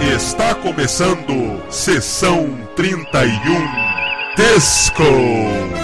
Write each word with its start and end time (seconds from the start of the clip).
Está 0.00 0.54
começando 0.54 1.62
Sessão 1.70 2.50
31 2.76 3.30
Disco. 4.36 5.75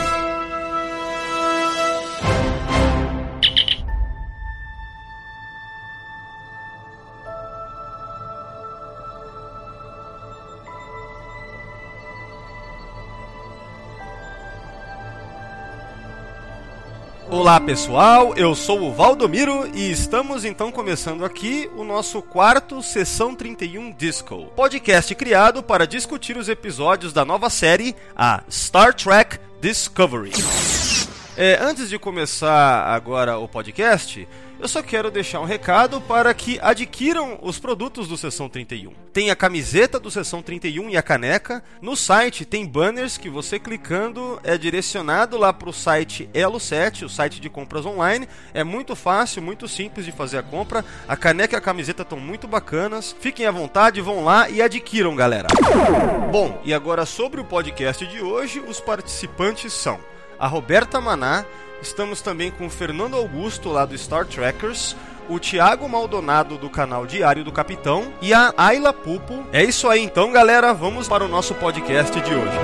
Olá 17.43 17.59
pessoal, 17.59 18.35
eu 18.37 18.55
sou 18.55 18.83
o 18.83 18.93
Valdomiro 18.93 19.69
e 19.75 19.91
estamos 19.91 20.45
então 20.45 20.71
começando 20.71 21.25
aqui 21.25 21.69
o 21.77 21.83
nosso 21.83 22.23
quarto 22.23 22.81
Sessão 22.81 23.35
31 23.35 23.91
Disco, 23.91 24.47
podcast 24.55 25.13
criado 25.17 25.61
para 25.61 25.85
discutir 25.85 26.37
os 26.37 26.49
episódios 26.49 27.13
da 27.13 27.25
nova 27.25 27.51
série, 27.51 27.97
a 28.15 28.45
Star 28.49 28.95
Trek 28.95 29.41
Discovery. 29.61 30.31
É, 31.37 31.59
antes 31.61 31.89
de 31.89 31.99
começar 31.99 32.87
agora 32.87 33.37
o 33.37 33.49
podcast, 33.49 34.29
eu 34.63 34.69
só 34.69 34.81
quero 34.81 35.11
deixar 35.11 35.41
um 35.41 35.45
recado 35.45 36.01
para 36.01 36.33
que 36.33 36.57
adquiram 36.63 37.37
os 37.43 37.59
produtos 37.59 38.07
do 38.07 38.17
Sessão 38.17 38.49
31. 38.49 38.93
Tem 39.13 39.29
a 39.29 39.35
camiseta 39.35 39.99
do 39.99 40.09
Sessão 40.09 40.41
31 40.41 40.89
e 40.89 40.97
a 40.97 41.03
caneca. 41.03 41.65
No 41.81 41.97
site 41.97 42.45
tem 42.45 42.65
banners 42.65 43.19
que 43.19 43.29
você 43.29 43.59
clicando 43.59 44.39
é 44.45 44.57
direcionado 44.57 45.37
lá 45.37 45.53
para 45.53 45.69
o 45.69 45.73
site 45.73 46.31
Elo 46.33 46.61
7, 46.61 47.05
o 47.05 47.09
site 47.09 47.41
de 47.41 47.51
compras 47.51 47.85
online. 47.85 48.29
É 48.55 48.63
muito 48.63 48.95
fácil, 48.95 49.43
muito 49.43 49.67
simples 49.67 50.07
de 50.07 50.13
fazer 50.13 50.39
a 50.39 50.43
compra. 50.45 50.85
A 51.09 51.17
caneca 51.17 51.57
e 51.57 51.59
a 51.59 51.61
camiseta 51.61 52.03
estão 52.03 52.21
muito 52.21 52.47
bacanas. 52.47 53.17
Fiquem 53.19 53.47
à 53.47 53.51
vontade, 53.51 54.01
vão 54.01 54.23
lá 54.23 54.49
e 54.49 54.63
adquiram, 54.63 55.17
galera. 55.17 55.49
Bom, 56.31 56.63
e 56.65 56.73
agora 56.73 57.05
sobre 57.05 57.41
o 57.41 57.45
podcast 57.45 58.07
de 58.07 58.23
hoje, 58.23 58.61
os 58.61 58.79
participantes 58.79 59.73
são 59.73 59.99
a 60.39 60.47
Roberta 60.47 61.01
Maná, 61.01 61.45
Estamos 61.83 62.23
também 62.23 62.51
com 62.53 62.67
o 62.67 62.71
Fernando 62.71 63.17
Augusto, 63.17 63.69
lá 63.69 63.85
do 63.85 63.99
Star 63.99 64.25
Trekkers, 64.25 64.95
o 65.29 65.41
Thiago 65.41 65.89
Maldonado 65.89 66.57
do 66.57 66.71
canal 66.71 67.05
Diário 67.05 67.43
do 67.43 67.51
Capitão 67.51 68.13
e 68.23 68.33
a 68.33 68.55
Ayla 68.57 68.93
Pupo. 68.93 69.45
É 69.53 69.65
isso 69.65 69.89
aí 69.89 70.01
então, 70.01 70.31
galera, 70.31 70.73
vamos 70.73 71.09
para 71.09 71.25
o 71.25 71.29
nosso 71.29 71.57
podcast 71.57 72.19
de 72.21 72.33
hoje. 72.33 72.57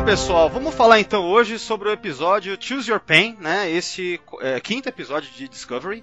Bom, 0.00 0.02
pessoal, 0.02 0.50
vamos 0.50 0.74
falar 0.74 0.98
então 0.98 1.24
hoje 1.26 1.60
sobre 1.60 1.88
o 1.88 1.92
episódio 1.92 2.56
Choose 2.58 2.90
Your 2.90 3.00
Pain, 3.00 3.36
né? 3.40 3.70
Esse 3.70 4.20
é, 4.40 4.58
quinto 4.58 4.88
episódio 4.88 5.30
de 5.30 5.48
Discovery. 5.48 6.02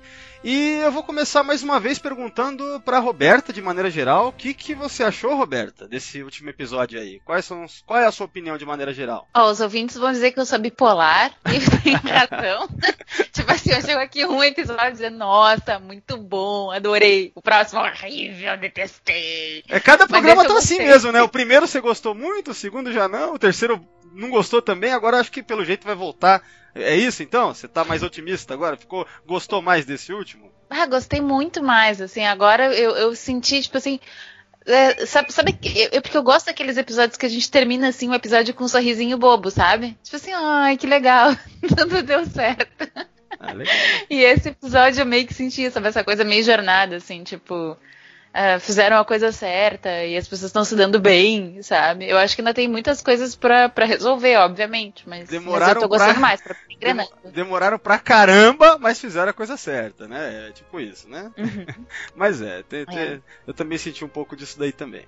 E 0.50 0.80
eu 0.80 0.94
vou 0.94 1.04
começar 1.04 1.44
mais 1.44 1.62
uma 1.62 1.78
vez 1.78 2.00
perguntando 2.00 2.82
para 2.86 3.00
Roberta, 3.00 3.52
de 3.52 3.62
maneira 3.62 3.92
geral, 3.92 4.30
o 4.30 4.32
que, 4.32 4.54
que 4.54 4.74
você 4.74 5.04
achou, 5.04 5.36
Roberta, 5.36 5.90
desse 5.90 6.24
último 6.24 6.50
episódio 6.50 6.98
aí? 6.98 7.20
Quais 7.26 7.44
são, 7.44 7.66
qual 7.86 8.00
é 8.00 8.06
a 8.06 8.12
sua 8.14 8.28
opinião 8.28 8.58
de 8.58 8.66
maneira 8.66 8.94
geral? 8.94 9.28
Oh, 9.36 9.52
os 9.52 9.60
ouvintes 9.60 9.98
vão 9.98 10.10
dizer 10.10 10.32
que 10.32 10.40
eu 10.40 10.46
sou 10.46 10.58
bipolar 10.58 11.34
e 11.48 11.60
tem 11.84 11.96
razão. 11.96 12.66
tipo 13.34 13.52
assim, 13.52 13.74
eu 13.74 13.82
chego 13.82 14.00
aqui 14.00 14.26
um 14.26 14.42
episódio 14.42 14.94
dizendo, 14.94 15.18
nossa, 15.18 15.80
muito 15.80 16.16
bom, 16.16 16.72
adorei. 16.72 17.34
O 17.36 17.42
próximo, 17.42 17.82
horrível, 17.82 18.56
detestei. 18.56 19.66
É, 19.68 19.82
cada 19.82 20.08
programa 20.08 20.48
tá 20.48 20.58
assim 20.58 20.78
mesmo, 20.78 21.12
né? 21.12 21.22
O 21.22 21.28
primeiro 21.28 21.68
você 21.68 21.82
gostou 21.82 22.16
muito, 22.16 22.52
o 22.52 22.54
segundo 22.54 22.94
já 22.94 23.10
não, 23.10 23.34
o 23.34 23.40
terceiro 23.40 23.86
não 24.18 24.30
gostou 24.30 24.62
também, 24.62 24.92
agora 24.92 25.20
acho 25.20 25.32
que 25.32 25.44
pelo 25.44 25.64
jeito 25.64 25.86
vai 25.86 25.96
voltar. 25.96 26.44
É 26.74 26.96
isso 26.96 27.24
então? 27.24 27.54
Você 27.54 27.68
tá 27.68 27.84
mais 27.84 28.04
otimista 28.04 28.54
agora? 28.54 28.78
Ficou, 28.78 29.08
gostou 29.26 29.62
mais 29.62 29.86
desse 29.86 30.12
último? 30.14 30.52
Ah, 30.70 30.86
gostei 30.86 31.22
muito 31.22 31.64
mais, 31.64 32.02
assim, 32.02 32.26
agora 32.26 32.74
eu, 32.76 32.92
eu 32.96 33.16
senti, 33.16 33.62
tipo 33.62 33.78
assim, 33.78 34.00
é, 34.66 35.06
sabe, 35.06 35.32
sabe 35.32 35.58
eu, 35.92 36.02
porque 36.02 36.18
eu 36.18 36.24
gosto 36.24 36.48
daqueles 36.48 36.76
episódios 36.76 37.18
que 37.18 37.26
a 37.26 37.30
gente 37.30 37.50
termina 37.50 37.88
assim 37.88 38.10
um 38.10 38.14
episódio 38.14 38.54
com 38.54 38.66
um 38.66 38.68
sorrisinho 38.68 39.18
bobo, 39.18 39.50
sabe? 39.50 39.98
Tipo 40.04 40.18
assim, 40.18 40.34
ai, 40.34 40.76
que 40.76 40.86
legal, 40.86 41.36
tudo 41.76 42.04
deu 42.04 42.26
certo. 42.26 42.68
Ah, 43.40 43.54
e 44.10 44.22
esse 44.24 44.50
episódio 44.50 45.02
eu 45.02 45.06
meio 45.06 45.26
que 45.26 45.34
senti, 45.34 45.72
sabe, 45.72 45.88
essa 45.88 46.04
coisa 46.04 46.26
meio 46.26 46.44
jornada, 46.44 46.98
assim, 46.98 47.24
tipo, 47.24 47.78
uh, 48.38 48.60
fizeram 48.60 49.00
a 49.00 49.06
coisa 49.06 49.32
certa 49.32 50.06
e 50.06 50.16
as 50.16 50.28
pessoas 50.28 50.50
estão 50.50 50.64
se 50.64 50.76
dando 50.76 51.00
bem, 51.00 51.62
sabe? 51.64 52.08
Eu 52.08 52.18
acho 52.18 52.36
que 52.36 52.42
ainda 52.42 52.54
tem 52.54 52.68
muitas 52.68 53.02
coisas 53.02 53.36
para 53.36 53.86
resolver, 53.86 54.38
obviamente, 54.38 55.10
mas, 55.10 55.28
Demoraram 55.28 55.66
mas 55.66 55.76
eu 55.76 55.82
tô 55.82 55.88
gostando 55.88 56.14
pra... 56.14 56.22
mais, 56.22 56.42
pra 56.42 56.56
engrenando. 56.70 57.10
Demoraram 57.26 57.80
pra 57.80 57.98
caramba, 57.98 58.78
mas 58.78 59.02
fizeram 59.02 59.32
a 59.32 59.34
coisa 59.34 59.58
certa, 59.58 60.08
né? 60.08 60.50
É 60.50 60.52
tipo 60.52 60.80
isso, 60.80 61.10
né? 61.10 61.32
Uhum. 61.38 61.86
mas 62.16 62.42
é, 62.42 62.62
te, 62.64 62.86
te, 62.86 62.98
é, 62.98 63.20
eu 63.48 63.54
também 63.54 63.78
senti 63.78 64.06
um 64.06 64.10
pouco 64.10 64.36
disso 64.36 64.60
daí 64.60 64.72
também. 64.72 65.06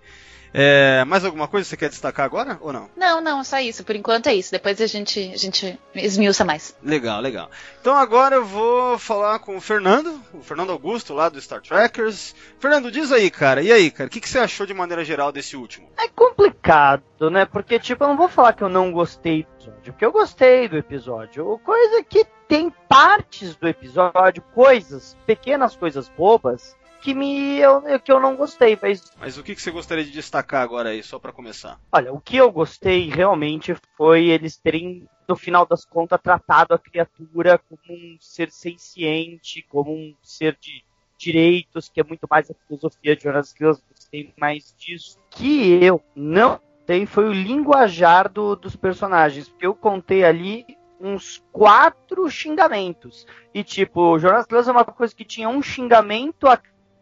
É, 0.54 1.04
mais 1.06 1.24
alguma 1.24 1.48
coisa 1.48 1.66
que 1.66 1.70
você 1.70 1.78
quer 1.78 1.90
destacar 1.90 2.26
agora 2.26 2.58
ou 2.62 2.74
não? 2.74 2.90
Não, 2.96 3.22
não, 3.22 3.44
só 3.44 3.60
isso. 3.60 3.84
Por 3.84 3.96
enquanto 3.96 4.28
é 4.28 4.34
isso. 4.34 4.52
Depois 4.52 4.82
a 4.82 4.88
gente, 4.88 5.32
a 5.34 5.38
gente 5.38 5.80
esmiuça 5.96 6.44
mais. 6.44 6.76
Legal, 6.84 7.22
legal. 7.22 7.50
Então 7.80 7.96
agora 7.96 8.38
eu 8.38 8.46
vou 8.46 8.98
falar 8.98 9.40
com 9.40 9.58
o 9.58 9.62
Fernando, 9.62 10.20
o 10.34 10.42
Fernando 10.42 10.72
Augusto, 10.72 11.14
lá 11.14 11.30
do 11.30 11.40
Star 11.42 11.62
Trekkers. 11.62 12.36
Fernando, 12.60 12.92
diz 12.92 13.12
aí, 13.12 13.30
cara. 13.30 13.62
E 13.62 13.72
aí, 13.72 13.92
cara, 13.92 14.08
o 14.08 14.12
que, 14.12 14.20
que 14.20 14.30
você 14.30 14.40
achou 14.40 14.66
de 14.66 14.74
maneira 14.74 15.06
geral 15.06 15.32
desse 15.32 15.56
último? 15.56 15.90
É 15.98 16.08
complicado, 16.08 17.30
né? 17.32 17.46
Porque, 17.46 17.80
tipo, 17.80 18.04
eu 18.04 18.08
não 18.08 18.18
vou 18.18 18.30
falar 18.30 18.54
que 18.54 18.64
eu 18.64 18.70
não 18.70 18.92
gostei 18.92 19.44
do 19.44 19.50
episódio, 19.50 19.94
porque 19.94 20.06
eu 20.06 20.12
gostei 20.12 20.68
do 20.68 20.78
episódio. 20.78 21.60
Coisa 21.64 22.04
que 22.04 22.26
tem 22.48 22.74
partes 22.88 23.56
do 23.56 23.68
episódio, 23.68 24.42
coisas, 24.56 25.16
pequenas 25.26 25.76
coisas 25.76 26.10
bobas, 26.10 26.76
que 27.02 27.14
me 27.14 27.58
eu, 27.60 27.82
que 28.00 28.12
eu 28.12 28.20
não 28.20 28.36
gostei, 28.36 28.78
mas 28.82 29.12
Mas 29.20 29.38
o 29.38 29.44
que, 29.44 29.56
que 29.56 29.62
você 29.62 29.72
gostaria 29.72 30.04
de 30.04 30.12
destacar 30.12 30.62
agora 30.62 30.90
aí, 30.90 31.02
só 31.02 31.20
para 31.20 31.32
começar? 31.32 31.80
Olha, 31.92 32.14
o 32.14 32.20
que 32.20 32.38
eu 32.38 32.52
gostei 32.52 33.10
realmente 33.10 33.76
foi 33.96 34.26
eles 34.26 34.58
terem 34.58 35.08
no 35.28 35.36
final 35.36 35.66
das 35.66 35.86
contas 35.86 36.20
tratado 36.22 36.74
a 36.74 36.80
criatura 36.80 37.60
como 37.60 37.82
um 37.90 38.18
ser 38.20 38.52
senciente, 38.52 39.66
como 39.70 39.94
um 39.94 40.16
ser 40.24 40.58
de 40.60 40.84
direitos, 41.18 41.90
que 41.90 42.00
é 42.00 42.04
muito 42.04 42.26
mais 42.30 42.50
a 42.50 42.56
filosofia 42.66 43.16
de 43.16 43.24
Jonas 43.24 43.54
Gills, 43.56 43.84
gostei 43.90 44.34
mais 44.38 44.74
disso. 44.78 45.20
Que 45.30 45.84
eu 45.84 46.02
não 46.16 46.60
tem 46.86 47.06
foi 47.06 47.26
o 47.26 47.34
linguajar 47.34 48.28
do, 48.28 48.56
dos 48.56 48.76
personagens, 48.76 49.48
porque 49.48 49.68
eu 49.68 49.76
contei 49.76 50.24
ali 50.24 50.66
uns 51.00 51.44
quatro 51.52 52.28
xingamentos. 52.30 53.28
E 53.54 53.64
tipo, 53.64 54.18
Jonas 54.18 54.46
Gills 54.50 54.68
é 54.68 54.72
uma 54.72 54.86
coisa 54.86 55.14
que 55.14 55.24
tinha 55.24 55.48
um 55.48 55.62
xingamento 55.62 56.48
a 56.48 56.60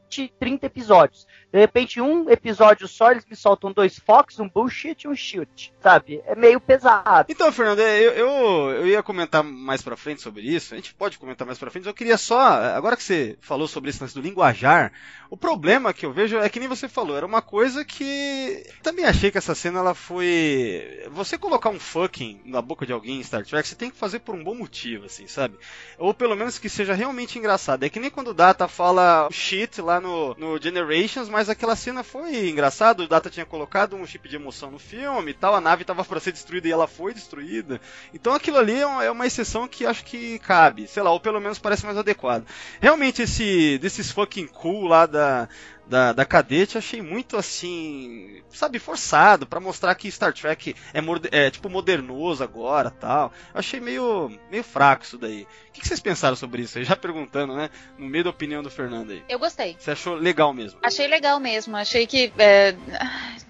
30 0.10 0.66
episódios. 0.68 1.28
De 1.52 1.60
repente, 1.60 2.02
um 2.02 2.30
episódio 2.30 2.88
só, 2.88 3.12
eles 3.12 3.26
me 3.26 3.36
soltam 3.36 3.72
dois 3.72 3.98
Fox, 3.98 4.38
um 4.40 4.50
bullshit 4.50 5.04
e 5.04 5.08
um 5.08 5.16
shoot, 5.16 5.74
sabe? 5.82 6.22
É 6.26 6.36
meio 6.36 6.60
pesado. 6.60 7.32
Então, 7.32 7.52
Fernando, 7.52 7.80
eu, 7.80 8.12
eu, 8.12 8.72
eu, 8.72 8.88
ia 8.88 9.02
comentar 9.02 9.44
mais 9.44 9.82
pra 9.82 9.96
frente 9.96 10.22
sobre 10.22 10.42
isso. 10.42 10.74
A 10.74 10.78
gente 10.78 10.94
pode 10.94 11.18
comentar 11.18 11.48
mais 11.48 11.58
pra 11.58 11.72
frente. 11.72 11.88
Eu 11.88 11.94
queria 11.94 12.18
só, 12.18 12.40
agora 12.40 12.98
que 12.98 13.04
você 13.04 13.38
falou 13.40 13.68
sobre 13.68 13.90
esse 13.90 14.02
lance 14.02 14.14
do 14.14 14.22
linguajar, 14.22 14.92
o 15.30 15.38
problema 15.38 15.94
que 15.94 16.06
eu 16.06 16.12
vejo 16.12 16.38
é 16.38 16.50
que 16.50 16.60
nem 16.60 16.70
você 16.70 16.88
falou, 16.88 17.16
era 17.16 17.26
uma 17.26 17.42
coisa 17.42 17.84
que. 17.84 18.66
Também 18.82 19.06
achei 19.06 19.32
que 19.32 19.38
essa 19.38 19.56
cena 19.56 19.80
ela 19.80 19.94
foi. 19.94 21.06
Você 21.12 21.38
colocar 21.38 21.70
um 21.70 21.80
fucking 21.80 22.42
na 22.46 22.62
boca 22.62 22.86
de 22.86 22.94
alguém 22.94 23.20
em 23.20 23.24
Star 23.24 23.46
Trek, 23.46 23.68
você 23.68 23.76
tem 23.76 23.90
que 23.90 23.98
fazer 23.98 24.20
por 24.20 24.36
um 24.36 24.44
bom 24.44 24.56
motivo, 24.56 25.06
assim, 25.06 25.28
sabe? 25.28 25.58
Ou 25.98 26.14
pelo 26.14 26.36
menos 26.36 26.60
que 26.60 26.70
seja 26.70 26.94
realmente 26.94 27.38
engraçado. 27.38 27.84
É 27.84 27.90
que 27.90 28.00
nem 28.00 28.10
quando 28.10 28.30
o 28.30 28.34
Data 28.34 28.68
fala 28.68 29.28
shit 29.32 29.82
lá 29.82 30.00
no, 30.00 30.34
no 30.36 30.62
Generations, 30.62 31.30
mas 31.30 31.47
aquela 31.50 31.76
cena 31.76 32.04
foi 32.04 32.50
engraçada. 32.50 33.04
O 33.04 33.08
Data 33.08 33.30
tinha 33.30 33.46
colocado 33.46 33.96
um 33.96 34.06
chip 34.06 34.28
de 34.28 34.36
emoção 34.36 34.72
no 34.72 34.80
filme 34.80 35.32
e 35.32 35.34
tal, 35.34 35.56
a 35.56 35.62
nave 35.62 35.84
estava 35.84 36.04
para 36.04 36.20
ser 36.20 36.32
destruída 36.32 36.68
e 36.68 36.72
ela 36.72 36.88
foi 36.88 37.14
destruída. 37.14 37.80
Então 38.14 38.34
aquilo 38.34 38.58
ali 38.58 38.80
é 38.80 39.12
uma 39.12 39.26
exceção 39.26 39.68
que 39.68 39.86
acho 39.86 40.04
que 40.04 40.40
cabe, 40.40 40.88
sei 40.88 41.04
lá, 41.04 41.12
ou 41.12 41.20
pelo 41.20 41.40
menos 41.40 41.60
parece 41.60 41.86
mais 41.86 41.98
adequado. 41.98 42.46
Realmente 42.80 43.22
esse 43.22 43.78
desses 43.80 44.12
fucking 44.12 44.48
cool 44.48 44.88
lá 44.88 45.06
da 45.06 45.48
da, 45.90 46.14
da 46.14 46.26
cadete 46.26 46.78
achei 46.78 47.02
muito 47.02 47.38
assim, 47.38 48.42
sabe, 48.50 48.80
forçado 48.80 49.46
para 49.46 49.60
mostrar 49.60 49.96
que 49.96 50.12
Star 50.12 50.34
Trek 50.34 50.76
é, 50.94 51.46
é, 51.46 51.50
tipo 51.50 51.70
modernoso 51.70 52.44
agora, 52.44 52.92
tal. 52.92 53.32
achei 53.54 53.80
meio 53.80 54.32
meio 54.52 54.64
fraco 54.64 55.04
isso 55.04 55.18
daí. 55.18 55.44
O 55.44 55.72
que, 55.72 55.82
que 55.82 55.88
vocês 55.88 56.00
pensaram 56.00 56.36
sobre 56.36 56.64
isso? 56.64 56.84
Já 56.84 56.96
perguntando, 56.96 57.56
né, 57.56 57.70
no 57.98 58.06
meio 58.06 58.24
da 58.24 58.30
opinião 58.30 58.62
do 58.62 58.70
Fernando 58.70 59.12
aí. 59.12 59.24
Eu 59.30 59.40
gostei. 59.40 59.76
Você 59.80 59.92
achou 59.92 60.16
legal 60.16 60.54
mesmo? 60.54 60.80
Achei 60.84 61.08
legal 61.08 61.40
mesmo. 61.40 61.76
Achei 61.76 62.06
que 62.06 62.32
é... 62.38 62.74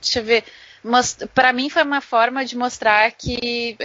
deixa 0.02 0.20
eu 0.20 0.24
ver 0.24 0.44
para 1.34 1.54
mim 1.54 1.70
foi 1.70 1.84
uma 1.84 2.02
forma 2.02 2.46
de 2.46 2.58
mostrar 2.58 3.12
que 3.12 3.78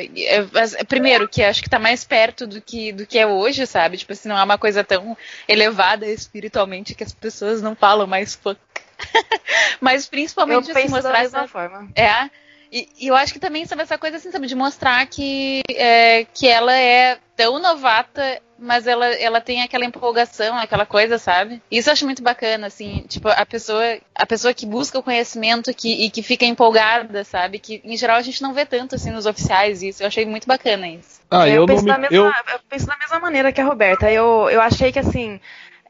primeiro 0.88 1.28
que 1.28 1.43
acho 1.43 1.62
que 1.62 1.70
tá 1.70 1.78
mais 1.78 2.04
perto 2.04 2.46
do 2.46 2.60
que 2.60 2.93
do 2.93 3.06
que 3.06 3.19
é 3.19 3.26
hoje, 3.26 3.66
sabe? 3.66 3.96
Tipo 3.96 4.12
assim, 4.12 4.28
não 4.28 4.38
é 4.38 4.43
uma 4.43 4.58
coisa 4.58 4.84
tão 4.84 5.16
elevada 5.49 6.06
espiritualmente 6.06 6.94
que 6.94 7.04
as 7.04 7.12
pessoas 7.12 7.62
não 7.62 7.75
falam 7.75 8.06
mais 8.06 8.34
fuck. 8.34 8.58
Mas 9.81 10.06
principalmente 10.06 10.70
eu 10.70 10.76
assim, 10.76 10.88
mostrar 10.88 11.12
da 11.12 11.19
mesma 11.20 11.38
essa 11.40 11.49
forma. 11.49 11.88
É. 11.94 12.31
E, 12.70 12.88
e, 12.99 13.08
eu 13.08 13.14
acho 13.14 13.34
que 13.34 13.38
também 13.38 13.66
sabe 13.66 13.82
essa 13.82 13.98
coisa 13.98 14.16
assim, 14.16 14.31
sabe, 14.31 14.46
de 14.46 14.55
mostrar 14.55 15.05
que 15.06 15.60
é, 15.69 16.25
que 16.32 16.48
ela 16.48 16.75
é 16.75 17.19
tão 17.37 17.58
novata, 17.58 18.40
mas 18.62 18.87
ela, 18.87 19.06
ela 19.06 19.41
tem 19.41 19.61
aquela 19.61 19.85
empolgação, 19.85 20.56
aquela 20.56 20.87
coisa, 20.87 21.19
sabe? 21.19 21.61
Isso 21.69 21.88
eu 21.88 21.93
acho 21.93 22.05
muito 22.05 22.23
bacana, 22.23 22.69
assim, 22.69 23.05
tipo, 23.09 23.29
a 23.29 23.44
pessoa, 23.44 23.99
a 24.14 24.25
pessoa 24.25 24.55
que 24.55 24.64
busca 24.64 24.99
o 24.99 25.03
conhecimento 25.03 25.75
que, 25.75 26.06
e 26.06 26.11
que 26.11 26.23
fica 26.23 26.44
empolgada, 26.44 27.25
sabe? 27.25 27.59
Que 27.59 27.82
em 27.85 27.97
geral 27.97 28.17
a 28.17 28.23
gente 28.23 28.41
não 28.41 28.55
vê 28.55 28.64
tanto 28.64 28.94
assim 28.94 29.11
nos 29.11 29.26
oficiais 29.26 29.82
isso. 29.82 30.03
Eu 30.03 30.06
achei 30.06 30.25
muito 30.25 30.47
bacana 30.47 30.87
isso. 30.87 31.20
Ah, 31.29 31.49
eu, 31.49 31.55
eu, 31.55 31.61
não 31.61 31.67
penso 31.67 31.85
me... 31.85 31.91
da 31.91 31.99
mesma, 31.99 32.17
eu... 32.17 32.25
eu 32.25 32.61
penso 32.69 32.87
da 32.87 32.97
mesma 32.97 33.19
maneira 33.19 33.53
que 33.53 33.61
a 33.61 33.64
Roberta. 33.64 34.11
Eu, 34.11 34.49
eu 34.49 34.61
achei 34.61 34.93
que 34.93 34.99
assim, 35.00 35.41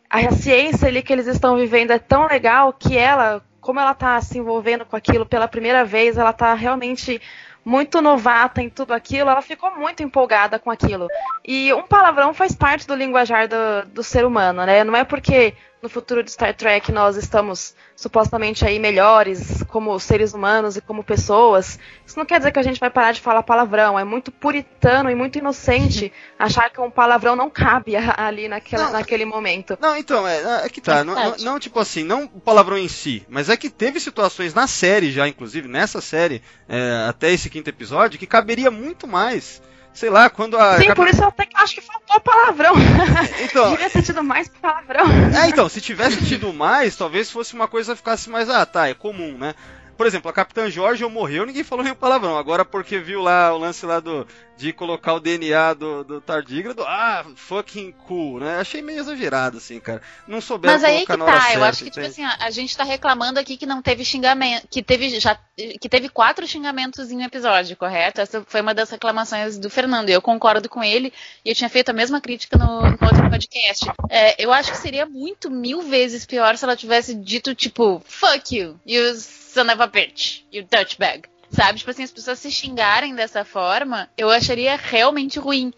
a 0.08 0.30
ciência 0.32 0.88
ali 0.88 1.02
que 1.02 1.12
eles 1.12 1.26
estão 1.26 1.56
vivendo 1.56 1.90
é 1.90 1.98
tão 1.98 2.26
legal 2.26 2.72
que 2.72 2.96
ela, 2.96 3.42
como 3.60 3.80
ela 3.80 3.92
está 3.92 4.18
se 4.22 4.38
envolvendo 4.38 4.86
com 4.86 4.96
aquilo 4.96 5.26
pela 5.26 5.46
primeira 5.46 5.84
vez, 5.84 6.16
ela 6.16 6.30
está 6.30 6.54
realmente 6.54 7.20
muito 7.64 8.00
novata 8.00 8.60
em 8.60 8.68
tudo 8.68 8.92
aquilo, 8.92 9.30
ela 9.30 9.42
ficou 9.42 9.74
muito 9.76 10.02
empolgada 10.02 10.58
com 10.58 10.70
aquilo. 10.70 11.08
E 11.44 11.72
um 11.72 11.82
palavrão 11.82 12.34
faz 12.34 12.54
parte 12.54 12.86
do 12.86 12.94
linguajar 12.94 13.48
do, 13.48 13.86
do 13.86 14.02
ser 14.02 14.24
humano, 14.24 14.64
né? 14.64 14.82
Não 14.84 14.96
é 14.96 15.04
porque 15.04 15.54
no 15.82 15.88
futuro 15.88 16.22
de 16.22 16.30
Star 16.30 16.54
Trek 16.54 16.92
nós 16.92 17.16
estamos 17.16 17.74
supostamente 17.96 18.64
aí 18.64 18.78
melhores 18.78 19.64
como 19.64 19.98
seres 19.98 20.32
humanos 20.32 20.76
e 20.76 20.80
como 20.80 21.02
pessoas. 21.02 21.76
Isso 22.06 22.16
não 22.16 22.24
quer 22.24 22.38
dizer 22.38 22.52
que 22.52 22.58
a 22.60 22.62
gente 22.62 22.78
vai 22.78 22.88
parar 22.88 23.10
de 23.10 23.20
falar 23.20 23.42
palavrão. 23.42 23.98
É 23.98 24.04
muito 24.04 24.30
puritano 24.30 25.10
e 25.10 25.14
muito 25.14 25.38
inocente 25.38 26.12
achar 26.38 26.70
que 26.70 26.80
um 26.80 26.88
palavrão 26.90 27.34
não 27.34 27.50
cabe 27.50 27.96
ali 27.96 28.46
naquela, 28.46 28.84
Não. 28.84 28.92
naquele 28.92 29.24
momento. 29.24 29.76
Não, 29.80 29.96
então, 29.96 30.26
é, 30.26 30.64
é 30.64 30.68
que 30.68 30.80
tá. 30.80 31.02
Não, 31.02 31.14
não, 31.14 31.20
Verdade. 31.20 31.44
não, 31.44 31.58
tipo 31.58 31.80
assim, 31.80 32.04
não 32.04 32.24
o 32.32 32.40
palavrão 32.40 32.78
em 32.78 32.88
si, 32.88 33.26
mas 33.28 33.48
é 33.48 33.56
que 33.56 33.68
teve 33.68 33.98
situações 33.98 34.54
na 34.54 34.68
série 34.68 35.10
já, 35.10 35.26
inclusive, 35.26 35.66
nessa 35.66 36.00
série, 36.00 36.42
é, 36.68 37.06
até 37.08 37.32
esse 37.32 37.50
quinto 37.50 37.68
episódio, 37.68 38.20
que 38.20 38.26
caberia 38.26 38.70
muito 38.70 39.08
mais. 39.08 39.60
Sei 39.92 40.08
lá, 40.08 40.30
quando 40.30 40.56
a. 40.56 40.78
Sim, 40.78 40.94
por 40.94 41.06
isso 41.06 41.22
eu 41.22 41.28
até 41.28 41.46
acho 41.54 41.74
que 41.74 41.80
faltou 41.80 42.20
palavrão. 42.20 42.74
Então, 43.42 43.70
Devia 43.70 43.90
ter 43.90 44.02
tido 44.02 44.24
mais 44.24 44.48
palavrão. 44.48 45.04
É, 45.36 45.48
então, 45.48 45.68
se 45.68 45.80
tivesse 45.80 46.24
tido 46.24 46.52
mais, 46.52 46.96
talvez 46.96 47.30
fosse 47.30 47.54
uma 47.54 47.68
coisa 47.68 47.92
que 47.92 47.98
ficasse 47.98 48.30
mais, 48.30 48.48
ah, 48.48 48.64
tá, 48.64 48.88
é 48.88 48.94
comum, 48.94 49.36
né? 49.36 49.54
Por 49.96 50.06
exemplo, 50.06 50.30
a 50.30 50.32
Capitã 50.32 50.70
Jorge 50.70 51.04
morreu, 51.04 51.44
ninguém 51.44 51.62
falou 51.62 51.84
nenhum 51.84 51.96
palavrão. 51.96 52.36
Agora, 52.38 52.64
porque 52.64 52.98
viu 52.98 53.20
lá 53.20 53.52
o 53.52 53.58
lance 53.58 53.84
lá 53.84 54.00
do, 54.00 54.26
de 54.56 54.72
colocar 54.72 55.14
o 55.14 55.20
DNA 55.20 55.74
do, 55.74 56.04
do 56.04 56.20
tardígrado, 56.20 56.84
ah, 56.84 57.24
fucking 57.34 57.92
cool, 58.06 58.40
né? 58.40 58.58
Achei 58.58 58.82
meio 58.82 59.00
exagerado, 59.00 59.58
assim, 59.58 59.80
cara. 59.80 60.00
Não 60.26 60.40
souberam 60.40 60.74
Mas 60.74 60.84
aí 60.84 61.00
que 61.00 61.06
tá, 61.06 61.14
eu 61.14 61.26
certa, 61.26 61.66
acho 61.66 61.84
que, 61.84 61.90
tipo 61.90 62.00
entende? 62.00 62.22
assim, 62.22 62.24
a, 62.24 62.46
a 62.46 62.50
gente 62.50 62.76
tá 62.76 62.84
reclamando 62.84 63.40
aqui 63.40 63.56
que 63.56 63.66
não 63.66 63.82
teve 63.82 64.04
xingamento, 64.04 64.68
que 64.68 64.82
teve 64.82 65.18
já, 65.18 65.38
que 65.80 65.88
teve 65.88 66.08
quatro 66.08 66.46
xingamentos 66.46 67.10
em 67.10 67.16
um 67.16 67.22
episódio, 67.22 67.76
correto? 67.76 68.20
Essa 68.20 68.44
foi 68.46 68.60
uma 68.60 68.74
das 68.74 68.90
reclamações 68.90 69.58
do 69.58 69.70
Fernando, 69.70 70.10
e 70.10 70.12
eu 70.12 70.22
concordo 70.22 70.68
com 70.68 70.82
ele, 70.82 71.12
e 71.44 71.50
eu 71.50 71.54
tinha 71.54 71.70
feito 71.70 71.88
a 71.88 71.94
mesma 71.94 72.20
crítica 72.20 72.56
no, 72.56 72.82
no 72.82 73.06
outro 73.06 73.28
podcast. 73.30 73.90
É, 74.08 74.42
eu 74.42 74.52
acho 74.52 74.70
que 74.70 74.78
seria 74.78 75.06
muito 75.06 75.50
mil 75.50 75.82
vezes 75.82 76.26
pior 76.26 76.56
se 76.56 76.64
ela 76.64 76.76
tivesse 76.76 77.14
dito, 77.14 77.54
tipo, 77.54 78.02
fuck 78.06 78.56
you, 78.56 78.78
you 78.86 79.14
son 79.14 79.64
of 79.72 79.82
a 79.82 79.86
bitch, 79.86 80.44
you 80.52 80.66
Dutchbag. 80.70 81.31
Sabe? 81.52 81.78
Tipo 81.78 81.90
assim, 81.90 82.02
as 82.02 82.10
pessoas 82.10 82.38
se 82.38 82.50
xingarem 82.50 83.14
dessa 83.14 83.44
forma, 83.44 84.08
eu 84.16 84.30
acharia 84.30 84.74
realmente 84.76 85.38
ruim. 85.38 85.72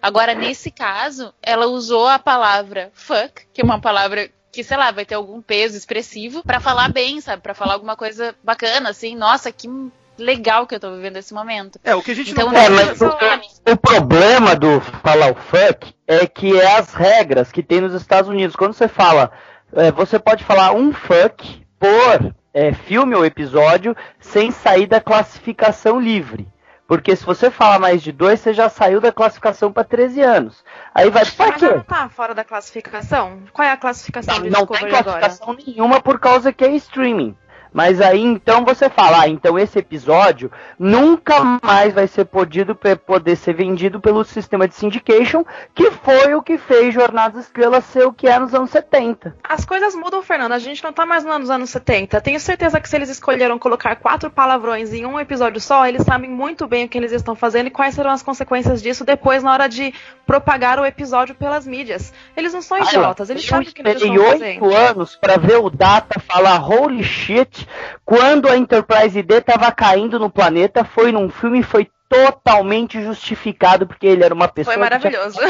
Agora, 0.00 0.34
nesse 0.34 0.70
caso, 0.70 1.34
ela 1.42 1.66
usou 1.66 2.06
a 2.06 2.18
palavra 2.18 2.90
fuck, 2.94 3.44
que 3.52 3.60
é 3.60 3.64
uma 3.64 3.80
palavra 3.80 4.30
que, 4.52 4.62
sei 4.62 4.76
lá, 4.76 4.90
vai 4.90 5.04
ter 5.04 5.16
algum 5.16 5.42
peso 5.42 5.76
expressivo, 5.76 6.42
pra 6.42 6.60
falar 6.60 6.90
bem, 6.90 7.20
sabe? 7.20 7.42
Pra 7.42 7.54
falar 7.54 7.74
alguma 7.74 7.96
coisa 7.96 8.34
bacana, 8.42 8.90
assim. 8.90 9.16
Nossa, 9.16 9.50
que 9.50 9.68
legal 10.16 10.66
que 10.66 10.74
eu 10.74 10.80
tô 10.80 10.94
vivendo 10.94 11.16
esse 11.16 11.34
momento. 11.34 11.78
É, 11.82 11.94
o 11.94 12.02
que 12.02 12.12
a 12.12 12.14
gente 12.14 12.30
Então, 12.30 12.50
não 12.50 12.58
É, 12.58 12.68
não 12.68 12.76
mas 12.76 13.40
mim. 13.40 13.48
O 13.68 13.76
problema 13.76 14.54
do 14.54 14.80
falar 14.80 15.32
o 15.32 15.34
fuck 15.34 15.94
é 16.06 16.26
que 16.26 16.58
é 16.58 16.78
as 16.78 16.94
regras 16.94 17.50
que 17.50 17.62
tem 17.62 17.80
nos 17.80 17.94
Estados 17.94 18.30
Unidos. 18.30 18.56
Quando 18.56 18.72
você 18.72 18.88
fala, 18.88 19.32
é, 19.74 19.90
você 19.90 20.18
pode 20.18 20.44
falar 20.44 20.72
um 20.72 20.92
fuck 20.92 21.66
por 21.78 22.34
é, 22.56 22.72
filme 22.72 23.14
ou 23.14 23.22
episódio 23.22 23.94
sem 24.18 24.50
sair 24.50 24.86
da 24.86 24.98
classificação 24.98 26.00
livre. 26.00 26.48
Porque 26.88 27.14
se 27.14 27.22
você 27.22 27.50
fala 27.50 27.78
mais 27.78 28.00
de 28.02 28.12
dois, 28.12 28.40
você 28.40 28.54
já 28.54 28.70
saiu 28.70 28.98
da 28.98 29.12
classificação 29.12 29.70
para 29.70 29.84
13 29.84 30.22
anos. 30.22 30.64
Aí 30.94 31.10
vai, 31.10 31.22
Mas 31.24 31.34
já 31.34 31.52
quê? 31.52 31.68
não 31.68 31.80
tá 31.82 32.08
fora 32.08 32.34
da 32.34 32.44
classificação? 32.44 33.42
Qual 33.52 33.66
é 33.66 33.72
a 33.72 33.76
classificação 33.76 34.36
Não, 34.36 34.44
não 34.44 34.50
tem 34.50 34.60
Discovery 34.60 34.94
agora? 34.96 35.18
classificação 35.20 35.56
nenhuma 35.66 36.00
por 36.00 36.18
causa 36.18 36.50
que 36.52 36.64
é 36.64 36.70
streaming. 36.76 37.36
Mas 37.72 38.00
aí 38.00 38.22
então 38.22 38.64
você 38.64 38.88
fala, 38.88 39.22
ah, 39.22 39.28
então 39.28 39.58
esse 39.58 39.78
episódio 39.78 40.50
nunca 40.78 41.58
mais 41.62 41.92
vai 41.92 42.06
ser 42.06 42.24
podido 42.24 42.74
poder 42.74 43.36
ser 43.36 43.54
vendido 43.54 44.00
pelo 44.00 44.24
sistema 44.24 44.66
de 44.66 44.74
syndication, 44.74 45.44
que 45.74 45.90
foi 45.90 46.34
o 46.34 46.42
que 46.42 46.58
fez 46.58 46.94
Jornada 46.94 47.36
das 47.36 47.46
Estrelas 47.46 47.84
ser 47.84 48.06
o 48.06 48.12
que 48.12 48.26
é 48.26 48.38
nos 48.38 48.54
anos 48.54 48.70
70. 48.70 49.36
As 49.42 49.64
coisas 49.64 49.94
mudam, 49.94 50.22
Fernando. 50.22 50.52
A 50.52 50.58
gente 50.58 50.82
não 50.82 50.92
tá 50.92 51.04
mais 51.06 51.24
nos 51.24 51.50
anos 51.50 51.70
70. 51.70 52.20
Tenho 52.20 52.40
certeza 52.40 52.80
que 52.80 52.88
se 52.88 52.96
eles 52.96 53.08
escolheram 53.08 53.58
colocar 53.58 53.96
quatro 53.96 54.30
palavrões 54.30 54.92
em 54.92 55.06
um 55.06 55.18
episódio 55.18 55.60
só, 55.60 55.86
eles 55.86 56.02
sabem 56.02 56.30
muito 56.30 56.66
bem 56.66 56.84
o 56.84 56.88
que 56.88 56.98
eles 56.98 57.12
estão 57.12 57.34
fazendo 57.34 57.66
e 57.66 57.70
quais 57.70 57.94
serão 57.94 58.10
as 58.10 58.22
consequências 58.22 58.82
disso 58.82 59.04
depois 59.04 59.42
na 59.42 59.52
hora 59.52 59.68
de 59.68 59.92
propagar 60.26 60.78
o 60.78 60.84
episódio 60.84 61.34
pelas 61.34 61.66
mídias. 61.66 62.12
Eles 62.36 62.52
não 62.52 62.62
são 62.62 62.78
idiotas, 62.78 63.30
eles 63.30 63.42
eu 63.44 63.48
sabem 63.48 63.68
o 63.68 63.72
que 63.72 63.80
eles 63.82 63.94
esperei 63.94 64.14
estão 64.14 64.30
oito 64.30 64.38
fazendo. 64.38 64.76
anos 64.76 65.16
pra 65.16 65.36
ver 65.36 65.58
o 65.58 65.70
Data 65.70 66.20
falar 66.20 66.58
holy 66.58 67.02
shit 67.04 67.55
quando 68.04 68.48
a 68.48 68.56
Enterprise 68.56 69.22
D 69.22 69.40
tava 69.40 69.70
caindo 69.72 70.18
no 70.18 70.30
planeta, 70.30 70.84
foi 70.84 71.12
num 71.12 71.28
filme 71.28 71.60
e 71.60 71.62
foi 71.62 71.88
totalmente 72.08 73.02
justificado 73.02 73.86
porque 73.86 74.06
ele 74.06 74.24
era 74.24 74.32
uma 74.32 74.48
pessoa 74.48 74.74
Foi 74.74 74.88
que 74.88 74.98
tinha 74.98 75.20
maravilhoso. 75.20 75.40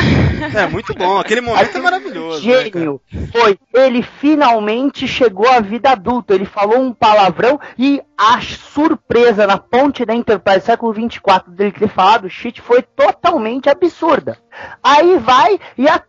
É 0.56 0.66
muito 0.66 0.94
bom, 0.94 1.18
aquele 1.18 1.40
momento 1.40 1.76
é 1.76 1.80
maravilhoso. 1.80 2.46
né? 2.46 2.64
Gênio 2.64 3.00
foi, 3.32 3.58
ele 3.74 4.02
finalmente 4.02 5.06
chegou 5.06 5.48
à 5.48 5.60
vida 5.60 5.90
adulta. 5.90 6.34
Ele 6.34 6.44
falou 6.44 6.78
um 6.80 6.92
palavrão 6.92 7.60
e 7.78 8.02
a 8.16 8.40
surpresa 8.40 9.46
na 9.46 9.58
ponte 9.58 10.04
da 10.04 10.14
Enterprise 10.14 10.64
século 10.64 10.92
24 10.92 11.50
dele 11.52 11.72
ter 11.72 11.88
falado 11.88 12.28
shit 12.28 12.60
foi 12.60 12.82
totalmente 12.82 13.68
absurda. 13.68 14.38
Aí 14.82 15.18
vai 15.18 15.58
e 15.76 15.88
a 15.88 16.02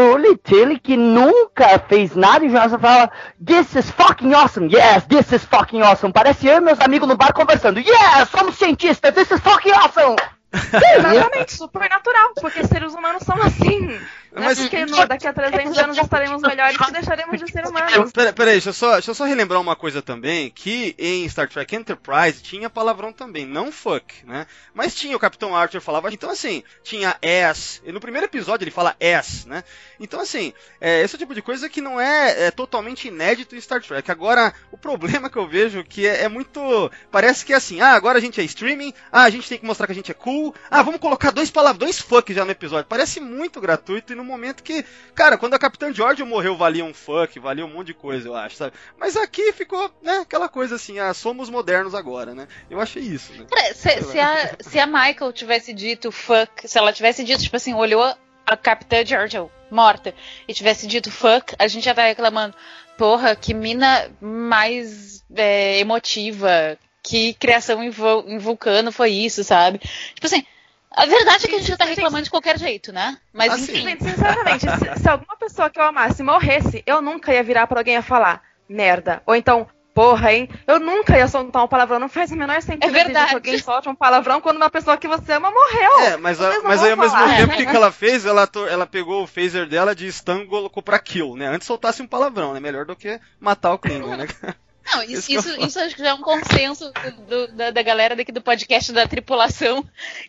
Tully 0.00 0.34
Tilly, 0.38 0.78
que 0.78 0.96
nunca 0.96 1.78
fez 1.78 2.16
nada, 2.16 2.42
e 2.42 2.48
o 2.48 2.78
fala: 2.78 3.10
This 3.44 3.76
is 3.76 3.90
fucking 3.90 4.32
awesome, 4.32 4.70
yes, 4.72 5.04
this 5.04 5.30
is 5.30 5.44
fucking 5.44 5.82
awesome. 5.82 6.10
Parece 6.10 6.46
eu 6.46 6.56
e 6.56 6.60
meus 6.60 6.80
amigos 6.80 7.06
no 7.06 7.18
bar 7.18 7.34
conversando: 7.34 7.80
Yes, 7.80 8.30
somos 8.30 8.56
cientistas, 8.56 9.12
this 9.12 9.30
is 9.30 9.40
fucking 9.40 9.72
awesome. 9.72 10.16
Exatamente, 10.96 11.52
super 11.54 11.86
natural, 11.90 12.32
porque 12.40 12.66
seres 12.66 12.94
humanos 12.94 13.22
são 13.24 13.36
assim. 13.42 14.00
Não 14.32 14.44
Mas- 14.44 14.58
é 14.58 14.62
porque 14.62 14.86
no- 14.86 15.06
daqui 15.06 15.26
a 15.26 15.32
300 15.32 15.78
anos 15.78 15.98
estaremos 15.98 16.42
melhores 16.42 16.76
que 16.76 16.92
deixaremos 16.92 17.40
de 17.40 17.50
ser 17.50 17.66
humanos. 17.66 18.12
Pera, 18.12 18.32
peraí, 18.32 18.52
deixa 18.54 18.68
eu, 18.68 18.72
só, 18.72 18.92
deixa 18.92 19.10
eu 19.10 19.14
só 19.14 19.24
relembrar 19.24 19.60
uma 19.60 19.74
coisa 19.74 20.00
também, 20.00 20.50
que 20.50 20.94
em 20.98 21.28
Star 21.28 21.48
Trek 21.48 21.74
Enterprise 21.74 22.42
tinha 22.42 22.70
palavrão 22.70 23.12
também, 23.12 23.44
não 23.44 23.72
fuck, 23.72 24.24
né? 24.24 24.46
Mas 24.72 24.94
tinha, 24.94 25.16
o 25.16 25.20
Capitão 25.20 25.56
Archer 25.56 25.80
falava, 25.80 26.12
então 26.12 26.30
assim, 26.30 26.62
tinha 26.84 27.16
ass, 27.50 27.82
e 27.84 27.90
no 27.90 27.98
primeiro 28.00 28.26
episódio 28.26 28.64
ele 28.64 28.70
fala 28.70 28.96
ass, 29.00 29.46
né? 29.46 29.64
Então 29.98 30.20
assim, 30.20 30.52
é, 30.80 31.02
esse 31.02 31.16
é 31.16 31.18
tipo 31.18 31.34
de 31.34 31.42
coisa 31.42 31.68
que 31.68 31.80
não 31.80 32.00
é, 32.00 32.46
é 32.46 32.50
totalmente 32.50 33.08
inédito 33.08 33.56
em 33.56 33.60
Star 33.60 33.82
Trek. 33.82 34.10
Agora, 34.10 34.54
o 34.70 34.78
problema 34.78 35.28
que 35.28 35.36
eu 35.36 35.46
vejo 35.48 35.82
que 35.82 36.06
é, 36.06 36.22
é 36.22 36.28
muito, 36.28 36.90
parece 37.10 37.44
que 37.44 37.52
é 37.52 37.56
assim, 37.56 37.80
ah, 37.80 37.94
agora 37.94 38.18
a 38.18 38.20
gente 38.20 38.40
é 38.40 38.44
streaming, 38.44 38.94
ah, 39.10 39.24
a 39.24 39.30
gente 39.30 39.48
tem 39.48 39.58
que 39.58 39.66
mostrar 39.66 39.86
que 39.86 39.92
a 39.92 39.94
gente 39.96 40.10
é 40.10 40.14
cool, 40.14 40.54
ah, 40.70 40.82
vamos 40.82 41.00
colocar 41.00 41.30
dois 41.32 41.50
palavrões, 41.50 41.80
dois 41.80 41.98
fuck 41.98 42.32
já 42.32 42.44
no 42.44 42.50
episódio. 42.50 42.86
Parece 42.88 43.20
muito 43.20 43.60
gratuito 43.60 44.12
e 44.12 44.19
no 44.20 44.24
momento 44.24 44.62
que, 44.62 44.84
cara, 45.14 45.36
quando 45.36 45.54
a 45.54 45.58
Capitã 45.58 45.92
George 45.92 46.22
morreu, 46.22 46.56
valia 46.56 46.84
um 46.84 46.94
fuck, 46.94 47.38
valia 47.40 47.64
um 47.66 47.72
monte 47.72 47.88
de 47.88 47.94
coisa, 47.94 48.28
eu 48.28 48.34
acho, 48.36 48.56
sabe? 48.56 48.74
Mas 48.98 49.16
aqui 49.16 49.52
ficou, 49.52 49.90
né, 50.02 50.18
aquela 50.18 50.48
coisa 50.48 50.76
assim, 50.76 50.98
ah, 50.98 51.12
somos 51.12 51.48
modernos 51.50 51.94
agora, 51.94 52.34
né? 52.34 52.46
Eu 52.70 52.80
achei 52.80 53.02
isso, 53.02 53.32
né? 53.32 53.46
Cara, 53.50 53.74
se, 53.74 54.02
se 54.02 54.18
a, 54.18 54.56
se 54.60 54.78
a 54.78 54.86
Michael 54.86 55.32
tivesse 55.32 55.72
dito 55.72 56.12
fuck, 56.12 56.68
se 56.68 56.78
ela 56.78 56.92
tivesse 56.92 57.24
dito, 57.24 57.42
tipo 57.42 57.56
assim, 57.56 57.74
olhou 57.74 58.02
a 58.46 58.56
Capitã 58.56 59.04
Giorgio 59.04 59.50
morta 59.70 60.14
e 60.48 60.52
tivesse 60.52 60.86
dito 60.86 61.10
fuck, 61.10 61.54
a 61.58 61.66
gente 61.68 61.84
já 61.84 61.94
tá 61.94 62.02
reclamando. 62.02 62.54
Porra, 62.98 63.34
que 63.34 63.54
mina 63.54 64.10
mais 64.20 65.24
é, 65.34 65.78
emotiva, 65.78 66.76
que 67.02 67.32
criação 67.34 67.82
em, 67.82 67.88
vo- 67.88 68.24
em 68.26 68.36
vulcano 68.36 68.92
foi 68.92 69.10
isso, 69.10 69.42
sabe? 69.42 69.78
Tipo 69.78 70.26
assim, 70.26 70.44
a 70.94 71.06
verdade 71.06 71.44
é 71.46 71.48
que 71.48 71.54
a 71.54 71.58
gente 71.58 71.68
já 71.68 71.76
tá 71.76 71.84
reclamando 71.84 72.24
de 72.24 72.30
qualquer 72.30 72.58
jeito, 72.58 72.92
né? 72.92 73.16
Mas 73.32 73.52
Assim. 73.52 73.72
enfim. 73.72 73.82
Gente, 73.82 74.04
sinceramente, 74.04 74.66
se, 74.68 75.02
se 75.02 75.08
alguma 75.08 75.36
pessoa 75.36 75.70
que 75.70 75.78
eu 75.78 75.84
amasse 75.84 76.22
morresse, 76.22 76.82
eu 76.86 77.00
nunca 77.00 77.32
ia 77.32 77.42
virar 77.42 77.66
pra 77.66 77.80
alguém 77.80 77.96
e 77.96 78.02
falar 78.02 78.42
merda. 78.68 79.22
Ou 79.26 79.34
então, 79.34 79.66
porra, 79.94 80.32
hein? 80.32 80.48
Eu 80.66 80.78
nunca 80.80 81.16
ia 81.16 81.26
soltar 81.28 81.64
um 81.64 81.68
palavrão. 81.68 81.98
Não 81.98 82.08
faz 82.08 82.30
o 82.32 82.36
menor 82.36 82.60
sentido 82.62 82.84
É 82.84 82.90
verdade. 82.90 83.28
que 83.30 83.34
alguém 83.34 83.58
solte 83.58 83.88
um 83.88 83.94
palavrão 83.94 84.40
quando 84.40 84.56
uma 84.56 84.70
pessoa 84.70 84.96
que 84.96 85.06
você 85.08 85.32
ama 85.32 85.50
morreu. 85.50 86.00
É, 86.00 86.16
mas, 86.16 86.40
a- 86.40 86.60
mas 86.62 86.82
aí 86.82 86.90
ao 86.92 86.96
mesmo 86.96 87.18
tempo, 87.36 87.52
o 87.52 87.56
que, 87.56 87.66
que 87.66 87.76
ela 87.76 87.92
fez? 87.92 88.24
Ela, 88.26 88.48
ela 88.68 88.86
pegou 88.86 89.22
o 89.22 89.26
phaser 89.26 89.66
dela 89.68 89.94
de 89.94 90.10
stun 90.12 90.40
e 90.42 90.46
colocou 90.46 90.82
pra 90.82 90.98
kill, 90.98 91.36
né? 91.36 91.46
Antes 91.48 91.66
soltasse 91.66 92.02
um 92.02 92.06
palavrão, 92.06 92.52
né? 92.54 92.60
Melhor 92.60 92.84
do 92.84 92.94
que 92.96 93.20
matar 93.40 93.72
o 93.72 93.78
Klingon, 93.78 94.16
né? 94.16 94.26
Não, 94.92 95.02
isso, 95.04 95.32
isso, 95.32 95.60
isso, 95.60 95.78
acho 95.78 95.94
que 95.94 96.02
já 96.02 96.10
é 96.10 96.14
um 96.14 96.20
consenso 96.20 96.92
do, 97.28 97.48
da, 97.48 97.70
da, 97.70 97.82
galera 97.82 98.16
daqui 98.16 98.32
do 98.32 98.42
podcast 98.42 98.92
da 98.92 99.06
tripulação 99.06 99.84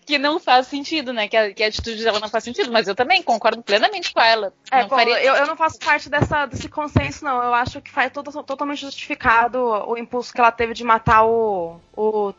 que 0.05 0.17
não 0.17 0.39
faz 0.39 0.67
sentido, 0.67 1.11
né? 1.11 1.27
Que 1.27 1.35
a, 1.35 1.53
que 1.53 1.63
a, 1.63 1.67
atitude 1.67 2.03
dela 2.03 2.19
não 2.19 2.29
faz 2.29 2.43
sentido, 2.43 2.71
mas 2.71 2.87
eu 2.87 2.95
também 2.95 3.23
concordo 3.23 3.63
plenamente 3.63 4.13
com 4.13 4.21
ela. 4.21 4.53
É, 4.71 4.83
bom, 4.83 4.89
faria... 4.89 5.23
eu, 5.23 5.35
eu, 5.35 5.47
não 5.47 5.55
faço 5.55 5.79
parte 5.79 6.09
dessa, 6.09 6.45
desse 6.45 6.69
consenso, 6.69 7.25
não. 7.25 7.43
Eu 7.43 7.53
acho 7.53 7.81
que 7.81 7.89
faz 7.89 8.11
todo, 8.11 8.31
totalmente 8.43 8.81
justificado 8.81 9.59
o 9.59 9.97
impulso 9.97 10.33
que 10.33 10.39
ela 10.39 10.51
teve 10.51 10.73
de 10.73 10.83
matar 10.83 11.25
o, 11.25 11.79
o. 11.95 12.33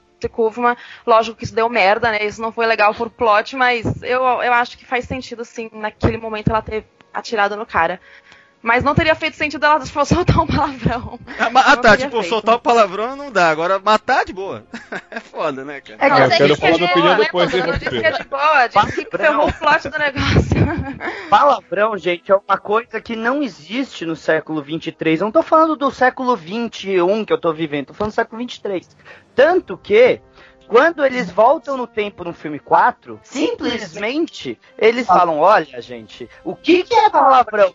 Lógico 1.04 1.36
que 1.36 1.42
isso 1.42 1.54
deu 1.54 1.68
merda, 1.68 2.12
né? 2.12 2.24
Isso 2.24 2.40
não 2.40 2.52
foi 2.52 2.64
legal 2.64 2.94
por 2.94 3.10
plot, 3.10 3.56
mas 3.56 3.84
eu, 4.04 4.22
eu 4.22 4.52
acho 4.52 4.78
que 4.78 4.84
faz 4.84 5.04
sentido, 5.04 5.44
sim, 5.44 5.68
naquele 5.72 6.16
momento 6.16 6.48
ela 6.48 6.62
ter 6.62 6.86
atirado 7.12 7.56
no 7.56 7.66
cara. 7.66 8.00
Mas 8.62 8.85
não 8.85 8.95
teria 8.95 9.14
feito 9.16 9.37
sentido 9.37 9.66
ela 9.66 9.81
tipo, 9.81 10.04
soltar 10.04 10.38
um 10.38 10.47
palavrão. 10.47 11.19
Ah, 11.37 11.76
tá, 11.76 11.97
tipo, 11.97 12.21
feito. 12.21 12.28
soltar 12.28 12.57
um 12.57 12.61
palavrão 12.61 13.16
não 13.16 13.33
dá. 13.33 13.50
Agora, 13.50 13.81
matar 13.81 14.25
de 14.25 14.33
boa. 14.33 14.64
é 15.11 15.19
foda, 15.19 15.64
né, 15.64 15.81
cara? 15.81 15.99
É, 16.00 16.09
não, 16.09 16.19
eu 16.19 16.31
quero 16.31 16.57
falar 16.57 16.78
da 16.78 16.85
opinião 16.85 17.16
depois. 17.16 17.52
Né, 17.52 17.61
eu 17.61 17.73
disse 17.73 17.90
que 17.90 18.07
é 18.07 18.12
de 18.12 18.25
boa, 18.25 18.66
disse 18.69 19.04
que 19.04 19.16
ferrou 19.16 19.49
o 19.49 19.52
plot 19.52 19.88
do 19.88 19.99
negócio. 19.99 20.52
Palavrão, 21.28 21.99
gente, 21.99 22.31
é 22.31 22.37
uma 22.37 22.57
coisa 22.57 23.00
que 23.00 23.16
não 23.16 23.42
existe 23.42 24.07
no 24.07 24.14
século 24.14 24.62
23. 24.62 25.21
Eu 25.21 25.25
não 25.25 25.33
tô 25.33 25.42
falando 25.42 25.75
do 25.75 25.90
século 25.90 26.37
21 26.37 27.25
que 27.25 27.33
eu 27.33 27.38
tô 27.38 27.52
vivendo, 27.52 27.87
tô 27.87 27.95
falando 27.95 28.12
do 28.12 28.14
século 28.14 28.38
23. 28.38 28.97
Tanto 29.35 29.76
que 29.76 30.21
quando 30.73 31.04
eles 31.04 31.31
voltam 31.31 31.76
no 31.76 31.87
tempo 31.87 32.25
no 32.25 32.33
filme 32.33 32.59
4, 32.59 33.21
simplesmente 33.23 34.59
eles 34.78 35.07
falam: 35.07 35.38
olha, 35.38 35.83
gente, 35.83 36.28
o 36.42 36.57
que, 36.57 36.83
que 36.85 36.95
é 36.95 37.11
palavrão? 37.11 37.75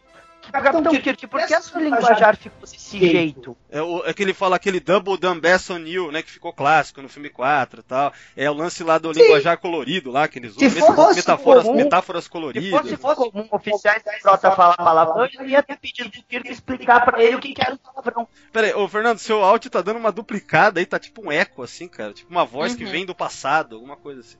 Capitão 0.51 1.01
Kirk, 1.01 1.27
por 1.27 1.45
que 1.45 1.53
a 1.53 1.61
sua 1.61 1.81
linguajar 1.81 2.35
ficou 2.35 2.61
desse 2.61 2.97
jeito? 2.97 3.57
É, 3.69 3.81
o, 3.81 4.03
é 4.05 4.13
que 4.13 4.23
ele 4.23 4.33
fala 4.33 4.55
aquele 4.55 4.79
Double 4.79 5.17
Dumb 5.17 5.41
Bass 5.41 5.69
on 5.69 5.79
You, 5.79 6.11
né, 6.11 6.21
que 6.21 6.31
ficou 6.31 6.53
clássico 6.53 7.01
no 7.01 7.09
filme 7.09 7.29
4 7.29 7.79
e 7.79 7.83
tal. 7.83 8.13
É 8.35 8.49
o 8.49 8.53
lance 8.53 8.83
lá 8.83 8.97
do 8.97 9.13
Sim. 9.13 9.21
linguajar 9.21 9.57
colorido 9.57 10.11
lá, 10.11 10.27
que 10.27 10.39
eles 10.39 10.55
usam. 10.55 10.69
Metáforas, 11.15 11.63
comum, 11.63 11.75
metáforas 11.75 12.27
coloridas. 12.27 12.63
Se 12.63 12.97
fosse, 12.97 12.97
fosse 12.97 13.31
comum 13.31 13.47
oficiais 13.51 14.03
da 14.03 14.13
frota 14.19 14.51
falar 14.51 14.77
palavrão, 14.77 15.27
eu 15.39 15.47
ia 15.47 15.61
ter 15.61 15.77
pedido 15.77 16.09
pro 16.09 16.23
Kirk 16.23 16.49
explicar 16.51 17.03
pra 17.03 17.23
ele 17.23 17.35
o 17.35 17.39
que, 17.39 17.53
que 17.53 17.61
era 17.61 17.75
o 17.75 17.77
palavrão. 17.77 18.27
Pera 18.51 18.67
aí, 18.67 18.73
ô 18.73 18.87
Fernando, 18.87 19.19
seu 19.19 19.43
áudio 19.43 19.69
tá 19.69 19.81
dando 19.81 19.97
uma 19.97 20.11
duplicada 20.11 20.79
aí, 20.79 20.85
tá 20.85 20.99
tipo 20.99 21.25
um 21.25 21.31
eco 21.31 21.63
assim, 21.63 21.87
cara. 21.87 22.13
Tipo 22.13 22.31
uma 22.31 22.45
voz 22.45 22.71
uhum. 22.71 22.77
que 22.77 22.85
vem 22.85 23.05
do 23.05 23.15
passado, 23.15 23.75
alguma 23.75 23.95
coisa 23.95 24.21
assim. 24.21 24.37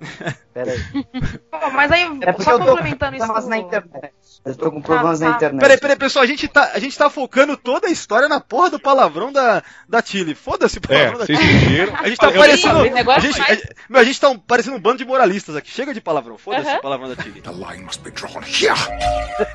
Pera 0.54 0.72
aí. 0.72 1.06
mas 1.72 1.92
aí, 1.92 2.02
é 2.22 2.32
só 2.42 2.58
complementando 2.58 3.16
isso. 3.16 3.48
Na 3.48 3.58
internet. 3.58 4.12
Eu 4.44 4.56
tô 4.56 4.70
com 4.70 4.80
problemas 4.80 5.20
ah, 5.20 5.24
tá. 5.24 5.30
na 5.30 5.36
internet. 5.36 5.60
Peraí, 5.60 5.78
peraí, 5.78 5.96
pessoal, 5.96 6.24
a 6.24 6.26
gente, 6.26 6.48
tá, 6.48 6.70
a 6.74 6.78
gente 6.78 6.96
tá 6.96 7.10
focando 7.10 7.56
toda 7.56 7.88
a 7.88 7.90
história 7.90 8.28
na 8.28 8.40
porra 8.40 8.70
do 8.70 8.80
palavrão 8.80 9.32
da, 9.32 9.62
da 9.88 10.02
Chile. 10.02 10.34
Foda-se 10.34 10.78
o 10.78 10.80
palavrão 10.80 11.14
é, 11.14 11.18
da 11.18 11.26
Chile. 11.26 11.38
Sentiram. 11.38 11.94
A 11.96 12.08
gente 12.08 12.18
tá 12.18 12.32
parecendo. 12.32 12.78
A 13.10 13.18
gente, 13.18 13.40
a, 13.40 13.98
a, 13.98 14.04
gente 14.04 14.20
tá 14.20 14.28
um, 14.28 14.38
parecendo 14.38 14.76
um 14.76 14.80
bando 14.80 14.98
de 14.98 15.04
moralistas 15.04 15.56
aqui. 15.56 15.70
Chega 15.70 15.92
de 15.92 16.00
palavrão. 16.00 16.38
Foda-se 16.38 16.68
uh 16.68 16.72
-huh. 16.72 16.78
o 16.78 16.82
palavrão 16.82 17.14
da 17.14 17.22
Chile. 17.22 17.40
The 17.40 17.50
line 17.50 17.84
must 17.84 18.00
be 18.02 18.10
drawn 18.10 18.42
here. 18.42 18.74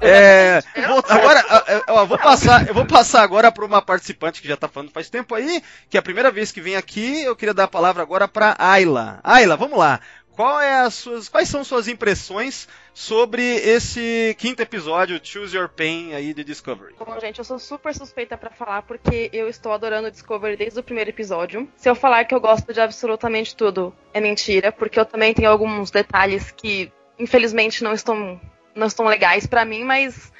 É. 0.01 0.61
Vou, 0.87 1.03
agora, 1.07 1.43
eu 1.87 2.07
vou 2.07 2.17
passar, 2.17 2.67
eu 2.67 2.73
vou 2.73 2.85
passar 2.85 3.23
agora 3.23 3.51
pra 3.51 3.65
uma 3.65 3.81
participante 3.81 4.41
que 4.41 4.47
já 4.47 4.57
tá 4.57 4.67
falando 4.67 4.91
faz 4.91 5.09
tempo 5.09 5.35
aí, 5.35 5.61
que 5.89 5.97
é 5.97 5.99
a 5.99 6.03
primeira 6.03 6.31
vez 6.31 6.51
que 6.51 6.61
vem 6.61 6.75
aqui. 6.75 7.23
Eu 7.23 7.35
queria 7.35 7.53
dar 7.53 7.65
a 7.65 7.67
palavra 7.67 8.01
agora 8.01 8.27
pra 8.27 8.55
Ayla. 8.57 9.19
Ayla, 9.23 9.55
vamos 9.57 9.77
lá. 9.77 9.99
Qual 10.35 10.59
é 10.59 10.81
as 10.81 10.95
suas, 10.95 11.29
quais 11.29 11.47
são 11.47 11.63
suas 11.63 11.87
impressões 11.87 12.67
sobre 12.91 13.43
esse 13.43 14.35
quinto 14.39 14.61
episódio, 14.61 15.19
Choose 15.21 15.55
Your 15.55 15.69
Pain, 15.69 16.13
aí 16.13 16.33
de 16.33 16.43
Discovery? 16.43 16.95
Bom, 16.97 17.19
gente, 17.19 17.37
eu 17.37 17.45
sou 17.45 17.59
super 17.59 17.93
suspeita 17.93 18.35
para 18.35 18.49
falar 18.49 18.81
porque 18.81 19.29
eu 19.31 19.47
estou 19.47 19.71
adorando 19.71 20.09
Discovery 20.09 20.57
desde 20.57 20.79
o 20.79 20.83
primeiro 20.83 21.11
episódio. 21.11 21.69
Se 21.75 21.87
eu 21.87 21.93
falar 21.93 22.25
que 22.25 22.33
eu 22.33 22.41
gosto 22.41 22.73
de 22.73 22.81
absolutamente 22.81 23.55
tudo, 23.55 23.95
é 24.11 24.19
mentira, 24.19 24.71
porque 24.71 24.99
eu 24.99 25.05
também 25.05 25.33
tenho 25.35 25.51
alguns 25.51 25.91
detalhes 25.91 26.49
que, 26.51 26.91
infelizmente, 27.19 27.83
não 27.83 27.93
estão, 27.93 28.41
não 28.73 28.87
estão 28.87 29.05
legais 29.05 29.45
para 29.45 29.63
mim, 29.63 29.83
mas 29.83 30.31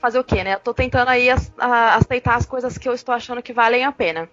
fazer 0.00 0.18
o 0.18 0.24
quê, 0.24 0.42
né? 0.42 0.54
Eu 0.54 0.60
tô 0.60 0.74
tentando 0.74 1.08
aí 1.08 1.28
aceitar 1.28 2.36
as 2.36 2.46
coisas 2.46 2.76
que 2.76 2.88
eu 2.88 2.92
estou 2.92 3.14
achando 3.14 3.42
que 3.42 3.52
valem 3.52 3.84
a 3.84 3.92
pena. 3.92 4.28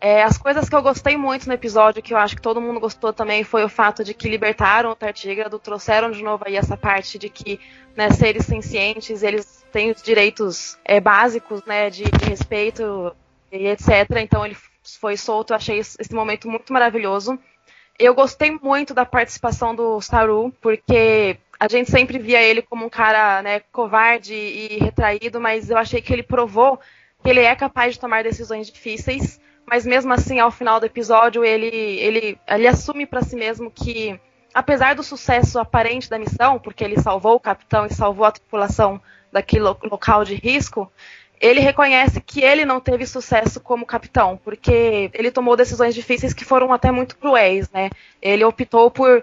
É, 0.00 0.22
as 0.22 0.36
coisas 0.36 0.68
que 0.68 0.74
eu 0.74 0.82
gostei 0.82 1.16
muito 1.16 1.46
no 1.46 1.54
episódio, 1.54 2.02
que 2.02 2.12
eu 2.12 2.18
acho 2.18 2.36
que 2.36 2.42
todo 2.42 2.60
mundo 2.60 2.78
gostou 2.78 3.12
também, 3.12 3.42
foi 3.42 3.64
o 3.64 3.68
fato 3.68 4.04
de 4.04 4.12
que 4.12 4.28
libertaram 4.28 4.90
o 4.90 4.94
Tartígrado, 4.96 5.58
trouxeram 5.58 6.10
de 6.10 6.22
novo 6.22 6.44
aí 6.46 6.56
essa 6.56 6.76
parte 6.76 7.18
de 7.18 7.30
que 7.30 7.58
né, 7.96 8.10
seres 8.10 8.44
sencientes, 8.44 9.22
eles 9.22 9.64
têm 9.72 9.90
os 9.90 10.02
direitos 10.02 10.78
é, 10.84 11.00
básicos 11.00 11.64
né, 11.64 11.88
de, 11.88 12.04
de, 12.04 12.24
respeito 12.28 13.14
e 13.50 13.66
etc. 13.66 14.10
Então 14.18 14.44
ele 14.44 14.56
foi 15.00 15.16
solto, 15.16 15.52
eu 15.52 15.56
achei 15.56 15.78
esse 15.78 16.12
momento 16.12 16.48
muito 16.48 16.72
maravilhoso. 16.72 17.38
Eu 17.98 18.14
gostei 18.14 18.50
muito 18.50 18.92
da 18.92 19.06
participação 19.06 19.74
do 19.74 20.00
Saru, 20.00 20.52
porque 20.60 21.38
a 21.58 21.68
gente 21.68 21.90
sempre 21.90 22.18
via 22.18 22.42
ele 22.42 22.60
como 22.60 22.84
um 22.84 22.90
cara 22.90 23.40
né, 23.40 23.60
covarde 23.72 24.34
e 24.34 24.78
retraído, 24.78 25.40
mas 25.40 25.70
eu 25.70 25.78
achei 25.78 26.02
que 26.02 26.12
ele 26.12 26.22
provou 26.22 26.78
que 27.22 27.30
ele 27.30 27.40
é 27.40 27.54
capaz 27.54 27.94
de 27.94 28.00
tomar 28.00 28.24
decisões 28.24 28.70
difíceis 28.70 29.40
mas 29.66 29.86
mesmo 29.86 30.12
assim, 30.12 30.38
ao 30.38 30.50
final 30.50 30.78
do 30.78 30.86
episódio, 30.86 31.44
ele, 31.44 31.66
ele, 31.66 32.38
ele 32.46 32.66
assume 32.66 33.06
para 33.06 33.22
si 33.22 33.36
mesmo 33.36 33.70
que, 33.70 34.18
apesar 34.52 34.94
do 34.94 35.02
sucesso 35.02 35.58
aparente 35.58 36.10
da 36.10 36.18
missão, 36.18 36.58
porque 36.58 36.84
ele 36.84 37.00
salvou 37.00 37.36
o 37.36 37.40
capitão 37.40 37.86
e 37.86 37.92
salvou 37.92 38.26
a 38.26 38.32
tripulação 38.32 39.00
daquele 39.32 39.64
local 39.64 40.24
de 40.24 40.34
risco, 40.34 40.90
ele 41.44 41.60
reconhece 41.60 42.22
que 42.22 42.40
ele 42.40 42.64
não 42.64 42.80
teve 42.80 43.04
sucesso 43.06 43.60
como 43.60 43.84
capitão, 43.84 44.40
porque 44.42 45.10
ele 45.12 45.30
tomou 45.30 45.54
decisões 45.54 45.94
difíceis 45.94 46.32
que 46.32 46.42
foram 46.42 46.72
até 46.72 46.90
muito 46.90 47.18
cruéis, 47.18 47.70
né? 47.70 47.90
Ele 48.22 48.42
optou 48.42 48.90
por 48.90 49.22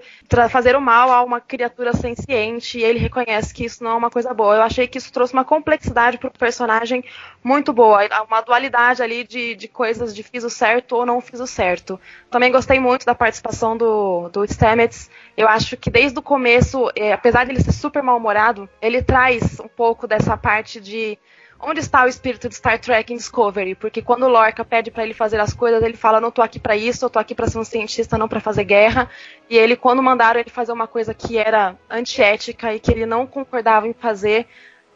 fazer 0.52 0.76
o 0.76 0.82
mal 0.82 1.12
a 1.12 1.24
uma 1.24 1.42
criatura 1.42 1.94
senciente 1.94 2.78
e 2.78 2.84
ele 2.84 3.00
reconhece 3.00 3.52
que 3.52 3.66
isso 3.66 3.84
não 3.84 3.94
é 3.94 3.96
uma 3.96 4.12
coisa 4.12 4.32
boa. 4.36 4.56
Eu 4.56 4.62
achei 4.62 4.88
que 4.88 5.00
isso 5.00 5.12
trouxe 5.12 5.34
uma 5.34 5.44
complexidade 5.44 6.20
para 6.20 6.28
o 6.28 6.32
personagem 6.32 7.04
muito 7.44 7.74
boa, 7.74 8.02
uma 8.28 8.42
dualidade 8.42 9.02
ali 9.02 9.24
de, 9.24 9.56
de 9.56 9.68
coisas 9.68 10.14
de 10.14 10.22
fiz 10.22 10.44
o 10.44 10.50
certo 10.50 10.98
ou 10.98 11.08
não 11.08 11.22
fiz 11.22 11.40
o 11.40 11.48
certo. 11.48 12.00
Também 12.30 12.52
gostei 12.52 12.80
muito 12.80 13.04
da 13.04 13.16
participação 13.16 13.76
do, 13.76 14.30
do 14.30 14.46
Stamets. 14.46 15.10
Eu 15.36 15.48
acho 15.48 15.76
que 15.76 15.90
desde 15.90 16.20
o 16.20 16.22
começo, 16.22 16.88
é, 16.96 17.14
apesar 17.14 17.46
de 17.46 17.52
ele 17.52 17.64
ser 17.64 17.72
super 17.72 18.04
mal-humorado, 18.04 18.70
ele 18.80 19.02
traz 19.02 19.60
um 19.60 19.68
pouco 19.68 20.06
dessa 20.06 20.38
parte 20.38 20.80
de 20.80 21.18
onde 21.62 21.80
está 21.80 22.04
o 22.04 22.08
espírito 22.08 22.50
de 22.50 22.56
Star 22.56 22.80
Trek 22.80 23.14
em 23.14 23.18
Discovery? 23.18 23.76
Porque 23.76 24.02
quando 24.02 24.24
o 24.24 24.28
Lorca 24.28 24.66
pede 24.66 24.92
para 24.92 25.04
ele 25.04 25.14
fazer 25.14 25.40
as 25.40 25.54
coisas, 25.54 25.82
ele 25.84 25.96
fala: 25.96 26.20
"Não 26.20 26.32
tô 26.32 26.42
aqui 26.42 26.60
para 26.60 26.76
isso, 26.76 27.06
eu 27.06 27.10
tô 27.10 27.20
aqui 27.20 27.36
para 27.36 27.48
ser 27.48 27.60
um 27.60 27.64
cientista, 27.64 28.18
não 28.18 28.28
para 28.28 28.40
fazer 28.40 28.64
guerra". 28.64 29.10
E 29.50 29.58
ele 29.58 29.76
quando 29.76 30.02
mandaram 30.02 30.40
ele 30.40 30.50
fazer 30.50 30.72
uma 30.72 30.88
coisa 30.88 31.14
que 31.14 31.38
era 31.38 31.76
antiética 31.90 32.74
e 32.74 32.80
que 32.80 32.92
ele 32.92 33.06
não 33.06 33.28
concordava 33.28 33.88
em 33.88 33.94
fazer, 33.94 34.48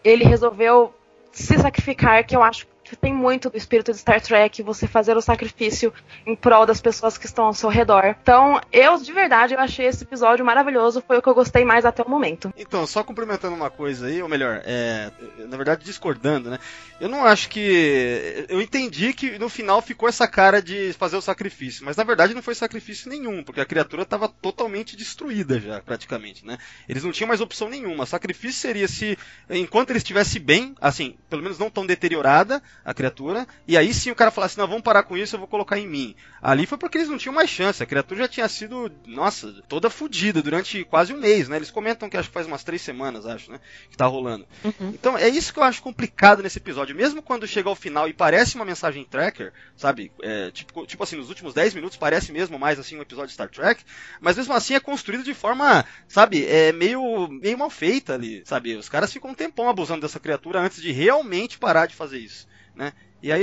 ele 0.03 0.24
resolveu 0.24 0.93
se 1.31 1.57
sacrificar, 1.57 2.25
que 2.25 2.36
eu 2.36 2.41
acho 2.41 2.67
que 2.86 2.96
tem 2.96 3.13
muito 3.13 3.50
do 3.50 3.58
espírito 3.58 3.92
de 3.92 3.98
Star 3.98 4.22
Trek, 4.22 4.62
você 4.62 4.88
fazer 4.88 5.18
o 5.18 5.22
sacrifício 5.22 5.92
em 6.25 6.36
prol 6.36 6.65
das 6.65 6.80
pessoas 6.80 7.18
que 7.18 7.25
estão 7.25 7.46
ao 7.46 7.54
seu 7.54 7.70
redor. 7.70 8.15
Então, 8.22 8.62
eu, 8.72 8.98
de 8.98 9.12
verdade, 9.12 9.56
eu 9.56 9.60
achei 9.60 9.88
esse 9.88 10.04
episódio 10.04 10.46
maravilhoso, 10.46 11.04
foi 11.06 11.18
o 11.18 11.22
que 11.22 11.27
eu 11.27 11.34
gostei 11.34 11.65
mais 11.65 11.84
até 11.84 12.04
o 12.04 12.10
momento. 12.10 12.54
Então, 12.56 12.86
só 12.86 13.04
complementando 13.04 13.56
uma 13.56 13.72
coisa 13.72 14.06
aí, 14.06 14.22
ou 14.22 14.30
melhor, 14.30 14.62
é, 14.63 15.12
na 15.39 15.58
verdade 15.58 15.84
discordando, 15.84 16.50
né? 16.50 16.60
Eu 17.00 17.10
não 17.10 17.25
acho 17.25 17.50
que. 17.50 18.46
Eu 18.48 18.62
entendi 18.62 19.13
que 19.13 19.38
no 19.38 19.50
final 19.50 19.82
ficou 19.82 20.08
essa 20.08 20.27
cara 20.27 20.62
de 20.62 20.94
fazer 20.94 21.18
o 21.18 21.22
sacrifício, 21.22 21.84
mas 21.84 21.98
na 21.98 22.04
verdade 22.04 22.34
não 22.34 22.42
foi 22.42 22.56
sacrifício 22.56 23.10
nenhum, 23.10 23.44
porque 23.44 23.60
a 23.60 23.65
criatura 23.65 24.04
estava 24.04 24.30
totalmente 24.30 24.96
destruída 24.96 25.60
já, 25.60 25.82
praticamente, 25.82 26.46
né? 26.46 26.58
Eles 26.88 27.04
não 27.04 27.12
tinham 27.12 27.27
mais 27.27 27.42
opção 27.42 27.68
nenhuma. 27.68 28.06
Sacrifício 28.06 28.62
seria 28.62 28.88
se, 28.88 29.18
enquanto 29.50 29.89
ele 29.89 29.98
estivesse 29.98 30.39
bem, 30.39 30.75
assim, 30.80 31.15
pelo 31.30 31.42
menos 31.42 31.58
não 31.58 31.70
tão 31.70 31.86
deteriorada, 31.86 32.62
a 32.86 32.94
criatura, 32.94 33.48
e 33.68 33.75
aí 33.75 33.92
sim 33.92 34.12
o 34.12 34.15
cara 34.15 34.30
falasse, 34.30 34.58
não, 34.60 34.68
vamos 34.68 34.84
parar 34.84 35.01
com 35.01 35.18
isso, 35.18 35.36
eu 35.36 35.39
vou 35.39 35.48
colocar 35.48 35.80
em 35.80 35.88
mim. 35.88 36.15
Ali 36.39 36.68
foi 36.68 36.77
porque 36.77 37.00
eles 37.00 37.10
não 37.10 37.18
tinham 37.18 37.34
mais 37.34 37.50
chance, 37.50 37.82
a 37.82 37.86
criatura 37.86 38.22
já 38.22 38.27
tinha 38.27 38.48
sido, 38.48 38.92
nossa, 39.08 39.51
toda 39.68 39.89
fodida 39.89 40.39
durante 40.39 40.84
quase 40.84 41.12
um 41.12 41.18
mês, 41.18 41.50
né? 41.50 41.56
Eles 41.56 41.72
comentam 41.72 42.08
que 42.08 42.15
acho 42.15 42.30
que 42.30 42.34
faz 42.34 42.46
umas 42.46 42.63
três 42.63 42.84
semanas, 42.84 43.25
acho, 43.25 43.51
né? 43.51 43.60
Que 43.89 43.98
tá 43.98 44.06
rolando. 44.06 44.46
Uhum. 44.63 44.89
Então 44.94 45.18
é 45.18 45.27
isso 45.27 45.51
que 45.51 45.58
eu 45.58 45.63
acho 45.63 45.82
complicado 45.82 46.44
nesse 46.44 46.60
episódio. 46.60 46.96
Mesmo 46.96 47.24
quando 47.24 47.48
chega 47.48 47.68
ao 47.68 47.75
final 47.75 48.08
e 48.08 48.13
parece 48.13 48.56
uma 48.56 48.65
mensagem 48.65 49.04
tracker, 49.04 49.51
sabe? 49.75 50.12
É, 50.22 50.51
tipo, 50.51 50.86
tipo 50.86 51.01
assim, 51.01 51.15
nos 51.15 51.30
últimos 51.30 51.56
10 51.56 51.74
minutos 51.74 51.98
parece 51.98 52.32
mesmo 52.32 52.60
mais 52.60 52.77
assim 52.77 52.98
um 52.98 53.01
episódio 53.01 53.30
de 53.30 53.34
Star 53.34 53.50
Trek, 53.50 53.84
mas 54.22 54.38
mesmo 54.38 54.54
assim 54.54 54.75
é 54.75 54.80
construído 54.80 55.24
de 55.24 55.34
forma, 55.34 55.84
sabe, 56.08 56.46
é 56.46 56.72
meio, 56.72 57.27
meio 57.30 57.58
mal 57.58 57.72
feita 57.72 58.13
ali, 58.13 58.44
sabe? 58.46 58.75
Os 58.75 58.89
caras 58.89 59.12
ficam 59.12 59.32
um 59.32 59.36
tempão 59.36 59.68
abusando 59.68 60.01
dessa 60.01 60.20
criatura 60.20 60.60
antes 60.60 60.80
de 60.80 60.92
realmente 60.92 61.58
parar 61.58 61.88
de 61.88 61.96
fazer 61.96 62.20
isso 62.20 62.46
né? 62.75 62.94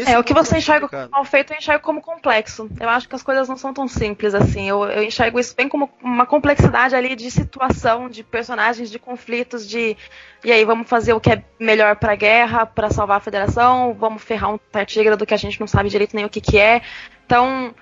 É, 0.06 0.16
o 0.16 0.22
que 0.22 0.32
você 0.32 0.58
enxerga 0.58 0.88
como 0.88 1.08
mal 1.10 1.24
feito, 1.24 1.52
eu 1.52 1.58
enxergo 1.58 1.82
como 1.82 2.00
complexo. 2.00 2.70
Eu 2.78 2.88
acho 2.88 3.08
que 3.08 3.16
as 3.16 3.22
coisas 3.22 3.48
não 3.48 3.56
são 3.56 3.74
tão 3.74 3.88
simples 3.88 4.32
assim. 4.32 4.68
Eu, 4.68 4.84
eu 4.84 5.02
enxergo 5.02 5.40
isso 5.40 5.56
bem 5.56 5.68
como 5.68 5.90
uma 6.00 6.24
complexidade 6.24 6.94
ali 6.94 7.16
de 7.16 7.28
situação, 7.30 8.08
de 8.08 8.22
personagens, 8.22 8.90
de 8.90 8.98
conflitos, 8.98 9.68
de. 9.68 9.96
E 10.44 10.52
aí, 10.52 10.64
vamos 10.64 10.88
fazer 10.88 11.14
o 11.14 11.20
que 11.20 11.32
é 11.32 11.42
melhor 11.58 11.96
pra 11.96 12.14
guerra, 12.14 12.64
para 12.64 12.90
salvar 12.90 13.16
a 13.16 13.20
federação, 13.20 13.92
vamos 13.98 14.22
ferrar 14.22 14.54
um 14.54 14.58
tartígrado 14.58 15.26
que 15.26 15.34
a 15.34 15.38
gente 15.38 15.58
não 15.58 15.66
sabe 15.66 15.88
direito 15.88 16.14
nem 16.14 16.24
o 16.24 16.30
que, 16.30 16.40
que 16.40 16.58
é. 16.58 16.82
Então, 17.26 17.74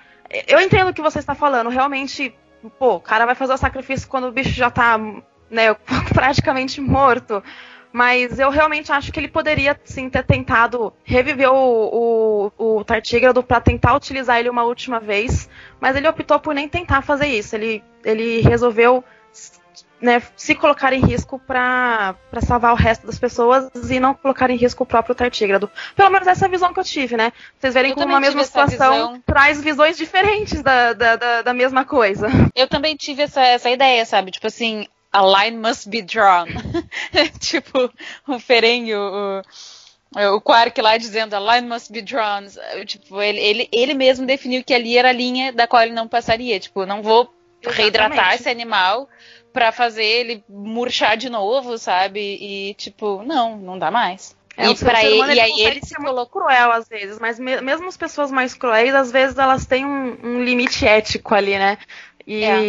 eu 0.47 0.59
entendo 0.59 0.89
o 0.89 0.93
que 0.93 1.01
você 1.01 1.19
está 1.19 1.35
falando. 1.35 1.69
Realmente, 1.69 2.33
pô, 2.79 2.95
o 2.95 3.01
cara 3.01 3.27
vai 3.27 3.35
fazer 3.35 3.53
o 3.53 3.57
sacrifício 3.57 4.07
quando 4.07 4.27
o 4.27 4.31
bicho 4.31 4.49
já 4.49 4.71
tá 4.71 4.97
né, 5.51 5.75
praticamente 6.13 6.81
morto. 6.81 7.43
Mas 7.91 8.39
eu 8.39 8.49
realmente 8.49 8.91
acho 8.91 9.11
que 9.11 9.19
ele 9.19 9.27
poderia 9.27 9.79
sim 9.83 10.09
ter 10.09 10.23
tentado 10.23 10.93
reviver 11.03 11.51
o, 11.51 12.51
o, 12.57 12.77
o 12.77 12.83
Tartígrado 12.83 13.43
para 13.43 13.59
tentar 13.59 13.95
utilizar 13.95 14.39
ele 14.39 14.49
uma 14.49 14.63
última 14.63 14.99
vez, 14.99 15.49
mas 15.79 15.95
ele 15.95 16.07
optou 16.07 16.39
por 16.39 16.55
nem 16.55 16.69
tentar 16.69 17.01
fazer 17.01 17.27
isso. 17.27 17.55
Ele, 17.55 17.83
ele 18.03 18.41
resolveu 18.41 19.03
né, 20.01 20.21
se 20.35 20.55
colocar 20.55 20.91
em 20.93 20.99
risco 20.99 21.39
para 21.39 22.15
salvar 22.41 22.73
o 22.73 22.75
resto 22.75 23.05
das 23.05 23.19
pessoas 23.19 23.69
e 23.89 23.99
não 23.99 24.13
colocar 24.13 24.49
em 24.49 24.55
risco 24.55 24.83
o 24.83 24.87
próprio 24.87 25.13
Tartígrado. 25.13 25.69
Pelo 25.95 26.09
menos 26.09 26.27
essa 26.27 26.45
é 26.45 26.47
a 26.47 26.51
visão 26.51 26.73
que 26.73 26.79
eu 26.79 26.83
tive, 26.83 27.15
né? 27.15 27.31
Vocês 27.59 27.73
verem 27.73 27.91
eu 27.91 27.95
como 27.95 28.07
uma 28.07 28.19
mesma 28.19 28.43
situação 28.43 28.93
visão. 28.93 29.23
traz 29.25 29.61
visões 29.61 29.95
diferentes 29.95 30.61
da, 30.63 30.93
da, 30.93 31.15
da, 31.15 31.41
da, 31.43 31.53
mesma 31.53 31.85
coisa. 31.85 32.27
Eu 32.55 32.67
também 32.67 32.95
tive 32.95 33.23
essa, 33.23 33.41
essa 33.41 33.69
ideia, 33.69 34.03
sabe? 34.03 34.31
Tipo 34.31 34.47
assim, 34.47 34.87
a 35.11 35.43
line 35.43 35.57
must 35.57 35.89
be 35.89 36.01
drawn. 36.01 36.47
tipo, 37.39 37.91
o 38.27 38.39
Ferengue, 38.39 38.95
o, 38.95 39.41
o 40.35 40.41
Quark 40.41 40.79
lá 40.81 40.97
dizendo 40.97 41.35
a 41.35 41.55
line 41.55 41.67
must 41.67 41.91
be 41.91 42.01
drawn. 42.01 42.45
Tipo, 42.85 43.21
ele, 43.21 43.39
ele, 43.39 43.69
ele 43.71 43.93
mesmo 43.93 44.25
definiu 44.25 44.63
que 44.63 44.73
ali 44.73 44.97
era 44.97 45.09
a 45.09 45.13
linha 45.13 45.51
da 45.51 45.67
qual 45.67 45.83
ele 45.83 45.93
não 45.93 46.07
passaria. 46.07 46.59
Tipo, 46.59 46.85
não 46.85 47.01
vou 47.01 47.33
Exatamente. 47.61 47.81
reidratar 47.81 48.33
esse 48.35 48.49
animal 48.49 49.07
para 49.53 49.71
fazer 49.71 50.05
ele 50.05 50.43
murchar 50.47 51.17
de 51.17 51.29
novo, 51.29 51.77
sabe? 51.77 52.19
E 52.19 52.73
tipo, 52.75 53.21
não, 53.23 53.57
não 53.57 53.77
dá 53.77 53.91
mais. 53.91 54.35
É, 54.57 54.69
e, 54.69 54.75
para 54.75 55.03
ele, 55.03 55.33
e 55.33 55.39
aí 55.39 55.61
ele 55.61 55.79
se 55.83 55.95
colocou 55.95 56.41
cruel 56.41 56.71
às 56.71 56.87
vezes, 56.87 57.17
mas 57.19 57.39
me, 57.39 57.61
mesmo 57.61 57.87
as 57.87 57.95
pessoas 57.95 58.29
mais 58.29 58.53
cruéis, 58.53 58.93
às 58.93 59.11
vezes 59.11 59.37
elas 59.37 59.65
têm 59.65 59.85
um, 59.85 60.17
um 60.21 60.43
limite 60.43 60.85
ético 60.85 61.33
ali, 61.33 61.57
né? 61.57 61.77
E, 62.31 62.43
é. 62.45 62.61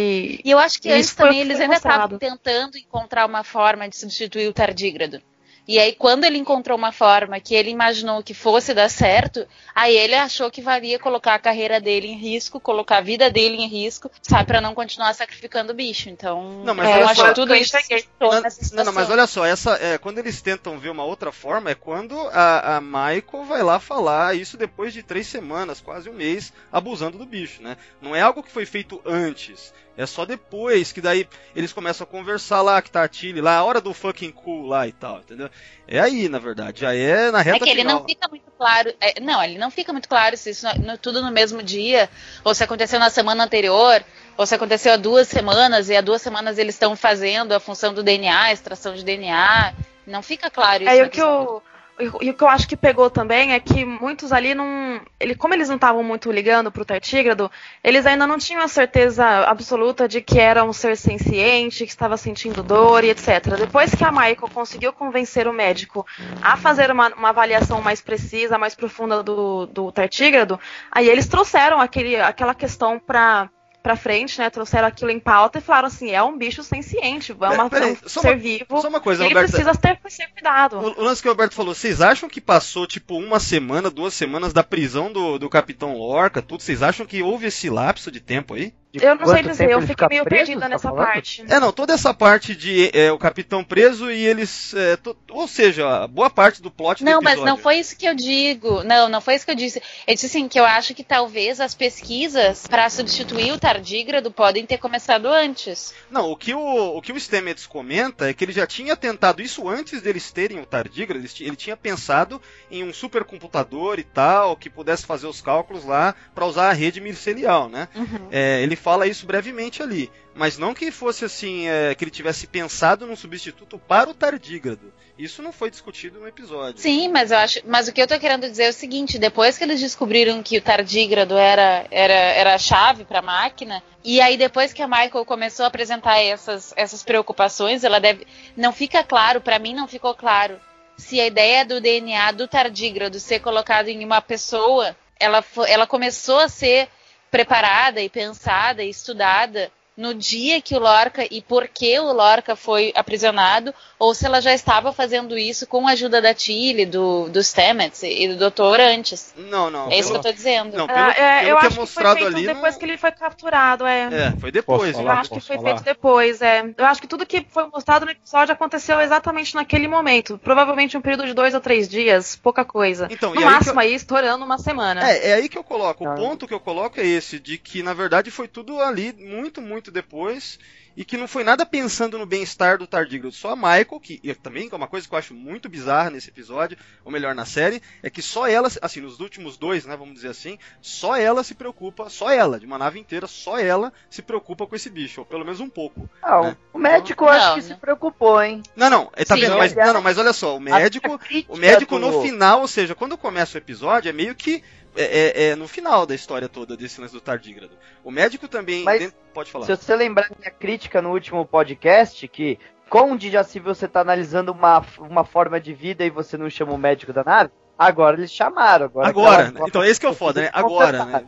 e 0.43 0.51
eu 0.51 0.59
acho 0.59 0.81
que 0.81 0.91
antes 0.91 1.15
também 1.15 1.39
eles 1.39 1.57
ainda 1.57 1.75
estavam 1.75 2.17
tentando 2.17 2.77
encontrar 2.77 3.25
uma 3.25 3.45
forma 3.45 3.87
de 3.87 3.95
substituir 3.95 4.45
o 4.49 4.53
tardígrado. 4.53 5.21
E 5.67 5.79
aí, 5.79 5.93
quando 5.93 6.25
ele 6.25 6.37
encontrou 6.37 6.77
uma 6.77 6.91
forma 6.91 7.39
que 7.39 7.55
ele 7.55 7.69
imaginou 7.69 8.21
que 8.21 8.33
fosse 8.33 8.73
dar 8.73 8.89
certo, 8.89 9.47
aí 9.73 9.95
ele 9.95 10.15
achou 10.15 10.51
que 10.51 10.61
valia 10.61 10.99
colocar 10.99 11.35
a 11.35 11.39
carreira 11.39 11.79
dele 11.79 12.07
em 12.07 12.17
risco, 12.17 12.59
colocar 12.59 12.97
a 12.97 13.01
vida 13.01 13.31
dele 13.31 13.55
em 13.55 13.67
risco, 13.67 14.11
sabe, 14.21 14.45
para 14.45 14.59
não 14.59 14.73
continuar 14.73 15.13
sacrificando 15.13 15.71
o 15.71 15.75
bicho. 15.75 16.09
Então, 16.09 16.63
não, 16.65 16.75
mas 16.75 16.89
é, 16.89 17.01
eu 17.01 17.07
acho 17.07 17.23
que 17.23 17.33
tudo 17.33 17.55
isso 17.55 17.77
não, 18.19 18.31
não, 18.31 18.83
não, 18.85 18.93
mas 18.93 19.09
olha 19.09 19.25
só, 19.25 19.45
essa, 19.45 19.77
é, 19.81 19.97
quando 19.97 20.17
eles 20.17 20.41
tentam 20.41 20.77
ver 20.77 20.89
uma 20.89 21.05
outra 21.05 21.31
forma, 21.31 21.71
é 21.71 21.75
quando 21.75 22.17
a, 22.33 22.77
a 22.77 22.81
Michael 22.81 23.45
vai 23.47 23.63
lá 23.63 23.79
falar 23.79 24.35
isso 24.35 24.57
depois 24.57 24.93
de 24.93 25.01
três 25.01 25.27
semanas, 25.27 25.79
quase 25.79 26.09
um 26.09 26.13
mês, 26.13 26.51
abusando 26.71 27.17
do 27.17 27.25
bicho, 27.25 27.61
né? 27.61 27.77
Não 28.01 28.13
é 28.13 28.21
algo 28.21 28.43
que 28.43 28.51
foi 28.51 28.65
feito 28.65 29.01
antes. 29.05 29.73
É 29.95 30.05
só 30.07 30.25
depois 30.25 30.91
que 30.91 30.99
daí 30.99 31.27
eles 31.55 31.71
começam 31.71 32.03
a 32.03 32.07
conversar 32.07 32.61
lá, 32.61 32.81
que 32.81 32.89
tá 32.89 33.03
a 33.03 33.07
Tilly 33.07 33.41
lá, 33.41 33.57
a 33.57 33.63
hora 33.63 33.79
do 33.79 33.93
fucking 33.93 34.31
cool 34.31 34.65
lá 34.65 34.87
e 34.87 34.91
tal, 34.91 35.19
entendeu? 35.19 35.49
É 35.87 35.99
aí, 35.99 36.27
na 36.27 36.39
verdade, 36.39 36.81
já 36.81 36.95
é 36.95 37.29
na 37.29 37.41
reta 37.41 37.57
É 37.57 37.59
que 37.59 37.69
ele 37.69 37.81
final. 37.81 37.99
não 37.99 38.05
fica 38.07 38.27
muito 38.27 38.51
claro, 38.57 38.93
é, 38.99 39.19
não, 39.19 39.43
ele 39.43 39.59
não 39.59 39.69
fica 39.69 39.91
muito 39.91 40.09
claro 40.09 40.35
se 40.35 40.49
isso 40.49 40.65
no, 40.79 40.97
tudo 40.97 41.21
no 41.21 41.31
mesmo 41.31 41.61
dia, 41.61 42.09
ou 42.43 42.55
se 42.55 42.63
aconteceu 42.63 42.99
na 42.99 43.11
semana 43.11 43.43
anterior, 43.43 44.03
ou 44.35 44.45
se 44.47 44.55
aconteceu 44.55 44.93
há 44.93 44.97
duas 44.97 45.27
semanas, 45.27 45.89
e 45.89 45.95
há 45.95 46.01
duas 46.01 46.23
semanas 46.23 46.57
eles 46.57 46.73
estão 46.73 46.95
fazendo 46.95 47.51
a 47.53 47.59
função 47.59 47.93
do 47.93 48.01
DNA, 48.01 48.45
a 48.45 48.51
extração 48.51 48.95
de 48.95 49.03
DNA, 49.03 49.73
não 50.07 50.23
fica 50.23 50.49
claro 50.49 50.83
isso. 50.83 50.91
É 50.91 51.03
o 51.03 51.09
que 51.09 51.21
eu... 51.21 51.61
E, 51.99 52.07
o 52.07 52.33
que 52.33 52.43
eu 52.43 52.47
acho 52.47 52.67
que 52.67 52.75
pegou 52.75 53.09
também 53.09 53.53
é 53.53 53.59
que 53.59 53.85
muitos 53.85 54.31
ali 54.31 54.55
não. 54.55 54.99
Ele, 55.19 55.35
como 55.35 55.53
eles 55.53 55.69
não 55.69 55.75
estavam 55.75 56.03
muito 56.03 56.31
ligando 56.31 56.71
pro 56.71 56.83
tartígrado, 56.83 57.51
eles 57.83 58.05
ainda 58.05 58.25
não 58.25 58.39
tinham 58.39 58.63
a 58.63 58.67
certeza 58.67 59.25
absoluta 59.45 60.07
de 60.07 60.19
que 60.19 60.39
era 60.39 60.63
um 60.63 60.73
ser 60.73 60.97
senciente, 60.97 61.85
que 61.85 61.91
estava 61.91 62.17
sentindo 62.17 62.63
dor 62.63 63.03
e 63.03 63.11
etc. 63.11 63.57
Depois 63.57 63.93
que 63.93 64.03
a 64.03 64.11
Michael 64.11 64.49
conseguiu 64.53 64.91
convencer 64.91 65.47
o 65.47 65.53
médico 65.53 66.05
a 66.41 66.57
fazer 66.57 66.89
uma, 66.89 67.09
uma 67.09 67.29
avaliação 67.29 67.81
mais 67.81 68.01
precisa, 68.01 68.57
mais 68.57 68.73
profunda 68.73 69.21
do, 69.21 69.67
do 69.67 69.91
tartígrado, 69.91 70.59
aí 70.91 71.07
eles 71.07 71.27
trouxeram 71.27 71.79
aquele, 71.79 72.15
aquela 72.15 72.55
questão 72.55 72.97
para 72.97 73.49
pra 73.83 73.97
frente, 73.97 74.39
né? 74.39 74.49
Trouxeram 74.49 74.87
aquilo 74.87 75.11
em 75.11 75.19
pauta 75.19 75.59
e 75.59 75.61
falaram 75.61 75.89
assim: 75.89 76.11
é 76.11 76.23
um 76.23 76.37
bicho 76.37 76.63
senciente, 76.63 77.33
é, 77.33 77.35
uma, 77.35 77.53
é, 77.55 77.91
um 77.91 77.95
ser 78.07 78.19
uma, 78.21 78.35
vivo. 78.35 78.81
Só 78.81 78.87
uma 78.87 79.01
coisa, 79.01 79.23
ele 79.25 79.33
Roberto, 79.33 79.51
precisa 79.51 79.75
ter, 79.75 79.99
ser 80.09 80.27
cuidado. 80.27 80.77
O, 80.77 81.01
o, 81.01 81.03
lance 81.03 81.21
que 81.21 81.27
o 81.27 81.31
Roberto 81.31 81.53
falou: 81.53 81.75
vocês 81.75 82.01
acham 82.01 82.29
que 82.29 82.39
passou 82.39 82.87
tipo 82.87 83.17
uma 83.17 83.39
semana, 83.39 83.91
duas 83.91 84.13
semanas 84.13 84.53
da 84.53 84.63
prisão 84.63 85.11
do, 85.11 85.37
do 85.37 85.49
Capitão 85.49 85.97
Lorca, 85.97 86.41
tudo? 86.41 86.63
Vocês 86.63 86.81
acham 86.81 87.05
que 87.05 87.21
houve 87.21 87.47
esse 87.47 87.69
lapso 87.69 88.09
de 88.09 88.21
tempo 88.21 88.53
aí? 88.53 88.73
Eu 88.93 89.15
não 89.15 89.25
sei 89.25 89.43
dizer, 89.43 89.69
eu 89.69 89.81
fiquei 89.81 90.07
meio 90.07 90.23
preso, 90.23 90.45
perdida 90.45 90.61
tá 90.61 90.69
nessa 90.69 90.89
falando? 90.89 91.05
parte. 91.05 91.43
É, 91.49 91.59
não, 91.59 91.71
toda 91.71 91.93
essa 91.93 92.13
parte 92.13 92.55
de 92.55 92.91
é, 92.93 93.11
o 93.11 93.17
capitão 93.17 93.63
preso 93.63 94.11
e 94.11 94.25
eles. 94.25 94.73
É, 94.73 94.97
to, 94.97 95.17
ou 95.31 95.47
seja, 95.47 96.07
boa 96.07 96.29
parte 96.29 96.61
do 96.61 96.69
plot 96.69 97.03
Não, 97.03 97.21
mas 97.21 97.39
não 97.41 97.57
foi 97.57 97.77
isso 97.77 97.97
que 97.97 98.05
eu 98.05 98.13
digo. 98.13 98.83
Não, 98.83 99.09
não 99.09 99.19
foi 99.19 99.35
isso 99.35 99.45
que 99.45 99.51
eu 99.51 99.55
disse. 99.55 99.81
Eu 100.05 100.13
disse 100.13 100.27
assim 100.27 100.47
que 100.47 100.59
eu 100.59 100.65
acho 100.65 100.93
que 100.93 101.03
talvez 101.03 101.59
as 101.59 101.73
pesquisas 101.73 102.67
para 102.67 102.89
substituir 102.89 103.51
o 103.51 103.59
tardígrado 103.59 104.29
podem 104.29 104.65
ter 104.65 104.77
começado 104.77 105.27
antes. 105.27 105.93
Não, 106.11 106.29
o 106.29 106.35
que 106.35 106.53
o, 106.53 106.97
o 106.97 107.01
que 107.01 107.11
o 107.11 107.19
Stamets 107.19 107.65
comenta 107.65 108.29
é 108.29 108.33
que 108.33 108.43
ele 108.43 108.51
já 108.51 108.67
tinha 108.67 108.95
tentado 108.95 109.41
isso 109.41 109.67
antes 109.67 110.01
deles 110.01 110.31
terem 110.31 110.59
o 110.59 110.65
tardígrado. 110.65 111.23
Ele, 111.23 111.31
ele 111.39 111.55
tinha 111.55 111.75
pensado 111.75 112.41
em 112.69 112.83
um 112.83 112.93
supercomputador 112.93 113.97
e 113.97 114.03
tal, 114.03 114.55
que 114.55 114.69
pudesse 114.69 115.05
fazer 115.05 115.25
os 115.25 115.41
cálculos 115.41 115.83
lá 115.83 116.13
para 116.35 116.45
usar 116.45 116.69
a 116.69 116.73
rede 116.73 117.01
micelial, 117.01 117.67
né? 117.69 117.87
Uhum. 117.95 118.27
É, 118.31 118.61
ele 118.61 118.75
fala 118.83 119.07
isso 119.07 119.25
brevemente 119.25 119.81
ali. 119.81 120.11
Mas 120.35 120.57
não 120.57 120.73
que 120.73 120.91
fosse 120.91 121.23
assim, 121.23 121.67
é, 121.67 121.95
que 121.95 122.03
ele 122.03 122.11
tivesse 122.11 122.45
pensado 122.45 123.07
num 123.07 123.15
substituto 123.15 123.79
para 123.79 124.09
o 124.09 124.13
tardígrado. 124.13 124.93
Isso 125.17 125.41
não 125.41 125.53
foi 125.53 125.69
discutido 125.69 126.19
no 126.19 126.27
episódio. 126.27 126.81
Sim, 126.81 127.07
mas 127.07 127.31
eu 127.31 127.37
acho. 127.37 127.59
Mas 127.65 127.87
o 127.87 127.93
que 127.93 128.01
eu 128.01 128.07
tô 128.07 128.19
querendo 128.19 128.49
dizer 128.49 128.63
é 128.63 128.69
o 128.69 128.73
seguinte: 128.73 129.17
depois 129.17 129.57
que 129.57 129.63
eles 129.63 129.79
descobriram 129.79 130.43
que 130.43 130.57
o 130.57 130.61
tardígrado 130.61 131.37
era, 131.37 131.85
era, 131.89 132.13
era 132.13 132.55
a 132.55 132.57
chave 132.57 133.05
para 133.05 133.19
a 133.19 133.21
máquina, 133.21 133.81
e 134.03 134.19
aí 134.19 134.35
depois 134.35 134.73
que 134.73 134.81
a 134.81 134.87
Michael 134.87 135.23
começou 135.23 135.63
a 135.63 135.67
apresentar 135.67 136.19
essas, 136.19 136.73
essas 136.75 137.03
preocupações, 137.03 137.83
ela 137.83 137.99
deve. 137.99 138.27
Não 138.57 138.73
fica 138.73 139.03
claro, 139.03 139.39
para 139.39 139.59
mim 139.59 139.73
não 139.73 139.87
ficou 139.87 140.15
claro, 140.15 140.59
se 140.97 141.21
a 141.21 141.27
ideia 141.27 141.63
do 141.63 141.79
DNA 141.79 142.31
do 142.31 142.47
tardígrado 142.47 143.19
ser 143.19 143.39
colocado 143.39 143.87
em 143.87 144.03
uma 144.03 144.19
pessoa, 144.21 144.95
ela, 145.19 145.43
ela 145.67 145.87
começou 145.87 146.39
a 146.39 146.49
ser 146.49 146.89
preparada 147.33 147.99
e 147.99 148.09
pensada 148.09 148.83
e 148.83 148.89
estudada 148.89 149.71
no 149.95 150.13
dia 150.13 150.61
que 150.61 150.75
o 150.75 150.79
Lorca 150.79 151.25
e 151.29 151.41
por 151.41 151.67
que 151.67 151.99
o 151.99 152.11
Lorca 152.11 152.55
foi 152.55 152.91
aprisionado, 152.95 153.73
ou 153.99 154.13
se 154.13 154.25
ela 154.25 154.41
já 154.41 154.53
estava 154.53 154.91
fazendo 154.91 155.37
isso 155.37 155.67
com 155.67 155.87
a 155.87 155.91
ajuda 155.91 156.21
da 156.21 156.33
Tilly, 156.33 156.85
do, 156.85 157.29
do 157.29 157.41
Stamets 157.43 158.03
e 158.03 158.27
do 158.27 158.37
doutor 158.37 158.79
antes. 158.79 159.33
Não, 159.37 159.69
não. 159.69 159.91
É 159.91 159.97
isso 159.97 160.09
que 160.09 160.15
eu 160.15 160.21
estou 160.21 160.33
dizendo. 160.33 160.75
Não, 160.75 160.87
pelo, 160.87 160.99
é, 160.99 161.13
pelo 161.13 161.49
eu 161.49 161.57
que 161.57 161.65
é 161.65 161.67
acho 161.67 161.77
é 161.77 161.79
mostrado 161.79 162.15
que 162.15 162.21
foi 162.23 162.31
feito 162.31 162.37
ali, 162.37 162.55
depois 162.55 162.73
não... 162.73 162.79
que 162.79 162.85
ele 162.85 162.97
foi 162.97 163.11
capturado, 163.11 163.85
é. 163.85 164.09
É, 164.11 164.39
foi 164.39 164.51
depois. 164.51 164.95
Falar, 164.95 165.03
eu 165.03 165.19
acho 165.19 165.29
que 165.29 165.39
foi 165.39 165.55
falar. 165.57 165.69
feito 165.69 165.83
depois, 165.83 166.41
é. 166.41 166.73
Eu 166.77 166.85
acho 166.85 167.01
que 167.01 167.07
tudo 167.07 167.25
que 167.25 167.45
foi 167.49 167.67
mostrado 167.67 168.05
no 168.05 168.11
episódio 168.11 168.53
aconteceu 168.53 168.99
exatamente 168.99 169.55
naquele 169.55 169.87
momento. 169.87 170.39
Provavelmente 170.43 170.97
um 170.97 171.01
período 171.01 171.25
de 171.25 171.33
dois 171.33 171.53
ou 171.53 171.61
três 171.61 171.87
dias, 171.87 172.35
pouca 172.35 172.65
coisa. 172.65 173.07
Então, 173.09 173.33
no 173.33 173.41
máximo 173.41 173.79
aí, 173.79 173.87
eu... 173.87 173.91
aí, 173.91 173.95
estourando 173.95 174.43
uma 174.43 174.57
semana. 174.57 175.09
É, 175.09 175.29
é 175.29 175.33
aí 175.35 175.47
que 175.47 175.57
eu 175.57 175.63
coloco. 175.63 176.03
O 176.03 176.09
ah. 176.09 176.15
ponto 176.15 176.47
que 176.47 176.53
eu 176.53 176.59
coloco 176.59 176.99
é 176.99 177.05
esse, 177.05 177.39
de 177.39 177.57
que 177.57 177.83
na 177.83 177.93
verdade 177.93 178.31
foi 178.31 178.47
tudo 178.47 178.79
ali 178.81 179.13
muito, 179.13 179.61
muito 179.61 179.82
depois 179.91 180.59
e 180.95 181.03
que 181.03 181.17
não 181.17 181.27
foi 181.27 181.43
nada 181.43 181.65
pensando 181.65 182.17
no 182.17 182.25
bem-estar 182.25 182.77
do 182.77 182.87
tardígrado. 182.87 183.33
Só 183.33 183.51
a 183.51 183.55
Michael, 183.55 183.99
que 184.01 184.19
também 184.35 184.69
é 184.71 184.75
uma 184.75 184.87
coisa 184.87 185.07
que 185.07 185.13
eu 185.13 185.17
acho 185.17 185.33
muito 185.33 185.67
bizarra 185.67 186.09
nesse 186.09 186.29
episódio, 186.29 186.77
ou 187.03 187.11
melhor, 187.11 187.33
na 187.33 187.45
série, 187.45 187.81
é 188.01 188.09
que 188.09 188.21
só 188.21 188.47
ela, 188.47 188.69
assim, 188.81 189.01
nos 189.01 189.19
últimos 189.19 189.57
dois, 189.57 189.85
né, 189.85 189.95
vamos 189.97 190.13
dizer 190.15 190.29
assim, 190.29 190.57
só 190.81 191.15
ela 191.15 191.43
se 191.43 191.55
preocupa, 191.55 192.09
só 192.09 192.29
ela, 192.31 192.59
de 192.59 192.65
uma 192.65 192.77
nave 192.77 192.99
inteira, 192.99 193.27
só 193.27 193.57
ela 193.57 193.91
se 194.09 194.21
preocupa 194.21 194.67
com 194.67 194.75
esse 194.75 194.89
bicho, 194.89 195.21
ou 195.21 195.25
pelo 195.25 195.43
menos 195.43 195.59
um 195.59 195.69
pouco. 195.69 196.09
Não, 196.21 196.43
né? 196.43 196.57
o 196.71 196.77
médico 196.77 197.25
não, 197.25 197.31
acho 197.31 197.55
que 197.55 197.61
não. 197.61 197.67
se 197.67 197.75
preocupou, 197.75 198.41
hein? 198.41 198.61
Não, 198.75 198.89
não, 198.89 199.05
tá 199.05 199.35
Sim, 199.35 199.41
vendo? 199.41 199.57
Mas, 199.57 199.75
não, 199.75 199.93
não, 199.93 200.01
mas 200.01 200.17
olha 200.17 200.33
só, 200.33 200.57
o 200.57 200.59
médico, 200.59 201.19
o 201.49 201.57
médico 201.57 201.97
no 201.97 202.21
final, 202.21 202.61
ou 202.61 202.67
seja, 202.67 202.93
quando 202.93 203.17
começa 203.17 203.57
o 203.57 203.61
episódio, 203.61 204.09
é 204.09 204.13
meio 204.13 204.35
que 204.35 204.63
é, 204.95 205.03
é, 205.03 205.47
é, 205.49 205.55
no 205.55 205.67
final 205.67 206.05
da 206.05 206.15
história 206.15 206.47
toda 206.47 206.77
desse 206.77 206.99
lance 206.99 207.13
do 207.13 207.21
tardígrado. 207.21 207.77
O 208.03 208.11
médico 208.11 208.47
também. 208.47 208.83
Mas, 208.83 208.99
dentro, 208.99 209.17
pode 209.33 209.51
falar. 209.51 209.65
Se 209.65 209.75
você 209.75 209.95
lembrar 209.95 210.29
minha 210.37 210.51
crítica 210.51 211.01
no 211.01 211.11
último 211.11 211.45
podcast, 211.45 212.27
que 212.27 212.59
com 212.89 213.13
o 213.13 213.17
Djaci 213.17 213.59
você 213.59 213.85
está 213.85 214.01
analisando 214.01 214.51
uma, 214.51 214.85
uma 214.99 215.23
forma 215.23 215.59
de 215.59 215.73
vida 215.73 216.05
e 216.05 216.09
você 216.09 216.37
não 216.37 216.49
chama 216.49 216.73
o 216.73 216.77
médico 216.77 217.11
da 217.11 217.23
nave, 217.23 217.51
Agora 217.77 218.15
eles 218.15 218.31
chamaram. 218.31 218.85
Agora, 218.85 219.09
Agora, 219.09 219.51
né? 219.51 219.61
Então 219.67 219.83
esse 219.83 219.99
que 219.99 220.05
é 220.05 220.09
o 220.09 220.13
foda, 220.13 220.41
né? 220.41 220.49
Agora, 220.53 221.05
né? 221.05 221.25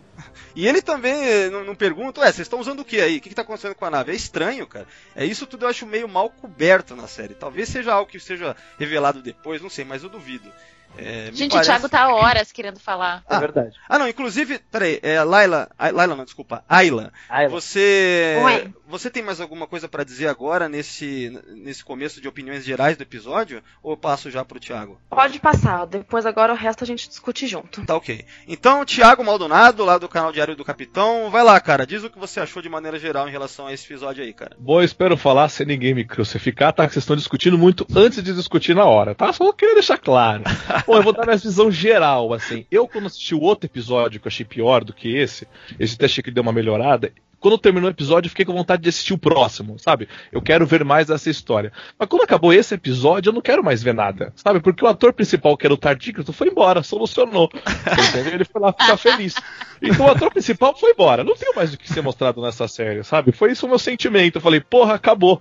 E 0.56 0.68
ele 0.68 0.82
também 0.82 1.28
eh, 1.28 1.50
não, 1.50 1.64
não 1.66 1.76
pergunta, 1.76 2.22
ué, 2.22 2.28
vocês 2.28 2.46
estão 2.46 2.60
usando 2.60 2.82
o 2.82 2.86
que 2.86 3.02
aí? 3.02 3.18
O 3.18 3.22
que, 3.22 3.30
que 3.30 3.36
tá 3.36 3.42
acontecendo 3.42 3.76
com 3.76 3.84
a 3.84 3.90
nave? 3.90 4.12
É 4.12 4.16
estranho, 4.16 4.66
cara. 4.68 4.88
É 5.16 5.26
isso 5.26 5.46
tudo 5.48 5.66
eu 5.66 5.70
acho 5.70 5.86
meio 5.86 6.08
mal 6.08 6.30
coberto 6.30 6.96
na 6.96 7.08
série. 7.08 7.34
Talvez 7.34 7.68
seja 7.68 7.94
algo 7.94 8.10
que 8.10 8.20
seja 8.20 8.56
revelado 8.78 9.22
depois, 9.22 9.62
não 9.62 9.70
sei, 9.70 9.84
mas 9.84 10.04
eu 10.04 10.10
duvido. 10.10 10.50
É, 10.98 11.30
Gente, 11.34 11.52
parece- 11.52 11.70
o 11.70 11.74
Thiago 11.74 11.90
tá 11.90 12.08
horas 12.14 12.52
querendo 12.52 12.80
falar. 12.80 13.24
É 13.30 13.40
verdade. 13.40 13.76
Ah, 13.90 14.00
não, 14.00 14.08
inclusive, 14.08 14.60
peraí, 14.72 15.00
é, 15.04 15.22
Laila, 15.24 15.70
Ai- 15.78 15.92
Laila 15.92 16.16
não, 16.16 16.24
desculpa, 16.26 16.64
Ayla, 16.70 17.12
Aí, 17.30 17.48
você 17.48 18.40
Oi. 18.44 18.74
você 18.88 19.10
tem 19.10 19.24
mais 19.24 19.40
alguma 19.42 19.68
coisa 19.68 19.88
pra 19.88 20.04
dizer 20.04 20.28
agora 20.28 20.68
nesse, 20.70 21.38
nesse 21.50 21.84
começo 21.84 22.22
de 22.22 22.28
opiniões 22.28 22.64
gerais 22.64 22.98
do 22.98 23.04
episódio? 23.04 23.62
Ou 23.84 23.94
eu 23.94 23.98
passo 23.98 24.30
já 24.32 24.44
pro 24.46 24.60
Thiago? 24.60 25.00
Pode 25.10 25.40
passar, 25.40 25.86
depois 25.86 26.26
agora 26.26 26.54
o 26.54 26.56
resto 26.56 26.84
a 26.84 26.88
gente 26.88 27.08
discute 27.10 27.48
junto. 27.48 27.86
Tá 27.86 27.96
ok. 27.96 28.26
Então, 28.48 28.86
Thiago 28.86 29.24
Maldonado, 29.24 29.84
lá 29.84 29.98
do 29.98 30.08
canal 30.10 30.32
Diário 30.32 30.56
do 30.56 30.64
Capitão, 30.66 31.30
vai 31.30 31.44
lá, 31.44 31.60
cara, 31.60 31.86
diz 31.86 32.04
o 32.04 32.10
que 32.10 32.20
você 32.20 32.40
achou 32.40 32.62
de 32.62 32.70
maneira 32.70 32.98
geral 33.00 33.28
em 33.28 33.32
relação 33.32 33.68
a 33.68 33.74
esse 33.74 33.86
episódio 33.86 34.24
aí, 34.24 34.34
cara. 34.34 34.56
Bom, 34.60 34.80
eu 34.80 34.86
espero 34.86 35.18
falar 35.18 35.50
sem 35.50 35.66
ninguém 35.66 35.94
me 35.94 36.06
crucificar, 36.06 36.74
tá? 36.74 36.88
Que 36.88 36.94
vocês 36.94 37.04
estão 37.04 37.16
discutindo 37.16 37.58
muito 37.58 37.86
antes 37.96 38.24
de 38.24 38.34
discutir 38.34 38.76
na 38.76 38.86
hora, 38.86 39.14
tá? 39.16 39.32
Só 39.34 39.52
queria 39.52 39.76
deixar 39.76 39.98
claro. 39.98 40.44
Bom, 40.86 40.96
eu 40.96 41.04
vou 41.04 41.14
dar 41.14 41.26
minha 41.26 41.38
visão 41.38 41.72
geral, 41.72 42.34
assim. 42.34 42.66
Eu, 42.70 42.88
quando 42.88 43.08
assisti 43.08 43.34
o 43.34 43.42
outro 43.42 43.66
episódio, 43.66 44.20
que 44.20 44.28
eu 44.28 44.30
achei 44.30 44.46
pior 44.46 44.84
do 44.84 44.94
que 44.94 45.16
esse, 45.16 45.48
esse 45.80 45.96
até 45.96 46.06
achei 46.06 46.24
que 46.24 46.32
deu 46.32 46.44
uma 46.44 46.54
melhorada. 46.54 47.12
Quando 47.40 47.58
terminou 47.60 47.88
o 47.90 47.94
episódio, 47.94 48.28
eu 48.28 48.32
fiquei 48.32 48.46
com 48.46 48.54
vontade 48.54 48.82
de 48.82 48.90
assistir 48.90 49.14
o 49.14 49.20
próximo, 49.20 49.78
sabe? 49.78 50.08
Eu 50.32 50.42
quero 50.42 50.66
ver 50.66 50.84
mais 50.84 51.08
dessa 51.08 51.30
história. 51.30 51.72
Mas 51.98 52.10
quando 52.10 52.24
acabou 52.24 52.52
esse 52.52 52.74
episódio, 52.74 53.30
eu 53.30 53.34
não 53.34 53.42
quero 53.42 53.64
mais 53.64 53.84
ver 53.84 53.94
nada, 53.94 54.34
sabe? 54.36 54.60
Porque 54.60 54.84
o 54.84 54.88
ator 54.88 55.14
principal, 55.14 55.56
que 55.56 55.68
era 55.68 55.74
o 55.74 55.78
Tardígrado, 55.78 56.34
foi 56.34 56.48
embora, 56.48 56.82
solucionou. 56.82 57.50
Ele 58.34 58.46
foi 58.46 58.62
lá 58.62 58.74
ficar 58.74 58.98
feliz. 58.98 59.36
Então 59.80 60.08
o 60.08 60.10
ator 60.10 60.32
principal 60.32 60.76
foi 60.76 60.92
embora. 60.92 61.24
Não 61.24 61.36
tem 61.36 61.54
mais 61.56 61.72
o 61.72 61.78
que 61.78 61.92
ser 61.92 62.02
mostrado 62.02 62.42
nessa 62.42 62.68
série, 62.68 63.04
sabe? 63.04 63.32
Foi 63.32 63.52
isso 63.52 63.68
o 63.68 63.70
meu 63.70 63.78
sentimento. 63.78 64.38
Eu 64.38 64.42
falei, 64.42 64.60
porra, 64.60 64.96
acabou. 64.96 65.40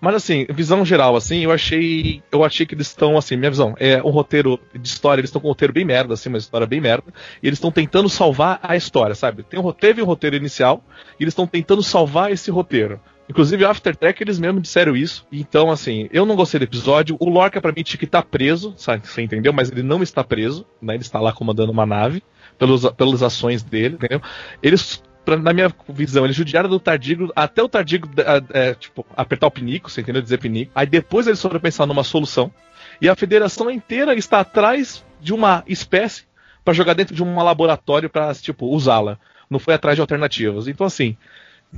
Mas 0.00 0.14
assim, 0.14 0.46
visão 0.50 0.84
geral, 0.84 1.16
assim, 1.16 1.44
eu 1.44 1.52
achei. 1.52 2.22
Eu 2.30 2.44
achei 2.44 2.66
que 2.66 2.74
eles 2.74 2.88
estão, 2.88 3.16
assim, 3.16 3.36
minha 3.36 3.50
visão, 3.50 3.74
é 3.78 4.02
um 4.02 4.10
roteiro 4.10 4.58
de 4.74 4.88
história, 4.88 5.20
eles 5.20 5.28
estão 5.28 5.40
com 5.40 5.48
um 5.48 5.50
roteiro 5.50 5.72
bem 5.72 5.84
merda, 5.84 6.14
assim, 6.14 6.28
uma 6.28 6.38
história 6.38 6.66
bem 6.66 6.80
merda. 6.80 7.12
E 7.42 7.46
eles 7.46 7.58
estão 7.58 7.70
tentando 7.70 8.08
salvar 8.08 8.58
a 8.62 8.76
história, 8.76 9.14
sabe? 9.14 9.42
Tem 9.42 9.58
um, 9.60 9.72
teve 9.72 10.02
um 10.02 10.06
roteiro 10.06 10.36
inicial, 10.36 10.84
e 11.18 11.24
eles 11.24 11.32
estão 11.32 11.46
tentando 11.46 11.82
salvar 11.82 12.30
esse 12.32 12.50
roteiro. 12.50 13.00
Inclusive, 13.28 13.64
o 13.64 13.68
After 13.68 13.96
Track, 13.96 14.22
eles 14.22 14.38
mesmo 14.38 14.60
disseram 14.60 14.94
isso. 14.94 15.26
Então, 15.32 15.70
assim, 15.70 16.08
eu 16.12 16.26
não 16.26 16.36
gostei 16.36 16.58
do 16.58 16.64
episódio. 16.64 17.16
O 17.18 17.30
Lorca, 17.30 17.60
pra 17.60 17.72
mim, 17.72 17.82
tinha 17.82 17.98
que 17.98 18.04
estar 18.04 18.22
preso, 18.22 18.74
sabe? 18.76 19.06
Você 19.06 19.22
entendeu? 19.22 19.52
Mas 19.52 19.70
ele 19.70 19.82
não 19.82 20.02
está 20.02 20.22
preso, 20.22 20.66
né? 20.80 20.94
Ele 20.94 21.02
está 21.02 21.18
lá 21.20 21.32
comandando 21.32 21.72
uma 21.72 21.86
nave, 21.86 22.22
pelos, 22.58 22.84
pelas 22.92 23.22
ações 23.22 23.62
dele, 23.62 23.94
entendeu? 23.94 24.20
Eles, 24.62 25.02
pra- 25.24 25.36
na 25.36 25.52
minha 25.52 25.72
visão, 25.88 26.24
eles 26.24 26.36
judiaram 26.36 26.68
do 26.68 26.78
Tardigo 26.80 27.32
até 27.34 27.62
o 27.62 27.68
Tardigo, 27.68 28.08
é, 28.52 28.68
é, 28.68 28.74
tipo, 28.74 29.06
apertar 29.16 29.46
o 29.46 29.50
pinico, 29.50 29.90
você 29.90 30.00
entendeu? 30.00 30.22
Dizer 30.22 30.38
pinico. 30.38 30.72
Aí 30.74 30.86
depois 30.86 31.26
eles 31.26 31.40
foram 31.40 31.58
pensar 31.60 31.86
numa 31.86 32.04
solução. 32.04 32.52
E 33.00 33.08
a 33.08 33.14
federação 33.16 33.70
inteira 33.70 34.14
está 34.14 34.40
atrás 34.40 35.04
de 35.20 35.32
uma 35.32 35.64
espécie 35.66 36.24
para 36.64 36.74
jogar 36.74 36.94
dentro 36.94 37.14
de 37.14 37.22
um 37.22 37.36
laboratório 37.42 38.08
para 38.08 38.32
tipo, 38.34 38.66
usá-la. 38.66 39.18
Não 39.50 39.58
foi 39.58 39.74
atrás 39.74 39.96
de 39.96 40.00
alternativas. 40.00 40.68
Então, 40.68 40.86
assim, 40.86 41.16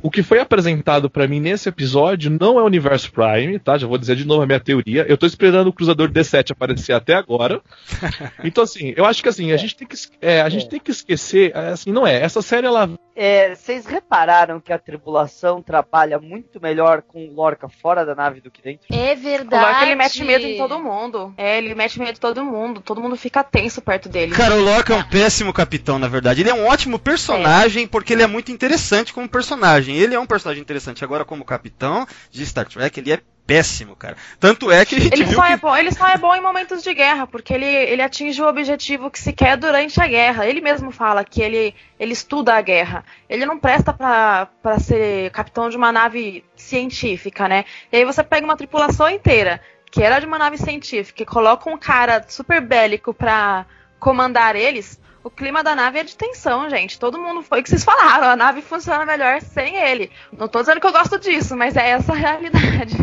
o 0.02 0.10
que 0.10 0.22
foi 0.22 0.38
apresentado 0.40 1.08
pra 1.10 1.26
mim 1.26 1.40
nesse 1.40 1.68
episódio 1.68 2.30
não 2.30 2.58
é 2.58 2.62
o 2.62 2.66
Universo 2.66 3.10
Prime, 3.12 3.58
tá? 3.58 3.76
Já 3.78 3.86
vou 3.86 3.98
dizer 3.98 4.16
de 4.16 4.26
novo 4.26 4.42
a 4.42 4.46
minha 4.46 4.60
teoria. 4.60 5.04
Eu 5.08 5.16
tô 5.16 5.26
esperando 5.26 5.68
o 5.68 5.72
Cruzador 5.72 6.08
D7 6.10 6.50
aparecer 6.52 6.92
até 6.92 7.14
agora. 7.14 7.60
Então, 8.44 8.62
assim, 8.64 8.92
eu 8.96 9.04
acho 9.04 9.22
que 9.22 9.28
assim, 9.28 9.52
a 9.52 9.56
gente 9.56 9.74
tem 9.76 9.86
que, 9.86 9.96
é, 10.20 10.40
a 10.40 10.48
gente 10.48 10.66
É. 10.66 10.68
tem 10.68 10.80
que 10.80 10.90
esquecer, 10.90 11.52
é, 11.54 11.68
assim, 11.70 11.90
não 11.90 12.06
é. 12.06 12.20
Essa 12.20 12.40
série, 12.42 12.66
ela 12.66 12.88
É, 13.14 13.54
vocês 13.54 13.86
repararam 13.86 14.60
que 14.60 14.72
a 14.72 14.78
tripulação 14.78 15.62
trabalha 15.62 16.18
muito 16.18 16.60
melhor 16.60 17.02
com 17.02 17.26
o 17.26 17.34
Lorca 17.34 17.68
fora 17.68 18.04
da 18.04 18.14
nave 18.14 18.40
do 18.40 18.50
que 18.50 18.62
dentro? 18.62 18.86
É 18.92 19.14
O 19.14 19.16
verdade. 19.16 19.64
Lorca, 19.64 19.86
ele 19.86 19.94
mete 19.94 20.22
medo 20.24 20.44
em 20.44 20.56
todo 20.58 20.78
mundo. 20.78 21.32
É, 21.36 21.58
ele 21.58 21.74
mete 21.74 21.98
medo 21.98 22.12
em 22.16 22.20
todo 22.20 22.44
mundo. 22.44 22.80
Todo 22.80 23.00
mundo 23.00 23.16
fica 23.16 23.42
tenso 23.42 23.80
perto 23.80 24.08
dele. 24.08 24.32
Cara, 24.32 24.54
o 24.54 24.62
Lorca 24.62 24.94
é 24.94 24.96
um 24.98 25.02
péssimo 25.08 25.52
capitão, 25.52 25.98
na 25.98 26.08
verdade. 26.08 26.42
Ele 26.42 26.50
é 26.50 26.54
um 26.54 26.66
ótimo 26.66 26.98
personagem 26.98 27.86
porque 27.86 28.12
ele 28.12 28.22
é 28.22 28.26
muito 28.26 28.52
interessante 28.52 29.12
como 29.12 29.28
personagem. 29.28 29.85
Ele 29.94 30.14
é 30.14 30.20
um 30.20 30.26
personagem 30.26 30.62
interessante 30.62 31.04
agora 31.04 31.24
como 31.24 31.44
capitão 31.44 32.06
de 32.30 32.44
Star 32.44 32.66
Trek, 32.66 32.98
ele 32.98 33.12
é 33.12 33.20
péssimo, 33.46 33.94
cara. 33.94 34.16
Tanto 34.40 34.70
é 34.72 34.84
que 34.84 34.96
Ele 34.96 35.26
só, 35.32 35.46
que... 35.46 35.52
é 35.52 35.56
bom, 35.56 35.76
ele 35.76 35.92
só 35.92 36.08
é 36.08 36.18
bom 36.18 36.34
em 36.34 36.40
momentos 36.40 36.82
de 36.82 36.92
guerra, 36.92 37.26
porque 37.26 37.54
ele, 37.54 37.64
ele 37.64 38.02
atinge 38.02 38.42
o 38.42 38.48
objetivo 38.48 39.10
que 39.10 39.20
se 39.20 39.32
quer 39.32 39.56
durante 39.56 40.00
a 40.00 40.06
guerra. 40.06 40.46
Ele 40.46 40.60
mesmo 40.60 40.90
fala 40.90 41.24
que 41.24 41.40
ele, 41.40 41.74
ele 41.98 42.12
estuda 42.12 42.54
a 42.54 42.60
guerra. 42.60 43.04
Ele 43.28 43.46
não 43.46 43.58
presta 43.58 43.92
pra 43.92 44.48
ser 44.80 45.30
capitão 45.30 45.70
de 45.70 45.76
uma 45.76 45.92
nave 45.92 46.44
científica, 46.56 47.46
né? 47.48 47.64
E 47.92 47.98
aí 47.98 48.04
você 48.04 48.24
pega 48.24 48.44
uma 48.44 48.56
tripulação 48.56 49.08
inteira, 49.08 49.60
que 49.90 50.02
era 50.02 50.18
de 50.18 50.26
uma 50.26 50.38
nave 50.38 50.58
científica, 50.58 51.22
e 51.22 51.26
coloca 51.26 51.70
um 51.70 51.78
cara 51.78 52.24
super 52.28 52.60
bélico 52.60 53.14
pra 53.14 53.64
comandar 54.00 54.56
eles. 54.56 55.00
O 55.26 55.30
clima 55.30 55.60
da 55.60 55.74
nave 55.74 55.98
é 55.98 56.04
de 56.04 56.16
tensão, 56.16 56.70
gente. 56.70 57.00
Todo 57.00 57.18
mundo 57.18 57.42
foi 57.42 57.58
o 57.58 57.62
que 57.64 57.68
vocês 57.68 57.82
falaram. 57.82 58.28
A 58.28 58.36
nave 58.36 58.62
funciona 58.62 59.04
melhor 59.04 59.40
sem 59.42 59.74
ele. 59.74 60.08
Não 60.30 60.46
tô 60.46 60.60
dizendo 60.60 60.80
que 60.80 60.86
eu 60.86 60.92
gosto 60.92 61.18
disso, 61.18 61.56
mas 61.56 61.74
é 61.74 61.90
essa 61.90 62.12
a 62.12 62.14
realidade. 62.14 62.96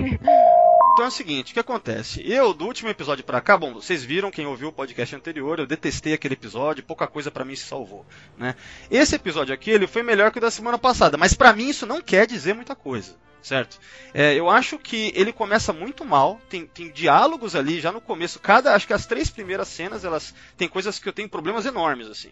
Então 0.94 1.04
é 1.04 1.08
o 1.10 1.12
seguinte, 1.12 1.52
o 1.52 1.54
que 1.54 1.60
acontece? 1.60 2.24
Eu, 2.26 2.54
do 2.54 2.66
último 2.66 2.88
episódio 2.88 3.26
pra 3.26 3.42
cá, 3.42 3.58
bom, 3.58 3.74
vocês 3.74 4.06
viram, 4.06 4.32
quem 4.32 4.46
ouviu 4.46 4.70
o 4.70 4.72
podcast 4.72 5.14
anterior, 5.14 5.60
eu 5.60 5.68
detestei 5.68 6.14
aquele 6.14 6.36
episódio, 6.36 6.84
pouca 6.84 7.08
coisa 7.08 7.30
pra 7.30 7.44
mim 7.44 7.58
se 7.58 7.66
salvou, 7.66 8.06
né? 8.38 8.56
Esse 8.90 9.16
episódio 9.16 9.54
aqui, 9.54 9.72
ele 9.72 9.88
foi 9.88 10.02
melhor 10.02 10.32
que 10.32 10.38
o 10.38 10.42
da 10.42 10.52
semana 10.52 10.78
passada, 10.78 11.18
mas 11.18 11.34
pra 11.34 11.52
mim 11.52 11.68
isso 11.68 11.86
não 11.86 12.00
quer 12.00 12.26
dizer 12.26 12.54
muita 12.54 12.76
coisa, 12.76 13.18
certo? 13.44 13.78
É, 14.14 14.34
eu 14.34 14.50
acho 14.50 14.80
que 14.80 15.12
ele 15.16 15.34
começa 15.34 15.74
muito 15.74 16.06
mal, 16.06 16.42
tem, 16.50 16.66
tem 16.66 16.90
diálogos 16.90 17.56
ali 17.56 17.80
já 17.80 17.92
no 17.92 18.02
começo, 18.02 18.40
cada, 18.40 18.74
acho 18.74 18.88
que 18.88 18.94
as 18.94 19.06
três 19.06 19.30
primeiras 19.30 19.68
cenas, 19.68 20.06
elas 20.06 20.34
tem 20.58 20.68
coisas 20.68 20.98
que 20.98 21.08
eu 21.08 21.14
tenho 21.14 21.30
problemas 21.30 21.66
enormes, 21.66 22.08
assim. 22.08 22.32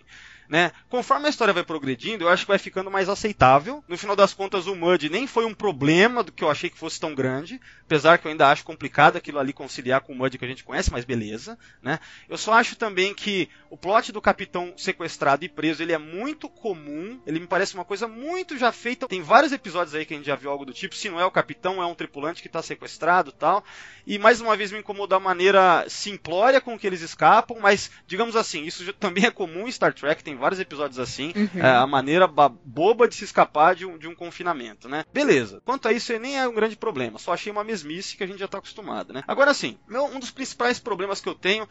Né? 0.52 0.74
Conforme 0.90 1.28
a 1.28 1.30
história 1.30 1.54
vai 1.54 1.64
progredindo, 1.64 2.26
eu 2.26 2.28
acho 2.28 2.44
que 2.44 2.50
vai 2.50 2.58
ficando 2.58 2.92
mais 2.92 3.08
aceitável. 3.08 3.82
No 3.88 3.98
final 3.98 4.18
das 4.18 4.34
contas, 4.34 4.68
o 4.68 4.76
Mud 4.76 5.08
nem 5.10 5.26
foi 5.26 5.46
um 5.46 5.54
problema 5.54 6.22
do 6.22 6.32
que 6.34 6.44
eu 6.44 6.52
achei 6.52 6.70
que 6.70 6.78
fosse 6.78 7.00
tão 7.00 7.16
grande, 7.16 7.58
apesar 7.86 8.18
que 8.18 8.28
eu 8.28 8.32
ainda 8.32 8.50
acho 8.50 8.66
complicado 8.66 9.16
aquilo 9.16 9.40
ali 9.40 9.54
conciliar 9.54 10.02
com 10.02 10.12
o 10.12 10.16
Mud 10.18 10.38
que 10.38 10.44
a 10.44 10.48
gente 10.50 10.66
conhece, 10.66 10.92
mas 10.92 11.06
beleza, 11.06 11.58
né? 11.82 12.00
Eu 12.28 12.38
só 12.38 12.52
acho 12.52 12.76
também 12.76 13.14
que 13.14 13.48
o 13.70 13.78
plot 13.78 14.12
do 14.12 14.20
capitão 14.20 14.74
sequestrado 14.76 15.46
e 15.46 15.48
preso, 15.48 15.82
ele 15.82 15.94
é 15.94 15.98
muito 15.98 16.50
comum, 16.50 17.22
ele 17.26 17.40
me 17.40 17.48
parece 17.48 17.74
uma 17.74 17.86
coisa 17.86 18.06
muito 18.06 18.58
já 18.58 18.74
feita. 18.74 19.08
Tem 19.08 19.22
vários 19.22 19.54
episódios 19.54 19.96
aí 19.96 20.06
que 20.06 20.14
a 20.14 20.18
gente 20.18 20.26
já 20.26 20.36
viu 20.36 20.52
algo 20.52 20.66
do 20.66 20.74
tipo, 20.74 20.96
se 20.96 21.08
não 21.08 21.18
é 21.18 21.26
o 21.26 21.32
capitão, 21.32 21.82
é 21.82 21.86
um 21.86 21.96
tripulante 21.96 22.42
que 22.42 22.50
está 22.50 22.62
sequestrado, 22.62 23.32
tal. 23.32 23.64
E 24.06 24.20
mais 24.20 24.42
uma 24.42 24.58
vez 24.58 24.70
me 24.70 24.80
incomodou 24.80 25.16
a 25.16 25.22
maneira 25.22 25.86
simplória 25.88 26.60
com 26.60 26.78
que 26.78 26.86
eles 26.86 27.00
escapam, 27.00 27.58
mas 27.62 27.90
digamos 28.06 28.36
assim, 28.36 28.66
isso 28.66 28.92
também 28.92 29.26
é 29.26 29.32
comum 29.32 29.66
em 29.66 29.72
Star 29.72 29.94
Trek, 29.94 30.22
tem 30.22 30.41
vários 30.42 30.60
episódios 30.60 31.00
assim, 31.00 31.34
é, 31.56 31.62
a 31.68 31.88
maneira 31.88 32.28
ba- 32.28 32.50
boba 32.50 33.08
de 33.08 33.16
se 33.16 33.24
escapar 33.24 33.76
de 33.76 33.86
um, 33.86 33.98
de 33.98 34.08
um 34.08 34.16
confinamento, 34.16 34.90
né? 34.90 35.06
Beleza. 35.14 35.62
Quanto 35.64 35.88
a 35.88 35.94
isso, 35.94 36.12
nem 36.20 36.38
é 36.38 36.48
um 36.48 36.54
grande 36.54 36.76
problema. 36.76 37.18
Só 37.20 37.34
achei 37.34 37.52
uma 37.52 37.64
mesmice 37.64 38.18
que 38.18 38.24
a 38.24 38.28
gente 38.28 38.40
já 38.40 38.48
tá 38.48 38.58
acostumado, 38.58 39.14
né? 39.14 39.24
Agora 39.28 39.54
sim, 39.54 39.78
meu, 39.88 40.06
um 40.06 40.20
dos 40.20 40.32
principais 40.32 40.80
problemas 40.80 41.22
que 41.22 41.30
eu 41.30 41.36
tenho 41.36 41.68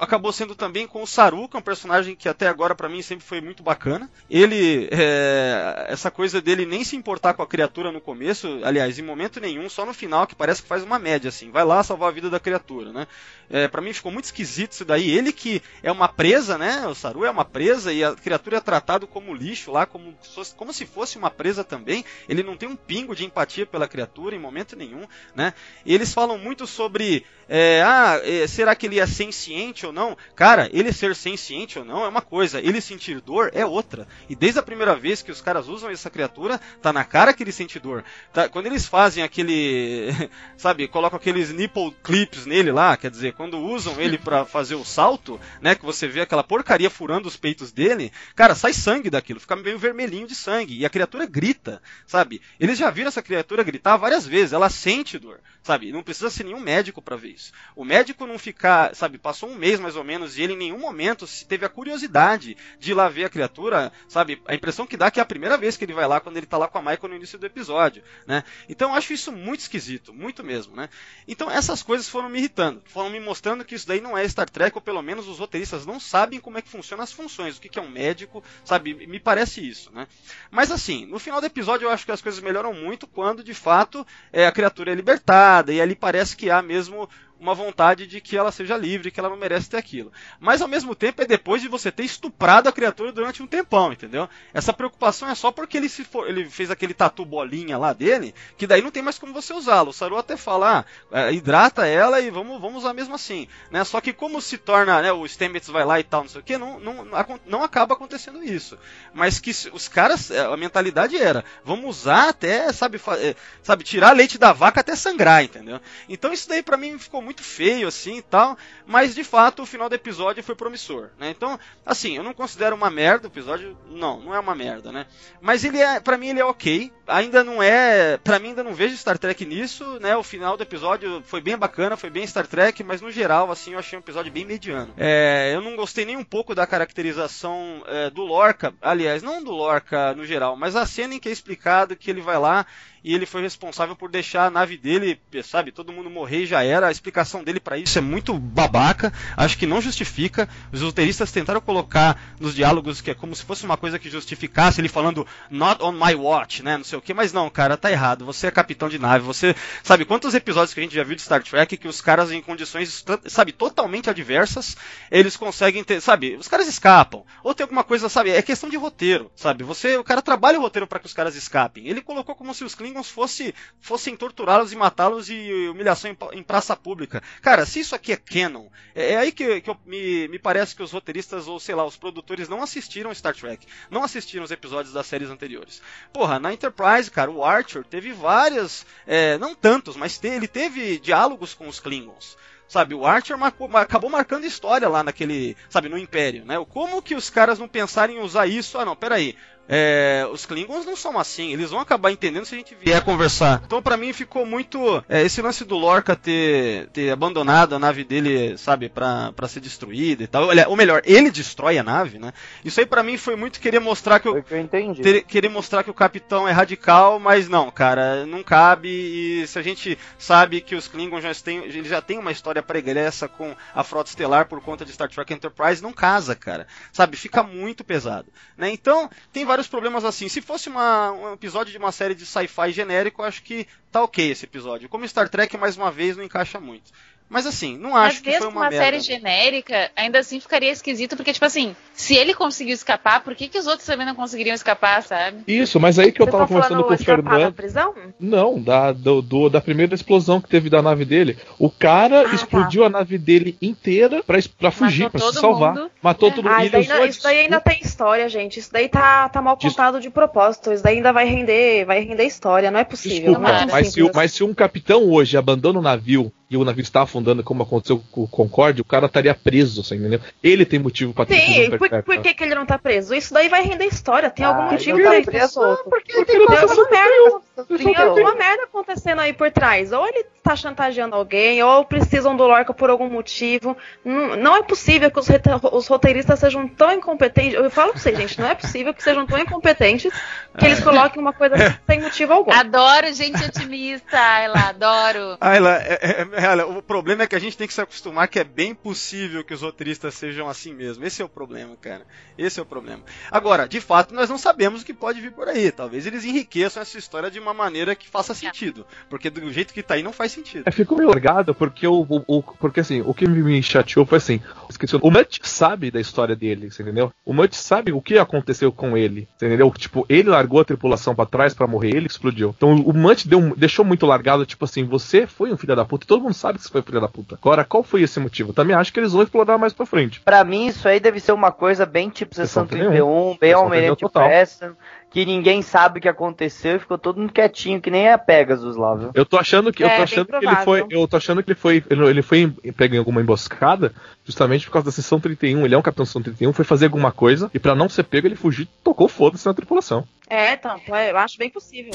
acabou 0.00 0.32
sendo 0.32 0.54
também 0.54 0.86
com 0.86 1.02
o 1.02 1.06
Saru, 1.06 1.48
que 1.48 1.56
é 1.56 1.58
um 1.60 1.62
personagem 1.62 2.16
que 2.16 2.28
até 2.28 2.48
agora 2.48 2.74
pra 2.74 2.88
mim 2.88 3.02
sempre 3.02 3.24
foi 3.24 3.40
muito 3.40 3.62
bacana. 3.62 4.10
Ele, 4.28 4.88
é, 4.90 5.86
essa 5.88 6.10
coisa 6.10 6.40
dele 6.40 6.66
nem 6.66 6.84
se 6.84 6.96
importar 6.96 7.34
com 7.34 7.42
a 7.42 7.46
criatura 7.46 7.92
no 7.92 8.00
começo, 8.00 8.60
aliás, 8.64 8.98
em 8.98 9.02
momento 9.02 9.40
nenhum, 9.40 9.68
só 9.68 9.84
no 9.84 9.92
final, 9.94 10.26
que 10.26 10.34
parece 10.34 10.62
que 10.62 10.68
faz 10.68 10.82
uma 10.82 10.98
média, 10.98 11.28
assim. 11.28 11.50
Vai 11.50 11.64
lá 11.64 11.82
salvar 11.82 12.08
a 12.08 12.12
vida 12.12 12.30
da 12.30 12.40
criatura, 12.40 12.92
né? 12.92 13.06
É, 13.50 13.68
para 13.68 13.82
mim 13.82 13.92
ficou 13.92 14.10
muito 14.10 14.24
esquisito 14.24 14.72
isso 14.72 14.84
daí. 14.84 15.10
Ele 15.10 15.32
que 15.32 15.62
é 15.82 15.92
uma 15.92 16.08
presa, 16.08 16.56
né? 16.56 16.86
O 16.86 16.94
Saru 16.94 17.24
é 17.24 17.30
uma 17.30 17.44
presa 17.44 17.92
e 17.92 18.02
a 18.04 18.14
criatura 18.14 18.58
é 18.58 18.60
tratado 18.60 19.06
como 19.06 19.34
lixo 19.34 19.70
lá, 19.70 19.86
como, 19.86 20.14
como 20.56 20.72
se 20.72 20.86
fosse 20.86 21.18
uma 21.18 21.30
presa 21.30 21.64
também. 21.64 22.04
Ele 22.28 22.42
não 22.42 22.56
tem 22.56 22.68
um 22.68 22.76
pingo 22.76 23.14
de 23.14 23.24
empatia 23.24 23.66
pela 23.66 23.88
criatura 23.88 24.34
em 24.34 24.38
momento 24.38 24.76
nenhum, 24.76 25.06
né? 25.34 25.54
E 25.84 25.94
eles 25.94 26.12
falam 26.12 26.38
muito 26.38 26.66
sobre, 26.66 27.24
é, 27.48 27.82
ah, 27.82 28.20
é, 28.22 28.46
será 28.46 28.74
que 28.74 28.86
ele 28.86 28.98
é 28.98 29.06
senciente 29.06 29.86
ou 29.86 29.92
não? 29.92 30.16
Cara, 30.34 30.68
ele 30.72 30.92
ser 30.92 31.14
senciente 31.14 31.78
ou 31.78 31.84
não 31.84 32.04
é 32.04 32.08
uma 32.08 32.22
coisa, 32.22 32.60
ele 32.60 32.80
sentir 32.80 33.20
dor 33.20 33.50
é 33.54 33.64
outra. 33.64 34.06
E 34.28 34.34
desde 34.34 34.58
a 34.58 34.62
primeira 34.62 34.94
vez 34.94 35.22
que 35.22 35.30
os 35.30 35.40
caras 35.40 35.68
usam 35.68 35.90
essa 35.90 36.10
criatura, 36.10 36.60
tá 36.82 36.92
na 36.92 37.04
cara 37.04 37.32
que 37.32 37.42
ele 37.42 37.52
sente 37.52 37.78
dor. 37.78 38.04
Tá- 38.32 38.48
quando 38.48 38.66
eles 38.66 38.86
fazem 38.86 39.22
aquele, 39.22 40.08
sabe, 40.56 40.88
colocam 40.88 41.16
aqueles 41.16 41.50
nipple 41.52 41.94
clips 42.02 42.46
nele 42.46 42.72
lá, 42.72 42.96
quer 42.96 43.10
dizer, 43.10 43.32
quando 43.34 43.58
usam 43.58 44.00
ele 44.00 44.18
pra 44.18 44.44
fazer 44.44 44.74
o 44.74 44.84
salto, 44.84 45.40
né, 45.60 45.74
que 45.74 45.84
você 45.84 46.06
vê 46.06 46.20
aquela 46.20 46.42
porcaria 46.42 46.90
furando 46.90 47.28
os 47.28 47.36
peitos 47.36 47.72
dele, 47.72 47.93
dele, 47.96 48.12
cara, 48.34 48.54
sai 48.54 48.72
sangue 48.72 49.10
daquilo, 49.10 49.40
fica 49.40 49.56
meio 49.56 49.78
vermelhinho 49.78 50.26
de 50.26 50.34
sangue. 50.34 50.78
E 50.78 50.84
a 50.84 50.90
criatura 50.90 51.26
grita, 51.26 51.82
sabe? 52.06 52.40
Eles 52.58 52.78
já 52.78 52.90
viram 52.90 53.08
essa 53.08 53.22
criatura 53.22 53.62
gritar 53.62 53.96
várias 53.96 54.26
vezes, 54.26 54.52
ela 54.52 54.70
sente 54.70 55.18
dor, 55.18 55.40
sabe? 55.62 55.92
Não 55.92 56.02
precisa 56.02 56.30
ser 56.30 56.44
nenhum 56.44 56.60
médico 56.60 57.00
para 57.02 57.16
ver 57.16 57.30
isso. 57.30 57.52
O 57.74 57.84
médico 57.84 58.26
não 58.26 58.38
ficar, 58.38 58.94
sabe, 58.94 59.18
passou 59.18 59.48
um 59.50 59.54
mês 59.54 59.80
mais 59.80 59.96
ou 59.96 60.04
menos 60.04 60.36
e 60.36 60.42
ele 60.42 60.54
em 60.54 60.58
nenhum 60.58 60.78
momento 60.78 61.26
teve 61.48 61.64
a 61.64 61.68
curiosidade 61.68 62.56
de 62.78 62.90
ir 62.90 62.94
lá 62.94 63.08
ver 63.08 63.24
a 63.24 63.30
criatura, 63.30 63.92
sabe? 64.08 64.40
A 64.46 64.54
impressão 64.54 64.86
que 64.86 64.96
dá 64.96 65.06
é 65.06 65.10
que 65.10 65.20
é 65.20 65.22
a 65.22 65.26
primeira 65.26 65.56
vez 65.56 65.76
que 65.76 65.84
ele 65.84 65.92
vai 65.92 66.06
lá 66.06 66.20
quando 66.20 66.36
ele 66.36 66.46
tá 66.46 66.58
lá 66.58 66.68
com 66.68 66.78
a 66.78 66.82
Michael 66.82 67.08
no 67.08 67.16
início 67.16 67.38
do 67.38 67.46
episódio, 67.46 68.02
né? 68.26 68.44
Então 68.68 68.90
eu 68.90 68.96
acho 68.96 69.12
isso 69.12 69.32
muito 69.32 69.60
esquisito, 69.60 70.12
muito 70.12 70.42
mesmo, 70.42 70.74
né? 70.74 70.88
Então 71.26 71.50
essas 71.50 71.82
coisas 71.82 72.08
foram 72.08 72.28
me 72.28 72.38
irritando, 72.38 72.82
foram 72.86 73.10
me 73.10 73.20
mostrando 73.20 73.64
que 73.64 73.74
isso 73.74 73.86
daí 73.86 74.00
não 74.00 74.16
é 74.16 74.26
Star 74.28 74.48
Trek, 74.48 74.76
ou 74.76 74.82
pelo 74.82 75.02
menos 75.02 75.28
os 75.28 75.38
roteiristas 75.38 75.86
não 75.86 75.98
sabem 76.00 76.40
como 76.40 76.58
é 76.58 76.62
que 76.62 76.68
funcionam 76.68 77.04
as 77.04 77.12
funções, 77.12 77.56
o 77.56 77.60
que, 77.60 77.68
que 77.68 77.78
é 77.78 77.82
um 77.84 77.90
médico, 77.90 78.42
sabe? 78.64 78.94
Me 79.06 79.20
parece 79.20 79.66
isso, 79.66 79.92
né? 79.92 80.06
Mas 80.50 80.70
assim, 80.70 81.06
no 81.06 81.18
final 81.18 81.40
do 81.40 81.46
episódio 81.46 81.86
eu 81.86 81.90
acho 81.90 82.04
que 82.04 82.12
as 82.12 82.22
coisas 82.22 82.42
melhoram 82.42 82.72
muito 82.72 83.06
quando 83.06 83.44
de 83.44 83.54
fato 83.54 84.06
é, 84.32 84.46
a 84.46 84.52
criatura 84.52 84.92
é 84.92 84.94
libertada 84.94 85.72
e 85.72 85.80
ali 85.80 85.94
parece 85.94 86.36
que 86.36 86.50
há 86.50 86.60
mesmo 86.62 87.08
uma 87.38 87.54
vontade 87.54 88.06
de 88.06 88.20
que 88.20 88.36
ela 88.36 88.50
seja 88.50 88.76
livre, 88.76 89.10
que 89.10 89.20
ela 89.20 89.28
não 89.28 89.36
merece 89.36 89.68
ter 89.68 89.76
aquilo. 89.76 90.12
Mas 90.40 90.62
ao 90.62 90.68
mesmo 90.68 90.94
tempo 90.94 91.20
é 91.22 91.26
depois 91.26 91.60
de 91.60 91.68
você 91.68 91.90
ter 91.90 92.04
estuprado 92.04 92.68
a 92.68 92.72
criatura 92.72 93.12
durante 93.12 93.42
um 93.42 93.46
tempão, 93.46 93.92
entendeu? 93.92 94.28
Essa 94.52 94.72
preocupação 94.72 95.28
é 95.28 95.34
só 95.34 95.50
porque 95.50 95.76
ele, 95.76 95.88
for, 95.88 96.28
ele 96.28 96.48
fez 96.48 96.70
aquele 96.70 96.94
tatu 96.94 97.24
bolinha 97.24 97.76
lá 97.76 97.92
dele, 97.92 98.34
que 98.56 98.66
daí 98.66 98.80
não 98.80 98.90
tem 98.90 99.02
mais 99.02 99.18
como 99.18 99.32
você 99.32 99.52
usá-lo. 99.52 99.90
O 99.90 99.92
Saru 99.92 100.16
até 100.16 100.36
fala, 100.36 100.86
ah, 101.12 101.18
é, 101.18 101.32
hidrata 101.32 101.86
ela 101.86 102.20
e 102.20 102.30
vamos, 102.30 102.60
vamos 102.60 102.78
usar 102.78 102.94
mesmo 102.94 103.14
assim. 103.14 103.48
Né? 103.70 103.84
Só 103.84 104.00
que 104.00 104.12
como 104.12 104.40
se 104.40 104.56
torna, 104.56 105.02
né, 105.02 105.12
o 105.12 105.26
Stamets 105.26 105.68
vai 105.68 105.84
lá 105.84 106.00
e 106.00 106.04
tal, 106.04 106.22
não 106.22 106.28
sei 106.28 106.40
o 106.40 106.44
que, 106.44 106.56
não, 106.56 106.80
não, 106.80 107.06
não 107.44 107.62
acaba 107.62 107.94
acontecendo 107.94 108.42
isso. 108.42 108.78
Mas 109.12 109.38
que 109.38 109.50
os 109.72 109.88
caras, 109.88 110.30
é, 110.30 110.40
a 110.40 110.56
mentalidade 110.56 111.16
era, 111.16 111.44
vamos 111.64 111.98
usar 111.98 112.28
até, 112.28 112.72
sabe, 112.72 113.00
é, 113.18 113.34
sabe 113.62 113.84
tirar 113.84 114.12
leite 114.12 114.38
da 114.38 114.52
vaca 114.52 114.80
até 114.80 114.96
sangrar, 114.96 115.44
entendeu? 115.44 115.80
Então 116.08 116.32
isso 116.32 116.48
daí 116.48 116.62
para 116.62 116.76
mim 116.76 116.98
ficou 116.98 117.20
muito 117.24 117.42
feio 117.42 117.88
assim 117.88 118.18
e 118.18 118.22
tal, 118.22 118.56
mas 118.86 119.14
de 119.14 119.24
fato 119.24 119.62
o 119.62 119.66
final 119.66 119.88
do 119.88 119.94
episódio 119.94 120.42
foi 120.42 120.54
promissor, 120.54 121.10
né? 121.18 121.30
Então, 121.30 121.58
assim, 121.84 122.16
eu 122.16 122.22
não 122.22 122.34
considero 122.34 122.76
uma 122.76 122.90
merda 122.90 123.26
o 123.26 123.30
episódio, 123.30 123.76
não, 123.88 124.20
não 124.20 124.34
é 124.34 124.38
uma 124.38 124.54
merda, 124.54 124.92
né? 124.92 125.06
Mas 125.40 125.64
ele 125.64 125.78
é, 125.78 125.98
para 125.98 126.16
mim 126.16 126.28
ele 126.28 126.40
é 126.40 126.44
OK, 126.44 126.92
ainda 127.06 127.42
não 127.42 127.62
é, 127.62 128.16
para 128.18 128.38
mim 128.38 128.48
ainda 128.48 128.62
não 128.62 128.74
vejo 128.74 128.96
Star 128.96 129.18
Trek 129.18 129.44
nisso, 129.44 129.98
né? 130.00 130.16
O 130.16 130.22
final 130.22 130.56
do 130.56 130.62
episódio 130.62 131.22
foi 131.26 131.40
bem 131.40 131.56
bacana, 131.56 131.96
foi 131.96 132.10
bem 132.10 132.26
Star 132.26 132.46
Trek, 132.46 132.82
mas 132.84 133.00
no 133.00 133.10
geral 133.10 133.50
assim 133.50 133.72
eu 133.72 133.78
achei 133.78 133.98
um 133.98 134.02
episódio 134.02 134.32
bem 134.32 134.44
mediano. 134.44 134.92
É, 134.96 135.52
eu 135.54 135.60
não 135.60 135.74
gostei 135.76 136.04
nem 136.04 136.16
um 136.16 136.24
pouco 136.24 136.54
da 136.54 136.66
caracterização 136.66 137.82
é, 137.86 138.10
do 138.10 138.22
Lorca, 138.22 138.74
aliás, 138.80 139.22
não 139.22 139.42
do 139.42 139.50
Lorca 139.50 140.14
no 140.14 140.26
geral, 140.26 140.56
mas 140.56 140.76
a 140.76 140.86
cena 140.86 141.14
em 141.14 141.18
que 141.18 141.28
é 141.28 141.32
explicado 141.32 141.96
que 141.96 142.10
ele 142.10 142.20
vai 142.20 142.38
lá 142.38 142.66
e 143.04 143.14
ele 143.14 143.26
foi 143.26 143.42
responsável 143.42 143.94
por 143.94 144.10
deixar 144.10 144.46
a 144.46 144.50
nave 144.50 144.78
dele, 144.78 145.20
sabe, 145.44 145.70
todo 145.70 145.92
mundo 145.92 146.08
morrer 146.08 146.44
e 146.44 146.46
já 146.46 146.64
era. 146.64 146.88
A 146.88 146.90
explicação 146.90 147.44
dele 147.44 147.60
para 147.60 147.76
isso 147.76 147.98
é 147.98 148.00
muito 148.00 148.32
babaca, 148.32 149.12
acho 149.36 149.58
que 149.58 149.66
não 149.66 149.80
justifica. 149.80 150.48
Os 150.72 150.80
roteiristas 150.80 151.30
tentaram 151.30 151.60
colocar 151.60 152.34
nos 152.40 152.54
diálogos 152.54 153.02
que 153.02 153.10
é 153.10 153.14
como 153.14 153.36
se 153.36 153.44
fosse 153.44 153.64
uma 153.64 153.76
coisa 153.76 153.98
que 153.98 154.08
justificasse 154.08 154.80
ele 154.80 154.88
falando 154.88 155.26
not 155.50 155.82
on 155.82 155.92
my 155.92 156.14
watch, 156.14 156.62
né, 156.62 156.78
não 156.78 156.84
sei 156.84 156.98
o 156.98 157.02
que, 157.02 157.12
mas 157.12 157.32
não, 157.32 157.50
cara, 157.50 157.76
tá 157.76 157.90
errado. 157.90 158.24
Você 158.24 158.46
é 158.46 158.50
capitão 158.50 158.88
de 158.88 158.98
nave, 158.98 159.24
você 159.24 159.54
sabe 159.82 160.06
quantos 160.06 160.34
episódios 160.34 160.72
que 160.72 160.80
a 160.80 160.82
gente 160.82 160.94
já 160.94 161.04
viu 161.04 161.14
de 161.14 161.22
Star 161.22 161.42
Trek 161.42 161.76
que 161.76 161.88
os 161.88 162.00
caras 162.00 162.32
em 162.32 162.40
condições, 162.40 163.04
sabe, 163.26 163.52
totalmente 163.52 164.08
adversas, 164.08 164.76
eles 165.10 165.36
conseguem 165.36 165.84
ter, 165.84 166.00
sabe, 166.00 166.36
os 166.36 166.48
caras 166.48 166.66
escapam. 166.66 167.22
Ou 167.42 167.54
tem 167.54 167.64
alguma 167.64 167.84
coisa, 167.84 168.08
sabe, 168.08 168.30
é 168.30 168.40
questão 168.40 168.70
de 168.70 168.76
roteiro, 168.76 169.30
sabe? 169.36 169.62
Você, 169.64 169.98
o 169.98 170.04
cara 170.04 170.22
trabalha 170.22 170.58
o 170.58 170.62
roteiro 170.62 170.86
para 170.86 170.98
que 170.98 171.06
os 171.06 171.12
caras 171.12 171.36
escapem. 171.36 171.86
Ele 171.86 172.00
colocou 172.00 172.34
como 172.34 172.54
se 172.54 172.64
os 172.64 172.74
Klingons 172.74 172.93
Klingons 172.94 173.10
fosse, 173.10 173.54
fossem 173.80 174.16
torturá-los 174.16 174.72
e 174.72 174.76
matá-los 174.76 175.28
e 175.28 175.68
humilhação 175.68 176.10
em, 176.10 176.38
em, 176.38 176.42
praça 176.42 176.76
pública. 176.76 177.22
Cara, 177.42 177.66
se 177.66 177.80
isso 177.80 177.94
aqui 177.94 178.12
é 178.12 178.16
canon, 178.16 178.68
é, 178.94 179.12
é 179.12 179.16
aí 179.18 179.32
que, 179.32 179.60
que 179.60 179.68
eu, 179.68 179.76
me, 179.84 180.28
me 180.28 180.38
parece 180.38 180.76
que 180.76 180.82
os 180.82 180.92
roteiristas, 180.92 181.48
ou 181.48 181.58
sei 181.58 181.74
lá, 181.74 181.84
os 181.84 181.96
produtores 181.96 182.48
não 182.48 182.62
assistiram 182.62 183.12
Star 183.12 183.34
Trek, 183.34 183.66
não 183.90 184.04
assistiram 184.04 184.44
os 184.44 184.50
episódios 184.52 184.94
das 184.94 185.06
séries 185.06 185.28
anteriores. 185.28 185.82
Porra, 186.12 186.38
na 186.38 186.52
Enterprise, 186.52 187.10
cara, 187.10 187.30
o 187.30 187.42
Archer 187.42 187.84
teve 187.84 188.12
várias, 188.12 188.86
é, 189.06 189.36
não 189.38 189.54
tantos, 189.54 189.96
mas 189.96 190.16
te, 190.16 190.28
ele 190.28 190.46
teve 190.46 190.98
diálogos 190.98 191.52
com 191.52 191.66
os 191.66 191.80
Klingons 191.80 192.36
sabe? 192.74 192.92
O 192.92 193.06
Archer 193.06 193.38
marcou, 193.38 193.70
acabou 193.76 194.10
marcando 194.10 194.44
história 194.44 194.88
lá 194.88 195.04
naquele, 195.04 195.56
sabe, 195.70 195.88
no 195.88 195.96
Império, 195.96 196.44
né? 196.44 196.56
Como 196.68 197.00
que 197.00 197.14
os 197.14 197.30
caras 197.30 197.58
não 197.58 197.68
pensarem 197.68 198.16
em 198.16 198.20
usar 198.20 198.48
isso? 198.48 198.76
Ah, 198.76 198.84
não, 198.84 198.96
peraí. 198.96 199.36
É, 199.66 200.26
os 200.30 200.44
Klingons 200.44 200.84
não 200.84 200.94
são 200.94 201.18
assim, 201.18 201.52
eles 201.52 201.70
vão 201.70 201.80
acabar 201.80 202.10
entendendo 202.10 202.44
se 202.44 202.54
a 202.54 202.58
gente 202.58 202.74
vier 202.74 203.02
conversar. 203.02 203.62
Então, 203.64 203.82
para 203.82 203.96
mim, 203.96 204.12
ficou 204.12 204.44
muito. 204.44 205.02
É, 205.08 205.22
esse 205.22 205.40
lance 205.40 205.64
do 205.64 205.76
Lorca 205.76 206.14
ter, 206.14 206.88
ter 206.88 207.10
abandonado 207.10 207.74
a 207.74 207.78
nave 207.78 208.04
dele, 208.04 208.58
sabe, 208.58 208.88
pra, 208.88 209.32
pra 209.32 209.48
ser 209.48 209.60
destruída 209.60 210.22
e 210.22 210.26
tal. 210.26 210.46
Olha, 210.48 210.68
ou 210.68 210.76
melhor, 210.76 211.00
ele 211.04 211.30
destrói 211.30 211.78
a 211.78 211.82
nave, 211.82 212.18
né? 212.18 212.32
Isso 212.64 212.78
aí 212.78 212.86
para 212.86 213.02
mim 213.02 213.16
foi 213.16 213.36
muito 213.36 213.58
querer 213.58 213.80
mostrar 213.80 214.20
que, 214.20 214.28
eu, 214.28 214.42
que 214.42 214.52
eu 214.52 214.60
entendi. 214.60 215.02
Ter, 215.02 215.22
querer 215.22 215.48
mostrar 215.48 215.82
que 215.82 215.90
o 215.90 215.94
capitão 215.94 216.46
é 216.46 216.52
radical, 216.52 217.18
mas 217.18 217.48
não, 217.48 217.70
cara, 217.70 218.26
não 218.26 218.42
cabe. 218.42 218.88
E 218.88 219.46
se 219.46 219.58
a 219.58 219.62
gente 219.62 219.98
sabe 220.18 220.60
que 220.60 220.74
os 220.74 220.88
Klingons 220.88 221.22
já 221.22 221.34
têm, 221.34 221.64
ele 221.64 221.88
já 221.88 222.02
tem 222.02 222.18
uma 222.18 222.32
história 222.32 222.62
pregressa 222.64 223.28
com 223.28 223.54
a 223.74 223.84
frota 223.84 224.10
estelar 224.10 224.48
por 224.48 224.60
conta 224.60 224.84
de 224.84 224.92
Star 224.92 225.08
Trek 225.08 225.32
Enterprise, 225.32 225.82
não 225.82 225.92
casa, 225.92 226.34
cara. 226.34 226.66
Sabe, 226.92 227.16
fica 227.16 227.42
muito 227.42 227.84
pesado. 227.84 228.32
Né? 228.56 228.70
Então, 228.70 229.10
tem 229.32 229.44
vários 229.44 229.68
problemas 229.68 230.04
assim. 230.04 230.28
Se 230.28 230.40
fosse 230.40 230.68
uma, 230.68 231.12
um 231.12 231.32
episódio 231.34 231.72
de 231.72 231.78
uma 231.78 231.92
série 231.92 232.14
de 232.14 232.26
sci-fi 232.26 232.72
genérico, 232.72 233.22
acho 233.22 233.42
que 233.42 233.66
tá 233.92 234.02
ok 234.02 234.30
esse 234.30 234.44
episódio. 234.44 234.88
Como 234.88 235.06
Star 235.06 235.28
Trek, 235.28 235.56
mais 235.56 235.76
uma 235.76 235.90
vez, 235.90 236.16
não 236.16 236.24
encaixa 236.24 236.58
muito. 236.58 236.90
Mas 237.34 237.46
assim, 237.48 237.76
não 237.76 237.96
acho 237.96 238.22
que 238.22 238.30
foi 238.38 238.46
uma, 238.46 238.60
uma 238.60 238.70
série 238.70 239.00
genérica, 239.00 239.90
ainda 239.96 240.20
assim 240.20 240.38
ficaria 240.38 240.70
esquisito, 240.70 241.16
porque, 241.16 241.32
tipo 241.32 241.44
assim, 241.44 241.74
se 241.92 242.14
ele 242.14 242.32
conseguiu 242.32 242.72
escapar, 242.74 243.24
por 243.24 243.34
que, 243.34 243.48
que 243.48 243.58
os 243.58 243.66
outros 243.66 243.84
também 243.84 244.06
não 244.06 244.14
conseguiriam 244.14 244.54
escapar, 244.54 245.02
sabe? 245.02 245.38
Isso, 245.48 245.80
mas 245.80 245.98
aí 245.98 246.12
que 246.12 246.22
eu 246.22 246.26
Você 246.26 246.30
tava 246.30 246.44
tá 246.44 246.48
conversando 246.48 246.84
com 246.84 246.94
o 246.94 246.96
Fernando. 246.96 247.40
Da 247.40 247.50
prisão? 247.50 247.92
Não, 248.20 248.62
da, 248.62 248.92
do, 248.92 249.20
do, 249.20 249.48
da 249.50 249.60
primeira 249.60 249.96
explosão 249.96 250.40
que 250.40 250.48
teve 250.48 250.70
da 250.70 250.80
nave 250.80 251.04
dele. 251.04 251.36
O 251.58 251.68
cara 251.68 252.20
Ah, 252.30 252.34
explodiu 252.36 252.82
tá. 252.82 252.86
a 252.86 252.90
nave 252.90 253.18
dele 253.18 253.56
inteira 253.60 254.22
pra, 254.22 254.38
pra 254.56 254.70
fugir, 254.70 255.10
pra 255.10 255.18
se 255.20 255.32
salvar. 255.40 255.74
mundo. 255.74 255.90
Matou 256.00 256.28
É. 256.28 256.32
todo 256.32 256.48
Ah, 256.48 256.58
mundo. 256.60 256.62
isso 256.62 256.70
daí, 256.72 256.80
ainda- 256.92 257.06
isso 257.06 257.22
daí 257.24 257.38
ainda 257.40 257.60
tem 257.60 257.80
história, 257.82 258.28
gente. 258.28 258.60
Isso 258.60 258.72
daí 258.72 258.88
tá, 258.88 259.28
tá 259.28 259.42
mal 259.42 259.56
contado 259.56 259.98
de 260.00 260.08
propósito. 260.08 260.72
Isso 260.72 260.84
daí 260.84 260.98
ainda 260.98 261.12
vai 261.12 261.26
render, 261.26 261.84
vai 261.84 261.98
render 262.04 262.24
história. 262.26 262.70
Não 262.70 262.78
é 262.78 262.84
possível. 262.84 263.32
Desculpa, 263.32 263.40
não 263.52 263.58
é 263.58 263.66
mas 263.66 263.92
se, 263.92 264.10
mas 264.14 264.32
se 264.32 264.44
um 264.44 264.54
capitão 264.54 265.10
hoje 265.10 265.36
abandona 265.36 265.80
o 265.80 265.82
navio 265.82 266.32
e 266.50 266.56
o 266.56 266.64
navio 266.64 266.82
está 266.82 267.02
afundando, 267.02 267.42
como 267.42 267.62
aconteceu 267.62 268.02
com 268.10 268.22
o 268.24 268.28
Concorde, 268.28 268.80
o 268.80 268.84
cara 268.84 269.06
estaria 269.06 269.34
preso, 269.34 269.82
você 269.82 269.96
entendeu? 269.96 270.20
Ele 270.42 270.64
tem 270.64 270.78
motivo 270.78 271.12
pra 271.14 271.24
ter 271.26 271.40
Sim, 271.40 271.70
por, 271.70 271.78
perpétuo. 271.78 272.02
por 272.14 272.22
que, 272.22 272.34
que 272.34 272.44
ele 272.44 272.54
não 272.54 272.66
tá 272.66 272.78
preso? 272.78 273.14
Isso 273.14 273.32
daí 273.32 273.48
vai 273.48 273.62
render 273.64 273.86
história. 273.86 274.30
Tem 274.30 274.44
algum 274.44 274.62
Ah, 274.62 274.72
motivo 274.72 274.98
ele 274.98 275.02
pra 275.02 275.10
tá 275.12 275.16
ele 275.16 275.24
tá 275.24 275.30
preso. 275.32 275.60
Porque 275.88 276.24
Tem 276.24 276.36
ele 276.36 276.46
tá 276.46 276.60
alguma 276.62 276.90
merda, 276.90 277.40
tem 277.62 277.86
Ele 277.86 277.94
tá 277.94 278.02
alguma 278.04 278.34
merda 278.34 278.64
acontecendo 278.64 279.20
aí 279.20 279.32
por 279.32 279.50
trás. 279.50 279.92
Ou 279.92 280.06
ele 280.06 280.24
tá 280.42 280.54
chantageando 280.54 281.14
alguém, 281.14 281.62
ou 281.62 281.84
precisam 281.84 282.36
do 282.36 282.44
Lorca 282.44 282.74
por 282.74 282.90
algum 282.90 283.08
motivo. 283.08 283.76
Não, 284.04 284.36
não 284.36 284.56
é 284.56 284.62
possível 284.62 285.10
que 285.10 285.18
os, 285.18 285.26
os 285.72 285.86
roteiristas 285.86 286.38
sejam 286.38 286.68
tão 286.68 286.92
incompetentes. 286.92 287.54
Eu 287.54 287.70
falo 287.70 287.92
pra 287.92 288.00
vocês, 288.00 288.16
gente, 288.16 288.40
não 288.40 288.48
é 288.48 288.54
possível 288.54 288.92
que 288.92 289.02
sejam 289.02 289.26
tão 289.26 289.38
incompetentes 289.38 290.12
que 290.58 290.66
eles 290.66 290.80
coloquem 290.80 291.20
uma 291.20 291.32
coisa 291.32 291.54
assim 291.54 291.74
sem 291.86 292.00
motivo 292.00 292.32
algum. 292.32 292.52
Adoro 292.52 293.12
gente 293.12 293.42
otimista, 293.44 294.18
Ayla, 294.18 294.60
adoro. 294.68 295.38
Ayla, 295.40 295.76
é, 295.76 295.98
é, 296.02 296.44
é, 296.44 296.48
olha, 296.48 296.66
o 296.66 296.82
problema 296.82 297.22
é 297.22 297.26
que 297.26 297.36
a 297.36 297.38
gente 297.38 297.56
tem 297.56 297.66
que 297.66 297.74
se 297.74 297.80
acostumar 297.80 298.28
que 298.28 298.38
é 298.38 298.44
bem 298.44 298.74
possível 298.74 299.44
que 299.44 299.54
os 299.54 299.62
roteiristas 299.62 300.14
sejam 300.14 300.48
assim 300.48 300.74
mesmo. 300.74 301.04
Esse 301.04 301.22
é 301.22 301.24
o 301.24 301.28
problema, 301.28 301.76
cara. 301.80 302.06
Esse 302.36 302.58
é 302.58 302.62
o 302.62 302.66
problema. 302.66 303.02
Agora, 303.30 303.68
de 303.68 303.80
fato, 303.80 304.14
nós 304.14 304.28
não 304.28 304.38
sabemos 304.38 304.82
o 304.82 304.84
que 304.84 304.92
pode 304.92 305.20
vir 305.20 305.32
por 305.32 305.48
aí. 305.48 305.70
Talvez 305.70 306.06
eles 306.06 306.24
enriqueçam 306.24 306.82
essa 306.82 306.98
história 306.98 307.30
de 307.30 307.40
uma 307.44 307.54
maneira 307.54 307.94
que 307.94 308.08
faça 308.08 308.34
sentido. 308.34 308.86
Porque 309.08 309.30
do 309.30 309.52
jeito 309.52 309.72
que 309.72 309.82
tá 309.82 309.94
aí 309.94 310.02
não 310.02 310.12
faz 310.12 310.32
sentido. 310.32 310.64
É, 310.66 310.70
ficou 310.70 310.96
meio 310.98 311.10
largado 311.10 311.54
porque 311.54 311.86
o, 311.86 312.06
o- 312.08 312.24
o- 312.26 312.42
porque 312.42 312.80
assim, 312.80 313.02
o 313.02 313.12
que 313.14 313.26
me 313.28 313.62
chateou 313.62 314.04
foi 314.06 314.18
assim, 314.18 314.40
esqueci, 314.68 314.96
o 315.00 315.10
Mutt 315.10 315.40
sabe 315.44 315.90
da 315.90 316.00
história 316.00 316.34
dele, 316.34 316.70
você 316.70 316.82
entendeu? 316.82 317.12
O 317.24 317.32
Mutt 317.32 317.54
sabe 317.56 317.92
o 317.92 318.00
que 318.00 318.18
aconteceu 318.18 318.72
com 318.72 318.96
ele, 318.96 319.28
você 319.36 319.46
entendeu? 319.46 319.70
Tipo, 319.76 320.04
ele 320.08 320.28
largou 320.30 320.60
a 320.60 320.64
tripulação 320.64 321.14
pra 321.14 321.26
trás 321.26 321.54
pra 321.54 321.66
morrer, 321.66 321.94
ele 321.96 322.06
explodiu. 322.06 322.54
Então 322.56 322.74
o 322.74 322.92
Mutt 322.92 323.28
deu, 323.28 323.54
deixou 323.56 323.84
muito 323.84 324.06
largado, 324.06 324.46
tipo 324.46 324.64
assim, 324.64 324.84
você 324.84 325.26
foi 325.26 325.52
um 325.52 325.56
filho 325.56 325.76
da 325.76 325.84
puta, 325.84 326.04
e 326.04 326.08
todo 326.08 326.22
mundo 326.22 326.34
sabe 326.34 326.58
que 326.58 326.64
você 326.64 326.70
foi 326.70 326.80
um 326.80 326.84
filho 326.84 327.00
da 327.00 327.08
puta. 327.08 327.36
Agora, 327.40 327.64
qual 327.64 327.82
foi 327.82 328.02
esse 328.02 328.18
motivo? 328.18 328.52
Também 328.52 328.74
acho 328.74 328.92
que 328.92 329.00
eles 329.00 329.12
vão 329.12 329.22
explorar 329.22 329.58
mais 329.58 329.72
pra 329.72 329.84
frente. 329.86 330.20
Pra 330.20 330.42
mim, 330.44 330.66
isso 330.66 330.88
aí 330.88 330.98
deve 330.98 331.20
ser 331.20 331.32
uma 331.32 331.52
coisa 331.52 331.84
bem 331.84 332.08
tipo 332.08 332.34
Sessão 332.34 332.64
Sessão 332.66 332.66
31, 332.66 333.36
bem 333.40 333.52
31 333.54 333.96
total. 333.96 334.28
Preston, 334.28 334.72
que 335.14 335.24
ninguém 335.24 335.62
sabe 335.62 336.00
o 336.00 336.02
que 336.02 336.08
aconteceu 336.08 336.74
e 336.74 336.78
ficou 336.80 336.98
todo 336.98 337.20
mundo 337.20 337.32
quietinho, 337.32 337.80
que 337.80 337.88
nem 337.88 338.10
a 338.10 338.18
Pegasus 338.18 338.74
lá, 338.76 338.96
viu? 338.96 339.10
Eu 339.14 339.24
tô 339.24 339.38
achando 339.38 339.72
que, 339.72 339.84
eu 339.84 339.86
É, 339.86 339.98
tô 339.98 340.02
achando 340.02 340.26
que 340.26 340.44
ele 340.44 340.56
foi, 340.56 340.84
eu 340.90 341.06
tô 341.06 341.16
achando 341.16 341.40
que 341.40 341.52
ele 341.52 341.58
foi, 341.58 341.84
ele, 341.88 342.04
ele 342.10 342.20
foi 342.22 342.40
em- 342.64 342.72
pego 342.72 342.96
em 342.96 342.98
alguma 342.98 343.20
emboscada, 343.20 343.94
justamente 344.24 344.66
por 344.66 344.72
causa 344.72 344.86
da 344.86 344.90
sessão 344.92 345.20
31. 345.20 345.64
Ele 345.64 345.72
é 345.72 345.78
um 345.78 345.82
capitão 345.82 346.02
da 346.02 346.06
sessão 346.08 346.20
31, 346.20 346.52
foi 346.52 346.64
fazer 346.64 346.86
alguma 346.86 347.12
coisa 347.12 347.48
e 347.54 347.60
pra 347.60 347.76
não 347.76 347.88
ser 347.88 348.02
pego 348.02 348.26
ele 348.26 348.34
fugiu, 348.34 348.66
tocou 348.82 349.06
foda-se 349.08 349.46
na 349.46 349.54
tripulação. 349.54 350.04
É, 350.28 350.54
então, 350.54 350.80
é, 350.88 351.12
eu 351.12 351.16
acho 351.16 351.38
bem 351.38 351.48
possível. 351.48 351.92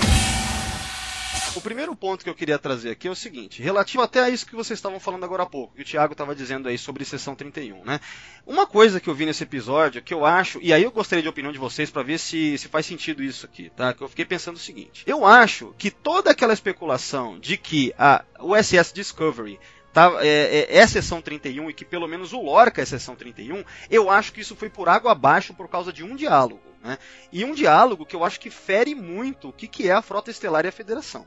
O 1.56 1.62
primeiro 1.62 1.96
ponto 1.96 2.24
que 2.24 2.30
eu 2.30 2.36
queria 2.36 2.60
trazer 2.60 2.92
aqui 2.92 3.08
é 3.08 3.12
o 3.12 3.16
seguinte, 3.16 3.62
relativo 3.62 4.04
até 4.04 4.20
a 4.20 4.30
isso 4.30 4.46
que 4.46 4.56
vocês 4.56 4.78
estavam 4.78 5.00
falando 5.00 5.24
agora 5.24 5.44
há 5.44 5.46
pouco, 5.46 5.76
que 5.76 5.82
o 5.82 5.86
Thiago 5.86 6.14
estava 6.14 6.36
dizendo 6.36 6.70
aí 6.70 6.78
sobre 6.78 7.04
sessão 7.04 7.36
31, 7.36 7.84
né? 7.84 8.00
Uma 8.46 8.68
coisa 8.68 9.00
que 9.00 9.10
eu 9.10 9.16
vi 9.16 9.26
nesse 9.26 9.44
episódio 9.44 10.02
que 10.02 10.14
eu 10.14 10.26
acho, 10.26 10.60
e 10.62 10.72
aí 10.72 10.84
eu 10.84 10.92
gostaria 10.92 11.24
de 11.24 11.30
opinião 11.30 11.52
de 11.52 11.58
vocês 11.58 11.90
para 11.90 12.04
ver 12.04 12.20
se, 12.20 12.58
se 12.58 12.68
faz 12.68 12.86
sentido 12.86 13.24
isso 13.24 13.46
aqui, 13.46 13.70
tá? 13.76 13.94
Que 13.94 14.02
eu 14.02 14.08
fiquei 14.08 14.26
pensando 14.26 14.58
o 14.58 14.60
seguinte: 14.60 15.04
eu 15.08 15.26
acho 15.26 15.74
que 15.78 15.90
toda 15.90 16.32
aquela 16.32 16.54
especulação 16.54 17.40
de 17.40 17.58
que 17.58 17.94
a 17.98 18.24
USS 18.40 18.94
Discovery 18.94 19.60
tá, 19.92 20.12
é, 20.22 20.68
é, 20.70 20.78
é 20.78 20.88
seção 20.88 21.22
31 21.22 21.70
e 21.70 21.74
que 21.74 21.84
pelo 21.84 22.08
menos 22.08 22.32
o 22.32 22.42
Lorca 22.42 22.82
é 22.82 22.86
seção 22.86 23.16
31, 23.16 23.64
eu 23.90 24.10
acho 24.10 24.32
que 24.32 24.42
isso 24.42 24.56
foi 24.56 24.70
por 24.70 24.88
água 24.88 25.12
abaixo 25.12 25.54
por 25.54 25.68
causa 25.68 25.92
de 25.92 26.04
um 26.04 26.16
diálogo. 26.16 26.69
Né? 26.82 26.98
E 27.32 27.44
um 27.44 27.54
diálogo 27.54 28.06
que 28.06 28.16
eu 28.16 28.24
acho 28.24 28.40
que 28.40 28.50
fere 28.50 28.96
muito 28.96 29.50
o 29.50 29.54
que, 29.54 29.68
que 29.68 29.90
é 29.90 29.92
a 29.92 30.02
Frota 30.02 30.32
Estelar 30.32 30.64
e 30.66 30.70
a 30.70 30.72
Federação. 30.72 31.26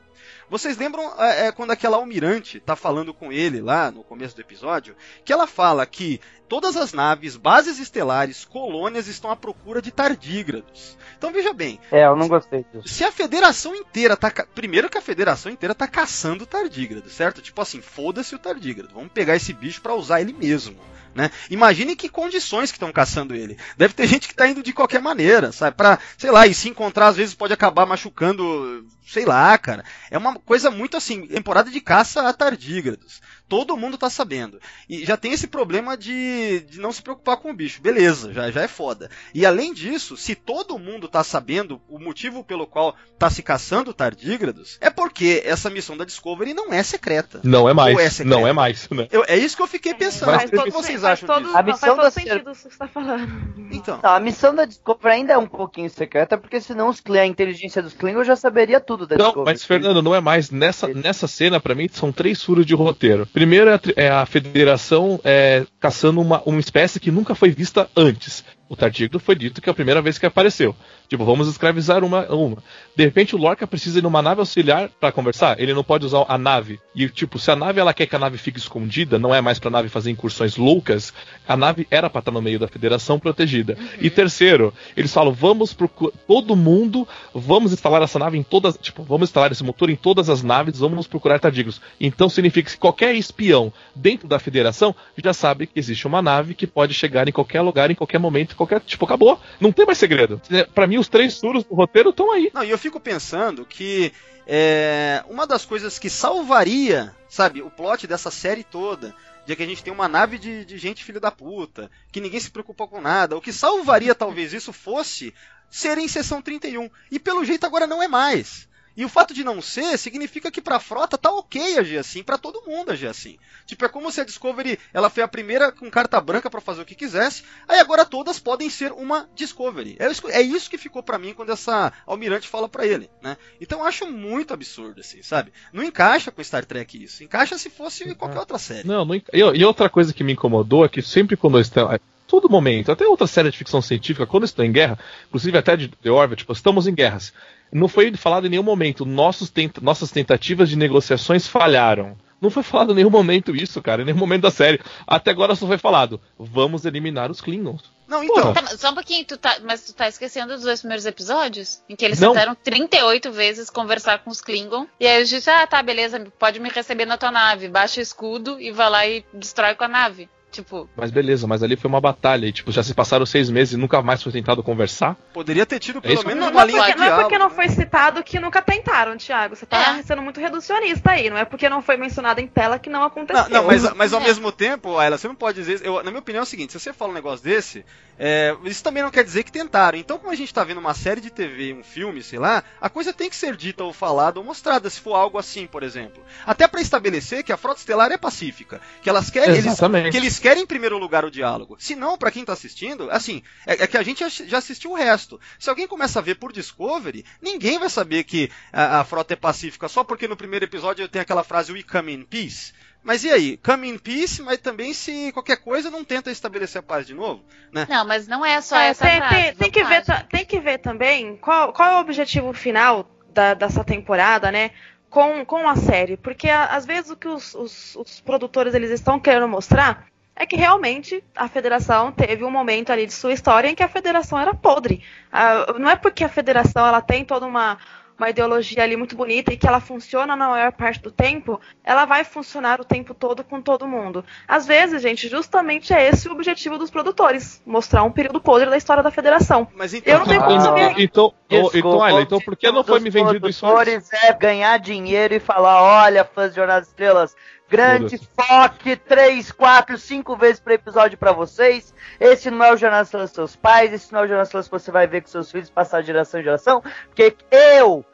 Vocês 0.48 0.76
lembram 0.78 1.02
é, 1.20 1.46
é, 1.48 1.52
quando 1.52 1.72
aquela 1.72 1.96
almirante 1.96 2.60
tá 2.60 2.74
falando 2.76 3.12
com 3.12 3.32
ele 3.32 3.60
lá 3.60 3.90
no 3.90 4.02
começo 4.04 4.34
do 4.36 4.40
episódio? 4.40 4.96
Que 5.24 5.32
ela 5.32 5.46
fala 5.46 5.84
que 5.84 6.20
todas 6.48 6.76
as 6.76 6.92
naves, 6.92 7.36
bases 7.36 7.78
estelares, 7.78 8.44
colônias 8.44 9.08
estão 9.08 9.30
à 9.30 9.36
procura 9.36 9.82
de 9.82 9.90
tardígrados. 9.90 10.96
Então 11.18 11.32
veja 11.32 11.52
bem, 11.52 11.78
É, 11.90 12.06
eu 12.06 12.16
não 12.16 12.28
gostei 12.28 12.64
disso. 12.72 12.88
se 12.88 13.04
a 13.04 13.10
federação 13.12 13.74
inteira 13.74 14.16
tá. 14.16 14.30
ca- 14.30 14.46
Primeiro 14.54 14.88
que 14.88 14.98
a 14.98 15.02
federação 15.02 15.50
inteira 15.52 15.74
tá 15.74 15.86
caçando 15.88 16.44
o 16.44 16.46
tardígrado, 16.46 17.10
certo? 17.10 17.42
Tipo 17.42 17.60
assim, 17.60 17.80
foda-se 17.82 18.34
o 18.34 18.38
tardígrado. 18.38 18.94
Vamos 18.94 19.12
pegar 19.12 19.36
esse 19.36 19.52
bicho 19.52 19.82
pra 19.82 19.94
usar 19.94 20.20
ele 20.20 20.32
mesmo. 20.32 20.78
Né? 21.14 21.30
Imagine 21.50 21.94
que 21.94 22.08
condições 22.08 22.70
que 22.70 22.76
estão 22.76 22.90
caçando 22.90 23.34
ele. 23.34 23.58
Deve 23.76 23.92
ter 23.92 24.06
gente 24.06 24.28
que 24.28 24.34
tá 24.34 24.48
indo 24.48 24.62
de 24.62 24.72
qualquer 24.72 25.00
maneira, 25.00 25.52
sabe? 25.52 25.76
Pra, 25.76 25.98
sei 26.16 26.30
lá, 26.30 26.46
e 26.46 26.54
se 26.54 26.68
encontrar 26.68 27.08
às 27.08 27.16
vezes 27.16 27.34
pode 27.34 27.52
acabar 27.52 27.84
machucando, 27.84 28.86
sei 29.06 29.24
lá, 29.24 29.56
cara. 29.58 29.84
É 30.10 30.18
uma 30.18 30.34
coisa 30.34 30.70
muito 30.70 30.96
assim, 30.96 31.26
temporada 31.26 31.70
de 31.70 31.80
caça 31.80 32.28
a 32.28 32.32
tardígrados. 32.32 33.20
Todo 33.48 33.76
mundo 33.76 33.98
tá 33.98 34.08
sabendo. 34.08 34.58
E 34.88 35.04
já 35.04 35.16
tem 35.16 35.32
esse 35.32 35.46
problema 35.46 35.94
de, 35.96 36.60
de 36.60 36.80
não 36.80 36.90
se 36.90 37.02
preocupar 37.02 37.36
com 37.36 37.50
o 37.50 37.54
bicho. 37.54 37.82
Beleza, 37.82 38.32
já, 38.32 38.50
já 38.50 38.62
é 38.62 38.68
foda. 38.68 39.10
E 39.34 39.44
além 39.44 39.74
disso, 39.74 40.16
se 40.16 40.34
todo 40.34 40.78
mundo 40.78 41.06
tá 41.06 41.22
sabendo 41.22 41.80
o 41.86 41.98
motivo 41.98 42.42
pelo 42.42 42.66
qual 42.66 42.96
tá 43.18 43.28
se 43.28 43.42
caçando 43.42 43.92
tardígrados, 43.92 44.78
é 44.80 44.88
porque 44.88 45.42
essa 45.44 45.68
missão 45.68 45.96
da 45.96 46.04
Discovery 46.06 46.54
não 46.54 46.72
é 46.72 46.82
secreta. 46.82 47.40
Não 47.44 47.68
é 47.68 47.74
mais, 47.74 47.98
é 47.98 48.08
secreto? 48.08 48.34
não 48.34 48.46
é 48.48 48.52
mais, 48.54 48.88
né? 48.88 49.06
Eu- 49.10 49.24
é 49.28 49.36
isso 49.36 49.54
que 49.54 49.62
eu 49.62 49.66
fiquei 49.66 49.92
pensando. 49.92 50.32
Mas 50.32 50.50
o 50.50 50.62
que 50.62 50.70
vocês 50.70 51.02
faz 51.02 51.22
acham 51.22 51.26
todo, 51.26 51.44
disso? 51.44 51.56
A 51.56 51.62
não, 51.62 51.72
missão 51.72 51.96
faz 51.96 51.96
todo 51.96 52.04
da 52.04 52.10
sentido 52.10 52.52
que 52.52 52.58
você 52.58 52.68
tá 52.70 52.88
falando. 52.88 53.52
Então. 53.70 53.98
Tá, 53.98 54.16
a 54.16 54.20
missão 54.20 54.54
da 54.54 54.64
Discovery 54.64 55.14
ainda 55.14 55.34
é 55.34 55.38
um 55.38 55.46
pouquinho 55.46 55.90
secreta, 55.90 56.38
porque 56.38 56.60
senão 56.60 56.88
os, 56.88 57.02
a 57.06 57.26
inteligência 57.26 57.82
dos 57.82 57.92
Klingons 57.92 58.26
já 58.26 58.36
saberia 58.36 58.80
tudo 58.80 58.91
da 58.96 59.16
Não, 59.16 59.26
Discovery. 59.26 59.44
mas 59.44 59.64
Fernando, 59.64 60.02
não 60.02 60.14
é 60.14 60.20
mais. 60.20 60.50
Nessa, 60.50 60.88
nessa 60.88 61.26
cena, 61.26 61.60
pra 61.60 61.74
mim, 61.74 61.88
são 61.90 62.12
três 62.12 62.42
furos 62.42 62.66
de 62.66 62.74
roteiro. 62.74 63.26
Primeiro 63.32 63.70
é 63.70 63.74
a, 63.74 63.80
é 63.96 64.08
a 64.10 64.26
federação 64.26 65.20
é, 65.24 65.64
caçando 65.80 66.20
uma, 66.20 66.42
uma 66.44 66.60
espécie 66.60 67.00
que 67.00 67.10
nunca 67.10 67.34
foi 67.34 67.50
vista 67.50 67.88
antes. 67.96 68.44
O 68.72 68.76
tardígrado 68.76 69.20
foi 69.20 69.34
dito 69.34 69.60
que 69.60 69.68
é 69.68 69.70
a 69.70 69.74
primeira 69.74 70.00
vez 70.00 70.16
que 70.16 70.24
apareceu. 70.24 70.74
Tipo, 71.06 71.26
vamos 71.26 71.46
escravizar 71.46 72.02
uma. 72.02 72.24
uma. 72.32 72.56
De 72.96 73.04
repente 73.04 73.36
o 73.36 73.38
Lorca 73.38 73.66
precisa 73.66 73.98
ir 73.98 74.02
numa 74.02 74.22
nave 74.22 74.40
auxiliar 74.40 74.88
pra 74.98 75.12
conversar. 75.12 75.60
Ele 75.60 75.74
não 75.74 75.84
pode 75.84 76.06
usar 76.06 76.24
a 76.26 76.38
nave. 76.38 76.80
E, 76.94 77.06
tipo, 77.06 77.38
se 77.38 77.50
a 77.50 77.56
nave 77.56 77.80
ela 77.80 77.92
quer 77.92 78.06
que 78.06 78.16
a 78.16 78.18
nave 78.18 78.38
fique 78.38 78.58
escondida, 78.58 79.18
não 79.18 79.34
é 79.34 79.42
mais 79.42 79.58
pra 79.58 79.68
nave 79.68 79.90
fazer 79.90 80.10
incursões 80.10 80.56
loucas, 80.56 81.12
a 81.46 81.54
nave 81.54 81.86
era 81.90 82.08
pra 82.08 82.20
estar 82.20 82.30
no 82.30 82.40
meio 82.40 82.58
da 82.58 82.66
federação 82.66 83.18
protegida. 83.20 83.76
E 84.00 84.08
terceiro, 84.08 84.72
eles 84.96 85.12
falam, 85.12 85.34
vamos 85.34 85.74
procurar. 85.74 86.14
Todo 86.26 86.56
mundo, 86.56 87.06
vamos 87.34 87.74
instalar 87.74 88.00
essa 88.00 88.18
nave 88.18 88.38
em 88.38 88.42
todas. 88.42 88.78
Tipo, 88.78 89.02
vamos 89.02 89.28
instalar 89.28 89.52
esse 89.52 89.62
motor 89.62 89.90
em 89.90 89.96
todas 89.96 90.30
as 90.30 90.42
naves, 90.42 90.78
vamos 90.78 91.06
procurar 91.06 91.38
tardígrados. 91.38 91.78
Então 92.00 92.26
significa 92.30 92.70
que 92.70 92.78
qualquer 92.78 93.14
espião 93.14 93.70
dentro 93.94 94.26
da 94.26 94.38
federação 94.38 94.94
já 95.22 95.34
sabe 95.34 95.66
que 95.66 95.78
existe 95.78 96.06
uma 96.06 96.22
nave 96.22 96.54
que 96.54 96.66
pode 96.66 96.94
chegar 96.94 97.28
em 97.28 97.32
qualquer 97.32 97.60
lugar, 97.60 97.90
em 97.90 97.94
qualquer 97.94 98.18
momento, 98.18 98.61
qualquer. 98.66 98.80
Tipo, 98.86 99.04
acabou. 99.04 99.40
Não 99.60 99.72
tem 99.72 99.86
mais 99.86 99.98
segredo. 99.98 100.40
É, 100.50 100.64
Pra 100.64 100.86
mim, 100.86 100.98
os 100.98 101.08
três 101.08 101.38
furos 101.38 101.64
do 101.64 101.74
roteiro 101.74 102.10
estão 102.10 102.32
aí. 102.32 102.50
Não, 102.54 102.64
e 102.64 102.70
eu 102.70 102.78
fico 102.78 102.98
pensando 102.98 103.64
que 103.64 104.12
é, 104.46 105.22
uma 105.28 105.46
das 105.46 105.64
coisas 105.64 105.98
que 105.98 106.10
salvaria, 106.10 107.14
sabe, 107.28 107.62
o 107.62 107.70
plot 107.70 108.06
dessa 108.06 108.30
série 108.30 108.64
toda, 108.64 109.14
de 109.46 109.56
que 109.56 109.62
a 109.62 109.66
gente 109.66 109.82
tem 109.82 109.92
uma 109.92 110.08
nave 110.08 110.38
de, 110.38 110.64
de 110.64 110.78
gente 110.78 111.04
filho 111.04 111.20
da 111.20 111.30
puta, 111.30 111.90
que 112.10 112.20
ninguém 112.20 112.40
se 112.40 112.50
preocupa 112.50 112.86
com 112.86 113.00
nada, 113.00 113.36
o 113.36 113.40
que 113.40 113.52
salvaria 113.52 114.14
talvez 114.14 114.52
isso 114.52 114.72
fosse 114.72 115.34
ser 115.70 115.98
em 115.98 116.08
sessão 116.08 116.42
31. 116.42 116.90
E 117.10 117.18
pelo 117.18 117.44
jeito 117.44 117.64
agora 117.66 117.86
não 117.86 118.02
é 118.02 118.08
mais. 118.08 118.68
E 118.96 119.04
o 119.04 119.08
fato 119.08 119.32
de 119.32 119.42
não 119.42 119.62
ser 119.62 119.96
significa 119.98 120.50
que 120.50 120.60
pra 120.60 120.78
frota 120.78 121.16
tá 121.16 121.30
ok 121.30 121.78
agir 121.78 121.98
assim, 121.98 122.22
pra 122.22 122.36
todo 122.36 122.62
mundo 122.66 122.90
agir 122.90 123.06
assim. 123.06 123.38
Tipo, 123.66 123.84
é 123.84 123.88
como 123.88 124.10
se 124.12 124.20
a 124.20 124.24
Discovery, 124.24 124.78
ela 124.92 125.08
foi 125.08 125.22
a 125.22 125.28
primeira 125.28 125.72
com 125.72 125.90
carta 125.90 126.20
branca 126.20 126.50
pra 126.50 126.60
fazer 126.60 126.82
o 126.82 126.84
que 126.84 126.94
quisesse, 126.94 127.44
aí 127.66 127.78
agora 127.78 128.04
todas 128.04 128.38
podem 128.38 128.68
ser 128.68 128.92
uma 128.92 129.28
Discovery. 129.34 129.96
É 129.98 130.10
isso, 130.10 130.68
é 130.68 130.70
que 130.70 130.78
ficou 130.78 131.02
pra 131.02 131.18
mim 131.18 131.34
quando 131.34 131.52
essa 131.52 131.92
almirante 132.06 132.48
fala 132.48 132.68
pra 132.68 132.86
ele, 132.86 133.10
né? 133.22 133.36
Então 133.60 133.80
eu 133.80 133.84
acho 133.84 134.06
muito 134.06 134.52
absurdo 134.52 135.00
assim, 135.00 135.22
sabe? 135.22 135.52
Não 135.72 135.82
encaixa 135.82 136.30
com 136.30 136.42
Star 136.42 136.64
Trek 136.64 137.02
isso. 137.02 137.24
Encaixa 137.24 137.56
se 137.58 137.70
fosse 137.70 138.14
qualquer 138.14 138.38
outra 138.38 138.58
série. 138.58 138.86
Não, 138.86 139.04
não. 139.04 139.14
E, 139.32 139.64
outra 139.64 139.88
coisa 139.88 140.12
que 140.12 140.24
me 140.24 140.32
incomodou 140.32 140.84
é 140.84 140.88
que 140.88 141.02
sempre 141.02 141.36
quando 141.36 141.58
eu 141.58 141.62
estou. 141.62 141.88
Todo 142.26 142.48
momento, 142.48 142.90
até 142.90 143.06
outra 143.06 143.26
série 143.26 143.50
de 143.50 143.58
ficção 143.58 143.82
científica, 143.82 144.26
quando 144.26 144.44
estão 144.44 144.64
em 144.64 144.72
guerra, 144.72 144.98
inclusive 145.28 145.58
até 145.58 145.76
de 145.76 145.88
The 145.88 146.10
Orville, 146.10 146.36
tipo, 146.36 146.52
estamos 146.52 146.86
em 146.86 146.94
guerras. 146.94 147.30
Não 147.72 147.88
foi 147.88 148.14
falado 148.14 148.46
em 148.46 148.50
nenhum 148.50 148.62
momento, 148.62 149.04
tent- 149.52 149.78
nossas 149.80 150.10
tentativas 150.10 150.68
de 150.68 150.76
negociações 150.76 151.46
falharam. 151.48 152.16
Não 152.40 152.50
foi 152.50 152.62
falado 152.64 152.90
em 152.92 152.96
nenhum 152.96 153.08
momento 153.10 153.54
isso, 153.54 153.80
cara, 153.80 154.02
em 154.02 154.04
nenhum 154.04 154.18
momento 154.18 154.42
da 154.42 154.50
série. 154.50 154.80
Até 155.06 155.30
agora 155.30 155.54
só 155.54 155.66
foi 155.66 155.78
falado, 155.78 156.20
vamos 156.36 156.84
eliminar 156.84 157.30
os 157.30 157.40
Klingons. 157.40 157.84
Não, 158.08 158.22
então. 158.22 158.52
Tá, 158.52 158.66
só 158.76 158.90
um 158.90 158.94
pouquinho, 158.94 159.24
tu 159.24 159.38
tá, 159.38 159.58
mas 159.64 159.84
tu 159.86 159.94
tá 159.94 160.06
esquecendo 160.08 160.52
dos 160.52 160.64
dois 160.64 160.80
primeiros 160.80 161.06
episódios? 161.06 161.80
Em 161.88 161.96
que 161.96 162.04
eles 162.04 162.20
Não. 162.20 162.32
tentaram 162.32 162.54
38 162.54 163.30
vezes 163.32 163.70
conversar 163.70 164.18
com 164.18 164.28
os 164.30 164.40
Klingon. 164.42 164.86
E 165.00 165.06
aí 165.06 165.20
eu 165.20 165.24
disse, 165.24 165.48
ah, 165.48 165.66
tá, 165.66 165.80
beleza, 165.82 166.20
pode 166.38 166.60
me 166.60 166.68
receber 166.68 167.06
na 167.06 167.16
tua 167.16 167.30
nave. 167.30 167.68
Baixa 167.68 168.00
o 168.00 168.02
escudo 168.02 168.60
e 168.60 168.70
vai 168.72 168.90
lá 168.90 169.06
e 169.06 169.24
destrói 169.32 169.74
com 169.76 169.84
a 169.84 169.88
nave. 169.88 170.28
Tipo, 170.52 170.86
Mas 170.94 171.10
beleza, 171.10 171.46
mas 171.46 171.62
ali 171.62 171.76
foi 171.76 171.88
uma 171.88 172.00
batalha 172.00 172.44
e, 172.46 172.52
tipo, 172.52 172.70
já 172.70 172.82
se 172.82 172.92
passaram 172.92 173.24
seis 173.24 173.48
meses 173.48 173.72
e 173.72 173.76
nunca 173.78 174.02
mais 174.02 174.22
foi 174.22 174.30
tentado 174.30 174.62
conversar. 174.62 175.16
Poderia 175.32 175.64
ter 175.64 175.78
tido 175.78 175.98
É 175.98 176.02
pelo 176.02 176.20
que 176.20 176.26
menos 176.26 176.48
uma 176.50 176.62
é 176.62 176.66
linha 176.66 176.78
porque, 176.78 176.92
de 176.92 176.98
não 176.98 177.04
é 177.06 177.08
porque 177.08 177.28
diálogo, 177.28 177.38
não 177.38 177.48
né? 177.48 177.54
foi 177.54 177.68
citado 177.74 178.22
que 178.22 178.38
nunca 178.38 178.60
tentaram, 178.60 179.16
Thiago. 179.16 179.56
Você 179.56 179.64
tá 179.64 179.96
É. 179.98 180.02
sendo 180.02 180.20
muito 180.20 180.38
reducionista 180.38 181.12
aí. 181.12 181.30
Não 181.30 181.38
é 181.38 181.46
porque 181.46 181.70
não 181.70 181.80
foi 181.80 181.96
mencionado 181.96 182.38
em 182.40 182.46
tela 182.46 182.78
que 182.78 182.90
não 182.90 183.02
aconteceu. 183.02 183.44
Não, 183.44 183.62
não, 183.62 183.66
mas, 183.66 183.90
mas 183.94 184.12
ao 184.12 184.20
É. 184.20 184.24
mesmo 184.24 184.52
tempo, 184.52 184.98
Ayla, 184.98 185.16
você 185.16 185.26
não 185.26 185.34
pode 185.34 185.58
dizer. 185.58 185.80
Eu, 185.82 185.94
na 186.02 186.10
minha 186.10 186.18
opinião 186.20 186.40
é 186.40 186.42
o 186.42 186.46
seguinte: 186.46 186.72
se 186.72 186.78
você 186.78 186.92
fala 186.92 187.12
um 187.12 187.14
negócio 187.14 187.42
desse, 187.42 187.82
é, 188.18 188.54
isso 188.64 188.84
também 188.84 189.02
não 189.02 189.10
quer 189.10 189.24
dizer 189.24 189.44
que 189.44 189.50
tentaram. 189.52 189.96
Então, 189.98 190.18
como 190.18 190.30
a 190.30 190.36
gente 190.36 190.52
tá 190.52 190.62
vendo 190.62 190.78
uma 190.80 190.92
série 190.92 191.22
de 191.22 191.30
TV, 191.30 191.72
um 191.72 191.82
filme, 191.82 192.22
sei 192.22 192.38
lá, 192.38 192.62
a 192.78 192.90
coisa 192.90 193.10
tem 193.12 193.30
que 193.30 193.36
ser 193.36 193.56
dita 193.56 193.84
ou 193.84 193.92
falada 193.92 194.38
ou 194.38 194.44
mostrada, 194.44 194.90
se 194.90 195.00
for 195.00 195.14
algo 195.14 195.38
assim, 195.38 195.66
por 195.66 195.82
exemplo. 195.82 196.22
Até 196.46 196.68
pra 196.68 196.82
estabelecer 196.82 197.42
que 197.42 197.52
a 197.52 197.56
frota 197.56 197.80
estelar 197.80 198.12
é 198.12 198.18
pacífica. 198.18 198.82
Que 199.00 199.08
elas 199.08 199.30
querem. 199.30 199.50
Eles, 199.54 199.64
Exatamente. 199.66 200.10
que 200.10 200.16
eles 200.18 200.38
querem 200.42 200.64
em 200.64 200.66
primeiro 200.66 200.98
lugar 200.98 201.24
o 201.24 201.30
diálogo. 201.30 201.76
Se 201.78 201.94
não, 201.94 202.18
pra 202.18 202.30
quem 202.30 202.44
tá 202.44 202.52
assistindo, 202.52 203.08
assim, 203.10 203.42
é, 203.66 203.84
é 203.84 203.86
que 203.86 203.96
a 203.96 204.02
gente 204.02 204.28
já- 204.28 204.58
assistiu 204.58 204.90
o 204.90 204.94
resto. 204.94 205.40
Se 205.58 205.70
alguém 205.70 205.86
começa 205.86 206.18
a 206.18 206.22
ver 206.22 206.34
por 206.34 206.52
Discovery, 206.52 207.24
ninguém 207.40 207.78
vai 207.78 207.88
saber 207.88 208.24
que 208.24 208.50
a, 208.72 209.00
a 209.00 209.04
frota 209.04 209.32
é 209.34 209.36
pacífica 209.36 209.88
só 209.88 210.02
porque 210.04 210.26
no 210.28 210.36
primeiro 210.36 210.64
episódio 210.64 211.08
tem 211.08 211.22
aquela 211.22 211.44
frase 211.44 211.72
We 211.72 211.82
come 211.82 212.12
in 212.12 212.24
peace. 212.24 212.72
Mas 213.04 213.24
e 213.24 213.30
aí? 213.30 213.56
Come 213.56 213.88
in 213.88 213.98
peace, 213.98 214.40
mas 214.42 214.58
também 214.58 214.92
se 214.92 215.32
qualquer 215.32 215.56
coisa 215.56 215.90
não 215.90 216.04
tenta 216.04 216.30
estabelecer 216.30 216.78
a 216.80 216.82
paz 216.82 217.06
de 217.06 217.14
novo, 217.14 217.44
né? 217.72 217.86
não, 217.90 218.04
mas 218.06 218.28
não 218.28 218.44
é 218.44 218.60
só 218.60 218.76
É, 218.76 218.88
essa 218.88 219.04
tem, 219.04 219.16
frase. 219.18 219.34
tem- 219.34 219.54
tem 219.54 219.70
que 219.70 219.84
ver, 219.84 220.04
tem 220.28 220.44
que 220.44 220.60
ver 220.60 220.78
também 220.78 221.36
qual, 221.36 221.72
qual 221.72 221.90
é 221.90 221.96
o 221.96 222.00
objetivo 222.00 222.52
final 222.52 223.08
da- 223.32 223.54
dessa 223.54 223.82
temporada, 223.82 224.52
né? 224.52 224.70
Com, 225.10 225.44
com 225.44 225.68
a 225.68 225.74
série. 225.76 226.16
Porque 226.16 226.48
a- 226.48 226.66
às 226.66 226.86
vezes 226.86 227.10
o 227.10 227.16
que 227.16 227.26
os, 227.28 227.54
os- 227.54 227.96
os 227.96 228.20
produtores 228.20 228.72
eles 228.72 228.90
estão 228.90 229.18
querendo 229.18 229.48
mostrar 229.48 230.06
é 230.42 230.46
que 230.46 230.56
realmente 230.56 231.22
a 231.36 231.48
federação 231.48 232.10
teve 232.12 232.44
um 232.44 232.50
momento 232.50 232.90
ali 232.90 233.06
de 233.06 233.12
sua 233.12 233.32
história 233.32 233.68
em 233.68 233.74
que 233.74 233.82
a 233.82 233.88
federação 233.88 234.38
era 234.38 234.52
podre. 234.52 235.02
Ah, 235.32 235.74
não 235.78 235.88
é 235.88 235.96
porque 235.96 236.24
a 236.24 236.28
federação 236.28 236.84
ela 236.86 237.00
tem 237.00 237.24
toda 237.24 237.46
uma, 237.46 237.78
uma 238.18 238.28
ideologia 238.28 238.82
ali 238.82 238.96
muito 238.96 239.16
bonita 239.16 239.52
e 239.52 239.56
que 239.56 239.66
ela 239.66 239.80
funciona 239.80 240.34
na 240.34 240.48
maior 240.48 240.72
parte 240.72 241.00
do 241.00 241.10
tempo, 241.10 241.60
ela 241.84 242.04
vai 242.04 242.24
funcionar 242.24 242.80
o 242.80 242.84
tempo 242.84 243.14
todo 243.14 243.44
com 243.44 243.60
todo 243.62 243.86
mundo. 243.86 244.24
Às 244.46 244.66
vezes, 244.66 245.00
gente, 245.02 245.28
justamente 245.28 245.92
é 245.94 246.08
esse 246.08 246.28
o 246.28 246.32
objetivo 246.32 246.76
dos 246.76 246.90
produtores, 246.90 247.62
mostrar 247.64 248.02
um 248.02 248.10
período 248.10 248.40
podre 248.40 248.68
da 248.68 248.76
história 248.76 249.02
da 249.02 249.10
federação. 249.12 249.68
Mas 249.74 249.94
então, 249.94 250.12
Eu 250.12 250.18
não 250.20 250.26
tenho 250.26 250.40
como 250.40 250.52
Então, 250.52 250.64
saber. 250.64 250.94
então, 250.98 251.34
Desculpa, 251.48 251.78
então, 251.78 252.02
Ayla, 252.02 252.22
então 252.22 252.40
por 252.40 252.56
que 252.56 252.70
não 252.70 252.82
foi 252.82 252.98
me 253.00 253.10
vendido 253.10 253.48
isso 253.48 253.64
antes? 253.66 254.08
produtores 254.08 254.12
é 254.24 254.32
ganhar 254.32 254.78
dinheiro 254.78 255.34
e 255.34 255.40
falar, 255.40 255.82
olha, 255.82 256.24
fãs 256.24 256.50
de 256.50 256.56
Jornada 256.56 256.80
das 256.80 256.88
Estrelas, 256.88 257.36
grande 257.72 258.18
foque, 258.18 258.96
3, 258.96 259.50
4, 259.50 259.96
5 259.96 260.36
vezes 260.36 260.60
por 260.60 260.72
episódio 260.72 261.16
pra 261.16 261.32
vocês. 261.32 261.94
Esse 262.20 262.50
não 262.50 262.62
é 262.62 262.74
o 262.74 262.76
das 262.78 263.06
Estrelas 263.06 263.30
dos 263.30 263.34
seus 263.34 263.56
pais, 263.56 263.94
esse 263.94 264.12
não 264.12 264.20
é 264.20 264.24
o 264.24 264.26
Jornada 264.26 264.40
das 264.42 264.48
Estrelas 264.48 264.68
que 264.68 264.78
você 264.78 264.90
vai 264.90 265.06
ver 265.06 265.22
com 265.22 265.28
seus 265.28 265.50
filhos 265.50 265.70
passar 265.70 266.02
de 266.02 266.08
geração 266.08 266.38
em 266.38 266.44
geração, 266.44 266.82
porque 267.06 267.34
eu 267.50 268.04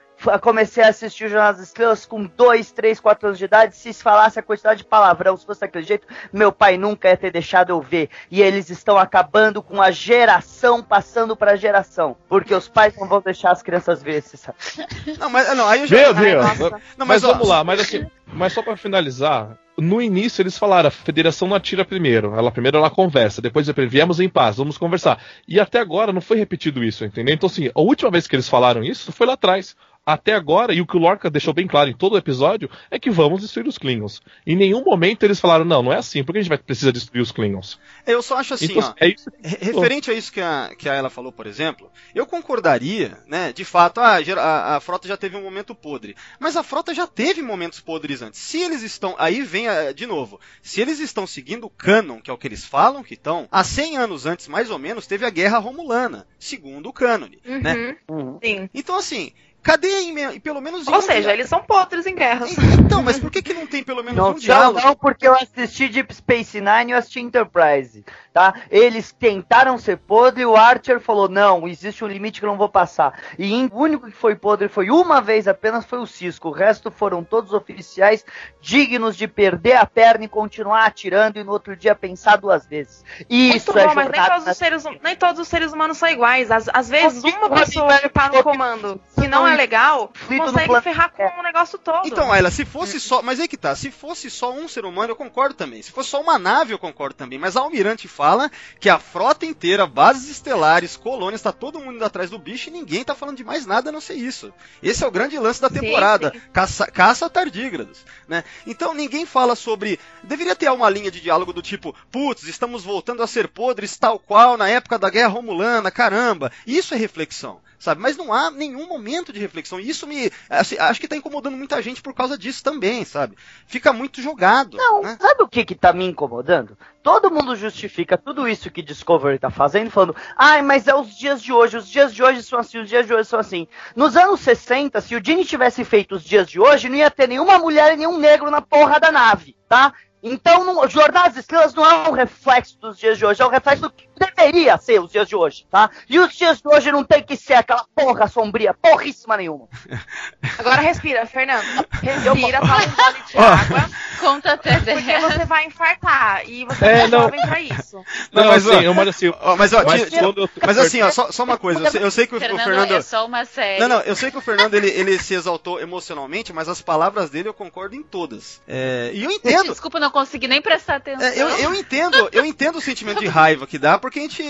comecei 0.40 0.82
a 0.82 0.88
assistir 0.88 1.26
o 1.26 1.28
Jornada 1.28 1.58
das 1.58 1.68
Estrelas 1.68 2.06
com 2.06 2.24
2, 2.24 2.72
3, 2.72 2.98
4 2.98 3.28
anos 3.28 3.38
de 3.38 3.44
idade, 3.44 3.76
se 3.76 3.92
falasse 3.92 4.38
a 4.38 4.42
quantidade 4.42 4.78
de 4.78 4.84
palavrão, 4.84 5.36
se 5.36 5.44
fosse 5.44 5.60
daquele 5.60 5.84
jeito, 5.84 6.06
meu 6.32 6.50
pai 6.50 6.76
nunca 6.76 7.08
ia 7.08 7.16
ter 7.16 7.30
deixado 7.30 7.70
eu 7.70 7.80
ver. 7.80 8.08
E 8.30 8.40
eles 8.40 8.70
estão 8.70 8.96
acabando 8.96 9.62
com 9.62 9.82
a 9.82 9.90
geração 9.90 10.82
passando 10.82 11.36
pra 11.36 11.56
geração, 11.56 12.16
porque 12.28 12.54
os 12.54 12.68
pais 12.68 12.96
não 12.96 13.06
vão 13.06 13.20
deixar 13.20 13.50
as 13.50 13.62
crianças 13.62 14.02
ver 14.02 14.16
esse 14.16 14.36
sabe? 14.36 14.58
Não, 15.18 15.30
mas 15.30 15.56
não, 15.56 15.66
aí 15.66 15.80
eu 15.80 15.86
já. 15.86 15.96
Meu 15.96 16.16
Ai, 16.16 16.24
Deus! 16.24 16.58
nossa. 16.58 16.82
Não, 16.96 17.06
mas 17.06 17.18
mas, 17.22 17.22
vamos 17.22 17.48
lá, 17.48 17.64
mas 17.64 17.80
assim, 17.80 18.06
mas 18.26 18.52
só 18.52 18.62
pra 18.62 18.76
finalizar, 18.76 19.58
no 19.76 20.00
início 20.00 20.42
eles 20.42 20.58
falaram, 20.58 20.88
a 20.88 20.90
federação 20.90 21.48
não 21.48 21.56
atira 21.56 21.84
primeiro. 21.84 22.34
Ela 22.34 22.50
primeiro 22.50 22.78
ela 22.78 22.90
conversa, 22.90 23.42
depois 23.42 23.68
viemos 23.88 24.20
em 24.20 24.28
paz, 24.28 24.56
vamos 24.56 24.78
conversar. 24.78 25.22
E 25.46 25.58
até 25.58 25.80
agora 25.80 26.12
não 26.12 26.20
foi 26.20 26.36
repetido 26.36 26.84
isso, 26.84 27.04
entendeu? 27.04 27.34
Então 27.34 27.48
assim, 27.48 27.70
a 27.74 27.80
última 27.80 28.10
vez 28.10 28.26
que 28.26 28.36
eles 28.36 28.48
falaram 28.48 28.82
isso 28.82 29.12
foi 29.12 29.26
lá 29.26 29.34
atrás. 29.34 29.76
Até 30.11 30.32
agora, 30.34 30.72
e 30.72 30.80
o 30.80 30.86
que 30.86 30.96
o 30.96 31.00
Lorca 31.00 31.28
deixou 31.28 31.52
bem 31.52 31.66
claro 31.66 31.90
em 31.90 31.94
todo 31.94 32.14
o 32.14 32.18
episódio, 32.18 32.70
é 32.90 32.98
que 32.98 33.11
vamos 33.11 33.42
destruir 33.42 33.66
os 33.68 33.76
Klingons. 33.76 34.22
Em 34.46 34.56
nenhum 34.56 34.82
momento 34.82 35.22
eles 35.24 35.38
falaram, 35.38 35.66
não, 35.66 35.82
não 35.82 35.92
é 35.92 35.96
assim, 35.98 36.24
porque 36.24 36.38
a 36.38 36.42
gente 36.42 36.48
vai 36.48 36.56
precisar 36.59 36.90
destruir 36.92 37.20
os 37.20 37.30
Klingons. 37.30 37.78
Eu 38.06 38.22
só 38.22 38.38
acho 38.38 38.54
assim, 38.54 38.66
então, 38.72 38.88
ó. 38.88 38.94
é 38.98 39.09
isso. 39.09 39.30
Re- 39.42 39.59
Referente 39.61 40.11
a 40.11 40.14
isso 40.14 40.32
que 40.32 40.40
a, 40.40 40.70
que 40.78 40.88
a 40.88 40.94
ela 40.94 41.11
falou, 41.11 41.30
por 41.30 41.46
exemplo, 41.46 41.90
eu 42.14 42.26
concordaria, 42.26 43.18
né? 43.26 43.52
De 43.52 43.64
fato, 43.64 44.00
ah, 44.00 44.20
gera- 44.22 44.42
a, 44.42 44.76
a 44.76 44.80
frota 44.80 45.06
já 45.06 45.16
teve 45.16 45.36
um 45.36 45.42
momento 45.42 45.74
podre. 45.74 46.16
Mas 46.40 46.56
a 46.56 46.62
frota 46.62 46.94
já 46.94 47.06
teve 47.06 47.42
momentos 47.42 47.80
podres 47.80 48.22
antes. 48.22 48.40
Se 48.40 48.59
eles 48.61 48.82
estão. 48.82 49.14
Aí 49.18 49.42
vem 49.42 49.68
a- 49.68 49.92
de 49.92 50.06
novo. 50.06 50.40
Se 50.62 50.80
eles 50.80 51.00
estão 51.00 51.26
seguindo 51.26 51.64
o 51.64 51.70
canon, 51.70 52.20
que 52.20 52.30
é 52.30 52.32
o 52.32 52.38
que 52.38 52.46
eles 52.48 52.64
falam 52.64 53.02
que 53.04 53.14
estão, 53.14 53.46
há 53.50 53.62
100 53.62 53.96
anos 53.98 54.24
antes, 54.26 54.48
mais 54.48 54.70
ou 54.70 54.78
menos, 54.78 55.06
teve 55.06 55.26
a 55.26 55.30
Guerra 55.30 55.59
Romulana, 55.59 56.26
segundo 56.38 56.88
o 56.88 56.92
cânone. 56.92 57.38
Né? 57.44 57.96
Uhum, 58.09 58.38
Sim. 58.42 58.70
Então, 58.72 58.96
assim, 58.96 59.32
cadê 59.68 60.00
em, 60.00 60.40
pelo 60.40 60.60
menos 60.62 60.86
em 60.86 60.90
Ou 60.90 60.98
um 60.98 61.02
seja, 61.02 61.20
dia- 61.22 61.32
eles 61.34 61.48
são 61.48 61.60
podres 61.60 62.06
em 62.06 62.14
guerras. 62.14 62.56
Então, 62.78 63.02
mas 63.02 63.18
por 63.18 63.30
que, 63.30 63.42
que 63.42 63.52
não 63.52 63.66
tem 63.66 63.84
pelo 63.84 64.02
menos 64.02 64.16
Não, 64.16 64.28
um 64.28 64.32
não, 64.32 64.38
diálogo? 64.38 64.80
não, 64.80 64.94
porque 64.94 65.28
eu 65.28 65.34
assisti 65.34 65.88
Deep 65.88 66.14
Space 66.14 66.58
Nine 66.60 66.90
e 66.90 66.90
eu 66.92 66.98
assisti 66.98 67.20
Enterprise, 67.20 68.02
tá? 68.32 68.54
Eles 68.70 69.12
tentaram 69.12 69.76
ser 69.76 69.98
podre 69.98 70.42
e 70.42 70.46
o 70.46 70.56
Archer 70.56 71.00
falou, 71.00 71.28
não, 71.28 71.68
existe 71.68 72.02
um 72.02 72.08
limite 72.08 72.40
que 72.40 72.46
eu 72.46 72.50
não 72.50 72.56
vou 72.56 72.68
passar. 72.68 73.12
E 73.38 73.52
em- 73.52 73.68
o 73.70 73.78
único 73.82 74.06
que 74.06 74.16
foi 74.16 74.34
podre 74.34 74.68
foi 74.68 74.90
uma 74.90 75.20
vez 75.20 75.46
apenas, 75.46 75.84
foi 75.84 75.98
o 75.98 76.06
Cisco. 76.06 76.48
O 76.48 76.52
resto 76.52 76.90
foram 76.90 77.22
todos 77.22 77.52
oficiais 77.52 78.24
dignos 78.60 79.16
de 79.16 79.28
perder 79.28 79.74
a 79.76 79.84
perna 79.84 80.24
e 80.24 80.28
continuar 80.28 80.84
atirando 80.86 81.38
e 81.38 81.44
no 81.44 81.52
outro 81.52 81.76
dia 81.76 81.94
pensar 81.94 82.36
duas 82.36 82.66
vezes. 82.66 83.04
Isso 83.28 83.72
Muito 83.72 83.78
é 83.78 83.86
bom, 83.88 83.94
mas 83.94 84.08
nem 84.08 84.24
todos, 84.24 84.46
os 84.46 84.56
seres, 84.56 84.86
hum- 84.86 84.98
nem 85.02 85.16
todos 85.16 85.40
os 85.40 85.48
seres 85.48 85.72
humanos 85.72 85.98
são 85.98 86.08
iguais. 86.08 86.50
Às, 86.50 86.68
às 86.72 86.88
vezes, 86.88 87.22
uma 87.22 87.46
o 87.46 87.50
pessoa 87.50 87.98
tá 88.08 88.28
no 88.30 88.42
comando 88.42 89.00
que 89.20 89.28
não 89.28 89.46
é 89.46 89.57
legal 89.59 90.12
consegue 90.26 90.80
ferrar 90.80 91.12
com 91.12 91.40
o 91.40 91.42
negócio 91.42 91.78
todo. 91.78 92.06
Então, 92.06 92.32
Ayla, 92.32 92.50
se 92.50 92.64
fosse 92.64 93.00
só. 93.00 93.20
Mas 93.20 93.40
aí 93.40 93.48
que 93.48 93.56
tá, 93.56 93.74
se 93.74 93.90
fosse 93.90 94.30
só 94.30 94.52
um 94.52 94.68
ser 94.68 94.84
humano, 94.84 95.12
eu 95.12 95.16
concordo 95.16 95.54
também. 95.54 95.82
Se 95.82 95.90
fosse 95.90 96.11
só 96.11 96.20
uma 96.20 96.38
nave, 96.38 96.72
eu 96.72 96.78
concordo 96.78 97.14
também. 97.14 97.38
Mas 97.38 97.56
a 97.56 97.61
Almirante 97.61 98.06
fala 98.06 98.50
que 98.80 98.88
a 98.88 98.98
frota 98.98 99.44
inteira, 99.44 99.86
bases 99.86 100.30
estelares, 100.30 100.96
colônias, 100.96 101.42
tá 101.42 101.52
todo 101.52 101.80
mundo 101.80 101.96
indo 101.96 102.04
atrás 102.04 102.30
do 102.30 102.38
bicho 102.38 102.68
e 102.68 102.72
ninguém 102.72 103.04
tá 103.04 103.14
falando 103.14 103.36
de 103.36 103.44
mais 103.44 103.66
nada 103.66 103.90
a 103.90 103.92
não 103.92 104.00
ser 104.00 104.14
isso. 104.14 104.52
Esse 104.82 105.04
é 105.04 105.06
o 105.06 105.11
grande 105.11 105.38
lance 105.38 105.61
da 105.61 105.68
Sim, 105.68 105.80
temporada. 105.80 106.32
sim. 106.32 106.40
Caça, 106.52 106.86
caça 106.86 107.28
tardígrados, 107.28 108.04
né? 108.28 108.44
Então 108.66 108.94
ninguém 108.94 109.26
fala 109.26 109.56
sobre. 109.56 109.98
Deveria 110.22 110.54
ter 110.54 110.70
uma 110.70 110.88
linha 110.88 111.11
de 111.11 111.20
diálogo 111.20 111.52
do 111.52 111.62
tipo, 111.62 111.94
putz, 112.11 112.44
estamos 112.44 112.84
voltando 112.84 113.22
a 113.22 113.26
ser 113.26 113.48
podres 113.48 113.96
tal 113.96 114.18
qual 114.18 114.56
na 114.56 114.68
época 114.68 114.98
da 114.98 115.11
Guerra 115.11 115.28
Romulana, 115.28 115.90
caramba. 115.90 116.52
Isso 116.66 116.94
é 116.94 116.96
reflexão. 116.96 117.61
Sabe? 117.78 118.00
Mas 118.00 118.16
não 118.16 118.32
há 118.32 118.50
nenhum 118.50 118.88
momento 118.88 119.32
de 119.32 119.38
reflexão. 119.38 119.78
E 119.78 119.88
isso 119.88 120.06
me. 120.06 120.30
assim, 120.50 120.76
acho 120.78 121.00
que 121.00 121.06
tá 121.06 121.16
incomodando 121.16 121.56
muita 121.56 121.80
gente 121.80 122.02
por 122.02 122.12
causa 122.12 122.36
disso 122.36 122.62
também, 122.62 123.04
sabe? 123.04 123.36
Fica 123.66 123.92
muito 123.92 124.20
jogado. 124.20 124.76
Não, 124.76 125.02
né? 125.02 125.16
sabe 125.20 125.42
o 125.42 125.48
que 125.48 125.64
que 125.64 125.74
tá 125.74 125.92
me 125.92 126.04
incomodando? 126.04 126.76
Todo 127.02 127.30
mundo 127.30 127.54
justifica 127.54 128.18
tudo 128.18 128.48
isso 128.48 128.70
que 128.70 128.82
Discovery 128.82 129.38
tá 129.38 129.50
fazendo, 129.50 129.90
falando, 129.90 130.16
ai, 130.36 130.60
mas 130.60 130.88
é 130.88 130.94
os 130.94 131.16
dias 131.16 131.40
de 131.40 131.52
hoje, 131.52 131.76
os 131.76 131.88
dias 131.88 132.12
de 132.12 132.22
hoje 132.22 132.42
são 132.42 132.58
assim, 132.58 132.78
os 132.80 132.88
dias 132.88 133.06
de 133.06 133.14
hoje 133.14 133.28
são 133.28 133.38
assim. 133.38 133.68
Nos 133.94 134.16
anos 134.16 134.40
60, 134.40 135.00
se 135.00 135.14
o 135.14 135.24
Gene 135.24 135.44
tivesse 135.44 135.84
feito 135.84 136.16
os 136.16 136.24
dias 136.24 136.48
de 136.48 136.60
hoje, 136.60 136.88
não 136.88 136.96
ia 136.96 137.10
ter 137.10 137.28
nenhuma 137.28 137.58
mulher 137.58 137.94
e 137.94 137.96
nenhum 137.96 138.18
negro 138.18 138.50
na 138.50 138.60
porra 138.60 138.98
da 138.98 139.12
nave, 139.12 139.56
tá? 139.68 139.94
Então, 140.22 140.64
não, 140.64 140.88
Jornada 140.88 141.28
das 141.28 141.36
Estrelas 141.36 141.74
não 141.74 141.88
é 141.88 142.08
um 142.08 142.12
reflexo 142.12 142.78
dos 142.80 142.98
dias 142.98 143.16
de 143.16 143.24
hoje, 143.24 143.40
é 143.40 143.46
um 143.46 143.50
reflexo 143.50 143.82
do 143.82 143.90
que 143.90 144.07
deveria 144.18 144.76
ser 144.78 145.00
os 145.00 145.10
dias 145.10 145.28
de 145.28 145.36
hoje, 145.36 145.66
tá? 145.70 145.90
E 146.08 146.18
os 146.18 146.34
dias 146.34 146.60
de 146.60 146.68
hoje 146.68 146.90
não 146.92 147.04
tem 147.04 147.22
que 147.22 147.36
ser 147.36 147.54
aquela 147.54 147.84
porra 147.94 148.26
sombria, 148.28 148.74
porríssima 148.74 149.36
nenhuma. 149.36 149.68
Agora 150.58 150.80
respira, 150.80 151.24
Fernando. 151.26 151.64
Respira, 152.02 152.60
toma 152.60 152.76
um 152.76 152.90
gole 152.90 153.22
de 153.26 153.38
água, 153.38 153.90
Conta 154.20 154.52
até 154.54 154.74
porque 154.78 155.00
10. 155.00 155.22
você 155.22 155.44
vai 155.44 155.64
infartar. 155.66 156.42
E 156.48 156.64
você 156.64 156.84
É, 156.84 157.06
não. 157.08 157.22
jovem 157.22 157.40
pra 157.40 157.60
isso. 157.60 157.96
Não, 158.32 158.42
Não, 158.42 158.50
mas, 158.50 158.66
assim, 158.66 158.76
ó, 158.76 158.80
eu, 158.80 158.94
mas 158.94 159.08
assim, 159.08 159.28
Ó, 159.40 159.56
mas, 159.56 159.72
ó, 159.72 159.84
mas 159.84 160.12
eu- 160.12 160.50
mas 160.66 160.78
assim, 160.78 161.02
ó, 161.02 161.10
só, 161.10 161.30
só 161.30 161.44
uma 161.44 161.56
coisa. 161.56 161.80
Eu 161.84 161.90
sei, 161.90 162.02
eu 162.02 162.10
sei 162.10 162.26
que 162.26 162.34
o, 162.34 162.36
o 162.36 162.40
Fernando, 162.40 162.64
Fernando. 162.64 162.92
é 162.94 163.02
só 163.02 163.24
uma 163.24 163.44
série. 163.44 163.78
Não, 163.80 163.88
não, 163.88 164.00
eu 164.00 164.16
sei 164.16 164.30
que 164.30 164.36
o 164.36 164.40
Fernando 164.40 164.74
ele, 164.74 164.88
ele 164.88 165.18
se 165.20 165.34
exaltou 165.34 165.80
emocionalmente, 165.80 166.52
mas 166.52 166.68
as 166.68 166.80
palavras 166.82 167.30
dele 167.30 167.48
eu 167.48 167.54
concordo 167.54 167.94
em 167.94 168.02
todas. 168.02 168.60
É, 168.66 169.10
e 169.14 169.22
eu 169.22 169.30
entendo. 169.32 169.68
Desculpa, 169.70 170.00
não 170.00 170.10
consegui 170.10 170.48
nem 170.48 170.60
prestar 170.60 170.96
atenção. 170.96 171.24
É, 171.26 171.40
eu, 171.40 171.48
eu 171.50 171.74
entendo, 171.74 172.28
eu 172.32 172.44
entendo 172.44 172.78
o 172.78 172.80
sentimento 172.80 173.20
de 173.20 173.28
raiva 173.28 173.66
que 173.68 173.78
dá, 173.78 173.98
porque 173.98 174.07
a 174.16 174.22
gente, 174.22 174.42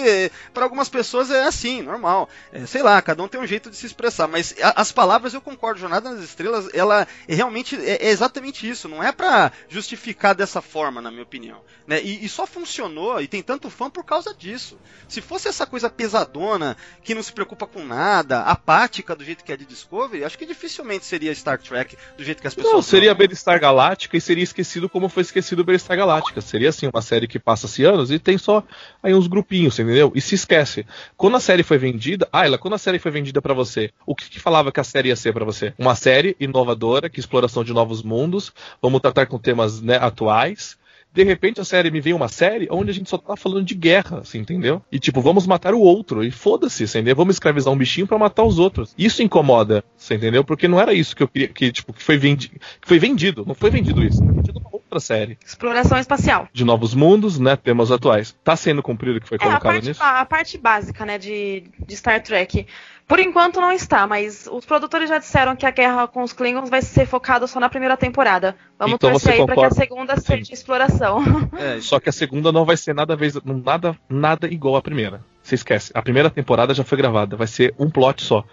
para 0.53 0.65
algumas 0.65 0.89
pessoas 0.89 1.31
é 1.31 1.45
assim, 1.45 1.81
normal. 1.83 2.29
É, 2.53 2.67
sei 2.67 2.83
lá, 2.83 3.01
cada 3.01 3.23
um 3.23 3.29
tem 3.29 3.41
um 3.41 3.47
jeito 3.47 3.71
de 3.71 3.77
se 3.77 3.87
expressar, 3.87 4.29
mas 4.29 4.55
a- 4.61 4.81
as 4.81 4.93
palavras 4.93 5.33
eu 5.33 5.41
concordo. 5.41 5.81
Jornada 5.81 6.11
nas 6.11 6.23
Estrelas, 6.23 6.69
ela 6.75 7.07
é 7.27 7.35
realmente 7.35 7.77
é, 7.77 8.07
é 8.07 8.11
exatamente 8.11 8.69
isso. 8.69 8.89
Não 8.89 9.03
é 9.03 9.11
pra 9.13 9.51
justificar 9.69 10.35
dessa 10.35 10.61
forma, 10.61 11.01
na 11.01 11.11
minha 11.11 11.23
opinião. 11.23 11.61
Né? 11.87 12.03
E, 12.03 12.25
e 12.25 12.29
só 12.29 12.47
funcionou 12.47 13.21
e 13.21 13.27
tem 13.27 13.43
tanto 13.43 13.71
fã 13.71 13.89
por 13.89 14.05
causa 14.05 14.35
disso. 14.35 14.79
Se 15.09 15.21
fosse 15.21 15.49
essa 15.49 15.67
coisa 15.67 15.89
pesadona, 15.89 16.77
que 17.03 17.15
não 17.15 17.23
se 17.23 17.33
preocupa 17.33 17.67
com 17.67 17.85
nada, 17.85 18.43
apática 18.43 19.17
do 19.17 19.25
jeito 19.25 19.43
que 19.45 19.53
é 19.53 19.57
de 19.57 19.65
Discovery, 19.65 20.25
acho 20.25 20.37
que 20.39 20.45
dificilmente 20.47 21.05
seria 21.07 21.35
Star 21.35 21.59
Trek 21.59 21.97
do 22.17 22.23
jeito 22.25 22.41
que 22.41 22.47
as 22.47 22.55
pessoas. 22.55 22.75
Não, 22.75 22.83
seria. 22.83 23.09
Battlestar 23.19 23.59
Galáctica 23.61 24.17
e 24.17 24.21
seria 24.21 24.45
esquecido 24.45 24.89
como 24.89 25.09
foi 25.09 25.23
esquecido 25.23 25.65
Battlestar 25.65 25.97
Galáctica. 25.97 26.41
Seria 26.41 26.69
assim, 26.69 26.89
uma 26.93 27.03
série 27.03 27.27
que 27.27 27.39
passa-se 27.39 27.85
anos 27.85 28.11
e 28.11 28.19
tem 28.19 28.37
só 28.39 28.63
aí 29.03 29.15
uns 29.15 29.27
grupinhos, 29.49 29.79
entendeu? 29.79 30.13
E 30.15 30.21
se 30.21 30.35
esquece. 30.35 30.85
Quando 31.17 31.37
a 31.37 31.41
série 31.41 31.63
foi 31.63 31.79
vendida, 31.79 32.29
Ayla, 32.31 32.59
quando 32.59 32.75
a 32.75 32.79
série 32.79 32.99
foi 32.99 33.11
vendida 33.11 33.41
pra 33.41 33.55
você, 33.55 33.91
o 34.07 34.15
que, 34.15 34.29
que 34.29 34.39
falava 34.39 34.71
que 34.71 34.79
a 34.79 34.85
série 34.85 35.09
ia 35.09 35.17
ser 35.17 35.33
pra 35.33 35.45
você? 35.45 35.73
Uma 35.79 35.95
série 35.95 36.37
inovadora, 36.39 37.09
que 37.09 37.19
exploração 37.19 37.65
de 37.65 37.73
novos 37.73 38.03
mundos, 38.03 38.53
vamos 38.81 39.01
tratar 39.01 39.27
com 39.27 39.39
temas 39.39 39.81
né, 39.81 39.97
atuais. 39.97 40.77
De 41.11 41.25
repente 41.25 41.59
a 41.59 41.65
série 41.65 41.91
me 41.91 42.03
vem 42.03 42.13
uma 42.13 42.29
série 42.29 42.69
onde 42.71 42.91
a 42.91 42.95
gente 42.95 43.09
só 43.09 43.17
tá 43.17 43.35
falando 43.35 43.65
de 43.65 43.75
guerra, 43.75 44.19
assim, 44.19 44.39
entendeu? 44.39 44.83
E 44.93 44.99
tipo, 44.99 45.23
vamos 45.23 45.47
matar 45.47 45.73
o 45.73 45.81
outro, 45.81 46.23
e 46.23 46.31
foda-se, 46.31 46.87
você 46.87 46.99
entendeu? 46.99 47.17
Vamos 47.17 47.37
escravizar 47.37 47.73
um 47.73 47.79
bichinho 47.79 48.07
pra 48.07 48.19
matar 48.19 48.45
os 48.45 48.59
outros. 48.59 48.95
Isso 48.97 49.23
incomoda, 49.23 49.83
você 49.97 50.15
entendeu? 50.15 50.45
Porque 50.45 50.69
não 50.69 50.79
era 50.79 50.93
isso 50.93 51.17
que 51.17 51.23
eu 51.23 51.29
queria, 51.29 51.49
que 51.49 51.73
tipo, 51.73 51.95
que 51.95 52.03
foi, 52.03 52.19
vendi 52.19 52.51
que 52.51 52.87
foi 52.87 52.99
vendido, 52.99 53.45
não 53.47 53.55
foi 53.55 53.71
vendido 53.71 54.05
isso, 54.05 54.19
foi 54.19 54.35
vendido 54.35 54.59
uma 54.59 54.78
outra 54.89 55.01
série. 55.01 55.39
Exploração 55.45 55.99
espacial. 55.99 56.49
De 56.53 56.65
novos 56.65 56.95
mundos, 56.95 57.39
né, 57.39 57.55
temas 57.57 57.93
atuais. 57.93 58.35
Tá 58.43 58.57
sendo 58.57 58.83
cumprido 58.83 59.19
o 59.19 59.21
que 59.21 59.29
foi 59.29 59.37
É, 59.41 59.45
a 59.45 59.47
colocado 59.47 59.63
parte, 59.73 59.89
nisso? 59.89 60.03
a 60.03 60.25
parte 60.25 60.59
básica, 60.59 61.05
né, 61.05 61.19
de, 61.19 61.65
de 61.87 61.97
Star 61.97 62.23
Trek. 62.23 62.67
Por 63.07 63.19
enquanto 63.19 63.59
não 63.61 63.73
está, 63.73 64.07
mas 64.07 64.47
os 64.51 64.67
produtores 64.67 65.09
já 65.09 65.19
disseram 65.19 65.57
que 65.57 65.65
a 65.65 65.71
guerra 65.71 66.07
com 66.07 66.23
os 66.23 66.33
Klingons 66.33 66.69
vai 66.69 66.83
ser 66.83 67.07
focada 67.07 67.47
só 67.47 67.59
na 67.59 67.69
primeira 67.71 67.97
temporada. 67.97 68.55
Vamos 68.79 68.95
Então 68.97 69.11
torcer 69.13 69.33
aí 69.35 69.47
pra 69.47 69.55
que 69.55 69.65
a 69.65 69.71
segunda 69.71 70.17
seja 70.21 70.43
de 70.43 70.53
exploração. 70.53 71.23
É, 71.59 71.81
Só 71.81 71.99
que 71.99 72.09
a 72.09 72.13
segunda 72.13 72.53
não 72.53 72.65
vai 72.65 72.77
ser 72.77 72.95
nada, 72.95 73.17
vez, 73.17 73.35
nada, 73.45 73.97
nada 74.09 74.47
igual 74.47 74.77
à 74.77 74.83
primeira. 74.83 75.23
Você 75.43 75.55
esquece. 75.55 75.91
A 75.95 76.03
primeira 76.03 76.29
temporada 76.31 76.75
já 76.75 76.85
foi 76.85 76.99
gravada, 76.99 77.35
vai 77.37 77.47
ser 77.47 77.75
um 77.79 77.89
plot 77.91 78.23
só. 78.23 78.45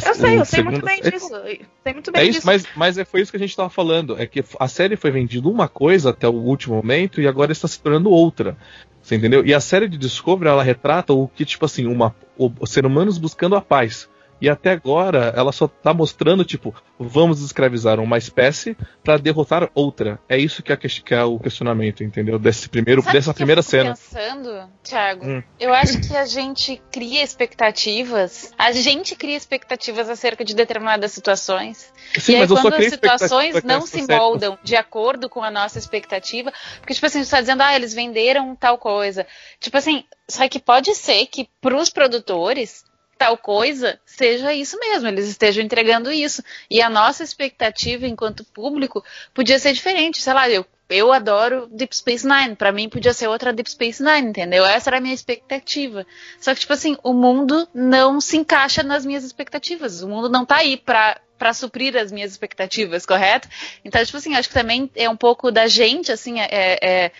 Ser 0.00 0.08
Eu 0.10 0.14
sei, 0.14 0.38
eu 0.40 0.44
sei 0.44 0.62
muito 0.62 0.76
segunda- 0.76 0.86
bem 0.86 1.00
É- 1.02 1.10
disso. 1.10 1.34
eu 1.34 1.58
Sei 1.82 1.92
muito 1.92 2.12
bem 2.12 2.22
É 2.22 2.24
isso, 2.24 2.32
disso. 2.34 2.46
mas, 2.46 2.66
mas 2.76 2.98
é, 2.98 3.04
foi 3.04 3.20
isso 3.20 3.30
que 3.30 3.36
a 3.36 3.40
gente 3.40 3.56
tava 3.56 3.70
falando. 3.70 4.20
É 4.20 4.26
que 4.26 4.44
a 4.58 4.68
série 4.68 4.96
foi 4.96 5.10
vendida 5.10 5.48
uma 5.48 5.68
coisa 5.68 6.10
até 6.10 6.28
o 6.28 6.32
último 6.32 6.76
momento 6.76 7.20
e 7.20 7.26
agora 7.28 7.52
está 7.52 7.68
se 7.68 7.80
tornando 7.80 8.10
outra. 8.10 8.56
Você 9.02 9.16
entendeu? 9.16 9.44
E 9.44 9.52
a 9.52 9.60
série 9.60 9.86
de 9.86 9.98
Discovery, 9.98 10.48
ela 10.50 10.62
retrata 10.62 11.12
o 11.12 11.28
que, 11.28 11.44
tipo 11.44 11.64
assim, 11.64 11.86
uma, 11.86 12.14
o, 12.38 12.50
os 12.60 12.70
seres 12.70 12.90
humanos 12.90 13.18
buscando 13.18 13.54
a 13.54 13.60
paz. 13.60 14.08
E 14.40 14.48
até 14.48 14.72
agora 14.72 15.32
ela 15.36 15.52
só 15.52 15.66
tá 15.66 15.94
mostrando, 15.94 16.44
tipo, 16.44 16.74
vamos 16.98 17.40
escravizar 17.40 17.98
uma 18.00 18.18
espécie 18.18 18.76
para 19.02 19.16
derrotar 19.16 19.70
outra. 19.74 20.18
É 20.28 20.36
isso 20.36 20.62
que 20.62 20.72
é, 20.72 20.76
que 20.76 21.14
é, 21.14 21.22
o 21.24 21.38
questionamento, 21.38 22.02
entendeu? 22.04 22.38
Desse 22.38 22.68
primeiro, 22.68 23.00
Sabe 23.02 23.14
dessa 23.14 23.32
que 23.32 23.36
primeira 23.38 23.60
eu 23.60 23.62
fico 23.62 23.70
cena. 23.70 23.90
pensando, 23.94 24.68
Thiago, 24.82 25.24
Hum. 25.26 25.42
eu 25.58 25.72
acho 25.72 26.00
que 26.00 26.16
a 26.16 26.26
gente 26.26 26.82
cria 26.90 27.22
expectativas. 27.22 28.52
A 28.58 28.72
gente 28.72 29.16
cria 29.16 29.36
expectativas 29.36 30.08
acerca 30.10 30.44
de 30.44 30.54
determinadas 30.54 31.12
situações. 31.12 31.92
Sim, 32.18 32.32
e 32.32 32.36
aí, 32.36 32.46
quando 32.48 32.74
as 32.74 32.86
situações 32.90 33.62
não 33.64 33.82
se 33.82 34.00
série- 34.02 34.16
moldam 34.18 34.58
de 34.62 34.76
acordo 34.76 35.28
com 35.28 35.42
a 35.42 35.50
nossa 35.50 35.78
expectativa, 35.78 36.52
porque, 36.80 36.94
tipo 36.94 37.06
assim, 37.06 37.24
você 37.24 37.30
tá 37.30 37.40
dizendo, 37.40 37.62
ah, 37.62 37.74
eles 37.74 37.94
venderam 37.94 38.54
tal 38.54 38.76
coisa. 38.78 39.26
Tipo 39.60 39.76
assim, 39.78 40.04
só 40.28 40.48
que 40.48 40.58
pode 40.58 40.94
ser 40.94 41.26
que 41.26 41.48
pros 41.60 41.88
produtores 41.90 42.84
tal 43.16 43.36
coisa 43.38 43.98
seja 44.04 44.52
isso 44.52 44.78
mesmo, 44.78 45.08
eles 45.08 45.28
estejam 45.28 45.62
entregando 45.64 46.10
isso. 46.10 46.42
E 46.70 46.80
a 46.82 46.88
nossa 46.90 47.22
expectativa 47.24 48.06
enquanto 48.06 48.44
público 48.44 49.04
podia 49.32 49.58
ser 49.58 49.72
diferente, 49.72 50.20
sei 50.22 50.32
lá, 50.32 50.48
eu 50.48 50.64
eu 50.86 51.10
adoro 51.12 51.66
Deep 51.72 51.96
Space 51.96 52.26
Nine, 52.26 52.56
pra 52.56 52.70
mim 52.70 52.90
podia 52.90 53.14
ser 53.14 53.26
outra 53.26 53.54
Deep 53.54 53.70
Space 53.70 54.02
Nine, 54.02 54.28
entendeu? 54.28 54.66
Essa 54.66 54.90
era 54.90 54.98
a 54.98 55.00
minha 55.00 55.14
expectativa. 55.14 56.06
Só 56.38 56.52
que, 56.54 56.60
tipo 56.60 56.74
assim, 56.74 56.94
o 57.02 57.14
mundo 57.14 57.66
não 57.74 58.20
se 58.20 58.36
encaixa 58.36 58.82
nas 58.82 59.04
minhas 59.04 59.24
expectativas. 59.24 60.02
O 60.02 60.08
mundo 60.08 60.28
não 60.28 60.44
tá 60.44 60.56
aí 60.56 60.76
pra, 60.76 61.18
pra 61.38 61.54
suprir 61.54 61.96
as 61.96 62.12
minhas 62.12 62.32
expectativas, 62.32 63.06
correto? 63.06 63.48
Então, 63.82 64.04
tipo 64.04 64.18
assim, 64.18 64.34
acho 64.36 64.48
que 64.48 64.54
também 64.54 64.90
é 64.94 65.08
um 65.08 65.16
pouco 65.16 65.50
da 65.50 65.66
gente, 65.66 66.12
assim, 66.12 66.38
é, 66.40 66.48
é- 66.50 67.12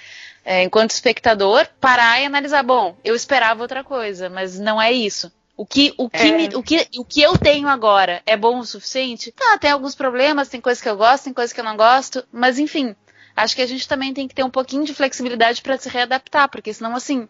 é, 0.45 0.63
enquanto 0.63 0.91
espectador, 0.91 1.67
parar 1.81 2.21
e 2.21 2.27
analisar, 2.27 2.63
bom, 2.63 2.97
eu 3.03 3.15
esperava 3.15 3.63
outra 3.63 3.83
coisa, 3.83 4.29
mas 4.29 4.59
não 4.61 4.81
é 4.81 4.93
isso. 4.93 5.33
O 5.57 5.65
que, 5.65 5.95
o, 5.97 6.11
que 6.11 6.17
É. 6.19 6.33
me- 6.33 6.57
o, 6.57 6.63
que, 6.63 6.89
o 6.99 7.05
que 7.05 7.23
eu 7.23 7.39
tenho 7.39 7.69
agora 7.69 8.23
é 8.27 8.37
bom 8.37 8.59
o 8.59 8.65
suficiente? 8.65 9.31
Tá, 9.33 9.57
tem 9.59 9.71
alguns 9.71 9.95
problemas, 9.95 10.49
tem 10.49 10.61
coisas 10.61 10.83
que 10.83 10.89
eu 10.89 10.97
gosto, 10.97 11.25
tem 11.25 11.33
coisas 11.33 11.53
que 11.53 11.61
eu 11.61 11.65
não 11.65 11.77
gosto, 11.77 12.25
mas 12.33 12.59
enfim, 12.59 12.97
acho 13.37 13.55
que 13.55 13.63
a 13.63 13.67
gente 13.67 13.87
também 13.87 14.13
tem 14.13 14.27
que 14.27 14.35
ter 14.35 14.43
um 14.43 14.51
pouquinho 14.51 14.85
de 14.85 14.93
flexibilidade 14.93 15.63
para 15.63 15.79
se 15.79 15.89
readaptar, 15.89 16.49
porque 16.49 16.73
senão, 16.75 16.97
assim, 16.97 17.29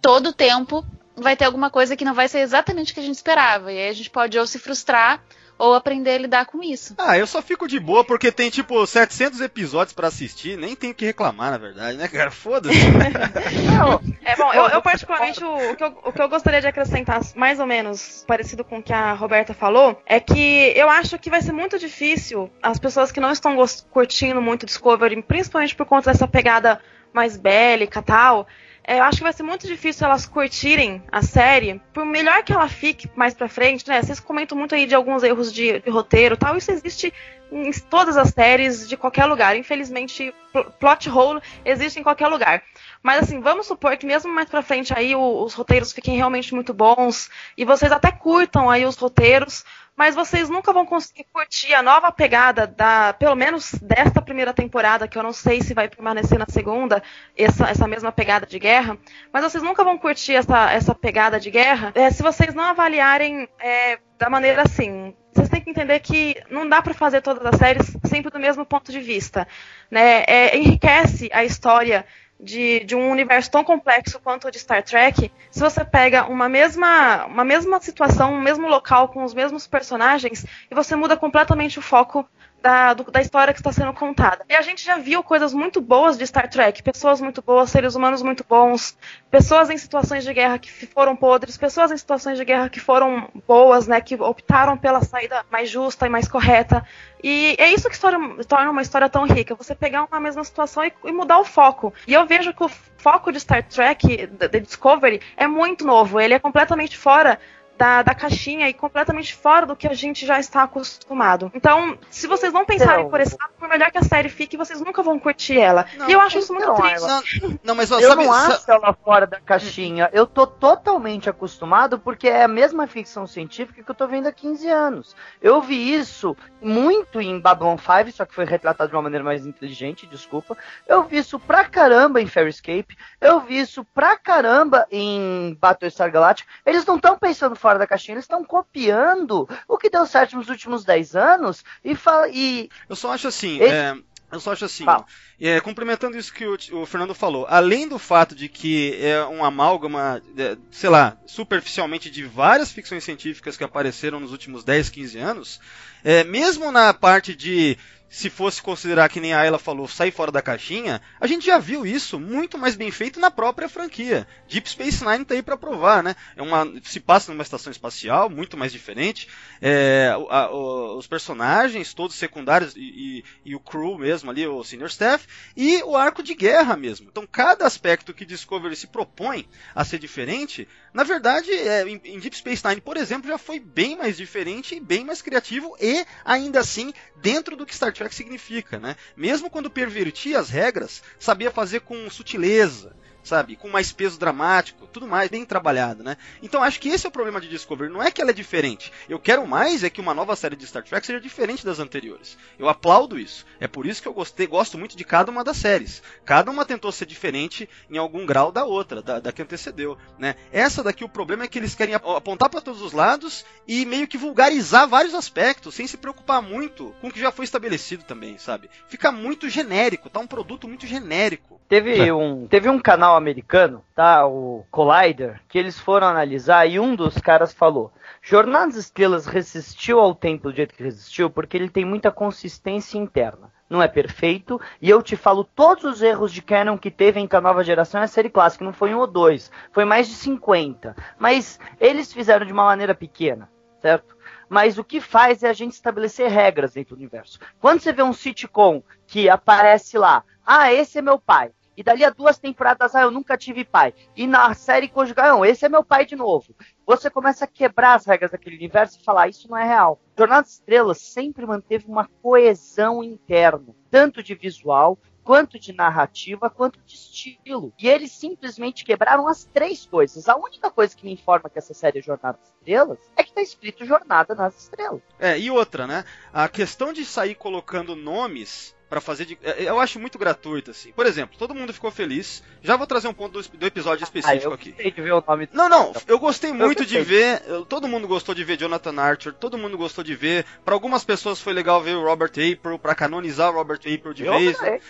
todo 0.00 0.32
tempo 0.32 0.84
vai 1.16 1.36
ter 1.36 1.46
alguma 1.46 1.68
coisa 1.68 1.96
que 1.96 2.04
não 2.04 2.14
vai 2.14 2.28
ser 2.28 2.38
exatamente 2.40 2.92
o 2.92 2.94
que 2.94 3.00
a 3.00 3.04
gente 3.04 3.16
esperava. 3.16 3.72
E 3.72 3.78
aí 3.78 3.88
a 3.88 3.92
gente 3.92 4.10
pode 4.10 4.38
ou 4.38 4.46
se 4.46 4.58
frustrar 4.60 5.20
ou 5.58 5.74
aprender 5.74 6.12
a 6.12 6.18
lidar 6.18 6.46
com 6.46 6.62
isso. 6.62 6.94
Ah, 6.96 7.18
eu 7.18 7.26
só 7.26 7.42
fico 7.42 7.66
de 7.66 7.80
boa 7.80 8.04
porque 8.04 8.30
tem 8.30 8.48
tipo 8.48 8.86
700 8.86 9.40
episódios 9.40 9.92
pra 9.92 10.08
assistir, 10.08 10.56
nem 10.56 10.76
tenho 10.76 10.92
o 10.92 10.94
que 10.94 11.04
reclamar, 11.04 11.50
na 11.50 11.58
verdade, 11.58 11.98
né, 11.98 12.06
cara? 12.06 12.30
Foda-se. 12.30 12.78
Não, 13.76 14.00
é 14.24 14.36
bom, 14.36 14.52
eu, 14.52 14.68
eu 14.68 14.82
particularmente 14.82 15.42
o, 15.42 15.72
o 15.72 15.76
que 15.76 15.84
eu, 15.84 15.98
o 16.04 16.12
que 16.12 16.22
eu 16.22 16.28
gostaria 16.28 16.60
de 16.60 16.68
acrescentar, 16.68 17.20
mais 17.34 17.58
ou 17.58 17.66
menos 17.66 18.24
parecido 18.26 18.64
com 18.64 18.78
o 18.78 18.82
que 18.82 18.92
a 18.92 19.12
Roberta 19.12 19.52
falou, 19.52 20.00
é 20.06 20.20
que 20.20 20.72
eu 20.76 20.88
acho 20.88 21.18
que 21.18 21.30
vai 21.30 21.42
ser 21.42 21.52
muito 21.52 21.78
difícil 21.78 22.50
as 22.62 22.78
pessoas 22.78 23.10
que 23.10 23.20
não 23.20 23.32
estão 23.32 23.56
curtindo 23.90 24.40
muito 24.40 24.66
Discovery, 24.66 25.20
principalmente 25.22 25.74
por 25.74 25.86
conta 25.86 26.12
dessa 26.12 26.28
pegada 26.28 26.80
mais 27.12 27.36
bélica 27.36 28.00
e 28.00 28.02
tal. 28.02 28.46
É, 28.88 28.98
Eu 28.98 29.04
acho 29.04 29.18
que 29.18 29.22
vai 29.22 29.32
ser 29.32 29.42
muito 29.42 29.66
difícil 29.66 30.06
elas 30.06 30.26
curtirem 30.26 31.02
a 31.12 31.22
série, 31.22 31.80
por 31.92 32.04
melhor 32.06 32.42
que 32.42 32.52
ela 32.52 32.68
fique 32.68 33.08
mais 33.14 33.34
pra 33.34 33.48
frente, 33.48 33.86
né? 33.88 34.00
Vocês 34.02 34.18
comentam 34.18 34.56
muito 34.56 34.74
aí 34.74 34.86
de 34.86 34.94
alguns 34.94 35.22
erros 35.22 35.52
de, 35.52 35.78
de 35.80 35.90
roteiro 35.90 36.36
tal, 36.36 36.56
isso 36.56 36.70
existe 36.70 37.12
em 37.50 37.70
todas 37.90 38.16
as 38.16 38.28
séries, 38.30 38.88
de 38.88 38.96
qualquer 38.96 39.24
lugar. 39.26 39.56
Infelizmente, 39.56 40.34
pl- 40.52 40.66
plot 40.78 41.08
hole 41.08 41.40
existe 41.64 41.98
em 41.98 42.02
qualquer 42.02 42.28
lugar. 42.28 42.62
Mas 43.02 43.22
assim, 43.22 43.40
vamos 43.40 43.66
supor 43.66 43.96
que 43.96 44.04
mesmo 44.06 44.32
mais 44.32 44.48
pra 44.48 44.62
frente 44.62 44.92
aí 44.96 45.14
o- 45.14 45.42
os 45.44 45.54
roteiros 45.54 45.92
fiquem 45.92 46.16
realmente 46.16 46.54
muito 46.54 46.74
bons 46.74 47.30
e 47.56 47.64
vocês 47.64 47.90
até 47.92 48.10
curtam 48.10 48.68
aí 48.70 48.84
os 48.84 48.96
roteiros, 48.96 49.64
mas 49.98 50.14
vocês 50.14 50.48
nunca 50.48 50.72
vão 50.72 50.86
conseguir 50.86 51.26
curtir 51.32 51.74
a 51.74 51.82
nova 51.82 52.12
pegada 52.12 52.68
da, 52.68 53.12
pelo 53.12 53.34
menos 53.34 53.74
desta 53.82 54.22
primeira 54.22 54.54
temporada, 54.54 55.08
que 55.08 55.18
eu 55.18 55.24
não 55.24 55.32
sei 55.32 55.60
se 55.60 55.74
vai 55.74 55.88
permanecer 55.88 56.38
na 56.38 56.46
segunda, 56.48 57.02
essa, 57.36 57.68
essa 57.68 57.88
mesma 57.88 58.12
pegada 58.12 58.46
de 58.46 58.60
guerra, 58.60 58.96
mas 59.32 59.42
vocês 59.42 59.60
nunca 59.60 59.82
vão 59.82 59.98
curtir 59.98 60.36
essa, 60.36 60.70
essa 60.70 60.94
pegada 60.94 61.40
de 61.40 61.50
guerra 61.50 61.90
é, 61.96 62.08
se 62.12 62.22
vocês 62.22 62.54
não 62.54 62.62
avaliarem 62.62 63.48
é, 63.58 63.98
da 64.16 64.30
maneira 64.30 64.62
assim. 64.62 65.12
Vocês 65.34 65.48
têm 65.48 65.60
que 65.60 65.70
entender 65.70 65.98
que 65.98 66.36
não 66.48 66.68
dá 66.68 66.80
pra 66.80 66.94
fazer 66.94 67.20
todas 67.20 67.44
as 67.44 67.56
séries 67.56 67.96
sempre 68.04 68.30
do 68.30 68.38
mesmo 68.38 68.64
ponto 68.64 68.92
de 68.92 69.00
vista. 69.00 69.48
Né? 69.90 70.22
É, 70.28 70.56
enriquece 70.56 71.28
a 71.32 71.44
história 71.44 72.06
de, 72.40 72.80
de 72.84 72.94
um 72.94 73.10
universo 73.10 73.50
tão 73.50 73.64
complexo 73.64 74.20
quanto 74.20 74.48
o 74.48 74.50
de 74.50 74.58
Star 74.58 74.82
Trek, 74.82 75.30
se 75.50 75.60
você 75.60 75.84
pega 75.84 76.26
uma 76.26 76.48
mesma, 76.48 77.26
uma 77.26 77.44
mesma 77.44 77.80
situação, 77.80 78.34
um 78.34 78.40
mesmo 78.40 78.68
local 78.68 79.08
com 79.08 79.24
os 79.24 79.34
mesmos 79.34 79.66
personagens 79.66 80.44
e 80.70 80.74
você 80.74 80.94
muda 80.94 81.16
completamente 81.16 81.78
o 81.78 81.82
foco 81.82 82.28
da, 82.62 82.94
do- 82.94 83.10
da 83.10 83.20
história 83.20 83.52
que 83.54 83.60
está 83.60 83.72
sendo 83.72 83.92
contada. 83.92 84.44
E 84.48 84.54
a 84.54 84.62
gente 84.62 84.84
já 84.84 84.96
viu 84.98 85.22
coisas 85.22 85.52
muito 85.54 85.80
boas 85.80 86.16
de 86.18 86.26
Star 86.26 86.48
Trek, 86.50 86.82
pessoas 86.82 87.20
muito 87.20 87.40
boas, 87.42 87.70
seres 87.70 87.94
humanos 87.94 88.22
muito 88.22 88.44
bons, 88.48 88.96
pessoas 89.30 89.70
em 89.70 89.76
situações 89.78 90.24
de 90.24 90.32
guerra 90.32 90.58
que 90.58 90.70
foram 90.86 91.14
podres, 91.14 91.56
pessoas 91.56 91.90
em 91.92 91.96
situações 91.96 92.36
de 92.36 92.44
guerra 92.44 92.68
que 92.68 92.80
foram 92.80 93.28
boas, 93.46 93.86
né, 93.86 94.00
que 94.00 94.14
optaram 94.16 94.76
pela 94.76 95.00
saída 95.02 95.44
mais 95.50 95.70
justa 95.70 96.06
e 96.06 96.08
mais 96.08 96.28
correta. 96.28 96.84
E 97.22 97.56
é 97.58 97.70
isso 97.72 97.88
que 97.88 97.94
história- 97.94 98.18
torna 98.46 98.70
uma 98.70 98.82
história 98.82 99.08
tão 99.08 99.24
rica, 99.24 99.54
você 99.54 99.74
pegar 99.74 100.04
uma 100.04 100.20
mesma 100.20 100.44
situação 100.44 100.84
e, 100.84 100.92
e 101.04 101.12
mudar 101.12 101.38
o 101.38 101.44
foco. 101.44 101.92
E 102.06 102.14
eu 102.14 102.26
vejo 102.26 102.52
que 102.52 102.64
o 102.64 102.68
foco 102.68 103.30
de 103.32 103.40
Star 103.40 103.62
Trek, 103.62 104.26
da 104.26 104.46
Discovery, 104.48 105.20
é 105.36 105.46
muito 105.46 105.84
novo, 105.86 106.20
ele 106.20 106.34
é 106.34 106.38
completamente 106.38 106.96
fora 106.96 107.38
da, 107.78 108.02
da 108.02 108.14
caixinha 108.14 108.68
e 108.68 108.74
completamente 108.74 109.34
fora 109.34 109.64
do 109.64 109.76
que 109.76 109.86
a 109.86 109.94
gente 109.94 110.26
já 110.26 110.38
está 110.40 110.64
acostumado. 110.64 111.50
Então, 111.54 111.96
se 112.10 112.26
vocês 112.26 112.52
não 112.52 112.64
pensarem 112.66 113.00
Então- 113.00 113.10
por 113.10 113.20
esse 113.20 113.36
lado, 113.40 113.52
por 113.56 113.68
melhor 113.68 113.90
que 113.92 113.98
a 113.98 114.02
série 114.02 114.28
fique, 114.28 114.56
vocês 114.56 114.80
nunca 114.80 115.02
vão 115.02 115.18
curtir 115.18 115.58
ela. 115.58 115.86
Não, 115.96 116.08
e 116.08 116.12
eu 116.12 116.20
acho 116.20 116.38
isso 116.38 116.52
muito 116.52 116.68
então, 116.70 116.76
triste. 117.22 117.40
não, 117.42 117.60
não, 117.62 117.74
mas 117.76 117.92
ó, 117.92 118.00
Eu 118.00 118.08
sabe, 118.10 118.24
não 118.24 118.32
acho 118.32 118.70
ela 118.70 118.92
fora 118.92 119.26
da 119.26 119.40
caixinha. 119.40 120.10
Eu 120.12 120.26
tô 120.26 120.44
totalmente 120.46 121.30
acostumado 121.30 121.98
porque 122.00 122.28
é 122.28 122.42
a 122.42 122.48
mesma 122.48 122.86
ficção 122.88 123.26
científica 123.26 123.82
que 123.82 123.90
eu 123.90 123.94
tô 123.94 124.08
vendo 124.08 124.26
há 124.26 124.32
15 124.32 124.68
anos. 124.68 125.14
Eu 125.40 125.62
vi 125.62 125.94
isso 125.94 126.36
muito 126.60 127.20
em 127.20 127.38
Babylon 127.38 127.76
5, 127.78 128.10
só 128.12 128.24
que 128.24 128.34
foi 128.34 128.44
retratado 128.44 128.90
de 128.90 128.96
uma 128.96 129.02
maneira 129.02 129.24
mais 129.24 129.46
inteligente, 129.46 130.06
desculpa. 130.06 130.56
Eu 130.86 131.04
vi 131.04 131.18
isso 131.18 131.38
pra 131.38 131.64
caramba 131.64 132.20
em 132.20 132.26
Farscape. 132.26 132.96
Eu 133.20 133.40
vi 133.40 133.60
isso 133.60 133.84
pra 133.84 134.16
caramba 134.16 134.84
em 134.90 135.56
Battlestar 135.60 136.10
Galactica. 136.10 136.50
Eles 136.66 136.84
não 136.84 136.96
estão 136.96 137.16
pensando 137.16 137.54
fora 137.54 137.67
da 137.76 137.86
caixinha, 137.88 138.14
eles 138.14 138.24
estão 138.24 138.44
copiando 138.44 139.48
o 139.66 139.76
que 139.76 139.90
deu 139.90 140.06
certo 140.06 140.36
nos 140.36 140.48
últimos 140.48 140.84
10 140.84 141.16
anos 141.16 141.64
e, 141.84 141.94
fa- 141.96 142.28
e 142.28 142.68
eu 142.88 142.94
só 142.94 143.12
acho 143.12 143.26
assim, 143.26 143.58
Esse- 143.60 143.74
é, 143.74 143.94
eu 144.30 144.38
só 144.40 144.52
acho 144.52 144.64
assim, 144.66 144.84
Fala. 144.84 145.04
é, 145.40 145.58
complementando 145.60 146.16
isso 146.16 146.32
que 146.32 146.46
o, 146.46 146.56
o 146.82 146.86
Fernando 146.86 147.14
falou, 147.14 147.46
além 147.48 147.88
do 147.88 147.98
fato 147.98 148.34
de 148.34 148.48
que 148.48 148.94
é 149.02 149.24
um 149.26 149.44
amálgama, 149.44 150.22
é, 150.36 150.56
sei 150.70 150.88
lá, 150.90 151.16
superficialmente 151.26 152.10
de 152.10 152.24
várias 152.24 152.70
ficções 152.70 153.02
científicas 153.04 153.56
que 153.56 153.64
apareceram 153.64 154.20
nos 154.20 154.30
últimos 154.32 154.62
10, 154.64 154.88
15 154.90 155.18
anos, 155.18 155.60
é, 156.04 156.24
mesmo 156.24 156.70
na 156.72 156.92
parte 156.94 157.34
de 157.34 157.76
se 158.10 158.30
fosse 158.30 158.62
considerar 158.62 159.08
que 159.10 159.20
nem 159.20 159.34
a 159.34 159.40
Ayla 159.40 159.58
falou, 159.58 159.86
sair 159.86 160.10
fora 160.10 160.32
da 160.32 160.40
caixinha, 160.40 160.98
a 161.20 161.26
gente 161.26 161.44
já 161.44 161.58
viu 161.58 161.84
isso 161.84 162.18
muito 162.18 162.56
mais 162.56 162.74
bem 162.74 162.90
feito 162.90 163.20
na 163.20 163.30
própria 163.30 163.68
franquia. 163.68 164.26
Deep 164.48 164.66
Space 164.70 165.04
Nine 165.04 165.26
tá 165.26 165.34
aí 165.34 165.42
para 165.42 165.58
provar, 165.58 166.02
né? 166.02 166.16
É 166.34 166.40
uma, 166.40 166.66
se 166.84 167.00
passa 167.00 167.30
numa 167.30 167.42
estação 167.42 167.70
espacial, 167.70 168.30
muito 168.30 168.56
mais 168.56 168.72
diferente. 168.72 169.28
É, 169.60 170.10
a- 170.30 170.50
o- 170.50 170.96
os 170.96 171.06
personagens, 171.06 171.92
todos 171.92 172.16
secundários, 172.16 172.74
e, 172.74 172.80
e- 172.80 173.24
e 173.50 173.54
o 173.54 173.60
crew 173.60 173.98
mesmo 173.98 174.30
ali, 174.30 174.46
o 174.46 174.64
senior 174.64 174.88
staff, 174.88 175.26
e 175.54 175.82
o 175.82 175.94
arco 175.94 176.22
de 176.22 176.34
guerra 176.34 176.78
mesmo. 176.78 177.08
Então, 177.10 177.26
cada 177.30 177.66
aspecto 177.66 178.14
que 178.14 178.24
Discovery 178.24 178.74
se 178.74 178.86
propõe 178.86 179.46
a 179.74 179.84
ser 179.84 179.98
diferente, 179.98 180.66
na 180.94 181.04
verdade, 181.04 181.52
é, 181.52 181.86
em, 181.86 182.00
em 182.04 182.18
Deep 182.18 182.36
Space 182.36 182.66
Nine, 182.66 182.80
por 182.80 182.96
exemplo, 182.96 183.28
já 183.28 183.36
foi 183.36 183.60
bem 183.60 183.96
mais 183.98 184.16
diferente 184.16 184.74
e 184.74 184.80
bem 184.80 185.04
mais 185.04 185.20
criativo 185.20 185.76
ainda 186.24 186.60
assim, 186.60 186.92
dentro 187.16 187.56
do 187.56 187.66
que 187.66 187.74
Star 187.74 187.92
Trek 187.92 188.14
significa, 188.14 188.78
né? 188.78 188.96
Mesmo 189.16 189.50
quando 189.50 189.70
pervertia 189.70 190.38
as 190.38 190.50
regras, 190.50 191.02
sabia 191.18 191.50
fazer 191.50 191.80
com 191.80 192.08
sutileza, 192.10 192.96
sabe? 193.22 193.56
Com 193.56 193.68
mais 193.68 193.92
peso 193.92 194.18
dramático, 194.18 194.86
tudo 194.86 195.06
mais 195.06 195.28
bem 195.30 195.44
trabalhado, 195.44 196.02
né? 196.02 196.16
Então 196.42 196.62
acho 196.62 196.80
que 196.80 196.88
esse 196.88 197.06
é 197.06 197.08
o 197.08 197.12
problema 197.12 197.40
de 197.40 197.48
Discovery, 197.48 197.92
não 197.92 198.02
é 198.02 198.10
que 198.10 198.20
ela 198.22 198.30
é 198.30 198.34
diferente. 198.34 198.92
Eu 199.08 199.18
quero 199.18 199.46
mais 199.46 199.84
é 199.84 199.90
que 199.90 200.00
uma 200.00 200.14
nova 200.14 200.34
série 200.36 200.56
de 200.56 200.66
Star 200.66 200.82
Trek 200.82 201.06
seja 201.06 201.20
diferente 201.20 201.64
das 201.64 201.78
anteriores. 201.78 202.36
Eu 202.58 202.68
aplaudo 202.68 203.18
isso. 203.18 203.44
É 203.60 203.68
por 203.68 203.86
isso 203.86 204.00
que 204.02 204.08
eu 204.08 204.12
gostei, 204.14 204.46
gosto 204.46 204.78
muito 204.78 204.96
de 204.96 205.04
cada 205.04 205.30
uma 205.30 205.44
das 205.44 205.56
séries. 205.58 206.02
Cada 206.24 206.50
uma 206.50 206.64
tentou 206.64 206.90
ser 206.92 207.06
diferente 207.06 207.68
em 207.90 207.98
algum 207.98 208.24
grau 208.24 208.50
da 208.50 208.64
outra, 208.64 209.02
da, 209.02 209.20
da 209.20 209.32
que 209.32 209.42
antecedeu, 209.42 209.96
né? 210.18 210.34
Essa 210.52 210.82
daqui 210.82 211.04
o 211.04 211.08
problema 211.08 211.44
é 211.44 211.48
que 211.48 211.58
eles 211.58 211.74
querem 211.74 211.94
ap- 211.94 212.06
apontar 212.16 212.48
para 212.48 212.60
todos 212.60 212.80
os 212.80 212.92
lados 212.92 213.44
e 213.66 213.84
meio 213.84 214.06
que 214.08 214.16
vulgarizar 214.18 214.88
vários 214.88 215.14
aspectos, 215.14 215.74
sem 215.74 215.86
se 215.86 215.96
preocupar 215.96 216.40
muito 216.40 216.94
com 217.00 217.08
o 217.08 217.12
que 217.12 217.20
já 217.20 217.30
foi 217.30 217.44
estabelecido 217.44 218.04
também, 218.04 218.38
sabe? 218.38 218.70
Fica 218.88 219.10
muito 219.12 219.48
genérico, 219.48 220.08
tá 220.10 220.20
um 220.20 220.26
produto 220.26 220.66
muito 220.68 220.86
genérico. 220.86 221.60
Teve, 221.68 221.98
É. 221.98 222.14
um, 222.14 222.46
teve 222.46 222.68
um 222.68 222.78
canal 222.78 223.07
americano, 223.16 223.84
tá? 223.94 224.26
O 224.26 224.64
Collider, 224.70 225.40
que 225.48 225.58
eles 225.58 225.78
foram 225.78 226.06
analisar 226.06 226.66
e 226.66 226.78
um 226.78 226.94
dos 226.94 227.18
caras 227.18 227.52
falou: 227.52 227.92
Jornada 228.22 228.66
das 228.66 228.76
Estrelas 228.76 229.26
resistiu 229.26 230.00
ao 230.00 230.14
tempo 230.14 230.50
do 230.50 230.54
jeito 230.54 230.74
que 230.74 230.82
resistiu 230.82 231.30
porque 231.30 231.56
ele 231.56 231.68
tem 231.68 231.84
muita 231.84 232.10
consistência 232.10 232.98
interna. 232.98 233.52
Não 233.68 233.82
é 233.82 233.88
perfeito, 233.88 234.58
e 234.80 234.88
eu 234.88 235.02
te 235.02 235.14
falo 235.14 235.44
todos 235.44 235.84
os 235.84 236.00
erros 236.00 236.32
de 236.32 236.40
canon 236.40 236.78
que 236.78 236.90
teve 236.90 237.26
que 237.26 237.36
a 237.36 237.40
nova 237.40 237.62
geração 237.62 238.00
é 238.00 238.04
a 238.04 238.08
série 238.08 238.30
clássica, 238.30 238.64
não 238.64 238.72
foi 238.72 238.94
um 238.94 238.98
ou 238.98 239.06
dois, 239.06 239.50
foi 239.72 239.84
mais 239.84 240.08
de 240.08 240.14
50. 240.14 240.96
Mas 241.18 241.60
eles 241.78 242.10
fizeram 242.10 242.46
de 242.46 242.52
uma 242.52 242.64
maneira 242.64 242.94
pequena, 242.94 243.50
certo? 243.82 244.16
Mas 244.48 244.78
o 244.78 244.84
que 244.84 245.00
faz 245.00 245.42
é 245.42 245.50
a 245.50 245.52
gente 245.52 245.72
estabelecer 245.72 246.30
regras 246.30 246.72
dentro 246.72 246.96
do 246.96 246.98
universo. 246.98 247.38
Quando 247.60 247.80
você 247.80 247.92
vê 247.92 248.02
um 248.02 248.14
sitcom 248.14 248.82
que 249.06 249.28
aparece 249.28 249.98
lá, 249.98 250.24
ah, 250.46 250.72
esse 250.72 250.98
é 250.98 251.02
meu 251.02 251.18
pai. 251.18 251.50
E 251.78 251.82
dali 251.84 252.04
a 252.04 252.10
duas 252.10 252.40
temporadas, 252.40 252.92
ah, 252.96 253.02
eu 253.02 253.10
nunca 253.12 253.38
tive 253.38 253.64
pai. 253.64 253.94
E 254.16 254.26
na 254.26 254.52
série 254.52 254.88
conjugal, 254.88 255.28
não, 255.28 255.44
esse 255.44 255.64
é 255.64 255.68
meu 255.68 255.84
pai 255.84 256.04
de 256.04 256.16
novo. 256.16 256.52
Você 256.84 257.08
começa 257.08 257.44
a 257.44 257.48
quebrar 257.48 257.94
as 257.94 258.04
regras 258.04 258.32
daquele 258.32 258.56
universo 258.56 258.98
e 258.98 259.04
falar, 259.04 259.22
"Ah, 259.22 259.28
isso 259.28 259.48
não 259.48 259.56
é 259.56 259.64
real. 259.64 260.00
Jornada 260.18 260.42
das 260.42 260.54
Estrelas 260.54 260.98
sempre 260.98 261.46
manteve 261.46 261.86
uma 261.86 262.10
coesão 262.20 263.04
interna, 263.04 263.76
tanto 263.92 264.24
de 264.24 264.34
visual, 264.34 264.98
quanto 265.22 265.56
de 265.56 265.72
narrativa, 265.72 266.50
quanto 266.50 266.80
de 266.84 266.96
estilo. 266.96 267.72
E 267.78 267.86
eles 267.86 268.10
simplesmente 268.10 268.84
quebraram 268.84 269.28
as 269.28 269.44
três 269.44 269.86
coisas. 269.86 270.28
A 270.28 270.34
única 270.34 270.72
coisa 270.72 270.96
que 270.96 271.04
me 271.04 271.12
informa 271.12 271.48
que 271.48 271.60
essa 271.60 271.74
série 271.74 272.00
é 272.00 272.02
Jornada 272.02 272.38
das 272.38 272.48
Estrelas 272.48 272.98
é 273.14 273.22
que 273.22 273.32
tá 273.32 273.40
escrito 273.40 273.84
Jornada 273.86 274.34
nas 274.34 274.58
Estrelas. 274.62 275.02
É, 275.16 275.38
e 275.38 275.48
outra, 275.48 275.86
né? 275.86 276.04
A 276.32 276.48
questão 276.48 276.92
de 276.92 277.04
sair 277.04 277.36
colocando 277.36 277.94
nomes 277.94 278.74
pra 278.88 279.00
fazer 279.00 279.24
de. 279.26 279.38
é, 279.42 279.64
Eu 279.64 279.78
acho 279.80 279.98
muito 280.00 280.18
gratuito, 280.18 280.70
assim. 280.70 280.92
Por 280.92 281.06
exemplo, 281.06 281.36
todo 281.38 281.54
mundo 281.54 281.72
ficou 281.72 281.90
feliz. 281.90 282.42
Já 282.62 282.76
vou 282.76 282.86
trazer 282.86 283.08
um 283.08 283.12
ponto 283.14 283.40
do, 283.42 283.48
do 283.58 283.66
episódio 283.66 284.02
Ah, 284.04 284.04
específico 284.04 284.46
eu 284.48 284.52
aqui. 284.52 284.72
de 284.72 284.90
ver 285.02 285.12
o 285.12 285.22
nome 285.26 285.48
Não, 285.52 285.68
não, 285.68 285.92
eu 286.06 286.18
gostei 286.18 286.52
muito 286.52 286.84
de 286.84 286.96
gostei. 286.98 287.02
ver. 287.02 287.42
eu- 287.46 287.64
Todo 287.66 287.86
mundo 287.88 288.08
gostou 288.08 288.34
de 288.34 288.44
ver 288.44 288.56
Jonathan 288.58 289.00
Archer, 289.00 289.32
todo 289.34 289.58
mundo 289.58 289.76
gostou 289.76 290.02
de 290.02 290.14
ver. 290.14 290.44
Pra 290.64 290.74
algumas 290.74 291.04
pessoas 291.04 291.40
foi 291.40 291.52
legal 291.52 291.82
ver 291.82 291.94
o 291.96 292.02
Robert 292.04 292.30
April, 292.32 292.78
pra 292.78 292.94
canonizar 292.94 293.50
o 293.50 293.54
Robert 293.54 293.78
April 293.80 294.12
de 294.14 294.24
Eu 294.24 294.32
vez. 294.38 294.56
adorei. 294.58 294.80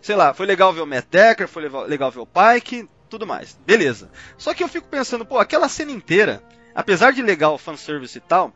Sei 0.00 0.16
lá, 0.16 0.34
foi 0.34 0.46
legal 0.46 0.72
ver 0.72 0.80
o 0.82 0.86
Matt 0.86 1.06
Decker, 1.10 1.48
foi 1.48 1.68
legal 1.86 2.10
ver 2.10 2.20
o 2.20 2.26
Pike, 2.26 2.88
tudo 3.08 3.26
mais. 3.26 3.58
Beleza. 3.66 4.10
Só 4.38 4.52
que 4.54 4.62
eu 4.62 4.68
fico 4.68 4.88
pensando, 4.88 5.24
pô, 5.24 5.38
aquela 5.38 5.68
cena 5.68 5.90
inteira, 5.90 6.42
apesar 6.74 7.12
de 7.12 7.22
legal 7.22 7.54
o 7.54 7.58
fanservice 7.58 8.18
e 8.18 8.20
tal, 8.20 8.52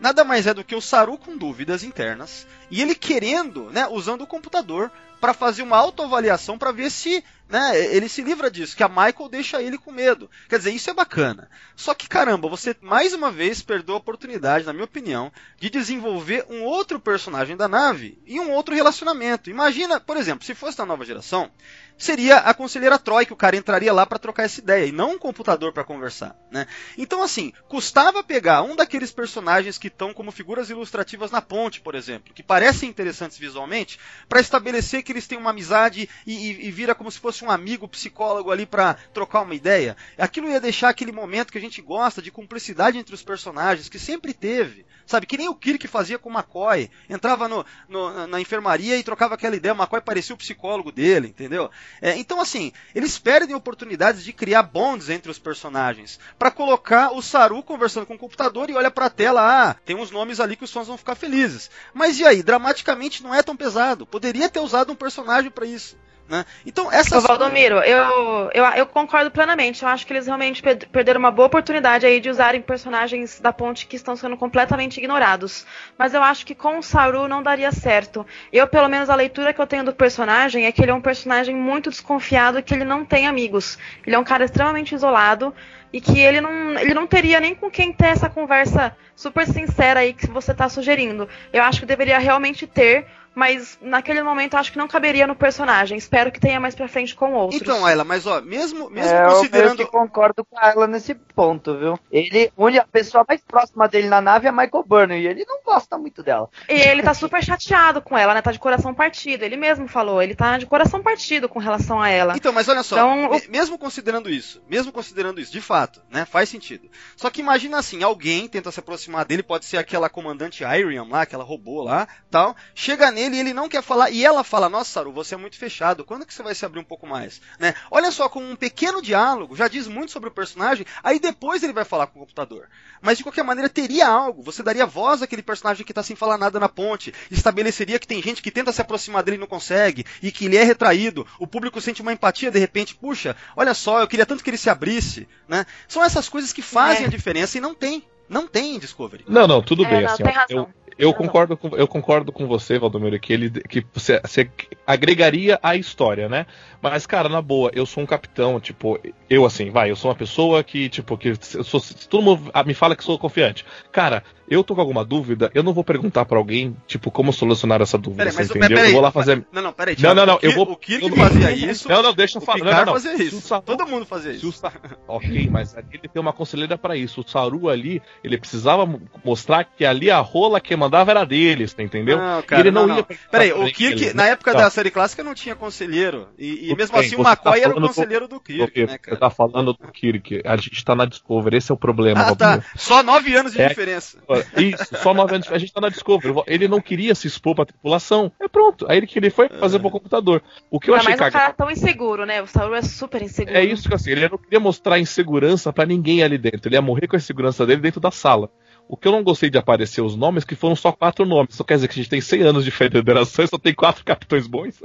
nada 0.00 0.24
mais 0.24 0.46
é 0.46 0.54
do 0.54 0.64
que 0.64 0.74
o 0.74 0.80
Saru 0.80 1.16
com 1.18 1.36
dúvidas 1.36 1.82
internas 1.82 2.46
e 2.70 2.82
ele 2.82 2.94
querendo, 2.94 3.70
né, 3.70 3.86
usando 3.88 4.22
o 4.22 4.26
computador 4.26 4.90
pra 5.20 5.32
fazer 5.34 5.62
uma 5.62 5.76
autoavaliação 5.76 6.58
pra 6.58 6.72
ver 6.72 6.90
se, 6.90 7.24
né, 7.48 7.78
ele 7.94 8.08
se 8.08 8.22
livra 8.22 8.50
disso, 8.50 8.76
que 8.76 8.82
a 8.82 8.88
Michael 8.88 9.28
deixa 9.30 9.62
ele 9.62 9.78
com 9.78 9.92
medo. 9.92 10.28
Quer 10.48 10.58
dizer, 10.58 10.72
isso 10.72 10.90
é 10.90 10.94
bacana. 10.94 11.48
Só 11.76 11.94
que 11.94 12.08
caramba, 12.08 12.48
você 12.48 12.74
mais 12.80 13.12
uma 13.12 13.30
vez 13.30 13.62
perdeu 13.62 13.94
a 13.94 13.98
oportunidade, 13.98 14.64
na 14.66 14.72
minha 14.72 14.84
opinião, 14.84 15.30
de 15.58 15.70
desenvolver 15.70 16.44
um 16.50 16.62
outro 16.64 16.98
personagem 16.98 17.56
da 17.56 17.68
nave 17.68 18.18
e 18.26 18.40
um 18.40 18.50
outro 18.52 18.74
relacionamento. 18.74 19.50
Imagina, 19.50 20.00
por 20.00 20.16
exemplo, 20.16 20.44
se 20.44 20.54
fosse 20.54 20.76
da 20.78 20.86
nova 20.86 21.04
geração, 21.04 21.50
seria 21.98 22.38
a 22.38 22.52
conselheira 22.52 22.98
Troy 22.98 23.24
que 23.24 23.32
o 23.32 23.36
cara 23.36 23.56
entraria 23.56 23.92
lá 23.92 24.04
pra 24.04 24.18
trocar 24.18 24.42
essa 24.44 24.60
ideia 24.60 24.84
e 24.86 24.92
não 24.92 25.12
um 25.12 25.18
computador 25.18 25.72
pra 25.72 25.84
conversar, 25.84 26.36
né? 26.50 26.66
Então 26.98 27.22
assim, 27.22 27.52
custava 27.68 28.22
pegar 28.22 28.62
um 28.62 28.76
daqueles 28.76 29.10
personagens 29.10 29.78
que 29.78 29.88
estão 29.88 30.12
como 30.12 30.30
figuras 30.30 30.68
ilustrativas 30.68 31.30
na 31.30 31.40
ponte, 31.40 31.80
por 31.80 31.94
exemplo, 31.94 32.34
que 32.34 32.42
parecem 32.42 32.88
interessantes 32.90 33.38
visualmente, 33.38 33.98
pra 34.28 34.40
estabelecer 34.40 35.02
que 35.02 35.12
eles 35.12 35.26
têm 35.26 35.38
uma 35.38 35.50
amizade 35.50 36.08
e, 36.26 36.32
e- 36.34 36.66
e 36.68 36.70
vira 36.70 36.94
como 36.94 37.10
se 37.10 37.18
fosse 37.18 37.35
um 37.44 37.50
amigo 37.50 37.88
psicólogo 37.88 38.50
ali 38.50 38.66
pra 38.66 38.94
trocar 39.12 39.42
uma 39.42 39.54
ideia. 39.54 39.96
Aquilo 40.18 40.48
ia 40.48 40.60
deixar 40.60 40.88
aquele 40.88 41.12
momento 41.12 41.52
que 41.52 41.58
a 41.58 41.60
gente 41.60 41.80
gosta 41.82 42.20
de 42.22 42.30
cumplicidade 42.30 42.98
entre 42.98 43.14
os 43.14 43.22
personagens, 43.22 43.88
que 43.88 43.98
sempre 43.98 44.32
teve, 44.32 44.84
sabe? 45.06 45.26
Que 45.26 45.36
nem 45.36 45.48
o 45.48 45.54
Kirk 45.54 45.86
fazia 45.88 46.18
com 46.18 46.28
o 46.28 46.32
McCoy, 46.32 46.90
entrava 47.08 47.48
no, 47.48 47.64
no- 47.88 48.26
na- 48.26 48.40
enfermaria 48.40 48.96
e 48.96 49.02
trocava 49.02 49.34
aquela 49.34 49.56
ideia, 49.56 49.74
o 49.74 49.76
McCoy 49.76 50.00
parecia 50.00 50.34
o 50.34 50.38
psicólogo 50.38 50.92
dele, 50.92 51.28
entendeu? 51.28 51.70
É, 52.00 52.16
então, 52.16 52.40
assim, 52.40 52.72
eles 52.94 53.18
perdem 53.18 53.54
oportunidades 53.54 54.22
de 54.24 54.32
criar 54.32 54.62
bonds 54.62 55.10
entre 55.10 55.30
os 55.30 55.38
personagens. 55.38 56.18
Pra 56.38 56.50
colocar 56.50 57.12
o 57.12 57.22
Saru 57.22 57.62
conversando 57.62 58.06
com 58.06 58.14
o 58.14 58.18
computador 58.18 58.70
e 58.70 58.74
olha 58.74 58.90
pra 58.90 59.10
tela, 59.10 59.70
ah, 59.70 59.74
tem 59.84 59.96
uns 59.96 60.10
nomes 60.10 60.40
ali 60.40 60.56
que 60.56 60.64
os 60.64 60.72
fãs 60.72 60.86
vão 60.86 60.96
ficar 60.98 61.14
felizes. 61.14 61.70
Mas 61.94 62.18
e 62.18 62.24
aí, 62.24 62.42
dramaticamente 62.42 63.22
não 63.22 63.34
é 63.34 63.42
tão 63.42 63.56
pesado. 63.56 64.06
Poderia 64.06 64.48
ter 64.48 64.60
usado 64.60 64.92
um 64.92 64.96
personagem 64.96 65.50
pra 65.50 65.66
isso. 65.66 65.96
Né? 66.28 66.44
Então, 66.66 66.86
Ô, 66.86 66.90
essas 66.92 67.22
Valdomiro, 67.22 67.76
eu, 67.76 68.50
eu, 68.52 68.64
eu 68.64 68.86
concordo 68.86 69.30
plenamente. 69.30 69.82
Eu 69.82 69.88
acho 69.88 70.04
que 70.06 70.12
eles 70.12 70.26
realmente 70.26 70.60
per- 70.60 70.88
perderam 70.88 71.20
uma 71.20 71.30
boa 71.30 71.46
oportunidade 71.46 72.04
aí 72.04 72.18
de 72.20 72.28
usarem 72.28 72.60
personagens 72.60 73.38
da 73.38 73.52
ponte 73.52 73.86
que 73.86 73.94
estão 73.94 74.16
sendo 74.16 74.36
completamente 74.36 74.98
ignorados. 74.98 75.64
Mas 75.96 76.14
eu 76.14 76.22
acho 76.22 76.44
que 76.44 76.54
com 76.54 76.78
o 76.78 76.82
Saru 76.82 77.28
não 77.28 77.42
daria 77.42 77.70
certo. 77.70 78.26
Eu, 78.52 78.66
pelo 78.66 78.88
menos, 78.88 79.08
a 79.08 79.14
leitura 79.14 79.52
que 79.52 79.60
eu 79.60 79.66
tenho 79.66 79.84
do 79.84 79.94
personagem 79.94 80.66
é 80.66 80.72
que 80.72 80.82
ele 80.82 80.90
é 80.90 80.94
um 80.94 81.00
personagem 81.00 81.54
muito 81.54 81.90
desconfiado 81.90 82.58
e 82.58 82.62
que 82.62 82.74
ele 82.74 82.84
não 82.84 83.04
tem 83.04 83.26
amigos. 83.28 83.78
Ele 84.04 84.16
é 84.16 84.18
um 84.18 84.24
cara 84.24 84.44
extremamente 84.44 84.94
isolado 84.94 85.54
e 85.92 86.00
que 86.00 86.18
ele 86.18 86.40
não, 86.40 86.76
ele 86.78 86.92
não 86.92 87.06
teria 87.06 87.38
nem 87.38 87.54
com 87.54 87.70
quem 87.70 87.92
ter 87.92 88.06
essa 88.08 88.28
conversa 88.28 88.96
super 89.14 89.46
sincera 89.46 90.00
aí 90.00 90.12
que 90.12 90.26
você 90.28 90.50
está 90.50 90.68
sugerindo. 90.68 91.28
Eu 91.52 91.62
acho 91.62 91.80
que 91.80 91.86
deveria 91.86 92.18
realmente 92.18 92.66
ter, 92.66 93.06
mas 93.36 93.78
naquele 93.82 94.22
momento 94.22 94.54
eu 94.54 94.58
acho 94.58 94.72
que 94.72 94.78
não 94.78 94.88
caberia 94.88 95.26
no 95.26 95.36
personagem. 95.36 95.98
Espero 95.98 96.32
que 96.32 96.40
tenha 96.40 96.58
mais 96.58 96.74
pra 96.74 96.88
frente 96.88 97.14
com 97.14 97.34
outros. 97.34 97.60
Então, 97.60 97.84
Ayla, 97.84 98.02
mas 98.02 98.26
ó, 98.26 98.40
mesmo, 98.40 98.88
mesmo 98.88 99.14
É, 99.14 99.24
eu 99.26 99.28
considerando. 99.28 99.76
que 99.76 99.90
concordo 99.90 100.42
com 100.42 100.58
ela 100.58 100.86
nesse 100.86 101.14
ponto, 101.14 101.76
viu? 101.78 101.98
Ele, 102.10 102.50
onde 102.56 102.78
a 102.78 102.84
pessoa 102.86 103.26
mais 103.28 103.42
próxima 103.42 103.86
dele 103.86 104.08
na 104.08 104.22
nave 104.22 104.48
é 104.48 104.50
Michael 104.50 104.84
Burnham, 104.86 105.18
e 105.18 105.26
ele 105.26 105.44
não 105.44 105.60
gosta 105.62 105.98
muito 105.98 106.22
dela. 106.22 106.48
E 106.66 106.72
ele 106.72 107.02
tá 107.02 107.12
super 107.12 107.44
chateado 107.44 108.00
com 108.00 108.16
ela, 108.16 108.32
né? 108.32 108.40
Tá 108.40 108.52
de 108.52 108.58
coração 108.58 108.94
partido. 108.94 109.42
Ele 109.44 109.56
mesmo 109.56 109.86
falou, 109.86 110.22
ele 110.22 110.34
tá 110.34 110.56
de 110.56 110.64
coração 110.64 111.02
partido 111.02 111.46
com 111.48 111.58
relação 111.58 112.00
a 112.00 112.08
ela. 112.08 112.34
Então, 112.36 112.52
mas 112.54 112.66
olha 112.68 112.82
só, 112.82 112.96
Então, 112.96 113.30
me- 113.30 113.48
mesmo 113.48 113.76
considerando 113.78 114.30
isso, 114.30 114.62
mesmo 114.66 114.90
considerando 114.90 115.38
isso, 115.40 115.52
de 115.52 115.60
fato, 115.60 116.00
né, 116.10 116.24
faz 116.24 116.48
sentido. 116.48 116.88
Só 117.16 117.28
que 117.28 117.40
imagina 117.40 117.76
assim, 117.78 118.02
alguém 118.02 118.48
tenta 118.48 118.70
se 118.72 118.80
aproximar 118.80 119.26
dele, 119.26 119.42
pode 119.42 119.66
ser 119.66 119.76
aquela 119.76 120.08
comandante 120.08 120.64
Iriam 120.64 121.06
lá, 121.10 121.22
aquela 121.22 121.44
robô 121.44 121.82
lá, 121.82 122.08
tal, 122.30 122.56
chega 122.74 123.10
nele 123.10 123.25
e 123.34 123.40
ele 123.40 123.52
não 123.52 123.68
quer 123.68 123.82
falar, 123.82 124.10
e 124.10 124.24
ela 124.24 124.44
fala, 124.44 124.68
nossa, 124.68 124.90
Saru, 124.90 125.12
você 125.12 125.34
é 125.34 125.38
muito 125.38 125.56
fechado, 125.58 126.04
quando 126.04 126.24
que 126.24 126.32
você 126.32 126.42
vai 126.42 126.54
se 126.54 126.64
abrir 126.64 126.80
um 126.80 126.84
pouco 126.84 127.06
mais? 127.06 127.40
Né? 127.58 127.74
Olha 127.90 128.10
só, 128.10 128.28
com 128.28 128.40
um 128.40 128.54
pequeno 128.56 129.02
diálogo, 129.02 129.56
já 129.56 129.68
diz 129.68 129.86
muito 129.88 130.12
sobre 130.12 130.28
o 130.28 130.32
personagem, 130.32 130.86
aí 131.02 131.18
depois 131.18 131.62
ele 131.62 131.72
vai 131.72 131.84
falar 131.84 132.06
com 132.06 132.18
o 132.18 132.22
computador. 132.22 132.68
Mas 133.02 133.18
de 133.18 133.24
qualquer 133.24 133.42
maneira, 133.44 133.68
teria 133.68 134.08
algo, 134.08 134.42
você 134.42 134.62
daria 134.62 134.86
voz 134.86 135.22
àquele 135.22 135.42
personagem 135.42 135.84
que 135.84 135.92
tá 135.92 136.02
sem 136.02 136.16
falar 136.16 136.38
nada 136.38 136.58
na 136.60 136.68
ponte, 136.68 137.12
estabeleceria 137.30 137.98
que 137.98 138.06
tem 138.06 138.22
gente 138.22 138.42
que 138.42 138.50
tenta 138.50 138.72
se 138.72 138.80
aproximar 138.80 139.22
dele 139.22 139.36
e 139.36 139.40
não 139.40 139.46
consegue, 139.46 140.04
e 140.22 140.30
que 140.32 140.46
ele 140.46 140.56
é 140.56 140.64
retraído, 140.64 141.26
o 141.38 141.46
público 141.46 141.80
sente 141.80 142.02
uma 142.02 142.12
empatia 142.12 142.50
de 142.50 142.58
repente, 142.58 142.94
puxa, 142.94 143.36
olha 143.56 143.74
só, 143.74 144.00
eu 144.00 144.08
queria 144.08 144.26
tanto 144.26 144.42
que 144.42 144.50
ele 144.50 144.56
se 144.58 144.70
abrisse, 144.70 145.28
né? 145.48 145.66
São 145.88 146.02
essas 146.02 146.28
coisas 146.28 146.52
que 146.52 146.62
fazem 146.62 147.04
É. 147.04 147.06
a 147.06 147.10
diferença 147.10 147.58
e 147.58 147.60
não 147.60 147.74
tem. 147.74 148.04
Não 148.28 148.48
tem 148.48 148.74
em 148.74 148.78
Discovery. 148.80 149.24
Não, 149.28 149.46
não, 149.46 149.62
tudo 149.62 149.84
É, 149.84 149.88
bem, 149.88 150.02
não, 150.02 150.12
assim, 150.12 150.24
tem 150.24 150.32
ó, 150.32 150.36
razão. 150.36 150.56
eu, 150.85 150.85
eu 150.98 151.12
concordo 151.12 151.56
com, 151.56 151.76
eu 151.76 151.86
concordo 151.86 152.32
com 152.32 152.46
você, 152.46 152.78
Valdomiro, 152.78 153.18
que 153.20 153.32
ele 153.32 153.50
que 153.50 153.84
você, 153.92 154.20
você 154.20 154.50
agregaria 154.86 155.58
a 155.62 155.76
história, 155.76 156.28
né? 156.28 156.46
Mas, 156.80 157.06
cara, 157.06 157.28
na 157.28 157.42
boa, 157.42 157.70
eu 157.74 157.84
sou 157.84 158.02
um 158.02 158.06
capitão, 158.06 158.58
tipo, 158.58 158.98
eu 159.28 159.44
assim, 159.44 159.70
vai, 159.70 159.90
eu 159.90 159.96
sou 159.96 160.10
uma 160.10 160.16
pessoa 160.16 160.64
que, 160.64 160.88
tipo, 160.88 161.18
que 161.18 161.28
eu 161.28 161.64
sou, 161.64 161.80
se 161.80 162.08
todo 162.08 162.22
mundo 162.22 162.50
me 162.64 162.74
fala 162.74 162.96
que 162.96 163.04
sou 163.04 163.18
confiante. 163.18 163.64
Cara, 163.92 164.22
eu 164.48 164.62
tô 164.64 164.74
com 164.74 164.80
alguma 164.80 165.04
dúvida, 165.04 165.50
eu 165.54 165.62
não 165.62 165.72
vou 165.72 165.82
perguntar 165.84 166.24
pra 166.24 166.38
alguém, 166.38 166.76
tipo, 166.86 167.10
como 167.10 167.32
solucionar 167.32 167.80
essa 167.82 167.98
dúvida, 167.98 168.18
Peraí, 168.24 168.32
você 168.32 168.38
mas 168.38 168.50
entendeu? 168.50 168.68
peraí, 168.68 168.86
eu 168.90 168.92
vou 168.94 169.02
lá 169.02 169.10
fazer. 169.10 169.46
Não, 169.52 169.62
não, 169.62 169.72
peraí, 169.72 169.96
Não, 169.98 170.14
não, 170.14 170.26
não, 170.26 170.34
o 170.34 170.38
Kirk, 170.38 170.46
eu 170.46 170.52
vou. 170.64 170.72
O 170.72 170.76
Kirk 170.76 171.10
fazia 171.18 171.50
isso, 171.52 171.88
Não, 171.88 172.02
não, 172.02 172.14
deixa 172.14 172.38
eu 172.38 172.42
falar. 172.42 172.58
Não, 172.64 172.72
não, 172.72 172.84
não. 172.86 172.92
fazia 172.94 173.14
isso. 173.14 173.40
Saru- 173.40 173.62
Todo 173.62 173.86
mundo 173.86 174.06
fazia 174.06 174.32
isso. 174.32 174.52
Sa- 174.52 174.72
Ok, 175.08 175.48
mas 175.50 175.76
ali 175.76 175.86
ele 175.92 176.08
tem 176.08 176.20
uma 176.20 176.32
conselheira 176.32 176.76
pra 176.78 176.96
isso. 176.96 177.20
O 177.20 177.28
Saru 177.28 177.68
ali, 177.68 178.00
ele 178.22 178.38
precisava 178.38 178.84
mo- 178.86 179.00
mostrar 179.24 179.64
que 179.64 179.84
ali 179.84 180.10
a 180.10 180.18
rola 180.20 180.60
que 180.60 180.74
mandava 180.76 181.10
era 181.10 181.24
deles, 181.24 181.72
tá 181.74 181.82
entendeu? 181.82 182.18
Não, 182.18 182.40
E 182.40 182.42
cara, 182.42 182.62
ele 182.62 182.70
não, 182.70 182.86
não, 182.86 182.96
ia. 182.98 183.06
Peraí, 183.30 183.52
o 183.52 183.64
Kirk, 183.72 184.04
ele, 184.04 184.12
na 184.14 184.24
né? 184.24 184.30
época 184.30 184.52
Tá. 184.52 184.58
da 184.60 184.70
série 184.70 184.90
clássica 184.90 185.22
não 185.22 185.34
tinha 185.34 185.54
conselheiro. 185.54 186.28
E, 186.38 186.70
e 186.70 186.74
mesmo 186.76 186.96
bem, 186.96 187.06
assim 187.06 187.14
o 187.14 187.18
você 187.18 187.24
tá 187.24 187.30
McCoy 187.30 187.60
era 187.60 187.68
o 187.70 187.74
falando 187.74 187.82
do- 187.82 187.88
conselheiro 187.88 188.28
do 188.28 188.40
Kirk, 188.40 188.80
né, 188.80 188.86
Você 188.92 188.98
cara? 188.98 189.16
tá 189.16 189.30
falando 189.30 189.72
do 189.72 189.88
Kirk. 189.92 190.42
A 190.44 190.56
gente 190.56 190.84
tá 190.84 190.94
na 190.94 191.04
Discovery, 191.04 191.56
esse 191.56 191.70
é 191.70 191.74
o 191.74 191.78
problema. 191.78 192.20
Ah, 192.20 192.34
tá. 192.36 192.62
Só 192.76 193.02
nove 193.02 193.34
anos 193.34 193.52
de 193.52 193.60
É. 193.60 193.68
diferença. 193.68 194.18
Isso, 194.56 194.96
só 195.02 195.12
nove 195.14 195.34
anos. 195.34 195.50
A 195.50 195.58
gente 195.58 195.72
tá 195.72 195.80
na 195.80 195.88
Discovery. 195.88 196.34
Ele 196.46 196.68
não 196.68 196.80
queria 196.80 197.14
se 197.14 197.26
expor 197.26 197.54
pra 197.54 197.64
tripulação. 197.64 198.30
É 198.40 198.48
pronto. 198.48 198.86
Aí 198.88 198.98
ele 198.98 199.06
que 199.06 199.18
ele 199.18 199.30
foi 199.30 199.48
fazer 199.48 199.78
pro 199.78 199.90
computador. 199.90 200.42
O 200.70 200.78
que 200.80 200.90
eu 200.90 200.94
Ainda 200.94 201.02
achei 201.04 201.10
mais 201.16 201.20
um 201.20 201.24
cagado. 201.32 201.42
cara 201.42 201.54
tão 201.54 201.70
inseguro, 201.70 202.24
né? 202.26 202.42
O 202.42 202.46
Saru 202.46 202.74
é 202.74 202.82
super 202.82 203.22
inseguro. 203.22 203.56
É 203.56 203.64
isso 203.64 203.88
que 203.88 203.94
assim, 203.94 204.10
ele 204.10 204.28
não 204.28 204.38
queria 204.38 204.60
mostrar 204.60 204.98
insegurança 204.98 205.72
pra 205.72 205.86
ninguém 205.86 206.22
ali 206.22 206.38
dentro. 206.38 206.68
Ele 206.68 206.76
ia 206.76 206.82
morrer 206.82 207.06
com 207.06 207.16
a 207.16 207.18
insegurança 207.18 207.64
dele 207.66 207.80
dentro 207.80 208.00
da 208.00 208.10
sala. 208.10 208.50
O 208.88 208.96
que 208.96 209.08
eu 209.08 209.12
não 209.12 209.22
gostei 209.24 209.50
de 209.50 209.58
aparecer 209.58 210.00
os 210.00 210.14
nomes, 210.14 210.44
que 210.44 210.54
foram 210.54 210.76
só 210.76 210.92
quatro 210.92 211.26
nomes. 211.26 211.54
Isso 211.54 211.64
quer 211.64 211.74
dizer 211.74 211.88
que 211.88 211.94
a 211.94 211.96
gente 212.02 212.08
tem 212.10 212.20
100 212.20 212.42
anos 212.42 212.64
de 212.64 212.70
federação 212.70 213.44
e 213.44 213.48
só 213.48 213.58
tem 213.58 213.74
quatro 213.74 214.04
capitães 214.04 214.46
bons? 214.46 214.80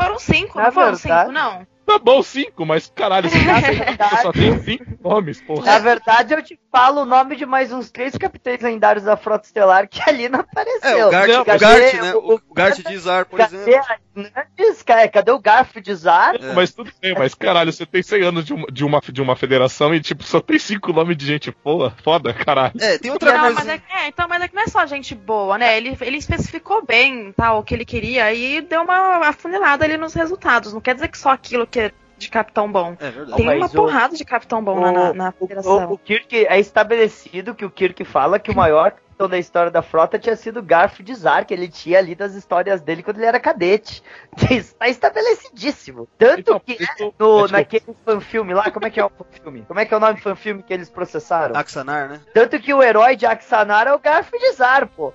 Foram 0.00 0.18
cinco, 0.18 0.58
Na 0.58 0.64
não 0.66 0.72
foram 0.72 0.94
verdade- 0.96 1.22
cinco, 1.28 1.32
não. 1.32 1.66
Tá 1.92 1.98
bom, 1.98 2.22
cinco, 2.22 2.64
mas 2.64 2.90
caralho, 2.94 3.28
você 3.28 3.38
verdade- 3.38 4.22
só 4.22 4.32
tem 4.32 4.58
cinco 4.62 4.84
nomes, 5.02 5.40
porra. 5.42 5.66
Na 5.66 5.78
verdade, 5.78 6.34
eu 6.34 6.42
te 6.42 6.58
falo 6.70 7.02
o 7.02 7.04
nome 7.04 7.36
de 7.36 7.44
mais 7.44 7.72
uns 7.72 7.90
três 7.90 8.16
capitães 8.16 8.60
lendários 8.60 9.04
da 9.04 9.16
Frota 9.16 9.46
Estelar 9.46 9.86
que 9.88 10.00
ali 10.08 10.28
não 10.28 10.40
apareceu. 10.40 10.88
É, 10.98 11.06
o 11.06 11.10
Gart, 11.10 11.28
Não, 11.28 11.42
o 11.42 11.44
cadê 11.44 11.58
Gart, 11.58 11.94
né? 11.94 12.14
o- 12.14 12.18
O, 12.32 12.34
o 12.36 12.54
Gart 12.54 12.78
de 12.80 12.98
Zar, 12.98 13.26
por 13.26 13.36
Cadê 13.38 13.56
exemplo. 13.56 13.86
a 13.88 13.96
Hernandes? 14.20 14.82
Ca- 14.82 15.08
Cadê 15.08 15.30
o 15.32 15.38
Garf 15.38 15.80
de 15.80 15.94
Zar? 15.94 16.36
É. 16.36 16.52
Mas 16.54 16.72
tudo 16.72 16.90
bem, 17.00 17.14
mas 17.16 17.34
caralho, 17.34 17.72
você 17.72 17.84
tem 17.84 18.02
100 18.02 18.22
anos 18.22 18.44
de 18.44 18.54
uma, 18.54 18.66
de 18.70 18.84
uma, 18.84 19.00
de 19.00 19.22
uma 19.22 19.36
federação 19.36 19.94
e, 19.94 20.00
tipo, 20.00 20.22
só 20.22 20.40
tem 20.40 20.58
cinco 20.58 20.92
nomes 20.92 21.16
de 21.16 21.26
gente 21.26 21.54
boa, 21.64 21.94
foda, 22.02 22.32
caralho. 22.32 22.72
É, 22.80 22.98
tem 22.98 23.10
outra 23.10 23.32
Não, 23.32 23.40
coisa. 23.40 23.54
mas 23.54 23.68
é, 23.68 23.78
que- 23.78 23.92
é, 23.92 24.08
então, 24.08 24.26
mas 24.28 24.42
é 24.42 24.48
que 24.48 24.54
não 24.54 24.62
é 24.62 24.66
só 24.66 24.84
gente 24.86 25.14
boa, 25.14 25.58
né? 25.58 25.76
Ele, 25.76 25.96
ele 26.00 26.16
especificou 26.16 26.84
bem 26.84 27.32
tá, 27.32 27.52
o 27.54 27.62
que 27.62 27.74
ele 27.74 27.84
queria 27.84 28.32
e 28.32 28.60
deu 28.62 28.82
uma 28.82 29.28
afunilada 29.28 29.84
ali 29.84 29.96
nos 29.96 30.14
resultados. 30.14 30.72
Não 30.72 30.80
quer 30.80 30.94
dizer 30.94 31.08
que 31.08 31.18
só 31.18 31.30
aquilo 31.30 31.66
que 31.66 31.80
é 31.80 31.81
de 32.22 32.30
capitão 32.30 32.70
bom. 32.70 32.96
É 32.98 33.10
verdade. 33.10 33.36
Tem 33.36 33.46
mas 33.46 33.56
uma 33.58 33.66
o- 33.66 33.70
porrada 33.70 34.16
de 34.16 34.24
capitão 34.24 34.62
bom 34.64 34.80
lá 34.80 34.90
na, 34.92 35.12
na 35.12 35.28
O, 35.30 35.32
federação. 35.46 35.92
o 35.92 35.98
Kirk 35.98 36.46
é 36.46 36.58
estabelecido 36.58 37.54
que 37.54 37.64
o 37.64 37.70
Kirk 37.70 38.04
fala 38.04 38.38
que 38.38 38.50
o 38.50 38.56
maior 38.56 38.94
capitão 39.22 39.28
da 39.28 39.38
história 39.38 39.70
da 39.70 39.82
frota 39.82 40.18
tinha 40.18 40.36
sido 40.36 40.60
o 40.60 40.62
Garf 40.62 41.00
de 41.02 41.14
Zar, 41.14 41.46
que 41.46 41.54
ele 41.54 41.68
tinha 41.68 41.98
ali 41.98 42.14
das 42.14 42.34
histórias 42.34 42.80
dele 42.80 43.02
quando 43.02 43.18
ele 43.18 43.26
era 43.26 43.40
cadete. 43.40 44.02
Que 44.34 44.54
está 44.54 44.88
estabelecidíssimo. 44.88 46.08
Tanto 46.18 46.40
Então, 46.40 46.60
que 46.60 46.72
isso- 46.72 46.84
é 47.02 47.12
no, 47.18 47.40
é 47.40 47.42
tipo- 47.42 47.52
naquele 47.52 47.96
fanfilme 48.04 48.54
lá, 48.54 48.70
como 48.70 48.86
é 48.86 48.90
que 48.90 48.98
é 48.98 49.04
o 49.04 49.10
fanfilme? 49.10 49.62
Como 49.68 49.78
é 49.78 49.84
que 49.84 49.92
é 49.92 49.96
o 49.96 50.00
nome 50.00 50.14
do 50.14 50.20
fanfilme 50.22 50.62
que 50.62 50.72
eles 50.72 50.88
processaram? 50.88 51.54
Axanar, 51.54 52.08
né? 52.08 52.20
Tanto 52.32 52.58
que 52.58 52.72
o 52.72 52.82
herói 52.82 53.14
de 53.14 53.26
Axanar 53.26 53.86
é 53.86 53.92
o 53.92 53.98
Garf 53.98 54.30
de 54.32 54.52
Zar, 54.52 54.86
pô. 54.88 55.12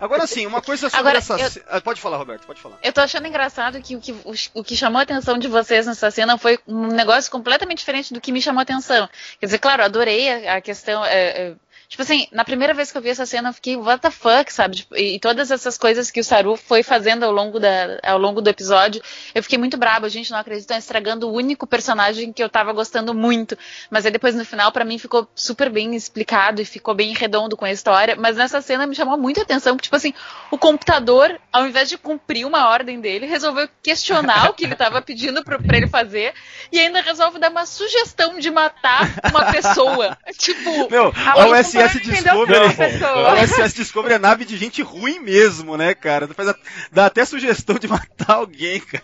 Agora 0.00 0.26
sim, 0.26 0.44
uma 0.46 0.60
coisa 0.60 0.88
sobre 0.90 0.98
Agora, 1.00 1.18
essa. 1.18 1.34
eu- 1.38 1.62
Ah, 1.68 1.80
Pode 1.80 2.00
falar, 2.00 2.16
Roberto, 2.16 2.46
pode 2.46 2.60
falar. 2.60 2.78
Eu 2.82 2.92
tô 2.92 3.00
achando 3.00 3.26
engraçado 3.28 3.80
que 3.80 3.94
o 3.94 4.00
que, 4.00 4.10
o, 4.12 4.32
o 4.54 4.64
que 4.64 4.76
chamou 4.76 4.98
a 4.98 5.02
atenção 5.02 5.38
de 5.38 5.46
vocês 5.48 5.86
nessa 5.86 6.10
cena 6.10 6.36
foi 6.36 6.58
um 6.66 6.88
negócio 6.88 7.30
completamente 7.30 7.78
diferente 7.78 8.12
do 8.12 8.20
que 8.20 8.32
me 8.32 8.42
chamou 8.42 8.58
a 8.58 8.62
atenção. 8.62 9.08
Quer 9.38 9.46
dizer, 9.46 9.58
claro, 9.58 9.84
adorei 9.84 10.48
a, 10.48 10.56
a 10.56 10.60
questão. 10.60 11.04
é, 11.04 11.48
é, 11.50 11.54
tipo 11.88 12.02
assim, 12.02 12.28
na 12.30 12.44
primeira 12.44 12.74
vez 12.74 12.92
que 12.92 12.98
eu 12.98 13.02
vi 13.02 13.08
essa 13.08 13.24
cena, 13.24 13.48
eu 13.48 13.52
fiquei, 13.54 13.74
what 13.76 14.00
the 14.02 14.10
fuck, 14.10 14.52
sabe? 14.52 14.76
Tipo, 14.76 14.94
e, 14.96 15.18
todas 15.18 15.50
essas 15.50 15.78
coisas 15.78 16.10
que 16.10 16.20
o 16.20 16.24
Saru 16.24 16.54
foi 16.54 16.82
fazendo 16.82 17.24
ao 17.24 17.32
longo, 17.32 17.58
da, 17.58 17.98
ao 18.02 18.18
longo 18.18 18.42
do 18.42 18.50
episódio, 18.50 19.00
eu 19.34 19.42
fiquei 19.42 19.58
muito 19.58 19.78
braba. 19.78 20.08
Gente, 20.10 20.30
não 20.30 20.38
acredito, 20.38 20.62
estão 20.64 20.76
estragando 20.76 21.28
o 21.28 21.32
único 21.32 21.66
personagem 21.66 22.32
que 22.32 22.42
eu 22.42 22.48
tava 22.48 22.72
gostando 22.74 23.14
muito. 23.14 23.56
Mas 23.90 24.04
aí 24.04 24.12
depois 24.12 24.34
no 24.34 24.44
final, 24.44 24.70
pra 24.70 24.84
mim, 24.84 24.98
ficou 24.98 25.26
super 25.34 25.70
bem 25.70 25.94
explicado 25.94 26.60
e 26.60 26.64
ficou 26.66 26.94
bem 26.94 27.14
redondo 27.14 27.56
com 27.56 27.64
a 27.64 27.72
história. 27.72 28.14
Mas 28.16 28.36
nessa 28.36 28.60
cena 28.60 28.86
me 28.86 28.94
chamou 28.94 29.16
muito 29.16 29.40
a 29.40 29.42
atenção, 29.42 29.74
porque, 29.74 29.84
tipo 29.86 29.96
assim, 29.96 30.12
o 30.50 30.58
computador, 30.58 31.40
ao 31.50 31.66
invés 31.66 31.88
de 31.88 31.96
cumprir 31.96 32.44
uma 32.44 32.68
ordem 32.68 33.00
dele, 33.00 33.24
resolveu 33.24 33.66
questionar 33.82 34.50
o 34.50 34.54
que 34.54 34.64
ele 34.64 34.74
estava 34.74 35.00
pedindo 35.00 35.42
pro- 35.42 35.62
pra 35.62 35.76
ele 35.78 35.88
fazer 35.88 36.34
e 36.70 36.78
ainda 36.78 37.00
resolve 37.00 37.38
dar 37.38 37.50
uma 37.50 37.64
sugestão 37.64 38.38
de 38.38 38.50
matar 38.50 39.08
uma 39.30 39.50
pessoa. 39.50 40.18
tipo, 40.36 40.90
Meu, 40.90 41.08
a 41.08 41.48
mas 41.48 41.77
Não 41.78 41.86
entendeu 41.86 42.46
Discovery. 42.46 42.74
que 42.76 42.82
é 43.04 43.42
USS 43.44 43.74
Discovery 43.76 44.14
é 44.14 44.18
nave 44.18 44.44
de 44.44 44.56
gente 44.56 44.82
ruim 44.82 45.18
mesmo, 45.18 45.76
né, 45.76 45.94
cara? 45.94 46.26
Faz 46.28 46.48
a- 46.48 46.56
dá 46.92 47.06
até 47.06 47.24
sugestão 47.24 47.76
de 47.78 47.86
matar 47.88 48.34
alguém, 48.34 48.80
cara. 48.80 49.02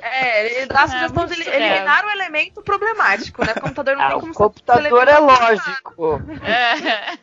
É, 0.00 0.56
ele 0.58 0.66
dá 0.66 0.80
a 0.80 0.84
É, 0.84 0.88
sugestão 0.88 1.26
muito 1.26 1.34
de 1.34 1.48
eliminar 1.48 2.04
o 2.04 2.10
elemento 2.10 2.62
problemático, 2.62 3.44
né? 3.44 3.52
O 3.56 3.60
computador 3.60 3.96
não 3.96 4.02
Ah, 4.04 4.08
tem 4.08 4.16
o 4.16 4.20
como 4.20 4.32
ser 4.32 4.38
computador 4.38 5.08
é 5.08 5.18
lógico. 5.18 6.22
é, 6.44 7.14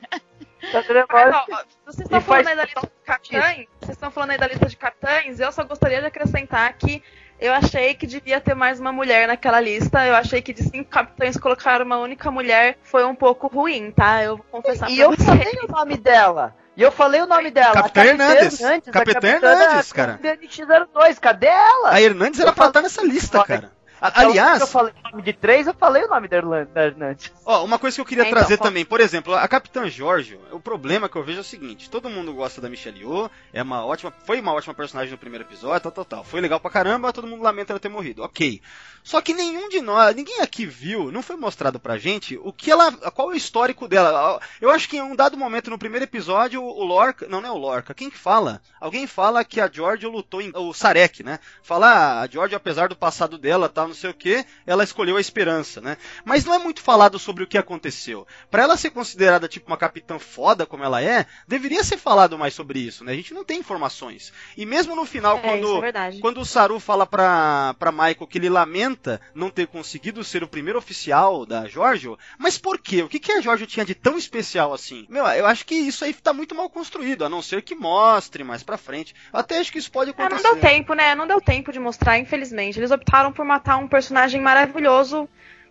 O 0.64 0.72
computador 0.72 0.96
é 0.98 1.06
Mas, 1.12 1.32
lógico. 1.34 1.52
ó, 1.54 1.64
vocês 1.86 2.06
estão 2.06 2.22
falando 2.22 2.48
aí 2.48 2.56
da 2.56 2.64
lista 2.66 2.82
de 2.82 3.06
capitães, 3.06 3.68
vocês 3.80 3.90
estão 3.98 4.12
falando 4.12 4.30
aí 4.32 4.38
da 4.38 4.48
lista 4.48 4.66
de 4.66 4.78
capitães, 4.78 5.40
eu 5.40 5.52
só 5.52 5.64
gostaria 5.64 6.00
de 6.02 6.08
acrescentar 6.08 6.74
que 6.74 7.04
eu 7.44 7.54
achei 7.54 7.94
que 7.94 8.08
devia 8.08 8.40
ter 8.40 8.56
mais 8.56 8.80
uma 8.80 8.92
mulher 8.92 9.28
naquela 9.28 9.60
lista. 9.60 10.06
Eu 10.06 10.16
achei 10.16 10.42
que 10.42 10.54
de 10.54 10.64
cinco 10.64 10.86
capitães 10.90 11.36
colocar 11.36 11.82
uma 11.82 11.98
única 11.98 12.32
mulher 12.32 12.78
foi 12.82 13.04
um 13.06 13.14
pouco 13.14 13.48
ruim, 13.48 13.92
tá? 13.92 14.24
Eu 14.24 14.38
vou 14.38 14.46
confessar 14.50 14.90
E 14.90 14.96
pra 14.96 15.04
eu 15.06 15.10
vocês. 15.12 15.28
falei 15.28 15.60
o 15.64 15.72
nome 15.72 15.98
dela. 15.98 16.56
E 16.76 16.82
eu 16.82 16.92
falei 16.92 17.22
o 17.22 17.28
nome 17.28 17.52
dela. 17.52 17.74
Capitã 17.74 18.04
Hernandes. 18.06 18.60
Capitã 18.92 19.28
Hernandes, 19.28 19.92
cara. 19.94 20.20
NX02, 20.24 21.20
cadê 21.20 21.48
ela? 21.48 21.92
A 21.94 22.02
Hernandes 22.02 22.40
era 22.40 22.50
Eu 22.50 22.54
pra 22.54 22.68
estar 22.68 22.82
nessa 22.82 23.04
lista, 23.04 23.44
cara. 23.44 23.72
A- 24.04 24.10
Então, 24.10 24.30
Aliás, 24.32 24.60
Eu 24.62 24.68
falei 24.68 24.94
o 25.06 25.10
nome 25.12 25.24
de 25.24 25.32
três, 25.34 25.66
eu 25.66 25.74
falei 25.74 26.04
o 26.04 26.10
nome 26.10 26.28
da 26.28 26.38
Hernandes. 26.38 27.32
Ó, 27.46 27.64
uma 27.64 27.80
coisa 27.80 27.96
que 27.96 28.02
eu 28.02 28.06
queria 28.06 28.26
É, 28.26 28.28
então, 28.28 28.38
trazer 28.40 28.58
fala. 28.58 28.70
também, 28.70 28.84
por 28.84 29.00
exemplo, 29.00 29.34
a 29.34 29.48
Capitã 29.48 29.88
Giorgio, 29.90 30.40
o 30.52 30.60
problema 30.60 31.08
que 31.08 31.16
eu 31.16 31.24
vejo 31.24 31.38
é 31.38 31.42
o 31.42 31.44
seguinte, 31.44 31.90
todo 31.90 32.10
mundo 32.10 32.34
gosta 32.34 32.60
da 32.60 32.70
Michelle 32.70 33.00
Yeoh, 33.00 33.30
é 33.54 33.64
uma 33.64 33.86
ótima, 33.86 34.12
foi 34.26 34.42
uma 34.42 34.52
ótima 34.54 34.74
personagem 34.74 35.12
no 35.12 35.18
primeiro 35.18 35.46
episódio, 35.46 35.80
tal, 35.84 35.92
tal, 35.92 36.06
tal. 36.06 36.24
Foi 36.26 36.42
legal 36.42 36.60
pra 36.60 36.70
caramba, 36.70 37.14
todo 37.14 37.28
mundo 37.28 37.42
lamenta 37.44 37.72
ela 37.72 37.80
ter 37.80 37.90
morrido. 37.90 38.24
OK. 38.24 38.62
Só 39.04 39.20
que 39.22 39.34
nenhum 39.34 39.68
de 39.68 39.82
nós, 39.82 40.16
ninguém 40.16 40.40
aqui 40.40 40.66
viu, 40.66 41.12
não 41.12 41.22
foi 41.22 41.36
mostrado 41.36 41.78
pra 41.80 41.98
gente 41.98 42.40
o 42.42 42.54
que 42.54 42.72
ela, 42.72 42.92
qual 43.12 43.32
é 43.32 43.34
o 43.34 43.38
histórico 43.38 43.88
dela. 43.88 44.40
Eu 44.62 44.70
acho 44.72 44.88
que 44.88 44.96
em 44.98 45.02
um 45.02 45.16
dado 45.16 45.38
momento 45.38 45.70
no 45.70 45.78
primeiro 45.78 46.06
episódio, 46.06 46.64
o 46.64 46.84
Lorca, 46.86 47.28
não, 47.28 47.42
não 47.42 47.50
é 47.50 47.52
o 47.52 47.58
Lorca, 47.58 47.94
quem 47.94 48.10
que 48.10 48.18
fala? 48.18 48.62
Alguém 48.80 49.06
fala 49.06 49.44
que 49.44 49.60
a 49.60 49.70
Giorgio 49.70 50.10
lutou 50.10 50.42
em, 50.42 50.52
o 50.56 50.74
Sarek, 50.74 51.22
né? 51.22 51.40
Fala, 51.62 51.88
ah, 51.88 52.22
a 52.22 52.28
Giorgio, 52.28 52.56
apesar 52.56 52.88
do 52.88 52.96
passado 52.96 53.38
dela, 53.38 53.68
tal, 53.68 53.88
não 53.90 53.96
sei 53.96 54.10
o 54.10 54.14
que, 54.14 54.46
ela 54.66 54.84
escolheu 54.86 55.18
a 55.18 55.22
esperança, 55.22 55.82
né? 55.82 55.98
Mas 56.24 56.46
não 56.46 56.54
é 56.54 56.58
muito 56.58 56.82
falado 56.82 57.20
sobre 57.20 57.44
o 57.44 57.48
que 57.48 57.58
aconteceu. 57.58 58.26
Pra 58.50 58.64
ela 58.64 58.78
ser 58.78 58.92
considerada 58.92 59.48
tipo 59.50 59.68
uma 59.68 59.78
capitã 59.78 60.18
foda 60.18 60.66
como 60.66 60.84
ela 60.84 61.02
é, 61.02 61.26
deveria 61.46 61.84
ser 61.84 61.98
falado 61.98 62.38
mais 62.38 62.54
sobre 62.54 62.80
isso, 62.80 63.04
né? 63.04 63.12
A 63.12 63.16
gente 63.16 63.34
não 63.34 63.44
tem 63.44 63.60
informações. 63.60 64.32
E 64.56 64.66
mesmo 64.66 64.96
no 64.96 65.06
final, 65.06 65.36
É, 65.38 65.40
é 65.40 65.42
quando, 65.42 65.82
verdade. 65.82 66.20
quando 66.20 66.40
o 66.40 66.46
Saru 66.46 66.80
fala 66.80 67.06
pra, 67.06 67.76
pra 67.78 67.92
Michael 67.92 68.28
que 68.28 68.38
ele 68.38 68.50
lamenta 68.50 68.93
não 69.34 69.50
ter 69.50 69.68
conseguido 69.68 70.24
ser 70.24 70.44
o 70.44 70.48
primeiro 70.48 70.80
oficial 70.80 71.46
da 71.46 71.68
Giorgio, 71.68 72.18
mas 72.38 72.58
por 72.58 72.78
quê? 72.80 73.02
O 73.04 73.10
que, 73.10 73.20
que 73.20 73.32
a 73.32 73.42
Giorgio 73.42 73.68
tinha 73.68 73.86
de 73.86 73.94
tão 73.96 74.18
especial 74.18 74.74
assim? 74.74 75.06
Meu, 75.10 75.26
eu 75.28 75.46
acho 75.46 75.66
que 75.66 75.76
isso 75.76 76.04
aí 76.06 76.14
tá 76.14 76.34
muito 76.34 76.54
mal 76.56 76.70
construído, 76.70 77.26
a 77.26 77.30
não 77.30 77.42
ser 77.42 77.62
que 77.62 77.76
mostre 77.76 78.44
mais 78.44 78.64
pra 78.64 78.78
frente. 78.78 79.14
Eu 79.34 79.40
até 79.40 79.60
acho 79.60 79.72
que 79.72 79.78
isso 79.80 79.92
pode 79.92 80.12
É, 80.12 80.14
acontecer. 80.14 80.44
não 80.44 80.54
deu 80.54 80.62
tempo, 80.62 80.94
né? 80.94 81.16
Não 81.16 81.28
deu 81.28 81.42
tempo 81.42 81.72
de 81.72 81.80
mostrar, 81.80 82.18
infelizmente. 82.20 82.80
Eles 82.80 82.92
optaram 82.92 83.32
por 83.32 83.46
matar 83.46 83.78
um 83.78 83.88
personagem 83.88 84.42
maravilhoso 84.42 85.28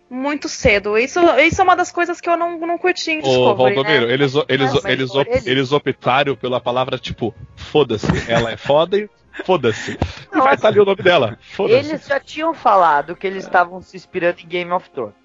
muito 0.09 0.47
cedo. 0.47 0.97
Isso, 0.97 1.19
isso 1.39 1.59
é 1.59 1.63
uma 1.63 1.75
das 1.75 1.91
coisas 1.91 2.21
que 2.21 2.29
eu 2.29 2.37
não, 2.37 2.59
não 2.59 2.77
curti 2.77 3.11
em 3.11 3.19
Ô, 3.19 3.21
Discovery, 3.23 3.75
Valdomiro, 3.75 4.07
né? 4.07 4.13
eles, 4.13 4.33
eles, 4.47 4.85
eles, 4.85 5.11
por 5.11 5.21
op- 5.21 5.27
ele- 5.31 5.49
eles 5.49 5.71
optaram 5.71 6.35
pela 6.35 6.59
palavra 6.61 6.97
tipo, 6.99 7.33
foda-se. 7.55 8.05
Ela 8.29 8.51
é 8.51 8.57
foda 8.57 8.97
e 8.97 9.09
foda-se. 9.45 9.97
E 10.33 10.39
vai 10.39 10.55
estar 10.55 10.67
ali 10.69 10.79
o 10.79 10.85
nome 10.85 11.01
dela. 11.01 11.37
Eles 11.59 12.05
já 12.05 12.19
tinham 12.19 12.53
falado 12.53 13.15
que 13.15 13.25
eles 13.27 13.43
estavam 13.43 13.81
se 13.81 13.97
inspirando 13.97 14.41
em 14.41 14.47
Game 14.47 14.71
of 14.71 14.89
Thrones. 14.89 15.15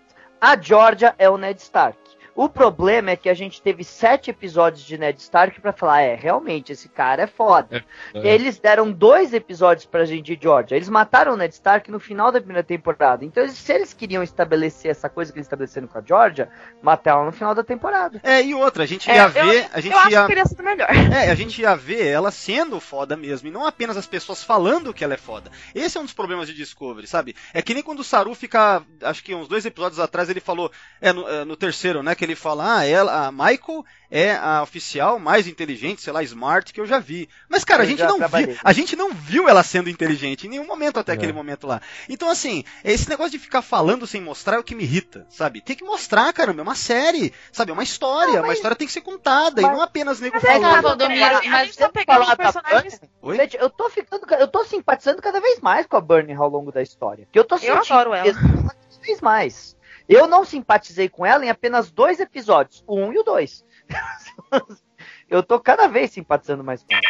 A 0.40 0.56
Georgia 0.56 1.14
é 1.18 1.28
o 1.28 1.36
Ned 1.36 1.60
Stark. 1.60 1.98
O 2.40 2.48
problema 2.48 3.10
é 3.10 3.16
que 3.16 3.28
a 3.28 3.34
gente 3.34 3.60
teve 3.60 3.82
sete 3.82 4.30
episódios 4.30 4.84
de 4.84 4.96
Ned 4.96 5.18
Stark 5.20 5.60
pra 5.60 5.72
falar, 5.72 6.02
é, 6.02 6.14
realmente, 6.14 6.70
esse 6.70 6.88
cara 6.88 7.24
é 7.24 7.26
foda. 7.26 7.84
É. 8.14 8.28
Eles 8.32 8.60
deram 8.60 8.92
dois 8.92 9.34
episódios 9.34 9.86
pra 9.86 10.04
gente 10.04 10.36
de 10.36 10.40
Georgia. 10.40 10.76
Eles 10.76 10.88
mataram 10.88 11.32
o 11.32 11.36
Ned 11.36 11.52
Stark 11.52 11.90
no 11.90 11.98
final 11.98 12.30
da 12.30 12.38
primeira 12.38 12.62
temporada. 12.62 13.24
Então, 13.24 13.42
eles- 13.42 13.56
se 13.58 13.72
eles 13.72 13.92
queriam 13.92 14.22
estabelecer 14.22 14.88
essa 14.88 15.08
coisa 15.08 15.32
que 15.32 15.38
eles 15.40 15.46
estabeleceram 15.46 15.88
com 15.88 15.98
a 15.98 16.00
Georgia, 16.00 16.48
mataram 16.80 17.24
no 17.24 17.32
final 17.32 17.56
da 17.56 17.64
temporada. 17.64 18.20
É, 18.22 18.40
e 18.40 18.54
outra, 18.54 18.84
a 18.84 18.86
gente 18.86 19.10
É, 19.10 19.16
ia 19.16 19.22
eu- 19.24 19.30
ver, 19.30 19.68
a 19.72 19.80
gente 19.80 19.92
Eu 19.92 19.98
acho 19.98 20.10
ia 20.12 20.20
que 20.22 20.26
teria 20.28 20.46
sido 20.46 20.62
melhor. 20.62 20.88
É, 21.12 21.30
a 21.32 21.34
gente 21.34 21.60
ia 21.60 21.74
ver 21.74 22.06
ela 22.06 22.30
sendo 22.30 22.78
foda 22.78 23.16
mesmo, 23.16 23.48
e 23.48 23.50
não 23.50 23.66
apenas 23.66 23.96
as 23.96 24.06
pessoas 24.06 24.44
falando 24.44 24.94
que 24.94 25.02
ela 25.02 25.14
é 25.14 25.18
foda. 25.18 25.50
Esse 25.74 25.98
é 25.98 26.00
um 26.00 26.04
dos 26.04 26.14
problemas 26.14 26.46
de 26.46 26.54
Discovery, 26.54 27.08
sabe? 27.08 27.34
É 27.52 27.60
que 27.60 27.74
nem 27.74 27.82
quando 27.82 27.98
o 27.98 28.04
Saru 28.04 28.32
fica, 28.32 28.80
acho 29.02 29.24
que 29.24 29.34
uns 29.34 29.48
dois 29.48 29.66
episódios 29.66 29.98
atrás 29.98 30.30
ele 30.30 30.38
falou, 30.38 30.70
é 31.00 31.12
no, 31.12 31.28
é, 31.28 31.44
no 31.44 31.56
terceiro, 31.56 32.00
né, 32.00 32.14
que 32.14 32.27
ele 32.30 32.36
fala, 32.36 32.78
ah, 32.78 32.84
ela, 32.84 33.26
a 33.26 33.32
Michael 33.32 33.84
é 34.10 34.34
a 34.36 34.62
oficial 34.62 35.18
mais 35.18 35.46
inteligente, 35.46 36.00
sei 36.00 36.12
lá, 36.12 36.22
smart 36.22 36.72
que 36.72 36.80
eu 36.80 36.86
já 36.86 36.98
vi. 36.98 37.28
Mas 37.48 37.62
cara, 37.62 37.82
a 37.82 37.84
Eu 37.84 37.90
gente 37.90 38.02
não 38.04 38.16
trabalhei. 38.16 38.46
viu, 38.54 38.56
a 38.64 38.72
gente 38.72 38.96
não 38.96 39.10
viu 39.12 39.48
ela 39.48 39.62
sendo 39.62 39.90
inteligente 39.90 40.46
em 40.46 40.50
nenhum 40.50 40.66
momento 40.66 40.98
até 40.98 41.12
É. 41.12 41.14
aquele 41.14 41.32
momento 41.32 41.66
lá. 41.66 41.80
Então 42.08 42.30
assim, 42.30 42.64
esse 42.82 43.08
negócio 43.08 43.32
de 43.32 43.38
ficar 43.38 43.60
falando 43.60 44.06
sem 44.06 44.20
mostrar 44.20 44.56
é 44.56 44.58
o 44.58 44.64
que 44.64 44.74
me 44.74 44.84
irrita, 44.84 45.26
sabe? 45.28 45.60
Tem 45.60 45.76
que 45.76 45.84
mostrar, 45.84 46.32
caramba, 46.32 46.60
é 46.60 46.62
uma 46.62 46.74
série, 46.74 47.34
sabe? 47.52 47.70
É 47.70 47.74
uma 47.74 47.82
história, 47.82 48.40
uma 48.42 48.52
história 48.54 48.76
tem 48.76 48.86
que 48.86 48.92
ser 48.92 49.02
contada 49.02 49.60
e 49.60 49.64
mas- 49.64 49.72
não 49.72 49.82
apenas 49.82 50.20
nego 50.20 50.36
Mas 50.36 50.44
é 50.44 50.52
falando. 50.60 50.82
Valdomiro, 50.82 51.24
a, 51.24 51.38
a 51.38 51.42
mas 51.50 51.66
gente 51.66 51.78
tá 51.78 51.88
pegando 51.90 52.26
da 52.26 52.36
personagem. 52.36 52.90
Oi? 53.20 53.36
Gente, 53.36 53.56
eu 53.58 53.68
tô 53.68 53.90
ficando, 53.90 54.26
eu 54.34 54.48
tô 54.48 54.64
simpatizando 54.64 55.20
cada 55.20 55.40
vez 55.40 55.60
mais 55.60 55.86
com 55.86 55.96
a 55.96 56.00
Bernie 56.00 56.34
ao 56.34 56.48
longo 56.48 56.72
da 56.72 56.80
história. 56.80 57.28
Que 57.30 57.38
eu 57.38 57.44
tô 57.44 57.56
Eu 57.56 57.58
sentindo 57.58 57.78
adoro 57.92 58.14
ela. 58.14 58.32
cada 58.32 58.76
vez 59.02 59.20
mais. 59.20 59.76
Eu 60.08 60.26
não 60.26 60.44
simpatizei 60.44 61.08
com 61.08 61.26
ela 61.26 61.44
em 61.44 61.50
apenas 61.50 61.90
dois 61.90 62.18
episódios, 62.18 62.82
o 62.86 62.98
um 62.98 63.12
e 63.12 63.18
o 63.18 63.22
dois. 63.22 63.64
eu 65.28 65.42
tô 65.42 65.60
cada 65.60 65.86
vez 65.86 66.12
simpatizando 66.12 66.64
mais 66.64 66.82
com 66.82 66.94
ela. 66.94 67.02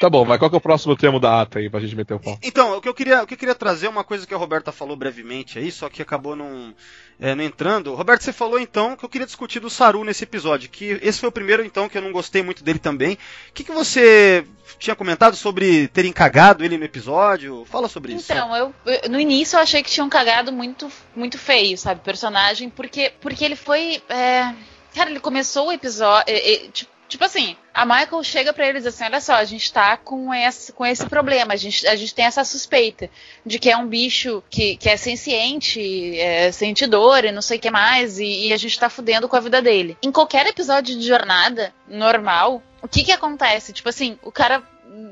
Tá 0.00 0.10
bom, 0.10 0.24
mas 0.24 0.38
qual 0.38 0.50
que 0.50 0.56
é 0.56 0.58
o 0.58 0.60
próximo 0.60 0.96
termo 0.96 1.18
da 1.20 1.40
ata 1.40 1.58
aí 1.60 1.70
pra 1.70 1.80
gente 1.80 1.94
meter 1.96 2.14
o 2.14 2.20
pau? 2.20 2.38
Então, 2.42 2.76
o 2.76 2.80
que 2.80 2.88
eu 2.88 2.92
queria, 2.94 3.22
o 3.22 3.26
que 3.26 3.34
eu 3.34 3.38
queria 3.38 3.54
trazer 3.54 3.86
é 3.86 3.88
uma 3.88 4.04
coisa 4.04 4.26
que 4.26 4.34
a 4.34 4.36
Roberta 4.36 4.70
falou 4.72 4.96
brevemente 4.96 5.58
aí, 5.58 5.70
só 5.70 5.88
que 5.88 6.02
acabou 6.02 6.34
não, 6.36 6.74
é, 7.18 7.34
não 7.34 7.42
entrando. 7.44 7.94
Roberto, 7.94 8.22
você 8.22 8.32
falou 8.32 8.58
então 8.58 8.96
que 8.96 9.04
eu 9.04 9.08
queria 9.08 9.26
discutir 9.26 9.60
do 9.60 9.70
Saru 9.70 10.02
nesse 10.04 10.24
episódio, 10.24 10.68
que 10.68 10.98
esse 11.00 11.20
foi 11.20 11.28
o 11.28 11.32
primeiro 11.32 11.64
então 11.64 11.88
que 11.88 11.96
eu 11.96 12.02
não 12.02 12.12
gostei 12.12 12.42
muito 12.42 12.62
dele 12.64 12.78
também. 12.78 13.14
O 13.14 13.52
que, 13.54 13.64
que 13.64 13.72
você 13.72 14.44
tinha 14.78 14.96
comentado 14.96 15.36
sobre 15.36 15.88
terem 15.88 16.12
cagado 16.12 16.64
ele 16.64 16.76
no 16.76 16.84
episódio? 16.84 17.64
Fala 17.66 17.88
sobre 17.88 18.14
isso. 18.14 18.30
Então, 18.32 18.54
eu, 18.56 18.74
eu- 18.84 19.08
no 19.08 19.18
início 19.20 19.56
eu 19.56 19.60
achei 19.60 19.82
que 19.82 19.90
tinham 19.90 20.08
cagado 20.08 20.52
muito, 20.52 20.90
muito 21.14 21.38
feio, 21.38 21.78
sabe, 21.78 22.00
o 22.00 22.04
personagem, 22.04 22.68
porque, 22.68 23.12
porque 23.20 23.44
ele 23.44 23.56
foi. 23.56 24.02
é, 24.08 24.52
Cara, 24.94 25.10
ele 25.10 25.18
começou 25.20 25.68
o 25.68 25.72
episódio. 25.72 26.24
é, 26.32 26.52
é, 26.66 26.68
tipo, 26.68 26.92
tipo 27.08 27.24
assim, 27.24 27.56
a 27.72 27.84
Michael 27.84 28.22
chega 28.22 28.52
pra 28.52 28.68
eles 28.68 28.86
assim: 28.86 29.04
olha 29.04 29.20
só, 29.20 29.34
a 29.34 29.44
gente 29.44 29.72
tá 29.72 29.96
com 29.96 30.32
esse, 30.32 30.72
com 30.72 30.84
esse 30.84 31.06
problema, 31.06 31.54
a 31.54 31.56
gente, 31.56 31.86
a 31.86 31.96
gente 31.96 32.14
tem 32.14 32.24
essa 32.24 32.44
suspeita 32.44 33.10
de 33.44 33.58
que 33.58 33.70
é 33.70 33.76
um 33.76 33.86
bicho 33.86 34.42
que, 34.48 34.76
que 34.76 34.88
é 34.88 34.96
senciente, 34.96 36.18
é 36.18 36.50
sentidor 36.52 37.24
e 37.24 37.32
não 37.32 37.42
sei 37.42 37.58
o 37.58 37.60
que 37.60 37.70
mais, 37.70 38.18
e, 38.18 38.48
e 38.48 38.52
a 38.52 38.56
gente 38.56 38.78
tá 38.78 38.88
fudendo 38.88 39.28
com 39.28 39.36
a 39.36 39.40
vida 39.40 39.60
dele. 39.60 39.96
Em 40.02 40.12
qualquer 40.12 40.46
episódio 40.46 40.98
de 40.98 41.06
jornada 41.06 41.74
normal, 41.88 42.62
o 42.82 42.88
que 42.88 43.04
que 43.04 43.12
acontece? 43.12 43.72
Tipo 43.72 43.88
assim, 43.88 44.18
o 44.22 44.32
cara 44.32 44.62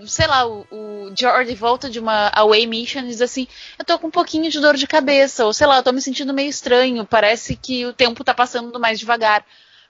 sei 0.07 0.27
lá, 0.27 0.47
o, 0.47 0.67
o 0.71 1.13
George 1.17 1.55
volta 1.55 1.91
de 1.91 1.99
uma 1.99 2.31
away 2.35 2.67
mission 2.67 3.01
e 3.01 3.09
diz 3.09 3.21
assim: 3.21 3.47
Eu 3.79 3.85
tô 3.85 3.99
com 3.99 4.07
um 4.07 4.11
pouquinho 4.11 4.51
de 4.51 4.61
dor 4.61 4.77
de 4.77 4.87
cabeça, 4.87 5.45
ou 5.45 5.53
sei 5.53 5.67
lá, 5.67 5.79
eu 5.79 5.83
tô 5.83 5.93
me 5.93 6.01
sentindo 6.01 6.35
meio 6.35 6.49
estranho, 6.49 7.05
parece 7.05 7.57
que 7.57 7.85
o 7.87 7.93
tempo 7.93 8.25
tá 8.25 8.35
passando 8.35 8.79
mais 8.79 8.99
devagar. 8.99 9.45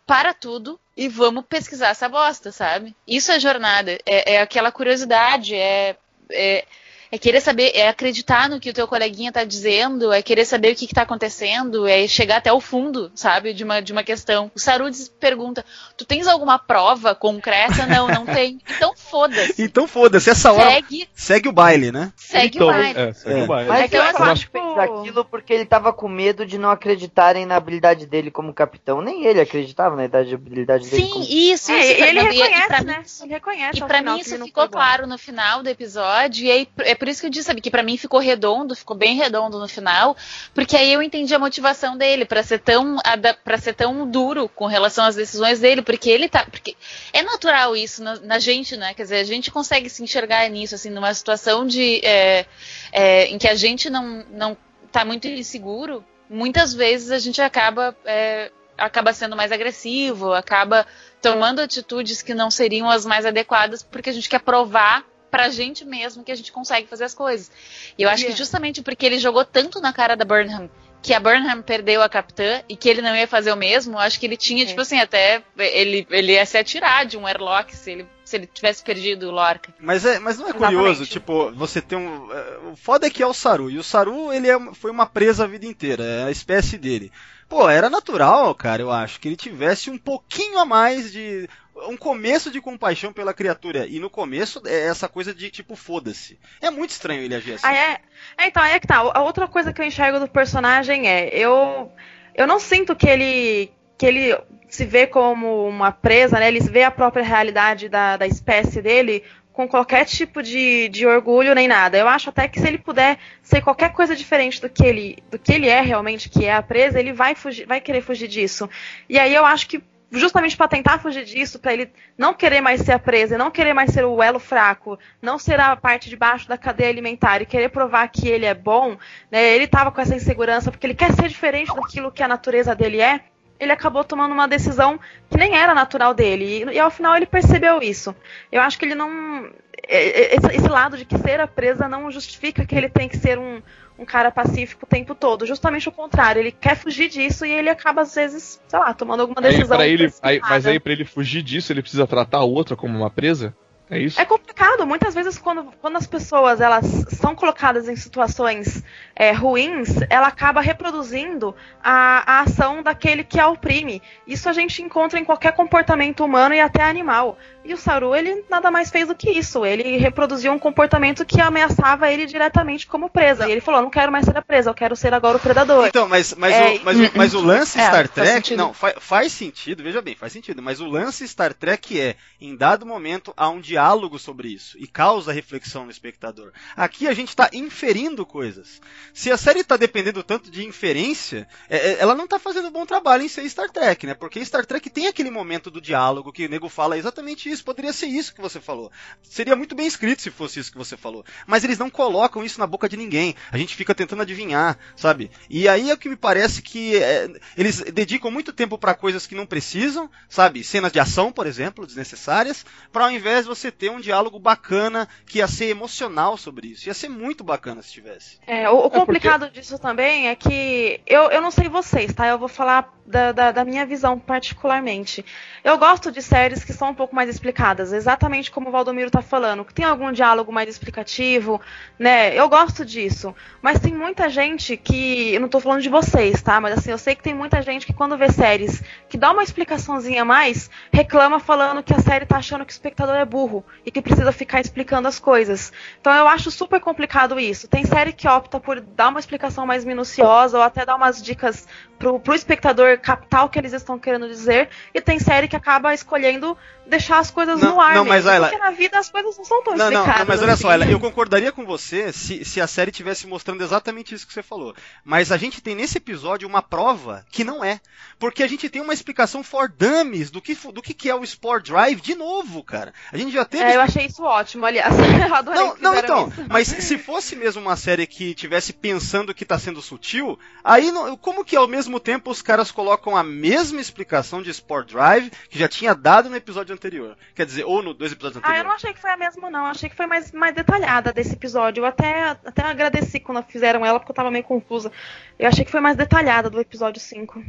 Para 0.06 0.34
tudo 0.34 0.80
e 0.96 1.08
vamos 1.08 1.44
pesquisar 1.48 1.88
essa 1.88 2.08
bosta, 2.08 2.52
sabe? 2.52 2.94
Isso 3.06 3.32
é 3.32 3.40
jornada, 3.40 3.92
é, 4.04 4.34
é 4.34 4.40
aquela 4.42 4.70
curiosidade, 4.70 5.54
é, 5.54 5.96
é, 6.30 6.64
é 7.12 7.18
querer 7.18 7.40
saber, 7.42 7.70
é 7.74 7.88
acreditar 7.88 8.48
no 8.48 8.58
que 8.58 8.70
o 8.70 8.72
teu 8.72 8.88
coleguinha 8.88 9.30
tá 9.30 9.44
dizendo, 9.44 10.10
é 10.12 10.22
querer 10.22 10.46
saber 10.46 10.72
o 10.72 10.74
que, 10.74 10.86
que 10.86 10.94
tá 10.94 11.02
acontecendo, 11.02 11.86
é 11.86 12.08
chegar 12.08 12.38
até 12.38 12.50
o 12.52 12.58
fundo, 12.60 13.12
sabe, 13.14 13.52
de 13.52 13.62
uma, 13.62 13.80
de 13.82 13.92
uma 13.92 14.02
questão. 14.02 14.50
O 14.54 14.58
Saru 14.58 14.90
diz- 14.90 15.08
pergunta: 15.08 15.64
Tu 15.96 16.04
tens 16.06 16.26
alguma 16.26 16.58
prova 16.58 17.14
concreta? 17.14 17.86
Não, 17.86 18.08
não 18.08 18.24
tem. 18.26 18.58
Então 18.82 18.94
foda-se. 18.96 19.62
Então 19.62 19.86
foda-se, 19.86 20.30
essa 20.30 20.50
hora 20.50 20.70
Segue, 20.70 21.08
segue 21.14 21.48
o 21.48 21.52
baile, 21.52 21.92
né? 21.92 22.10
segue 22.16 22.56
então, 22.56 22.68
o 22.68 22.72
baile. 22.72 22.98
É, 22.98 23.12
segue 23.12 23.40
É. 23.40 23.44
o 23.44 23.46
baile. 23.46 23.68
Mas 23.68 23.84
Então, 23.84 24.00
eu 24.00 24.04
eu 24.04 24.10
acho 24.16 24.22
acho 24.24 24.46
que 24.46 24.52
fez 24.52 24.74
que- 24.74 24.80
aquilo 24.80 25.24
porque 25.26 25.52
ele 25.52 25.66
tava 25.66 25.92
com 25.92 26.08
medo 26.08 26.46
de 26.46 26.56
não 26.58 26.70
acreditarem 26.70 27.44
na 27.44 27.56
habilidade 27.56 28.06
dele 28.06 28.30
como 28.30 28.52
capitão. 28.54 29.02
Nem 29.02 29.26
ele 29.26 29.40
acreditava 29.40 29.94
na 29.94 30.04
idade- 30.06 30.34
habilidade 30.34 30.88
dele 30.88 31.02
Sim, 31.04 31.10
como 31.10 31.24
isso, 31.24 31.70
É, 31.70 31.78
isso. 31.80 31.88
e 31.88 31.92
ele 31.92 32.02
Fernando, 32.20 32.32
e- 32.32 32.36
e 32.36 32.42
reconhece, 32.42 32.66
pra 32.68 32.82
né? 32.82 32.98
mim- 32.98 33.24
Ele 33.24 33.32
reconhece. 33.34 33.78
E 33.78 33.84
pra 33.86 33.98
final 33.98 34.14
mim 34.14 34.20
que 34.20 34.26
isso 34.26 34.34
ele 34.36 34.44
ficou 34.44 34.68
claro 34.68 35.06
no 35.06 35.18
final 35.18 35.62
do 35.62 35.68
episódio, 35.68 36.46
e 36.46 36.50
aí, 36.50 36.68
é 36.80 36.94
por 37.02 37.08
isso 37.08 37.20
que 37.20 37.26
eu 37.26 37.30
disse, 37.32 37.46
sabe, 37.48 37.60
que 37.60 37.68
pra 37.68 37.82
mim 37.82 37.96
ficou 37.96 38.20
redondo, 38.20 38.76
ficou 38.76 38.96
bem 38.96 39.16
redondo 39.16 39.58
no 39.58 39.66
final, 39.66 40.16
porque 40.54 40.76
aí 40.76 40.92
eu 40.92 41.02
entendi 41.02 41.34
a 41.34 41.38
motivação 41.40 41.98
dele 41.98 42.24
pra 42.24 42.44
ser 42.44 42.60
tão 42.60 42.96
para 43.42 43.58
ser 43.58 43.72
tão 43.74 44.08
duro 44.08 44.48
com 44.48 44.66
relação 44.66 45.04
às 45.04 45.16
decisões 45.16 45.58
dele, 45.58 45.82
porque 45.82 46.08
ele 46.08 46.28
tá, 46.28 46.46
porque 46.48 46.76
é 47.12 47.20
natural 47.24 47.74
isso 47.74 48.04
na, 48.04 48.20
na 48.20 48.38
gente, 48.38 48.76
né? 48.76 48.94
Quer 48.94 49.02
dizer, 49.02 49.16
a 49.16 49.24
gente 49.24 49.50
consegue 49.50 49.90
se 49.90 50.00
enxergar 50.00 50.48
nisso 50.48 50.76
assim, 50.76 50.90
numa 50.90 51.12
situação 51.12 51.66
de 51.66 52.00
é, 52.04 52.46
é, 52.92 53.24
em 53.26 53.36
que 53.36 53.48
a 53.48 53.56
gente 53.56 53.90
não 53.90 54.24
não 54.30 54.56
tá 54.92 55.04
muito 55.04 55.26
inseguro, 55.26 56.04
muitas 56.30 56.72
vezes 56.72 57.10
a 57.10 57.18
gente 57.18 57.42
acaba 57.42 57.96
é, 58.04 58.52
acaba 58.78 59.12
sendo 59.12 59.34
mais 59.34 59.50
agressivo, 59.50 60.32
acaba 60.32 60.86
tomando 61.20 61.58
atitudes 61.58 62.22
que 62.22 62.32
não 62.32 62.48
seriam 62.48 62.88
as 62.88 63.04
mais 63.04 63.26
adequadas, 63.26 63.82
porque 63.82 64.10
a 64.10 64.12
gente 64.12 64.28
quer 64.28 64.40
provar 64.40 65.04
pra 65.32 65.48
gente 65.48 65.82
mesmo 65.84 66.22
que 66.22 66.30
a 66.30 66.34
gente 66.34 66.52
consegue 66.52 66.86
fazer 66.86 67.04
as 67.04 67.14
coisas. 67.14 67.50
E 67.98 68.02
eu 68.02 68.08
acho 68.10 68.18
que 68.18 68.24
Yeah. 68.28 68.36
justamente 68.38 68.82
porque 68.82 69.06
ele 69.06 69.18
jogou 69.18 69.44
tanto 69.46 69.80
na 69.80 69.90
cara 69.92 70.14
da 70.14 70.24
Burnham 70.26 70.70
que 71.02 71.12
a 71.12 71.18
Burnham 71.18 71.60
perdeu 71.62 72.00
a 72.00 72.08
capitã 72.08 72.62
e 72.68 72.76
que 72.76 72.88
ele 72.88 73.02
não 73.02 73.16
ia 73.16 73.26
fazer 73.26 73.50
o 73.50 73.56
mesmo, 73.56 73.94
eu 73.94 73.98
acho 73.98 74.20
que 74.20 74.26
ele 74.26 74.36
tinha, 74.36 74.62
É. 74.62 74.66
tipo 74.66 74.80
assim, 74.82 75.00
até 75.00 75.42
ele, 75.58 76.06
ele 76.10 76.32
ia 76.34 76.46
se 76.46 76.56
atirar 76.56 77.04
de 77.06 77.16
um 77.16 77.26
airlock 77.26 77.74
se 77.74 77.90
ele, 77.90 78.06
se 78.24 78.36
ele 78.36 78.46
tivesse 78.46 78.84
perdido 78.84 79.26
o 79.26 79.32
Lorca. 79.32 79.74
Mas, 79.80 80.04
é, 80.06 80.20
mas 80.20 80.38
não 80.38 80.46
é 80.46 80.50
Exatamente. 80.50 80.76
curioso, 80.76 81.06
tipo, 81.06 81.50
você 81.52 81.80
tem 81.80 81.98
um. 81.98 82.32
é, 82.32 82.58
O 82.70 82.76
foda 82.76 83.08
é 83.08 83.10
que 83.10 83.20
é 83.20 83.26
o 83.26 83.34
Saru. 83.34 83.68
E 83.68 83.78
o 83.78 83.82
Saru, 83.82 84.32
ele 84.32 84.48
é- 84.48 84.74
foi 84.74 84.92
uma 84.92 85.04
presa 85.06 85.42
a 85.42 85.46
vida 85.48 85.66
inteira, 85.66 86.04
é 86.04 86.24
a 86.24 86.30
espécie 86.30 86.78
dele. 86.78 87.10
Pô, 87.52 87.68
era 87.68 87.90
natural, 87.90 88.54
cara, 88.54 88.80
eu 88.80 88.90
acho, 88.90 89.20
que 89.20 89.28
ele 89.28 89.36
tivesse 89.36 89.90
um 89.90 89.98
pouquinho 89.98 90.58
a 90.58 90.64
mais 90.64 91.12
de. 91.12 91.46
Um 91.86 91.98
começo 91.98 92.50
de 92.50 92.62
compaixão 92.62 93.12
pela 93.12 93.34
criatura. 93.34 93.86
E 93.86 94.00
no 94.00 94.08
começo 94.08 94.62
é 94.64 94.86
essa 94.86 95.06
coisa 95.06 95.34
de 95.34 95.50
tipo, 95.50 95.76
foda-se. 95.76 96.40
É 96.62 96.70
muito 96.70 96.92
estranho 96.92 97.20
ele 97.20 97.34
agir 97.34 97.52
assim. 97.52 97.66
Ah, 97.66 97.76
é? 97.76 98.00
é, 98.38 98.46
então, 98.46 98.62
aí 98.62 98.72
é 98.72 98.80
que 98.80 98.86
tá. 98.86 99.00
A 99.00 99.20
outra 99.20 99.46
coisa 99.46 99.70
que 99.70 99.82
eu 99.82 99.84
enxergo 99.84 100.18
do 100.18 100.26
personagem 100.26 101.06
é, 101.06 101.28
eu, 101.28 101.92
eu 102.34 102.46
não 102.46 102.58
sinto 102.58 102.96
que 102.96 103.06
ele, 103.06 103.70
que 103.98 104.06
ele 104.06 104.34
se 104.66 104.86
vê 104.86 105.06
como 105.06 105.68
uma 105.68 105.92
presa, 105.92 106.40
né? 106.40 106.48
Ele 106.48 106.60
vê 106.60 106.84
a 106.84 106.90
própria 106.90 107.22
realidade 107.22 107.86
da, 107.86 108.16
da 108.16 108.26
espécie 108.26 108.80
dele 108.80 109.24
com 109.52 109.68
qualquer 109.68 110.04
tipo 110.04 110.42
de, 110.42 110.88
de 110.88 111.06
orgulho 111.06 111.54
nem 111.54 111.68
nada. 111.68 111.98
Eu 111.98 112.08
acho 112.08 112.30
até 112.30 112.48
que 112.48 112.58
se 112.58 112.66
ele 112.66 112.78
puder 112.78 113.18
ser 113.42 113.60
qualquer 113.60 113.92
coisa 113.92 114.16
diferente 114.16 114.60
do 114.60 114.68
que 114.68 114.84
ele, 114.84 115.18
do 115.30 115.38
que 115.38 115.52
ele 115.52 115.68
é 115.68 115.80
realmente, 115.80 116.28
que 116.28 116.44
é 116.44 116.54
a 116.54 116.62
presa, 116.62 116.98
ele 116.98 117.12
vai 117.12 117.34
fugir, 117.34 117.66
vai 117.66 117.80
querer 117.80 118.00
fugir 118.00 118.28
disso. 118.28 118.68
E 119.08 119.18
aí 119.18 119.34
eu 119.34 119.44
acho 119.44 119.68
que 119.68 119.82
justamente 120.12 120.56
para 120.56 120.68
tentar 120.68 120.98
fugir 120.98 121.24
disso, 121.24 121.58
para 121.58 121.72
ele 121.72 121.90
não 122.18 122.34
querer 122.34 122.60
mais 122.60 122.82
ser 122.82 122.92
a 122.92 122.98
presa, 122.98 123.38
não 123.38 123.50
querer 123.50 123.72
mais 123.72 123.90
ser 123.90 124.04
o 124.04 124.22
elo 124.22 124.38
fraco, 124.38 124.98
não 125.22 125.38
ser 125.38 125.58
a 125.58 125.74
parte 125.74 126.10
de 126.10 126.16
baixo 126.16 126.46
da 126.46 126.58
cadeia 126.58 126.90
alimentar 126.90 127.40
e 127.40 127.46
querer 127.46 127.70
provar 127.70 128.06
que 128.08 128.28
ele 128.28 128.44
é 128.44 128.54
bom, 128.54 128.96
né? 129.30 129.42
Ele 129.54 129.66
tava 129.66 129.90
com 129.90 130.00
essa 130.00 130.14
insegurança 130.14 130.70
porque 130.70 130.86
ele 130.86 130.94
quer 130.94 131.12
ser 131.12 131.28
diferente 131.28 131.74
daquilo 131.74 132.12
que 132.12 132.22
a 132.22 132.28
natureza 132.28 132.74
dele 132.74 133.00
é. 133.00 133.20
Ele 133.62 133.72
acabou 133.72 134.02
tomando 134.04 134.32
uma 134.32 134.48
decisão 134.48 134.98
que 135.30 135.36
nem 135.36 135.56
era 135.56 135.74
natural 135.74 136.12
dele. 136.12 136.44
E, 136.44 136.74
e 136.74 136.78
ao 136.80 136.90
final 136.90 137.16
ele 137.16 137.26
percebeu 137.26 137.80
isso. 137.80 138.14
Eu 138.50 138.60
acho 138.60 138.78
que 138.78 138.84
ele 138.84 138.94
não. 138.94 139.48
Esse, 139.88 140.46
esse 140.56 140.68
lado 140.68 140.96
de 140.96 141.04
que 141.04 141.18
ser 141.18 141.40
a 141.40 141.46
presa 141.46 141.88
não 141.88 142.10
justifica 142.10 142.64
que 142.66 142.74
ele 142.74 142.88
tem 142.88 143.08
que 143.08 143.16
ser 143.16 143.38
um, 143.38 143.60
um 143.98 144.04
cara 144.04 144.30
pacífico 144.30 144.84
o 144.84 144.88
tempo 144.88 145.14
todo. 145.14 145.46
Justamente 145.46 145.88
o 145.88 145.92
contrário. 145.92 146.40
Ele 146.40 146.52
quer 146.52 146.76
fugir 146.76 147.08
disso 147.08 147.44
e 147.46 147.50
ele 147.50 147.68
acaba, 147.70 148.02
às 148.02 148.14
vezes, 148.14 148.60
sei 148.68 148.78
lá, 148.78 148.92
tomando 148.94 149.20
alguma 149.20 149.40
Aí, 149.40 149.50
decisão. 149.52 149.76
pra 149.76 149.86
ele, 149.86 150.12
aí- 150.22 150.40
mas 150.40 150.66
aí 150.66 150.78
pra 150.80 150.92
ele 150.92 151.04
fugir 151.04 151.42
disso, 151.42 151.72
ele 151.72 151.82
precisa 151.82 152.06
tratar 152.06 152.38
a 152.38 152.44
outra 152.44 152.76
como 152.76 152.96
uma 152.98 153.10
presa? 153.10 153.54
É 153.92 153.98
isso? 153.98 154.18
É 154.18 154.24
complicado. 154.24 154.86
Muitas 154.86 155.14
vezes, 155.14 155.36
quando, 155.36 155.64
quando 155.78 155.98
as 155.98 156.06
pessoas 156.06 156.62
elas 156.62 156.86
são 157.10 157.34
colocadas 157.34 157.90
em 157.90 157.94
situações 157.94 158.82
é, 159.14 159.32
ruins, 159.32 159.90
ela 160.08 160.28
acaba 160.28 160.62
reproduzindo 160.62 161.54
a, 161.84 162.38
a 162.38 162.40
ação 162.40 162.82
daquele 162.82 163.22
que 163.22 163.38
a 163.38 163.48
oprime. 163.48 164.00
Isso 164.26 164.48
a 164.48 164.52
gente 164.54 164.80
encontra 164.80 165.20
em 165.20 165.24
qualquer 165.26 165.52
comportamento 165.52 166.24
humano 166.24 166.54
e 166.54 166.60
até 166.60 166.82
animal. 166.82 167.36
E 167.64 167.72
o 167.72 167.76
Saru, 167.76 168.14
ele 168.14 168.44
nada 168.50 168.72
mais 168.72 168.90
fez 168.90 169.06
do 169.06 169.14
que 169.14 169.30
isso. 169.30 169.64
Ele 169.64 169.96
reproduziu 169.96 170.52
um 170.52 170.58
comportamento 170.58 171.24
que 171.24 171.40
ameaçava 171.40 172.10
ele 172.10 172.26
diretamente 172.26 172.88
como 172.88 173.08
presa. 173.08 173.46
E 173.48 173.52
ele 173.52 173.60
falou: 173.60 173.80
não 173.80 173.88
quero 173.90 174.10
mais 174.10 174.24
ser 174.24 174.36
a 174.36 174.42
presa, 174.42 174.70
eu 174.70 174.74
quero 174.74 174.96
ser 174.96 175.14
agora 175.14 175.36
o 175.36 175.40
predador. 175.40 175.86
Então, 175.86 176.08
mas, 176.08 176.34
mas, 176.34 176.52
É, 176.52 176.74
o, 176.74 176.80
mas, 176.84 176.96
o, 176.98 177.10
mas 177.14 177.34
o 177.34 177.40
lance 177.40 177.78
É, 177.78 177.82
Star 177.86 178.08
faz 178.08 178.10
Trek. 178.10 178.30
sentido. 178.32 178.58
Não, 178.58 178.74
fa- 178.74 178.94
faz 178.98 179.30
sentido, 179.32 179.82
veja 179.84 180.02
bem, 180.02 180.16
faz 180.16 180.32
sentido. 180.32 180.60
Mas 180.60 180.80
o 180.80 180.86
lance 180.86 181.26
Star 181.28 181.54
Trek 181.54 182.00
é, 182.00 182.16
em 182.40 182.56
dado 182.56 182.84
momento, 182.84 183.32
há 183.36 183.48
um 183.48 183.60
diálogo 183.60 184.18
sobre 184.18 184.48
isso 184.48 184.76
e 184.76 184.88
causa 184.88 185.32
reflexão 185.32 185.84
no 185.84 185.90
espectador. 185.92 186.50
Aqui 186.76 187.06
a 187.06 187.14
gente 187.14 187.28
está 187.28 187.48
inferindo 187.52 188.26
coisas. 188.26 188.80
Se 189.14 189.30
a 189.30 189.36
série 189.36 189.60
está 189.60 189.76
dependendo 189.76 190.24
tanto 190.24 190.50
de 190.50 190.66
inferência, 190.66 191.46
é- 191.70 191.92
é- 191.92 191.96
ela 192.00 192.16
não 192.16 192.24
está 192.24 192.40
fazendo 192.40 192.66
um 192.66 192.72
bom 192.72 192.84
trabalho 192.84 193.22
em 193.22 193.28
ser 193.28 193.48
Star 193.48 193.70
Trek, 193.70 194.04
né? 194.04 194.14
Porque 194.14 194.44
Star 194.44 194.66
Trek 194.66 194.90
tem 194.90 195.06
aquele 195.06 195.30
momento 195.30 195.70
do 195.70 195.80
diálogo 195.80 196.32
que 196.32 196.46
o 196.46 196.48
nego 196.50 196.68
fala 196.68 196.98
exatamente 196.98 197.51
isso. 197.52 197.64
Poderia 197.64 197.92
ser 197.92 198.06
isso 198.06 198.34
que 198.34 198.40
você 198.40 198.60
falou. 198.60 198.90
Seria 199.22 199.54
muito 199.54 199.74
bem 199.74 199.86
escrito 199.86 200.22
se 200.22 200.30
fosse 200.30 200.60
isso 200.60 200.72
que 200.72 200.78
você 200.78 200.96
falou. 200.96 201.24
Mas 201.46 201.64
eles 201.64 201.78
não 201.78 201.90
colocam 201.90 202.44
isso 202.44 202.58
na 202.58 202.66
boca 202.66 202.88
de 202.88 202.96
ninguém. 202.96 203.34
A 203.50 203.58
gente 203.58 203.76
fica 203.76 203.94
tentando 203.94 204.22
adivinhar, 204.22 204.78
sabe? 204.96 205.30
E 205.48 205.68
aí 205.68 205.90
é 205.90 205.94
o 205.94 205.98
que 205.98 206.08
me 206.08 206.16
parece 206.16 206.62
que 206.62 206.96
é, 206.96 207.30
eles 207.56 207.80
dedicam 207.80 208.30
muito 208.30 208.52
tempo 208.52 208.78
para 208.78 208.94
coisas 208.94 209.26
que 209.26 209.34
não 209.34 209.46
precisam, 209.46 210.10
sabe? 210.28 210.64
Cenas 210.64 210.92
de 210.92 210.98
ação, 210.98 211.30
por 211.30 211.46
exemplo, 211.46 211.86
desnecessárias, 211.86 212.64
para 212.90 213.04
ao 213.04 213.10
invés 213.10 213.46
você 213.46 213.70
ter 213.70 213.90
um 213.90 214.00
diálogo 214.00 214.38
bacana 214.38 215.08
que 215.26 215.38
ia 215.38 215.48
ser 215.48 215.66
emocional 215.66 216.36
sobre 216.36 216.68
isso. 216.68 216.88
Ia 216.88 216.94
ser 216.94 217.08
muito 217.08 217.44
bacana 217.44 217.82
se 217.82 217.92
tivesse. 217.92 218.38
É, 218.46 218.68
o, 218.68 218.86
o 218.86 218.90
complicado 218.90 219.50
disso 219.50 219.78
também 219.78 220.28
é 220.28 220.34
que 220.34 221.00
eu, 221.06 221.30
eu 221.30 221.40
não 221.40 221.50
sei 221.50 221.68
vocês, 221.68 222.12
tá? 222.12 222.26
Eu 222.26 222.38
vou 222.38 222.48
falar 222.48 222.92
da, 223.06 223.32
da, 223.32 223.52
da, 223.52 223.64
minha 223.64 223.84
visão 223.84 224.18
particularmente. 224.18 225.24
Eu 225.64 225.76
gosto 225.78 226.10
de 226.10 226.22
séries 226.22 226.64
que 226.64 226.72
são 226.72 226.90
um 226.90 226.94
pouco 226.94 227.14
mais 227.14 227.28
explicadas, 227.42 227.92
exatamente 227.92 228.52
como 228.52 228.68
o 228.68 228.72
Valdomiro 228.72 229.08
está 229.08 229.20
falando, 229.20 229.64
que 229.64 229.74
tem 229.74 229.84
algum 229.84 230.12
diálogo 230.12 230.52
mais 230.52 230.68
explicativo, 230.68 231.60
né? 231.98 232.32
Eu 232.38 232.48
gosto 232.48 232.84
disso. 232.84 233.34
Mas 233.60 233.80
tem 233.80 233.92
muita 233.92 234.28
gente 234.28 234.76
que. 234.76 235.34
Eu 235.34 235.40
não 235.40 235.46
estou 235.46 235.60
falando 235.60 235.82
de 235.82 235.88
vocês, 235.88 236.40
tá? 236.40 236.60
Mas 236.60 236.78
assim, 236.78 236.92
eu 236.92 236.98
sei 236.98 237.16
que 237.16 237.22
tem 237.22 237.34
muita 237.34 237.60
gente 237.60 237.84
que 237.84 237.92
quando 237.92 238.16
vê 238.16 238.30
séries 238.30 238.82
que 239.08 239.18
dá 239.18 239.32
uma 239.32 239.42
explicaçãozinha 239.42 240.22
a 240.22 240.24
mais, 240.24 240.70
reclama 240.92 241.40
falando 241.40 241.82
que 241.82 241.92
a 241.92 241.98
série 241.98 242.24
tá 242.24 242.36
achando 242.36 242.64
que 242.64 242.72
o 242.72 242.74
espectador 242.74 243.16
é 243.16 243.24
burro 243.24 243.64
e 243.84 243.90
que 243.90 244.00
precisa 244.00 244.30
ficar 244.30 244.60
explicando 244.60 245.08
as 245.08 245.18
coisas. 245.18 245.72
Então 246.00 246.12
eu 246.14 246.28
acho 246.28 246.50
super 246.50 246.80
complicado 246.80 247.40
isso. 247.40 247.66
Tem 247.66 247.84
série 247.84 248.12
que 248.12 248.28
opta 248.28 248.60
por 248.60 248.80
dar 248.80 249.08
uma 249.08 249.18
explicação 249.18 249.66
mais 249.66 249.84
minuciosa 249.84 250.56
ou 250.56 250.62
até 250.62 250.86
dar 250.86 250.94
umas 250.94 251.20
dicas 251.20 251.66
pro, 252.02 252.18
pro 252.18 252.34
espectador 252.34 252.98
captar 252.98 253.44
o 253.44 253.48
que 253.48 253.58
eles 253.58 253.72
estão 253.72 253.96
querendo 253.96 254.28
dizer, 254.28 254.68
e 254.92 255.00
tem 255.00 255.20
série 255.20 255.46
que 255.46 255.54
acaba 255.54 255.94
escolhendo 255.94 256.58
deixar 256.84 257.18
as 257.18 257.30
coisas 257.32 257.60
não, 257.60 257.74
no 257.74 257.80
ar. 257.80 257.94
Não, 257.94 258.04
mas 258.04 258.26
ela... 258.26 258.48
Porque 258.48 258.62
na 258.62 258.70
vida 258.70 258.98
as 258.98 259.10
coisas 259.10 259.36
não 259.36 259.44
são 259.44 259.62
tão 259.62 259.76
não, 259.76 259.86
explicadas. 259.86 260.18
Não, 260.20 260.26
mas 260.26 260.42
olha 260.42 260.52
assim. 260.52 260.62
só, 260.62 260.72
ela, 260.72 260.86
eu 260.86 261.00
concordaria 261.00 261.50
com 261.50 261.64
você 261.64 262.12
se, 262.12 262.44
se 262.44 262.60
a 262.60 262.66
série 262.66 262.92
tivesse 262.92 263.26
mostrando 263.26 263.62
exatamente 263.62 264.14
isso 264.14 264.26
que 264.26 264.32
você 264.32 264.42
falou. 264.42 264.74
Mas 265.04 265.32
a 265.32 265.36
gente 265.36 265.60
tem 265.60 265.74
nesse 265.74 265.98
episódio 265.98 266.46
uma 266.46 266.62
prova 266.62 267.24
que 267.30 267.42
não 267.42 267.64
é. 267.64 267.80
Porque 268.18 268.42
a 268.42 268.46
gente 268.46 268.68
tem 268.68 268.80
uma 268.80 268.94
explicação 268.94 269.42
for 269.42 269.68
dummies 269.68 270.30
do 270.30 270.40
que, 270.40 270.54
do 270.54 270.80
que, 270.80 270.94
que 270.94 271.10
é 271.10 271.14
o 271.14 271.24
Sport 271.24 271.66
Drive 271.66 272.00
de 272.00 272.14
novo, 272.14 272.62
cara. 272.62 272.94
A 273.12 273.16
gente 273.16 273.32
já 273.32 273.44
teve. 273.44 273.64
É, 273.64 273.76
eu 273.76 273.80
achei 273.80 274.06
isso 274.06 274.22
ótimo, 274.22 274.64
aliás. 274.64 274.94
Eu 275.22 275.34
adorei 275.34 275.60
não, 275.60 275.76
não, 275.78 275.96
então. 275.96 276.28
isso. 276.28 276.44
Mas 276.48 276.68
se 276.68 276.98
fosse 276.98 277.34
mesmo 277.34 277.62
uma 277.62 277.76
série 277.76 278.06
que 278.06 278.34
tivesse 278.34 278.72
pensando 278.72 279.34
que 279.34 279.44
tá 279.44 279.58
sendo 279.58 279.82
sutil, 279.82 280.38
aí 280.62 280.90
não, 280.90 281.16
como 281.16 281.44
que 281.44 281.56
ao 281.56 281.68
mesmo 281.68 281.98
tempo 281.98 282.30
os 282.30 282.42
caras 282.42 282.70
colocam 282.70 283.16
a 283.16 283.22
mesma 283.22 283.80
explicação 283.80 284.42
de 284.42 284.50
Sport 284.50 284.92
Drive 284.92 285.30
que 285.48 285.58
já 285.58 285.68
tinha 285.68 285.94
dado 285.94 286.28
no 286.28 286.36
episódio 286.36 286.74
anterior? 286.74 287.16
Quer 287.34 287.46
dizer, 287.46 287.64
ou 287.64 287.82
no 287.82 287.94
dois 287.94 288.12
episódios 288.12 288.42
Ah, 288.42 288.46
eu 288.46 288.50
anteriores. 288.50 288.68
não 288.68 288.76
achei 288.76 288.92
que 288.92 289.00
foi 289.00 289.10
a 289.10 289.16
mesma, 289.16 289.50
não. 289.50 289.60
Eu 289.60 289.70
achei 289.70 289.88
que 289.88 289.96
foi 289.96 290.06
mais, 290.06 290.32
mais 290.32 290.54
detalhada 290.54 291.12
desse 291.12 291.32
episódio. 291.34 291.82
Eu 291.82 291.86
até, 291.86 292.36
até 292.44 292.62
agradeci 292.62 293.20
quando 293.20 293.42
fizeram 293.44 293.84
ela, 293.84 293.98
porque 293.98 294.10
eu 294.12 294.16
tava 294.16 294.30
meio 294.30 294.44
confusa. 294.44 294.90
Eu 295.38 295.48
achei 295.48 295.64
que 295.64 295.70
foi 295.70 295.80
mais 295.80 295.96
detalhada 295.96 296.48
do 296.48 296.60
episódio 296.60 297.00
5. 297.00 297.42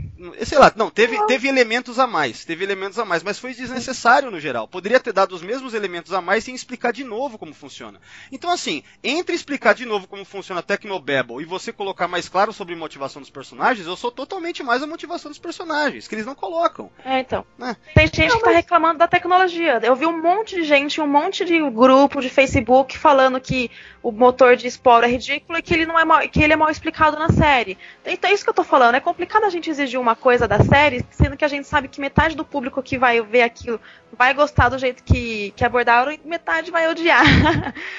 Sei 0.46 0.58
lá, 0.58 0.72
não, 0.76 0.90
teve, 0.90 1.24
teve 1.28 1.48
elementos 1.48 2.00
a 2.00 2.08
mais, 2.08 2.44
teve 2.44 2.64
elementos 2.64 2.98
a 2.98 3.06
mais, 3.06 3.22
mas 3.22 3.38
foi 3.38 3.54
desnecessário 3.54 4.32
no 4.32 4.40
geral. 4.40 4.68
Poderia 4.68 5.00
ter 5.00 5.14
dado 5.14 5.36
os 5.36 5.42
mesmos 5.44 5.74
elementos 5.74 6.12
a 6.14 6.22
mais 6.22 6.44
sem 6.44 6.56
explicar 6.56 6.92
de 6.92 7.04
novo 7.04 7.38
como 7.38 7.54
funciona. 7.54 8.00
Então, 8.32 8.50
assim, 8.50 8.84
entre 9.04 9.36
explicar 9.36 9.74
de 9.76 9.86
novo 9.86 10.08
como 10.08 10.26
funciona 10.26 10.62
a 10.62 10.64
Tecnobabble 10.64 11.42
e 11.42 11.46
você 11.46 11.72
colocar 11.72 12.08
mais 12.08 12.28
claro 12.28 12.52
sobre 12.52 12.74
a 12.74 12.78
motivação 12.78 13.22
dos 13.22 13.30
personagens, 13.30 13.86
eu 13.86 13.96
sou 13.96 14.12
totalmente 14.12 14.64
mais 14.64 14.82
a 14.82 14.88
motivação 14.88 15.30
dos 15.30 15.40
personagens, 15.40 16.08
que 16.08 16.16
eles 16.16 16.26
não 16.26 16.36
colocam. 16.36 16.90
É, 17.06 17.20
então. 17.20 17.46
É. 17.62 17.76
Tem 17.94 18.08
gente 18.08 18.36
que 18.38 18.44
tá 18.44 18.52
reclamando 18.52 19.00
da 19.00 19.08
tecnologia. 19.08 19.63
Eu 19.66 19.96
vi 19.96 20.06
um 20.06 20.22
monte 20.22 20.56
de 20.56 20.64
gente, 20.64 21.00
um 21.00 21.08
monte 21.08 21.46
de 21.46 21.60
grupo 21.70 22.22
de 22.22 22.30
Facebook 22.30 22.98
falando 22.98 23.40
que 23.40 23.70
o 24.02 24.12
motor 24.12 24.56
de 24.56 24.68
esporo 24.68 25.06
é 25.06 25.10
ridículo 25.10 25.58
e 25.58 25.62
que 25.62 25.74
ele 25.74 25.86
não 25.86 25.98
é 25.98 26.06
mal, 26.06 26.22
que 26.22 26.44
ele 26.44 26.54
é 26.54 26.56
mal 26.56 26.70
explicado 26.70 27.18
na 27.18 27.30
série. 27.30 27.78
Então 28.06 28.30
é 28.30 28.34
isso 28.34 28.44
que 28.44 28.50
eu 28.50 28.54
tô 28.54 28.64
falando. 28.64 28.96
É 28.96 29.00
complicado 29.00 29.46
a 29.46 29.50
gente 29.50 29.70
exigir 29.70 30.00
uma 30.00 30.16
coisa 30.16 30.48
da 30.48 30.60
série, 30.64 31.06
sendo 31.12 31.38
que 31.38 31.46
a 31.46 31.48
gente 31.48 31.68
sabe 31.68 31.88
que 31.88 32.02
metade 32.02 32.36
do 32.36 32.46
público 32.46 32.82
que 32.84 32.98
vai 32.98 33.22
ver 33.22 33.44
aquilo 33.44 33.80
vai 34.18 34.34
gostar 34.34 34.70
do 34.70 34.78
jeito 34.78 35.04
que, 35.04 35.52
que 35.56 35.66
abordaram 35.66 36.12
e 36.12 36.20
metade 36.24 36.72
vai 36.72 36.88
odiar. 36.88 37.24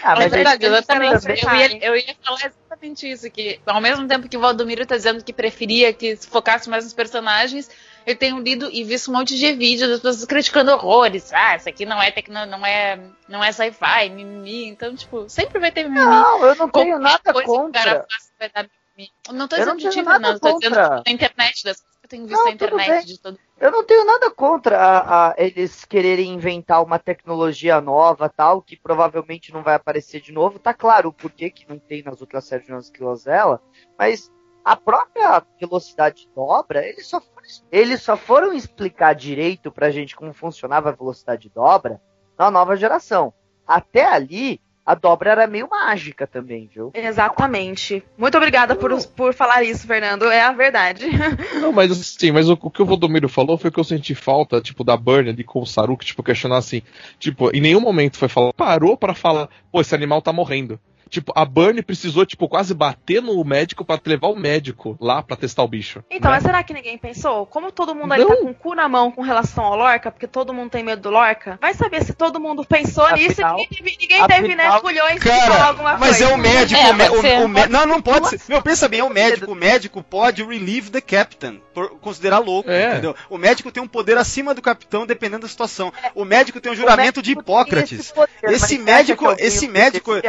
Ah, 0.02 0.14
é 0.14 0.18
mas 0.18 0.32
verdade, 0.32 0.64
exatamente. 0.64 1.26
Eu 1.28 1.56
ia, 1.56 1.84
eu 1.86 1.96
ia 1.96 2.16
falar 2.22 2.46
exatamente 2.46 3.10
isso, 3.10 3.30
que 3.30 3.60
ao 3.66 3.80
mesmo 3.80 4.06
tempo 4.06 4.28
que 4.28 4.36
o 4.36 4.40
Valdomiro 4.40 4.86
tá 4.86 4.96
dizendo 4.96 5.24
que 5.24 5.32
preferia 5.32 5.92
que 5.92 6.16
se 6.16 6.26
focasse 6.28 6.68
mais 6.70 6.84
nos 6.84 6.92
personagens, 6.92 7.68
eu 8.07 8.16
tenho 8.16 8.38
lido 8.38 8.68
e 8.70 8.84
visto 8.84 9.11
um 9.11 9.14
monte 9.14 9.36
de 9.36 9.52
vídeos 9.52 9.90
das 9.90 10.00
pessoas 10.00 10.24
criticando 10.26 10.72
horrores. 10.72 11.32
Ah, 11.32 11.57
isso 11.57 11.68
aqui 11.68 11.86
não 11.86 12.00
é 12.00 12.11
tecno, 12.11 12.44
não 12.46 12.64
é, 12.64 13.00
não 13.28 13.42
é 13.42 13.50
sci-fi, 13.50 14.11
mimimi. 14.11 14.68
Então, 14.68 14.94
tipo, 14.94 15.28
sempre 15.28 15.59
vai 15.59 15.72
ter 15.72 15.84
mimimi. 15.84 16.05
Não, 16.05 16.44
eu 16.44 16.55
não 16.57 16.68
tenho 16.68 16.98
nada 16.98 17.32
coisa 17.32 17.44
que 17.44 17.50
o 17.50 17.72
cara 17.72 17.90
contra. 17.90 18.07
faça 18.11 18.30
vai 18.38 18.50
dar 18.50 18.62
mimimi. 18.96 19.12
Não 19.32 19.48
tô 19.48 19.57
não 19.57 19.76
dizendo 19.76 19.78
de 19.78 19.90
ti, 19.90 20.02
nada 20.02 20.18
não, 20.18 20.38
tô 20.38 20.59
dizendo 20.59 20.76
contra. 20.76 21.02
na 21.05 21.12
internet, 21.12 21.64
das 21.64 21.80
coisas 21.80 21.98
que 21.98 22.07
eu 22.07 22.11
tenho 22.11 22.26
visto 22.26 22.38
Não, 22.38 22.44
na 22.44 22.52
internet 22.52 23.07
de 23.07 23.20
todo 23.20 23.38
Eu 23.59 23.70
não 23.70 23.84
tenho 23.84 24.05
nada 24.05 24.30
contra 24.30 24.78
a, 24.78 25.30
a 25.30 25.34
eles 25.38 25.84
quererem 25.84 26.32
inventar 26.32 26.82
uma 26.82 26.98
tecnologia 26.98 27.80
nova, 27.80 28.28
tal, 28.28 28.61
que 28.61 28.76
provavelmente 28.76 29.52
não 29.52 29.62
vai 29.62 29.74
aparecer 29.74 30.20
de 30.20 30.30
novo. 30.30 30.59
Tá 30.59 30.74
claro 30.74 31.09
o 31.09 31.12
porquê 31.12 31.48
que 31.48 31.68
não 31.68 31.78
tem 31.78 32.02
nas 32.02 32.20
outras 32.20 32.44
séries 32.44 32.66
de 32.66 32.70
Jonas 32.70 32.90
Quilozella, 32.90 33.62
mas 33.98 34.30
a 34.64 34.76
própria 34.76 35.42
velocidade 35.60 36.22
de 36.22 36.28
dobra, 36.34 36.86
eles 36.86 37.06
só, 37.06 37.20
foram, 37.20 37.46
eles 37.70 38.02
só 38.02 38.16
foram 38.16 38.52
explicar 38.54 39.14
direito 39.14 39.70
pra 39.70 39.90
gente 39.90 40.16
como 40.16 40.32
funcionava 40.32 40.88
a 40.88 40.92
velocidade 40.92 41.42
de 41.42 41.50
dobra 41.50 42.00
na 42.38 42.50
nova 42.50 42.74
geração. 42.74 43.32
Até 43.66 44.06
ali, 44.06 44.60
a 44.86 44.94
dobra 44.94 45.30
era 45.30 45.46
meio 45.46 45.68
mágica 45.68 46.26
também, 46.26 46.68
viu? 46.72 46.90
Exatamente. 46.94 48.02
Muito 48.16 48.36
obrigada 48.36 48.74
por, 48.74 48.90
por 49.08 49.34
falar 49.34 49.62
isso, 49.62 49.86
Fernando. 49.86 50.24
É 50.26 50.42
a 50.42 50.52
verdade. 50.52 51.06
Não, 51.60 51.72
mas 51.72 51.90
assim, 51.90 52.32
mas 52.32 52.48
o, 52.48 52.58
o 52.60 52.70
que 52.70 52.82
o 52.82 52.86
Valdomiro 52.86 53.28
falou 53.28 53.58
foi 53.58 53.70
que 53.70 53.80
eu 53.80 53.84
senti 53.84 54.14
falta, 54.14 54.60
tipo, 54.60 54.84
da 54.84 54.96
Burn 54.96 55.28
ali 55.30 55.44
com 55.44 55.60
o 55.60 55.66
Saruk, 55.66 56.04
tipo, 56.04 56.22
questionar 56.22 56.58
assim, 56.58 56.82
tipo, 57.18 57.50
em 57.54 57.60
nenhum 57.60 57.80
momento 57.80 58.18
foi 58.18 58.28
falar, 58.28 58.52
parou 58.52 58.96
pra 58.96 59.14
falar, 59.14 59.48
pô, 59.70 59.80
esse 59.80 59.94
animal 59.94 60.20
tá 60.20 60.32
morrendo. 60.32 60.78
Tipo, 61.14 61.32
a 61.36 61.44
Burn 61.44 61.80
precisou, 61.80 62.26
tipo, 62.26 62.48
quase 62.48 62.74
bater 62.74 63.22
no 63.22 63.42
médico 63.44 63.84
pra 63.84 64.00
levar 64.04 64.26
o 64.26 64.34
médico 64.36 64.96
lá 65.00 65.22
pra 65.22 65.36
testar 65.36 65.62
o 65.62 65.68
bicho. 65.68 66.02
Então, 66.10 66.28
né? 66.28 66.38
mas 66.38 66.42
será 66.44 66.60
que 66.64 66.74
ninguém 66.74 66.98
pensou? 66.98 67.46
Como 67.46 67.70
todo 67.70 67.94
mundo 67.94 68.12
ali 68.12 68.26
tá 68.26 68.36
com 68.36 68.50
o 68.50 68.54
cu 68.54 68.74
na 68.74 68.88
mão 68.88 69.12
com 69.12 69.22
relação 69.22 69.62
ao 69.64 69.76
Lorca, 69.76 70.10
porque 70.10 70.26
todo 70.26 70.52
mundo 70.52 70.70
tem 70.70 70.82
medo 70.82 71.02
do 71.02 71.10
Lorca, 71.10 71.56
vai 71.60 71.72
saber 71.72 72.02
se 72.04 72.12
todo 72.14 72.40
mundo 72.40 72.64
pensou 72.64 73.08
nisso 73.12 73.40
e 73.40 73.44
Afinal- 73.44 73.56
ninguém 73.58 73.68
teve, 73.68 73.96
ninguém 74.00 74.26
teve 74.26 74.54
né, 74.56 74.64
afinal- 74.64 74.80
culhões 74.80 75.20
de 75.20 75.28
falar 75.28 75.46
Cara, 75.46 75.64
alguma 75.68 75.96
mas 75.98 76.18
coisa. 76.18 76.24
é 76.24 76.34
o 76.34 76.38
médico. 76.38 76.80
É, 76.80 77.10
o 77.10 77.42
o- 77.42 77.44
o 77.44 77.48
mé- 77.48 77.68
não, 77.68 77.86
não 77.86 78.02
pode 78.02 78.28
ser. 78.30 78.40
Meu, 78.48 78.60
pensa 78.60 78.88
bem, 78.88 78.98
é 78.98 79.04
o 79.04 79.10
médico. 79.10 79.52
O 79.52 79.54
médico 79.54 80.02
pode 80.02 80.42
relieve 80.42 80.90
the 80.90 81.00
captain, 81.00 81.60
por 81.72 81.90
considerar 82.00 82.38
louco, 82.40 82.68
É. 82.70 82.90
entendeu? 82.92 83.14
O 83.30 83.38
médico 83.38 83.70
tem 83.70 83.80
um 83.82 83.86
poder 83.88 84.18
acima 84.18 84.52
do 84.52 84.60
capitão, 84.60 85.06
dependendo 85.06 85.42
da 85.42 85.48
situação. 85.48 85.92
O 86.14 86.24
médico 86.24 86.60
tem 86.60 86.72
um 86.72 86.74
juramento 86.76 87.22
de 87.22 87.32
Hipócrates. 87.32 88.12
Esse 88.42 88.78
médico- 88.78 89.34
esse 89.38 89.68
médico- 89.68 90.12
O 90.14 90.22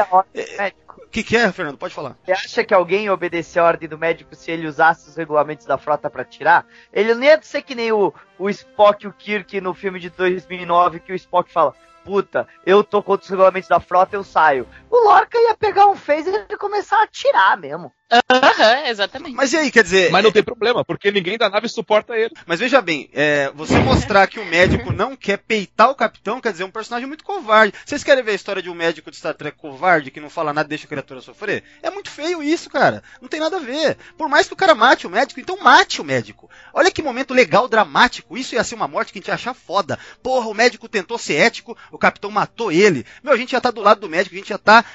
que, 1.16 1.24
que 1.24 1.38
é, 1.38 1.50
Fernando? 1.50 1.78
Pode 1.78 1.94
falar. 1.94 2.18
Você 2.26 2.32
acha 2.34 2.64
que 2.66 2.74
alguém 2.74 3.10
obedecer 3.10 3.60
a 3.60 3.64
ordem 3.64 3.88
do 3.88 3.98
médico 3.98 4.36
se 4.36 4.52
ele 4.52 4.68
usasse 4.68 5.08
os 5.08 5.16
regulamentos 5.16 5.66
da 5.66 5.78
frota 5.78 6.10
pra 6.10 6.26
tirar? 6.26 6.66
Ele 6.92 7.14
não 7.14 7.24
ia 7.24 7.42
ser 7.42 7.62
que 7.62 7.74
nem 7.74 7.90
o, 7.90 8.14
o 8.38 8.50
Spock 8.50 9.06
e 9.06 9.08
o 9.08 9.14
Kirk 9.14 9.62
no 9.62 9.74
filme 9.74 9.98
de 9.98 10.10
2009, 10.10 11.00
que 11.00 11.14
o 11.14 11.16
Spock 11.16 11.50
fala: 11.50 11.74
Puta, 12.04 12.46
eu 12.66 12.84
tô 12.84 13.02
contra 13.02 13.24
os 13.24 13.30
regulamentos 13.30 13.70
da 13.70 13.80
frota, 13.80 14.18
eu 14.18 14.26
saio. 14.26 14.68
O 14.90 15.06
Lorca 15.06 15.38
ia 15.38 15.56
pegar 15.56 15.88
um 15.88 15.96
phaser 15.96 16.48
e 16.50 16.58
começar 16.58 17.00
a 17.00 17.04
atirar 17.04 17.58
mesmo. 17.58 17.94
Aham, 18.12 18.88
exatamente. 18.88 19.36
Mas 19.36 19.52
e 19.52 19.58
aí, 19.58 19.72
quer 19.72 19.84
dizer. 19.84 20.12
Mas 20.12 20.24
não 20.24 20.32
tem 20.32 20.44
problema, 20.44 20.86
porque 20.86 21.12
ninguém 21.12 21.38
da 21.38 21.50
nave 21.50 21.68
suporta 21.68 22.16
ele. 22.16 22.34
Mas 22.46 22.60
veja 22.60 22.80
bem, 22.82 23.10
é, 23.14 23.52
você 23.56 23.80
mostrar 23.80 24.28
que 24.28 24.40
o 24.40 24.46
médico 24.46 24.94
não 24.94 25.16
quer 25.16 25.38
peitar 25.38 25.90
o 25.90 25.96
capitão, 25.96 26.40
quer 26.40 26.52
dizer, 26.52 26.64
é 26.64 26.68
um 26.68 26.72
personagem 26.72 27.08
muito 27.08 27.24
covarde. 27.24 27.74
Vocês 27.84 28.04
querem 28.04 28.24
ver 28.24 28.32
a 28.32 28.36
história 28.36 28.62
de 28.62 28.70
um 28.70 28.76
médico 28.76 29.10
de 29.10 29.18
Star 29.18 29.34
Trek 29.34 29.58
covarde 29.58 30.12
que 30.12 30.20
não 30.20 30.30
fala 30.30 30.54
nada, 30.54 30.70
deixa 30.70 30.86
a 30.86 30.90
criatura 30.90 31.20
sofrer? 31.20 31.64
É 31.82 31.90
muito 31.90 32.12
feio 32.12 32.44
isso, 32.44 32.70
cara. 32.70 33.02
Não 33.20 33.28
tem 33.28 33.40
nada 33.40 33.58
a 33.58 33.60
ver. 33.60 33.98
Por 34.18 34.30
mais 34.30 34.48
que 34.48 34.54
o 34.54 34.58
cara 34.58 34.76
mate 34.76 35.08
o 35.08 35.10
médico, 35.10 35.40
então 35.40 35.58
mate 35.62 36.00
o 36.00 36.06
médico. 36.06 36.50
Olha 36.74 36.92
que 36.92 37.02
momento 37.02 37.34
legal, 37.34 37.68
dramático. 37.68 38.38
Isso 38.38 38.54
ia 38.54 38.64
ser 38.64 38.76
uma 38.76 38.88
morte 38.88 39.12
que 39.12 39.18
a 39.18 39.22
gente 39.22 39.30
ia 39.30 39.34
achar 39.34 39.54
foda. 39.56 39.98
Porra, 40.22 40.48
o 40.48 40.54
médico 40.54 40.88
tentou 40.88 41.18
ser 41.18 41.36
ético, 41.36 41.76
o 41.92 41.98
capitão 41.98 42.30
matou 42.30 42.72
ele. 42.72 43.04
Meu, 43.24 43.34
a 43.34 43.38
gente 43.38 43.54
já 43.54 43.62
tá 43.62 43.72
do 43.72 43.82
lado 43.82 44.02
do 44.02 44.10
médico, 44.10 44.36
a 44.36 44.38
gente 44.38 44.50
já 44.50 44.58
tá. 44.60 44.86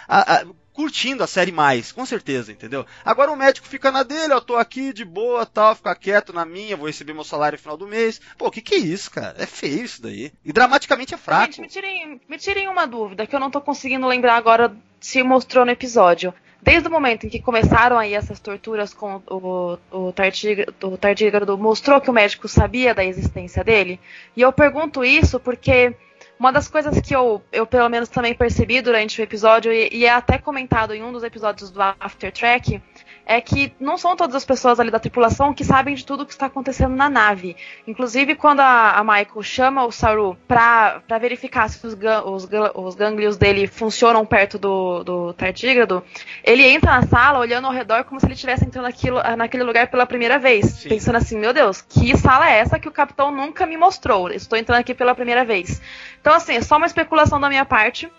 Curtindo 0.80 1.22
a 1.22 1.26
série 1.26 1.52
mais, 1.52 1.92
com 1.92 2.06
certeza, 2.06 2.50
entendeu? 2.50 2.86
Agora 3.04 3.30
o 3.30 3.36
médico 3.36 3.68
fica 3.68 3.92
na 3.92 4.02
dele, 4.02 4.32
ó, 4.32 4.40
tô 4.40 4.56
aqui 4.56 4.94
de 4.94 5.04
boa, 5.04 5.44
tal, 5.44 5.76
ficar 5.76 5.94
quieto 5.94 6.32
na 6.32 6.46
minha, 6.46 6.74
vou 6.74 6.86
receber 6.86 7.12
meu 7.12 7.22
salário 7.22 7.58
no 7.58 7.62
final 7.62 7.76
do 7.76 7.86
mês. 7.86 8.18
Pô, 8.38 8.46
o 8.46 8.50
que 8.50 8.62
que 8.62 8.76
é 8.76 8.78
isso, 8.78 9.10
cara? 9.10 9.34
É 9.38 9.44
feio 9.44 9.84
isso 9.84 10.00
daí. 10.00 10.32
E 10.42 10.50
dramaticamente 10.54 11.12
é 11.12 11.18
fraco. 11.18 11.52
Gente, 11.52 11.60
me 11.60 11.68
tirem, 11.68 12.20
me 12.26 12.38
tirem 12.38 12.66
uma 12.66 12.86
dúvida 12.86 13.26
que 13.26 13.36
eu 13.36 13.40
não 13.40 13.50
tô 13.50 13.60
conseguindo 13.60 14.06
lembrar 14.06 14.36
agora 14.36 14.74
se 14.98 15.22
mostrou 15.22 15.66
no 15.66 15.70
episódio. 15.70 16.32
Desde 16.62 16.88
o 16.88 16.90
momento 16.90 17.26
em 17.26 17.28
que 17.28 17.42
começaram 17.42 17.98
aí 17.98 18.14
essas 18.14 18.40
torturas 18.40 18.94
com 18.94 19.22
o, 19.28 19.78
o, 19.90 20.08
o 20.08 20.96
tardígrado, 20.98 21.58
mostrou 21.58 22.00
que 22.00 22.08
o 22.08 22.12
médico 22.12 22.48
sabia 22.48 22.94
da 22.94 23.04
existência 23.04 23.62
dele? 23.62 24.00
E 24.34 24.40
eu 24.40 24.50
pergunto 24.50 25.04
isso 25.04 25.38
porque 25.38 25.94
uma 26.40 26.50
das 26.50 26.68
coisas 26.68 26.98
que 27.02 27.14
eu, 27.14 27.42
eu 27.52 27.66
pelo 27.66 27.86
menos 27.90 28.08
também 28.08 28.34
percebi 28.34 28.80
durante 28.80 29.20
o 29.20 29.22
episódio, 29.22 29.70
e, 29.70 29.90
e 29.92 30.06
é 30.06 30.10
até 30.10 30.38
comentado 30.38 30.94
em 30.94 31.02
um 31.02 31.12
dos 31.12 31.22
episódios 31.22 31.70
do 31.70 31.82
After 31.82 32.32
Track, 32.32 32.82
é 33.26 33.40
que 33.40 33.72
não 33.78 33.96
são 33.96 34.16
todas 34.16 34.34
as 34.34 34.44
pessoas 34.44 34.80
ali 34.80 34.90
da 34.90 34.98
tripulação 34.98 35.54
que 35.54 35.64
sabem 35.64 35.94
de 35.94 36.04
tudo 36.04 36.26
que 36.26 36.32
está 36.32 36.46
acontecendo 36.46 36.94
na 36.94 37.08
nave. 37.08 37.56
Inclusive, 37.86 38.34
quando 38.34 38.60
a, 38.60 38.92
a 38.92 39.04
Michael 39.04 39.42
chama 39.42 39.84
o 39.84 39.92
Saru 39.92 40.36
pra, 40.48 41.00
pra 41.06 41.18
verificar 41.18 41.68
se 41.68 41.86
os, 41.86 41.94
os, 42.24 42.48
os 42.74 42.94
gânglios 42.94 43.36
dele 43.36 43.66
funcionam 43.66 44.24
perto 44.26 44.58
do, 44.58 45.04
do 45.04 45.32
tardígrado, 45.32 46.02
ele 46.42 46.66
entra 46.66 46.92
na 46.92 47.06
sala 47.06 47.38
olhando 47.38 47.66
ao 47.66 47.72
redor 47.72 48.04
como 48.04 48.20
se 48.20 48.26
ele 48.26 48.34
estivesse 48.34 48.64
entrando 48.64 48.84
naquilo, 48.84 49.20
naquele 49.36 49.62
lugar 49.62 49.88
pela 49.88 50.06
primeira 50.06 50.38
vez. 50.38 50.66
Sim. 50.66 50.88
Pensando 50.88 51.16
assim, 51.16 51.38
meu 51.38 51.52
Deus, 51.52 51.80
que 51.82 52.16
sala 52.16 52.50
é 52.50 52.58
essa 52.58 52.78
que 52.78 52.88
o 52.88 52.92
capitão 52.92 53.30
nunca 53.30 53.66
me 53.66 53.76
mostrou? 53.76 54.30
Estou 54.30 54.58
entrando 54.58 54.80
aqui 54.80 54.94
pela 54.94 55.14
primeira 55.14 55.44
vez. 55.44 55.80
Então, 56.20 56.34
assim, 56.34 56.54
é 56.54 56.62
só 56.62 56.76
uma 56.76 56.86
especulação 56.86 57.40
da 57.40 57.48
minha 57.48 57.64
parte. 57.64 58.10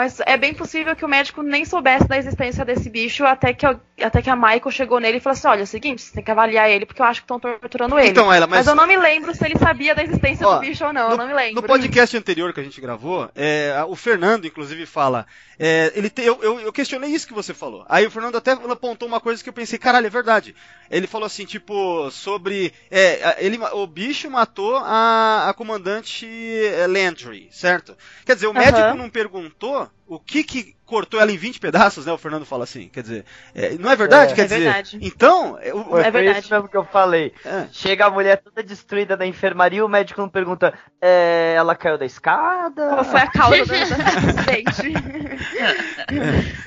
Mas 0.00 0.18
é 0.20 0.34
bem 0.38 0.54
possível 0.54 0.96
que 0.96 1.04
o 1.04 1.08
médico 1.08 1.42
nem 1.42 1.62
soubesse 1.66 2.08
da 2.08 2.16
existência 2.16 2.64
desse 2.64 2.88
bicho 2.88 3.22
até 3.22 3.52
que, 3.52 3.66
até 3.66 4.22
que 4.22 4.30
a 4.30 4.34
Michael 4.34 4.70
chegou 4.70 4.98
nele 4.98 5.18
e 5.18 5.20
falou 5.20 5.34
assim: 5.36 5.46
olha, 5.46 5.60
é 5.60 5.64
o 5.64 5.66
seguinte, 5.66 6.00
você 6.00 6.14
tem 6.14 6.24
que 6.24 6.30
avaliar 6.30 6.70
ele 6.70 6.86
porque 6.86 7.02
eu 7.02 7.04
acho 7.06 7.20
que 7.20 7.24
estão 7.26 7.38
torturando 7.38 7.98
ele. 7.98 8.08
Então, 8.08 8.32
ela, 8.32 8.46
mas... 8.46 8.60
mas, 8.60 8.66
eu 8.68 8.74
não 8.74 8.86
me 8.86 8.96
lembro 8.96 9.34
se 9.34 9.44
ele 9.44 9.58
sabia 9.58 9.94
da 9.94 10.02
existência 10.02 10.48
Ó, 10.48 10.54
do 10.54 10.60
bicho 10.60 10.86
ou 10.86 10.92
não, 10.94 11.10
eu 11.10 11.18
não 11.18 11.26
me 11.26 11.34
lembro. 11.34 11.60
no 11.60 11.68
podcast 11.68 12.16
anterior 12.16 12.50
que 12.54 12.60
a 12.60 12.62
gente 12.62 12.80
gravou, 12.80 13.30
é, 13.36 13.74
o 13.86 13.94
Fernando, 13.94 14.46
inclusive, 14.46 14.86
fala. 14.86 15.26
é, 15.58 15.92
ele 15.94 16.08
te- 16.08 16.22
eu, 16.22 16.42
eu, 16.42 16.60
eu 16.60 16.72
questionei 16.72 17.10
isso 17.10 17.26
que 17.28 17.34
você 17.34 17.52
falou. 17.52 17.84
Aí 17.86 18.06
o 18.06 18.10
Fernando 18.10 18.36
até 18.36 18.52
apontou 18.52 19.06
uma 19.06 19.20
coisa 19.20 19.42
que 19.42 19.50
eu 19.50 19.52
pensei, 19.52 19.78
caralho, 19.78 20.06
é 20.06 20.10
verdade. 20.10 20.56
Ele 20.90 21.06
falou 21.06 21.26
assim, 21.26 21.44
tipo, 21.44 22.10
sobre. 22.10 22.72
é, 22.90 23.36
ele, 23.38 23.58
o 23.74 23.86
bicho 23.86 24.30
matou 24.30 24.76
a, 24.78 25.50
a 25.50 25.52
comandante 25.52 26.26
é, 26.26 26.86
Landry, 26.86 27.50
certo? 27.52 27.94
Quer 28.24 28.34
dizer, 28.34 28.46
o 28.46 28.50
Aham. 28.50 28.58
médico 28.60 28.94
não 28.96 29.10
perguntou 29.10 29.89
o 30.06 30.18
que 30.18 30.42
que 30.42 30.74
cortou 30.84 31.20
ela 31.20 31.30
em 31.30 31.36
20 31.36 31.60
pedaços, 31.60 32.04
né? 32.04 32.12
O 32.12 32.18
Fernando 32.18 32.44
fala 32.44 32.64
assim. 32.64 32.88
Quer 32.88 33.02
dizer, 33.02 33.24
é, 33.54 33.70
não 33.78 33.88
é 33.90 33.94
verdade? 33.94 34.32
É. 34.32 34.34
Quer 34.34 34.40
É 34.42 34.44
dizer, 34.44 34.60
verdade. 34.64 34.98
então. 35.00 35.56
é, 35.62 35.72
o- 35.72 35.96
É 35.98 36.02
foi 36.10 36.10
verdade. 36.10 36.40
isso 36.40 36.52
mesmo 36.52 36.68
que 36.68 36.76
eu 36.76 36.84
falei. 36.84 37.32
é. 37.44 37.68
Chega 37.70 38.06
a 38.06 38.10
mulher 38.10 38.38
toda 38.42 38.60
destruída 38.62 39.16
da 39.16 39.24
enfermaria, 39.24 39.84
o 39.84 39.88
médico 39.88 40.20
não 40.20 40.28
pergunta, 40.28 40.74
é, 41.00 41.54
ela 41.56 41.76
caiu 41.76 41.96
da 41.96 42.04
escada? 42.04 42.88
Qual 42.88 43.04
foi 43.04 43.20
a 43.20 43.30
causa 43.30 43.64
do 43.64 43.72
acidente? 43.72 44.92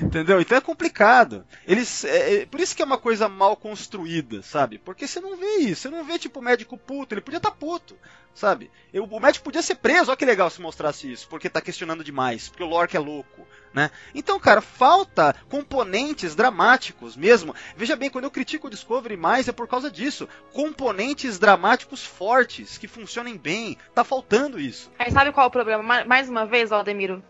Entendeu? 0.00 0.40
Então 0.40 0.56
é 0.56 0.60
complicado. 0.60 1.44
Eles, 1.66 2.04
é, 2.04 2.42
é- 2.42 2.46
por 2.46 2.60
isso 2.60 2.74
que 2.74 2.82
é 2.82 2.86
uma 2.86 2.98
coisa 2.98 3.28
mal 3.28 3.56
construída, 3.56 4.42
sabe? 4.42 4.78
Porque 4.78 5.06
você 5.06 5.20
não 5.20 5.36
vê 5.36 5.56
isso. 5.58 5.82
Você 5.82 5.90
não 5.90 6.04
vê, 6.04 6.18
tipo, 6.18 6.40
o 6.40 6.42
médico 6.42 6.76
puto. 6.78 7.14
Ele 7.14 7.20
podia 7.20 7.36
estar 7.38 7.50
puto, 7.50 7.94
sabe? 8.34 8.70
Eu- 8.92 9.04
o 9.04 9.20
médico 9.20 9.44
podia 9.44 9.62
ser 9.62 9.76
preso. 9.76 10.10
Olha 10.10 10.16
que 10.16 10.24
legal 10.24 10.50
se 10.50 10.60
mostrasse 10.60 11.10
isso. 11.10 11.28
Porque 11.28 11.48
tá 11.48 11.60
questionando 11.60 12.02
demais. 12.04 12.48
Porque 12.48 12.62
o 12.62 12.66
Lorca 12.66 12.96
é 12.96 13.00
louco, 13.00 13.46
né? 13.72 13.90
Então, 14.14 14.38
cara, 14.40 14.60
falta 14.60 15.34
componentes 15.48 16.34
dramáticos 16.34 17.16
mesmo. 17.16 17.54
Veja 17.76 17.96
bem, 17.96 18.10
quando 18.10 18.24
eu 18.24 18.30
critico 18.30 18.66
o 18.66 18.70
Discovery 18.70 19.16
mais 19.16 19.48
é 19.48 19.52
por 19.52 19.68
causa 19.68 19.90
disso. 19.90 20.28
Componentes 20.52 21.38
dramáticos 21.38 22.04
fortes, 22.04 22.76
que 22.78 22.88
funcionem 22.88 23.36
bem. 23.36 23.78
Tá 23.94 24.02
faltando 24.04 24.58
isso. 24.60 24.90
Aí 24.98 25.10
sabe 25.10 25.32
qual 25.32 25.44
é 25.44 25.48
o 25.48 25.52
problema? 25.52 25.82
Ma- 25.82 26.04
Mais 26.04 26.28
uma 26.28 26.44
vez, 26.46 26.70
Valdemiro, 26.70 27.22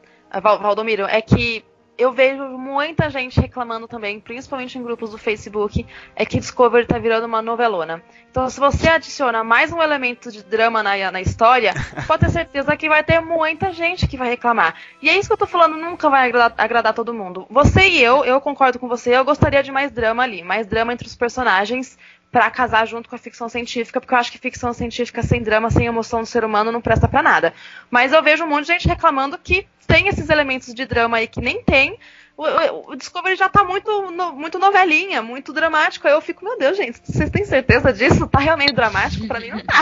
Val- 0.42 0.59
Valdomiro, 0.61 1.05
é 1.05 1.20
que 1.20 1.64
eu 1.97 2.12
vejo 2.12 2.42
muita 2.59 3.09
gente 3.09 3.40
reclamando 3.40 3.86
também, 3.86 4.18
principalmente 4.18 4.76
em 4.76 4.82
grupos 4.82 5.11
do 5.11 5.18
Facebook, 5.18 5.86
é 6.16 6.26
que 6.26 6.40
Discovery 6.40 6.86
tá 6.86 6.99
virando 6.99 7.26
uma 7.26 7.40
novelona. 7.40 8.03
Então, 8.30 8.49
se 8.51 8.59
você 8.59 8.88
adiciona 8.88 9.45
mais 9.45 9.72
um 9.72 9.80
elemento 9.80 10.30
de 10.32 10.42
drama 10.42 10.82
na, 10.82 11.11
na 11.12 11.20
história, 11.20 11.72
pode 12.07 12.24
ter 12.24 12.30
certeza 12.30 12.76
que 12.76 12.88
vai 12.88 13.05
ter 13.05 13.20
muita 13.20 13.72
gente 13.72 14.09
que 14.09 14.16
vai 14.16 14.28
reclamar. 14.28 14.74
E 15.01 15.09
é 15.09 15.16
isso 15.16 15.28
que 15.28 15.34
eu 15.34 15.38
tô 15.38 15.47
falando, 15.47 15.76
nunca 15.76 16.11
vai 16.11 16.28
agradar, 16.28 16.55
agradar 16.59 16.95
todo 16.95 17.14
mundo. 17.14 17.47
Você 17.49 17.88
e 17.88 18.03
eu, 18.03 18.24
eu 18.24 18.40
concordo 18.40 18.78
com 18.78 18.88
você, 18.88 19.16
eu 19.16 19.24
gostaria 19.24 19.62
de 19.62 19.70
mais 19.70 19.92
drama 19.92 20.22
ali, 20.22 20.42
mais 20.42 20.66
drama 20.66 20.92
entre 20.92 21.07
os 21.07 21.14
personagens 21.14 21.97
pra 22.35 22.51
casar 22.51 22.85
junto 22.85 23.09
com 23.09 23.14
a 23.14 23.18
ficção 23.18 23.49
científica, 23.49 24.01
porque 24.01 24.12
eu 24.12 24.18
acho 24.18 24.32
que 24.32 24.39
ficção 24.39 24.72
científica 24.72 25.22
sem 25.22 25.41
drama, 25.41 25.70
sem 25.70 25.87
emoção 25.87 26.18
do 26.20 26.26
ser 26.26 26.45
humano 26.45 26.72
não 26.72 26.80
presta 26.80 27.07
pra 27.07 27.22
nada. 27.22 27.55
Mas 27.89 28.12
eu 28.12 28.20
vejo 28.24 28.43
um 28.43 28.49
monte 28.49 28.62
de 28.66 28.72
gente 28.72 28.89
reclamando 28.89 29.39
que 29.39 29.68
tem 29.87 30.09
esses 30.09 30.28
elementos 30.28 30.74
de 30.74 30.85
drama 30.85 31.18
aí 31.18 31.28
que 31.28 31.41
nem 31.41 31.62
tem. 31.62 31.97
O, 32.37 32.43
o- 32.43 32.91
o 32.91 32.97
Discovery 32.97 33.37
já 33.37 33.49
tá 33.49 33.62
muito, 33.62 34.11
no- 34.11 34.32
muito 34.32 34.59
novelinha, 34.59 35.22
muito 35.22 35.53
dramático. 35.53 36.09
Aí 36.09 36.12
eu 36.14 36.20
fico, 36.20 36.45
meu 36.45 36.59
Deus, 36.59 36.76
gente, 36.76 37.01
vocês 37.05 37.30
têm 37.30 37.45
certeza 37.45 37.93
disso? 37.93 38.26
Tá 38.26 38.41
realmente 38.41 38.72
dramático? 38.74 39.28
Pra 39.28 39.39
mim 39.39 39.51
não 39.51 39.61
tá. 39.61 39.74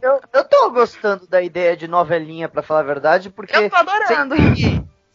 Eu, 0.00 0.20
eu 0.32 0.44
tô 0.44 0.70
gostando 0.70 1.26
da 1.26 1.42
ideia 1.42 1.76
de 1.76 1.88
novelinha, 1.88 2.48
pra 2.48 2.62
falar 2.62 2.80
a 2.80 2.84
verdade, 2.84 3.30
porque 3.30 3.56
Eu 3.56 3.68
tô 3.68 3.74
adorando. 3.74 4.36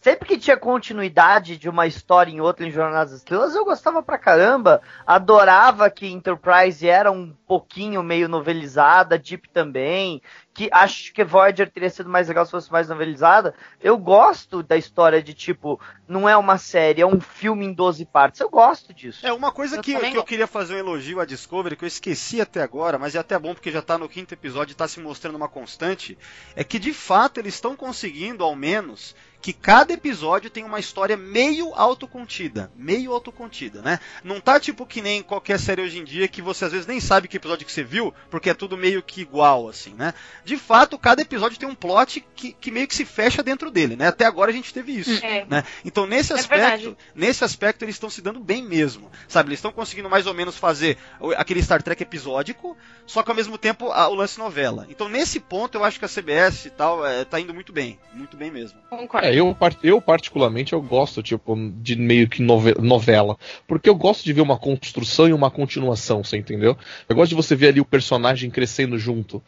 Sempre 0.02 0.26
que 0.26 0.36
tinha 0.36 0.56
continuidade 0.56 1.56
de 1.56 1.68
uma 1.68 1.86
história 1.86 2.30
em 2.30 2.40
outra 2.40 2.66
em 2.66 2.70
Jornada 2.70 3.10
das 3.10 3.18
Estrelas, 3.18 3.54
eu 3.54 3.64
gostava 3.64 4.02
pra 4.02 4.18
caramba. 4.18 4.82
Adorava 5.06 5.88
que 5.88 6.08
Enterprise 6.08 6.86
era 6.86 7.10
um 7.10 7.32
pouquinho 7.46 8.02
meio 8.02 8.28
novelizada, 8.28 9.16
Deep 9.16 9.48
também. 9.50 10.20
Que 10.52 10.68
acho 10.70 11.14
que 11.14 11.24
Voyager 11.24 11.70
teria 11.70 11.88
sido 11.88 12.10
mais 12.10 12.28
legal 12.28 12.44
se 12.44 12.50
fosse 12.50 12.70
mais 12.70 12.88
novelizada. 12.88 13.54
Eu 13.80 13.96
gosto 13.96 14.62
da 14.62 14.76
história 14.76 15.22
de 15.22 15.32
tipo, 15.32 15.80
não 16.06 16.28
é 16.28 16.36
uma 16.36 16.58
série, 16.58 17.00
é 17.00 17.06
um 17.06 17.20
filme 17.20 17.64
em 17.64 17.72
12 17.72 18.04
partes. 18.04 18.40
Eu 18.40 18.50
gosto 18.50 18.92
disso. 18.92 19.24
É, 19.26 19.32
uma 19.32 19.52
coisa 19.52 19.76
Eu 19.76 19.82
que, 19.82 19.96
que 19.96 20.16
eu 20.16 20.24
queria 20.24 20.46
fazer 20.46 20.74
um 20.74 20.78
elogio 20.78 21.20
à 21.20 21.24
Discovery, 21.24 21.76
que 21.76 21.84
eu 21.84 21.88
esqueci 21.88 22.40
até 22.40 22.60
agora, 22.60 22.98
mas 22.98 23.14
é 23.14 23.18
até 23.18 23.38
bom 23.38 23.54
porque 23.54 23.70
já 23.70 23.80
tá 23.80 23.96
no 23.96 24.08
quinto 24.08 24.34
episódio 24.34 24.72
e 24.72 24.76
tá 24.76 24.86
se 24.86 25.00
mostrando 25.00 25.36
uma 25.36 25.48
constante, 25.48 26.18
é 26.56 26.64
que 26.64 26.78
de 26.78 26.92
fato 26.92 27.38
eles 27.38 27.54
estão 27.54 27.74
conseguindo, 27.74 28.44
ao 28.44 28.54
menos, 28.54 29.14
que 29.42 29.52
cada 29.52 29.92
episódio 29.92 30.48
tem 30.48 30.62
uma 30.64 30.78
história 30.78 31.16
meio 31.16 31.74
autocontida. 31.74 32.70
Meio 32.76 33.12
autocontida, 33.12 33.82
né? 33.82 33.98
Não 34.22 34.40
tá 34.40 34.58
tipo 34.60 34.86
que 34.86 35.02
nem 35.02 35.20
qualquer 35.22 35.58
série 35.58 35.82
hoje 35.82 35.98
em 35.98 36.04
dia 36.04 36.28
que 36.28 36.40
você 36.40 36.64
às 36.66 36.72
vezes 36.72 36.86
nem 36.86 37.00
sabe 37.00 37.26
que 37.26 37.36
episódio 37.36 37.66
que 37.66 37.72
você 37.72 37.82
viu, 37.82 38.14
porque 38.30 38.50
é 38.50 38.54
tudo 38.54 38.76
meio 38.76 39.02
que 39.02 39.20
igual, 39.20 39.68
assim, 39.68 39.94
né? 39.94 40.14
De 40.44 40.56
fato, 40.56 40.96
cada 40.96 41.22
episódio 41.22 41.58
tem 41.58 41.68
um 41.68 41.74
plot 41.74 42.24
que, 42.36 42.52
que 42.52 42.70
meio 42.70 42.86
que 42.86 42.94
se 42.94 43.04
fecha 43.04 43.42
dentro 43.42 43.68
dele, 43.70 43.96
né? 43.96 44.06
Até 44.06 44.24
agora 44.26 44.50
a 44.50 44.54
gente 44.54 44.72
teve 44.72 44.92
isso. 44.92 45.24
É. 45.24 45.44
Né? 45.48 45.64
Então, 45.84 46.06
nesse 46.06 46.32
É 46.32 46.36
aspecto, 46.36 46.60
verdade. 46.62 46.96
nesse 47.14 47.44
aspecto, 47.44 47.84
eles 47.84 47.96
estão 47.96 48.08
se 48.08 48.22
dando 48.22 48.38
bem 48.38 48.62
mesmo. 48.62 49.10
Sabe, 49.26 49.48
eles 49.48 49.58
estão 49.58 49.72
conseguindo 49.72 50.08
mais 50.08 50.26
ou 50.26 50.34
menos 50.34 50.56
fazer 50.56 50.96
aquele 51.36 51.62
Star 51.62 51.82
Trek 51.82 52.00
episódico, 52.02 52.76
só 53.06 53.22
que 53.24 53.30
ao 53.30 53.36
mesmo 53.36 53.58
tempo 53.58 53.90
a- 53.90 54.08
o 54.08 54.14
lance 54.14 54.38
novela. 54.38 54.86
Então, 54.88 55.08
nesse 55.08 55.40
ponto, 55.40 55.76
eu 55.76 55.82
acho 55.84 55.98
que 55.98 56.04
a 56.04 56.08
CBS 56.08 56.66
e 56.66 56.70
tal 56.70 57.04
é, 57.04 57.24
tá 57.24 57.40
indo 57.40 57.52
muito 57.52 57.72
bem. 57.72 57.98
Muito 58.12 58.36
bem 58.36 58.50
mesmo. 58.50 58.78
Concordo. 58.88 59.26
É, 59.26 59.31
eu, 59.38 59.56
eu 59.82 60.00
particularmente 60.00 60.72
eu 60.72 60.82
gosto, 60.82 61.22
tipo, 61.22 61.56
de 61.76 61.96
meio 61.96 62.28
que 62.28 62.42
nove- 62.42 62.74
novela. 62.78 63.36
Porque 63.66 63.88
eu 63.88 63.94
gosto 63.94 64.24
de 64.24 64.32
ver 64.32 64.40
uma 64.40 64.58
construção 64.58 65.28
e 65.28 65.32
uma 65.32 65.50
continuação, 65.50 66.22
você 66.24 66.36
entendeu? 66.36 66.76
Eu 67.08 67.16
gosto 67.16 67.30
de 67.30 67.34
você 67.36 67.54
ver 67.56 67.68
ali 67.68 67.80
o 67.80 67.84
personagem 67.84 68.50
crescendo 68.50 68.98
junto. 68.98 69.42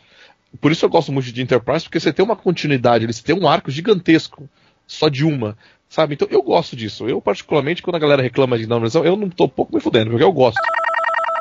Por 0.61 0.71
isso 0.71 0.85
eu 0.85 0.89
gosto 0.89 1.11
muito 1.13 1.33
de 1.33 1.43
Enterprise, 1.43 1.85
porque 1.85 1.99
você 1.99 2.13
tem 2.13 2.25
uma 2.25 2.37
continuidade, 2.37 3.05
eles 3.05 3.21
têm 3.21 3.35
um 3.35 3.49
arco 3.49 3.71
gigantesco, 3.71 4.49
só 4.87 5.09
de 5.09 5.25
uma. 5.25 5.57
Sabe? 5.89 6.15
Então 6.15 6.27
eu 6.31 6.43
gosto 6.43 6.75
disso. 6.75 7.09
Eu, 7.09 7.21
particularmente, 7.21 7.83
quando 7.83 7.97
a 7.97 8.01
galera 8.01 8.23
reclama 8.23 8.59
de 8.59 8.67
normalização, 8.67 9.05
eu 9.05 9.17
não 9.17 9.29
tô 9.29 9.49
pouco 9.49 9.75
me 9.75 9.81
fudendo, 9.81 10.11
porque 10.11 10.25
eu 10.25 10.33
gosto. 10.33 10.59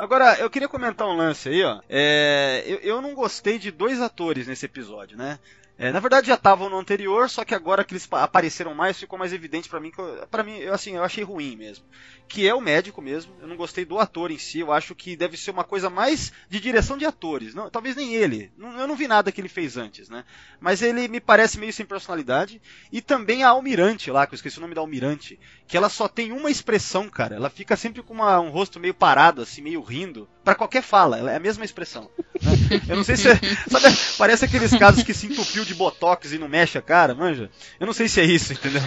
Agora, 0.00 0.36
eu 0.38 0.50
queria 0.50 0.68
comentar 0.68 1.08
um 1.08 1.16
lance 1.16 1.48
aí, 1.48 1.62
ó. 1.64 1.80
É, 1.88 2.62
eu, 2.66 2.78
eu 2.78 3.02
não 3.02 3.14
gostei 3.14 3.58
de 3.58 3.70
dois 3.70 4.00
atores 4.00 4.46
nesse 4.46 4.66
episódio, 4.66 5.16
né? 5.16 5.38
É, 5.76 5.90
na 5.90 5.98
verdade 5.98 6.28
já 6.28 6.34
estavam 6.34 6.70
no 6.70 6.78
anterior, 6.78 7.28
só 7.28 7.44
que 7.44 7.52
agora 7.52 7.82
que 7.84 7.92
eles 7.92 8.06
pa- 8.06 8.22
apareceram 8.22 8.72
mais, 8.76 8.96
ficou 8.96 9.18
mais 9.18 9.32
evidente 9.32 9.68
pra 9.68 9.80
mim 9.80 9.90
que 9.90 10.00
pra 10.30 10.44
mim, 10.44 10.56
eu, 10.58 10.72
assim, 10.72 10.94
eu 10.94 11.02
achei 11.02 11.24
ruim 11.24 11.56
mesmo. 11.56 11.84
Que 12.28 12.46
é 12.46 12.54
o 12.54 12.60
médico 12.60 13.02
mesmo. 13.02 13.34
Eu 13.40 13.48
não 13.48 13.56
gostei 13.56 13.84
do 13.84 13.98
ator 13.98 14.30
em 14.30 14.38
si. 14.38 14.60
Eu 14.60 14.72
acho 14.72 14.94
que 14.94 15.16
deve 15.16 15.36
ser 15.36 15.50
uma 15.50 15.64
coisa 15.64 15.90
mais 15.90 16.32
de 16.48 16.60
direção 16.60 16.96
de 16.96 17.04
atores. 17.04 17.54
Não, 17.54 17.68
talvez 17.68 17.96
nem 17.96 18.14
ele. 18.14 18.52
Não- 18.56 18.78
eu 18.78 18.86
não 18.86 18.94
vi 18.96 19.08
nada 19.08 19.32
que 19.32 19.40
ele 19.40 19.48
fez 19.48 19.76
antes, 19.76 20.08
né? 20.08 20.24
Mas 20.60 20.80
ele 20.80 21.08
me 21.08 21.20
parece 21.20 21.58
meio 21.58 21.72
sem 21.72 21.84
personalidade. 21.84 22.62
E 22.92 23.02
também 23.02 23.42
a 23.42 23.48
Almirante 23.48 24.10
lá, 24.12 24.26
que 24.28 24.34
eu 24.34 24.36
esqueci 24.36 24.58
o 24.58 24.60
nome 24.60 24.74
da 24.76 24.80
Almirante, 24.80 25.38
que 25.66 25.76
ela 25.76 25.88
só 25.88 26.06
tem 26.08 26.30
uma 26.32 26.50
expressão, 26.50 27.08
cara. 27.08 27.36
Ela 27.36 27.48
fica 27.50 27.76
sempre 27.76 28.02
com 28.02 28.12
uma- 28.14 28.38
um 28.40 28.50
rosto 28.50 28.78
meio 28.78 28.94
parado, 28.94 29.42
assim, 29.42 29.62
meio 29.62 29.82
rindo, 29.82 30.28
Pra 30.44 30.54
qualquer 30.54 30.82
fala. 30.82 31.16
Ela 31.18 31.32
é 31.32 31.36
a 31.36 31.40
mesma 31.40 31.64
expressão. 31.64 32.10
né? 32.42 32.52
Eu 32.86 32.96
não 32.96 33.02
sei 33.02 33.16
se 33.16 33.30
é, 33.30 33.32
sabe, 33.66 33.96
parece 34.18 34.44
aqueles 34.44 34.76
casos 34.76 35.02
que 35.02 35.14
se 35.14 35.26
entupiu 35.26 35.64
de 35.64 35.72
botox 35.74 36.32
e 36.34 36.38
não 36.38 36.46
mexe 36.50 36.76
a 36.76 36.82
cara, 36.82 37.14
manja. 37.14 37.48
Eu 37.80 37.86
não 37.86 37.94
sei 37.94 38.08
se 38.08 38.20
é 38.20 38.24
isso, 38.24 38.52
entendeu? 38.52 38.82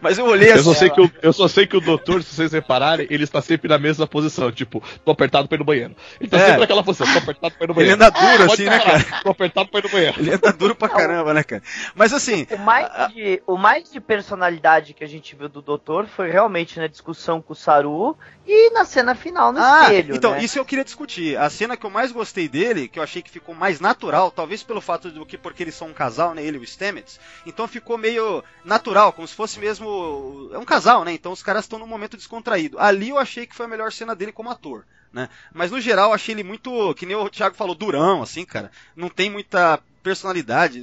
Mas 0.00 0.18
eu 0.18 0.24
olhei 0.26 0.50
Eu 0.50 0.54
assim. 0.54 0.62
só, 0.62 0.74
sei 0.74 0.88
que 0.88 1.00
o, 1.00 1.10
eu 1.20 1.32
só 1.32 1.48
sei 1.48 1.66
que 1.66 1.76
o 1.76 1.80
doutor, 1.80 2.22
se 2.22 2.32
vocês 2.36 2.52
repararem, 2.52 3.08
ele 3.10 3.24
está 3.24 3.42
sempre 3.42 3.68
na 3.68 3.76
mesma 3.76 4.06
posição. 4.06 4.52
Tipo, 4.52 4.80
tô 5.04 5.10
apertado 5.10 5.48
pra 5.48 5.56
ir 5.56 5.58
no 5.58 5.64
banheiro. 5.64 5.96
Ele 6.20 6.30
tá 6.30 6.36
É. 6.36 6.44
sempre 6.46 6.60
naquela 6.60 6.84
posição, 6.84 7.12
tô 7.12 7.18
apertado 7.18 7.54
pra 7.56 7.64
ir 7.64 7.66
no 7.66 7.72
Ele 7.72 7.74
banheiro. 7.96 8.04
anda 8.04 8.10
duro 8.10 8.52
assim, 8.52 8.64
né, 8.66 8.78
cara? 8.78 9.22
Tô 9.24 9.30
apertado 9.30 9.68
pra 9.68 9.80
ir 9.80 9.82
no 9.82 9.88
banheiro. 9.90 10.14
Ele 10.20 10.30
anda 10.32 10.52
duro 10.52 10.76
pra 10.76 10.88
caramba, 10.88 11.34
né, 11.34 11.42
cara? 11.42 11.62
Mas 11.96 12.12
assim, 12.12 12.46
O 12.52 12.58
mais, 12.58 13.12
de, 13.12 13.42
o 13.48 13.56
mais 13.56 13.90
de 13.90 14.00
personalidade 14.00 14.94
que 14.94 15.02
a 15.02 15.08
gente 15.08 15.34
viu 15.34 15.48
do 15.48 15.60
doutor 15.60 16.06
foi 16.06 16.19
realmente 16.28 16.78
na 16.78 16.86
discussão 16.86 17.42
com 17.42 17.52
o 17.52 17.56
Saru 17.56 18.16
e 18.46 18.70
na 18.70 18.84
cena 18.84 19.14
final 19.14 19.52
no 19.52 19.58
Ah, 19.60 19.82
espelho. 19.84 20.16
então, 20.16 20.32
né? 20.32 20.42
isso 20.44 20.58
eu 20.58 20.64
queria 20.64 20.84
discutir 20.84 21.00
discutir. 21.00 21.36
A 21.38 21.50
cena 21.50 21.76
que 21.76 21.84
eu 21.84 21.90
mais 21.90 22.12
gostei 22.12 22.48
dele, 22.48 22.88
que 22.88 22.98
eu 22.98 23.02
achei 23.02 23.22
que 23.22 23.30
ficou 23.30 23.54
mais 23.54 23.80
natural, 23.80 24.30
talvez 24.30 24.62
pelo 24.62 24.80
fato 24.80 25.10
do 25.10 25.26
que 25.26 25.36
porque 25.38 25.62
eles 25.62 25.74
são 25.74 25.88
um 25.88 25.92
casal, 25.94 26.34
né? 26.34 26.42
Ele 26.42 26.58
e 26.58 26.60
o 26.60 26.64
Stamets. 26.66 27.18
Então 27.46 27.66
ficou 27.66 27.98
meio 27.98 28.42
natural, 28.64 29.12
como 29.12 29.26
se 29.26 29.34
fosse 29.34 29.58
mesmo. 29.58 30.50
É 30.52 30.58
um 30.58 30.64
casal, 30.64 31.04
né? 31.04 31.12
Então 31.12 31.32
os 31.32 31.42
caras 31.42 31.64
estão 31.64 31.78
num 31.78 31.86
momento 31.86 32.16
descontraído. 32.16 32.78
Ali 32.78 33.10
eu 33.10 33.18
achei 33.18 33.46
que 33.46 33.54
foi 33.54 33.66
a 33.66 33.68
melhor 33.68 33.92
cena 33.92 34.14
dele 34.14 34.32
como 34.32 34.50
ator. 34.50 34.84
Né? 35.12 35.28
Mas 35.52 35.72
no 35.72 35.80
geral 35.80 36.12
achei 36.12 36.34
ele 36.34 36.44
muito, 36.44 36.94
que 36.94 37.04
nem 37.04 37.16
o 37.16 37.28
Thiago 37.28 37.56
falou, 37.56 37.74
durão, 37.74 38.22
assim, 38.22 38.44
cara. 38.44 38.70
Não 38.94 39.08
tem 39.08 39.28
muita 39.28 39.80
personalidade. 40.02 40.80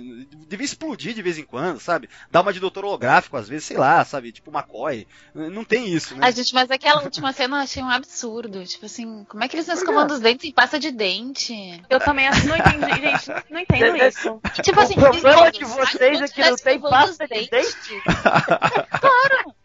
Devia 0.48 0.66
explodir 0.66 1.14
de 1.14 1.22
vez 1.22 1.38
em 1.38 1.44
quando, 1.44 1.80
sabe? 1.80 2.10
Dar 2.32 2.42
uma 2.42 2.54
de 2.54 2.60
doutor 2.60 2.86
holográfico, 2.86 3.38
às 3.38 3.48
vezes, 3.48 3.66
sei 3.66 3.78
lá, 3.78 4.04
sabe? 4.06 4.32
Tipo 4.32 4.52
McCoy. 4.52 5.08
Não 5.34 5.64
tem 5.64 5.88
isso, 5.88 6.16
né? 6.16 6.26
A 6.26 6.32
gente, 6.32 6.54
mas 6.54 6.70
aquela 6.72 7.04
última 7.04 7.34
cena 7.34 7.58
eu 7.58 7.62
achei 7.62 7.84
um 7.84 7.90
absurdo. 7.90 8.64
Tipo 8.66 8.86
assim, 8.86 9.26
como 9.26 9.44
é 9.44 9.48
que 9.48 9.56
eles 9.56 9.68
estão 9.68 9.80
escovando 9.80 10.12
os 10.12 10.20
dentes 10.20 10.50
em 10.50 10.54
pasta 10.54 10.80
de 10.80 10.92
dente? 10.92 11.54
Eu 11.90 12.00
também 12.00 12.30
não 12.30 12.58
entendi, 12.58 13.02
gente. 13.02 13.44
Não 13.50 13.60
entendo 13.62 13.98
isso. 13.98 14.42
Tipo 14.62 14.80
assim, 14.80 14.94
o 14.94 15.02
problema 15.02 15.52
de 15.52 15.66
vocês 15.66 16.22
é 16.22 16.28
que 16.28 16.42
não 16.42 16.56
tem 16.56 16.80
pasta 16.80 17.28
de 17.28 17.50
dentes. 17.50 17.52
dente. 17.52 18.04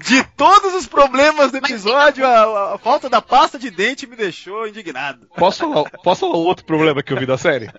De 0.00 0.24
todos 0.36 0.74
os 0.74 0.86
problemas 0.86 1.52
do 1.52 1.58
episódio, 1.58 2.26
a, 2.26 2.74
a 2.74 2.78
falta 2.78 3.08
da 3.08 3.20
pasta 3.20 3.58
de 3.58 3.70
dente 3.70 4.06
me 4.06 4.16
deixou 4.16 4.66
indignado. 4.66 5.28
Posso 5.36 5.60
falar, 5.60 5.90
posso 6.02 6.20
falar 6.22 6.36
outro 6.36 6.64
problema 6.64 7.02
que 7.02 7.12
eu 7.12 7.18
vi 7.18 7.26
da 7.26 7.38
série? 7.38 7.70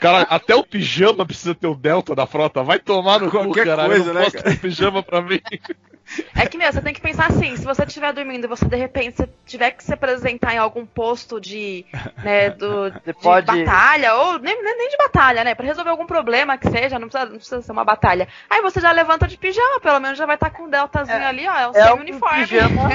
Cara, 0.00 0.22
até 0.22 0.54
o 0.54 0.64
pijama 0.64 1.24
precisa 1.26 1.54
ter 1.54 1.66
o 1.66 1.74
delta 1.74 2.14
da 2.14 2.26
frota. 2.26 2.62
Vai 2.62 2.78
tomar 2.78 3.20
no 3.20 3.30
cu, 3.30 3.38
Qualquer 3.38 3.64
caralho. 3.66 3.90
coisa, 3.90 4.10
eu 4.10 4.14
não 4.14 4.20
né, 4.20 4.24
posso 4.24 4.36
cara? 4.36 4.50
ter 4.50 4.60
pijama 4.60 5.02
pra 5.02 5.22
mim. 5.22 5.40
É 6.34 6.46
que, 6.46 6.56
meu, 6.58 6.72
você 6.72 6.80
tem 6.80 6.92
que 6.94 7.00
pensar 7.00 7.26
assim, 7.26 7.56
se 7.56 7.64
você 7.64 7.84
estiver 7.84 8.12
dormindo 8.12 8.44
e 8.44 8.48
você, 8.48 8.64
de 8.66 8.76
repente, 8.76 9.16
você 9.16 9.28
tiver 9.46 9.70
que 9.72 9.84
se 9.84 9.92
apresentar 9.92 10.54
em 10.54 10.58
algum 10.58 10.84
posto 10.84 11.40
de, 11.40 11.84
né, 12.24 12.50
do, 12.50 12.90
de 12.90 13.12
pode- 13.14 13.46
batalha, 13.46 14.14
ou 14.14 14.38
nem, 14.38 14.60
nem 14.62 14.88
de 14.90 14.96
batalha, 14.96 15.44
né, 15.44 15.54
pra 15.54 15.64
resolver 15.66 15.90
algum 15.90 16.06
problema 16.06 16.56
que 16.58 16.68
seja, 16.70 16.98
não 16.98 17.08
precisa, 17.08 17.30
não 17.30 17.36
precisa 17.38 17.62
ser 17.62 17.72
uma 17.72 17.84
batalha. 17.84 18.26
Aí 18.50 18.60
você 18.62 18.80
já 18.80 18.90
levanta 18.92 19.26
de 19.28 19.36
pijama, 19.36 19.80
pelo 19.80 20.00
menos 20.00 20.18
já 20.18 20.26
vai 20.26 20.36
estar 20.36 20.50
com 20.50 20.64
um 20.64 20.70
deltazinho 20.70 21.16
É- 21.18 21.26
ali, 21.26 21.46
ó, 21.48 21.52
é 21.54 21.68
um 21.68 21.72
É 21.74 21.84
um 21.84 21.96
semi-uniforme. 21.98 22.38
pijama. 22.46 22.90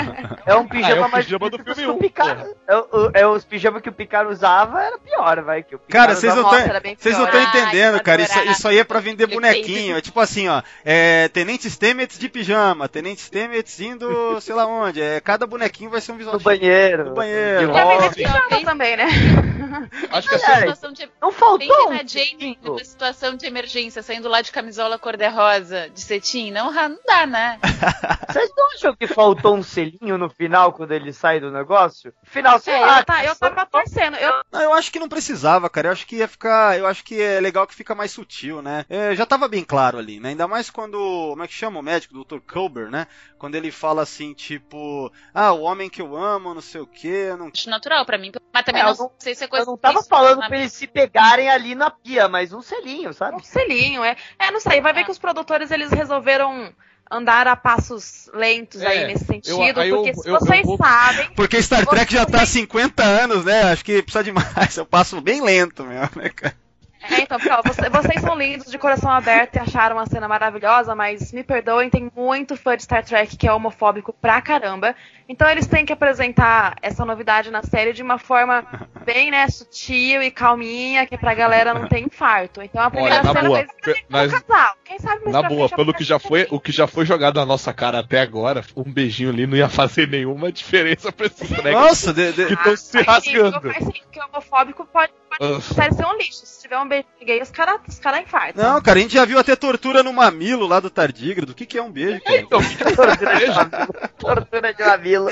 É 0.45 0.55
um 0.55 0.67
pijama 0.67 0.93
Ah, 0.93 0.97
é 0.97 1.07
o 1.07 1.11
mais 1.11 1.25
pijama 1.25 1.49
do 1.49 1.57
filme 1.57 1.75
que 1.75 1.85
o 1.87 1.93
um, 1.93 1.97
Picard. 1.99 2.43
É, 2.67 2.75
o- 2.77 3.11
é 3.13 3.27
os 3.27 3.43
pijamas 3.45 3.81
que 3.81 3.89
o 3.89 3.93
Picard 3.93 4.31
usava 4.31 4.81
era 4.83 4.97
pior, 4.97 5.41
vai. 5.41 5.63
Que 5.63 5.75
o 5.75 5.79
Picard 5.79 6.07
Cara, 6.07 6.15
vocês 6.19 6.35
não 6.35 6.43
estão 6.43 6.59
era 6.59 6.79
bem 6.79 6.95
vocês 6.97 7.17
não 7.17 7.25
pior. 7.27 7.39
estão 7.41 7.53
Ai, 7.61 7.63
entendendo, 7.65 8.01
cara. 8.03 8.21
Isso, 8.21 8.39
isso 8.49 8.67
aí 8.67 8.79
é 8.79 8.83
pra 8.83 8.99
vender 8.99 9.27
bonequinho. 9.27 9.97
É 9.97 10.01
tipo 10.01 10.19
assim, 10.19 10.47
ó. 10.47 10.61
É, 10.85 11.27
Tenente 11.29 11.69
Stamets 11.69 12.17
de 12.19 12.27
pijama, 12.29 12.87
Tenente 12.87 13.06
Stamets 13.15 13.79
indo, 13.79 14.39
sei 14.41 14.55
lá 14.55 14.65
onde. 14.65 15.01
É, 15.01 15.19
cada 15.21 15.45
bonequinho 15.45 15.89
vai 15.89 16.01
ser 16.01 16.11
um 16.11 16.17
visual 16.17 16.35
no 16.37 16.41
banheiro. 16.41 17.05
No 17.05 17.13
banheiro. 17.13 17.71
vem 17.73 18.09
de 18.09 18.15
pijama 18.15 18.63
também, 18.65 18.97
né? 18.97 19.05
Acho 20.11 20.29
que 20.29 20.35
É, 20.35 20.37
assim, 20.37 20.59
situação 20.59 20.91
de 20.91 21.09
Não 21.21 21.31
faltou 21.31 21.89
Pense 21.89 22.03
um 22.03 22.07
Jane 22.07 22.59
numa 22.63 22.83
situação 22.83 23.35
de 23.35 23.45
emergência, 23.45 24.01
saindo 24.01 24.27
lá 24.27 24.41
de 24.41 24.51
camisola 24.51 24.97
cor-de-rosa, 24.97 25.89
de 25.89 26.01
cetim. 26.01 26.51
Não, 26.51 26.71
não 26.71 26.97
dá, 27.05 27.25
né? 27.25 27.59
Vocês 28.29 28.49
não 28.57 28.71
acham 28.73 28.95
que 28.95 29.07
faltou 29.07 29.55
um 29.55 29.63
selinho 29.63 30.17
no 30.17 30.29
final 30.29 30.73
quando 30.73 30.91
ele 30.91 31.13
sai 31.13 31.39
do 31.39 31.51
negócio? 31.51 32.13
Final, 32.23 32.59
sei 32.59 32.73
É, 32.73 32.79
lá. 32.79 32.99
eu, 32.99 33.05
tá, 33.05 33.25
eu 33.25 33.35
tava 33.35 33.65
torcendo. 33.65 34.15
Eu, 34.17 34.41
Não, 34.51 34.61
eu 34.61 34.73
acho 34.73 34.91
que 34.91 34.99
não 34.99 35.09
precisava, 35.09 35.69
cara. 35.69 35.87
Eu 35.89 35.91
acho 35.91 36.05
que 36.07 36.17
ia 36.17 36.27
ficar. 36.27 36.77
Eu 36.77 36.87
acho 36.87 37.03
que 37.03 37.21
é 37.21 37.39
legal 37.39 37.67
que 37.67 37.75
fica 37.75 37.93
mais 37.95 38.11
sutil, 38.11 38.61
né? 38.61 38.85
É, 38.89 39.15
já 39.15 39.25
tava 39.25 39.47
bem 39.47 39.63
claro 39.63 39.97
ali, 39.97 40.19
né? 40.19 40.29
Ainda 40.29 40.47
mais 40.47 40.69
quando. 40.69 40.97
Como 41.31 41.43
é 41.43 41.47
que 41.47 41.53
chama 41.53 41.79
o 41.79 41.83
médico? 41.83 42.17
O 42.17 42.23
Dr. 42.23 42.39
Culber, 42.39 42.89
né? 42.89 42.96
Quando 43.37 43.55
ele 43.55 43.69
fala 43.71 44.01
assim, 44.01 44.33
tipo. 44.33 45.11
Ah, 45.33 45.51
o 45.51 45.61
homem 45.61 45.89
que 45.89 46.01
eu 46.01 46.15
amo, 46.15 46.53
não 46.53 46.61
sei 46.61 46.81
o 46.81 46.87
quê. 46.87 47.35
Não... 47.37 47.51
Acho 47.53 47.69
natural 47.69 48.05
pra 48.05 48.17
mim. 48.17 48.31
Mas 48.53 48.63
também 48.63 48.81
É, 48.81 48.85
não, 48.85 48.95
não- 48.95 49.11
sei 49.19 49.35
se 49.35 49.43
é 49.43 49.47
coisa 49.47 49.65
Eu 49.65 49.71
não 49.71 49.77
tava 49.77 49.99
isso, 49.99 50.07
falando 50.09 50.39
pra 50.47 50.57
eles 50.57 50.73
se 50.73 50.87
pegarem 50.87 51.49
ali 51.49 51.75
na 51.75 51.91
pia, 51.91 52.27
mas 52.27 52.53
um 52.53 52.61
selinho, 52.61 53.13
sabe? 53.13 53.35
um 53.35 53.43
selinho, 53.43 54.03
é. 54.03 54.15
É, 54.39 54.49
não 54.51 54.59
sei, 54.59 54.79
vai 54.81 54.93
ver 54.93 55.03
que 55.03 55.11
os 55.11 55.19
produtores, 55.19 55.69
eles 55.69 55.91
resolveram 55.91 56.73
andar 57.09 57.47
a 57.47 57.55
passos 57.55 58.29
lentos 58.33 58.81
aí 58.81 58.97
É, 59.03 59.07
nesse 59.07 59.23
eu- 59.23 59.27
sentido, 59.27 59.79
aí 59.79 59.89
eu- 59.89 59.95
porque 59.97 60.13
se 60.13 60.27
eu- 60.27 60.33
eu 60.33 60.39
vocês 60.41 60.65
vou- 60.65 60.77
sabem, 60.77 61.29
Porque 61.35 61.61
Star 61.61 61.85
Trek 61.85 62.11
já 62.11 62.25
tá 62.25 62.41
há 62.41 62.45
50 62.45 63.03
anos, 63.03 63.45
né? 63.45 63.63
Acho 63.71 63.85
que 63.85 64.01
precisa 64.01 64.23
de 64.23 64.31
mais. 64.33 64.75
Eu 64.75 64.85
passo 64.85 65.21
bem 65.21 65.41
lento 65.41 65.83
mesmo, 65.85 66.21
né, 66.21 66.29
cara? 66.29 66.55
É, 67.09 67.21
então, 67.21 67.37
porque, 67.39 67.53
ó, 67.53 67.61
você- 67.63 67.89
vocês 67.89 68.21
são 68.21 68.35
lindos, 68.37 68.69
de 68.71 68.77
coração 68.77 69.09
aberto 69.11 69.55
e 69.55 69.59
acharam 69.59 69.97
a 69.99 70.05
cena 70.05 70.27
maravilhosa, 70.27 70.93
mas 70.95 71.31
me 71.31 71.43
perdoem, 71.43 71.89
tem 71.89 72.11
muito 72.15 72.55
fã 72.57 72.75
de 72.75 72.83
Star 72.83 73.03
Trek 73.03 73.37
que 73.37 73.47
é 73.47 73.53
homofóbico 73.53 74.13
pra 74.13 74.41
caramba. 74.41 74.95
Então 75.29 75.49
eles 75.49 75.67
têm 75.67 75.85
que 75.85 75.91
apresentar 75.93 76.75
essa 76.81 77.03
novidade 77.05 77.51
na 77.51 77.61
série 77.63 77.91
de 77.93 78.01
uma 78.01 78.17
forma 78.17 78.65
bem, 79.05 79.29
né, 79.31 79.47
sutil 79.49 80.21
e 80.21 80.31
calminha, 80.31 81.05
que 81.05 81.15
é 81.15 81.17
pra 81.17 81.33
galera 81.33 81.73
não 81.73 81.87
ter 81.87 81.99
infarto. 81.99 82.61
Então 82.61 82.81
a 82.81 82.89
primeira 82.89 83.15
Olha, 83.15 83.23
na 83.23 83.33
cena 83.33 83.47
boa, 83.49 83.57
deles 83.59 83.73
pe- 83.81 83.91
é 83.91 83.93
um 83.93 83.97
mas- 84.09 84.31
casal. 84.31 84.75
Quem 84.85 84.99
sabe 84.99 85.21
mais 85.21 85.33
na 85.33 85.39
pra 85.41 85.49
boa, 85.49 85.67
frente 85.67 85.75
pelo 85.77 85.93
que 85.93 86.03
já 86.03 86.19
foi, 86.19 86.47
o 86.49 86.59
que 86.59 86.71
já 86.71 86.87
foi 86.87 87.05
jogado 87.05 87.35
na 87.39 87.45
nossa 87.45 87.73
cara 87.73 87.99
até 87.99 88.21
agora, 88.21 88.63
um 88.75 88.83
beijinho 88.83 89.29
ali 89.29 89.45
não 89.45 89.57
ia 89.57 89.67
fazer 89.69 90.07
nenhuma 90.07 90.49
diferença 90.51 91.11
pra 91.11 91.25
esses 91.25 91.49
Nossa, 91.73 92.13
de- 92.13 92.31
de- 92.31 92.45
que 92.45 92.53
estão 92.53 92.75
se 92.77 92.97
Aí, 92.97 93.03
rasgando. 93.03 93.59
Porque 93.61 94.19
homofóbico 94.21 94.85
pode, 94.85 95.11
Ah. 95.26 95.26
Sério, 95.61 95.95
ser 95.95 96.05
um 96.05 96.17
lixo. 96.17 96.45
Se 96.45 96.61
tiver 96.63 96.79
um 96.79 96.87
beijo 96.87 97.05
gay, 97.25 97.41
os 97.41 97.51
caras 97.51 97.79
os 97.87 97.99
cara 97.99 98.21
infartam. 98.21 98.63
Não, 98.63 98.81
cara, 98.81 98.99
a 98.99 99.01
gente 99.01 99.13
já 99.13 99.23
viu 99.25 99.39
até 99.39 99.55
tortura 99.55 100.03
no 100.03 100.11
mamilo 100.11 100.67
lá 100.67 100.79
do 100.79 100.89
tardígrado. 100.89 101.51
O 101.51 101.55
que, 101.55 101.65
que 101.65 101.77
é 101.77 101.81
um 101.81 101.91
beijo, 101.91 102.21
cara? 102.21 102.37
Então, 102.37 102.59
Tortura 102.61 103.15
de 103.15 103.23
mamilo. 103.55 103.93
Tortura 104.17 104.73
de 104.73 104.83
mamilo. 104.83 105.29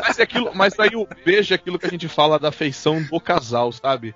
mas, 0.00 0.18
é 0.18 0.22
aquilo, 0.22 0.50
mas 0.54 0.78
aí 0.78 0.90
o 0.94 1.06
beijo 1.24 1.52
é 1.52 1.56
aquilo 1.56 1.78
que 1.78 1.86
a 1.86 1.90
gente 1.90 2.06
fala 2.08 2.38
da 2.38 2.48
afeição 2.48 3.02
do 3.02 3.20
casal, 3.20 3.72
sabe? 3.72 4.14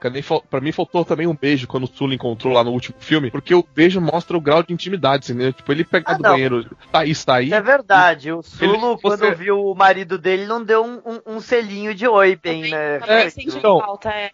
Pra 0.51 0.61
mim 0.61 0.73
faltou 0.73 1.05
também 1.05 1.27
um 1.27 1.35
beijo 1.35 1.67
quando 1.67 1.85
o 1.85 1.87
Sully 1.89 2.15
encontrou 2.15 2.53
lá 2.53 2.63
no 2.63 2.71
último 2.71 2.97
filme, 3.01 3.31
porque 3.31 3.55
o 3.55 3.65
beijo 3.75 4.01
mostra 4.01 4.37
o 4.37 4.41
grau 4.41 4.63
de 4.63 4.73
intimidade, 4.73 5.33
entendeu? 5.33 5.53
Tipo, 5.53 5.73
ele 5.73 5.85
pegar 5.85 6.13
Ah, 6.13 6.17
do 6.17 6.23
não. 6.23 6.31
banheiro, 6.33 6.65
tá 6.93 7.01
aí, 7.01 7.11
está 7.11 7.35
aí. 7.37 7.53
É 7.53 7.61
verdade, 7.61 8.31
o 8.33 8.43
Sulo, 8.43 8.75
Ele- 8.93 8.99
quando 9.03 9.19
você- 9.21 9.35
viu 9.35 9.61
o 9.65 9.75
marido 9.75 10.17
dele, 10.19 10.47
não 10.47 10.63
deu 10.63 10.85
um, 10.85 11.01
um- 11.05 11.37
um 11.37 11.41
selinho 11.41 11.95
de 11.95 12.07
oi 12.07 12.37
bem, 12.37 12.71
né? 12.71 12.99
É, 13.07 13.29
então- 13.39 13.81
falta, 13.81 14.11
é. 14.11 14.31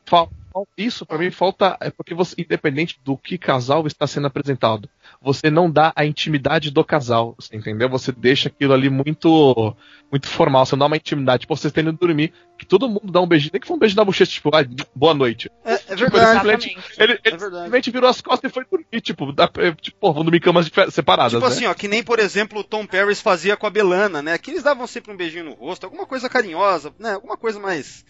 Isso, 0.77 1.05
pra 1.05 1.19
mim, 1.19 1.31
falta. 1.31 1.77
É 1.81 1.91
porque 1.91 2.15
você, 2.15 2.35
independente 2.39 3.01
do 3.05 3.17
que 3.17 3.39
casal 3.39 3.87
está 3.87 4.07
sendo 4.07 4.27
apresentado, 4.27 4.89
você 5.21 5.51
não 5.51 5.71
dá 5.71 5.93
a 5.97 6.05
intimidade 6.05 6.71
do 6.71 6.85
casal, 6.85 7.35
você 7.39 7.57
entendeu? 7.57 7.89
Você 7.89 8.13
deixa 8.13 8.49
aquilo 8.49 8.73
ali 8.73 8.89
muito 8.89 9.75
muito 10.11 10.27
formal, 10.27 10.65
você 10.65 10.75
não 10.75 10.81
dá 10.81 10.87
uma 10.87 10.97
intimidade. 10.97 11.41
Tipo, 11.43 11.55
vocês 11.55 11.71
tendo 11.73 11.93
dormir, 11.93 12.33
que 12.57 12.65
todo 12.65 12.89
mundo 12.89 13.13
dá 13.13 13.21
um 13.21 13.27
beijinho, 13.27 13.51
nem 13.53 13.61
que 13.61 13.67
for 13.67 13.75
um 13.75 13.79
beijo 13.79 13.95
na 13.95 14.05
bochecha, 14.05 14.33
tipo, 14.33 14.49
ah, 14.57 14.65
boa 14.95 15.13
noite. 15.13 15.51
É, 15.63 15.75
é 15.75 15.77
Tipo, 15.97 16.11
verdade. 16.13 16.49
ele 16.49 16.61
simplesmente, 16.63 16.95
ele, 16.99 17.13
ele 17.13 17.21
É 17.25 17.31
verdade. 17.31 17.41
simplesmente 17.57 17.91
virou 17.91 18.09
as 18.09 18.21
costas 18.23 18.51
e 18.51 18.55
foi 18.55 18.65
dormir, 18.65 19.01
tipo, 19.03 19.31
dá, 19.33 19.51
é, 19.59 19.73
tipo 19.73 19.99
pô, 20.01 20.09
vamos 20.09 20.25
dormir 20.25 20.39
em 20.39 20.41
camas 20.41 20.71
separadas, 20.91 21.33
Tipo 21.33 21.47
né? 21.47 21.53
assim, 21.53 21.67
ó, 21.67 21.75
que 21.75 21.89
nem, 21.89 22.03
por 22.03 22.19
exemplo, 22.19 22.61
o 22.61 22.65
Tom 22.65 22.87
Paris 22.87 23.21
fazia 23.21 23.55
com 23.55 23.67
a 23.67 23.71
Belana, 23.71 24.23
né? 24.23 24.39
Que 24.39 24.51
eles 24.53 24.63
davam 24.63 24.87
sempre 24.87 25.13
um 25.13 25.17
beijinho 25.17 25.45
no 25.45 25.53
rosto, 25.55 25.85
alguma 25.85 26.07
coisa 26.07 26.27
carinhosa, 26.29 26.91
né? 26.99 27.13
Alguma 27.13 27.37
coisa 27.37 27.61
mais. 27.61 28.03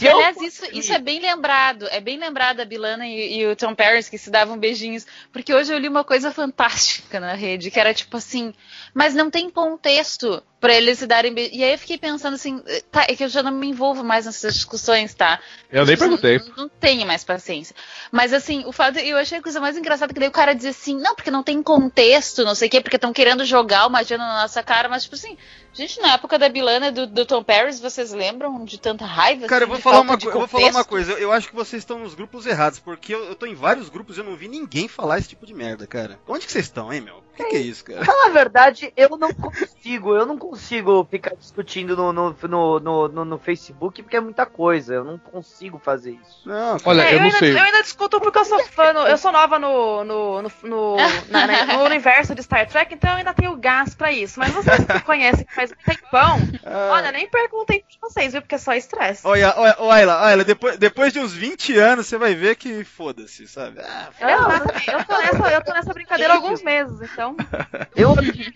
E, 0.00 0.04
eu 0.04 0.16
aliás, 0.16 0.36
isso, 0.42 0.64
isso 0.72 0.92
é 0.92 0.98
bem 0.98 1.20
lembrado. 1.20 1.86
É 1.90 2.00
bem 2.00 2.18
lembrado 2.18 2.60
a 2.60 2.64
Bilana 2.64 3.06
e, 3.06 3.38
e 3.38 3.46
o 3.46 3.54
Tom 3.54 3.72
Paris 3.74 4.08
que 4.08 4.18
se 4.18 4.30
davam 4.30 4.58
beijinhos. 4.58 5.06
Porque 5.32 5.54
hoje 5.54 5.72
eu 5.76 5.80
li 5.80 5.88
uma 5.88 6.04
coisa 6.04 6.32
fantástica 6.32 7.20
na 7.20 7.34
rede, 7.34 7.70
que 7.70 7.78
era 7.78 7.94
tipo 7.94 8.16
assim, 8.16 8.52
mas 8.94 9.14
não 9.14 9.30
tem 9.30 9.50
contexto 9.50 10.42
pra 10.60 10.74
eles 10.74 10.98
se 10.98 11.06
darem. 11.06 11.34
E 11.52 11.62
aí 11.62 11.72
eu 11.72 11.78
fiquei 11.78 11.98
pensando 11.98 12.34
assim, 12.34 12.62
tá, 12.90 13.06
é 13.08 13.14
que 13.14 13.24
eu 13.24 13.28
já 13.28 13.42
não 13.42 13.52
me 13.52 13.68
envolvo 13.68 14.02
mais 14.02 14.26
nessas 14.26 14.54
discussões, 14.54 15.14
tá? 15.14 15.38
Eu 15.70 15.84
nem 15.84 15.96
perguntei. 15.96 16.38
Não, 16.38 16.56
não 16.56 16.68
tenho 16.68 17.06
mais 17.06 17.24
paciência. 17.24 17.74
Mas 18.10 18.32
assim, 18.32 18.64
o 18.66 18.72
fato, 18.72 18.98
eu 18.98 19.16
achei 19.16 19.38
a 19.38 19.42
coisa 19.42 19.60
mais 19.60 19.76
engraçada 19.76 20.12
que 20.12 20.20
daí 20.20 20.28
o 20.28 20.32
cara 20.32 20.54
dizia 20.54 20.70
assim, 20.70 20.96
não, 20.98 21.14
porque 21.14 21.30
não 21.30 21.42
tem 21.42 21.62
contexto, 21.62 22.44
não 22.44 22.54
sei 22.54 22.68
o 22.68 22.70
quê, 22.70 22.80
porque 22.80 22.96
estão 22.96 23.12
querendo 23.12 23.44
jogar 23.44 23.86
uma 23.86 24.00
agenda 24.00 24.26
na 24.26 24.42
nossa 24.42 24.62
cara, 24.62 24.88
mas 24.88 25.04
tipo 25.04 25.14
assim, 25.14 25.36
gente, 25.72 26.00
na 26.00 26.14
época 26.14 26.38
da 26.38 26.48
Bilana 26.48 26.88
e 26.88 26.92
do, 26.92 27.06
do 27.06 27.26
Tom 27.26 27.42
Paris, 27.42 27.78
vocês 27.78 28.12
lembram 28.12 28.64
de 28.64 28.78
tanta 28.78 29.04
raiva? 29.04 29.46
Cara, 29.46 29.64
eu 29.64 29.66
assim, 29.66 29.68
vou 29.68 29.76
de 29.76 29.82
falar 29.82 29.96
falta 30.04 30.24
uma, 30.24 30.34
eu 30.34 30.38
vou 30.38 30.48
falar 30.48 30.70
uma 30.70 30.84
coisa. 30.84 31.12
Eu, 31.12 31.18
eu 31.18 31.32
acho 31.32 31.48
que 31.48 31.54
vocês 31.54 31.82
estão 31.82 31.98
nos 31.98 32.14
grupos 32.14 32.46
errados, 32.46 32.78
porque 32.78 33.14
eu, 33.14 33.24
eu 33.24 33.34
tô 33.34 33.46
em 33.46 33.54
vários 33.54 33.88
grupos 33.88 34.16
e 34.16 34.20
eu 34.20 34.24
não 34.24 34.36
vi 34.36 34.48
ninguém 34.48 34.88
falar 34.88 35.18
esse 35.18 35.28
tipo 35.28 35.44
de 35.46 35.54
merda, 35.54 35.86
cara. 35.86 36.18
Onde 36.26 36.46
que 36.46 36.52
vocês 36.52 36.64
estão, 36.64 36.92
hein, 36.92 37.00
meu? 37.00 37.25
O 37.36 37.44
que, 37.44 37.50
que 37.50 37.56
é 37.56 37.60
isso, 37.60 37.84
cara? 37.84 38.02
Na 38.04 38.28
verdade, 38.30 38.92
eu 38.96 39.10
não 39.18 39.32
consigo, 39.32 40.14
eu 40.16 40.24
não 40.24 40.38
consigo 40.38 41.06
ficar 41.10 41.34
discutindo 41.36 41.94
no, 41.96 42.12
no, 42.12 42.34
no, 42.48 42.80
no, 42.80 43.08
no- 43.08 43.24
no 43.26 43.38
Facebook 43.38 44.02
porque 44.02 44.16
é 44.16 44.20
muita 44.20 44.46
coisa. 44.46 44.94
Eu 44.94 45.04
não 45.04 45.18
consigo 45.18 45.78
fazer 45.78 46.12
isso. 46.12 46.48
Não. 46.48 46.78
Olha, 46.84 47.02
É, 47.02 47.12
eu 47.14 47.18
não 47.18 47.24
ainda, 47.26 47.38
sei. 47.38 47.52
eu 47.52 47.58
ainda 47.62 47.82
discuto 47.82 48.18
porque 48.20 48.38
eu 48.38 48.44
sou 48.44 48.58
fã, 48.72 48.92
no- 48.94 49.06
eu 49.06 49.18
sou 49.18 49.30
nova 49.32 49.58
no, 49.58 50.02
no, 50.04 50.42
no, 50.42 50.50
no- 50.64 50.96
na- 51.28 51.46
né, 51.46 51.62
no 51.64 51.84
universo 51.84 52.34
de 52.34 52.42
Star 52.42 52.66
Trek, 52.68 52.94
então 52.94 53.10
eu 53.10 53.16
ainda 53.16 53.34
tenho 53.34 53.54
gás 53.56 53.94
pra 53.94 54.10
isso. 54.10 54.38
Mas 54.40 54.52
vocês 54.52 54.84
que 54.84 55.00
conhecem 55.00 55.46
faz 55.54 55.70
um 55.72 55.74
tempão, 55.84 56.38
Ah. 56.64 56.88
olha, 56.92 57.12
nem 57.12 57.28
perguntem 57.28 57.84
pra 58.00 58.08
vocês, 58.08 58.32
viu? 58.32 58.40
Porque 58.40 58.54
é 58.54 58.58
só 58.58 58.72
estresse. 58.72 59.26
Olha, 59.26 59.52
olha, 59.56 59.76
olha, 59.78 60.16
olha 60.16 60.44
depois, 60.44 60.78
depois 60.78 61.12
de 61.12 61.18
uns 61.20 61.32
20 61.34 61.76
anos 61.78 62.06
você 62.06 62.16
vai 62.16 62.34
ver 62.34 62.56
que 62.56 62.82
foda-se, 62.82 63.46
sabe? 63.46 63.80
Ah, 63.80 64.08
Eu, 64.20 64.28
exatamente, 64.28 64.90
eu, 64.90 65.04
tô 65.04 65.18
nessa, 65.18 65.48
eu 65.52 65.64
tô 65.64 65.72
nessa 65.72 65.92
brincadeira 65.92 66.32
há 66.32 66.36
alguns 66.36 66.62
meses, 66.62 66.98
então. 67.02 67.25
Eu 67.96 68.14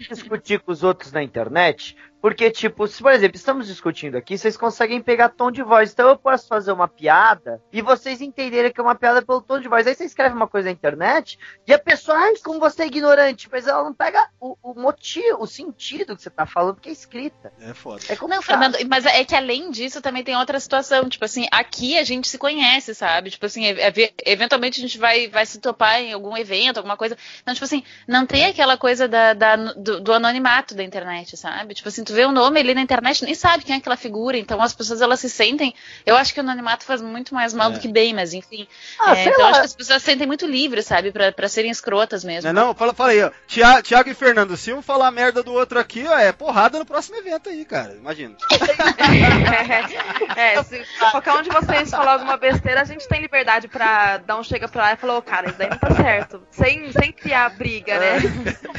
discuti 0.08 0.58
com 0.58 0.70
os 0.70 0.82
outros 0.82 1.12
na 1.12 1.22
internet 1.22 1.96
Porque, 2.20 2.50
tipo, 2.50 2.86
se, 2.86 3.02
por 3.02 3.12
exemplo, 3.12 3.36
estamos 3.36 3.66
discutindo 3.66 4.16
aqui, 4.16 4.36
vocês 4.36 4.56
conseguem 4.56 5.00
pegar 5.00 5.30
tom 5.30 5.50
de 5.50 5.62
voz. 5.62 5.92
Então 5.92 6.08
eu 6.08 6.16
posso 6.18 6.46
fazer 6.46 6.70
uma 6.72 6.86
piada 6.86 7.62
e 7.72 7.80
vocês 7.80 8.20
entenderem 8.20 8.70
que 8.72 8.78
é 8.80 8.82
uma 8.82 8.94
piada 8.94 9.22
pelo 9.22 9.40
tom 9.40 9.58
de 9.58 9.68
voz. 9.68 9.86
Aí 9.86 9.94
você 9.94 10.04
escreve 10.04 10.34
uma 10.34 10.46
coisa 10.46 10.66
na 10.66 10.72
internet 10.72 11.38
e 11.66 11.72
a 11.72 11.78
pessoa, 11.78 12.18
ai, 12.18 12.34
como 12.44 12.60
você 12.60 12.82
é 12.82 12.86
ignorante, 12.86 13.48
mas 13.50 13.66
ela 13.66 13.82
não 13.82 13.94
pega 13.94 14.28
o, 14.38 14.56
o 14.62 14.74
motivo, 14.74 15.38
o 15.42 15.46
sentido 15.46 16.14
que 16.14 16.22
você 16.22 16.28
tá 16.30 16.44
falando, 16.44 16.74
porque 16.74 16.90
é 16.90 16.92
escrita. 16.92 17.52
É 17.60 17.72
foda. 17.72 18.02
É 18.08 18.12
Não, 18.12 18.16
complicado. 18.18 18.42
Fernando, 18.44 18.76
mas 18.88 19.06
é 19.06 19.24
que 19.24 19.34
além 19.34 19.70
disso 19.70 20.02
também 20.02 20.22
tem 20.22 20.36
outra 20.36 20.60
situação. 20.60 21.08
Tipo 21.08 21.24
assim, 21.24 21.46
aqui 21.50 21.96
a 21.98 22.04
gente 22.04 22.28
se 22.28 22.36
conhece, 22.36 22.94
sabe? 22.94 23.30
Tipo 23.30 23.46
assim, 23.46 23.64
é- 23.64 23.88
é- 23.88 24.12
eventualmente 24.26 24.78
a 24.78 24.82
gente 24.82 24.98
vai, 24.98 25.28
vai 25.28 25.46
se 25.46 25.58
topar 25.58 26.00
em 26.00 26.12
algum 26.12 26.36
evento, 26.36 26.76
alguma 26.76 26.96
coisa. 26.96 27.16
Então, 27.40 27.54
tipo 27.54 27.64
assim, 27.64 27.82
não 28.06 28.26
tem 28.26 28.44
aquela 28.44 28.76
coisa 28.76 29.08
da, 29.08 29.32
da- 29.32 29.56
do, 29.56 30.00
do 30.00 30.12
anonimato 30.12 30.74
da 30.74 30.82
internet, 30.82 31.36
sabe? 31.36 31.72
Tipo 31.74 31.88
assim, 31.88 32.04
tu 32.10 32.14
vê 32.14 32.24
o 32.24 32.32
nome 32.32 32.58
ali 32.60 32.74
na 32.74 32.80
internet, 32.80 33.24
nem 33.24 33.34
sabe 33.34 33.62
quem 33.64 33.74
é 33.74 33.78
aquela 33.78 33.96
figura. 33.96 34.36
Então 34.36 34.60
as 34.60 34.72
pessoas 34.74 35.00
elas 35.00 35.20
se 35.20 35.30
sentem. 35.30 35.74
Eu 36.04 36.16
acho 36.16 36.34
que 36.34 36.40
o 36.40 36.42
anonimato 36.42 36.84
faz 36.84 37.00
muito 37.00 37.34
mais 37.34 37.54
mal 37.54 37.70
É. 37.70 37.74
do 37.74 37.80
que 37.80 37.88
bem, 37.88 38.12
mas 38.12 38.34
enfim. 38.34 38.66
Ah, 39.00 39.12
É, 39.12 39.22
sei 39.22 39.32
então 39.32 39.40
lá. 39.44 39.50
acho 39.50 39.60
que 39.60 39.66
as 39.66 39.74
pessoas 39.76 40.02
se 40.02 40.06
sentem 40.10 40.26
muito 40.26 40.46
livres, 40.46 40.86
sabe? 40.86 41.12
Pra, 41.12 41.30
pra 41.32 41.48
serem 41.48 41.70
escrotas 41.70 42.24
mesmo. 42.24 42.52
Não, 42.52 42.62
é 42.62 42.66
não, 42.66 42.74
fala, 42.74 42.92
fala 42.92 43.10
aí, 43.10 43.22
ó. 43.22 43.30
Tia- 43.46 43.82
Tiago 43.82 44.10
e 44.10 44.14
Fernando, 44.14 44.56
se 44.56 44.72
um 44.72 44.82
falar 44.82 45.10
merda 45.10 45.42
do 45.42 45.52
outro 45.52 45.78
aqui, 45.78 46.04
ó, 46.06 46.18
é 46.18 46.32
porrada 46.32 46.78
no 46.78 46.84
próximo 46.84 47.16
evento 47.16 47.48
aí, 47.48 47.64
cara. 47.64 47.94
Imagina. 47.94 48.36
é, 50.36 50.62
se 50.62 50.82
qualquer 51.10 51.32
um 51.34 51.42
de 51.42 51.50
vocês 51.50 51.90
falar 51.90 52.12
alguma 52.14 52.36
besteira, 52.36 52.80
a 52.82 52.84
gente 52.84 53.06
tem 53.08 53.20
liberdade 53.20 53.68
pra 53.68 54.18
dar 54.18 54.36
um 54.38 54.42
chega 54.42 54.68
pra 54.68 54.82
lá 54.82 54.92
e 54.92 54.96
falar, 54.96 55.18
ô 55.18 55.22
cara, 55.22 55.48
isso 55.48 55.58
daí 55.58 55.70
não 55.70 55.78
tá 55.78 55.94
certo. 55.94 56.42
Sem, 56.50 56.90
sem 56.92 57.12
criar 57.12 57.50
briga, 57.50 57.98
né? 57.98 58.18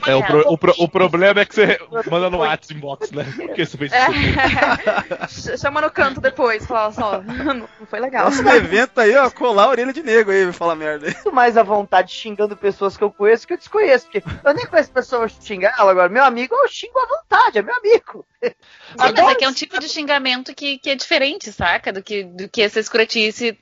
É, 0.07 0.15
o, 0.15 0.23
pro- 0.23 0.53
o 0.53 0.57
pro- 0.57 0.75
o 0.77 0.87
problema 0.89 1.41
é 1.41 1.45
que 1.45 1.53
você 1.55 1.79
manda 2.09 2.29
no 2.29 2.37
WhatsApp 2.39 2.73
inbox, 2.73 3.11
né? 3.11 3.20
Porque 3.23 3.65
você 3.65 3.77
fez 3.77 3.91
isso. 3.91 5.51
É. 5.51 5.57
Chama 5.57 5.81
no 5.81 5.91
canto 5.91 6.19
depois, 6.19 6.65
fala 6.65 6.91
só, 6.91 7.21
não 7.21 7.67
foi 7.85 7.99
legal. 7.99 8.25
Próximo 8.25 8.49
evento 8.49 8.99
aí, 8.99 9.15
ó, 9.15 9.29
colar 9.29 9.65
a 9.65 9.69
orelha 9.69 9.93
de 9.93 10.03
nego 10.03 10.31
aí, 10.31 10.51
falar 10.51 10.75
merda 10.75 11.11
muito 11.21 11.31
mais 11.31 11.57
à 11.57 11.63
vontade 11.63 12.11
xingando 12.11 12.55
pessoas 12.55 12.97
que 12.97 13.03
eu 13.03 13.11
conheço 13.11 13.47
que 13.47 13.53
eu 13.53 13.57
desconheço. 13.57 14.05
Porque 14.05 14.23
eu 14.43 14.53
nem 14.53 14.65
conheço 14.65 14.91
pessoas 14.91 15.31
xingar 15.41 15.73
ela 15.77 15.91
agora. 15.91 16.09
Meu 16.09 16.23
amigo, 16.23 16.53
eu 16.55 16.67
xingo 16.67 16.99
à 16.99 17.05
vontade, 17.05 17.59
é 17.59 17.61
meu 17.61 17.75
amigo. 17.75 18.25
Sim, 18.43 18.53
mas 18.97 19.17
é 19.17 19.35
que 19.35 19.45
é 19.45 19.49
um 19.49 19.53
tipo 19.53 19.79
de 19.79 19.87
xingamento 19.87 20.53
que, 20.53 20.77
que 20.79 20.89
é 20.89 20.95
diferente, 20.95 21.51
saca? 21.51 21.93
Do 21.93 22.03
que, 22.03 22.23
do 22.23 22.49
que 22.49 22.61
essa 22.61 22.79
escrotice, 22.79 23.53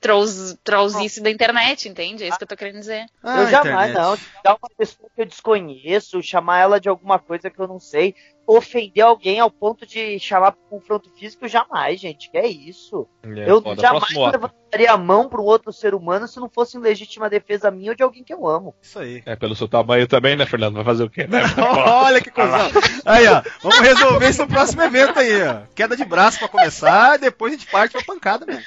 trollzice 0.63 1.21
da 1.21 1.29
internet, 1.29 1.87
entende? 1.87 2.23
É 2.23 2.27
isso 2.27 2.37
que 2.37 2.43
eu 2.43 2.47
tô 2.47 2.57
querendo 2.57 2.79
dizer. 2.79 3.05
Ah, 3.21 3.41
eu 3.41 3.47
jamais, 3.47 3.91
internet. 3.91 3.95
não. 3.95 4.17
Xingar 4.17 4.57
uma 4.61 4.69
pessoa 4.77 5.09
que 5.15 5.21
eu 5.21 5.25
desconheço, 5.25 6.23
chamar 6.23 6.59
ela 6.59 6.79
de 6.79 6.89
alguma 6.89 7.19
coisa 7.19 7.49
que 7.49 7.59
eu 7.59 7.67
não 7.67 7.79
sei, 7.79 8.15
ofender 8.49 9.03
alguém 9.03 9.39
ao 9.39 9.51
ponto 9.51 9.85
de 9.85 10.19
chamar 10.19 10.53
pro 10.53 10.79
confronto 10.79 11.07
físico, 11.11 11.47
jamais, 11.47 11.99
gente. 11.99 12.31
Que 12.31 12.37
é 12.39 12.47
isso? 12.47 13.07
É, 13.23 13.49
eu 13.49 13.61
foda. 13.61 13.79
jamais 13.79 13.99
Próximo 13.99 14.25
ato. 14.25 14.31
levantaria 14.33 14.91
a 14.91 14.97
mão 14.97 15.29
para 15.29 15.39
um 15.39 15.45
outro 15.45 15.71
ser 15.71 15.93
humano 15.93 16.27
se 16.27 16.39
não 16.39 16.49
fosse 16.49 16.75
em 16.75 16.81
legítima 16.81 17.29
defesa 17.29 17.69
minha 17.69 17.91
ou 17.91 17.95
de 17.95 18.01
alguém 18.01 18.23
que 18.23 18.33
eu 18.33 18.47
amo. 18.47 18.73
Isso 18.81 18.97
aí. 18.97 19.21
É, 19.23 19.35
pelo 19.35 19.55
seu 19.55 19.67
tamanho 19.67 20.07
também, 20.07 20.35
né, 20.35 20.47
Fernando? 20.47 20.73
Vai 20.73 20.83
fazer 20.83 21.03
o 21.03 21.09
quê? 21.09 21.27
Né? 21.27 21.41
Olha 21.85 22.19
que 22.19 22.31
coisa. 22.31 22.57
Aí, 23.05 23.27
ó. 23.27 23.43
Vamos 23.61 23.79
resolver 23.79 24.29
isso 24.29 24.41
no 24.41 24.47
próximo 24.47 24.81
evento 24.81 25.19
aí, 25.19 25.43
ó. 25.43 25.61
Queda 25.75 25.95
de 25.95 26.03
braço 26.03 26.39
pra 26.39 26.47
começar, 26.47 27.19
depois 27.19 27.53
a 27.53 27.55
gente 27.55 27.69
parte 27.69 27.91
pra 27.91 28.03
pancada 28.03 28.47
mesmo. 28.47 28.63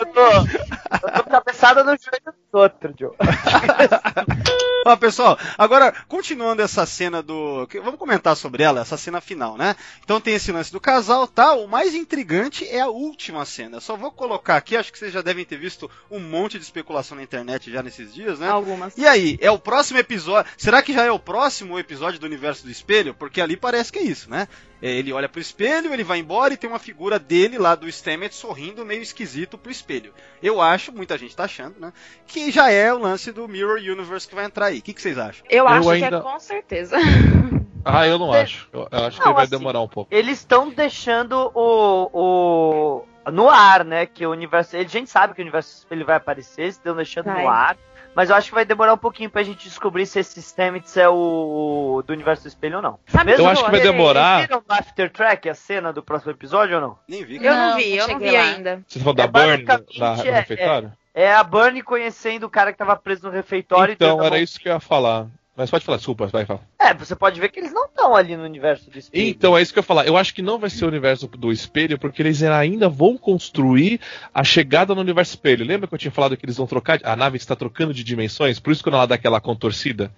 Eu 0.00 0.06
tô, 0.06 1.06
eu 1.06 1.12
tô 1.12 1.30
cabeçada 1.30 1.84
no 1.84 1.90
joelho 1.90 2.36
do 2.52 2.58
outro, 2.58 2.94
Joe. 2.98 3.12
Ó, 4.84 4.96
pessoal, 4.96 5.38
agora, 5.56 5.92
continuando 6.08 6.60
essa 6.60 6.84
cena 6.84 7.22
do. 7.22 7.68
Vamos 7.84 7.98
comentar 8.00 8.36
sobre 8.36 8.64
ela, 8.64 8.80
essa 8.80 8.96
cena 8.96 9.11
final, 9.20 9.56
né? 9.56 9.76
Então 10.02 10.20
tem 10.20 10.34
esse 10.34 10.52
lance 10.52 10.72
do 10.72 10.80
casal 10.80 11.22
tá? 11.26 11.52
O 11.54 11.66
mais 11.66 11.94
intrigante 11.94 12.66
é 12.66 12.80
a 12.80 12.88
última 12.88 13.44
cena. 13.44 13.80
Só 13.80 13.96
vou 13.96 14.10
colocar 14.10 14.56
aqui, 14.56 14.76
acho 14.76 14.92
que 14.92 14.98
vocês 14.98 15.12
já 15.12 15.22
devem 15.22 15.44
ter 15.44 15.56
visto 15.56 15.90
um 16.10 16.18
monte 16.18 16.58
de 16.58 16.64
especulação 16.64 17.16
na 17.16 17.22
internet 17.22 17.70
já 17.70 17.82
nesses 17.82 18.12
dias, 18.12 18.38
né? 18.38 18.48
Algumas. 18.48 18.96
E 18.96 19.06
aí, 19.06 19.38
é 19.40 19.50
o 19.50 19.58
próximo 19.58 19.98
episódio. 19.98 20.50
Será 20.56 20.82
que 20.82 20.92
já 20.92 21.04
é 21.04 21.10
o 21.10 21.18
próximo 21.18 21.78
episódio 21.78 22.18
do 22.18 22.26
universo 22.26 22.64
do 22.64 22.70
espelho? 22.70 23.14
Porque 23.14 23.40
ali 23.40 23.56
parece 23.56 23.92
que 23.92 23.98
é 23.98 24.02
isso, 24.02 24.30
né? 24.30 24.48
É, 24.82 24.90
Ele 24.90 25.12
olha 25.12 25.28
pro 25.28 25.40
espelho, 25.40 25.94
ele 25.94 26.02
vai 26.02 26.18
embora 26.18 26.52
e 26.52 26.56
tem 26.56 26.68
uma 26.68 26.78
figura 26.80 27.16
dele 27.18 27.56
lá 27.56 27.74
do 27.76 27.88
Stamets 27.90 28.36
sorrindo 28.36 28.84
meio 28.84 29.00
esquisito 29.00 29.56
pro 29.56 29.70
espelho. 29.70 30.12
Eu 30.42 30.60
acho, 30.60 30.90
muita 30.92 31.16
gente 31.16 31.36
tá 31.36 31.44
achando, 31.44 31.78
né? 31.78 31.92
Que 32.26 32.50
já 32.50 32.68
é 32.70 32.92
o 32.92 32.98
lance 32.98 33.30
do 33.30 33.46
Mirror 33.46 33.76
Universe 33.78 34.26
que 34.28 34.34
vai 34.34 34.44
entrar 34.44 34.66
aí. 34.66 34.80
O 34.80 34.82
que, 34.82 34.92
que 34.92 35.00
vocês 35.00 35.16
acham? 35.16 35.46
Eu 35.48 35.68
acho 35.68 35.88
que 35.88 35.94
ainda- 36.04 36.16
é 36.16 36.20
com 36.20 36.38
certeza. 36.40 36.96
Ah, 37.84 38.06
eu 38.06 38.18
não 38.18 38.32
acho. 38.34 38.68
Eu, 38.72 38.88
eu 38.90 39.04
acho 39.04 39.20
que 39.20 39.24
Não, 39.26 39.34
vai 39.34 39.44
assim, 39.44 39.56
demorar 39.56 39.80
um 39.80 39.88
pouco. 39.88 40.12
Eles 40.12 40.38
estão 40.38 40.68
deixando 40.68 41.50
o, 41.54 42.10
o. 42.12 43.30
no 43.30 43.48
ar, 43.48 43.84
né? 43.84 44.06
Que 44.06 44.26
o 44.26 44.30
universo. 44.30 44.76
A 44.76 44.82
gente 44.82 45.10
sabe 45.10 45.34
que 45.34 45.40
o 45.40 45.44
universo 45.44 45.86
ele 45.90 46.04
vai 46.04 46.16
aparecer, 46.16 46.62
eles 46.62 46.74
estão 46.76 46.94
deixando 46.96 47.26
Vai. 47.26 47.42
no 47.44 47.48
ar. 47.48 47.76
Mas 48.14 48.28
eu 48.30 48.36
acho 48.36 48.48
que 48.48 48.54
vai 48.54 48.64
demorar 48.64 48.92
um 48.92 48.98
pouquinho 48.98 49.30
pra 49.30 49.42
gente 49.42 49.64
descobrir 49.68 50.04
se 50.06 50.18
esse 50.20 50.40
Stamets 50.42 50.96
é 50.96 51.08
o 51.08 52.02
do 52.06 52.12
universo 52.12 52.42
do 52.42 52.48
espelho 52.48 52.76
ou 52.76 52.82
não. 52.82 52.98
Sabe 53.06 53.30
Mesmo 53.30 53.46
Eu 53.46 53.50
acho 53.50 53.64
que 53.64 53.70
vai 53.70 53.80
vocês- 53.80 53.90
demorar. 53.92 54.36
Vocês 54.36 54.48
viram 54.48 54.64
no 54.68 54.74
After 54.74 55.10
Track 55.10 55.48
a 55.48 55.54
cena 55.54 55.92
do 55.92 56.02
próximo 56.02 56.30
episódio 56.32 56.74
ou 56.76 56.80
não? 56.80 56.98
Nem 57.08 57.24
vi. 57.24 57.36
Eu 57.36 57.54
não, 57.54 57.70
Não, 57.70 57.76
vi, 57.76 57.96
eu 57.96 58.06
não 58.06 58.14
cheguei 58.14 58.30
vi 58.30 58.36
lá. 58.36 58.42
ainda. 58.42 58.82
Vocês 58.86 59.02
vão 59.04 59.14
da 59.14 59.22
É 59.24 59.26
Burn, 59.26 59.64
da, 59.64 59.78
basicamente, 59.78 59.98
da, 59.98 60.14
do 60.14 60.28
é- 60.28 60.30
refeitório? 60.32 60.92
É 61.14 61.32
a 61.34 61.42
Bernie 61.44 61.82
conhecendo 61.82 62.44
o 62.44 62.50
cara 62.50 62.72
que 62.72 62.78
tava 62.78 62.96
preso 62.96 63.26
no 63.26 63.30
refeitório 63.32 63.92
e 63.92 63.94
Então, 63.94 64.22
era 64.22 64.38
isso 64.38 64.58
que 64.60 64.68
eu 64.68 64.72
ia 64.72 64.80
falar. 64.80 65.26
Mas 65.54 65.70
pode 65.70 65.84
falar, 65.84 65.98
desculpa, 65.98 66.26
vai 66.28 66.46
falar. 66.46 66.62
É, 66.78 66.94
você 66.94 67.14
pode 67.14 67.38
ver 67.38 67.50
que 67.50 67.60
eles 67.60 67.72
não 67.72 67.84
estão 67.84 68.14
ali 68.16 68.36
no 68.36 68.42
universo 68.42 68.90
do 68.90 68.98
espelho. 68.98 69.28
Então, 69.28 69.56
é 69.56 69.60
isso 69.60 69.72
que 69.72 69.78
eu 69.78 69.82
ia 69.82 69.86
falar. 69.86 70.06
Eu 70.06 70.16
acho 70.16 70.34
que 70.34 70.40
não 70.40 70.58
vai 70.58 70.70
ser 70.70 70.86
o 70.86 70.88
universo 70.88 71.26
do 71.26 71.52
espelho, 71.52 71.98
porque 71.98 72.22
eles 72.22 72.42
ainda 72.42 72.88
vão 72.88 73.18
construir 73.18 74.00
a 74.32 74.42
chegada 74.42 74.94
no 74.94 75.02
universo 75.02 75.32
espelho. 75.32 75.66
Lembra 75.66 75.86
que 75.86 75.94
eu 75.94 75.98
tinha 75.98 76.10
falado 76.10 76.36
que 76.38 76.44
eles 76.44 76.56
vão 76.56 76.66
trocar? 76.66 77.00
A 77.04 77.14
nave 77.14 77.36
está 77.36 77.54
trocando 77.54 77.92
de 77.92 78.02
dimensões, 78.02 78.58
por 78.58 78.72
isso 78.72 78.82
que 78.82 78.88
ela 78.88 79.04
dá 79.04 79.14
aquela 79.14 79.42
contorcida. 79.42 80.10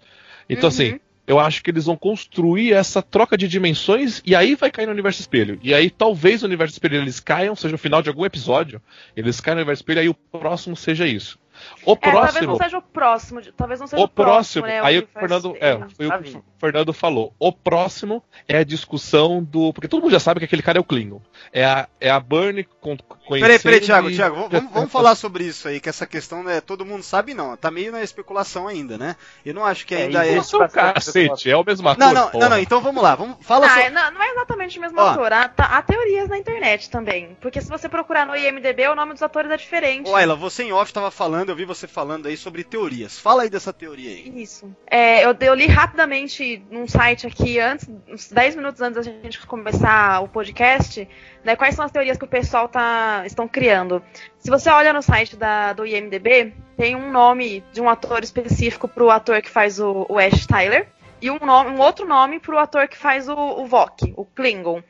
Então, 0.48 0.68
assim, 0.68 1.00
eu 1.26 1.40
acho 1.40 1.62
que 1.62 1.70
eles 1.70 1.86
vão 1.86 1.96
construir 1.96 2.72
essa 2.72 3.02
troca 3.02 3.36
de 3.36 3.48
dimensões 3.48 4.22
e 4.24 4.36
aí 4.36 4.54
vai 4.54 4.70
cair 4.70 4.86
no 4.86 4.92
universo 4.92 5.20
espelho. 5.20 5.58
E 5.62 5.72
aí 5.72 5.90
talvez 5.90 6.42
o 6.42 6.46
universo 6.46 6.74
espelho 6.74 6.96
eles 6.96 7.18
caiam, 7.18 7.56
seja 7.56 7.74
o 7.74 7.78
final 7.78 8.02
de 8.02 8.08
algum 8.08 8.24
episódio, 8.24 8.80
eles 9.16 9.40
caem 9.40 9.56
no 9.56 9.60
universo 9.62 9.82
espelho 9.82 9.98
e 9.98 10.02
aí 10.02 10.08
o 10.08 10.14
próximo 10.14 10.76
seja 10.76 11.06
isso. 11.06 11.38
O 11.86 11.92
É, 11.92 11.96
talvez 11.96 12.22
próximo. 12.32 12.46
não 12.52 12.56
seja 12.56 12.78
o 12.78 12.82
próximo, 12.82 13.40
talvez 13.56 13.80
não 13.80 13.86
seja 13.86 14.02
O 14.02 14.08
próximo, 14.08 14.66
né, 14.66 14.80
aí 14.82 14.98
o 15.00 15.06
Fernando, 15.06 15.56
é, 15.60 15.74
espelho. 15.74 15.90
foi 15.96 16.06
o 16.06 16.08
Tá 16.08 16.18
que 16.18 16.36
o 16.36 16.44
Fernando 16.58 16.92
falou. 16.92 17.34
O 17.38 17.52
próximo 17.52 18.22
é 18.48 18.58
a 18.58 18.64
discussão 18.64 19.42
do, 19.42 19.72
porque 19.72 19.88
todo 19.88 20.00
mundo 20.02 20.12
já 20.12 20.20
sabe 20.20 20.40
que 20.40 20.46
aquele 20.46 20.62
cara 20.62 20.78
é 20.78 20.80
o 20.80 20.84
Klingon. 20.84 21.20
É 21.52 21.64
a 21.64 21.88
é 22.00 22.10
a 22.10 22.18
Burnie 22.20 22.64
con, 22.80 22.96
conhecendo 23.26 23.40
Peraí, 23.40 23.58
peraí, 23.58 23.80
Thiago, 23.80 24.10
e- 24.10 24.16
Thiago, 24.16 24.48
vamos, 24.48 24.72
vamos 24.72 24.90
falar 24.92 25.14
sobre 25.14 25.44
isso 25.44 25.68
aí, 25.68 25.80
que 25.80 25.88
essa 25.88 26.06
questão, 26.06 26.42
né, 26.42 26.60
todo 26.60 26.84
mundo 26.86 27.02
sabe 27.02 27.34
não, 27.34 27.56
tá 27.56 27.70
meio 27.70 27.92
na 27.92 28.02
especulação 28.02 28.66
ainda, 28.68 28.96
né? 28.96 29.16
Eu 29.44 29.52
não 29.54 29.64
acho 29.64 29.86
que 29.86 29.94
É, 29.94 30.04
ainda 30.04 30.26
é... 30.26 30.38
Isso 30.38 30.56
é 30.62 30.64
o 30.66 30.68
cacete, 30.68 31.50
é 31.50 31.56
o 31.56 31.64
mesmo 31.64 31.88
ator. 31.88 31.98
Não, 32.00 32.12
não, 32.14 32.28
porra. 32.30 32.44
não, 32.44 32.50
não, 32.50 32.58
então 32.58 32.80
vamos 32.80 33.02
lá, 33.02 33.14
vamos, 33.14 33.36
fala 33.40 33.66
Ah, 33.66 33.70
sobre... 33.70 33.84
é- 33.84 33.90
não, 33.90 34.10
não 34.12 34.22
é 34.22 34.30
exatamente 34.30 34.78
o 34.78 34.80
mesmo 34.80 35.00
Ó. 35.00 35.08
ator. 35.10 35.32
Há, 35.32 35.48
tá- 35.48 35.64
há 35.66 35.82
teorias 35.82 36.28
na 36.28 36.38
internet 36.38 36.88
também. 36.90 37.36
Porque 37.40 37.60
se 37.60 37.68
você 37.68 37.88
procurar 37.88 38.24
no 38.26 38.36
IMDB, 38.36 38.88
o 38.88 38.94
nome 38.94 39.12
dos 39.12 39.22
atores 39.22 39.50
é 39.50 39.56
diferente. 39.56 40.08
Ô, 40.08 40.16
Ayla, 40.16 40.34
você 40.34 40.62
em 40.64 40.72
off 40.72 40.92
tava 40.92 41.10
falando, 41.10 41.48
eu 41.50 41.56
vi 41.56 41.64
você 41.64 41.73
falando 41.74 42.26
aí 42.26 42.36
sobre 42.36 42.64
teorias. 42.64 43.18
Fala 43.18 43.42
aí 43.42 43.50
dessa 43.50 43.72
teoria 43.72 44.10
aí. 44.10 44.42
Isso. 44.42 44.74
É, 44.86 45.24
eu, 45.24 45.36
eu 45.40 45.54
li 45.54 45.66
rapidamente 45.66 46.64
num 46.70 46.86
site 46.86 47.26
aqui, 47.26 47.58
antes, 47.58 47.88
uns 48.08 48.30
10 48.30 48.56
minutos 48.56 48.80
antes 48.80 48.96
da 48.96 49.02
gente 49.02 49.44
começar 49.46 50.20
o 50.20 50.28
podcast, 50.28 51.08
né, 51.44 51.56
quais 51.56 51.74
são 51.74 51.84
as 51.84 51.90
teorias 51.90 52.16
que 52.16 52.24
o 52.24 52.28
pessoal 52.28 52.68
tá, 52.68 53.22
estão 53.26 53.48
criando. 53.48 54.02
Se 54.38 54.50
você 54.50 54.70
olha 54.70 54.92
no 54.92 55.02
site 55.02 55.36
da, 55.36 55.72
do 55.72 55.86
IMDB, 55.86 56.54
tem 56.76 56.94
um 56.96 57.10
nome 57.10 57.64
de 57.72 57.80
um 57.80 57.88
ator 57.88 58.22
específico 58.22 58.88
pro 58.88 59.10
ator 59.10 59.42
que 59.42 59.50
faz 59.50 59.78
o, 59.80 60.06
o 60.08 60.18
Ash 60.18 60.46
Tyler, 60.46 60.88
e 61.24 61.30
um, 61.30 61.38
nome, 61.38 61.70
um 61.70 61.80
outro 61.80 62.06
nome 62.06 62.38
pro 62.38 62.58
ator 62.58 62.86
que 62.86 62.98
faz 62.98 63.30
o, 63.30 63.34
o 63.34 63.66
Vok, 63.66 64.12
o 64.14 64.26
Klingon. 64.26 64.82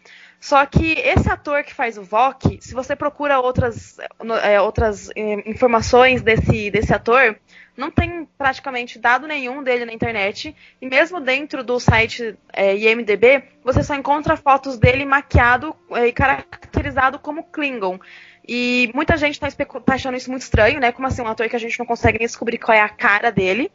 Só 0.45 0.67
que 0.67 0.93
esse 0.99 1.27
ator 1.31 1.65
que 1.65 1.73
faz 1.73 1.97
o 1.97 2.03
Vok, 2.03 2.59
se 2.61 2.75
você 2.75 2.95
procura 2.95 3.41
outras, 3.41 3.97
é, 4.43 4.61
outras 4.61 5.09
eh, 5.17 5.43
informações 5.49 6.21
desse, 6.21 6.71
desse 6.71 6.93
ator, 6.93 7.35
não 7.75 7.91
tem 7.91 8.29
praticamente 8.37 8.99
dado 8.99 9.27
nenhum 9.27 9.63
dele 9.63 9.87
na 9.87 9.93
internet. 9.95 10.55
E 10.83 10.87
mesmo 10.87 11.19
dentro 11.19 11.65
do 11.65 11.81
site 11.81 12.37
é, 12.53 12.77
IMDB, 12.77 13.43
você 13.65 13.83
só 13.83 13.95
encontra 13.95 14.37
fotos 14.37 14.77
dele 14.77 15.07
maquiado 15.07 15.75
é, 15.93 16.09
e 16.09 16.13
caracterizado 16.13 17.19
como 17.19 17.45
Klingon. 17.45 17.99
E 18.47 18.91
muita 18.95 19.17
gente 19.17 19.41
tá, 19.41 19.49
especu- 19.49 19.81
tá 19.81 19.95
achando 19.95 20.19
isso 20.19 20.29
muito 20.31 20.43
estranho, 20.43 20.79
né? 20.79 20.93
Como 20.93 21.09
assim, 21.09 21.23
um 21.23 21.27
ator 21.29 21.49
que 21.49 21.57
a 21.57 21.59
gente 21.59 21.79
não 21.79 21.87
consegue 21.87 22.19
nem 22.19 22.27
descobrir 22.27 22.59
qual 22.59 22.77
é 22.77 22.83
a 22.83 22.89
cara 22.91 23.33
dele. 23.33 23.73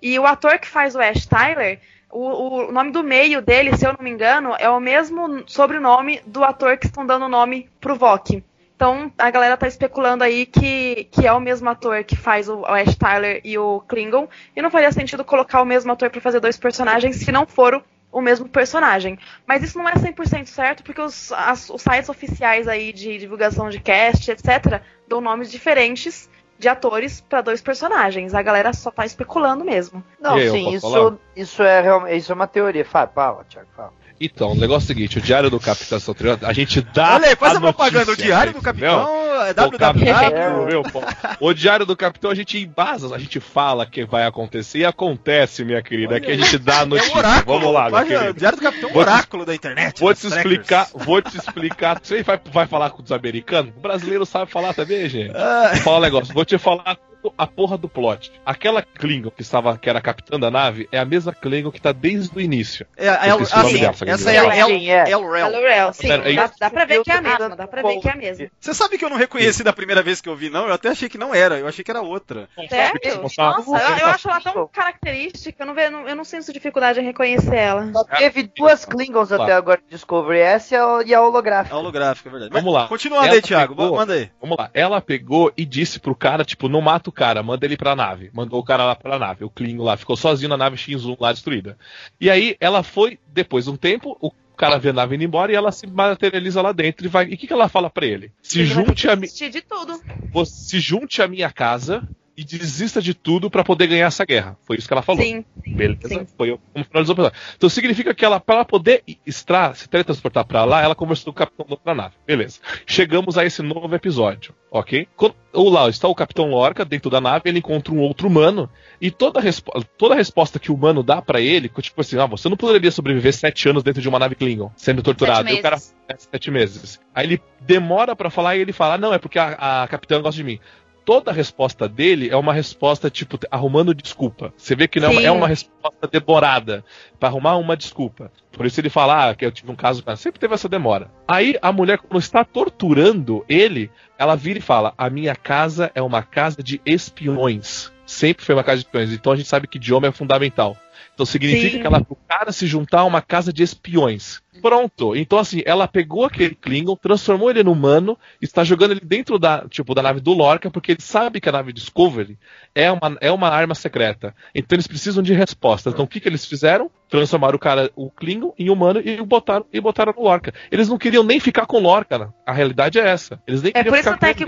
E 0.00 0.16
o 0.20 0.24
ator 0.24 0.60
que 0.60 0.68
faz 0.68 0.94
o 0.94 1.00
Ash 1.00 1.26
Tyler, 1.26 1.80
o, 2.12 2.68
o 2.68 2.72
nome 2.72 2.90
do 2.92 3.02
meio 3.02 3.40
dele, 3.42 3.76
se 3.76 3.86
eu 3.86 3.92
não 3.92 4.02
me 4.04 4.10
engano, 4.10 4.54
é 4.58 4.68
o 4.68 4.78
mesmo 4.80 5.42
sobrenome 5.46 6.20
do 6.26 6.44
ator 6.44 6.76
que 6.78 6.86
estão 6.86 7.06
dando 7.06 7.24
o 7.24 7.28
nome 7.28 7.68
pro 7.80 7.96
Vok. 7.96 8.42
Então 8.76 9.12
a 9.16 9.30
galera 9.30 9.56
tá 9.56 9.66
especulando 9.68 10.24
aí 10.24 10.44
que, 10.44 11.04
que 11.12 11.26
é 11.26 11.32
o 11.32 11.40
mesmo 11.40 11.68
ator 11.70 12.02
que 12.04 12.16
faz 12.16 12.48
o, 12.48 12.60
o 12.60 12.66
Ash 12.66 12.96
Tyler 12.96 13.40
e 13.44 13.56
o 13.56 13.80
Klingon. 13.88 14.28
E 14.56 14.62
não 14.62 14.70
faria 14.70 14.90
sentido 14.92 15.24
colocar 15.24 15.62
o 15.62 15.64
mesmo 15.66 15.92
ator 15.92 16.10
pra 16.10 16.20
fazer 16.20 16.40
dois 16.40 16.56
personagens 16.56 17.16
se 17.16 17.30
não 17.30 17.46
for 17.46 17.74
o, 17.76 17.82
o 18.10 18.20
mesmo 18.20 18.48
personagem. 18.48 19.18
Mas 19.46 19.62
isso 19.62 19.78
não 19.78 19.88
é 19.88 19.92
100% 19.94 20.46
certo, 20.46 20.82
porque 20.82 21.00
os, 21.00 21.32
as- 21.32 21.70
os 21.70 21.80
sites 21.80 22.08
oficiais 22.08 22.66
aí 22.66 22.92
de 22.92 23.18
divulgação 23.18 23.68
de 23.70 23.78
cast, 23.80 24.30
etc., 24.30 24.82
dão 25.06 25.20
nomes 25.20 25.50
diferentes 25.50 26.28
de 26.58 26.68
atores 26.68 27.20
para 27.20 27.40
dois 27.40 27.60
personagens. 27.60 28.34
A 28.34 28.42
galera 28.42 28.72
só 28.72 28.90
tá 28.90 29.04
especulando 29.04 29.64
mesmo. 29.64 30.02
Não, 30.20 30.38
E 30.38 30.42
aí, 30.42 30.50
sim, 30.50 30.70
isso, 30.70 30.90
falar? 30.90 31.16
isso, 31.34 31.62
é 31.62 31.80
realmente 31.80 32.16
isso 32.16 32.32
é 32.32 32.34
uma 32.34 32.46
teoria. 32.46 32.84
Fala, 32.84 33.08
fala, 33.08 33.44
Thiago, 33.44 33.68
fala. 33.76 33.92
Então, 34.24 34.52
o 34.52 34.54
negócio 34.54 34.84
é 34.84 34.84
o 34.84 34.86
seguinte, 34.88 35.18
o 35.18 35.20
Diário 35.20 35.50
do 35.50 35.58
Capitão 35.58 35.98
Sotriota, 35.98 36.46
a 36.46 36.52
gente 36.52 36.80
dá 36.80 37.14
Olha 37.14 37.28
aí, 37.28 37.36
faz 37.36 37.56
a, 37.56 37.60
notícia, 37.60 37.72
propaganda. 37.74 38.12
O 38.12 38.16
Diário 38.16 38.52
do? 38.52 38.62
Capitão 38.62 39.08
é 39.46 39.50
O 39.50 39.54
www. 39.54 40.66
meu, 40.66 40.82
pô. 40.84 41.00
O 41.40 41.52
Diário 41.52 41.84
do 41.84 41.96
Capitão 41.96 42.30
a 42.30 42.34
gente 42.34 42.58
embasa, 42.58 43.12
a 43.14 43.18
gente 43.18 43.40
fala 43.40 43.84
que 43.84 44.04
vai 44.04 44.24
acontecer 44.24 44.78
e 44.78 44.84
acontece, 44.84 45.64
minha 45.64 45.82
querida. 45.82 46.16
Aqui 46.16 46.30
a 46.30 46.36
gente 46.36 46.58
dá 46.58 46.80
a 46.80 46.82
É 46.82 46.84
notícia. 46.84 47.14
um 47.14 47.18
oráculo. 47.18 47.58
Vamos 47.58 47.74
lá, 47.74 47.80
minha 47.88 47.90
Página- 48.00 48.18
querida. 48.20 48.38
Diário 48.38 48.58
do 48.58 48.62
Capitão 48.62 48.90
é 48.90 48.92
um 48.92 48.96
oráculo 48.98 49.44
da 49.44 49.54
internet. 49.54 49.98
Vou 50.00 50.10
dos 50.12 50.20
te 50.20 50.28
trackers. 50.28 50.52
explicar, 50.52 50.88
vou 50.94 51.20
te 51.22 51.36
explicar. 51.36 52.00
Você 52.02 52.22
vai, 52.22 52.40
vai 52.52 52.66
falar 52.66 52.90
com 52.90 53.02
os 53.02 53.10
americanos? 53.12 53.72
O 53.76 53.80
brasileiro 53.80 54.24
sabe 54.24 54.50
falar 54.50 54.72
também, 54.74 55.08
gente. 55.08 55.32
Ah, 55.34 55.72
Fala 55.82 55.98
um 55.98 56.00
negócio, 56.02 56.32
vou 56.32 56.44
te 56.44 56.56
falar 56.58 56.96
a 57.36 57.46
porra 57.46 57.76
do 57.78 57.88
plot. 57.88 58.32
Aquela 58.44 58.82
Klingon 58.82 59.30
que 59.30 59.42
estava, 59.42 59.76
que 59.78 59.88
era 59.88 59.98
a 59.98 60.02
capitã 60.02 60.38
da 60.38 60.50
nave, 60.50 60.88
é 60.90 60.98
a 60.98 61.04
mesma 61.04 61.32
Klingon 61.32 61.70
que 61.70 61.80
tá 61.80 61.92
desde 61.92 62.36
o 62.36 62.40
início. 62.40 62.86
é, 62.96 63.06
é, 63.06 63.30
Eu 63.30 63.40
esqueci 63.42 63.52
o 63.54 63.58
ah, 63.58 63.62
nome 63.62 63.74
sim, 63.74 63.80
dela, 63.80 63.94
essa 64.06 64.30
é 64.32 64.38
a 64.38 64.56
El, 64.56 64.70
é. 64.70 65.10
El 65.10 65.30
Rel. 65.30 65.92
Sim. 65.92 66.10
Aí. 66.10 66.36
Dá, 66.36 66.50
dá 66.58 66.70
pra 66.70 66.84
ver 66.84 67.02
que 67.02 67.10
é 67.10 67.14
a 67.16 67.22
mesma, 67.22 67.48
dá 67.56 67.66
pra 67.66 67.82
ver 67.82 67.98
que 68.00 68.08
é 68.08 68.12
a 68.12 68.16
mesma. 68.16 68.46
Você 68.60 68.74
sabe 68.74 68.98
que 68.98 69.04
eu 69.04 69.10
não 69.10 69.16
reconheci 69.16 69.62
da 69.62 69.72
primeira 69.72 70.02
vez 70.02 70.20
que 70.20 70.28
eu 70.28 70.36
vi, 70.36 70.48
não? 70.50 70.66
Eu 70.66 70.72
até 70.74 70.88
achei 70.90 71.08
que 71.08 71.18
não 71.18 71.34
era, 71.34 71.58
eu 71.58 71.66
achei 71.68 71.84
que 71.84 71.90
era 71.90 72.00
outra. 72.00 72.48
Sério? 72.68 73.00
Nossa, 73.22 73.42
eu, 73.42 73.96
eu 73.98 74.06
acho 74.06 74.28
ela 74.28 74.40
tão 74.40 74.68
característica, 74.68 75.62
eu 75.62 75.66
não, 75.66 75.74
ve- 75.74 75.90
não- 75.90 76.08
eu 76.08 76.16
não 76.16 76.24
sinto 76.24 76.52
dificuldade 76.52 77.00
em 77.00 77.04
reconhecer 77.04 77.54
ela. 77.56 77.90
Só 77.92 78.04
teve 78.04 78.44
duas 78.56 78.84
Klingons 78.84 79.28
Vamos 79.30 79.44
até 79.44 79.52
agora 79.54 79.80
de 79.80 79.88
Discovery, 79.90 80.38
essa 80.40 80.74
e 80.74 80.78
a, 80.78 81.02
e 81.06 81.14
a 81.14 81.18
É 81.18 81.20
holográfica. 81.20 82.28
é 82.28 82.30
verdade. 82.30 82.52
Vamos 82.52 82.72
lá. 82.72 82.88
Continuando 82.88 83.26
Ela 83.26 83.34
aí, 83.34 83.42
Thiago. 83.42 83.74
pegou- 83.76 83.96
Manda 83.96 84.14
aí. 84.14 84.30
Vamos 84.40 84.56
lá. 84.56 84.70
Ela 84.74 85.00
pegou 85.00 85.52
e 85.56 85.64
disse 85.64 85.98
pro 86.00 86.14
cara, 86.14 86.44
tipo, 86.44 86.68
não 86.68 86.80
mata 86.80 87.10
o 87.10 87.11
cara, 87.12 87.42
manda 87.42 87.64
ele 87.64 87.76
pra 87.76 87.94
nave. 87.94 88.30
Mandou 88.32 88.58
o 88.60 88.64
cara 88.64 88.84
lá 88.84 88.94
pra 88.96 89.18
nave. 89.18 89.44
O 89.44 89.50
Klingon 89.50 89.84
lá 89.84 89.96
ficou 89.96 90.16
sozinho 90.16 90.48
na 90.48 90.56
nave 90.56 90.76
X1 90.76 91.16
lá 91.20 91.32
destruída. 91.32 91.78
E 92.20 92.30
aí 92.30 92.56
ela 92.60 92.82
foi, 92.82 93.18
depois 93.28 93.66
de 93.66 93.70
um 93.70 93.76
tempo, 93.76 94.16
o 94.20 94.30
cara 94.56 94.78
vê 94.78 94.90
a 94.90 94.92
nave 94.92 95.14
indo 95.14 95.24
embora 95.24 95.52
e 95.52 95.54
ela 95.54 95.72
se 95.72 95.86
materializa 95.86 96.62
lá 96.62 96.72
dentro 96.72 97.06
e 97.06 97.08
vai. 97.08 97.26
E 97.28 97.34
o 97.34 97.36
que, 97.36 97.46
que 97.46 97.52
ela 97.52 97.68
fala 97.68 97.90
pra 97.90 98.06
ele? 98.06 98.32
Se 98.42 98.60
Ele 98.60 98.66
junte 98.66 99.08
a, 99.08 99.14
mi, 99.14 99.22
desistir 99.22 99.50
de 99.50 99.60
tudo. 99.60 100.00
se 100.46 100.80
junte 100.80 101.22
à 101.22 101.28
minha 101.28 101.50
casa 101.50 102.08
e 102.42 102.58
desista 102.58 103.00
de 103.00 103.14
tudo 103.14 103.50
pra 103.50 103.64
poder 103.64 103.86
ganhar 103.86 104.06
essa 104.06 104.24
guerra. 104.24 104.56
Foi 104.66 104.76
isso 104.76 104.86
que 104.86 104.92
ela 104.94 105.02
falou. 105.02 105.22
Sim. 105.22 105.44
Beleza? 105.66 106.08
Sim. 106.08 106.26
Foi 106.36 106.58
como 106.72 106.84
finalizou 106.84 107.14
o 107.14 107.16
episódio. 107.16 107.38
Então 107.56 107.68
significa 107.70 108.14
que 108.14 108.24
ela, 108.24 108.38
para 108.40 108.56
ela 108.56 108.64
poder 108.64 109.02
extra, 109.26 109.72
se 109.74 109.88
teletransportar 109.88 110.44
pra 110.44 110.64
lá, 110.64 110.82
ela 110.82 110.94
conversou 110.94 111.32
com 111.32 111.36
o 111.42 111.46
capitão 111.46 111.66
da 111.66 111.72
outra 111.74 111.94
nave. 111.94 112.14
Beleza. 112.26 112.58
Chegamos 112.86 113.38
a 113.38 113.44
esse 113.44 113.62
novo 113.62 113.94
episódio, 113.94 114.54
ok? 114.70 115.06
Quando, 115.16 115.34
o 115.52 115.68
lá 115.68 115.88
está 115.88 116.08
o 116.08 116.14
capitão 116.14 116.48
Lorca 116.50 116.84
dentro 116.84 117.10
da 117.10 117.20
nave, 117.20 117.42
ele 117.48 117.58
encontra 117.58 117.92
um 117.92 118.00
outro 118.00 118.26
humano 118.26 118.68
e 119.00 119.10
toda 119.10 119.38
a, 119.38 119.42
respo- 119.42 119.72
toda 119.98 120.14
a 120.14 120.16
resposta 120.16 120.58
que 120.58 120.70
o 120.72 120.74
humano 120.74 121.02
dá 121.02 121.20
pra 121.20 121.40
ele, 121.40 121.68
tipo 121.68 122.00
assim, 122.00 122.18
ah, 122.18 122.26
você 122.26 122.48
não 122.48 122.56
poderia 122.56 122.90
sobreviver 122.90 123.32
sete 123.34 123.68
anos 123.68 123.82
dentro 123.82 124.00
de 124.00 124.08
uma 124.08 124.18
nave 124.18 124.34
Klingon, 124.34 124.70
sendo 124.76 125.02
torturado. 125.02 125.46
Sete 125.48 125.56
E 125.56 125.60
o 125.60 125.62
cara 125.62 125.76
é, 126.08 126.14
sete 126.16 126.50
meses. 126.50 127.00
Aí 127.14 127.26
ele 127.26 127.42
demora 127.60 128.16
pra 128.16 128.30
falar 128.30 128.56
e 128.56 128.60
ele 128.60 128.72
fala, 128.72 128.94
"Ah, 128.94 128.98
não, 128.98 129.12
é 129.14 129.18
porque 129.18 129.38
a, 129.38 129.82
a 129.82 129.88
capitã 129.88 130.20
gosta 130.20 130.36
de 130.36 130.44
mim. 130.44 130.58
Toda 131.04 131.30
a 131.30 131.34
resposta 131.34 131.88
dele 131.88 132.30
é 132.30 132.36
uma 132.36 132.52
resposta, 132.52 133.10
tipo, 133.10 133.38
arrumando 133.50 133.92
desculpa. 133.94 134.52
Você 134.56 134.76
vê 134.76 134.86
que 134.86 135.00
não 135.00 135.08
é 135.08 135.10
uma- 135.10 135.20
Sim. 135.20 135.26
é 135.26 135.30
uma 135.32 135.48
resposta 135.48 136.06
demorada 136.10 136.84
pra 137.18 137.28
arrumar 137.28 137.56
uma 137.56 137.76
desculpa. 137.76 138.30
Por 138.52 138.66
isso 138.66 138.80
ele 138.80 138.88
fala 138.90 139.30
ah, 139.30 139.34
que 139.34 139.44
eu 139.44 139.50
tive 139.50 139.70
um 139.72 139.74
caso. 139.76 140.04
Sempre 140.16 140.38
teve 140.38 140.54
essa 140.54 140.68
demora. 140.68 141.10
Aí 141.26 141.58
a 141.60 141.72
mulher, 141.72 141.98
quando 141.98 142.20
está 142.20 142.44
torturando 142.44 143.44
ele, 143.48 143.90
ela 144.18 144.36
vira 144.36 144.58
e 144.58 144.62
fala: 144.62 144.94
A 144.96 145.10
minha 145.10 145.34
casa 145.34 145.90
é 145.94 146.02
uma 146.02 146.22
casa 146.22 146.62
de 146.62 146.80
espiões. 146.86 147.90
Sempre 148.06 148.44
foi 148.44 148.54
uma 148.54 148.64
casa 148.64 148.78
de 148.78 148.84
espiões. 148.84 149.12
Então 149.12 149.32
a 149.32 149.36
gente 149.36 149.48
sabe 149.48 149.66
que 149.66 149.78
idioma 149.78 150.06
é 150.08 150.12
fundamental. 150.12 150.76
Então 151.22 151.26
significa 151.26 151.70
Sim. 151.70 151.80
que 151.80 151.86
ela 151.86 152.04
pro 152.04 152.16
cara 152.28 152.50
se 152.50 152.66
juntar 152.66 153.00
a 153.00 153.04
uma 153.04 153.22
casa 153.22 153.52
de 153.52 153.62
espiões. 153.62 154.42
Pronto. 154.60 155.14
Então 155.14 155.38
assim, 155.38 155.62
ela 155.64 155.86
pegou 155.86 156.24
aquele 156.24 156.54
Klingon, 156.54 156.96
transformou 156.96 157.48
ele 157.48 157.62
no 157.62 157.72
humano, 157.72 158.18
está 158.40 158.64
jogando 158.64 158.90
ele 158.90 159.00
dentro 159.02 159.38
da, 159.38 159.64
tipo, 159.68 159.94
da 159.94 160.02
nave 160.02 160.20
do 160.20 160.32
Lorca, 160.32 160.70
porque 160.70 160.92
ele 160.92 161.00
sabe 161.00 161.40
que 161.40 161.48
a 161.48 161.52
nave 161.52 161.72
Discovery 161.72 162.36
é 162.74 162.90
uma, 162.90 163.16
é 163.20 163.30
uma 163.30 163.48
arma 163.48 163.74
secreta. 163.74 164.34
Então 164.54 164.74
eles 164.74 164.86
precisam 164.86 165.22
de 165.22 165.32
respostas. 165.32 165.92
Então 165.92 166.04
o 166.04 166.08
que, 166.08 166.18
que 166.20 166.28
eles 166.28 166.44
fizeram? 166.44 166.90
Transformaram 167.08 167.56
o 167.56 167.60
cara, 167.60 167.90
o 167.94 168.10
Klingon, 168.10 168.52
em 168.58 168.68
humano 168.68 169.00
e 169.04 169.20
o 169.20 169.26
botaram, 169.26 169.64
e 169.72 169.80
botaram 169.80 170.12
no 170.16 170.22
Lorca. 170.24 170.52
Eles 170.70 170.88
não 170.88 170.98
queriam 170.98 171.22
nem 171.22 171.38
ficar 171.38 171.66
com 171.66 171.76
o 171.76 171.80
Lorca. 171.82 172.18
né? 172.18 172.28
A 172.44 172.52
realidade 172.52 172.98
é 172.98 173.06
essa. 173.06 173.40
Eles 173.46 173.62
nem 173.62 173.70
É 173.70 173.74
queriam 173.74 173.92
por 173.92 174.00
isso 174.00 174.10
até 174.10 174.34
que 174.34 174.46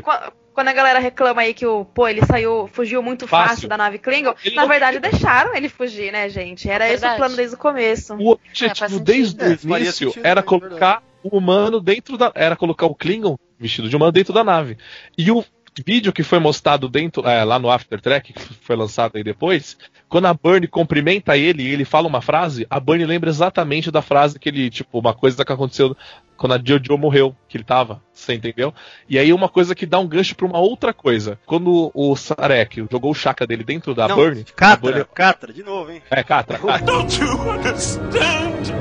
quando 0.55 0.69
a 0.69 0.73
galera 0.73 0.99
reclama 0.99 1.43
aí 1.43 1.53
que 1.53 1.67
o, 1.67 1.85
pô, 1.85 2.07
ele 2.09 2.25
saiu, 2.25 2.69
fugiu 2.73 3.03
muito 3.03 3.27
fácil, 3.27 3.49
Fácil. 3.55 3.69
da 3.69 3.77
nave 3.77 3.99
Klingon, 3.99 4.35
Ele 4.45 4.55
na 4.55 4.67
verdade 4.67 4.99
deixaram 5.01 5.55
ele 5.55 5.69
fugir, 5.69 6.13
né, 6.13 6.29
gente? 6.29 6.71
Era 6.71 6.89
esse 6.89 7.05
o 7.07 7.17
plano 7.17 7.37
desde 7.37 7.57
o 7.57 7.59
começo. 7.59 8.15
O 8.15 8.33
É, 8.33 8.35
objetivo 8.35 8.89
sentido. 8.89 9.05
desde 9.05 9.43
É, 9.43 9.47
o 9.49 9.77
início 9.77 10.07
sentido, 10.09 10.27
era 10.27 10.41
é 10.41 10.43
colocar 10.43 11.03
o 11.23 11.37
humano 11.37 11.81
dentro 11.81 12.17
da. 12.17 12.31
Era 12.35 12.55
colocar 12.57 12.87
o 12.87 12.95
Klingon 12.95 13.37
vestido 13.59 13.89
de 13.89 13.97
humano 13.97 14.13
dentro 14.13 14.33
da 14.33 14.45
nave. 14.45 14.79
E 15.19 15.31
o 15.31 15.45
vídeo 15.85 16.13
que 16.13 16.23
foi 16.23 16.39
mostrado 16.39 16.89
dentro, 16.89 17.27
é, 17.27 17.43
lá 17.43 17.59
no 17.59 17.69
After 17.69 18.01
Track, 18.01 18.33
que 18.33 18.55
foi 18.63 18.77
lançado 18.77 19.17
aí 19.17 19.25
depois, 19.25 19.77
quando 20.09 20.27
a 20.27 20.35
Burnie 20.35 20.69
cumprimenta 20.69 21.37
ele 21.37 21.65
e 21.65 21.73
ele 21.73 21.85
fala 21.85 22.07
uma 22.07 22.21
frase, 22.23 22.65
a 22.71 22.79
Burnie 22.79 23.05
lembra 23.07 23.29
exatamente 23.29 23.91
da 23.91 24.01
frase 24.01 24.39
que 24.39 24.49
ele, 24.49 24.71
tipo, 24.71 24.99
uma 25.01 25.13
coisa 25.13 25.45
que 25.45 25.53
aconteceu 25.53 25.97
quando 26.45 26.53
a 26.53 26.61
Jojo 26.63 26.99
morreu, 26.99 27.35
que 27.49 27.57
ele 27.57 27.65
tava, 27.65 28.03
você 28.13 28.35
entendeu? 28.35 28.75
E 29.09 29.19
aí 29.19 29.33
uma 29.33 29.49
coisa 29.49 29.75
que 29.75 29.87
dá 29.87 29.99
um 29.99 30.07
gancho 30.07 30.37
pra 30.37 30.45
uma 30.45 30.59
outra 30.59 30.93
coisa. 30.93 31.39
Quando 31.47 31.91
o 31.95 32.15
Sarek 32.15 32.85
jogou 32.93 33.13
o 33.13 33.15
chakra 33.15 33.47
dele 33.47 33.65
dentro 33.65 33.95
da 33.95 34.07
Não, 34.07 34.17
Burnie, 34.17 34.43
a 34.47 34.53
Catra, 34.53 34.77
Burnie- 34.93 35.07
Catra, 35.15 35.53
de 35.55 35.63
novo, 35.63 35.91
hein? 35.91 36.03
é, 36.11 36.23
Catra, 36.23 36.59
Catra. 36.61 36.93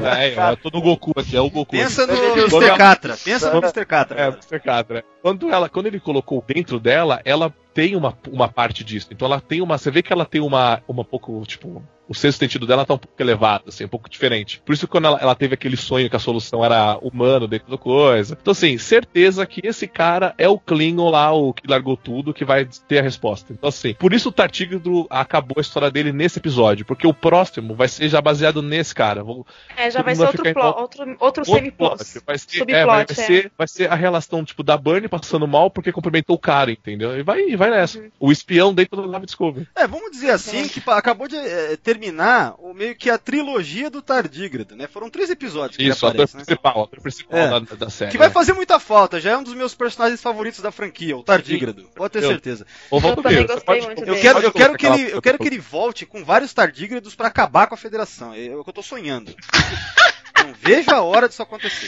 É, 0.05 0.51
eu 0.51 0.57
tô 0.57 0.69
no 0.77 0.81
Goku 0.81 1.13
aqui, 1.17 1.37
é 1.37 1.39
o 1.39 1.49
Goku. 1.49 1.71
Pensa 1.71 2.05
no 2.05 2.13
Mr. 2.13 2.65
ela- 2.65 2.77
Catra. 2.77 3.17
Pensa 3.23 3.49
no 3.53 3.59
Mr. 3.59 3.85
Catra. 3.85 4.19
É, 4.21 4.27
Mr. 4.27 4.59
Catra. 4.59 5.05
Quando, 5.21 5.49
ela, 5.49 5.69
quando 5.69 5.85
ele 5.87 6.01
colocou 6.01 6.43
dentro 6.45 6.81
dela, 6.81 7.21
ela 7.23 7.53
tem 7.73 7.95
uma, 7.95 8.17
uma 8.29 8.49
parte 8.49 8.83
disso. 8.83 9.07
Então 9.11 9.25
ela 9.25 9.39
tem 9.39 9.61
uma. 9.61 9.77
Você 9.77 9.89
vê 9.89 10.01
que 10.03 10.11
ela 10.11 10.25
tem 10.25 10.41
uma. 10.41 10.81
Uma 10.85 11.05
pouco, 11.05 11.41
tipo. 11.45 11.81
O 12.07 12.13
sexto 12.13 12.39
sentido 12.39 12.67
dela 12.67 12.85
tá 12.85 12.93
um 12.93 12.97
pouco 12.97 13.21
elevado, 13.21 13.65
assim, 13.69 13.85
um 13.85 13.87
pouco 13.89 14.09
diferente. 14.09 14.61
Por 14.65 14.73
isso 14.73 14.85
que 14.85 14.91
quando 14.91 15.05
ela, 15.05 15.17
ela 15.21 15.35
teve 15.35 15.53
aquele 15.53 15.77
sonho 15.77 16.09
que 16.09 16.15
a 16.15 16.19
solução 16.19 16.63
era 16.63 16.97
humano 17.01 17.47
dentro 17.47 17.69
da 17.71 17.77
coisa. 17.77 18.37
Então, 18.39 18.51
assim, 18.51 18.77
certeza 18.77 19.45
que 19.45 19.61
esse 19.65 19.87
cara 19.87 20.33
é 20.37 20.47
o 20.47 20.59
Klingon 20.59 21.09
lá, 21.09 21.31
o 21.31 21.53
que 21.53 21.65
largou 21.67 21.95
tudo, 21.95 22.33
que 22.33 22.43
vai 22.45 22.67
ter 22.87 22.99
a 22.99 23.01
resposta. 23.01 23.53
Então, 23.53 23.69
assim, 23.69 23.93
por 23.93 24.13
isso 24.13 24.29
o 24.29 24.31
Tartígrado 24.31 25.07
acabou 25.09 25.55
a 25.57 25.61
história 25.61 25.89
dele 25.89 26.11
nesse 26.11 26.39
episódio. 26.39 26.85
Porque 26.85 27.07
o 27.07 27.13
próximo 27.13 27.73
vai 27.75 27.87
ser 27.87 28.09
já 28.09 28.21
baseado 28.21 28.61
nesse 28.61 28.93
cara. 28.93 29.23
Vou- 29.23 29.45
É, 29.77 29.89
já 29.89 30.01
vai 30.01 30.13
ser 30.15 30.19
vai 30.23 30.27
outro, 30.27 30.43
plot, 30.43 30.65
outro, 30.65 30.81
outro 31.01 31.17
outro 31.19 31.45
semi-plot. 31.45 31.95
plot. 31.97 32.25
Vai 32.25 32.37
ser, 32.37 32.69
é, 32.69 32.85
vai, 32.85 33.05
é. 33.09 33.13
ser, 33.13 33.51
vai 33.57 33.67
ser 33.67 33.89
a 33.91 33.95
relação, 33.95 34.43
tipo, 34.43 34.61
da 34.63 34.75
Burnie 34.77 35.07
passando 35.07 35.47
mal 35.47 35.69
porque 35.71 35.91
cumprimentou 35.91 36.35
o 36.35 36.39
cara, 36.39 36.71
entendeu? 36.71 37.17
E 37.17 37.23
vai, 37.23 37.41
e 37.49 37.55
vai 37.55 37.69
nessa. 37.69 37.99
Uhum. 37.99 38.11
O 38.19 38.31
espião 38.31 38.73
dentro 38.73 39.01
da 39.01 39.07
nave 39.07 39.25
Discovery. 39.25 39.67
É, 39.75 39.87
vamos 39.87 40.11
dizer 40.11 40.31
assim, 40.31 40.67
que 40.67 40.81
pa- 40.81 40.97
acabou 40.97 41.27
de 41.27 41.35
eh, 41.37 41.77
terminar 41.93 42.55
o 42.57 42.73
meio 42.73 42.95
que 42.95 43.09
a 43.09 43.17
trilogia 43.17 43.89
do 43.89 44.01
Tardígrado, 44.01 44.75
né? 44.75 44.87
Foram 44.87 45.09
três 45.09 45.29
episódios 45.29 45.77
que 45.77 45.83
Isso, 45.83 46.05
ele 46.05 46.11
aparece, 46.13 46.35
né? 46.37 46.43
principal, 46.43 46.83
ator 46.83 47.01
principal 47.01 47.39
É. 47.39 47.49
da, 47.49 47.59
da 47.59 47.89
série. 47.89 48.11
Que 48.11 48.17
vai 48.17 48.27
né? 48.27 48.33
fazer 48.33 48.53
muita 48.53 48.79
falta, 48.79 49.19
já 49.21 49.31
é 49.31 49.37
um 49.37 49.43
dos 49.43 49.53
meus 49.53 49.75
personagens 49.75 50.21
favoritos 50.21 50.59
da 50.61 50.71
franquia, 50.71 51.15
o 51.15 51.23
Tardígrado. 51.23 51.83
Pode 51.95 52.13
ter 52.13 52.23
Eu- 52.23 52.29
certeza. 52.29 52.65
Ô, 52.89 52.99
Valdomiro, 52.99 53.23
também 53.23 53.47
gostei 53.47 53.63
pode- 53.65 53.85
muito 53.85 53.99
Eu 54.01 54.05
dele. 54.05 54.19
quero, 54.21 54.39
eu 54.39 54.51
quero 54.51 54.77
que 54.77 54.85
ele, 54.87 55.11
eu 55.13 55.21
quero 55.21 55.37
que 55.37 55.47
ele 55.47 55.59
volte 55.59 56.05
com 56.05 56.23
vários 56.25 56.53
tardígrados 56.53 57.15
pra 57.15 57.27
acabar 57.27 57.67
com 57.67 57.75
a 57.75 57.77
federação. 57.77 58.33
É 58.33 58.55
o 58.55 58.63
que 58.63 58.69
eu 58.69 58.73
tô 58.73 58.81
sonhando. 58.83 59.33
Não 60.45 60.53
vejo 60.53 60.91
a 60.91 61.01
hora 61.01 61.27
disso 61.29 61.41
acontecer. 61.41 61.87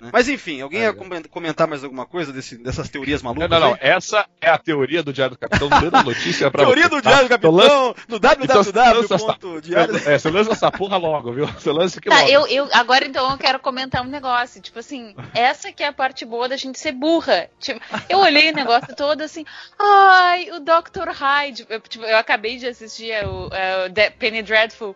né? 0.00 0.10
Mas 0.12 0.28
enfim, 0.28 0.60
alguém 0.60 0.82
ia 0.82 0.92
comen- 0.92 1.22
comentar 1.22 1.66
mais 1.66 1.82
alguma 1.82 2.04
coisa 2.04 2.32
desse- 2.32 2.56
dessas 2.58 2.88
teorias 2.90 3.22
Não, 3.22 3.32
malucas? 3.32 3.48
não, 3.50 3.60
não. 3.68 3.72
aí? 3.74 3.78
Essa 3.80 4.26
é 4.40 4.50
a 4.50 4.58
teoria 4.58 5.02
do 5.02 5.12
Diário 5.12 5.34
do 5.34 5.38
Capitão 5.38 5.68
dando 5.68 6.02
notícia 6.04 6.50
pra 6.50 6.64
Teoria 6.64 6.84
você, 6.84 6.88
do 6.90 7.02
tá? 7.02 7.10
Diário 7.10 7.28
do 7.28 7.34
Então 7.34 7.52
Capitão, 7.52 7.94
no 8.08 8.16
então 8.16 8.56
lança 8.58 9.14
essa- 9.14 9.26
www.diário. 9.38 9.94
É, 10.06 10.18
você 10.18 10.30
lança 10.30 10.52
essa 10.52 10.70
porra 10.70 10.96
logo, 10.98 11.32
viu? 11.32 11.46
Você 11.46 11.70
lança 11.72 12.00
que 12.00 12.08
Tá, 12.10 12.18
logo. 12.20 12.28
eu, 12.30 12.46
eu, 12.48 12.68
agora 12.72 13.06
então 13.06 13.30
eu 13.30 13.38
quero 13.38 13.58
comentar 13.60 14.02
um 14.02 14.08
negócio. 14.08 14.60
Tipo 14.60 14.78
assim, 14.80 15.14
essa 15.32 15.72
que 15.72 15.82
é 15.82 15.86
a 15.86 15.92
parte 15.92 16.24
boa 16.26 16.48
da 16.48 16.56
gente 16.56 16.78
ser 16.78 16.92
burra. 16.92 17.48
Tipo, 17.58 17.80
eu 18.08 18.18
olhei 18.18 18.50
o 18.50 18.54
negócio 18.54 18.94
todo 18.94 19.22
assim, 19.22 19.44
ai, 19.78 20.50
o 20.50 20.60
Dr. 20.60 21.08
Hyde. 21.10 21.66
Eu, 21.70 21.80
tipo, 21.80 22.04
eu 22.04 22.18
acabei 22.18 22.56
de 22.58 22.66
assistir 22.66 23.12
o, 23.26 23.48
é, 23.54 23.86
o 23.88 24.18
Penny 24.18 24.42
Dreadful. 24.42 24.94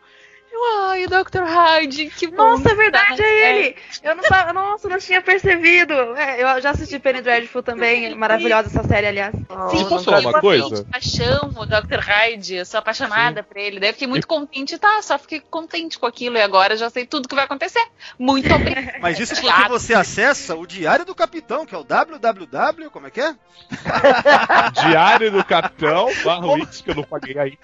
Ai, 0.81 1.05
o 1.05 1.09
Dr. 1.09 1.43
Hyde, 1.45 2.11
que 2.11 2.27
bom. 2.27 2.37
Nossa, 2.37 2.69
é 2.69 2.71
que 2.71 2.77
verdade, 2.77 3.17
tá, 3.17 3.23
é 3.25 3.59
ele! 3.59 3.77
Eu 4.03 4.17
não 4.17 4.23
tava, 4.23 4.53
nossa, 4.53 4.89
não 4.89 4.99
tinha 4.99 5.23
percebido. 5.23 5.93
É, 6.17 6.43
eu 6.43 6.61
já 6.61 6.71
assisti 6.71 6.99
Penny 6.99 7.21
Dreadful 7.21 7.63
também, 7.63 8.15
maravilhosa 8.15 8.69
essa 8.69 8.83
série, 8.87 9.07
aliás. 9.07 9.33
Sim, 9.71 9.89
Posso 9.89 10.05
falar 10.07 10.23
eu 10.23 10.29
uma 10.29 10.41
coisa? 10.41 10.83
de 10.83 10.91
paixão, 10.91 11.51
o 11.57 11.67
Dr. 11.67 12.01
Hyde, 12.01 12.57
eu 12.57 12.67
sou 12.67 12.79
apaixonada 12.79 13.43
por 13.43 13.57
ele. 13.57 13.79
Daí 13.79 13.91
eu 13.91 13.93
fiquei 13.93 14.09
muito 14.09 14.27
contente, 14.27 14.79
tá? 14.79 15.01
Só 15.03 15.19
fiquei 15.19 15.41
contente 15.41 15.99
com 15.99 16.07
aquilo 16.07 16.37
e 16.37 16.43
agora 16.43 16.77
já 16.77 16.91
sei 16.91 17.07
tudo 17.07 17.29
que 17.29 17.35
vai 17.35 17.45
acontecer. 17.45 17.85
Muito 18.19 18.53
obrigada. 18.55 18.99
Mas 19.01 19.19
isso 19.19 19.35
porque 19.35 19.47
Thiago. 19.47 19.69
você 19.69 19.95
acessa 19.95 20.57
o 20.57 20.67
Diário 20.67 21.05
do 21.05 21.15
Capitão, 21.15 21.65
que 21.65 21.75
é 21.75 21.79
o 21.79 21.85
www, 21.85 22.91
como 22.91 23.07
é 23.07 23.11
que 23.11 23.21
é? 23.21 23.35
Diário 24.89 25.31
do 25.31 25.45
Capitão, 25.45 26.09
barra 26.25 26.47
Wix, 26.53 26.81
que 26.81 26.91
eu 26.91 26.95
não 26.97 27.05
paguei 27.05 27.39
aí. 27.39 27.59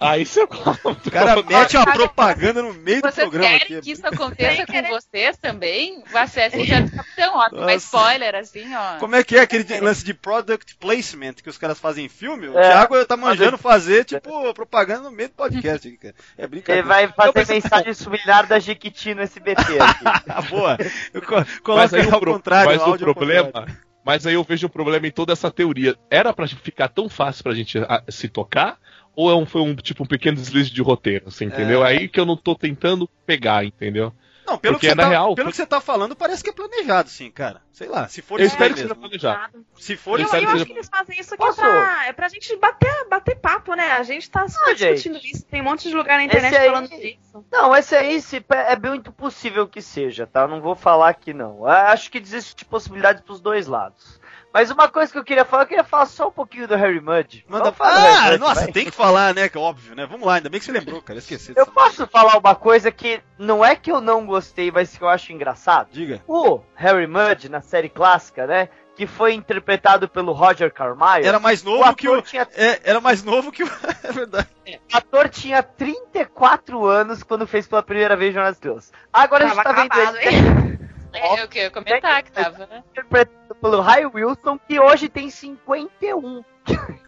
Aí 0.00 0.26
você 0.26 0.42
O 0.42 1.10
cara 1.10 1.42
mete 1.42 1.76
uma 1.76 1.86
propaganda 2.16 2.62
no 2.62 2.72
meio 2.72 3.02
do 3.02 3.10
Vocês 3.10 3.28
programa 3.28 3.50
querem 3.58 3.62
aqui. 3.64 3.74
é 3.76 3.80
que 3.82 3.90
isso 3.92 4.06
aconteça 4.06 4.66
com 4.66 4.82
vocês 4.88 5.36
também? 5.36 6.02
Acesse 6.14 6.56
o 6.58 6.64
Diário 6.64 6.90
do 6.90 6.96
Capitão, 6.96 7.36
ó. 7.36 7.48
Tem 7.50 7.60
Nossa. 7.60 7.74
spoiler, 7.76 8.34
assim, 8.34 8.74
ó. 8.74 8.98
Como 8.98 9.14
é 9.14 9.22
que 9.22 9.36
é 9.36 9.40
aquele 9.42 9.80
lance 9.80 10.02
de 10.04 10.14
product 10.14 10.76
placement 10.76 11.34
que 11.34 11.50
os 11.50 11.58
caras 11.58 11.78
fazem 11.78 12.06
em 12.06 12.08
filme? 12.08 12.48
O 12.48 12.58
É. 12.58 12.62
Thiago 12.62 13.04
tá 13.04 13.16
manjando 13.16 13.58
fazer, 13.58 14.04
tipo, 14.04 14.54
propaganda 14.54 15.02
no 15.02 15.10
meio 15.12 15.28
do 15.28 15.34
podcast 15.34 15.86
aqui, 15.86 15.96
cara. 15.98 16.14
É 16.38 16.42
Ele 16.42 16.48
brincadeira. 16.48 16.86
vai 16.88 17.04
Eu 17.04 17.08
fazer 17.12 17.32
pensei- 17.32 17.60
mensagem 17.62 17.94
subliminar 17.94 18.46
da 18.46 18.58
Jequiti 18.58 19.14
no 19.14 19.20
SBT 19.22 19.78
aqui. 19.78 20.04
Ah, 20.28 20.42
boa. 20.42 20.78
Eu 21.12 21.22
coloco 21.62 21.94
aí 21.96 22.08
ao 22.10 22.16
o, 22.16 22.20
pro- 22.20 22.32
contrário, 22.32 22.66
mas 22.78 22.82
o 22.82 22.96
problema. 22.98 23.66
Mas 24.04 24.24
aí 24.24 24.34
eu 24.34 24.44
vejo 24.44 24.68
o 24.68 24.70
problema 24.70 25.06
em 25.06 25.10
toda 25.10 25.32
essa 25.32 25.50
teoria. 25.50 25.96
Era 26.08 26.32
pra 26.32 26.46
ficar 26.46 26.88
tão 26.88 27.08
fácil 27.08 27.42
pra 27.42 27.54
gente 27.54 27.76
ah, 27.78 28.02
se 28.08 28.28
tocar? 28.28 28.78
Ou 29.16 29.30
é 29.30 29.34
um, 29.34 29.46
foi 29.46 29.62
um 29.62 29.74
tipo 29.74 30.04
um 30.04 30.06
pequeno 30.06 30.36
deslize 30.36 30.70
de 30.70 30.82
roteiro, 30.82 31.28
assim, 31.28 31.46
entendeu? 31.46 31.82
É. 31.84 31.88
Aí 31.88 32.08
que 32.08 32.20
eu 32.20 32.26
não 32.26 32.36
tô 32.36 32.54
tentando 32.54 33.08
pegar, 33.24 33.64
entendeu? 33.64 34.12
Não, 34.46 34.56
pelo, 34.58 34.74
Porque 34.74 34.86
que, 34.86 34.92
você 34.92 34.94
na 34.94 35.02
tá, 35.02 35.08
real, 35.08 35.34
pelo 35.34 35.46
foi- 35.46 35.50
que 35.50 35.56
você 35.56 35.66
tá 35.66 35.80
falando, 35.80 36.14
parece 36.14 36.44
que 36.44 36.50
é 36.50 36.52
planejado, 36.52 37.08
sim, 37.08 37.32
cara. 37.32 37.60
Sei 37.72 37.88
lá, 37.88 38.06
se 38.06 38.22
for 38.22 38.38
Eu 38.38 38.46
isso 38.46 38.54
espero 38.54 38.74
que 38.74 38.80
seja 38.80 38.94
mesmo. 38.94 39.00
planejado. 39.02 39.66
Se 39.76 39.96
for 39.96 40.20
Eu, 40.20 40.26
isso 40.26 40.36
eu 40.36 40.38
que 40.38 40.44
acho 40.46 40.52
seja- 40.52 40.66
que 40.66 40.72
eles 40.72 40.88
fazem 40.88 41.18
isso 41.20 41.34
aqui 41.34 41.44
Posso? 41.44 41.60
pra, 41.60 42.06
é 42.06 42.12
pra 42.12 42.28
gente 42.28 42.56
bater, 42.56 43.08
bater 43.10 43.34
papo, 43.40 43.74
né? 43.74 43.90
A 43.92 44.04
gente 44.04 44.30
tá 44.30 44.46
super 44.46 44.70
Ah, 44.70 44.74
gente. 44.74 44.94
discutindo 44.94 45.18
isso. 45.34 45.44
Tem 45.46 45.60
um 45.60 45.64
monte 45.64 45.88
de 45.88 45.96
lugar 45.96 46.18
na 46.18 46.24
internet 46.24 46.54
aí- 46.54 46.66
falando 46.68 46.88
disso. 46.90 47.44
Não, 47.50 47.74
esse 47.74 47.96
aí 47.96 48.20
se, 48.22 48.44
é 48.48 48.76
muito 48.78 49.10
possível 49.10 49.66
que 49.66 49.82
seja, 49.82 50.28
tá? 50.28 50.46
Não 50.46 50.60
vou 50.60 50.76
falar 50.76 51.12
que 51.14 51.34
não. 51.34 51.58
Eu 51.58 51.66
Acho 51.66 52.08
que 52.08 52.18
existe 52.18 52.64
possibilidades 52.64 53.22
pros 53.22 53.40
dois 53.40 53.66
lados. 53.66 54.20
Mas 54.56 54.70
uma 54.70 54.88
coisa 54.88 55.12
que 55.12 55.18
eu 55.18 55.22
queria 55.22 55.44
falar, 55.44 55.64
eu 55.64 55.66
queria 55.66 55.84
falar 55.84 56.06
só 56.06 56.28
um 56.28 56.32
pouquinho 56.32 56.66
do 56.66 56.74
Harry 56.74 56.98
Mudd. 56.98 57.44
Manda... 57.46 57.64
Vamos 57.64 57.76
falar 57.76 57.92
Ah, 57.92 58.30
Mudd, 58.30 58.38
nossa, 58.38 58.60
vai? 58.62 58.72
tem 58.72 58.86
que 58.86 58.90
falar, 58.90 59.34
né? 59.34 59.50
Que 59.50 59.58
é 59.58 59.60
óbvio, 59.60 59.94
né? 59.94 60.06
Vamos 60.06 60.26
lá, 60.26 60.36
ainda 60.36 60.48
bem 60.48 60.58
que 60.58 60.64
você 60.64 60.72
lembrou, 60.72 61.02
cara. 61.02 61.18
Esqueci 61.18 61.52
Eu 61.54 61.66
posso 61.66 62.06
falar 62.06 62.38
uma 62.38 62.54
coisa 62.54 62.90
que 62.90 63.20
não 63.38 63.62
é 63.62 63.76
que 63.76 63.92
eu 63.92 64.00
não 64.00 64.24
gostei, 64.24 64.70
mas 64.70 64.96
que 64.96 65.04
eu 65.04 65.10
acho 65.10 65.30
engraçado? 65.30 65.88
Diga. 65.92 66.22
O 66.26 66.62
Harry 66.74 67.06
Mudd, 67.06 67.50
na 67.50 67.60
série 67.60 67.90
clássica, 67.90 68.46
né? 68.46 68.70
Que 68.96 69.06
foi 69.06 69.34
interpretado 69.34 70.08
pelo 70.08 70.32
Roger 70.32 70.72
Carmyle. 70.72 71.28
Era 71.28 71.38
mais 71.38 71.62
o 71.62 71.66
novo 71.66 71.94
que 71.94 72.08
ator 72.08 72.18
o. 72.20 72.22
tinha 72.22 72.48
É, 72.56 72.80
era 72.82 72.98
mais 72.98 73.22
novo 73.22 73.52
que 73.52 73.62
o. 73.62 73.66
É 74.02 74.10
verdade. 74.10 74.48
O 74.66 74.96
ator 74.96 75.28
tinha 75.28 75.62
34 75.62 76.86
anos 76.86 77.22
quando 77.22 77.46
fez 77.46 77.66
pela 77.66 77.82
primeira 77.82 78.16
vez 78.16 78.34
das 78.34 78.56
Estrelas. 78.56 78.90
Agora 79.12 79.44
a 79.44 79.48
gente 79.48 79.62
Tava 79.62 79.74
tá 79.74 79.82
vendo 79.82 79.92
acabado, 79.92 80.16
hein? 80.16 80.76
É 81.16 81.44
o 81.44 81.48
que 81.48 81.58
eu 81.58 81.62
ia 81.64 81.70
comentar 81.70 82.22
que 82.22 82.30
tava, 82.30 82.66
né? 82.66 82.82
interpretado 82.90 83.45
pelo 83.60 83.80
Ray 83.80 84.06
Wilson, 84.06 84.58
que 84.68 84.78
hoje 84.80 85.08
tem 85.08 85.30
51. 85.30 86.44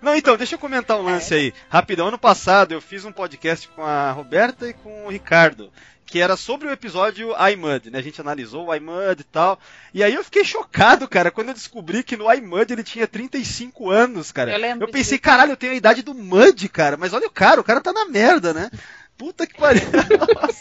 Não, 0.01 0.15
então, 0.15 0.37
deixa 0.37 0.55
eu 0.55 0.59
comentar 0.59 0.97
um 0.99 1.03
lance 1.05 1.35
aí. 1.35 1.53
Rapidão, 1.69 2.09
ano 2.09 2.19
passado 2.19 2.73
eu 2.73 2.81
fiz 2.81 3.05
um 3.05 3.13
podcast 3.13 3.69
com 3.69 3.83
a 3.83 4.11
Roberta 4.13 4.69
e 4.69 4.73
com 4.73 5.07
o 5.07 5.11
Ricardo. 5.11 5.71
Que 6.07 6.21
era 6.21 6.37
sobre 6.39 6.67
o 6.67 6.71
episódio 6.71 7.35
iMud, 7.53 7.91
né? 7.91 7.99
A 7.99 8.03
gente 8.03 8.19
analisou 8.19 8.69
o 8.69 8.75
iMud 8.75 9.21
e 9.21 9.25
tal. 9.25 9.59
E 9.93 10.03
aí 10.03 10.15
eu 10.15 10.25
fiquei 10.25 10.43
chocado, 10.43 11.07
cara, 11.07 11.31
quando 11.31 11.49
eu 11.49 11.55
descobri 11.55 12.03
que 12.03 12.17
no 12.17 12.33
iMud 12.33 12.73
ele 12.73 12.83
tinha 12.83 13.07
35 13.07 13.91
anos, 13.91 14.33
cara. 14.33 14.51
Eu 14.53 14.59
lembro 14.59 14.87
Eu 14.87 14.91
pensei, 14.91 15.19
disso. 15.19 15.23
caralho, 15.23 15.53
eu 15.53 15.57
tenho 15.57 15.73
a 15.73 15.77
idade 15.77 16.03
do 16.03 16.15
Mud, 16.15 16.67
cara. 16.71 16.97
Mas 16.97 17.13
olha 17.13 17.27
o 17.27 17.31
cara, 17.31 17.61
o 17.61 17.65
cara 17.65 17.83
tá 17.83 17.93
na 17.93 18.07
merda, 18.07 18.55
né? 18.55 18.71
Puta 19.19 19.47
que 19.47 19.55
pariu. 19.55 19.83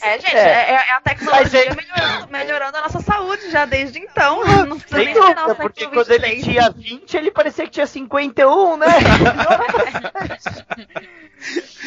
É, 0.02 0.20
gente, 0.20 0.36
É. 0.36 0.40
é, 0.40 0.72
é 0.74 0.92
a 0.94 1.02
tecnologia 1.02 1.66
Mas, 1.68 1.76
melhorando, 1.76 2.28
melhorando 2.32 2.78
a 2.78 2.82
nossa 2.84 3.02
saúde 3.02 3.50
já 3.52 3.66
desde 3.66 4.00
então. 4.00 4.44
Não 4.66 4.80
precisa 4.80 4.98
Sem 4.98 5.06
nem 5.06 5.14
esperar 5.14 5.36
dúvida, 5.48 5.54
o 5.54 5.56
porque 5.56 5.88
quando 5.88 6.12
ele 6.12 6.28
23. 6.28 6.44
tinha 6.44 6.70
20, 6.70 7.18
ele 7.18 7.32
parecia 7.32 7.66
que 7.66 7.72
tinha 7.72 7.88
51, 7.88 8.78
né? 8.78 8.88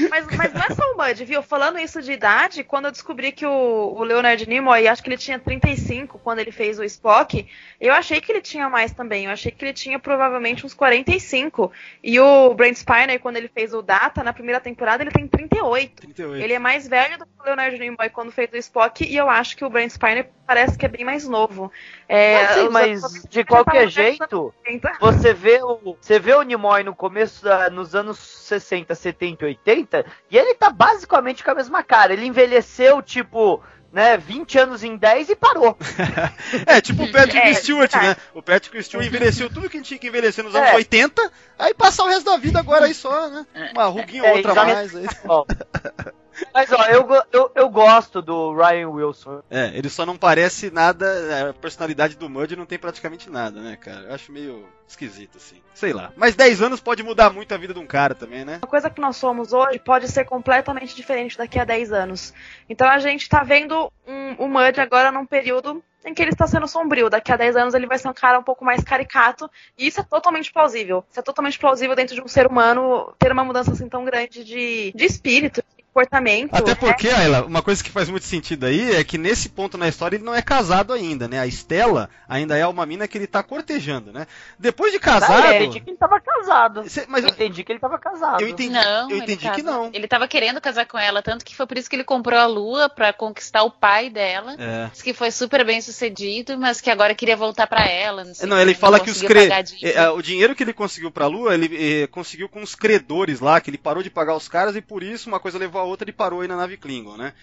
Mas, 0.08 0.26
mas 0.36 0.52
não 0.54 0.62
é 0.62 0.74
só 0.74 0.82
o 0.92 0.96
Mud, 0.96 1.24
viu? 1.24 1.42
Falando 1.42 1.78
isso 1.78 2.00
de 2.00 2.12
idade, 2.12 2.62
quando 2.62 2.84
eu 2.86 2.92
descobri 2.92 3.32
que 3.32 3.44
o, 3.44 3.94
o 3.96 4.04
Leonard 4.04 4.48
Nimoy, 4.48 4.86
acho 4.86 5.02
que 5.02 5.08
ele 5.08 5.16
tinha 5.18 5.38
35 5.38 6.18
quando 6.20 6.38
ele 6.38 6.52
fez 6.52 6.78
o 6.78 6.84
Spock, 6.84 7.46
eu 7.80 7.92
achei 7.92 8.20
que 8.20 8.30
ele 8.30 8.40
tinha 8.40 8.68
mais 8.68 8.92
também. 8.92 9.24
Eu 9.26 9.32
achei 9.32 9.50
que 9.50 9.64
ele 9.64 9.72
tinha 9.72 9.98
provavelmente 9.98 10.64
uns 10.64 10.72
45. 10.72 11.70
E 12.02 12.18
o 12.20 12.54
Brent 12.54 12.76
Spiner, 12.76 13.18
quando 13.20 13.36
ele 13.36 13.48
fez 13.48 13.74
o 13.74 13.82
Data, 13.82 14.22
na 14.22 14.32
primeira 14.32 14.60
temporada, 14.60 15.02
ele 15.02 15.10
tem 15.10 15.26
38. 15.26 16.00
38. 16.02 16.42
Ele 16.42 16.52
é 16.52 16.58
mais 16.60 16.86
velho 16.86 17.18
do 17.18 17.24
que 17.26 17.32
o 17.40 17.44
Leonard 17.44 17.78
Nimoy 17.78 18.10
quando 18.10 18.30
fez 18.30 18.50
o 18.52 18.56
Spock, 18.56 19.04
e 19.04 19.16
eu 19.16 19.28
acho 19.28 19.56
que 19.56 19.64
o 19.64 19.70
Brent 19.70 19.90
Spiner 19.90 20.30
parece 20.46 20.76
que 20.78 20.84
é 20.84 20.88
bem 20.88 21.04
mais 21.04 21.26
novo. 21.26 21.72
É, 22.08 22.62
os 22.64 22.72
mas 22.72 23.00
de 23.28 23.44
qualquer 23.44 23.88
jeito, 23.88 24.52
você 25.00 25.32
vê 25.32 25.62
o, 25.62 25.96
você 26.00 26.18
vê 26.18 26.34
o 26.34 26.42
Nimoy 26.42 26.82
no 26.84 26.94
começo, 26.94 27.42
da, 27.44 27.70
nos 27.70 27.94
anos 27.94 28.18
60, 28.18 28.94
70, 28.94 29.44
80, 29.46 30.06
e 30.30 30.36
ele 30.36 30.54
tá 30.54 30.70
basicamente 30.70 31.42
com 31.42 31.50
a 31.50 31.54
mesma 31.54 31.82
cara. 31.82 32.12
Ele 32.12 32.26
envelheceu, 32.26 33.00
tipo, 33.02 33.62
né, 33.92 34.16
20 34.16 34.58
anos 34.58 34.82
em 34.84 34.96
10 34.96 35.30
e 35.30 35.36
parou. 35.36 35.76
É, 36.66 36.80
tipo 36.80 37.04
o 37.04 37.12
Patrick 37.12 37.38
É, 37.48 37.54
Stewart, 37.54 37.90
tá. 37.90 38.02
né? 38.02 38.16
O 38.34 38.42
Patrick 38.42 38.82
Stewart 38.82 39.06
envelheceu 39.06 39.48
tudo 39.48 39.70
que 39.70 39.80
tinha 39.80 39.98
que 39.98 40.08
envelhecer 40.08 40.44
nos 40.44 40.54
anos 40.54 40.68
É. 40.70 40.74
80, 40.74 41.30
aí 41.58 41.72
passar 41.74 42.04
o 42.04 42.08
resto 42.08 42.24
da 42.30 42.36
vida 42.36 42.58
agora 42.58 42.86
aí 42.86 42.94
só, 42.94 43.28
né? 43.28 43.46
Uma 43.72 43.84
ruguinha 43.86 44.22
ou 44.22 44.28
É, 44.28 44.32
outra 44.34 44.52
exatamente. 44.52 44.94
mais. 44.94 44.96
Aí. 44.96 45.06
Mas 46.52 46.72
ó, 46.72 46.82
eu, 46.84 47.06
eu, 47.32 47.52
eu 47.54 47.68
gosto 47.68 48.20
do 48.22 48.54
Ryan 48.54 48.88
Wilson. 48.88 49.42
É, 49.50 49.70
ele 49.74 49.88
só 49.88 50.04
não 50.04 50.16
parece 50.16 50.70
nada. 50.70 51.06
é, 51.06 51.50
A 51.50 51.54
personalidade 51.54 52.16
do 52.16 52.28
Mud 52.28 52.54
não 52.56 52.66
tem 52.66 52.78
praticamente 52.78 53.30
nada, 53.30 53.60
né, 53.60 53.76
cara? 53.76 54.06
Eu 54.08 54.14
acho 54.14 54.32
meio 54.32 54.66
esquisito, 54.86 55.36
assim. 55.36 55.56
Sei 55.74 55.92
lá. 55.92 56.12
Mas 56.16 56.34
10 56.34 56.62
anos 56.62 56.80
pode 56.80 57.02
mudar 57.02 57.30
muito 57.30 57.52
a 57.54 57.56
vida 57.58 57.72
de 57.72 57.80
um 57.80 57.86
cara 57.86 58.14
também, 58.14 58.44
né? 58.44 58.58
Uma 58.62 58.68
coisa 58.68 58.90
que 58.90 59.00
nós 59.00 59.16
somos 59.16 59.52
hoje 59.52 59.78
pode 59.78 60.08
ser 60.08 60.24
completamente 60.24 60.94
diferente 60.94 61.38
daqui 61.38 61.58
a 61.58 61.64
10 61.64 61.92
anos. 61.92 62.34
Então 62.68 62.88
a 62.88 62.98
gente 62.98 63.28
tá 63.28 63.42
vendo 63.42 63.90
um, 64.06 64.44
o 64.44 64.48
Mud 64.48 64.80
agora 64.80 65.12
num 65.12 65.24
período 65.26 65.82
em 66.04 66.14
que 66.14 66.22
ele 66.22 66.32
está 66.32 66.46
sendo 66.46 66.66
sombrio. 66.66 67.10
Daqui 67.10 67.30
a 67.30 67.36
10 67.36 67.56
anos 67.56 67.74
ele 67.74 67.86
vai 67.86 67.98
ser 67.98 68.08
um 68.08 68.14
cara 68.14 68.38
um 68.38 68.42
pouco 68.42 68.64
mais 68.64 68.82
caricato. 68.82 69.48
E 69.78 69.86
isso 69.86 70.00
é 70.00 70.02
totalmente 70.02 70.52
plausível. 70.52 71.04
Isso 71.10 71.20
é 71.20 71.22
totalmente 71.22 71.58
plausível 71.58 71.94
dentro 71.94 72.14
de 72.14 72.22
um 72.22 72.28
ser 72.28 72.46
humano 72.46 73.14
ter 73.18 73.30
uma 73.30 73.44
mudança 73.44 73.72
assim 73.72 73.88
tão 73.88 74.04
grande 74.04 74.44
de, 74.44 74.92
de 74.94 75.04
espírito, 75.04 75.62
comportamento. 75.92 76.54
Até 76.54 76.70
né? 76.70 76.74
porque, 76.76 77.08
Ayla, 77.08 77.44
uma 77.44 77.62
coisa 77.62 77.82
que 77.82 77.90
faz 77.90 78.08
muito 78.08 78.24
sentido 78.24 78.64
aí 78.66 78.94
é 78.96 79.04
que 79.04 79.18
nesse 79.18 79.48
ponto 79.48 79.76
na 79.76 79.88
história 79.88 80.16
ele 80.16 80.24
não 80.24 80.34
é 80.34 80.40
casado 80.42 80.92
ainda, 80.92 81.28
né? 81.28 81.38
A 81.40 81.46
Estela 81.46 82.08
ainda 82.28 82.56
é 82.56 82.66
uma 82.66 82.86
mina 82.86 83.06
que 83.08 83.18
ele 83.18 83.26
tá 83.26 83.42
cortejando, 83.42 84.12
né? 84.12 84.26
Depois 84.58 84.92
de 84.92 84.98
casado. 84.98 85.32
Ah, 85.46 85.54
eu 85.54 85.62
entendi 85.64 85.80
que 85.80 85.90
ele 85.90 85.96
tava 85.98 86.20
casado. 86.20 86.88
Cê- 86.88 87.04
mas 87.08 87.24
Eu 87.24 87.30
entendi 87.30 87.64
que 87.64 87.72
ele 87.72 87.78
tava 87.80 87.98
casado. 87.98 88.40
eu 88.40 88.48
entendi, 88.48 88.72
Não, 88.72 89.10
eu 89.10 89.16
ele 89.16 89.24
entendi 89.24 89.42
tava- 89.44 89.54
que 89.56 89.62
não. 89.62 89.90
Ele 89.92 90.08
tava 90.08 90.28
querendo 90.28 90.60
casar 90.60 90.86
com 90.86 90.98
ela, 90.98 91.22
tanto 91.22 91.44
que 91.44 91.54
foi 91.56 91.66
por 91.66 91.76
isso 91.76 91.90
que 91.90 91.96
ele 91.96 92.04
comprou 92.04 92.38
a 92.38 92.46
lua 92.46 92.88
pra 92.88 93.12
conquistar 93.12 93.62
o 93.64 93.70
pai 93.70 94.08
dela. 94.10 94.54
É. 94.58 94.88
Diz 94.92 95.02
que 95.02 95.12
foi 95.12 95.30
super 95.30 95.64
bem 95.64 95.80
sucedido, 95.80 96.56
mas 96.58 96.80
que 96.80 96.90
agora 96.90 97.14
queria 97.14 97.36
voltar 97.36 97.66
pra 97.66 97.86
ela. 97.86 98.24
Não, 98.24 98.34
sei 98.34 98.48
Não, 98.48 98.60
ele 98.60 98.74
que, 98.74 98.80
fala 98.80 98.98
não 98.98 99.04
que 99.04 99.10
os 99.10 99.20
conseguiu 99.20 99.48
cre... 99.48 99.62
dívida. 99.62 99.88
eh, 100.00 100.10
o 100.10 100.22
dinheiro 100.22 100.54
que 100.54 100.62
ele 100.62 100.72
conseguiu 100.72 101.10
pra 101.10 101.26
Lua, 101.26 101.54
ele 101.54 102.02
eh, 102.02 102.06
conseguiu 102.06 102.48
com 102.48 102.62
os 102.62 102.74
credores 102.74 103.40
lá, 103.40 103.60
que 103.60 103.70
ele 103.70 103.78
parou 103.78 104.02
de 104.02 104.10
pagar 104.10 104.34
os 104.36 104.48
caras 104.48 104.76
e 104.76 104.80
por 104.80 105.02
isso 105.02 105.28
uma 105.28 105.40
coisa 105.40 105.58
levou 105.58 105.79
a 105.80 105.84
outra, 105.84 106.04
ele 106.04 106.12
parou 106.12 106.40
aí 106.40 106.48
na 106.48 106.56
nave 106.56 106.76
Klingon, 106.76 107.16
né? 107.16 107.34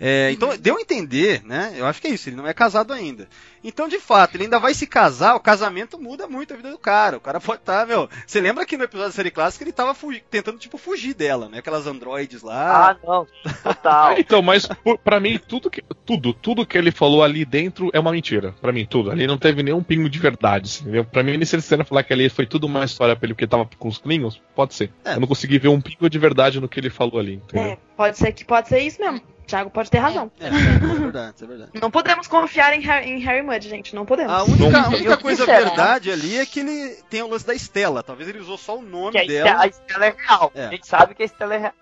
É, 0.00 0.26
Uhum. 0.28 0.32
então, 0.34 0.56
deu 0.58 0.76
a 0.76 0.80
entender, 0.80 1.42
né? 1.44 1.74
Eu 1.76 1.86
acho 1.86 2.00
que 2.00 2.08
é 2.08 2.10
isso, 2.10 2.28
ele 2.28 2.36
não 2.36 2.46
é 2.46 2.52
casado 2.54 2.92
ainda. 2.92 3.28
Então, 3.64 3.86
de 3.86 4.00
fato, 4.00 4.34
ele 4.34 4.44
ainda 4.44 4.58
vai 4.58 4.74
se 4.74 4.86
casar, 4.88 5.36
o 5.36 5.40
casamento 5.40 5.96
muda 6.00 6.26
muito 6.26 6.52
a 6.52 6.56
vida 6.56 6.70
do 6.70 6.78
cara. 6.78 7.16
O 7.16 7.20
cara 7.20 7.40
pode 7.40 7.60
estar, 7.60 7.86
meu. 7.86 8.08
Você 8.26 8.40
lembra 8.40 8.66
que 8.66 8.76
no 8.76 8.82
episódio 8.82 9.10
da 9.10 9.14
série 9.14 9.30
clássica 9.30 9.62
ele 9.62 9.70
tava 9.72 9.94
fugi- 9.94 10.22
tentando, 10.28 10.58
tipo, 10.58 10.76
fugir 10.76 11.14
dela, 11.14 11.48
né? 11.48 11.58
Aquelas 11.58 11.86
androides 11.86 12.42
lá. 12.42 12.90
Ah, 12.90 12.96
não. 13.06 13.26
Total. 13.62 14.16
Então, 14.18 14.42
mas 14.42 14.68
pra 15.04 15.20
mim, 15.20 15.38
tudo 15.38 15.70
que, 15.70 15.82
tudo, 16.04 16.32
tudo 16.32 16.66
que 16.66 16.76
ele 16.76 16.90
falou 16.90 17.22
ali 17.22 17.44
dentro 17.44 17.88
é 17.92 18.00
uma 18.00 18.10
mentira. 18.10 18.52
Pra 18.60 18.72
mim, 18.72 18.84
tudo. 18.84 19.10
Ali 19.10 19.26
não 19.26 19.38
teve 19.38 19.62
nenhum 19.62 19.82
pingo 19.82 20.08
de 20.08 20.18
verdade, 20.18 20.66
assim, 20.68 20.82
entendeu? 20.82 21.04
Pra 21.04 21.22
mim, 21.22 21.32
se 21.44 21.54
eles 21.54 21.64
quiserem 21.64 21.84
falar 21.84 22.02
que 22.02 22.12
ali 22.12 22.28
foi 22.28 22.46
tudo 22.46 22.66
uma 22.66 22.84
história 22.84 23.14
pra 23.14 23.26
ele 23.26 23.34
que 23.34 23.46
tava 23.46 23.68
com 23.78 23.88
os 23.88 23.98
Klingons, 23.98 24.40
pode 24.56 24.74
ser. 24.74 24.90
É. 25.04 25.14
Eu 25.14 25.20
não 25.20 25.28
consegui 25.28 25.58
ver 25.58 25.68
um 25.68 25.80
pingo 25.80 26.10
de 26.10 26.18
verdade 26.18 26.60
no 26.60 26.68
que 26.68 26.80
ele 26.80 26.90
falou 26.90 27.20
ali, 27.20 27.34
entendeu? 27.34 27.72
É, 27.72 27.78
pode 27.96 28.18
ser 28.18 28.32
que 28.32 28.44
pode 28.44 28.68
ser 28.68 28.80
isso 28.80 29.00
mesmo. 29.00 29.20
Thiago 29.46 29.70
pode 29.70 29.90
ter 29.90 29.98
razão. 29.98 30.30
É, 30.40 30.46
é 30.46 30.50
verdade, 30.50 31.44
é 31.44 31.46
verdade. 31.46 31.70
Não 31.80 31.90
podemos 31.90 32.26
confiar 32.26 32.72
em 32.74 32.80
Harry, 32.80 33.10
em 33.10 33.18
Harry 33.18 33.42
Mudd, 33.42 33.68
gente. 33.68 33.94
Não 33.94 34.04
podemos. 34.06 34.32
A 34.32 34.44
única, 34.44 34.80
a 34.80 34.88
única 34.88 35.16
coisa 35.16 35.44
verdade 35.46 36.10
ali 36.10 36.38
é 36.38 36.46
que 36.46 36.60
ele 36.60 36.96
tem 37.10 37.22
o 37.22 37.28
lance 37.28 37.46
da 37.46 37.54
Estela. 37.54 38.02
Talvez 38.02 38.28
ele 38.28 38.38
usou 38.38 38.56
só 38.56 38.78
o 38.78 38.82
nome 38.82 39.12
Que 39.12 39.18
a 39.18 39.26
dela. 39.26 39.62
A 39.62 39.66
Estela 39.66 40.06
é 40.06 40.14
real. 40.16 40.52
É. 40.54 40.66
A 40.66 40.70
gente 40.70 40.86
sabe 40.86 41.14
que 41.14 41.22
a 41.22 41.26
Estela 41.26 41.54
é 41.54 41.58
real. 41.58 41.72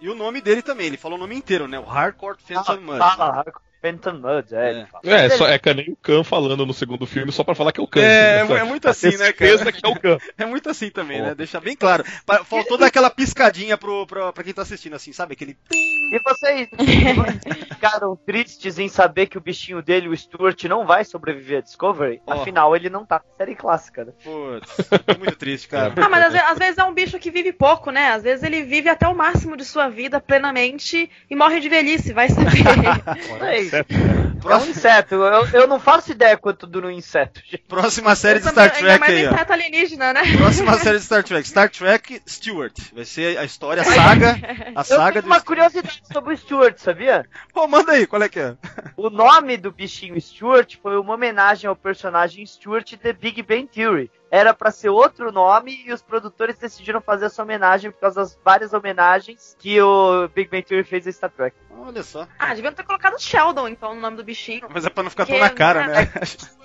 E 0.00 0.08
o 0.08 0.14
nome 0.14 0.40
dele 0.40 0.62
também. 0.62 0.86
Ele 0.86 0.96
falou 0.96 1.18
o 1.18 1.20
nome 1.20 1.34
inteiro, 1.34 1.68
né? 1.68 1.78
O 1.78 1.88
Harcourt 1.88 2.40
Fenton 2.40 2.80
Mudd. 2.80 2.98
Fala, 2.98 3.44
Phantom 3.80 4.14
Mud, 4.14 4.52
é. 4.54 4.56
É. 4.56 4.70
ele 4.70 4.86
fala. 4.86 5.02
É, 5.04 5.28
só, 5.30 5.48
é 5.48 5.58
que 5.58 5.74
nem 5.74 5.90
o 5.90 5.96
Khan 5.96 6.22
falando 6.22 6.66
no 6.66 6.74
segundo 6.74 7.06
filme 7.06 7.32
só 7.32 7.42
pra 7.42 7.54
falar 7.54 7.72
que 7.72 7.80
é 7.80 7.82
o 7.82 7.86
Khan. 7.86 8.00
É, 8.00 8.40
assim, 8.42 8.52
é 8.54 8.64
muito 8.64 8.88
assim, 8.88 9.16
né, 9.16 9.32
cara? 9.32 9.72
que 9.72 9.86
é 9.86 9.88
o 9.88 9.98
Khan. 9.98 10.18
É 10.38 10.46
muito 10.46 10.70
assim 10.70 10.90
também, 10.90 11.18
Pô. 11.18 11.26
né? 11.26 11.34
Deixa 11.34 11.60
bem 11.60 11.76
claro. 11.76 12.04
Faltou 12.44 12.78
dar 12.78 12.86
aquela 12.86 13.10
piscadinha 13.10 13.76
pro, 13.76 14.06
pro, 14.06 14.32
pra 14.32 14.44
quem 14.44 14.52
tá 14.52 14.62
assistindo, 14.62 14.94
assim, 14.94 15.12
sabe? 15.12 15.34
Aquele. 15.34 15.56
E 15.70 16.20
vocês 16.24 16.68
ficaram 17.68 18.16
tristes 18.16 18.78
em 18.78 18.88
saber 18.88 19.26
que 19.26 19.38
o 19.38 19.40
bichinho 19.40 19.82
dele, 19.82 20.08
o 20.08 20.16
Stuart, 20.16 20.64
não 20.64 20.86
vai 20.86 21.04
sobreviver 21.04 21.58
a 21.58 21.62
Discovery? 21.62 22.20
Ó. 22.26 22.32
Afinal, 22.32 22.74
ele 22.74 22.88
não 22.88 23.04
tá 23.04 23.16
na 23.16 23.36
série 23.36 23.54
clássica, 23.54 24.04
né? 24.04 24.12
Putz, 24.22 24.76
tô 25.06 25.18
muito 25.18 25.36
triste, 25.36 25.68
cara. 25.68 25.92
Ah, 25.96 26.08
mas 26.08 26.34
às 26.34 26.50
às 26.50 26.58
vezes 26.58 26.78
é 26.78 26.84
um 26.84 26.94
bicho 26.94 27.18
que 27.18 27.30
vive 27.30 27.52
pouco, 27.52 27.90
né? 27.90 28.10
Às 28.12 28.22
vezes 28.22 28.42
ele 28.42 28.62
vive 28.62 28.88
até 28.88 29.06
o 29.06 29.14
máximo 29.14 29.56
de 29.56 29.64
sua 29.64 29.88
vida 29.88 30.20
plenamente 30.20 31.10
e 31.28 31.36
morre 31.36 31.60
de 31.60 31.68
velhice, 31.68 32.12
vai 32.12 32.28
saber. 32.28 32.50
Ei, 33.72 34.50
É 34.50 34.56
um 34.56 34.66
inseto. 34.66 35.14
Eu, 35.16 35.46
eu 35.60 35.66
não 35.66 35.78
faço 35.78 36.10
ideia 36.12 36.36
quanto 36.36 36.66
dura 36.66 36.86
um 36.86 36.90
inseto. 36.90 37.40
gente. 37.44 37.58
Próxima 37.68 38.14
série 38.16 38.38
de 38.40 38.46
Também- 38.46 38.64
Star 38.68 38.76
ainda 38.76 38.86
Trek 38.88 39.00
mais 39.00 39.12
aí, 39.14 39.26
ó. 39.26 39.32
inseto 39.34 39.52
alienígena, 39.52 40.12
né? 40.12 40.22
Próxima 40.36 40.74
série 40.78 40.98
de 40.98 41.04
Star 41.04 41.22
Trek. 41.22 41.46
Star 41.48 41.68
Trek 41.70 42.22
Stewart. 42.26 42.76
Vai 42.94 43.04
ser 43.04 43.38
a 43.38 43.44
história, 43.44 43.82
a 43.82 43.84
saga. 43.84 44.30
A 44.74 44.80
Eu 44.80 44.84
saga 44.84 45.12
tenho 45.12 45.22
do. 45.22 45.26
uma 45.26 45.40
curiosidade 45.40 46.02
sobre 46.12 46.34
o 46.34 46.36
Stuart, 46.36 46.78
sabia? 46.78 47.26
Pô, 47.52 47.66
manda 47.68 47.92
aí, 47.92 48.06
qual 48.06 48.22
é 48.22 48.28
que 48.28 48.40
é? 48.40 48.56
O 48.96 49.10
nome 49.10 49.56
do 49.56 49.70
bichinho 49.72 50.20
Stuart 50.20 50.76
foi 50.82 50.98
uma 50.98 51.14
homenagem 51.14 51.68
ao 51.68 51.76
personagem 51.76 52.44
Stuart 52.46 52.92
de 53.02 53.12
Big 53.12 53.42
Bang 53.42 53.66
Theory. 53.66 54.10
Era 54.30 54.54
pra 54.54 54.70
ser 54.70 54.88
outro 54.90 55.32
nome 55.32 55.82
e 55.84 55.92
os 55.92 56.02
produtores 56.02 56.56
decidiram 56.56 57.00
fazer 57.00 57.26
essa 57.26 57.42
homenagem 57.42 57.90
por 57.90 58.00
causa 58.00 58.20
das 58.20 58.38
várias 58.44 58.72
homenagens 58.72 59.56
que 59.58 59.80
o 59.80 60.28
Big 60.28 60.48
Bang 60.48 60.62
Theory 60.62 60.84
fez 60.84 61.06
a 61.06 61.12
Star 61.12 61.30
Trek. 61.30 61.56
Olha 61.70 62.02
só. 62.02 62.28
Ah, 62.38 62.54
deviam 62.54 62.72
ter 62.72 62.84
colocado 62.84 63.20
Sheldon, 63.20 63.66
então, 63.68 63.94
no 63.94 64.00
nome 64.00 64.16
do 64.16 64.24
bichinho. 64.24 64.68
Mas 64.72 64.86
é 64.86 64.90
pra 64.90 65.02
não 65.02 65.10
ficar 65.10 65.26
tão 65.26 65.38
na 65.38 65.50
cara, 65.50 65.86
né? 65.88 66.06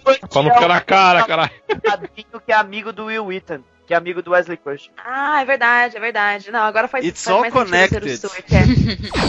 Pra 0.30 0.44
não 0.44 0.54
ficar 0.54 0.68
na 0.68 0.82
cara, 0.82 1.26
caralho. 1.26 1.52
Que 2.46 2.52
é 2.52 2.56
amigo 2.56 2.94
do 2.94 3.06
Will 3.06 3.26
Wheaton, 3.26 3.64
que 3.86 3.94
é 3.94 3.98
amigo 3.98 4.22
do 4.22 4.32
Wesley 4.32 4.58
Crusher. 4.58 4.92
Ah, 4.98 5.42
é 5.42 5.46
verdade, 5.46 5.96
é 5.96 6.00
verdade. 6.00 6.52
Não, 6.52 6.62
agora 6.62 6.88
faz, 6.88 7.06
It's 7.06 7.24
faz 7.24 7.36
all 7.36 7.42
mais 7.42 7.54
sentido 7.54 7.66
connected. 7.72 8.18
ser 8.18 8.26
o 8.26 8.30
Stuart, 8.30 8.46
é. 8.52 9.26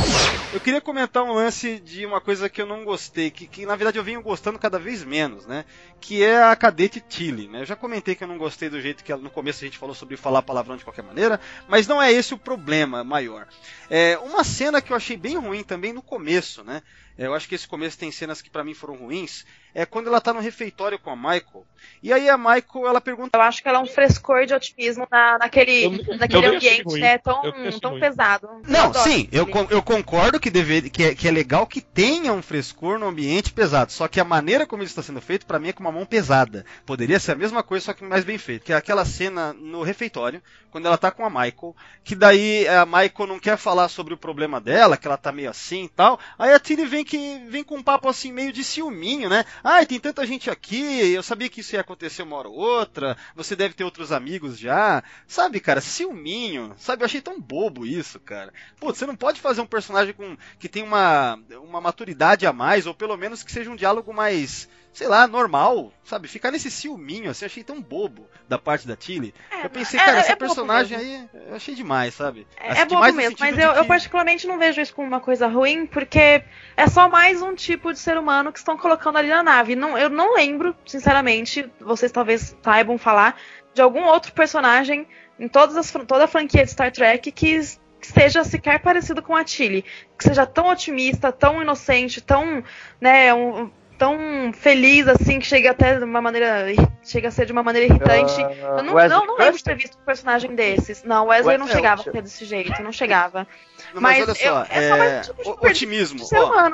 Eu 0.55 0.61
queria 0.61 0.81
comentar 0.81 1.23
um 1.23 1.33
lance 1.35 1.78
de 1.81 2.07
uma 2.07 2.20
coisa 2.20 2.49
que 2.49 2.62
eu 2.62 2.66
não 2.66 2.83
gostei, 2.85 3.31
que, 3.31 3.47
que 3.47 3.66
na 3.66 3.77
verdade 3.77 3.99
eu 3.99 4.05
venho 4.05 4.23
gostando 4.23 4.59
cada 4.59 4.78
vez 4.78 5.05
menos, 5.05 5.45
né? 5.47 5.66
Que 6.01 6.23
é 6.24 6.43
a 6.43 6.57
cadete 6.57 6.99
Tilly, 7.01 7.47
né? 7.49 7.61
Eu 7.61 7.66
já 7.66 7.77
comentei 7.77 8.15
que 8.15 8.24
eu 8.24 8.28
não 8.28 8.39
gostei 8.39 8.70
do 8.70 8.81
jeito 8.81 9.05
que 9.05 9.12
ela- 9.12 9.20
no 9.20 9.28
começo 9.28 9.62
a 9.62 9.66
gente 9.66 9.77
falou 9.77 9.95
sobre 9.95 10.16
falar 10.16 10.41
palavrão 10.43 10.77
de 10.77 10.85
qualquer 10.85 11.03
maneira, 11.03 11.39
mas 11.69 11.87
não 11.87 12.01
é 12.01 12.11
esse 12.11 12.33
o 12.33 12.39
problema 12.39 13.05
maior. 13.05 13.47
É 13.91 14.16
uma 14.19 14.43
cena 14.45 14.81
que 14.81 14.93
eu 14.93 14.97
achei 14.97 15.16
bem 15.16 15.37
ruim 15.37 15.62
também 15.62 15.93
no 15.93 16.01
começo, 16.01 16.65
né? 16.65 16.83
Eu 17.19 17.35
acho 17.35 17.49
que 17.49 17.55
esse 17.55 17.66
começo 17.69 17.99
tem 17.99 18.11
cenas 18.11 18.41
que 18.41 18.49
pra 18.51 18.65
mim 18.65 18.73
foram 18.74 18.95
ruins. 18.95 19.45
É 19.77 19.85
quando 19.85 20.07
ela 20.07 20.23
tá 20.23 20.32
no 20.32 20.40
refeitório 20.40 20.98
com 20.98 21.11
a 21.11 21.15
Michael. 21.16 21.66
E 22.03 22.11
aí 22.11 22.31
a 22.31 22.39
Michael, 22.39 22.86
ela 22.89 22.98
pergunta 22.98 23.36
Eu 23.36 23.43
acho 23.43 23.62
que 23.62 23.69
ela 23.69 23.78
é 23.78 23.82
um 23.82 23.86
frescor 23.86 24.47
de 24.47 24.55
otismo 24.55 25.07
na, 25.11 25.36
naquele, 25.36 25.85
Eu 25.85 26.16
naquele 26.16 26.47
eu 26.47 26.55
ambiente, 26.55 26.98
né? 26.98 27.19
Tão, 27.19 27.40
achei 27.40 27.78
tão 27.78 27.90
ruim. 27.90 28.01
pesado. 28.01 28.48
Não, 28.66 28.94
sim, 28.94 29.28
eu, 29.31 29.47
eu 29.69 29.82
concordo 29.82 30.40
que, 30.40 30.48
deve, 30.48 30.89
que, 30.89 31.05
é, 31.05 31.15
que 31.15 31.28
é 31.28 31.31
legal 31.31 31.66
que 31.66 31.82
tenha 31.82 32.32
um 32.32 32.40
frescor 32.40 32.98
no 32.98 33.07
ambiente 33.07 33.53
pesado. 33.53 33.93
Só 33.93 34.09
que 34.09 34.19
a 34.19 34.24
maneira 34.24 34.66
como 34.66 34.82
isso 34.82 34.93
está 34.93 35.03
sendo 35.03 35.20
feito, 35.20 35.44
pra 35.44 35.59
mim, 35.59 35.69
é 35.69 35.73
com 35.74 35.81
uma 35.81 35.93
mão 35.93 36.07
pesada. 36.07 36.65
Poderia 36.86 37.20
ser 37.20 37.32
a 37.32 37.36
mesma 37.36 37.62
coisa, 37.62 37.85
só 37.85 37.93
que 37.93 38.03
mais 38.03 38.24
bem 38.24 38.39
feito. 38.39 38.65
Que 38.65 38.73
é 38.73 38.77
aquela 38.77 39.05
cena 39.05 39.53
no 39.53 39.82
refeitório, 39.82 40.40
quando 40.70 40.86
ela 40.86 40.98
tá 40.98 41.11
com 41.11 41.24
a 41.24 41.31
Michael, 41.31 41.74
que 42.05 42.15
daí 42.15 42.66
a 42.69 42.85
Michael 42.86 43.27
não 43.27 43.39
quer 43.39 43.57
falar 43.57 43.89
sobre 43.89 44.15
o 44.15 44.19
problema 44.19 44.61
dela, 44.61 44.97
que 44.97 45.07
ela 45.07 45.16
tá 45.16 45.32
meio 45.32 45.51
assim 45.51 45.85
e 45.85 45.89
tal. 45.89 46.19
Aí 46.39 46.53
a 46.53 46.59
Tilly 46.59 46.86
vem, 46.86 47.05
que, 47.05 47.43
vem 47.48 47.65
com 47.65 47.77
um 47.77 47.82
papo 47.82 48.09
assim, 48.09 48.32
meio 48.32 48.53
de 48.53 48.62
ciúminho, 48.62 49.28
né? 49.28 49.44
Ai, 49.68 49.84
tem 49.84 49.98
tanta 49.98 50.24
gente 50.24 50.48
aqui, 50.48 51.10
eu 51.10 51.24
sabia 51.24 51.48
que 51.48 51.60
isso 51.60 51.74
ia 51.74 51.80
acontecer 51.80 52.22
uma 52.22 52.36
hora 52.36 52.48
ou 52.48 52.55
outra, 52.55 53.16
você 53.34 53.56
deve 53.56 53.74
ter 53.74 53.82
outros 53.82 54.12
amigos 54.12 54.56
já. 54.56 55.02
Sabe, 55.26 55.59
cara, 55.59 55.80
ciúminho, 55.80 56.72
sabe? 56.78 57.02
Eu 57.02 57.06
achei 57.06 57.20
tão 57.20 57.40
bobo 57.40 57.84
isso, 57.84 58.20
cara. 58.20 58.55
Putz, 58.78 58.97
você 58.97 59.06
não 59.06 59.16
pode 59.16 59.40
fazer 59.40 59.60
um 59.60 59.66
personagem 59.66 60.14
com 60.14 60.36
que 60.60 60.68
tem 60.68 60.84
uma, 60.84 61.36
uma 61.64 61.80
maturidade 61.80 62.47
a 62.47 62.52
mais, 62.52 62.86
ou 62.86 62.94
pelo 62.94 63.16
menos 63.16 63.43
que 63.43 63.51
seja 63.51 63.68
um 63.68 63.74
diálogo 63.74 64.14
mais, 64.14 64.68
sei 64.97 65.09
lá, 65.09 65.27
normal, 65.28 65.93
sabe? 66.02 66.27
Ficar 66.27 66.51
nesse 66.51 66.70
ciúminho, 66.70 67.31
assim, 67.31 67.44
eu 67.44 67.47
achei 67.51 67.62
tão 67.62 67.82
bobo 67.82 68.27
da 68.48 68.56
parte 68.59 68.89
da 68.89 68.97
Tilly. 68.97 69.35
É, 69.51 69.66
eu 69.66 69.68
pensei, 69.68 70.01
é- 70.01 70.02
cara, 70.02 70.16
é 70.16 70.20
essa 70.20 70.28
bobo 70.32 70.39
personagem 70.47 70.97
aí, 70.97 71.28
eu 71.48 71.55
achei 71.55 71.74
demais, 71.74 72.14
sabe? 72.14 72.47
É, 72.56 72.70
Assim, 72.70 72.81
é 72.81 72.85
bobo 72.86 73.12
mesmo, 73.12 73.36
mas 73.39 73.59
eu, 73.59 73.73
eu 73.73 73.82
que- 73.82 73.89
particularmente 73.89 74.47
não 74.47 74.59
vejo 74.59 74.81
isso 74.81 74.94
como 74.94 75.06
uma 75.06 75.20
coisa 75.20 75.47
ruim, 75.48 75.85
porque 75.85 76.43
é 76.74 76.86
só 76.89 77.10
mais 77.10 77.43
um 77.43 77.55
tipo 77.55 77.93
de 77.93 77.98
ser 77.98 78.16
humano 78.16 78.51
que 78.51 78.59
estão 78.59 78.74
colocando 78.78 79.18
ali 79.18 79.28
na 79.28 79.43
nave. 79.43 79.77
Não, 79.77 79.98
eu 79.98 80.09
não 80.09 80.35
lembro, 80.35 80.74
sinceramente, 80.86 81.70
vocês 81.78 82.10
talvez 82.10 82.56
saibam 82.62 82.97
falar, 82.97 83.36
de 83.74 83.82
algum 83.82 84.05
outro 84.05 84.32
personagem 84.32 85.06
em 85.39 85.47
todas 85.47 85.77
as, 85.77 85.90
toda 85.93 86.24
a 86.24 86.27
franquia 86.27 86.64
de 86.64 86.70
Star 86.70 86.90
Trek 86.90 87.31
que, 87.32 87.60
que 88.01 88.06
seja 88.06 88.43
sequer 88.44 88.81
parecido 88.81 89.23
com 89.23 89.36
a 89.36 89.44
Tilly. 89.44 89.85
Que 90.16 90.24
seja 90.24 90.47
tão 90.47 90.68
otimista, 90.70 91.31
tão 91.31 91.60
inocente, 91.60 92.23
tão, 92.23 92.64
né, 92.98 93.35
um- 93.35 93.70
tão 93.98 94.52
feliz 94.52 95.06
assim, 95.09 95.39
que 95.39 95.47
chega 95.47 95.70
até 95.70 95.98
de 95.98 96.05
uma 96.05 96.20
maneira. 96.20 96.66
chega 97.02 97.28
a 97.28 97.31
ser 97.31 97.47
de 97.47 97.52
uma 97.52 97.62
maneira 97.62 97.86
irritante. 97.93 98.35
Ah, 98.43 98.77
Eu 98.78 98.82
não, 98.82 98.94
Wesley 98.94 99.18
não, 99.18 99.27
não 99.27 99.36
lembro 99.39 99.56
de 99.56 99.64
ter 99.64 99.74
visto 99.77 99.98
um 99.98 100.05
personagem 100.05 100.55
desses. 100.55 101.02
Não, 101.05 101.27
Wesley 101.27 101.56
não 101.59 101.64
Wesley 101.66 101.77
chegava 101.82 102.01
a 102.01 102.05
Crusher. 102.05 102.12
ser 102.12 102.23
desse 102.23 102.44
jeito, 102.44 102.82
não 102.82 102.93
chegava. 102.93 103.47
Não, 103.94 104.01
mas, 104.02 104.18
mas 104.18 104.28
olha 104.28 104.35
só, 104.35 104.44
eu- 104.44 104.66
é 104.70 104.89
só 104.89 104.97
mais 104.97 105.12
é, 105.12 105.18
um 105.18 105.23
tipo 105.23 105.43
de 105.60 105.66
otimismo. 105.68 106.18
De 106.28 106.36
ó. 106.36 106.70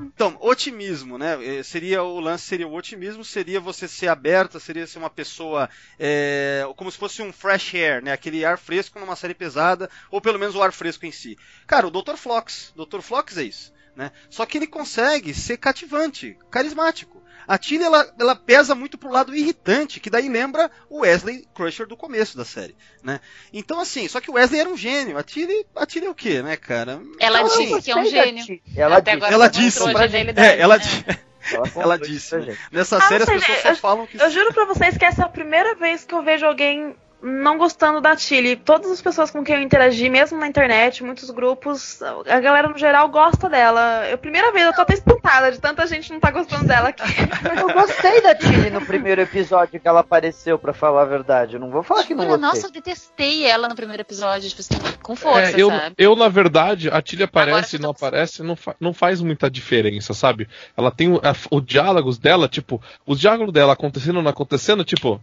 Então, 0.00 0.36
otimismo, 0.40 1.18
né? 1.18 1.38
Eh, 1.58 1.62
Seria 1.62 2.02
o 2.02 2.18
lance 2.20 2.44
seria 2.44 2.66
o 2.66 2.74
otimismo, 2.74 3.24
seria 3.24 3.60
você 3.60 3.86
ser 3.86 4.08
aberta, 4.08 4.58
seria 4.58 4.86
ser 4.86 4.98
uma 4.98 5.10
pessoa 5.10 5.68
é, 5.98 6.64
como 6.76 6.90
se 6.90 6.96
fosse 6.98 7.22
um 7.22 7.32
fresh 7.32 7.74
air, 7.74 8.02
né? 8.02 8.12
Aquele 8.12 8.44
ar 8.44 8.56
fresco 8.58 8.98
numa 8.98 9.14
série 9.16 9.34
pesada, 9.34 9.90
ou 10.10 10.20
pelo 10.20 10.38
menos 10.38 10.54
o 10.54 10.62
ar 10.62 10.72
fresco 10.72 11.04
em 11.06 11.12
si. 11.12 11.36
Cara, 11.66 11.86
o 11.86 11.90
Dr. 11.90 12.16
Flox, 12.16 12.72
Dr. 12.76 13.00
Flox 13.00 13.36
é 13.36 13.42
isso, 13.42 13.72
né? 13.96 14.12
Só 14.30 14.44
que 14.46 14.58
ele 14.58 14.66
consegue 14.66 15.32
ser 15.34 15.56
cativante, 15.56 16.36
carismático. 16.50 17.16
A 17.48 17.56
Tilly, 17.56 17.84
ela, 17.84 18.12
ela 18.18 18.34
pesa 18.34 18.74
muito 18.74 18.98
pro 18.98 19.08
lado 19.10 19.34
irritante, 19.34 20.00
que 20.00 20.10
daí 20.10 20.28
lembra 20.28 20.68
o 20.90 21.02
Wesley 21.02 21.46
Crusher 21.54 21.86
do 21.86 21.96
começo 21.96 22.36
da 22.36 22.44
série, 22.44 22.76
né? 23.04 23.20
Então, 23.52 23.78
assim, 23.78 24.08
só 24.08 24.20
que 24.20 24.28
o 24.28 24.34
Wesley 24.34 24.60
era 24.60 24.68
um 24.68 24.76
gênio. 24.76 25.16
A 25.16 25.22
Tilly, 25.22 25.64
a 25.76 25.86
Tilly 25.86 26.06
é 26.06 26.10
o 26.10 26.14
quê, 26.14 26.42
né, 26.42 26.56
cara? 26.56 27.00
Ela 27.20 27.42
Então, 27.42 27.48
disse 27.58 27.72
assim, 27.74 27.82
que 27.82 27.90
é 27.92 27.96
um 27.96 28.04
gênio. 28.04 28.60
Ela 28.76 28.96
Até 28.96 29.12
disse. 29.12 29.16
agora 29.24 29.34
ela 29.34 29.48
disse 29.48 29.78
É, 30.36 30.58
ela, 30.58 30.76
né? 30.76 30.84
Ela, 31.52 31.70
ela 31.76 31.96
disse, 31.98 32.36
né? 32.36 32.58
Nessa 32.72 32.96
Ah, 32.98 33.02
série 33.02 33.22
as 33.22 33.30
pessoas 33.30 33.64
né? 33.64 33.74
só 33.74 33.76
falam 33.76 34.06
que 34.08 34.20
Eu 34.20 34.28
juro 34.30 34.52
pra 34.52 34.64
vocês 34.64 34.98
que 34.98 35.04
essa 35.04 35.22
é 35.22 35.24
a 35.24 35.28
primeira 35.28 35.76
vez 35.76 36.04
que 36.04 36.14
eu 36.14 36.24
vejo 36.24 36.44
alguém 36.44 36.96
não 37.26 37.58
gostando 37.58 38.00
da 38.00 38.14
Tilly. 38.14 38.56
Todas 38.56 38.90
as 38.90 39.02
pessoas 39.02 39.30
com 39.30 39.42
quem 39.42 39.56
eu 39.56 39.62
interagi, 39.62 40.08
mesmo 40.08 40.38
na 40.38 40.46
internet, 40.46 41.02
muitos 41.02 41.28
grupos, 41.30 42.00
a 42.02 42.40
galera 42.40 42.68
no 42.68 42.78
geral 42.78 43.08
gosta 43.08 43.48
dela. 43.48 44.04
É 44.06 44.12
a 44.12 44.18
primeira 44.18 44.52
vez, 44.52 44.66
eu 44.66 44.72
tô 44.72 44.82
até 44.82 44.94
espantada 44.94 45.50
de 45.50 45.58
tanta 45.60 45.86
gente 45.86 46.12
não 46.12 46.20
tá 46.20 46.30
gostando 46.30 46.64
dela 46.66 46.88
aqui. 46.90 47.02
Eu 47.60 47.72
gostei 47.72 48.20
da 48.20 48.34
Tilly 48.34 48.70
no 48.70 48.84
primeiro 48.84 49.20
episódio 49.20 49.80
que 49.80 49.88
ela 49.88 50.00
apareceu, 50.00 50.58
pra 50.58 50.72
falar 50.72 51.02
a 51.02 51.04
verdade. 51.06 51.54
Eu 51.54 51.60
não 51.60 51.70
vou 51.70 51.82
falar 51.82 52.04
que 52.04 52.14
não 52.14 52.20
Olha, 52.22 52.30
gostei. 52.36 52.48
nossa, 52.48 52.66
eu 52.66 52.70
detestei 52.70 53.44
ela 53.44 53.68
no 53.68 53.74
primeiro 53.74 54.02
episódio, 54.02 54.48
tipo 54.48 54.60
assim, 54.60 54.74
com 55.02 55.16
força, 55.16 55.56
É, 55.56 55.60
eu, 55.60 55.68
sabe? 55.70 55.94
eu, 55.98 56.14
na 56.14 56.28
verdade, 56.28 56.88
a 56.90 57.00
Tilly 57.02 57.22
aparece 57.24 57.76
eu 57.76 57.80
e 57.80 57.82
não 57.82 57.90
aparece, 57.90 58.42
não, 58.42 58.54
fa- 58.56 58.76
não 58.78 58.92
faz 58.94 59.20
muita 59.20 59.50
diferença, 59.50 60.14
sabe? 60.14 60.48
Ela 60.76 60.90
tem 60.90 61.12
o, 61.12 61.16
a- 61.16 61.34
o 61.50 61.60
diálogos 61.60 62.18
dela, 62.18 62.46
tipo, 62.48 62.80
os 63.06 63.18
diálogos 63.18 63.52
dela 63.52 63.72
acontecendo 63.72 64.16
ou 64.16 64.22
não 64.22 64.30
acontecendo, 64.30 64.84
tipo, 64.84 65.20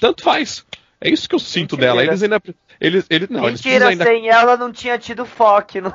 tanto 0.00 0.22
faz. 0.24 0.64
É 1.00 1.08
isso 1.10 1.28
que 1.28 1.34
eu 1.34 1.38
sinto 1.38 1.76
Mentira. 1.76 1.92
dela. 1.92 2.02
Eles 2.04 2.22
ainda. 2.22 2.42
Eles, 2.80 3.06
eles, 3.08 3.28
não, 3.28 3.46
eles 3.46 3.60
Mentira, 3.60 3.86
precisam 3.86 3.88
ainda. 3.88 4.04
sem 4.04 4.28
ela 4.28 4.56
não 4.56 4.72
tinha 4.72 4.98
tido 4.98 5.24
foco 5.24 5.80
no 5.80 5.92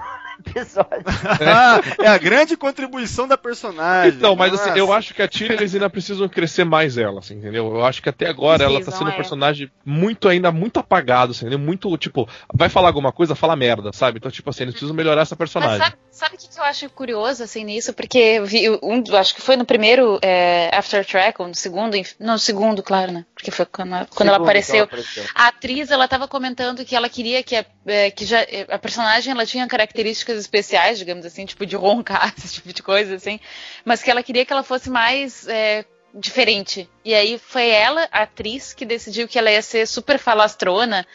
episódio. 0.50 1.04
Ah, 1.46 1.80
é 2.00 2.08
a 2.08 2.18
grande 2.18 2.56
contribuição 2.56 3.28
da 3.28 3.38
personagem. 3.38 4.18
Então, 4.18 4.36
mas 4.36 4.54
assim, 4.54 4.78
eu 4.78 4.92
acho 4.94 5.14
que 5.14 5.22
a 5.22 5.28
Tilly 5.28 5.54
eles 5.54 5.74
ainda 5.74 5.90
precisam 5.90 6.28
crescer 6.30 6.64
mais 6.64 6.98
ela, 6.98 7.20
assim, 7.20 7.36
entendeu? 7.36 7.68
Eu 7.76 7.86
acho 7.86 8.02
que 8.02 8.10
até 8.10 8.28
agora 8.30 8.64
ela 8.64 8.84
tá 8.84 8.92
sendo 8.92 9.08
um 9.10 9.14
é. 9.14 9.16
personagem 9.16 9.72
muito 9.86 10.28
ainda 10.28 10.52
muito 10.52 10.80
apagado, 10.80 11.32
assim, 11.32 11.46
entendeu? 11.46 11.60
Muito, 11.60 11.96
tipo, 11.98 12.28
vai 12.54 12.70
falar 12.70 12.90
alguma 12.90 13.12
coisa, 13.12 13.36
fala 13.36 13.56
merda, 13.56 13.92
sabe? 13.94 14.18
Então, 14.18 14.32
tipo 14.32 14.50
assim, 14.50 14.64
eles 14.64 14.74
precisam 14.74 14.96
melhorar 14.96 15.22
essa 15.22 15.36
Mas 15.36 15.38
personagem. 15.38 15.80
sabe, 15.80 15.96
sabe 16.12 16.36
o 16.36 16.38
que, 16.38 16.48
que 16.50 16.60
eu 16.60 16.64
acho 16.64 16.90
curioso, 16.90 17.44
assim, 17.44 17.64
nisso? 17.64 17.94
Porque 17.94 18.18
eu 18.18 18.46
vi, 18.46 18.70
um, 18.82 19.04
acho 19.18 19.36
que 19.36 19.42
foi 19.42 19.56
no 19.56 19.66
primeiro 19.66 20.20
é, 20.22 20.70
After 20.74 21.06
Track, 21.06 21.42
ou 21.42 21.48
no 21.48 21.56
segundo, 21.56 21.96
enf- 21.96 22.16
no 22.20 22.38
segundo, 22.38 22.82
claro, 22.82 23.12
né? 23.12 23.26
porque 23.44 23.52
foi 23.52 23.66
quando, 23.66 23.94
ela- 23.94 24.08
quando 24.16 24.30
ela 24.30 24.38
apareceu. 24.38 24.76
ela 24.78 24.86
apareceu. 24.86 25.24
A 25.36 25.48
atriz, 25.48 25.92
ela 25.92 26.06
estava 26.06 26.28
comentando 26.28 26.86
que 26.86 26.96
ela 26.96 27.10
queria 27.10 27.44
que, 27.44 27.58
a, 27.58 27.66
é, 27.86 28.10
que 28.10 28.26
já, 28.26 28.40
a 28.70 28.80
personagem 28.80 29.32
ela 29.32 29.46
tinha 29.46 29.68
características 29.68 30.33
especiais, 30.40 30.98
digamos 30.98 31.26
assim, 31.26 31.46
tipo 31.46 31.66
de 31.66 31.76
roncar, 31.76 32.34
esse 32.38 32.56
tipo 32.56 32.72
de 32.72 32.84
coisa, 32.84 33.16
assim, 33.16 33.40
mas 33.84 34.02
que 34.02 34.12
ela 34.12 34.24
queria 34.24 34.46
que 34.46 34.54
ela 34.54 34.64
fosse 34.64 34.90
mais 34.90 35.48
é, 35.48 35.86
diferente. 36.14 36.90
E 37.04 37.14
aí 37.14 37.38
foi 37.38 37.70
ela, 37.70 38.08
a 38.12 38.24
atriz, 38.24 38.74
que 38.74 38.86
decidiu 38.86 39.28
que 39.28 39.40
ela 39.40 39.52
ia 39.52 39.62
ser 39.62 39.88
super 39.88 40.20
falastrona 40.20 41.06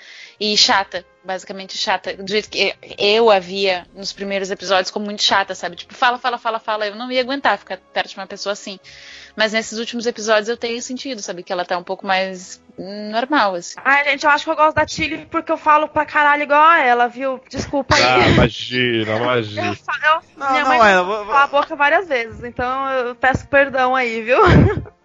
e 0.41 0.57
chata, 0.57 1.05
basicamente 1.25 1.77
chata, 1.77 2.15
do 2.17 2.31
jeito 2.31 2.49
que 2.49 2.75
eu 2.99 3.31
a 3.31 3.39
via 3.39 3.87
nos 3.95 4.13
primeiros 4.13 4.51
episódios 4.51 4.91
como 4.91 5.05
muito 5.07 5.23
chata, 5.23 5.55
sabe? 5.55 5.77
Tipo, 5.77 5.95
fala, 5.95 6.19
fala, 6.19 6.39
fala, 6.39 6.59
fala, 6.59 6.87
eu 6.87 6.95
não 6.95 7.11
ia 7.13 7.21
aguentar 7.21 7.59
ficar 7.59 7.77
perto 7.93 8.11
de 8.11 8.17
uma 8.17 8.27
pessoa 8.27 8.53
assim. 8.53 8.79
Mas 9.37 9.53
nesses 9.53 9.79
últimos 9.79 10.07
episódios 10.07 10.49
eu 10.49 10.57
tenho 10.57 10.81
sentido, 10.83 11.21
sabe? 11.23 11.43
Que 11.43 11.53
ela 11.53 11.65
tá 11.65 11.79
um 11.79 11.83
pouco 11.85 12.05
mais 12.07 12.61
normal, 12.77 13.55
assim. 13.55 13.75
Ai, 13.85 14.05
gente, 14.05 14.25
eu 14.25 14.31
acho 14.31 14.45
que 14.45 14.51
eu 14.51 14.57
gosto 14.57 14.75
da 14.77 14.87
Tilly 14.87 15.27
porque 15.27 15.53
eu 15.53 15.57
falo 15.57 15.87
pra 15.89 16.05
caralho 16.05 16.43
igual 16.43 16.61
a 16.61 16.79
ela, 16.81 17.07
viu? 17.09 17.41
Desculpa 17.49 17.95
aí. 17.95 18.03
Ah, 18.03 18.29
imagina, 18.35 19.13
Eu, 19.13 19.17
imagina. 19.19 19.75
fa- 19.77 19.93
eu, 20.07 20.23
Não, 20.37 20.51
minha 20.51 20.63
não, 20.63 20.69
mãe 20.69 20.81
Ayla, 20.81 21.03
me 21.05 21.09
vo- 21.11 21.25
vo- 21.25 21.31
cala 21.31 21.45
a 21.45 21.47
boca 21.47 21.77
várias 21.77 22.09
vezes, 22.09 22.43
então 22.43 22.91
eu 22.91 23.15
peço 23.15 23.47
perdão 23.49 23.95
aí, 23.95 24.23
viu? 24.23 24.39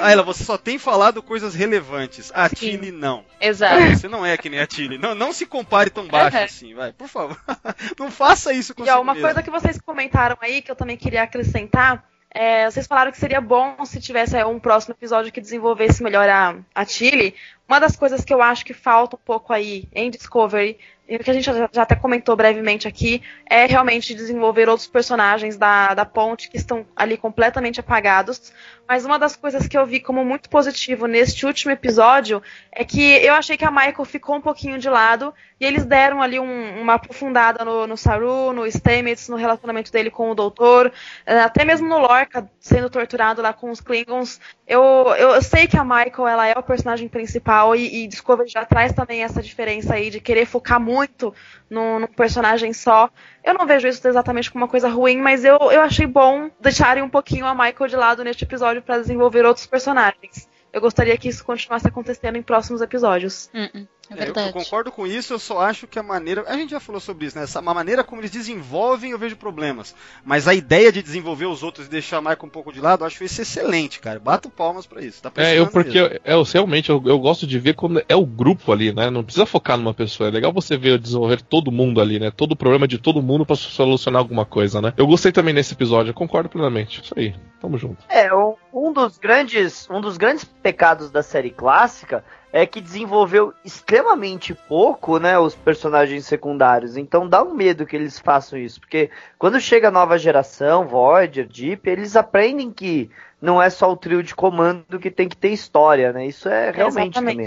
Ayla, 0.00 0.22
você 0.22 0.44
só 0.44 0.58
tem 0.58 0.78
falado 0.78 1.22
coisas 1.22 1.54
relevantes. 1.54 2.30
A 2.34 2.48
Sim. 2.48 2.54
Tilly 2.56 2.92
não. 2.92 3.24
Exato. 3.40 3.80
Você 3.96 4.08
não 4.08 4.24
é 4.24 4.36
que 4.36 4.50
nem 4.50 4.60
a 4.60 4.66
Tilly. 4.66 4.98
Não, 4.98 5.14
não 5.14 5.32
se 5.32 5.46
compare 5.46 5.88
tão 5.90 6.06
baixo 6.06 6.36
Uhum. 6.36 6.44
assim, 6.44 6.74
vai. 6.74 6.92
Por 6.92 7.08
favor. 7.08 7.38
Não 7.98 8.10
faça 8.10 8.52
isso 8.52 8.74
com 8.74 8.84
E 8.84 8.90
ó, 8.90 9.00
uma 9.00 9.14
mesmo. 9.14 9.26
coisa 9.26 9.42
que 9.42 9.50
vocês 9.50 9.78
comentaram 9.80 10.36
aí, 10.40 10.60
que 10.62 10.70
eu 10.70 10.76
também 10.76 10.96
queria 10.96 11.22
acrescentar, 11.22 12.04
é, 12.30 12.70
vocês 12.70 12.86
falaram 12.86 13.10
que 13.10 13.18
seria 13.18 13.40
bom 13.40 13.84
se 13.84 14.00
tivesse 14.00 14.36
é, 14.36 14.44
um 14.46 14.60
próximo 14.60 14.94
episódio 14.94 15.32
que 15.32 15.40
desenvolvesse 15.40 16.02
melhor 16.02 16.28
a, 16.28 16.56
a 16.74 16.84
Tilly. 16.84 17.34
Uma 17.70 17.78
das 17.78 17.94
coisas 17.94 18.24
que 18.24 18.34
eu 18.34 18.42
acho 18.42 18.64
que 18.64 18.74
falta 18.74 19.14
um 19.14 19.20
pouco 19.24 19.52
aí 19.52 19.88
em 19.94 20.10
Discovery, 20.10 20.76
e 21.08 21.18
que 21.18 21.30
a 21.30 21.34
gente 21.34 21.44
já, 21.44 21.68
até 21.82 21.94
comentou 21.96 22.36
brevemente 22.36 22.86
aqui, 22.86 23.20
é 23.48 23.66
realmente 23.66 24.14
desenvolver 24.14 24.68
outros 24.68 24.86
personagens 24.86 25.56
da, 25.56 25.92
da 25.92 26.04
ponte 26.04 26.48
que 26.48 26.56
estão 26.56 26.86
ali 26.94 27.16
completamente 27.16 27.80
apagados. 27.80 28.52
Mas 28.88 29.04
uma 29.04 29.18
das 29.18 29.34
coisas 29.34 29.66
que 29.66 29.76
eu 29.76 29.84
vi 29.86 29.98
como 30.00 30.24
muito 30.24 30.48
positivo 30.48 31.06
neste 31.06 31.46
último 31.46 31.72
episódio 31.72 32.40
é 32.70 32.84
que 32.84 33.00
eu 33.24 33.34
achei 33.34 33.56
que 33.56 33.64
a 33.64 33.70
Michael 33.72 34.04
ficou 34.04 34.36
um 34.36 34.40
pouquinho 34.40 34.78
de 34.78 34.88
lado 34.88 35.34
e 35.60 35.64
eles 35.64 35.84
deram 35.84 36.22
ali 36.22 36.38
um- 36.38 36.80
uma 36.80 36.94
aprofundada 36.94 37.64
no, 37.64 37.86
no 37.88 37.96
Saru, 37.96 38.52
no 38.52 38.64
Stamets, 38.66 39.28
no 39.28 39.36
relacionamento 39.36 39.90
dele 39.92 40.10
com 40.10 40.30
o 40.30 40.34
doutor, 40.34 40.92
eh, 41.26 41.40
até 41.40 41.64
mesmo 41.64 41.88
no 41.88 41.98
Lorca 41.98 42.48
sendo 42.60 42.88
torturado 42.90 43.42
lá 43.42 43.52
com 43.52 43.70
os 43.70 43.80
Klingons. 43.80 44.40
Eu, 44.70 45.12
eu, 45.18 45.42
sei 45.42 45.66
que 45.66 45.76
a 45.76 45.82
Michael 45.82 46.28
ela 46.28 46.46
é 46.46 46.52
o 46.56 46.62
personagem 46.62 47.08
principal 47.08 47.74
e, 47.74 48.04
e 48.04 48.06
Discovery 48.06 48.48
já 48.48 48.64
traz 48.64 48.92
também 48.92 49.24
essa 49.24 49.42
diferença 49.42 49.94
aí 49.94 50.10
de 50.10 50.20
querer 50.20 50.46
focar 50.46 50.78
muito 50.78 51.34
num, 51.68 51.98
num 51.98 52.06
personagem 52.06 52.72
só. 52.72 53.10
Eu 53.42 53.54
não 53.54 53.66
vejo 53.66 53.88
isso 53.88 54.06
exatamente 54.06 54.48
como 54.48 54.62
uma 54.62 54.70
coisa 54.70 54.88
ruim, 54.88 55.16
mas 55.16 55.44
eu, 55.44 55.58
eu 55.72 55.80
achei 55.80 56.06
bom 56.06 56.48
deixarem 56.60 57.02
um 57.02 57.08
pouquinho 57.08 57.46
a 57.46 57.52
Michael 57.52 57.88
de 57.88 57.96
lado 57.96 58.22
neste 58.22 58.44
episódio 58.44 58.80
para 58.80 59.00
desenvolver 59.00 59.44
outros 59.44 59.66
personagens. 59.66 60.48
Eu 60.72 60.80
gostaria 60.80 61.18
que 61.18 61.28
isso 61.28 61.44
continuasse 61.44 61.88
acontecendo 61.88 62.36
em 62.36 62.42
próximos 62.42 62.80
episódios. 62.80 63.50
Hum, 63.52 63.68
hum, 63.74 63.86
é 64.10 64.24
É, 64.24 64.28
eu, 64.28 64.34
eu 64.34 64.52
concordo 64.52 64.90
com 64.90 65.06
isso, 65.06 65.32
eu 65.32 65.38
só 65.38 65.60
acho 65.60 65.86
que 65.86 65.98
a 65.98 66.02
maneira. 66.02 66.44
A 66.46 66.54
gente 66.54 66.70
já 66.70 66.80
falou 66.80 67.00
sobre 67.00 67.26
isso, 67.26 67.36
né? 67.38 67.44
Essa, 67.44 67.58
a 67.60 67.62
maneira 67.62 68.02
como 68.02 68.20
eles 68.20 68.30
desenvolvem, 68.30 69.12
eu 69.12 69.18
vejo 69.18 69.36
problemas. 69.36 69.94
Mas 70.24 70.48
a 70.48 70.54
ideia 70.54 70.90
de 70.90 71.02
desenvolver 71.02 71.46
os 71.46 71.62
outros 71.62 71.86
e 71.86 71.90
deixar 71.90 72.18
a 72.18 72.20
Michael 72.20 72.44
um 72.44 72.48
pouco 72.48 72.72
de 72.72 72.80
lado, 72.80 73.02
eu 73.02 73.06
acho 73.06 73.22
isso 73.24 73.40
excelente, 73.40 74.00
cara. 74.00 74.18
Bato 74.18 74.50
palmas 74.50 74.86
pra 74.86 75.02
isso. 75.02 75.22
Tá 75.22 75.30
É, 75.36 75.58
eu 75.58 75.66
porque 75.68 75.98
eu, 75.98 76.20
eu- 76.24 76.42
realmente 76.42 76.90
eu, 76.90 77.02
eu 77.06 77.18
gosto 77.18 77.46
de 77.46 77.58
ver 77.58 77.74
quando 77.74 78.02
é 78.08 78.16
o 78.16 78.26
grupo 78.26 78.72
ali, 78.72 78.92
né? 78.92 79.10
Não 79.10 79.22
precisa 79.24 79.46
focar 79.46 79.76
numa 79.76 79.94
pessoa. 79.94 80.28
É 80.28 80.32
legal 80.32 80.52
você 80.52 80.76
ver 80.76 80.98
desenvolver 80.98 81.40
todo 81.42 81.70
mundo 81.70 82.00
ali, 82.00 82.18
né? 82.18 82.30
Todo 82.30 82.52
o 82.52 82.56
problema 82.56 82.86
de 82.88 82.98
todo 82.98 83.22
mundo 83.22 83.46
pra 83.46 83.56
solucionar 83.56 84.20
alguma 84.20 84.44
coisa, 84.44 84.80
né? 84.80 84.92
Eu 84.96 85.06
gostei 85.06 85.32
também 85.32 85.54
nesse 85.54 85.74
episódio, 85.74 86.10
eu 86.10 86.14
concordo 86.14 86.48
plenamente. 86.48 87.00
Isso 87.02 87.14
aí, 87.16 87.34
tamo 87.60 87.78
junto. 87.78 87.98
É, 88.08 88.28
um 88.72 88.92
dos 88.92 89.18
grandes, 89.18 89.88
um 89.90 90.00
dos 90.00 90.16
grandes 90.16 90.44
pecados 90.44 91.10
da 91.10 91.22
série 91.22 91.50
clássica 91.50 92.24
é 92.52 92.66
que 92.66 92.80
desenvolveu 92.80 93.54
extremamente 93.64 94.54
pouco, 94.54 95.18
né, 95.18 95.38
os 95.38 95.54
personagens 95.54 96.26
secundários. 96.26 96.96
Então 96.96 97.28
dá 97.28 97.42
um 97.42 97.54
medo 97.54 97.86
que 97.86 97.96
eles 97.96 98.18
façam 98.18 98.58
isso, 98.58 98.80
porque 98.80 99.10
quando 99.38 99.60
chega 99.60 99.88
a 99.88 99.92
nova 99.92 100.18
geração, 100.18 100.86
Voyager, 100.86 101.46
Deep, 101.46 101.88
eles 101.88 102.16
aprendem 102.16 102.70
que 102.70 103.10
não 103.40 103.62
é 103.62 103.70
só 103.70 103.90
o 103.90 103.96
trio 103.96 104.22
de 104.22 104.34
comando 104.34 104.98
que 105.00 105.10
tem 105.10 105.28
que 105.28 105.36
ter 105.36 105.48
história, 105.48 106.12
né? 106.12 106.26
Isso 106.26 106.48
é 106.48 106.70
realmente 106.70 107.14
também. 107.14 107.46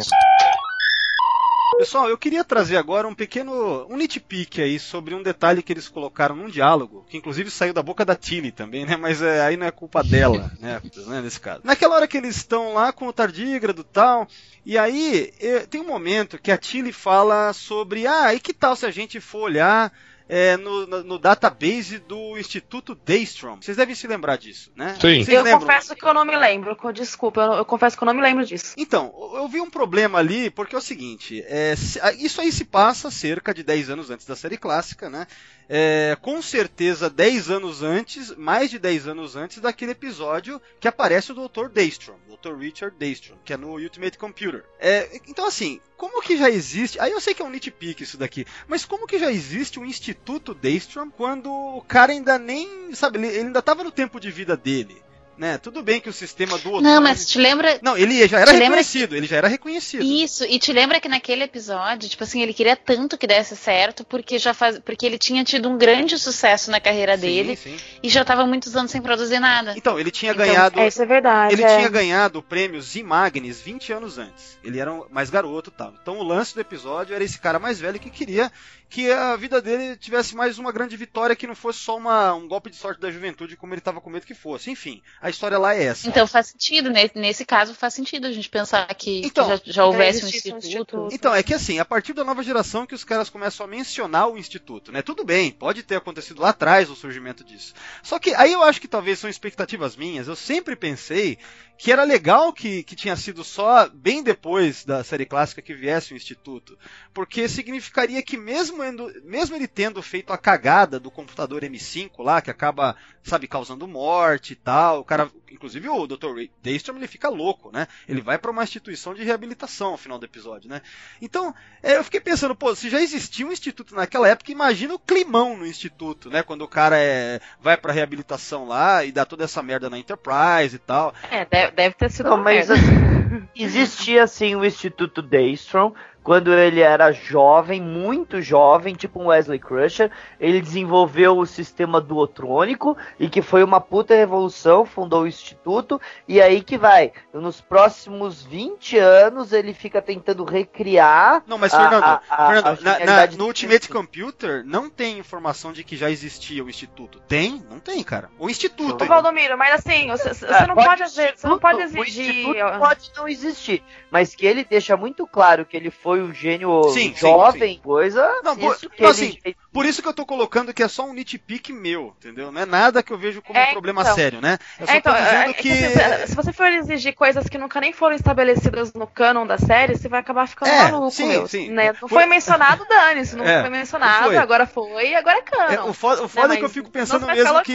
Pessoal, 1.84 2.10
eu 2.10 2.18
queria 2.18 2.46
trazer 2.46 2.78
agora 2.78 3.06
um 3.06 3.14
pequeno 3.14 3.86
um 3.90 3.98
nitpick 3.98 4.60
aí 4.60 4.80
sobre 4.80 5.14
um 5.14 5.22
detalhe 5.22 5.62
que 5.62 5.74
eles 5.74 5.90
colocaram 5.90 6.34
num 6.34 6.48
diálogo, 6.48 7.06
que 7.10 7.18
inclusive 7.18 7.52
saiu 7.52 7.74
da 7.74 7.84
boca 7.84 8.06
da 8.06 8.16
Tilly 8.16 8.54
também, 8.54 8.86
né? 8.86 8.96
Mas 8.96 9.22
é, 9.22 9.42
aí 9.42 9.58
não 9.58 9.68
é 9.68 9.72
culpa 9.72 10.02
dela, 10.02 10.50
né? 10.62 10.82
né, 11.08 11.22
Nesse 11.22 11.42
caso. 11.42 11.60
Naquela 11.66 11.96
hora 11.96 12.08
que 12.08 12.16
eles 12.16 12.38
estão 12.38 12.74
lá 12.74 12.94
com 12.94 13.06
o 13.06 13.12
tardígrado 13.12 13.82
e 13.82 13.92
tal, 13.92 14.30
e 14.66 14.78
aí 14.78 15.34
tem 15.70 15.82
um 15.82 15.88
momento 15.88 16.38
que 16.38 16.54
a 16.54 16.58
Tilly 16.58 16.94
fala 16.94 17.52
sobre, 17.52 18.08
ah, 18.08 18.34
e 18.34 18.40
que 18.40 18.54
tal 18.54 18.78
se 18.78 18.86
a 18.86 18.92
gente 18.92 19.20
for 19.20 19.42
olhar 19.42 19.92
é, 20.30 20.56
no, 20.58 20.88
no- 20.88 21.04
no 21.04 21.20
database 21.20 22.00
do 22.00 22.38
Instituto 22.38 22.96
Daystrom? 22.96 23.58
Vocês 23.62 23.78
devem 23.78 23.94
se 23.96 24.08
lembrar 24.08 24.38
disso, 24.38 24.72
né? 24.76 24.94
Sim. 25.00 25.24
Vocês 25.24 25.30
Eu 25.30 25.44
lembram? 25.44 25.60
confesso 25.62 25.96
que 25.96 26.06
eu 26.06 26.14
não 26.14 26.26
me 26.26 26.36
lembro. 26.36 26.78
Desculpa, 26.94 27.42
eu, 27.42 27.54
eu 27.54 27.66
confesso 27.66 27.98
que 27.98 28.04
eu 28.04 28.06
não 28.06 28.14
me 28.14 28.22
lembro 28.22 28.46
disso. 28.46 28.74
Então, 28.78 29.14
eu 29.36 29.48
vi 29.48 29.60
um 29.62 29.70
problema 29.70 30.20
ali, 30.20 30.50
porque 30.50 30.76
é 30.76 30.78
o 30.78 30.82
seguinte, 30.82 31.44
é, 31.48 31.74
isso 32.18 32.40
aí 32.42 32.52
se 32.52 32.66
passa 32.66 33.12
cerca 33.12 33.54
de 33.54 33.64
10 33.64 33.90
anos 33.90 34.10
antes 34.10 34.26
da 34.26 34.36
série 34.36 34.58
clássica, 34.58 35.10
né? 35.10 35.28
É, 35.70 36.18
com 36.22 36.42
certeza 36.42 37.10
10 37.10 37.50
anos 37.50 37.84
antes, 37.84 38.36
mais 38.36 38.70
de 38.70 38.78
10 38.78 39.08
anos 39.08 39.36
antes 39.36 39.60
daquele 39.60 39.92
episódio 39.92 40.62
que 40.80 40.88
aparece 40.88 41.32
o 41.32 41.36
Dr. 41.36 41.70
Daystrom, 41.70 42.16
Dr. 42.28 42.56
Richard 42.58 42.96
Daystrom, 42.98 43.38
que 43.44 43.54
é 43.54 43.58
no 43.58 43.72
Ultimate 43.72 44.18
Computer. 44.18 44.64
É, 44.80 45.22
então 45.28 45.46
assim, 45.46 45.80
como 45.98 46.22
que 46.22 46.38
já 46.38 46.50
existe, 46.50 47.00
aí 47.00 47.12
eu 47.12 47.22
sei 47.22 47.34
que 47.34 47.42
é 47.42 47.46
um 47.46 47.50
nitpick 47.50 48.02
isso 48.02 48.18
daqui, 48.18 48.46
mas 48.68 48.86
como 48.86 49.08
que 49.08 49.18
já 49.18 49.32
existe 49.32 49.80
um 49.80 49.86
Instituto 49.86 50.54
Daystrom 50.54 51.10
quando 51.10 51.52
o 51.52 51.82
cara 51.82 52.12
ainda 52.12 52.38
nem, 52.38 52.94
sabe, 52.94 53.20
ele, 53.20 53.40
ainda 53.40 53.60
estava 53.60 53.84
no 53.84 53.92
tempo 53.92 54.20
de 54.20 54.30
vida 54.30 54.58
dele, 54.58 55.02
né? 55.38 55.58
Tudo 55.58 55.82
bem 55.82 56.00
que 56.00 56.10
o 56.10 56.14
sistema 56.14 56.58
do 56.58 56.70
Não, 56.70 56.78
Otone- 56.80 57.00
mas 57.00 57.26
te 57.28 57.38
lembra. 57.40 57.80
não, 57.82 57.98
ele 57.98 58.28
já 58.28 58.38
era 58.40 58.48
Te 58.52 58.54
lembra 58.54 58.78
reconhecido, 58.78 59.16
ele 59.16 59.28
já 59.28 59.38
era 59.38 59.48
reconhecido. 59.48 60.04
Isso, 60.04 60.44
e 60.46 60.60
te 60.60 60.72
lembra 60.72 61.00
que 61.00 61.08
naquele 61.10 61.44
episódio, 61.44 62.08
tipo 62.10 62.24
assim, 62.24 62.42
ele 62.42 62.54
queria 62.54 62.76
tanto 62.76 63.18
que 63.18 63.26
desse 63.28 63.56
certo, 63.56 64.04
porque 64.06 64.38
já 64.38 64.54
faz, 64.54 64.80
porque 64.80 65.06
ele 65.06 65.18
tinha 65.18 65.44
tido 65.44 65.70
um 65.70 65.78
grande 65.78 66.18
sucesso 66.18 66.70
na 66.72 66.80
carreira 66.80 67.16
Sim, 67.16 67.22
dele 67.22 67.56
sim. 67.56 67.76
e 68.02 68.10
já 68.10 68.24
tava 68.24 68.46
muitos 68.46 68.76
anos 68.76 68.92
sem 68.92 69.02
produzir 69.02 69.40
nada. 69.40 69.74
Então, 69.78 70.00
ele 70.00 70.12
tinha 70.12 70.32
Então, 70.34 70.46
ganhado. 70.46 70.80
É, 70.80 70.88
isso 70.88 71.02
é 71.02 71.06
verdade. 71.06 71.54
Ele 71.54 71.64
é. 71.64 71.78
tinha 71.78 71.90
ganhado 71.90 72.40
o 72.40 72.44
prêmio 72.44 72.82
Zimagnes 72.82 73.60
20 73.62 73.92
anos 73.94 74.18
antes. 74.18 74.58
Ele 74.64 74.80
era 74.80 74.92
um- 74.94 75.06
mais 75.10 75.30
garoto 75.30 75.70
e 75.70 75.78
tal. 75.78 75.94
Então 76.02 76.18
o 76.20 76.24
lance 76.24 76.54
do 76.54 76.62
episódio 76.62 77.14
era 77.16 77.24
esse 77.24 77.40
cara 77.40 77.60
mais 77.60 77.80
velho 77.80 78.00
que 78.00 78.10
queria 78.10 78.52
que 78.94 79.12
a 79.12 79.36
vida 79.36 79.60
dele 79.60 79.98
tivesse 79.98 80.36
mais 80.36 80.60
uma 80.60 80.72
grande 80.72 80.96
vitória 80.96 81.36
que 81.36 81.48
não 81.48 81.56
fosse 81.56 81.80
só 81.80 81.98
uma, 81.98 82.36
um 82.36 82.48
golpe 82.48 82.70
de 82.70 82.76
sorte 82.76 83.02
da 83.02 83.10
juventude 83.10 83.58
como 83.58 83.74
ele 83.74 83.80
estava 83.80 84.00
com 84.00 84.08
medo 84.08 84.24
que 84.24 84.36
fosse. 84.36 84.70
Enfim, 84.70 85.02
a 85.20 85.32
história 85.32 85.58
lá 85.58 85.74
é 85.74 85.86
essa. 85.86 86.08
Então 86.08 86.28
faz 86.28 86.50
sentido, 86.50 86.92
nesse, 86.92 87.18
nesse 87.18 87.44
caso 87.44 87.74
faz 87.74 87.96
sentido 87.96 88.28
a 88.28 88.32
gente 88.32 88.48
pensar 88.48 88.86
que, 88.94 89.22
que 89.22 89.28
Então, 89.28 89.48
já, 89.50 89.60
já 89.66 89.86
houvesse 89.86 90.24
um 90.24 90.28
existisse 90.28 90.54
um 90.54 90.58
instituto. 90.60 90.96
instituto. 90.98 91.16
Então, 91.16 91.34
é 91.34 91.42
que 91.42 91.56
assim, 91.56 91.80
a 91.80 91.86
partir 91.86 92.14
da 92.14 92.24
nova 92.24 92.44
geração 92.44 92.86
que 92.86 92.94
os 92.94 93.04
caras 93.04 93.32
começam 93.32 93.66
a 93.66 93.70
mencionar 93.70 94.30
o 94.30 94.38
Instituto, 94.38 94.92
né? 94.92 95.02
Tudo 95.02 95.26
bem, 95.26 95.50
pode 95.50 95.82
ter 95.82 95.96
acontecido 95.96 96.40
lá 96.40 96.50
atrás 96.50 96.88
o 96.88 96.96
surgimento 96.96 97.44
disso. 97.44 97.74
Só 98.04 98.20
que 98.20 98.36
aí 98.36 98.54
eu 98.54 98.62
acho 98.62 98.80
que 98.80 98.88
talvez 98.88 99.18
são 99.18 99.30
expectativas 99.30 99.96
minhas. 99.96 100.28
Eu 100.28 100.36
sempre 100.36 100.76
pensei 100.76 101.40
que 101.78 101.92
era 101.92 102.04
legal 102.04 102.54
que, 102.54 102.84
que 102.84 102.96
tinha 102.96 103.16
sido 103.16 103.44
só 103.44 103.90
bem 103.90 104.22
depois 104.22 104.86
da 104.86 105.04
série 105.04 105.26
clássica 105.26 105.62
que 105.62 105.74
viesse 105.74 106.14
o 106.14 106.16
Instituto. 106.16 106.78
Porque 107.14 107.48
significaria 107.50 108.22
que 108.22 108.38
mesmo, 108.38 108.83
endo- 108.84 109.12
mesmo 109.24 109.56
ele 109.56 109.68
tendo 109.68 110.02
feito 110.02 110.32
a 110.34 110.38
cagada 110.38 111.00
do 111.00 111.10
computador 111.12 111.64
M5 111.64 112.22
lá, 112.24 112.42
que 112.42 112.52
acaba, 112.52 112.96
sabe, 113.24 113.48
causando 113.48 113.88
morte 113.88 114.54
e 114.54 114.56
tal, 114.56 115.00
o 115.00 115.04
cara, 115.04 115.30
inclusive 115.52 115.88
o 115.90 116.08
Dr. 116.08 116.28
Daystrom, 116.62 116.96
ele 116.98 117.08
fica 117.08 117.30
louco, 117.30 117.72
né? 117.72 117.88
Ele 118.08 118.22
vai 118.22 118.38
para 118.38 118.52
uma 118.52 118.64
instituição 118.64 119.14
de 119.14 119.24
reabilitação 119.24 119.92
ao 119.92 119.98
final 119.98 120.18
do 120.20 120.26
episódio, 120.26 120.70
né? 120.70 120.82
Então, 121.22 121.54
é, 121.82 121.98
eu 121.98 122.04
fiquei 122.04 122.20
pensando, 122.20 122.56
pô, 122.56 122.76
se 122.76 122.90
já 122.90 123.02
existia 123.02 123.46
um 123.46 123.52
instituto 123.52 123.96
naquela 123.96 124.28
época, 124.28 124.52
imagina 124.52 124.94
o 124.94 125.00
climão 125.00 125.58
no 125.58 125.66
instituto, 125.66 126.30
né? 126.30 126.44
Quando 126.44 126.62
o 126.64 126.68
cara 126.68 126.98
é, 127.00 127.40
vai 127.62 127.78
pra 127.78 127.94
reabilitação 127.94 128.66
lá 128.68 129.04
e 129.04 129.12
dá 129.12 129.26
toda 129.26 129.44
essa 129.44 129.64
merda 129.64 129.90
na 129.90 129.98
Enterprise 129.98 130.76
e 130.76 130.80
tal. 130.80 131.14
É, 131.32 131.46
deve, 131.46 131.72
deve 131.72 131.96
ter 131.96 132.12
sido 132.12 132.30
Não, 132.30 132.38
mas 132.38 132.70
assim, 132.70 132.82
existia 133.56 134.24
assim 134.24 134.56
o 134.56 134.66
Instituto 134.66 135.22
Daystrom, 135.22 135.94
quando 136.24 136.54
ele 136.54 136.80
era 136.82 137.12
jovem, 137.12 137.82
muito 137.82 138.42
jovem, 138.42 138.96
tipo 138.96 139.22
um 139.22 139.28
Wesley 139.28 139.60
Crusher. 139.60 140.10
Ele 140.40 140.62
desenvolveu 140.62 141.38
o 141.38 141.46
sistema 141.46 142.00
duotrônico 142.00 142.98
e 143.20 143.28
que 143.30 143.42
foi 143.42 143.64
uma 143.64 143.82
puta 143.82 144.16
revolução, 144.16 144.86
fundou 144.86 145.24
o 145.24 145.28
instituto. 145.28 146.00
E 146.28 146.42
aí 146.42 146.64
que 146.64 146.78
vai, 146.78 147.12
nos 147.34 147.60
próximos 147.62 148.42
20 148.44 148.98
anos 148.98 149.52
ele 149.52 149.74
fica 149.74 150.02
tentando 150.02 150.44
recriar. 150.44 151.44
Não, 151.46 151.58
mas 151.58 151.74
Fernando, 151.74 152.04
a- 152.04 152.22
a- 152.30 152.48
Fernando, 152.48 152.68
a 152.68 152.82
na- 152.82 153.06
na- 153.28 153.28
no 153.38 153.46
Ultimate. 153.46 153.90
Computer 153.90 154.64
não 154.66 154.90
tem 154.90 155.18
informação 155.20 155.74
de 155.74 155.84
que 155.84 155.96
já 155.98 156.10
existia 156.10 156.64
o 156.64 156.70
instituto. 156.70 157.20
Tem? 157.28 157.64
Não 157.70 157.80
tem, 157.80 158.02
cara. 158.04 158.30
O 158.40 158.50
instituto. 158.50 159.04
Ô, 159.04 159.08
Valdomiro, 159.08 159.58
mas 159.58 159.74
assim, 159.76 160.08
você, 160.08 160.34
você 160.34 160.46
É, 160.46 160.66
não 160.68 160.76
pode 160.76 160.88
pode, 160.88 161.00
vezes, 161.16 161.34
você 161.40 161.48
não 161.48 161.60
pode 161.60 161.82
instituto- 161.82 162.00
o 162.00 162.04
exigir. 162.06 162.36
instituto 162.36 162.80
pode 162.80 163.12
não 163.18 163.28
existir, 163.28 163.84
mas 164.12 164.36
que 164.36 164.46
ele 164.46 164.64
deixa 164.64 164.96
muito 164.96 165.26
claro 165.28 165.66
que 165.66 165.76
ele 165.76 165.90
foi 165.92 166.13
um 166.22 166.34
gênio 166.34 166.70
Sim, 166.90 167.14
sim, 167.16 167.16
jovem, 167.20 167.80
coisa. 167.82 168.28
Não, 168.44 168.56
por- 168.58 168.76
isso 168.76 168.90
que 168.90 169.04
não, 169.04 169.10
ele 169.10 169.12
assim, 169.12 169.38
Por 169.72 169.86
isso 169.86 170.02
que 170.02 170.08
eu 170.08 170.14
tô 170.14 170.26
colocando 170.26 170.74
que 170.74 170.84
é 170.84 170.88
só 170.88 171.06
um 171.06 171.14
nitpick 171.14 171.70
meu, 171.72 172.14
entendeu? 172.18 172.52
Não 172.52 172.62
é 172.62 172.66
nada 172.66 173.02
que 173.02 173.12
eu 173.12 173.18
vejo 173.18 173.42
como 173.42 173.60
É, 173.60 173.64
um 173.64 173.68
problema 173.74 174.02
então. 174.02 174.16
sério, 174.16 174.42
né? 174.42 174.58
Eu 174.80 174.86
só 174.88 174.94
É, 174.94 174.98
então, 174.98 175.14
tô 175.14 175.20
é, 175.20 175.24
dizendo 175.24 175.50
é 175.50 175.54
que. 175.54 175.70
se, 175.72 176.28
se 176.28 176.36
você 176.36 176.54
for 176.54 176.68
exigir 176.68 177.14
coisas 177.16 177.48
que 177.48 177.58
nunca 177.58 177.80
nem 177.80 177.94
foram 177.94 178.16
estabelecidas 178.16 178.94
no 178.94 179.08
canon 179.08 179.48
da 179.48 179.58
série, 179.58 179.96
você 179.96 180.10
vai 180.10 180.20
acabar 180.20 180.48
ficando 180.48 180.72
É, 180.72 180.78
maluco, 180.78 181.12
sim, 181.12 181.28
meu. 181.28 181.48
sim. 181.48 181.70
Né? 181.70 181.92
Não 181.94 182.00
Por- 182.00 182.10
foi 182.10 182.26
mencionado, 182.26 182.86
dane-se. 182.88 183.36
Não 183.36 183.46
É, 183.50 183.62
foi 183.62 183.70
mencionado, 183.70 184.26
foi. 184.26 184.38
agora 184.38 184.66
foi, 184.66 185.16
agora 185.16 185.38
é 185.38 185.42
canon. 185.42 185.74
É, 185.74 185.82
o 185.82 185.94
foda, 185.94 186.24
o 186.24 186.28
foda 186.30 186.48
Não, 186.48 186.54
é 186.56 186.58
que 186.58 186.66
eu 186.66 186.70
fico 186.70 186.92
pensando 186.92 187.26
mesmo 187.28 187.62
que, 187.62 187.74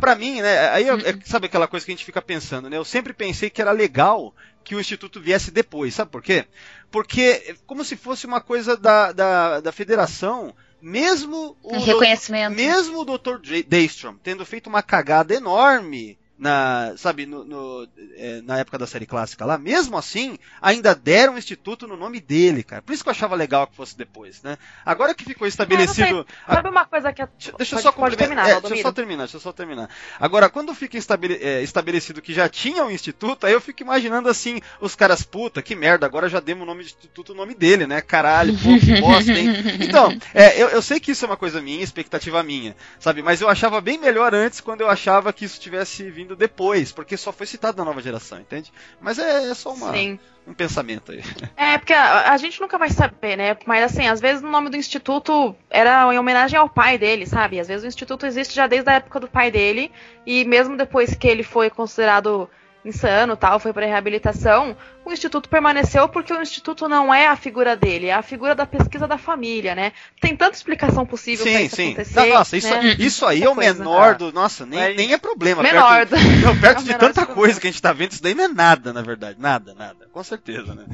pra 0.00 0.14
mim, 0.14 0.40
né, 0.42 0.68
aí 0.70 0.86
eu- 0.88 0.96
é, 0.98 1.14
sabe 1.24 1.46
aquela 1.46 1.68
coisa 1.68 1.84
que 1.86 1.92
a 1.92 1.94
gente 1.94 2.04
fica 2.04 2.20
pensando, 2.20 2.68
né? 2.68 2.76
Eu 2.76 2.84
sempre 2.84 3.12
pensei 3.12 3.48
que 3.50 3.60
era 3.62 3.70
legal 3.72 4.34
que 4.64 4.74
o 4.74 4.80
Instituto 4.80 5.20
viesse 5.20 5.50
depois, 5.50 5.94
sabe 5.94 6.10
por 6.10 6.22
quê? 6.22 6.46
Porque 6.92 7.42
é 7.46 7.56
como 7.66 7.82
se 7.84 7.96
fosse 7.96 8.26
uma 8.26 8.40
coisa 8.40 8.76
da, 8.76 9.10
da, 9.10 9.60
da 9.60 9.72
federação, 9.72 10.54
mesmo 10.80 11.56
o, 11.62 11.76
Um 11.76 11.80
reconhecimento. 11.80 12.54
mesmo 12.54 13.00
o 13.00 13.04
Dr. 13.04 13.38
Daystrom 13.66 14.14
tendo 14.22 14.44
feito 14.44 14.68
uma 14.68 14.82
cagada 14.82 15.34
enorme 15.34 16.18
na, 16.42 16.92
sabe, 16.96 17.24
no, 17.24 17.44
no- 17.44 17.88
é, 18.16 18.40
na 18.42 18.58
época 18.58 18.76
da 18.76 18.86
série 18.86 19.06
clássica 19.06 19.44
lá, 19.44 19.56
mesmo 19.56 19.96
assim, 19.96 20.36
ainda 20.60 20.92
deram 20.92 21.34
o 21.34 21.38
instituto 21.38 21.86
no 21.86 21.96
nome 21.96 22.20
dele, 22.20 22.64
cara. 22.64 22.82
Por 22.82 22.92
isso 22.92 23.04
que 23.04 23.08
eu 23.08 23.12
achava 23.12 23.36
legal 23.36 23.68
que 23.68 23.76
fosse 23.76 23.96
depois, 23.96 24.42
né? 24.42 24.58
Agora 24.84 25.14
que 25.14 25.24
ficou 25.24 25.46
estabelecido. 25.46 26.26
Sabe 26.56 26.68
uma 26.68 26.84
coisa 26.84 27.12
que 27.12 27.22
é. 27.22 27.28
Deixa, 27.38 27.52
deixa 27.56 27.76
eu 27.76 27.78
só 27.82 27.92
pode 27.92 28.16
terminar, 28.16 28.42
é, 28.48 28.60
deixa 28.60 28.74
eu 28.74 28.82
só 28.82 28.92
terminar, 28.92 29.22
deixa 29.24 29.36
eu 29.36 29.40
só 29.40 29.52
terminar. 29.52 29.88
Agora, 30.18 30.48
quando 30.50 30.74
fica 30.74 30.98
estabele- 30.98 31.38
é, 31.40 31.62
estabelecido 31.62 32.20
que 32.20 32.34
já 32.34 32.48
tinha 32.48 32.84
um 32.84 32.90
instituto, 32.90 33.46
aí 33.46 33.52
eu 33.52 33.60
fico 33.60 33.80
imaginando 33.82 34.28
assim, 34.28 34.60
os 34.80 34.96
caras, 34.96 35.22
puta, 35.22 35.62
que 35.62 35.76
merda, 35.76 36.06
agora 36.06 36.28
já 36.28 36.40
demos 36.40 36.64
o 36.64 36.66
nome 36.66 36.80
de 36.82 36.90
instituto 36.90 37.32
o 37.32 37.36
nome 37.36 37.54
dele, 37.54 37.86
né? 37.86 38.00
Caralho, 38.00 38.52
pô, 38.58 38.76
que 38.80 38.98
bosta, 39.00 39.30
hein? 39.32 39.48
Então, 39.80 40.12
é, 40.34 40.60
eu, 40.60 40.68
eu 40.70 40.82
sei 40.82 40.98
que 40.98 41.12
isso 41.12 41.24
é 41.24 41.28
uma 41.28 41.36
coisa 41.36 41.60
minha, 41.62 41.84
expectativa 41.84 42.42
minha, 42.42 42.74
sabe? 42.98 43.22
Mas 43.22 43.40
eu 43.40 43.48
achava 43.48 43.80
bem 43.80 43.96
melhor 43.96 44.34
antes 44.34 44.60
quando 44.60 44.80
eu 44.80 44.90
achava 44.90 45.32
que 45.32 45.44
isso 45.44 45.60
tivesse 45.60 46.10
vindo 46.10 46.31
depois, 46.36 46.92
porque 46.92 47.16
só 47.16 47.32
foi 47.32 47.46
citado 47.46 47.76
na 47.78 47.84
nova 47.84 48.00
geração, 48.00 48.40
entende? 48.40 48.72
Mas 49.00 49.18
é, 49.18 49.50
é 49.50 49.54
só 49.54 49.72
uma, 49.72 49.92
Sim. 49.92 50.18
um 50.46 50.54
pensamento 50.54 51.12
aí. 51.12 51.22
É, 51.56 51.78
porque 51.78 51.92
a, 51.92 52.32
a 52.32 52.36
gente 52.36 52.60
nunca 52.60 52.78
vai 52.78 52.90
saber, 52.90 53.36
né? 53.36 53.56
Mas 53.66 53.84
assim, 53.84 54.06
às 54.06 54.20
vezes 54.20 54.42
o 54.42 54.46
nome 54.46 54.70
do 54.70 54.76
instituto 54.76 55.54
era 55.70 56.12
em 56.12 56.18
homenagem 56.18 56.58
ao 56.58 56.68
pai 56.68 56.98
dele, 56.98 57.26
sabe? 57.26 57.60
Às 57.60 57.68
vezes 57.68 57.84
o 57.84 57.88
instituto 57.88 58.26
existe 58.26 58.54
já 58.54 58.66
desde 58.66 58.90
a 58.90 58.94
época 58.94 59.20
do 59.20 59.28
pai 59.28 59.50
dele, 59.50 59.90
e 60.26 60.44
mesmo 60.44 60.76
depois 60.76 61.14
que 61.14 61.28
ele 61.28 61.42
foi 61.42 61.70
considerado 61.70 62.48
insano 62.84 63.36
tal, 63.36 63.60
foi 63.60 63.72
para 63.72 63.86
reabilitação, 63.86 64.76
o 65.04 65.12
instituto 65.12 65.48
permaneceu 65.48 66.08
porque 66.08 66.32
o 66.32 66.42
instituto 66.42 66.88
não 66.88 67.12
é 67.14 67.28
a 67.28 67.36
figura 67.36 67.76
dele, 67.76 68.06
é 68.06 68.12
a 68.12 68.22
figura 68.22 68.54
da 68.54 68.66
pesquisa 68.66 69.06
da 69.06 69.16
família, 69.16 69.74
né? 69.74 69.92
Tem 70.20 70.36
tanta 70.36 70.56
explicação 70.56 71.06
possível 71.06 71.44
pra 71.44 71.58
Sim, 71.58 71.64
isso 71.64 71.76
sim. 71.76 71.86
acontecer. 71.88 72.20
Não, 72.20 72.28
nossa, 72.28 72.56
isso, 72.56 72.70
né? 72.70 72.96
isso 72.98 73.26
aí 73.26 73.42
é 73.42 73.48
o 73.48 73.54
coisa. 73.54 73.74
menor 73.74 74.14
do. 74.16 74.32
Nossa, 74.32 74.66
nem, 74.66 74.80
Mas- 74.80 74.96
nem 74.96 75.12
é 75.12 75.18
problema. 75.18 75.62
Menor. 75.62 76.06
Perto, 76.06 76.16
não, 76.44 76.60
perto 76.60 76.78
É 76.78 76.82
de 76.82 76.88
menor 76.88 76.98
tanta 77.00 77.26
coisa 77.26 77.60
que 77.60 77.68
a 77.68 77.70
gente 77.70 77.82
tá 77.82 77.92
vendo, 77.92 78.12
isso 78.12 78.22
daí 78.22 78.34
não 78.34 78.44
é 78.44 78.48
nada, 78.48 78.92
na 78.92 79.02
verdade. 79.02 79.40
Nada, 79.40 79.74
nada. 79.74 80.08
Com 80.12 80.22
certeza, 80.24 80.74
né? 80.74 80.84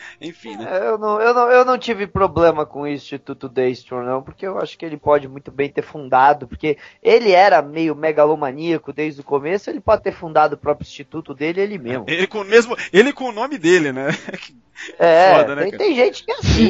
Enfim, 0.20 0.56
né? 0.56 0.66
É, 0.70 0.88
Eu 0.88 0.98
não, 0.98 1.20
eu, 1.20 1.34
não, 1.34 1.50
eu 1.50 1.64
não 1.64 1.78
tive 1.78 2.06
problema 2.06 2.64
com 2.64 2.82
o 2.82 2.86
Instituto 2.86 3.48
Daystrom, 3.48 4.02
não, 4.02 4.22
porque 4.22 4.46
eu 4.46 4.58
acho 4.58 4.76
que 4.76 4.84
ele 4.84 4.96
pode 4.96 5.28
muito 5.28 5.50
bem 5.50 5.70
ter 5.70 5.82
fundado, 5.82 6.46
porque 6.46 6.78
ele 7.02 7.32
era 7.32 7.62
meio 7.62 7.94
megalomaníaco 7.94 8.92
desde 8.92 9.20
o 9.20 9.24
começo, 9.24 9.70
ele 9.70 9.80
pode 9.80 10.02
ter 10.02 10.12
fundado 10.12 10.54
o 10.54 10.58
próprio 10.58 10.86
instituto 10.86 11.34
dele 11.34 11.60
ele 11.60 11.78
mesmo. 11.78 12.04
Ele 12.08 12.26
com 12.26 12.40
o 12.40 12.44
mesmo. 12.44 12.76
Ele 12.92 13.12
com 13.12 13.24
o 13.24 13.32
nome 13.32 13.58
dele, 13.58 13.92
né? 13.92 14.08
É, 14.98 15.34
foda, 15.34 15.56
né, 15.56 15.62
tem, 15.62 15.78
tem 15.78 15.96
gente 15.96 16.24
que 16.24 16.30
é 16.30 16.34
assim. 16.36 16.68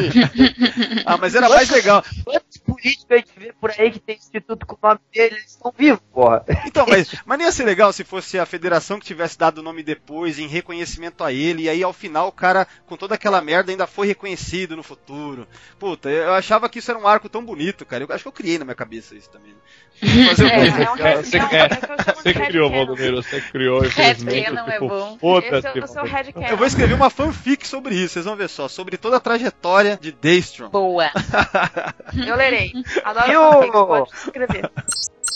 Ah, 1.05 1.17
mas 1.17 1.35
era 1.35 1.49
mais 1.49 1.69
legal. 1.71 2.03
Quantos 2.25 2.57
políticos 2.59 3.07
a 3.11 3.17
gente 3.17 3.33
vê 3.37 3.53
por 3.53 3.71
aí 3.71 3.91
que 3.91 3.99
tem 3.99 4.17
instituto 4.17 4.67
com 4.67 4.75
o 4.75 4.89
nome 4.89 5.01
dele, 5.13 5.37
eles 5.37 5.51
estão 5.51 5.73
vivos, 5.77 6.01
porra. 6.13 6.45
Então, 6.67 6.87
mas, 6.87 7.15
mas 7.25 7.39
não 7.39 7.45
ia 7.45 7.53
ser 7.53 7.65
legal 7.65 7.93
se 7.93 8.05
fosse 8.05 8.39
a 8.39 8.47
federação 8.47 8.99
que 8.99 9.07
tivesse 9.07 9.39
dado 9.39 9.59
o 9.59 9.63
nome 9.63 9.83
depois, 9.83 10.39
em 10.39 10.47
reconhecimento 10.47 11.23
a 11.23 11.33
ele, 11.33 11.65
e 11.65 11.69
aí 11.69 11.83
ao 11.83 11.93
final 11.93 12.29
o 12.29 12.33
cara, 12.33 12.67
com 12.87 12.97
toda 12.97 13.18
aquela 13.19 13.41
merda, 13.43 13.71
ainda 13.71 13.87
foi 13.87 14.07
reconhecido 14.07 14.77
no 14.77 14.83
futuro. 14.83 15.47
Puta, 15.79 16.09
eu 16.09 16.33
achava 16.33 16.69
que 16.69 16.79
isso 16.79 16.91
era 16.91 16.99
um 16.99 17.07
arco 17.07 17.29
tão 17.29 17.45
bonito, 17.45 17.85
cara. 17.85 18.05
Eu 18.05 18.15
acho 18.15 18.23
que 18.25 18.29
eu 18.29 18.33
criei 18.33 18.59
na 18.59 18.65
minha 18.65 18.75
cabeça 18.75 19.15
isso 19.15 19.29
também. 19.31 19.55
É, 20.01 20.83
é 20.85 20.91
um 20.91 20.97
Cara, 20.97 21.23
você 21.23 21.41
quer- 21.41 21.73
é 21.73 21.79
eu 22.11 22.15
Você 22.15 22.35
criou. 22.35 22.71
Valdomiro, 22.71 23.17
você 23.23 23.41
que 23.41 23.51
criou, 23.53 23.85
infelizmente. 23.85 24.35
Headcanon 24.41 24.69
é 24.69 24.73
tipo, 24.73 24.89
bom. 24.89 25.19
Seu 25.19 25.41
Valdomiro. 25.41 26.07
headcanon. 26.07 26.47
Eu 26.49 26.57
vou 26.57 26.67
escrever 26.67 26.95
uma 26.95 27.11
fanfic 27.11 27.67
sobre 27.67 27.95
isso, 27.95 28.15
vocês 28.15 28.25
vão 28.25 28.37
ver 28.37 28.49
só, 28.49 28.69
sobre 28.69 28.97
toda 28.97 29.17
a 29.17 29.21
trajetória 29.21 29.99
de 30.01 30.13
Daystrom. 30.13 30.69
Boa. 30.71 31.11
Eu 32.27 32.37
lerei. 32.37 32.73
Adoro 33.05 33.33
E 33.33 33.37
o- 33.37 33.53
fanfics, 33.53 33.73
pode 33.73 34.11
escrever. 34.15 34.71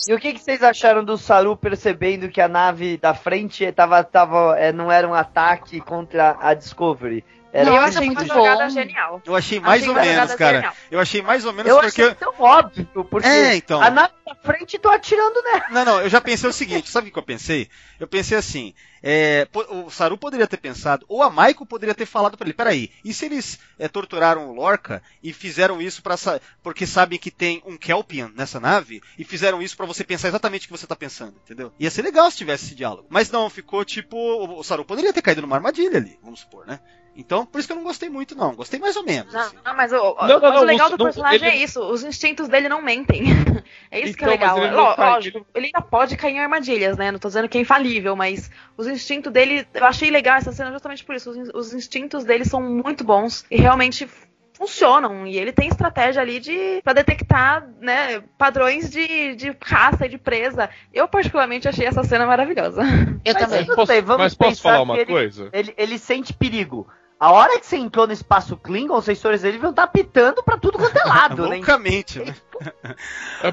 E 0.09 0.13
o 0.13 0.19
que, 0.19 0.33
que 0.33 0.41
vocês 0.41 0.61
acharam 0.65 1.05
do 1.05 1.17
Saru 1.17 1.57
percebendo 1.57 2.29
que 2.29 2.41
a 2.41 2.49
nave 2.49 2.97
da 2.97 3.15
frente 3.15 3.71
tava, 3.71 4.03
tava, 4.03 4.59
é, 4.59 4.73
não 4.73 4.91
era 4.91 5.07
um 5.07 5.15
ataque 5.15 5.81
contra 5.81 6.37
a 6.41 6.55
Discovery? 6.55 7.25
Era 7.53 7.69
eu 7.69 7.77
achei 7.77 8.07
muito 8.07 8.23
uma 8.25 8.35
bom. 8.35 8.41
jogada 8.41 8.71
genial. 8.71 9.21
Eu 9.27 9.37
achei 9.37 9.61
mais 9.61 9.83
Achei 9.83 9.89
ou 9.95 10.01
menos, 10.01 10.35
cara. 10.35 10.55
genial. 10.57 10.75
Eu 10.91 11.01
achei 11.01 11.23
mais 11.23 11.45
ou 11.45 11.53
menos 11.53 11.71
Eu 11.71 11.81
porque. 11.81 12.03
achei 12.03 12.15
tão 12.15 12.35
óbvio, 12.39 12.87
porque 13.11 13.29
É, 13.29 13.55
então. 13.57 13.83
a 13.83 13.91
nave 13.91 14.15
da 14.27 14.35
frente 14.37 14.79
tô 14.79 14.89
atirando 14.89 15.43
nela. 15.43 15.67
Não, 15.71 15.85
não, 15.85 16.01
eu 16.01 16.09
já 16.09 16.21
pensei 16.21 16.49
o 16.49 16.53
seguinte, 16.53 16.89
sabe 16.89 17.09
o 17.11 17.13
que 17.13 17.19
eu 17.19 17.23
pensei? 17.23 17.69
Eu 18.01 18.09
pensei 18.09 18.39
assim, 18.39 18.75
é, 19.03 19.47
o 19.69 19.91
Saru 19.91 20.17
poderia 20.17 20.47
ter 20.47 20.57
pensado, 20.57 21.05
ou 21.09 21.23
a 21.23 21.29
Maiko 21.31 21.67
poderia 21.67 21.95
ter 21.95 22.07
falado 22.07 22.37
pra 22.39 22.47
ele, 22.47 22.55
peraí, 22.55 22.91
e 23.05 23.13
se 23.13 23.27
eles 23.27 23.59
é, 23.79 23.87
torturaram 23.87 24.49
o 24.49 24.55
Lorca 24.55 25.03
e 25.23 25.33
fizeram 25.33 25.81
isso 25.81 26.03
para 26.03 26.17
porque 26.63 26.87
sabem 26.87 27.19
que 27.19 27.31
tem 27.31 27.63
um 27.67 27.77
Kelpian 27.77 28.31
nessa 28.35 28.59
nave, 28.59 29.03
e 29.19 29.25
fizeram 29.25 29.61
isso 29.61 29.77
pra 29.77 29.87
você 29.87 30.03
pensar 30.05 30.29
exatamente 30.29 30.65
o 30.65 30.69
que 30.73 30.79
você 30.79 30.87
tá 30.87 30.97
pensando, 30.97 31.35
entendeu? 31.45 31.73
Ia 31.79 31.91
ser 31.91 32.03
legal 32.03 32.31
se 32.31 32.39
tivesse 32.39 32.65
esse 32.67 32.75
diálogo. 32.75 33.07
Mas 33.11 33.31
não, 33.31 33.51
ficou 33.51 33.85
tipo, 33.85 34.17
o 34.17 34.59
o 34.59 34.65
Saru 34.65 34.85
poderia 34.85 35.13
ter 35.13 35.23
caído 35.23 35.43
numa 35.43 35.57
armadilha 35.57 35.99
ali, 35.99 36.19
vamos 36.23 36.41
supor, 36.41 36.67
né? 36.67 36.81
Então, 37.15 37.45
por 37.45 37.59
isso 37.59 37.69
que 37.69 37.73
eu 37.73 37.77
não 37.77 37.85
gostei 37.85 38.09
muito, 38.09 38.35
não. 38.35 38.55
Gostei 38.55 38.81
mais 38.81 38.97
ou 38.97 39.05
menos. 39.05 39.33
Não, 39.35 39.41
assim. 39.41 39.57
não, 39.65 39.77
mas 39.77 39.93
o, 39.93 39.97
Não, 39.97 40.03
não, 40.29 40.41
mas 40.41 40.51
o 40.51 40.55
não, 40.55 40.63
legal 40.65 40.87
o- 40.87 40.91
do 40.91 40.97
não, 40.99 41.05
personagem 41.07 41.37
ele- 41.49 41.57
é 41.59 41.63
isso. 41.63 41.81
Os 41.81 42.03
instintos 42.03 42.49
dele 42.49 42.69
não 42.69 42.81
mentem. 42.83 43.23
É 43.91 44.01
isso 44.01 44.17
que 44.17 44.25
é 44.25 44.35
Então, 44.35 44.57
legal. 44.57 44.59
ele 44.59 44.75
Lógico, 44.75 45.47
ele 45.55 45.67
ainda 45.67 45.83
pode 45.83 46.17
cair 46.17 46.33
em 46.37 46.41
armadilhas, 46.41 46.97
né? 46.97 47.11
Não 47.13 47.19
tô 47.19 47.29
dizendo 47.29 47.47
que 47.49 47.59
é 47.59 47.61
infalível, 47.61 48.17
mas 48.17 48.51
os 48.77 48.87
instintos 48.87 49.31
dele. 49.31 49.67
Eu 49.75 49.85
achei 49.85 50.11
legal 50.11 50.37
essa 50.39 50.51
cena 50.51 50.73
justamente 50.73 51.05
por 51.05 51.15
isso. 51.15 51.31
Os, 51.31 51.37
in- 51.37 51.51
os 51.55 51.75
instintos 51.75 52.25
dele 52.25 52.47
são 52.47 52.63
muito 52.63 53.05
bons 53.05 53.45
e 53.51 53.57
realmente 53.61 54.09
funcionam. 54.55 55.27
E 55.27 55.37
ele 55.37 55.53
tem 55.53 55.69
estratégia 55.69 56.23
ali 56.23 56.39
de 56.41 56.81
para 56.83 56.93
detectar 56.95 57.69
né, 57.81 58.21
padrões 58.39 58.91
de, 58.91 59.35
de 59.35 59.53
caça 59.55 60.07
e 60.07 60.09
de 60.09 60.19
presa. 60.19 60.71
Eu, 60.93 61.07
particularmente, 61.09 61.69
achei 61.69 61.87
essa 61.87 62.03
cena 62.05 62.27
maravilhosa. 62.27 62.83
Eu 63.25 63.35
Mas 63.35 63.43
também. 63.43 63.67
Posso- 63.67 63.93
bem, 63.93 64.01
vamos 64.03 64.23
mas 64.23 64.35
posso 64.35 64.51
pensar 64.51 64.63
falar 64.63 64.83
uma 64.83 64.95
que 64.95 65.01
ele- 65.01 65.13
coisa? 65.13 65.51
Ele, 65.53 65.75
ele 65.77 65.99
sente 65.99 66.33
perigo. 66.33 66.89
A 67.23 67.31
hora 67.31 67.61
que 67.61 67.65
você 67.65 67.77
entrou 67.77 68.05
no 68.05 68.13
espaço 68.13 68.57
Klingon, 68.57 68.97
os 68.99 69.05
sensores 69.05 69.43
dele 69.43 69.57
vão 69.57 69.71
estar 69.71 69.87
pitando 69.87 70.43
pra 70.43 70.59
tudo 70.59 70.77
quanto 70.77 70.97
é 70.97 71.05
lado, 71.05 71.43
né? 71.49 71.57
Loucamente, 71.59 72.19
né? 72.19 72.35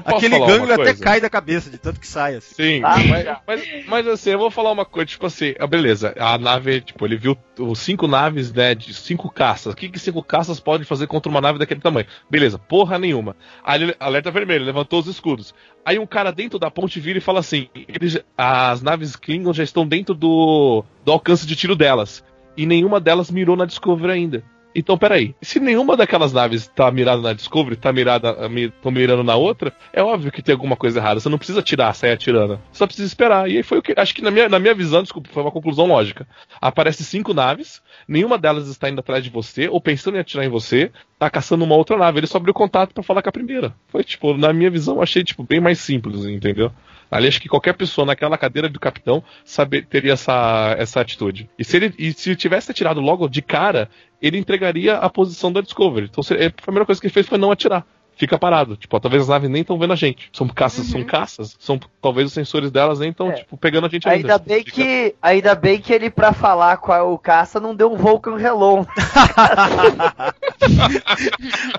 Aquele 0.04 0.38
gânglio 0.40 0.64
uma 0.74 0.74
até 0.74 0.94
cai 0.94 1.20
da 1.20 1.30
cabeça, 1.30 1.70
de 1.70 1.78
tanto 1.78 2.00
que 2.00 2.06
sai, 2.06 2.34
assim. 2.34 2.54
Sim, 2.54 2.82
Ah, 2.84 2.96
mas, 3.08 3.38
mas, 3.46 3.86
mas 3.86 4.06
assim, 4.08 4.30
eu 4.30 4.40
vou 4.40 4.50
falar 4.50 4.72
uma 4.72 4.84
coisa, 4.84 5.06
tipo 5.06 5.24
assim, 5.24 5.54
ah, 5.58 5.68
beleza, 5.68 6.12
a 6.18 6.36
nave, 6.36 6.80
tipo, 6.80 7.04
ele 7.06 7.16
viu 7.16 7.36
os 7.60 7.78
cinco 7.78 8.08
naves, 8.08 8.52
né, 8.52 8.74
de 8.74 8.92
cinco 8.92 9.30
caças. 9.30 9.72
O 9.72 9.76
que, 9.76 9.88
que 9.88 10.00
cinco 10.00 10.20
caças 10.22 10.58
podem 10.58 10.84
fazer 10.84 11.06
contra 11.06 11.30
uma 11.30 11.40
nave 11.40 11.60
daquele 11.60 11.80
tamanho? 11.80 12.06
Beleza, 12.28 12.58
porra 12.58 12.98
nenhuma. 12.98 13.36
Aí 13.62 13.82
ele, 13.82 13.96
alerta 14.00 14.32
vermelho, 14.32 14.64
levantou 14.64 14.98
os 14.98 15.06
escudos. 15.06 15.54
Aí 15.84 15.96
um 15.96 16.06
cara 16.06 16.32
dentro 16.32 16.58
da 16.58 16.72
ponte 16.72 16.98
vira 16.98 17.18
e 17.18 17.22
fala 17.22 17.38
assim: 17.38 17.68
eles- 17.88 18.18
as 18.36 18.82
naves 18.82 19.14
Klingon 19.16 19.52
já 19.52 19.62
estão 19.62 19.86
dentro 19.86 20.12
do, 20.14 20.84
do 21.04 21.12
alcance 21.12 21.46
de 21.46 21.54
tiro 21.56 21.74
delas. 21.76 22.22
E 22.56 22.66
nenhuma 22.66 23.00
delas 23.00 23.30
mirou 23.30 23.56
na 23.56 23.64
Discovery 23.64 24.12
ainda. 24.12 24.42
Então, 24.72 24.96
peraí. 24.96 25.34
Se 25.42 25.58
nenhuma 25.58 25.96
daquelas 25.96 26.32
naves 26.32 26.68
tá 26.68 26.88
mirada 26.92 27.20
na 27.20 27.32
Discovery, 27.32 27.74
tá 27.74 27.92
mirada, 27.92 28.48
mi- 28.48 28.70
tão 28.70 28.92
mirando 28.92 29.24
na 29.24 29.34
outra, 29.34 29.72
é 29.92 30.00
óbvio 30.00 30.30
que 30.30 30.40
tem 30.42 30.52
alguma 30.52 30.76
coisa 30.76 31.00
errada. 31.00 31.18
Você 31.18 31.28
não 31.28 31.38
precisa 31.38 31.60
tirar, 31.60 31.92
sair 31.92 32.12
atirando. 32.12 32.54
Você 32.70 32.78
só 32.78 32.86
precisa 32.86 33.08
esperar. 33.08 33.50
E 33.50 33.56
aí 33.56 33.62
foi 33.64 33.78
o 33.78 33.82
que. 33.82 33.94
Acho 33.96 34.14
que 34.14 34.22
na 34.22 34.30
minha, 34.30 34.48
na 34.48 34.60
minha 34.60 34.72
visão, 34.72 35.02
desculpa, 35.02 35.28
foi 35.32 35.42
uma 35.42 35.50
conclusão 35.50 35.86
lógica. 35.86 36.24
Aparece 36.60 37.02
cinco 37.02 37.34
naves, 37.34 37.82
nenhuma 38.06 38.38
delas 38.38 38.68
está 38.68 38.88
indo 38.88 39.00
atrás 39.00 39.24
de 39.24 39.30
você, 39.30 39.68
ou 39.68 39.80
pensando 39.80 40.16
em 40.16 40.20
atirar 40.20 40.44
em 40.46 40.48
você, 40.48 40.92
tá 41.18 41.28
caçando 41.28 41.64
uma 41.64 41.74
outra 41.74 41.96
nave. 41.96 42.20
Ele 42.20 42.28
só 42.28 42.38
abriu 42.38 42.54
contato 42.54 42.94
pra 42.94 43.02
falar 43.02 43.22
com 43.22 43.28
a 43.28 43.32
primeira. 43.32 43.74
Foi, 43.88 44.04
tipo, 44.04 44.36
na 44.36 44.52
minha 44.52 44.70
visão, 44.70 45.02
achei, 45.02 45.24
tipo, 45.24 45.42
bem 45.42 45.58
mais 45.58 45.80
simples, 45.80 46.24
entendeu? 46.26 46.70
Ali 47.10 47.26
acho 47.28 47.40
que 47.40 47.48
qualquer 47.48 47.72
pessoa 47.74 48.06
naquela 48.06 48.38
cadeira 48.38 48.68
do 48.68 48.78
capitão 48.78 49.22
saber, 49.44 49.84
teria 49.86 50.12
essa, 50.12 50.74
essa 50.78 51.00
atitude. 51.00 51.48
E 51.58 51.64
se 51.64 51.76
ele 51.76 51.94
e 51.98 52.12
se 52.12 52.36
tivesse 52.36 52.70
atirado 52.70 53.00
logo 53.00 53.28
de 53.28 53.42
cara, 53.42 53.88
ele 54.22 54.38
entregaria 54.38 54.96
a 54.96 55.10
posição 55.10 55.52
da 55.52 55.60
Discovery. 55.60 56.06
Então 56.10 56.22
se- 56.22 56.34
a 56.34 56.50
primeira 56.50 56.86
coisa 56.86 57.00
que 57.00 57.06
ele 57.06 57.14
fez 57.14 57.26
foi 57.26 57.38
não 57.38 57.50
atirar. 57.50 57.84
Fica 58.20 58.38
parado. 58.38 58.76
Tipo, 58.76 58.98
ó, 58.98 59.00
talvez 59.00 59.22
as 59.22 59.28
naves 59.30 59.48
nem 59.48 59.62
estão 59.62 59.78
vendo 59.78 59.94
a 59.94 59.96
gente. 59.96 60.28
São 60.30 60.46
caças, 60.46 60.86
são 60.88 61.02
caças. 61.02 61.56
São, 61.58 61.80
talvez 62.02 62.26
os 62.26 62.34
sensores 62.34 62.70
delas 62.70 62.98
nem 62.98 63.08
estão, 63.10 63.30
É. 63.30 63.32
tipo, 63.36 63.56
pegando 63.56 63.86
a 63.86 63.88
gente 63.90 64.06
ainda. 64.06 64.34
Ainda 64.34 64.38
bem 64.38 64.58
Fica- 64.62 64.72
que, 64.72 65.14
ainda 65.22 65.54
bem 65.54 65.80
que 65.80 65.90
ele, 65.90 66.10
pra 66.10 66.34
falar 66.34 66.76
com 66.76 66.92
a- 66.92 67.02
o 67.02 67.16
caça, 67.18 67.58
não 67.58 67.74
deu 67.74 67.90
um 67.90 67.96
Vulcan 67.96 68.38
Hello. 68.38 68.86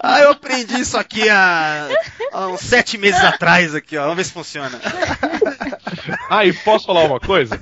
Ah, 0.01 0.19
eu 0.21 0.31
aprendi 0.31 0.79
isso 0.79 0.97
aqui 0.97 1.29
há, 1.29 1.87
há 2.33 2.47
uns 2.47 2.61
sete 2.61 2.97
meses 2.97 3.23
atrás 3.23 3.75
aqui, 3.75 3.95
ó. 3.97 4.01
Vamos 4.01 4.17
ver 4.17 4.23
se 4.25 4.31
funciona. 4.33 4.79
Ah, 6.29 6.45
e 6.45 6.53
posso 6.53 6.87
falar 6.87 7.03
uma 7.05 7.19
coisa? 7.19 7.59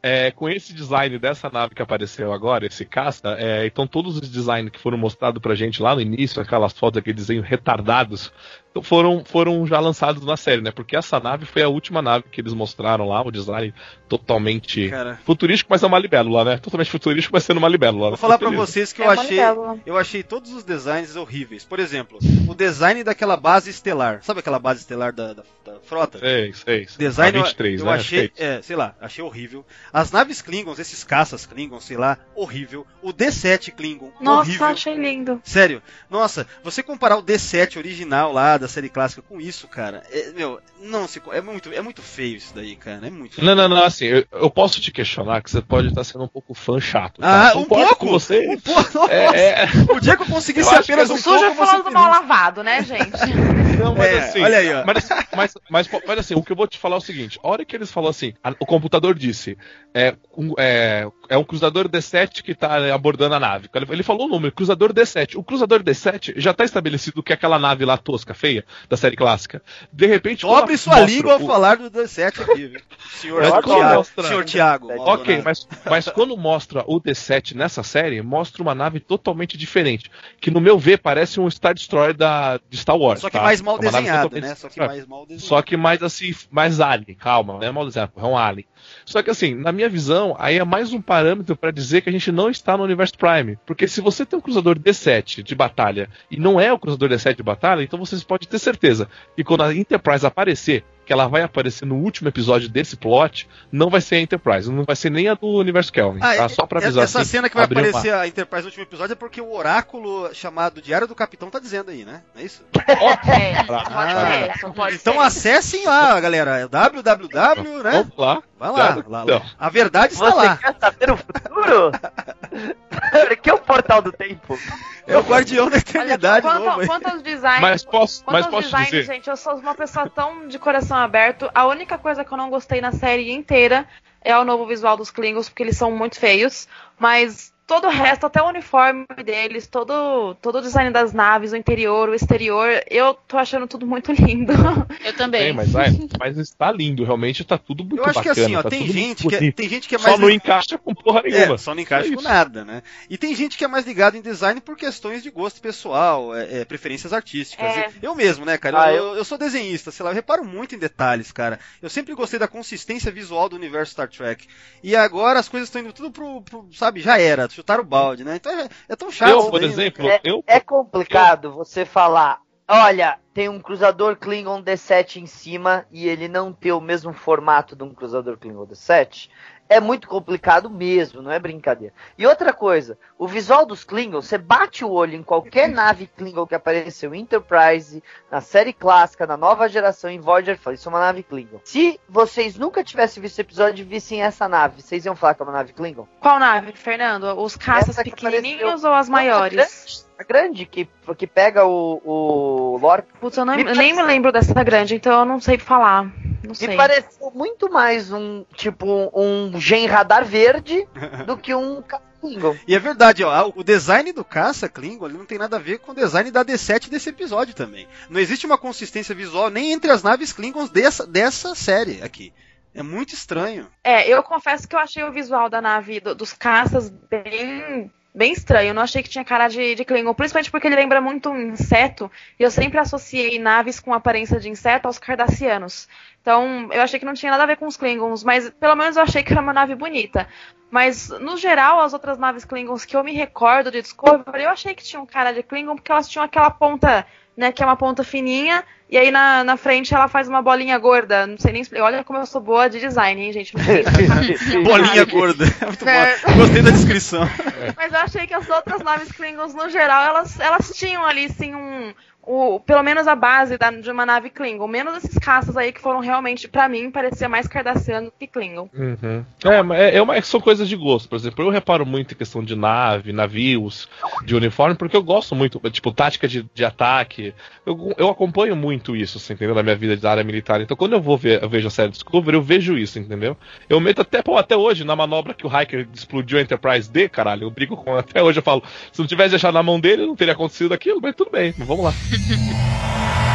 É, 0.00 0.30
com 0.30 0.48
esse 0.48 0.72
design 0.72 1.18
dessa 1.18 1.50
nave 1.50 1.74
que 1.74 1.82
apareceu 1.82 2.32
agora, 2.32 2.64
esse 2.64 2.84
caça, 2.84 3.36
é, 3.36 3.66
então 3.66 3.84
todos 3.84 4.16
os 4.16 4.30
designs 4.30 4.70
que 4.70 4.78
foram 4.78 4.96
mostrados 4.96 5.42
pra 5.42 5.56
gente 5.56 5.82
lá 5.82 5.94
no 5.94 6.00
início, 6.00 6.40
aquelas 6.40 6.72
fotos, 6.72 6.98
aqueles 6.98 7.26
desenhos 7.26 7.44
retardados, 7.44 8.32
foram, 8.82 9.24
foram 9.24 9.66
já 9.66 9.80
lançados 9.80 10.24
na 10.24 10.36
série, 10.36 10.60
né? 10.62 10.70
Porque 10.70 10.96
essa 10.96 11.18
nave 11.18 11.44
foi 11.46 11.62
a 11.62 11.68
última 11.68 12.00
nave 12.00 12.24
que 12.30 12.40
eles 12.40 12.52
mostraram 12.54 13.08
lá, 13.08 13.20
o 13.22 13.30
design 13.30 13.74
totalmente 14.08 14.88
Cara, 14.88 15.18
futurístico, 15.24 15.70
mas 15.70 15.82
é 15.82 15.86
uma 15.86 15.98
libélula, 15.98 16.44
né? 16.44 16.58
Totalmente 16.58 16.90
futurístico, 16.90 17.34
mas 17.34 17.44
sendo 17.44 17.58
uma 17.58 17.68
libélula. 17.68 18.08
vou 18.10 18.16
falar 18.16 18.38
pra 18.38 18.48
Beleza. 18.50 18.66
vocês 18.66 18.92
que 18.92 19.02
É 19.02 19.04
eu 19.06 19.10
uma 19.10 19.20
achei. 19.20 19.36
libélula. 19.36 19.78
Eu 19.86 19.96
achei 19.96 20.22
todos 20.22 20.52
os 20.52 20.64
designs 20.64 21.16
horríveis. 21.16 21.64
Por 21.64 21.78
exemplo, 21.78 22.18
o 22.48 22.54
design 22.54 23.04
daquela 23.04 23.36
base 23.36 23.70
estelar. 23.70 24.20
Sabe 24.22 24.40
aquela 24.40 24.58
base 24.58 24.80
estelar 24.80 25.12
da, 25.12 25.32
da- 25.34 25.42
da 25.64 25.80
frota? 25.80 26.18
Sei, 26.18 26.52
sei. 26.52 26.86
sei. 26.86 26.98
Design 26.98 27.36
A 27.36 27.40
eu- 27.40 27.44
23, 27.44 27.80
eu, 27.80 27.86
né? 27.86 27.92
achei, 27.92 28.18
é 28.20 28.24
isso. 28.24 28.32
é, 28.38 28.62
sei 28.62 28.76
lá, 28.76 28.94
achei 29.00 29.22
horrível. 29.24 29.64
As 29.92 30.10
naves 30.10 30.40
Klingons, 30.42 30.78
esses 30.78 31.04
caças 31.04 31.46
Klingons, 31.46 31.84
sei 31.84 31.96
lá, 31.96 32.18
horrível. 32.34 32.86
O 33.02 33.12
D7 33.12 33.72
Klingon, 33.72 34.10
Nossa, 34.20 34.40
horrível. 34.48 34.66
achei 34.66 34.94
lindo. 34.94 35.40
Sério, 35.44 35.82
nossa, 36.10 36.46
você 36.62 36.82
comparar 36.82 37.16
o 37.16 37.22
D7 37.22 37.76
original 37.78 38.32
lá 38.32 38.57
da 38.58 38.68
série 38.68 38.88
clássica 38.88 39.22
com 39.22 39.40
isso, 39.40 39.66
cara, 39.68 40.02
é, 40.10 40.30
meu, 40.32 40.60
não 40.80 41.06
se 41.08 41.20
é 41.32 41.40
muito, 41.40 41.72
é 41.72 41.80
muito 41.80 42.02
feio 42.02 42.36
isso 42.36 42.54
daí, 42.54 42.76
cara, 42.76 43.06
é 43.06 43.10
muito. 43.10 43.42
Não, 43.44 43.54
não, 43.54 43.68
não, 43.68 43.84
assim, 43.84 44.06
eu, 44.06 44.26
eu 44.32 44.50
posso 44.50 44.80
te 44.80 44.90
questionar 44.90 45.42
que 45.42 45.50
você 45.50 45.60
pode 45.60 45.88
estar 45.88 46.04
sendo 46.04 46.24
um 46.24 46.28
pouco 46.28 46.54
fã 46.54 46.80
chato. 46.80 47.20
Ah, 47.22 47.50
tá? 47.52 47.58
um 47.58 47.62
Concordo 47.64 47.86
pouco. 47.88 48.06
com 48.06 48.10
você. 48.12 48.48
Um 48.48 48.58
pouco, 48.60 48.98
É, 49.10 49.64
é, 49.64 49.68
o 49.90 50.00
dia 50.00 50.16
que 50.16 50.22
eu 50.22 50.26
consegui 50.26 50.60
Eu 50.60 50.70
apenas 50.70 51.10
é 51.10 51.12
um 51.14 51.22
pouco, 51.22 51.38
ser 51.38 51.54
falando 51.54 51.84
do 51.84 51.92
mal 51.92 52.10
lavado, 52.10 52.62
né, 52.62 52.82
gente? 52.82 53.12
não, 53.78 53.94
mas 53.94 54.06
É, 54.12 54.18
assim, 54.20 54.40
olha 54.42 54.58
aí, 54.58 54.74
ó. 54.74 54.84
Mas, 54.84 55.08
mas, 55.36 55.54
mas, 55.70 55.88
mas 56.06 56.18
assim, 56.18 56.34
o 56.34 56.42
que 56.42 56.52
eu 56.52 56.56
vou 56.56 56.66
te 56.66 56.78
falar 56.78 56.96
é 56.96 56.98
o 56.98 57.02
seguinte: 57.02 57.38
a 57.42 57.48
hora 57.48 57.64
que 57.64 57.76
eles 57.76 57.90
falaram 57.90 58.10
assim, 58.10 58.32
a- 58.42 58.54
o 58.58 58.66
computador 58.66 59.14
disse, 59.14 59.56
é 59.94 60.14
um, 60.36 60.54
é, 60.58 61.06
é 61.28 61.36
um 61.36 61.44
cruzador 61.44 61.88
D7 61.88 62.42
que 62.42 62.54
tá 62.54 62.80
né, 62.80 62.92
abordando 62.92 63.34
a 63.34 63.40
nave. 63.40 63.68
Ele, 63.74 63.86
ele 63.90 64.02
falou 64.02 64.26
o 64.26 64.28
número, 64.28 64.54
cruzador 64.54 64.92
D7. 64.92 65.36
O 65.36 65.44
cruzador 65.44 65.82
D7 65.82 66.34
já 66.36 66.52
tá 66.52 66.64
estabelecido 66.64 67.22
que 67.22 67.32
é 67.32 67.34
aquela 67.34 67.58
nave 67.58 67.84
lá 67.84 67.96
tosca, 67.96 68.34
feia, 68.48 68.64
da 68.88 68.96
série 68.96 69.16
clássica. 69.16 69.62
De 69.92 70.06
repente. 70.06 70.42
Dobre 70.42 70.66
quando 70.74 70.78
sua 70.78 70.96
mostra 70.96 71.14
língua 71.14 71.32
ao 71.34 71.42
o- 71.42 71.46
falar 71.46 71.76
do 71.76 71.90
D7 71.90 72.40
aqui, 72.42 72.66
viu? 72.68 72.80
Senhor, 73.12 73.40
Mas 73.42 73.50
Tiago, 73.64 73.94
mostra- 73.94 74.24
senhor 74.28 74.44
Tiago. 74.44 74.86
Ok, 74.92 74.96
Maldonado. 75.36 75.42
mas, 75.44 75.68
mas 75.84 76.08
quando 76.08 76.36
mostra 76.36 76.84
o 76.86 77.00
D7 77.00 77.54
nessa 77.54 77.82
série, 77.82 78.22
mostra 78.22 78.62
uma 78.62 78.74
nave 78.74 79.00
totalmente 79.00 79.56
diferente. 79.56 80.10
Que 80.40 80.50
no 80.50 80.60
meu 80.60 80.78
ver 80.78 80.98
parece 80.98 81.40
um 81.40 81.50
Star 81.50 81.74
Destroyer 81.74 82.14
da, 82.14 82.60
de 82.70 82.76
Star 82.76 82.96
Wars. 82.96 83.20
Só 83.20 83.28
que 83.28 83.36
tá? 83.36 83.42
mais 83.42 83.60
mal 83.60 83.76
É 83.76 83.80
totalmente 83.80 84.40
né? 84.40 84.54
Só 84.54 84.68
que 84.68 84.80
mais 84.80 85.06
mal 85.06 85.26
desenhada. 85.26 85.46
Só 85.46 85.62
que 85.62 85.76
mais 85.76 86.02
assim, 86.02 86.34
mais 86.50 86.80
alien, 86.80 87.14
calma, 87.16 87.54
não 87.54 87.62
é 87.62 87.70
mal 87.72 87.84
desenhado, 87.86 88.12
é 88.16 88.24
um 88.24 88.36
alien. 88.36 88.66
Só 89.04 89.22
que 89.22 89.30
assim, 89.30 89.54
na 89.54 89.72
minha 89.72 89.88
visão, 89.88 90.36
aí 90.38 90.56
é 90.58 90.64
mais 90.64 90.92
um 90.92 91.00
parâmetro 91.00 91.56
pra 91.56 91.70
dizer 91.70 92.00
que 92.02 92.08
a 92.08 92.12
gente 92.12 92.30
não 92.30 92.48
está 92.48 92.76
no 92.76 92.84
universo 92.84 93.14
Prime. 93.18 93.58
Porque 93.66 93.88
se 93.88 94.00
você 94.00 94.24
tem 94.24 94.38
um 94.38 94.42
cruzador 94.42 94.78
D7 94.78 95.42
de 95.42 95.54
batalha 95.54 96.08
e 96.30 96.36
não 96.38 96.60
é 96.60 96.72
o 96.72 96.78
cruzador 96.78 97.08
D7 97.08 97.36
de 97.36 97.42
batalha, 97.42 97.82
então 97.82 97.98
vocês 97.98 98.22
podem 98.22 98.37
ter 98.46 98.58
certeza 98.58 99.08
que 99.34 99.42
quando 99.42 99.64
a 99.64 99.74
Enterprise 99.74 100.26
aparecer, 100.26 100.84
que 101.08 101.12
ela 101.14 101.26
vai 101.26 101.40
aparecer 101.42 101.86
no 101.86 101.94
último 101.96 102.28
episódio 102.28 102.68
desse 102.68 102.94
plot, 102.94 103.48
não 103.72 103.88
vai 103.88 104.02
ser 104.02 104.16
a 104.16 104.20
Enterprise, 104.20 104.70
não 104.70 104.84
vai 104.84 104.94
ser 104.94 105.08
nem 105.10 105.26
a 105.26 105.32
do 105.32 105.46
universo 105.46 105.90
Kelvin, 105.90 106.20
Ah, 106.22 106.36
tá? 106.36 106.48
Só 106.50 106.66
pra 106.66 106.80
avisar 106.80 107.02
essa 107.04 107.22
assim, 107.22 107.30
cena 107.30 107.48
que 107.48 107.56
vai 107.56 107.64
aparecer 107.64 108.12
a 108.12 108.28
Enterprise 108.28 108.62
no 108.64 108.68
último 108.68 108.82
episódio 108.84 109.14
é 109.14 109.16
porque 109.16 109.40
o 109.40 109.50
oráculo 109.50 110.28
chamado 110.34 110.82
Diário 110.82 111.06
do 111.08 111.14
Capitão 111.14 111.48
tá 111.48 111.58
dizendo 111.58 111.90
aí, 111.90 112.04
né? 112.04 112.22
É 112.36 112.42
isso? 112.42 112.62
É, 113.26 113.62
pode 113.64 113.84
Ah. 113.94 114.88
ser, 114.90 114.94
Então 114.96 115.14
ser. 115.14 115.18
acessem 115.20 115.86
lá, 115.86 116.20
galera. 116.20 116.58
é 116.58 116.68
www, 116.68 117.82
né? 117.82 117.90
Vamos 117.92 118.16
lá. 118.18 118.42
Vai 118.58 118.70
lá, 118.70 118.74
Diário 118.92 119.04
lá, 119.08 119.24
lá. 119.24 119.42
A 119.58 119.70
verdade 119.70 120.12
está 120.12 120.30
Você 120.30 120.36
lá. 120.36 120.56
quer 120.58 120.76
saber 120.78 121.10
o 121.12 121.16
futuro? 121.16 121.92
que 123.42 123.50
é 123.50 123.54
o 123.54 123.58
portal 123.58 124.02
do 124.02 124.12
tempo. 124.12 124.58
É 125.06 125.16
o 125.16 125.22
guardião 125.22 125.66
da 125.70 125.76
Olha, 125.76 125.78
eternidade 125.80 126.42
quanto, 126.46 126.64
novo 126.64 126.80
aí. 126.80 126.86
quanto 126.86 127.06
aos 127.08 127.22
designs, 127.22 127.60
Mas 127.62 127.82
posso, 127.84 128.22
mas 128.26 128.46
posso 128.46 128.64
designs, 128.66 128.90
dizer. 128.90 129.04
gente, 129.04 129.30
eu 129.30 129.36
sou 129.38 129.54
uma 129.54 129.74
pessoa 129.74 130.10
tão 130.10 130.48
de 130.48 130.58
coração 130.58 130.97
aberto. 130.98 131.50
A 131.54 131.66
única 131.66 131.96
coisa 131.98 132.24
que 132.24 132.32
eu 132.32 132.38
não 132.38 132.50
gostei 132.50 132.80
na 132.80 132.92
série 132.92 133.30
inteira 133.30 133.86
é 134.20 134.36
o 134.36 134.44
novo 134.44 134.66
visual 134.66 134.96
dos 134.96 135.10
Klingons, 135.10 135.48
porque 135.48 135.62
eles 135.62 135.76
são 135.76 135.90
muito 135.90 136.18
feios. 136.18 136.68
Mas 136.98 137.52
todo 137.68 137.86
o 137.86 137.90
resto, 137.90 138.26
até 138.26 138.42
o 138.42 138.48
uniforme 138.48 139.06
deles, 139.24 139.66
todo, 139.66 140.34
todo 140.42 140.58
o 140.58 140.62
design 140.62 140.90
das 140.90 141.12
naves, 141.12 141.52
o 141.52 141.56
interior, 141.56 142.08
o 142.08 142.14
exterior, 142.14 142.82
eu 142.90 143.14
tô 143.14 143.36
achando 143.38 143.66
tudo 143.68 143.86
muito 143.86 144.10
lindo. 144.10 144.52
Eu 145.04 145.12
também. 145.14 145.42
Tem, 145.42 145.52
mas, 145.52 145.70
vai, 145.70 145.86
mas 146.18 146.36
está 146.38 146.72
lindo, 146.72 147.04
realmente 147.04 147.44
tá 147.44 147.56
tudo 147.58 147.84
muito 147.84 147.98
Eu 147.98 148.04
acho 148.06 148.20
que 148.22 148.28
bacana. 148.28 148.46
assim, 148.46 148.56
ó, 148.56 148.62
tá 148.62 148.70
tem 148.70 148.86
gente, 148.88 149.26
que 149.28 149.34
é, 149.34 149.52
tem 149.52 149.68
gente 149.68 149.86
que 149.88 149.94
é 149.94 149.98
Só 149.98 150.08
mais. 150.08 150.20
não 150.20 150.30
encaixa 150.30 150.78
com 150.78 150.94
porra 150.94 151.22
nenhuma. 151.22 151.54
É, 151.54 151.58
só 151.58 151.74
não 151.74 151.82
encaixa 151.82 152.12
É 152.12 152.16
com 152.16 152.22
nada, 152.22 152.64
né? 152.64 152.82
E 153.08 153.16
tem 153.18 153.34
gente 153.34 153.56
que 153.58 153.64
é 153.64 153.68
mais 153.68 153.86
ligado 153.86 154.16
em 154.16 154.22
design 154.22 154.60
por 154.60 154.76
questões 154.76 155.22
de 155.22 155.30
gosto 155.30 155.60
pessoal, 155.60 156.34
é, 156.34 156.60
é, 156.60 156.64
preferências 156.64 157.12
artísticas. 157.12 157.66
É. 157.66 157.90
Eu 158.00 158.14
mesmo, 158.14 158.44
né, 158.46 158.56
cara? 158.56 158.82
Ah, 158.84 158.92
eu, 158.92 159.08
eu- 159.08 159.16
eu 159.16 159.24
sou 159.24 159.36
desenhista, 159.36 159.90
sei 159.90 160.04
lá, 160.04 160.10
eu 160.10 160.14
reparo 160.14 160.44
muito 160.44 160.74
em 160.74 160.78
detalhes, 160.78 161.30
cara. 161.32 161.58
Eu 161.82 161.90
sempre 161.90 162.14
gostei 162.14 162.38
da 162.38 162.48
consistência 162.48 163.12
visual 163.12 163.48
do 163.48 163.56
universo 163.56 163.92
Star 163.92 164.08
Trek. 164.08 164.46
E 164.82 164.96
agora 164.96 165.38
as 165.38 165.48
coisas 165.48 165.68
estão 165.68 165.82
indo 165.82 165.92
tudo 165.92 166.10
pro, 166.10 166.40
pro, 166.42 166.66
sabe, 166.72 167.00
já 167.00 167.18
era, 167.18 167.46
chutar 167.58 167.80
o 167.80 167.84
balde, 167.84 168.24
né? 168.24 168.36
Então 168.36 168.52
é, 168.52 168.68
é 168.88 168.96
tão 168.96 169.10
chato. 169.10 169.30
Eu, 169.30 169.50
por 169.50 169.60
daí, 169.60 169.68
né, 169.68 169.74
exemplo, 169.74 170.06
cara? 170.06 170.20
eu, 170.24 170.44
É 170.46 170.60
complicado 170.60 171.52
você 171.52 171.84
falar, 171.84 172.40
olha, 172.68 173.18
tem 173.34 173.48
um 173.48 173.60
cruzador 173.60 174.16
Klingon 174.16 174.62
D7 174.62 175.16
em 175.16 175.26
cima 175.26 175.84
e 175.90 176.08
ele 176.08 176.28
não 176.28 176.52
ter 176.52 176.72
o 176.72 176.80
mesmo 176.80 177.12
formato 177.12 177.74
de 177.74 177.82
um 177.82 177.92
cruzador 177.92 178.38
Klingon 178.38 178.66
D7. 178.66 179.28
É 179.68 179.80
muito 179.80 180.08
complicado 180.08 180.70
mesmo, 180.70 181.20
não 181.20 181.30
é 181.30 181.38
brincadeira. 181.38 181.92
E 182.16 182.26
outra 182.26 182.52
coisa, 182.52 182.98
o 183.18 183.28
visual 183.28 183.66
dos 183.66 183.84
Klingons, 183.84 184.26
você 184.26 184.38
bate 184.38 184.84
o 184.84 184.90
olho 184.90 185.14
em 185.14 185.22
qualquer 185.22 185.68
nave 185.68 186.06
Klingon 186.06 186.46
que 186.46 186.54
apareceu 186.54 187.14
em 187.14 187.20
Enterprise, 187.20 188.02
na 188.30 188.40
série 188.40 188.72
clássica, 188.72 189.26
na 189.26 189.36
nova 189.36 189.68
geração, 189.68 190.10
em 190.10 190.20
Voyager, 190.20 190.58
fala, 190.58 190.74
isso 190.74 190.88
é 190.88 190.92
uma 190.92 191.00
nave 191.00 191.22
Klingon. 191.22 191.60
Se 191.64 192.00
vocês 192.08 192.56
nunca 192.56 192.82
tivessem 192.82 193.22
visto 193.22 193.38
o 193.38 193.42
episódio 193.42 193.82
e 193.82 193.84
vissem 193.84 194.22
essa 194.22 194.48
nave, 194.48 194.80
vocês 194.80 195.04
iam 195.04 195.14
falar 195.14 195.34
que 195.34 195.42
é 195.42 195.44
uma 195.44 195.52
nave 195.52 195.72
Klingon? 195.74 196.08
Qual 196.18 196.38
nave, 196.38 196.72
Fernando? 196.72 197.38
Os 197.38 197.56
caças 197.56 197.96
pequenininhos 197.96 198.84
ou 198.84 198.92
as 198.94 199.08
maiores? 199.08 200.07
A 200.18 200.24
grande, 200.24 200.66
que, 200.66 200.88
que 201.16 201.26
pega 201.28 201.64
o, 201.64 202.02
o 202.04 202.76
Lore 202.78 203.04
Putz, 203.20 203.36
eu, 203.36 203.44
não- 203.44 203.54
Me 203.54 203.62
eu 203.62 203.74
nem 203.76 203.94
me 203.94 204.02
lembro 204.02 204.32
dessa 204.32 204.62
grande, 204.64 204.96
então 204.96 205.20
eu 205.20 205.24
não 205.24 205.40
sei 205.40 205.58
falar. 205.58 206.10
Não 206.44 206.54
sei. 206.54 206.68
Me 206.68 206.76
pareceu 206.76 207.30
muito 207.32 207.70
mais 207.70 208.12
um, 208.12 208.44
tipo, 208.54 209.10
um 209.14 209.60
gen 209.60 209.86
radar 209.86 210.24
verde 210.24 210.86
do 211.26 211.36
que 211.36 211.54
um 211.54 211.82
Klingon. 212.20 212.56
E 212.66 212.74
é 212.74 212.78
verdade, 212.80 213.22
ó, 213.22 213.52
o 213.54 213.62
design 213.62 214.12
do 214.12 214.24
caça 214.24 214.68
Klingon 214.68 215.06
ele 215.06 215.18
não 215.18 215.24
tem 215.24 215.38
nada 215.38 215.54
a 215.54 215.60
ver 215.60 215.78
com 215.78 215.92
o 215.92 215.94
design 215.94 216.32
da 216.32 216.44
D7 216.44 216.88
desse 216.88 217.10
episódio 217.10 217.54
também. 217.54 217.86
Não 218.10 218.18
existe 218.18 218.44
uma 218.44 218.58
consistência 218.58 219.14
visual 219.14 219.50
nem 219.50 219.70
entre 219.72 219.90
as 219.92 220.02
naves 220.02 220.32
Klingons 220.32 220.68
dessa, 220.70 221.06
dessa 221.06 221.54
série 221.54 222.02
aqui. 222.02 222.32
É 222.74 222.82
muito 222.82 223.14
estranho. 223.14 223.68
É, 223.84 224.08
eu 224.08 224.20
confesso 224.22 224.66
que 224.66 224.74
eu 224.74 224.80
achei 224.80 225.02
o 225.04 225.12
visual 225.12 225.48
da 225.48 225.60
nave 225.60 226.00
do- 226.00 226.14
dos 226.14 226.32
caças 226.32 226.90
bem, 226.90 227.90
bem 228.14 228.32
estranho. 228.32 228.68
Eu 228.70 228.74
não 228.74 228.82
achei 228.82 229.02
que 229.02 229.08
tinha 229.08 229.24
cara 229.24 229.48
de, 229.48 229.74
de 229.74 229.84
Klingon, 229.84 230.14
principalmente 230.14 230.50
porque 230.50 230.66
ele 230.66 230.76
lembra 230.76 231.00
muito 231.00 231.30
um 231.30 231.52
inseto. 231.52 232.10
E 232.38 232.42
eu 232.42 232.50
sempre 232.50 232.78
associei 232.78 233.38
naves 233.38 233.80
com 233.80 233.92
aparência 233.92 234.40
de 234.40 234.48
inseto 234.48 234.86
aos 234.86 234.98
cardassianos. 234.98 235.88
Então, 236.20 236.68
eu 236.72 236.82
achei 236.82 236.98
que 236.98 237.06
não 237.06 237.14
tinha 237.14 237.30
nada 237.30 237.44
a 237.44 237.46
ver 237.46 237.56
com 237.56 237.66
os 237.66 237.76
Klingons, 237.76 238.22
mas 238.24 238.50
pelo 238.50 238.74
menos 238.76 238.96
eu 238.96 239.02
achei 239.02 239.22
que 239.22 239.32
era 239.32 239.40
uma 239.40 239.52
nave 239.52 239.74
bonita. 239.74 240.28
Mas, 240.70 241.08
no 241.08 241.36
geral, 241.36 241.80
as 241.80 241.92
outras 241.92 242.18
naves 242.18 242.44
Klingons 242.44 242.84
que 242.84 242.96
eu 242.96 243.02
me 243.02 243.12
recordo 243.12 243.70
de 243.70 243.80
Discovery, 243.80 244.42
eu 244.42 244.50
achei 244.50 244.74
que 244.74 244.84
tinham 244.84 245.06
cara 245.06 245.32
de 245.32 245.42
Klingon, 245.42 245.76
porque 245.76 245.90
elas 245.90 246.08
tinham 246.08 246.24
aquela 246.24 246.50
ponta, 246.50 247.06
né, 247.36 247.50
que 247.50 247.62
é 247.62 247.66
uma 247.66 247.76
ponta 247.76 248.04
fininha, 248.04 248.62
e 248.90 248.96
aí 248.96 249.10
na, 249.10 249.44
na 249.44 249.56
frente 249.56 249.94
ela 249.94 250.08
faz 250.08 250.28
uma 250.28 250.40
bolinha 250.42 250.78
gorda. 250.78 251.26
Não 251.26 251.36
sei 251.38 251.52
nem 251.52 251.62
explicar. 251.62 251.84
Olha 251.84 252.04
como 252.04 252.18
eu 252.18 252.26
sou 252.26 252.40
boa 252.40 252.68
de 252.68 252.80
design, 252.80 253.20
hein, 253.22 253.32
gente? 253.32 253.56
Não 253.56 253.64
sei 253.64 253.80
explicar. 253.80 254.62
Bolinha 254.64 255.04
gorda. 255.06 255.44
Muito 255.66 255.88
É. 255.88 256.16
Gostei 256.36 256.62
da 256.62 256.70
descrição. 256.70 257.28
Mas 257.76 257.92
eu 257.92 257.98
achei 258.00 258.26
que 258.26 258.34
as 258.34 258.48
outras 258.48 258.82
naves 258.82 259.12
Klingons, 259.12 259.54
no 259.54 259.68
geral, 259.68 260.04
elas, 260.04 260.38
elas 260.40 260.70
tinham 260.74 261.04
ali, 261.04 261.28
sim, 261.28 261.54
um. 261.54 261.92
O, 262.30 262.60
pelo 262.60 262.82
menos 262.82 263.08
a 263.08 263.14
base 263.14 263.56
da- 263.56 263.70
de 263.70 263.90
uma 263.90 264.04
nave 264.04 264.28
Klingon. 264.28 264.68
Menos 264.68 264.98
esses 264.98 265.16
caças 265.16 265.56
aí 265.56 265.72
que 265.72 265.80
foram 265.80 266.00
realmente, 266.00 266.46
pra 266.46 266.68
mim, 266.68 266.90
parecia 266.90 267.26
mais 267.26 267.48
cardassiano 267.48 268.12
que 268.20 268.26
Klingon. 268.26 268.68
Uhum. 268.74 269.24
É, 269.46 269.62
mas 269.62 269.78
é, 269.80 269.96
é 269.96 270.02
uma, 270.02 270.20
são 270.20 270.38
coisas 270.38 270.68
de 270.68 270.76
gosto. 270.76 271.08
Por 271.08 271.16
exemplo, 271.16 271.42
eu 271.42 271.48
reparo 271.50 271.86
muito 271.86 272.12
em 272.12 272.16
questão 272.18 272.44
de 272.44 272.54
nave, 272.54 273.14
navios, 273.14 273.88
de 274.26 274.36
uniforme, 274.36 274.74
porque 274.74 274.94
eu 274.94 275.02
gosto 275.02 275.34
muito, 275.34 275.58
tipo, 275.70 275.90
tática 275.90 276.28
de, 276.28 276.44
de 276.52 276.64
ataque. 276.66 277.32
Eu, 277.64 277.94
eu 277.96 278.10
acompanho 278.10 278.54
muito 278.54 278.77
isso, 278.94 279.18
assim, 279.18 279.34
entendeu? 279.34 279.54
Na 279.54 279.62
minha 279.62 279.76
vida 279.76 279.96
da 279.96 280.10
área 280.10 280.24
militar. 280.24 280.60
Então, 280.60 280.76
quando 280.76 280.92
eu 280.92 281.00
vou 281.00 281.16
ver, 281.16 281.42
eu 281.42 281.48
vejo 281.48 281.68
a 281.68 281.70
série 281.70 281.90
Discovery, 281.90 282.36
eu 282.36 282.42
vejo 282.42 282.76
isso, 282.76 282.98
entendeu? 282.98 283.36
Eu 283.68 283.80
meto 283.80 284.02
até, 284.02 284.22
pô, 284.22 284.36
até 284.36 284.56
hoje, 284.56 284.84
na 284.84 284.96
manobra 284.96 285.34
que 285.34 285.46
o 285.46 285.50
Hiker 285.50 285.88
explodiu 285.92 286.38
a 286.38 286.42
Enterprise 286.42 286.90
D, 286.90 287.08
caralho, 287.08 287.44
eu 287.44 287.50
brigo 287.50 287.76
com. 287.76 287.96
Até 287.98 288.22
hoje 288.22 288.38
eu 288.38 288.42
falo, 288.42 288.62
se 288.92 289.00
não 289.00 289.06
tivesse 289.06 289.30
deixado 289.30 289.54
na 289.54 289.62
mão 289.62 289.80
dele, 289.80 290.06
não 290.06 290.16
teria 290.16 290.34
acontecido 290.34 290.72
aquilo, 290.72 291.00
mas 291.02 291.14
tudo 291.14 291.30
bem, 291.30 291.52
vamos 291.58 291.84
lá. 291.84 291.92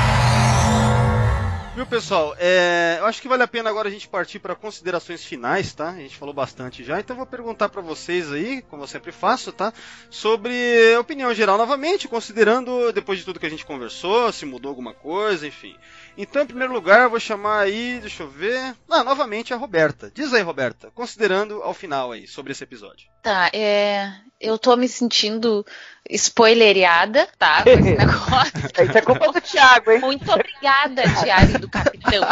Viu, 1.84 1.90
pessoal? 1.90 2.34
É, 2.40 2.96
eu 3.00 3.06
acho 3.06 3.22
que 3.22 3.28
vale 3.28 3.44
a 3.44 3.48
pena 3.48 3.70
agora 3.70 3.90
a 3.90 3.92
gente 3.92 4.08
partir 4.08 4.40
para 4.40 4.56
considerações 4.56 5.26
finais, 5.26 5.74
tá? 5.74 5.90
A 5.90 5.98
gente 5.98 6.16
falou 6.16 6.34
bastante 6.34 6.82
já, 6.82 6.98
então 6.98 7.14
vou 7.14 7.26
perguntar 7.26 7.68
para 7.68 7.82
vocês 7.82 8.32
aí, 8.32 8.62
como 8.70 8.84
eu 8.84 8.88
sempre 8.88 9.12
faço, 9.12 9.52
tá? 9.52 9.74
Sobre 10.10 10.96
opinião 10.98 11.34
geral 11.34 11.58
novamente, 11.58 12.08
considerando 12.08 12.94
depois 12.94 13.20
de 13.20 13.26
tudo 13.26 13.38
que 13.38 13.46
a 13.46 13.50
gente 13.50 13.66
conversou, 13.66 14.32
se 14.32 14.46
mudou 14.46 14.70
alguma 14.70 14.94
coisa, 14.94 15.46
enfim. 15.46 15.76
Então, 16.18 16.44
em 16.44 16.48
primeiro 16.48 16.72
lugar, 16.72 17.02
eu 17.02 17.10
vou 17.10 17.20
chamar 17.20 17.60
aí, 17.60 18.00
deixa 18.00 18.24
eu 18.24 18.30
ver. 18.30 18.74
Ah, 18.90 19.04
novamente 19.04 19.54
a 19.54 19.58
Roberta. 19.58 20.10
Diz 20.16 20.34
aí, 20.34 20.42
Roberta, 20.42 20.90
considerando 20.96 21.62
ao 21.64 21.74
final 21.74 22.14
aí 22.14 22.28
sobre 22.28 22.54
esse 22.54 22.64
episódio. 22.64 23.10
Tá, 23.22 23.50
é. 23.52 24.10
Eu 24.40 24.58
tô 24.58 24.76
me 24.78 24.88
sentindo 24.88 25.66
spoilereada, 26.10 27.28
tá? 27.38 27.64
Com 27.64 27.70
esse 27.70 27.82
negócio. 27.96 28.52
Isso 28.84 28.98
é 28.98 29.02
culpa 29.02 29.32
do 29.32 29.42
Thiago, 29.42 29.92
hein? 29.92 30.00
Muito 30.00 30.32
obrigada, 30.32 31.04
Diário 31.24 31.60
do 31.60 31.70
Capitão. 31.70 32.24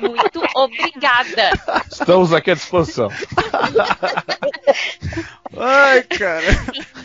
Muito 0.00 0.42
obrigada. 0.54 1.50
Estamos 1.90 2.32
aqui 2.32 2.50
à 2.50 2.54
disposição. 2.54 3.08
Ai, 5.56 6.02
cara. 6.02 6.46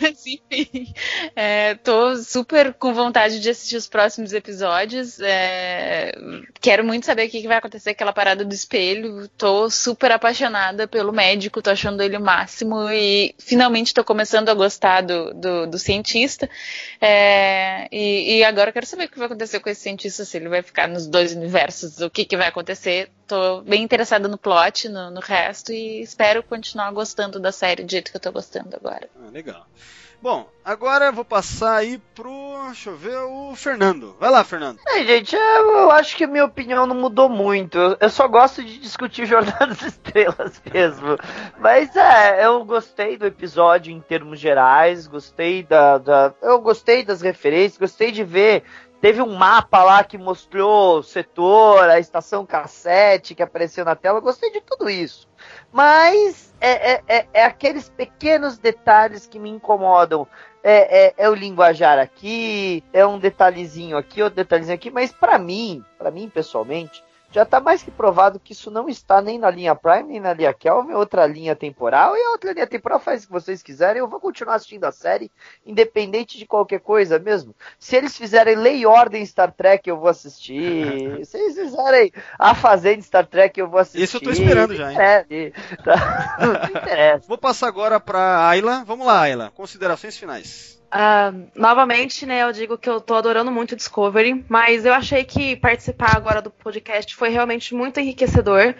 Mas 0.00 0.26
enfim, 0.26 0.92
é, 1.36 1.74
tô 1.74 2.16
super 2.16 2.74
com 2.74 2.92
vontade 2.92 3.38
de 3.40 3.50
assistir 3.50 3.76
os 3.76 3.86
próximos 3.86 4.32
episódios. 4.32 5.20
é, 5.20 6.12
quero 6.60 6.84
muito 6.84 7.06
saber 7.06 7.26
o 7.26 7.30
que, 7.30 7.40
que 7.40 7.48
vai 7.48 7.58
acontecer 7.58 7.90
com 7.90 7.96
aquela 7.96 8.12
parada 8.12 8.44
do 8.44 8.54
espelho. 8.54 9.28
Tô 9.36 9.70
super 9.70 10.10
apaixonada 10.12 10.88
pelo 10.88 11.12
médico, 11.12 11.62
tô 11.62 11.70
achando 11.70 12.02
ele 12.02 12.16
o 12.16 12.20
máximo 12.20 12.88
e 12.90 13.34
finalmente 13.38 13.94
tô 13.94 14.02
começando 14.02 14.48
a 14.48 14.54
gostar 14.54 15.02
do, 15.02 15.32
do, 15.34 15.66
do 15.66 15.78
cientista. 15.90 16.48
É, 17.00 17.88
e, 17.90 18.38
e 18.38 18.44
agora 18.44 18.70
eu 18.70 18.72
quero 18.72 18.86
saber 18.86 19.04
o 19.04 19.08
que 19.08 19.18
vai 19.18 19.26
acontecer 19.26 19.60
com 19.60 19.68
esse 19.68 19.80
cientista, 19.82 20.24
se 20.24 20.36
ele 20.36 20.48
vai 20.48 20.62
ficar 20.62 20.88
nos 20.88 21.06
dois 21.06 21.34
universos, 21.34 22.00
o 22.00 22.08
que, 22.08 22.24
que 22.24 22.36
vai 22.36 22.48
acontecer. 22.48 23.10
Tô 23.26 23.60
bem 23.62 23.82
interessada 23.82 24.28
no 24.28 24.38
plot, 24.38 24.88
no, 24.88 25.10
no 25.10 25.20
resto, 25.20 25.72
e 25.72 26.02
espero 26.02 26.42
continuar 26.42 26.90
gostando 26.92 27.38
da 27.38 27.52
série 27.52 27.82
do 27.82 27.90
jeito 27.90 28.10
que 28.10 28.16
eu 28.16 28.20
tô 28.20 28.32
gostando 28.32 28.76
agora. 28.76 29.08
Ah, 29.16 29.30
legal. 29.30 29.66
Bom, 30.22 30.48
agora 30.62 31.06
eu 31.06 31.12
vou 31.12 31.24
passar 31.24 31.76
aí 31.76 31.98
pro. 32.14 32.50
Deixa 32.66 32.90
eu 32.90 32.96
ver, 32.96 33.16
o 33.16 33.54
Fernando. 33.56 34.14
Vai 34.20 34.30
lá, 34.30 34.44
Fernando. 34.44 34.78
É, 34.86 35.02
gente, 35.02 35.34
eu, 35.34 35.90
acho 35.90 36.16
que 36.16 36.26
minha 36.26 36.44
opinião 36.44 36.86
não 36.86 36.94
mudou 36.94 37.28
muito. 37.28 37.78
Eu, 37.98 38.10
só 38.10 38.28
gosto 38.28 38.62
de 38.62 38.78
discutir 38.78 39.24
Jornada 39.26 39.66
das 39.66 39.82
Estrelas 39.82 40.62
mesmo. 40.72 41.16
Mas 41.58 41.96
é, 41.96 42.44
eu 42.44 42.64
gostei 42.64 43.16
do 43.16 43.26
episódio 43.26 43.92
em 43.92 44.00
termos 44.00 44.38
gerais, 44.38 45.06
gostei 45.06 45.62
da, 45.62 45.98
da. 45.98 46.34
Eu 46.42 46.60
gostei 46.60 47.02
das 47.02 47.22
referências, 47.22 47.78
gostei 47.78 48.12
de 48.12 48.22
ver. 48.22 48.62
Teve 49.00 49.22
um 49.22 49.34
mapa 49.34 49.82
lá 49.82 50.04
que 50.04 50.18
mostrou 50.18 50.98
o 50.98 51.02
setor, 51.02 51.88
a 51.88 51.98
estação 51.98 52.44
cassete 52.44 53.34
que 53.34 53.42
apareceu 53.42 53.82
na 53.84 53.96
tela. 53.96 54.18
Eu 54.18 54.22
gostei 54.22 54.50
de 54.52 54.60
tudo 54.60 54.90
isso. 54.90 55.26
Mas 55.72 56.52
é, 56.60 56.92
é, 56.92 57.02
é, 57.08 57.26
é 57.32 57.44
aqueles 57.44 57.88
pequenos 57.88 58.58
detalhes 58.58 59.26
que 59.26 59.38
me 59.38 59.50
incomodam. 59.50 60.26
É, 60.62 61.06
é, 61.06 61.14
é 61.16 61.28
o 61.30 61.34
linguajar 61.34 61.98
aqui, 61.98 62.84
é 62.92 63.06
um 63.06 63.18
detalhezinho 63.18 63.96
aqui, 63.96 64.22
outro 64.22 64.36
detalhezinho 64.36 64.74
aqui, 64.74 64.90
mas 64.90 65.10
pra 65.10 65.38
mim, 65.38 65.82
pra 65.96 66.10
mim 66.10 66.28
pessoalmente, 66.28 67.02
já 67.30 67.44
tá 67.44 67.60
mais 67.60 67.82
que 67.82 67.90
provado 67.90 68.40
que 68.40 68.52
isso 68.52 68.70
não 68.70 68.88
está 68.88 69.20
nem 69.20 69.38
na 69.38 69.50
linha 69.50 69.74
Prime, 69.74 70.04
nem 70.04 70.20
na 70.20 70.32
linha 70.32 70.52
Kelvin, 70.52 70.92
é 70.92 70.96
outra 70.96 71.26
linha 71.26 71.54
temporal, 71.54 72.16
e 72.16 72.20
a 72.20 72.30
outra 72.30 72.52
linha 72.52 72.66
temporal 72.66 72.98
faz 72.98 73.22
o 73.22 73.26
que 73.26 73.32
vocês 73.32 73.62
quiserem, 73.62 74.00
eu 74.00 74.08
vou 74.08 74.20
continuar 74.20 74.56
assistindo 74.56 74.84
a 74.84 74.92
série, 74.92 75.30
independente 75.64 76.38
de 76.38 76.46
qualquer 76.46 76.80
coisa 76.80 77.18
mesmo. 77.18 77.54
Se 77.78 77.96
eles 77.96 78.16
fizerem 78.16 78.56
Lei 78.56 78.78
e 78.78 78.86
Ordem 78.86 79.24
Star 79.24 79.52
Trek, 79.52 79.88
eu 79.88 79.98
vou 79.98 80.08
assistir. 80.08 81.24
Se 81.24 81.38
eles 81.38 81.56
fizerem 81.56 82.12
A 82.38 82.54
Fazenda 82.54 83.02
Star 83.02 83.26
Trek, 83.26 83.58
eu 83.58 83.68
vou 83.68 83.78
assistir. 83.78 84.02
Esse 84.02 84.16
eu 84.16 84.20
tô 84.20 84.30
esperando 84.30 84.74
já, 84.74 84.92
hein? 84.92 85.26
hein? 85.30 85.52
Tá? 85.84 86.36
Não 86.40 86.80
interessa. 86.80 87.28
Vou 87.28 87.38
passar 87.38 87.68
agora 87.68 88.00
pra 88.00 88.48
Ayla. 88.48 88.84
Vamos 88.84 89.06
lá, 89.06 89.20
Ayla. 89.20 89.52
Considerações 89.54 90.16
finais. 90.16 90.79
Ah, 90.90 91.32
novamente, 91.54 92.26
né, 92.26 92.42
eu 92.42 92.52
digo 92.52 92.76
que 92.76 92.88
eu 92.88 93.00
tô 93.00 93.14
adorando 93.14 93.50
muito 93.52 93.72
o 93.72 93.76
Discovery, 93.76 94.44
mas 94.48 94.84
eu 94.84 94.92
achei 94.92 95.22
que 95.22 95.54
participar 95.54 96.16
agora 96.16 96.42
do 96.42 96.50
podcast 96.50 97.14
foi 97.14 97.28
realmente 97.28 97.74
muito 97.74 98.00
enriquecedor, 98.00 98.74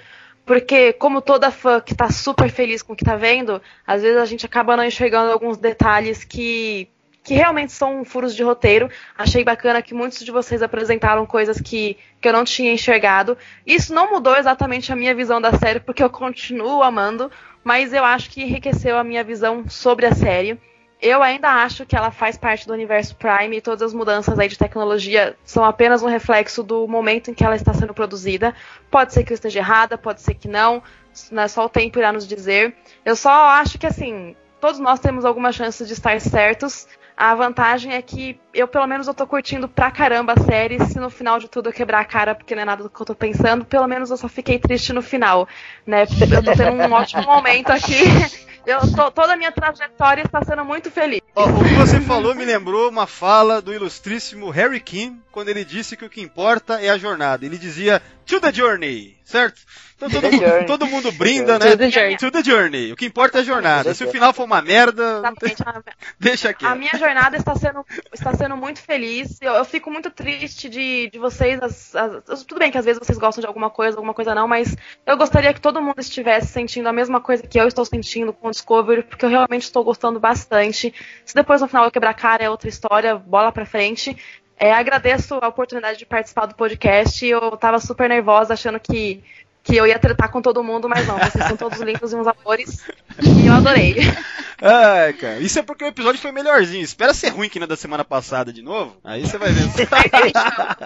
porque 0.44 0.92
como 0.94 1.22
toda 1.22 1.52
fã 1.52 1.80
que 1.80 1.94
tá 1.94 2.10
super 2.10 2.50
feliz 2.50 2.82
com 2.82 2.94
o 2.94 2.96
que 2.96 3.04
tá 3.04 3.14
vendo, 3.14 3.62
às 3.86 4.02
vezes 4.02 4.18
a 4.18 4.24
gente 4.24 4.44
acaba 4.44 4.76
não 4.76 4.84
enxergando 4.84 5.30
alguns 5.30 5.56
detalhes 5.56 6.24
que 6.24 6.88
que 7.22 7.34
realmente 7.34 7.72
são 7.72 8.04
furos 8.04 8.34
de 8.34 8.42
roteiro. 8.42 8.90
Achei 9.16 9.44
bacana 9.44 9.82
que 9.82 9.94
muitos 9.94 10.24
de 10.24 10.30
vocês 10.30 10.62
apresentaram 10.62 11.26
coisas 11.26 11.60
que, 11.60 11.98
que 12.20 12.26
eu 12.26 12.32
não 12.32 12.44
tinha 12.44 12.72
enxergado. 12.72 13.36
Isso 13.66 13.94
não 13.94 14.10
mudou 14.10 14.36
exatamente 14.36 14.90
a 14.90 14.96
minha 14.96 15.14
visão 15.14 15.40
da 15.40 15.52
série, 15.52 15.80
porque 15.80 16.02
eu 16.02 16.10
continuo 16.10 16.82
amando, 16.82 17.30
mas 17.62 17.92
eu 17.92 18.04
acho 18.04 18.30
que 18.30 18.42
enriqueceu 18.42 18.96
a 18.96 19.04
minha 19.04 19.22
visão 19.22 19.68
sobre 19.68 20.06
a 20.06 20.14
série. 20.14 20.58
Eu 21.02 21.22
ainda 21.22 21.48
acho 21.48 21.86
que 21.86 21.96
ela 21.96 22.10
faz 22.10 22.36
parte 22.36 22.66
do 22.66 22.74
universo 22.74 23.16
Prime 23.16 23.56
e 23.56 23.60
todas 23.60 23.80
as 23.80 23.94
mudanças 23.94 24.38
aí 24.38 24.48
de 24.48 24.58
tecnologia 24.58 25.34
são 25.44 25.64
apenas 25.64 26.02
um 26.02 26.06
reflexo 26.06 26.62
do 26.62 26.86
momento 26.86 27.30
em 27.30 27.34
que 27.34 27.42
ela 27.42 27.56
está 27.56 27.72
sendo 27.72 27.94
produzida. 27.94 28.54
Pode 28.90 29.14
ser 29.14 29.24
que 29.24 29.32
eu 29.32 29.34
esteja 29.34 29.60
errada, 29.60 29.96
pode 29.96 30.20
ser 30.20 30.34
que 30.34 30.46
não, 30.46 30.82
né, 31.30 31.48
só 31.48 31.64
o 31.64 31.68
tempo 31.70 31.98
irá 31.98 32.12
nos 32.12 32.26
dizer. 32.26 32.76
Eu 33.02 33.16
só 33.16 33.30
acho 33.30 33.78
que 33.78 33.86
assim, 33.86 34.36
todos 34.60 34.78
nós 34.78 35.00
temos 35.00 35.24
alguma 35.24 35.52
chance 35.52 35.86
de 35.86 35.92
estar 35.94 36.20
certos. 36.20 36.86
A 37.16 37.34
vantagem 37.34 37.94
é 37.94 38.02
que 38.02 38.38
eu, 38.52 38.66
pelo 38.68 38.86
menos, 38.86 39.06
eu 39.06 39.14
tô 39.14 39.26
curtindo 39.26 39.68
pra 39.68 39.90
caramba 39.90 40.34
a 40.36 40.40
série. 40.42 40.78
Se 40.86 40.98
no 40.98 41.10
final 41.10 41.38
de 41.38 41.48
tudo 41.48 41.68
eu 41.68 41.72
quebrar 41.72 42.00
a 42.00 42.04
cara 42.04 42.34
porque 42.34 42.54
não 42.54 42.62
é 42.62 42.64
nada 42.64 42.82
do 42.82 42.90
que 42.90 43.00
eu 43.00 43.06
tô 43.06 43.14
pensando, 43.14 43.64
pelo 43.64 43.86
menos 43.86 44.10
eu 44.10 44.16
só 44.16 44.28
fiquei 44.28 44.58
triste 44.58 44.92
no 44.92 45.02
final, 45.02 45.48
né? 45.86 46.02
Eu 46.02 46.42
tô 46.42 46.52
tendo 46.52 46.72
um 46.82 46.92
ótimo 46.92 47.22
momento 47.22 47.70
aqui. 47.70 48.04
Eu 48.66 48.78
tô, 48.94 49.10
toda 49.10 49.32
a 49.32 49.36
minha 49.38 49.50
trajetória 49.50 50.20
está 50.22 50.44
sendo 50.44 50.62
muito 50.66 50.90
feliz. 50.90 51.22
O 51.34 51.64
que 51.64 51.74
você 51.76 51.98
falou 52.02 52.34
me 52.34 52.44
lembrou 52.44 52.90
uma 52.90 53.06
fala 53.06 53.60
do 53.62 53.72
ilustríssimo 53.72 54.50
Harry 54.50 54.80
Kim, 54.80 55.18
quando 55.32 55.48
ele 55.48 55.64
disse 55.64 55.96
que 55.96 56.04
o 56.04 56.10
que 56.10 56.20
importa 56.20 56.78
é 56.78 56.90
a 56.90 56.98
jornada. 56.98 57.44
Ele 57.46 57.56
dizia, 57.56 58.02
to 58.26 58.38
the 58.38 58.52
journey, 58.52 59.16
certo? 59.24 59.62
Então 59.96 60.10
todo, 60.10 60.20
the 60.20 60.30
mundo, 60.30 60.44
journey. 60.46 60.66
todo 60.66 60.86
mundo 60.86 61.12
brinda, 61.12 61.58
né? 61.58 61.70
To 61.70 61.76
the 61.78 61.90
journey. 61.90 62.16
To 62.18 62.30
the 62.30 62.42
journey. 62.42 62.92
O 62.92 62.96
que 62.96 63.06
importa 63.06 63.38
é 63.38 63.40
a 63.40 63.44
jornada. 63.44 63.94
Se 63.94 64.04
o 64.04 64.10
final 64.10 64.34
for 64.34 64.44
uma 64.44 64.60
merda, 64.60 65.22
tem- 65.40 65.52
Exatamente. 65.52 65.62
A- 65.64 65.84
deixa 66.20 66.48
A 66.48 66.50
aqui. 66.50 66.78
minha 66.78 66.98
jornada 66.98 67.36
está 67.38 67.54
sendo, 67.54 67.84
está 68.12 68.34
sendo 68.40 68.56
muito 68.56 68.80
feliz. 68.80 69.36
Eu, 69.40 69.52
eu 69.52 69.64
fico 69.64 69.90
muito 69.90 70.10
triste 70.10 70.68
de, 70.68 71.10
de 71.10 71.18
vocês. 71.18 71.60
as- 71.62 71.94
as- 71.94 72.42
tudo 72.44 72.58
bem 72.58 72.70
que 72.70 72.78
às 72.78 72.84
vezes 72.84 72.98
vocês 73.04 73.18
gostam 73.18 73.40
de 73.42 73.46
alguma 73.46 73.68
coisa, 73.70 73.96
alguma 73.96 74.14
coisa 74.14 74.34
não, 74.34 74.48
mas 74.48 74.74
eu 75.06 75.16
gostaria 75.16 75.52
que 75.52 75.60
todo 75.60 75.80
mundo 75.82 75.98
estivesse 76.00 76.48
sentindo 76.48 76.88
a 76.88 76.92
mesma 76.92 77.20
coisa 77.20 77.42
que 77.46 77.60
eu 77.60 77.68
estou 77.68 77.84
sentindo 77.84 78.32
com 78.32 78.48
o 78.48 78.50
Discovery, 78.50 79.02
porque 79.02 79.24
eu 79.24 79.28
realmente 79.28 79.62
estou 79.62 79.84
gostando 79.84 80.18
bastante. 80.18 80.92
Se 81.24 81.34
depois 81.34 81.60
no 81.60 81.68
final 81.68 81.84
eu 81.84 81.90
quebrar 81.90 82.10
a 82.10 82.14
cara 82.14 82.42
é 82.44 82.50
outra 82.50 82.68
história, 82.68 83.16
bola 83.16 83.52
pra 83.52 83.66
frente. 83.66 84.16
É, 84.58 84.72
agradeço 84.72 85.38
a 85.40 85.48
oportunidade 85.48 85.98
de 85.98 86.06
participar 86.06 86.46
do 86.46 86.54
podcast. 86.54 87.24
Eu 87.26 87.56
tava 87.56 87.78
super 87.80 88.08
nervosa, 88.08 88.52
achando 88.54 88.78
que, 88.78 89.22
que 89.62 89.74
eu 89.76 89.86
ia 89.86 89.98
tretar 89.98 90.30
com 90.30 90.42
todo 90.42 90.62
mundo, 90.62 90.88
mas 90.88 91.06
não, 91.06 91.16
vocês 91.18 91.44
são 91.46 91.56
todos 91.56 91.80
lindos 91.80 92.12
e 92.12 92.16
uns 92.16 92.26
amores. 92.26 92.84
E 93.22 93.46
eu 93.46 93.54
adorei. 93.54 93.96
Ai, 94.62 95.12
cara. 95.14 95.38
Isso 95.38 95.58
é 95.58 95.62
porque 95.62 95.84
o 95.84 95.88
episódio 95.88 96.20
foi 96.20 96.32
melhorzinho. 96.32 96.82
Espera 96.82 97.14
ser 97.14 97.28
ruim 97.30 97.48
que 97.48 97.58
nem 97.58 97.64
o 97.64 97.68
da 97.68 97.76
semana 97.76 98.04
passada 98.04 98.52
de 98.52 98.62
novo. 98.62 98.96
Aí 99.04 99.22
você 99.26 99.38
vai 99.38 99.50
ver. 99.52 99.64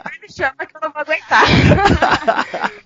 Aí 0.05 0.19
me 0.21 0.29
chama, 0.33 0.55
que 0.67 0.77
eu 0.77 0.81
não 0.83 0.91
vou 0.91 1.01
aguentar. 1.03 1.45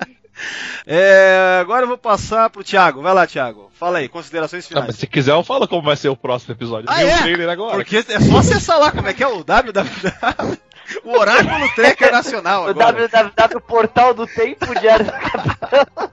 É, 0.87 1.59
agora 1.61 1.83
eu 1.83 1.89
vou 1.89 1.99
passar 1.99 2.49
pro 2.49 2.63
Thiago. 2.63 3.03
Vai 3.03 3.13
lá, 3.13 3.27
Thiago. 3.27 3.71
Fala 3.75 3.99
aí, 3.99 4.09
considerações 4.09 4.65
Ah, 4.65 4.69
finais. 4.69 4.87
mas 4.87 4.97
se 4.97 5.07
quiser, 5.07 5.33
eu 5.33 5.43
falo 5.43 5.67
como 5.67 5.83
vai 5.83 5.97
ser 5.97 6.09
o 6.09 6.17
próximo 6.17 6.55
episódio. 6.55 6.89
Ah, 6.89 6.95
Tem 6.97 7.11
é? 7.11 7.17
o 7.17 7.19
trailer 7.23 7.49
agora. 7.51 7.75
Porque 7.75 7.97
é 7.97 8.21
só 8.21 8.39
acessar 8.39 8.79
lá 8.79 8.93
como 8.93 9.09
é 9.09 9.13
que 9.13 9.23
é 9.23 9.27
o 9.27 9.43
www. 9.43 10.59
O 11.05 11.19
Oráculo 11.19 11.69
Trekker 11.75 12.13
Nacional 12.13 12.65
O 12.65 12.69
agora. 12.69 13.09
www 13.09 13.61
Portal 13.61 14.15
do 14.15 14.27
Tempo 14.27 14.67
Capitão. 15.05 16.11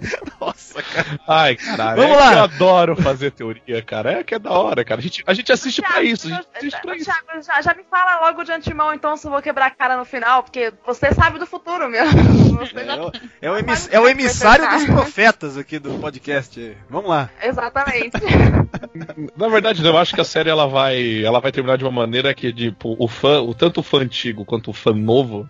Nossa, 0.40 0.82
cara. 0.82 1.20
Ai, 1.26 1.56
caralho. 1.56 2.02
Vamos 2.02 2.16
é 2.16 2.20
lá. 2.20 2.32
eu 2.34 2.42
adoro 2.42 2.96
fazer 2.96 3.30
teoria, 3.30 3.82
cara. 3.82 4.12
É 4.12 4.24
que 4.24 4.34
é 4.34 4.38
da 4.38 4.50
hora, 4.50 4.84
cara. 4.84 5.00
A 5.00 5.02
gente, 5.02 5.22
a 5.26 5.34
gente 5.34 5.52
assiste 5.52 5.82
pra 5.82 6.02
isso. 6.02 6.28
A 6.28 6.30
gente 6.30 6.48
assiste 6.54 6.80
pra 6.80 6.96
isso. 6.96 7.04
Thiago, 7.04 7.42
já, 7.42 7.62
já 7.62 7.74
me 7.74 7.84
fala 7.90 8.26
logo 8.26 8.44
de 8.44 8.52
antemão, 8.52 8.92
então, 8.94 9.16
se 9.16 9.26
eu 9.26 9.30
vou 9.30 9.42
quebrar 9.42 9.66
a 9.66 9.70
cara 9.70 9.96
no 9.96 10.04
final, 10.04 10.42
porque 10.42 10.72
você 10.86 11.12
sabe 11.12 11.38
do 11.38 11.46
futuro, 11.46 11.88
meu. 11.88 12.04
Você 12.58 12.84
já- 12.84 12.94
É 13.40 13.50
o, 13.50 13.56
é 13.56 13.62
o 13.62 13.64
é 13.92 14.00
o 14.00 14.08
emissário 14.08 14.68
dos 14.68 14.84
profetas 14.84 15.56
aqui 15.56 15.78
do 15.78 15.94
podcast. 16.00 16.76
Vamos 16.90 17.08
lá. 17.08 17.30
Exatamente. 17.40 18.10
Na 19.36 19.48
verdade, 19.48 19.84
eu 19.84 19.96
acho 19.96 20.12
que 20.12 20.20
a 20.20 20.24
série 20.24 20.50
ela 20.50 20.66
vai, 20.66 21.24
ela 21.24 21.40
vai 21.40 21.52
terminar 21.52 21.78
de 21.78 21.84
uma 21.84 21.92
maneira 21.92 22.34
que 22.34 22.52
tipo, 22.52 22.96
o 22.98 23.06
fã, 23.06 23.40
o 23.40 23.54
tanto 23.54 23.78
o 23.78 23.82
fã 23.82 23.98
antigo 23.98 24.44
quanto 24.44 24.70
o 24.70 24.74
fã 24.74 24.92
novo 24.92 25.48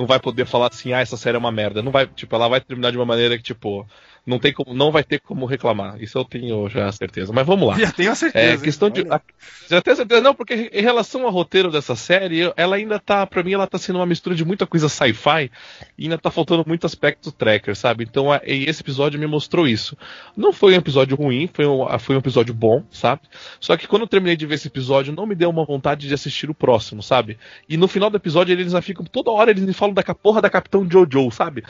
não 0.00 0.06
vai 0.06 0.18
poder 0.18 0.46
falar 0.46 0.68
assim, 0.68 0.92
ah, 0.94 1.00
essa 1.00 1.16
série 1.16 1.36
é 1.36 1.38
uma 1.38 1.52
merda. 1.52 1.82
Não 1.82 1.92
vai, 1.92 2.06
tipo, 2.06 2.34
ela 2.34 2.48
vai 2.48 2.60
terminar 2.60 2.90
de 2.90 2.96
uma 2.96 3.04
maneira 3.04 3.36
que 3.36 3.42
tipo, 3.44 3.86
não 4.30 4.38
tem 4.38 4.52
como, 4.52 4.72
não 4.72 4.90
vai 4.90 5.02
ter 5.04 5.20
como 5.20 5.44
reclamar. 5.44 6.00
Isso 6.02 6.16
eu 6.16 6.24
tenho 6.24 6.68
já 6.68 6.90
certeza. 6.92 7.32
Mas 7.32 7.46
vamos 7.46 7.68
lá. 7.68 7.78
Já 7.78 7.92
tenho 7.92 8.10
a 8.10 8.14
certeza. 8.14 8.54
É 8.54 8.64
questão 8.64 8.88
hein? 8.88 8.94
de. 8.94 9.00
A- 9.12 9.20
Já 9.68 9.82
tenho 9.82 9.96
certeza, 9.96 10.20
não, 10.22 10.34
porque 10.34 10.70
em 10.72 10.80
relação 10.82 11.24
ao 11.26 11.30
roteiro 11.30 11.70
dessa 11.70 11.94
série, 11.94 12.52
ela 12.56 12.76
ainda 12.76 12.98
tá, 12.98 13.26
pra 13.26 13.42
mim, 13.42 13.52
ela 13.52 13.66
tá 13.66 13.76
sendo 13.78 13.96
uma 13.96 14.06
mistura 14.06 14.34
de 14.34 14.44
muita 14.44 14.66
coisa 14.66 14.88
sci-fi 14.88 15.50
e 15.98 16.04
ainda 16.04 16.16
tá 16.18 16.30
faltando 16.30 16.64
muito 16.66 16.86
aspecto 16.86 17.30
tracker, 17.32 17.76
sabe? 17.76 18.04
Então, 18.08 18.32
a- 18.32 18.40
e 18.46 18.64
esse 18.64 18.82
episódio 18.82 19.18
me 19.20 19.26
mostrou 19.26 19.66
isso. 19.68 19.96
Não 20.36 20.52
foi 20.52 20.72
um 20.74 20.76
episódio 20.78 21.16
ruim, 21.16 21.48
foi 21.52 21.66
um, 21.66 21.86
foi 21.98 22.14
um 22.16 22.18
episódio 22.20 22.54
bom, 22.54 22.84
sabe? 22.90 23.22
Só 23.60 23.76
que 23.76 23.86
quando 23.88 24.02
eu 24.02 24.08
terminei 24.08 24.36
de 24.36 24.46
ver 24.46 24.54
esse 24.54 24.68
episódio, 24.68 25.12
não 25.12 25.26
me 25.26 25.34
deu 25.34 25.50
uma 25.50 25.64
vontade 25.64 26.06
de 26.08 26.14
assistir 26.14 26.48
o 26.48 26.54
próximo, 26.54 27.02
sabe? 27.02 27.38
E 27.68 27.76
no 27.76 27.88
final 27.88 28.08
do 28.10 28.16
episódio, 28.16 28.52
eles 28.52 28.72
já 28.72 28.80
ficam, 28.80 29.04
toda 29.04 29.30
hora 29.30 29.50
eles 29.50 29.64
me 29.64 29.72
falam 29.72 29.94
da 29.94 30.02
porra 30.14 30.40
da 30.40 30.50
Capitão 30.50 30.86
Jojo, 30.90 31.30
sabe? 31.30 31.64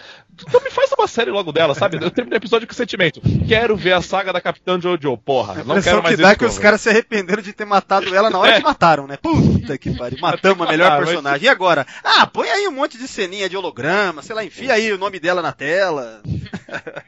Então 0.47 0.61
me 0.63 0.71
faz 0.71 0.91
uma 0.99 1.07
série 1.07 1.31
logo 1.31 1.53
dela, 1.53 1.75
sabe? 1.75 1.97
Eu 2.03 2.11
terminei 2.11 2.37
o 2.37 2.41
episódio 2.41 2.50
com 2.67 2.73
o 2.73 2.75
sentimento. 2.75 3.21
Quero 3.47 3.77
ver 3.77 3.93
a 3.93 4.03
saga 4.03 4.33
da 4.33 4.41
Capitão 4.41 4.81
Jojo, 4.81 5.17
porra. 5.19 5.55
Não 5.55 5.63
impressão 5.79 5.83
quero 5.83 6.03
mais 6.03 6.17
que 6.17 6.23
dá 6.23 6.31
é 6.31 6.35
que 6.35 6.45
os 6.45 6.59
caras 6.59 6.81
se 6.81 6.89
arrependeram 6.89 7.43
de 7.43 7.53
ter 7.53 7.65
matado 7.65 8.15
ela 8.15 8.31
na 8.31 8.39
hora 8.39 8.53
É. 8.53 8.57
que 8.59 8.65
mataram, 8.65 9.07
né? 9.07 9.17
Puta 9.17 9.79
que 9.79 9.91
pariu. 9.97 10.19
Matamos 10.23 10.67
a 10.67 10.71
melhor 10.71 11.05
personagem. 11.05 11.47
E 11.47 11.49
agora? 11.49 11.87
Ah, 12.05 12.27
põe 12.27 12.49
aí 12.49 12.67
um 12.69 12.73
monte 12.73 12.99
de 12.99 13.07
ceninha 13.09 13.49
de 13.49 13.57
holograma, 13.57 14.23
sei 14.23 14.35
lá, 14.35 14.45
enfia 14.45 14.73
aí 14.75 14.93
o 14.93 14.99
nome 14.99 15.19
dela 15.19 15.43
na 15.43 15.53
tela. 15.53 16.21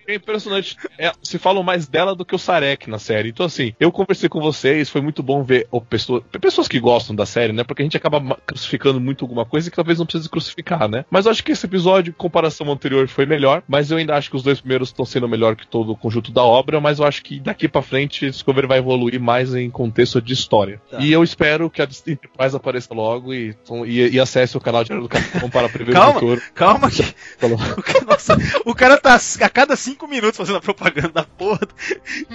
É 0.08 0.16
impressionante. 0.16 0.76
É, 0.98 1.12
se 1.22 1.38
falam 1.38 1.62
mais 1.62 1.86
dela 1.86 2.16
do 2.16 2.24
que 2.24 2.34
o 2.34 2.38
Sarek 2.38 2.90
na 2.90 2.98
série. 2.98 3.28
Então, 3.28 3.46
assim, 3.46 3.72
eu 3.78 3.92
conversei 3.92 4.28
com 4.28 4.40
vocês, 4.40 4.90
foi 4.90 5.00
muito 5.00 5.22
bom 5.22 5.44
ver 5.44 5.68
o 5.70 5.80
pessoa, 5.80 6.20
pessoas 6.40 6.66
que 6.66 6.80
gostam 6.80 7.14
da 7.14 7.24
série, 7.24 7.52
né? 7.52 7.62
Porque 7.62 7.80
a 7.82 7.84
gente 7.84 7.96
acaba 7.96 8.36
crucificando 8.44 9.00
muito 9.00 9.24
alguma 9.24 9.44
coisa 9.46 9.70
que 9.70 9.76
talvez 9.76 9.98
não 10.00 10.04
precise 10.06 10.28
crucificar, 10.28 10.88
né? 10.88 11.04
Mas 11.08 11.26
eu 11.26 11.30
acho 11.32 11.44
que 11.44 11.52
esse 11.52 11.64
episódio, 11.64 12.10
em 12.10 12.14
comparação 12.14 12.66
ao 12.66 12.72
anterior, 12.72 13.06
foi 13.06 13.24
melhor. 13.24 13.62
Mas 13.68 13.90
eu 13.92 13.98
ainda 13.98 14.16
acho 14.16 14.30
que 14.30 14.36
os 14.36 14.42
dois 14.42 14.60
primeiros 14.60 14.88
estão 14.88 15.04
sendo 15.04 15.21
melhor 15.28 15.56
que 15.56 15.66
todo 15.66 15.92
o 15.92 15.96
conjunto 15.96 16.30
da 16.32 16.42
obra. 16.42 16.80
Mas 16.80 16.98
eu 16.98 17.04
acho 17.06 17.22
que 17.22 17.38
daqui 17.40 17.68
pra 17.68 17.82
frente, 17.82 18.30
Discovery 18.30 18.66
vai 18.66 18.78
evoluir 18.78 19.20
mais 19.20 19.54
em 19.54 19.70
contexto 19.70 20.20
de 20.20 20.32
história. 20.32 20.80
Tá. 20.90 20.98
E 21.00 21.12
eu 21.12 21.22
espero 21.22 21.68
que 21.70 21.80
a 21.82 21.84
Enterprise 21.84 22.54
apareça 22.56 22.92
logo 22.94 23.32
e, 23.34 23.56
e, 23.86 24.08
e 24.16 24.20
acesse 24.20 24.56
o 24.56 24.60
canal 24.60 24.84
Diário 24.84 25.02
do 25.02 25.08
Capitão 25.08 25.48
para 25.50 25.68
prever 25.68 25.92
Calma. 25.92 26.10
o 26.10 26.14
futuro. 26.14 26.42
Calma 26.54 26.90
que. 26.90 27.02
O 27.42 27.82
cara, 27.82 28.04
nossa, 28.06 28.36
o 28.64 28.74
cara 28.74 28.98
tá 28.98 29.18
a 29.40 29.48
cada 29.48 29.76
cinco 29.76 30.06
minutos 30.06 30.36
fazendo 30.36 30.56
a 30.58 30.60
propaganda 30.60 31.08
da 31.10 31.24
porra. 31.24 31.60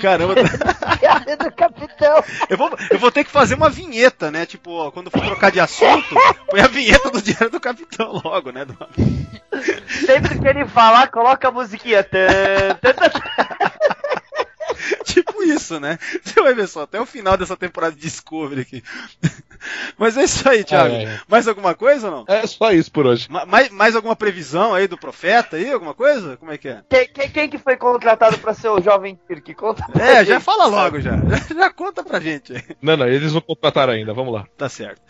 Caramba, 0.02 0.36
Diário 1.00 1.38
do 1.38 1.52
Capitão. 1.52 2.24
eu 2.50 2.58
vou, 2.58 2.70
eu 2.92 3.00
vou 3.00 3.12
ter 3.12 3.24
que 3.24 3.32
fazer 3.32 3.56
uma 3.56 3.70
vinheta, 3.70 4.30
né? 4.32 4.46
Tipo, 4.46 4.72
ó, 4.72 4.92
quando 4.92 5.10
for 5.12 5.22
trocar 5.22 5.52
de 5.52 5.60
assunto, 5.60 6.16
põe 6.50 6.60
a 6.62 6.68
vinheta 6.68 7.10
do 7.10 7.22
Diário 7.22 7.50
do 7.50 7.60
Capitão 7.60 8.22
logo, 8.24 8.52
né? 8.52 8.66
Do- 8.66 8.78
Sempre 10.06 10.40
que 10.40 10.48
ele 10.48 10.66
falar, 10.68 11.08
coloca 11.10 11.48
a 11.48 11.52
musiquinha. 11.52 12.06
that, 12.82 12.98
that, 12.98 13.14
that, 13.38 14.24
Tipo 15.06 15.44
isso, 15.44 15.80
né? 15.80 15.98
Você 16.24 16.42
vai 16.42 16.54
ver 16.54 16.68
só, 16.68 16.82
até 16.84 17.00
o 17.00 17.06
final 17.06 17.38
dessa 17.38 17.56
temporada 17.58 17.96
de 17.96 18.02
Discovery 18.02 18.62
aqui. 18.62 18.84
Mas 19.98 20.16
é 20.18 20.24
isso 20.24 20.48
aí, 20.48 20.64
Thiago. 20.64 20.94
Ai, 20.94 21.06
ai. 21.06 21.20
Mais 21.28 21.48
alguma 21.48 21.74
coisa 21.74 22.10
ou 22.10 22.18
não? 22.18 22.26
É 22.28 22.46
só 22.46 22.72
isso 22.72 22.92
por 22.92 23.08
hoje. 23.08 23.28
Ma- 23.30 23.46
Mais, 23.46 23.70
mais 23.70 23.96
alguma 23.96 24.16
previsão 24.16 24.74
aí 24.74 24.88
do 24.88 24.98
profeta 24.98 25.58
aí? 25.58 25.72
Alguma 25.72 25.94
coisa? 25.96 26.38
Como 26.38 26.52
é 26.52 26.58
que 26.60 26.68
é? 26.70 26.82
Quem, 26.88 27.08
quem- 27.08 27.30
quem 27.32 27.50
que 27.50 27.58
foi 27.58 27.76
contratado 27.76 28.38
pra 28.38 28.54
ser 28.54 28.70
o 28.70 28.80
jovem 28.82 29.20
Kirk? 29.28 29.56
Conta 29.56 29.84
pra 29.92 30.04
É, 30.06 30.24
já 30.26 30.36
gente. 30.36 30.44
fala 30.44 30.66
logo 30.68 31.00
já. 31.02 31.18
Já, 31.28 31.56
já 31.56 31.70
conta 31.72 32.04
pra 32.04 32.20
gente. 32.20 32.54
aí. 32.54 32.64
Não, 32.82 32.96
não, 32.98 33.08
eles 33.08 33.34
não 33.34 33.42
contrataram 33.42 33.94
ainda, 33.94 34.14
vamos 34.14 34.34
lá. 34.34 34.46
Tá 34.58 34.70
certo. 34.70 35.02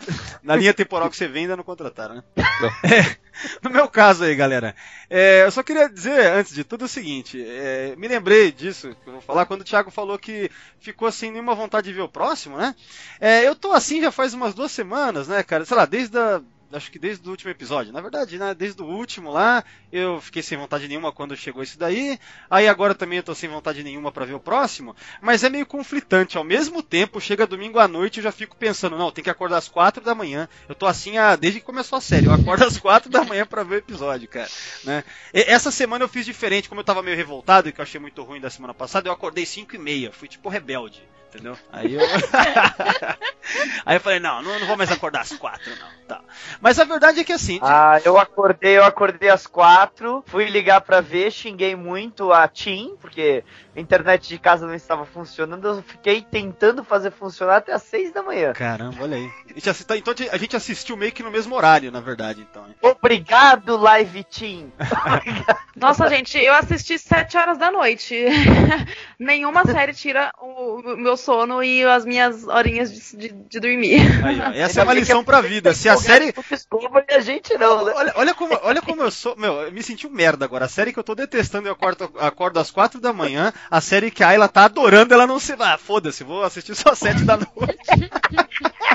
Na 0.42 0.56
linha 0.56 0.72
temporal 0.72 1.10
que 1.10 1.16
você 1.16 1.28
vem 1.28 1.42
ainda 1.42 1.56
não 1.56 1.64
contrataram, 1.64 2.16
né? 2.16 2.22
Não. 2.36 2.68
É, 2.90 3.16
no 3.62 3.70
meu 3.70 3.88
caso 3.88 4.24
aí, 4.24 4.34
galera, 4.34 4.74
é, 5.10 5.44
eu 5.44 5.50
só 5.50 5.62
queria 5.62 5.88
dizer, 5.88 6.32
antes 6.32 6.54
de 6.54 6.64
tudo, 6.64 6.86
o 6.86 6.88
seguinte: 6.88 7.40
é, 7.46 7.94
me 7.96 8.08
lembrei 8.08 8.50
disso, 8.50 8.96
que 9.04 9.08
eu 9.08 9.12
vou 9.14 9.22
falar, 9.22 9.46
quando 9.46 9.57
o 9.62 9.64
Thiago 9.64 9.90
falou 9.90 10.18
que 10.18 10.50
ficou 10.78 11.10
sem 11.10 11.30
nenhuma 11.30 11.54
vontade 11.54 11.88
de 11.88 11.94
ver 11.94 12.02
o 12.02 12.08
próximo, 12.08 12.56
né? 12.56 12.74
É, 13.20 13.46
eu 13.46 13.54
tô 13.54 13.72
assim 13.72 14.00
já 14.00 14.10
faz 14.10 14.34
umas 14.34 14.54
duas 14.54 14.72
semanas, 14.72 15.28
né, 15.28 15.42
cara? 15.42 15.64
Sei 15.64 15.76
lá, 15.76 15.84
desde 15.84 16.18
a. 16.18 16.40
Acho 16.70 16.90
que 16.90 16.98
desde 16.98 17.26
o 17.26 17.30
último 17.30 17.50
episódio. 17.50 17.92
Na 17.92 18.00
verdade, 18.00 18.38
né? 18.38 18.54
Desde 18.54 18.82
o 18.82 18.84
último 18.84 19.30
lá, 19.30 19.64
eu 19.90 20.20
fiquei 20.20 20.42
sem 20.42 20.58
vontade 20.58 20.86
nenhuma 20.86 21.10
quando 21.10 21.34
chegou 21.34 21.62
esse 21.62 21.78
daí. 21.78 22.18
Aí 22.50 22.68
agora 22.68 22.94
também 22.94 23.16
eu 23.16 23.22
tô 23.22 23.34
sem 23.34 23.48
vontade 23.48 23.82
nenhuma 23.82 24.12
pra 24.12 24.26
ver 24.26 24.34
o 24.34 24.40
próximo. 24.40 24.94
Mas 25.22 25.42
é 25.42 25.48
meio 25.48 25.64
conflitante. 25.64 26.36
Ao 26.36 26.44
mesmo 26.44 26.82
tempo, 26.82 27.20
chega 27.20 27.46
domingo 27.46 27.78
à 27.78 27.88
noite 27.88 28.16
e 28.16 28.20
eu 28.20 28.24
já 28.24 28.32
fico 28.32 28.54
pensando, 28.54 28.98
não, 28.98 29.10
tem 29.10 29.24
que 29.24 29.30
acordar 29.30 29.56
às 29.56 29.66
quatro 29.68 30.04
da 30.04 30.14
manhã. 30.14 30.46
Eu 30.68 30.74
tô 30.74 30.84
assim 30.86 31.16
ah, 31.16 31.36
desde 31.36 31.60
que 31.60 31.66
começou 31.66 31.96
a 31.96 32.02
série. 32.02 32.26
Eu 32.26 32.32
acordo 32.34 32.64
às 32.64 32.76
quatro 32.76 33.10
da 33.10 33.24
manhã 33.24 33.46
pra 33.46 33.62
ver 33.62 33.76
o 33.76 33.78
episódio, 33.78 34.28
cara. 34.28 34.48
Né? 34.84 35.04
E- 35.32 35.44
essa 35.50 35.70
semana 35.70 36.04
eu 36.04 36.08
fiz 36.08 36.26
diferente. 36.26 36.68
Como 36.68 36.82
eu 36.82 36.84
tava 36.84 37.02
meio 37.02 37.16
revoltado, 37.16 37.72
que 37.72 37.80
eu 37.80 37.82
achei 37.82 37.98
muito 38.00 38.22
ruim 38.22 38.40
da 38.40 38.50
semana 38.50 38.74
passada, 38.74 39.08
eu 39.08 39.12
acordei 39.12 39.46
cinco 39.46 39.74
e 39.74 39.78
meia. 39.78 40.12
Fui 40.12 40.28
tipo 40.28 40.50
rebelde. 40.50 41.02
Entendeu? 41.28 41.56
Aí 41.72 41.94
eu. 41.94 42.00
Aí 43.84 43.96
eu 43.96 44.00
falei, 44.00 44.18
não, 44.20 44.42
não, 44.42 44.58
não 44.58 44.66
vou 44.66 44.76
mais 44.76 44.90
acordar 44.92 45.22
às 45.22 45.32
quatro, 45.32 45.70
não. 45.78 45.88
Tá. 46.06 46.20
Mas 46.60 46.78
a 46.78 46.84
verdade 46.84 47.20
é 47.20 47.24
que 47.24 47.32
assim. 47.32 47.58
Ah, 47.62 47.98
eu 48.04 48.18
acordei, 48.18 48.76
eu 48.78 48.84
acordei 48.84 49.28
às 49.30 49.46
quatro, 49.46 50.22
fui 50.26 50.46
ligar 50.46 50.80
pra 50.82 51.00
ver, 51.00 51.30
xinguei 51.30 51.74
muito 51.74 52.32
a 52.32 52.46
Tim, 52.48 52.94
porque 53.00 53.44
a 53.76 53.80
internet 53.80 54.28
de 54.28 54.38
casa 54.38 54.66
não 54.66 54.74
estava 54.74 55.04
funcionando, 55.06 55.66
eu 55.68 55.82
fiquei 55.82 56.22
tentando 56.22 56.82
fazer 56.84 57.10
funcionar 57.10 57.56
até 57.58 57.72
às 57.72 57.82
seis 57.82 58.12
da 58.12 58.22
manhã. 58.22 58.52
Caramba, 58.52 59.02
olha 59.02 59.16
aí. 59.16 59.30
A 59.50 59.52
gente 59.54 59.70
assista- 59.70 59.96
Então 59.96 60.14
a 60.30 60.36
gente 60.36 60.56
assistiu 60.56 60.96
meio 60.96 61.12
que 61.12 61.22
no 61.22 61.30
mesmo 61.30 61.54
horário, 61.54 61.90
na 61.92 62.00
verdade, 62.00 62.46
então. 62.50 62.66
hein? 62.66 62.74
Obrigado, 62.82 63.76
Live 63.76 64.24
Team. 64.24 64.72
Nossa, 65.76 66.08
gente, 66.08 66.36
eu 66.38 66.54
assisti 66.54 66.98
sete 66.98 67.36
horas 67.36 67.56
da 67.58 67.70
noite. 67.70 68.14
Nenhuma 69.18 69.64
série 69.64 69.92
tira 69.94 70.32
o, 70.40 70.80
o 70.80 70.96
meu 70.96 71.16
sono 71.18 71.62
e 71.62 71.84
as 71.84 72.04
minhas 72.04 72.46
horinhas 72.46 72.90
de, 72.92 73.16
de- 73.16 73.28
de 73.48 73.60
dormir. 73.60 74.00
Aí, 74.24 74.60
essa 74.60 74.80
é 74.80 74.84
uma 74.84 74.94
lição 74.94 75.20
que 75.20 75.26
pra 75.26 75.40
vida. 75.40 75.74
Se 75.74 75.88
a 75.88 75.96
série. 75.96 76.32
Discovery 76.50 77.06
a 77.10 77.20
gente 77.20 77.56
não, 77.58 77.84
né? 77.84 77.92
Olha, 77.94 78.12
olha, 78.16 78.34
como, 78.34 78.58
olha 78.62 78.80
como 78.80 79.02
eu 79.02 79.10
sou. 79.10 79.36
Meu, 79.36 79.54
eu 79.62 79.72
me 79.72 79.82
senti 79.82 80.06
um 80.06 80.10
merda 80.10 80.44
agora. 80.44 80.64
A 80.64 80.68
série 80.68 80.92
que 80.92 80.98
eu 80.98 81.04
tô 81.04 81.14
detestando, 81.14 81.68
eu 81.68 81.72
acordo, 81.72 82.10
acordo 82.18 82.58
às 82.58 82.70
quatro 82.70 83.00
da 83.00 83.12
manhã. 83.12 83.52
A 83.70 83.80
série 83.80 84.10
que 84.10 84.22
a 84.24 84.28
Ayla 84.28 84.48
tá 84.48 84.64
adorando, 84.64 85.12
ela 85.12 85.26
não 85.26 85.38
se. 85.38 85.54
Ah, 85.58 85.76
foda-se, 85.76 86.24
vou 86.24 86.42
assistir 86.44 86.74
só 86.74 86.90
às 86.90 86.98
sete 86.98 87.24
da 87.24 87.36
noite. 87.36 87.48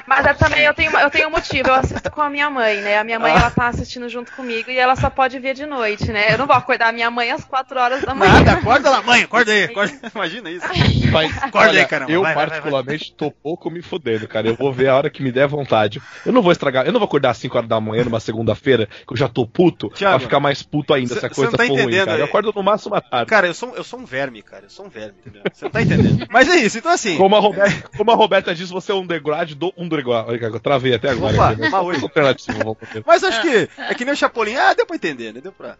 Mas 0.07 0.25
é 0.25 0.33
também 0.33 0.61
eu 0.63 0.73
tenho, 0.73 0.91
eu 0.97 1.09
tenho 1.09 1.27
um 1.27 1.31
motivo, 1.31 1.69
eu 1.69 1.73
assisto 1.75 2.11
com 2.11 2.21
a 2.21 2.29
minha 2.29 2.49
mãe, 2.49 2.81
né? 2.81 2.97
A 2.97 3.03
minha 3.03 3.19
mãe 3.19 3.31
Ah. 3.33 3.39
ela 3.39 3.49
tá 3.51 3.67
assistindo 3.67 4.07
junto 4.09 4.31
comigo 4.33 4.69
e 4.69 4.77
ela 4.77 4.95
só 4.95 5.09
pode 5.09 5.39
ver 5.39 5.53
de 5.53 5.65
noite, 5.65 6.11
né? 6.11 6.33
Eu 6.33 6.37
não 6.37 6.45
vou 6.47 6.55
acordar 6.55 6.89
a 6.89 6.91
minha 6.91 7.09
mãe 7.09 7.31
às 7.31 7.43
quatro 7.45 7.79
horas 7.79 8.01
da 8.03 8.13
manhã. 8.13 8.33
Nada, 8.33 8.53
acorda 8.53 8.89
lá, 8.89 9.01
mãe, 9.01 9.23
acorda 9.23 9.51
aí. 9.51 9.63
Acorda. 9.65 9.93
Imagina 10.13 10.49
isso. 10.49 10.65
Mas, 11.11 11.43
Acorda 11.43 11.71
aí, 11.79 11.85
caramba, 11.85 12.11
Eu, 12.11 12.21
vai, 12.21 12.33
vai, 12.33 12.45
vai, 12.45 12.49
particularmente, 12.57 13.13
tô 13.15 13.31
pouco 13.31 13.69
me 13.69 13.81
fodendo, 13.81 14.27
cara. 14.27 14.47
Eu 14.47 14.55
vou 14.55 14.71
ver 14.73 14.89
a 14.89 14.95
hora 14.95 15.09
que 15.09 15.21
me 15.23 15.31
der 15.31 15.47
vontade. 15.47 16.01
Eu 16.25 16.31
não 16.33 16.41
vou 16.41 16.51
estragar, 16.51 16.85
eu 16.85 16.91
não 16.91 16.99
vou 16.99 17.05
acordar 17.07 17.29
às 17.31 17.37
5 17.37 17.55
horas 17.57 17.69
da 17.69 17.79
manhã 17.79 18.03
numa 18.03 18.19
segunda-feira, 18.19 18.87
que 19.07 19.13
eu 19.13 19.17
já 19.17 19.27
tô 19.29 19.45
puto, 19.47 19.89
Thiago, 19.89 20.17
pra 20.17 20.19
ficar 20.27 20.39
mais 20.39 20.61
puto 20.63 20.93
ainda 20.93 21.13
cê- 21.13 21.19
se 21.21 21.25
a 21.25 21.29
coisa 21.29 21.51
tá 21.57 21.65
for 21.65 21.79
ruim, 21.81 21.95
cara. 22.05 22.17
Eu 22.17 22.25
acordo 22.25 22.51
no 22.55 22.63
máximo 22.63 22.95
à 22.95 23.01
tarde. 23.01 23.29
Cara, 23.29 23.47
eu 23.47 23.53
sou, 23.53 23.73
eu 23.75 23.83
sou 23.83 23.99
um 23.99 24.05
verme, 24.05 24.41
cara. 24.41 24.65
Eu 24.65 24.69
sou 24.69 24.85
um 24.85 24.89
verme, 24.89 25.13
entendeu? 25.19 25.41
Você 25.51 25.65
não 25.65 25.71
tá 25.71 25.81
entendendo. 25.81 26.27
Mas 26.29 26.49
é 26.49 26.55
isso, 26.57 26.77
então 26.77 26.91
assim. 26.91 27.17
Como 27.17 27.35
a, 27.35 27.39
Roberta, 27.39 27.89
como 27.97 28.11
a 28.11 28.15
Roberta 28.15 28.53
diz, 28.55 28.69
você 28.69 28.91
é 28.91 28.95
um 28.95 29.05
degrade 29.05 29.55
do 29.55 29.73
um 29.77 29.87
Olha, 30.05 30.45
eu 30.45 30.59
travei 30.59 30.93
até 30.93 31.09
agora. 31.09 31.33
Opa, 31.33 31.55
mas 31.57 31.71
vamos 31.71 31.99
ver. 31.99 33.03
Mas 33.05 33.23
acho 33.23 33.41
que 33.41 33.69
é 33.77 33.93
que 33.93 34.05
nem 34.05 34.13
o 34.13 34.17
Chapolin. 34.17 34.55
Ah, 34.55 34.73
deu 34.73 34.85
pra 34.85 34.95
entender, 34.95 35.33
né? 35.33 35.41
Deu 35.41 35.51
pra. 35.51 35.77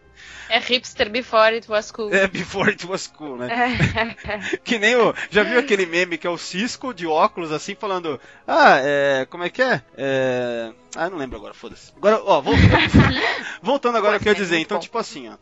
É 0.48 0.58
hipster 0.58 1.10
before 1.10 1.54
it 1.54 1.70
was 1.70 1.90
cool. 1.90 2.12
É, 2.12 2.26
before 2.26 2.70
it 2.70 2.86
was 2.86 3.06
cool, 3.06 3.36
né? 3.36 3.48
É. 3.50 4.58
Que 4.64 4.78
nem 4.78 4.94
o. 4.96 5.14
Já 5.30 5.42
viu 5.42 5.58
aquele 5.58 5.86
meme 5.86 6.18
que 6.18 6.26
é 6.26 6.30
o 6.30 6.38
Cisco 6.38 6.92
de 6.94 7.06
óculos 7.06 7.50
assim 7.52 7.74
falando. 7.74 8.20
Ah, 8.46 8.78
é. 8.78 9.26
Como 9.28 9.44
é 9.44 9.50
que 9.50 9.62
é? 9.62 9.82
É. 9.96 10.72
Ah, 10.96 11.10
não 11.10 11.18
lembro 11.18 11.36
agora, 11.36 11.54
foda-se. 11.54 11.92
Agora, 11.96 12.22
ó, 12.22 12.40
voltando, 12.40 12.70
voltando 13.62 13.98
agora 13.98 14.14
ao 14.14 14.20
que 14.20 14.28
eu 14.28 14.32
ia 14.32 14.38
dizer. 14.38 14.58
Então, 14.58 14.78
tipo 14.78 14.96
assim, 14.96 15.28
ó. 15.28 15.36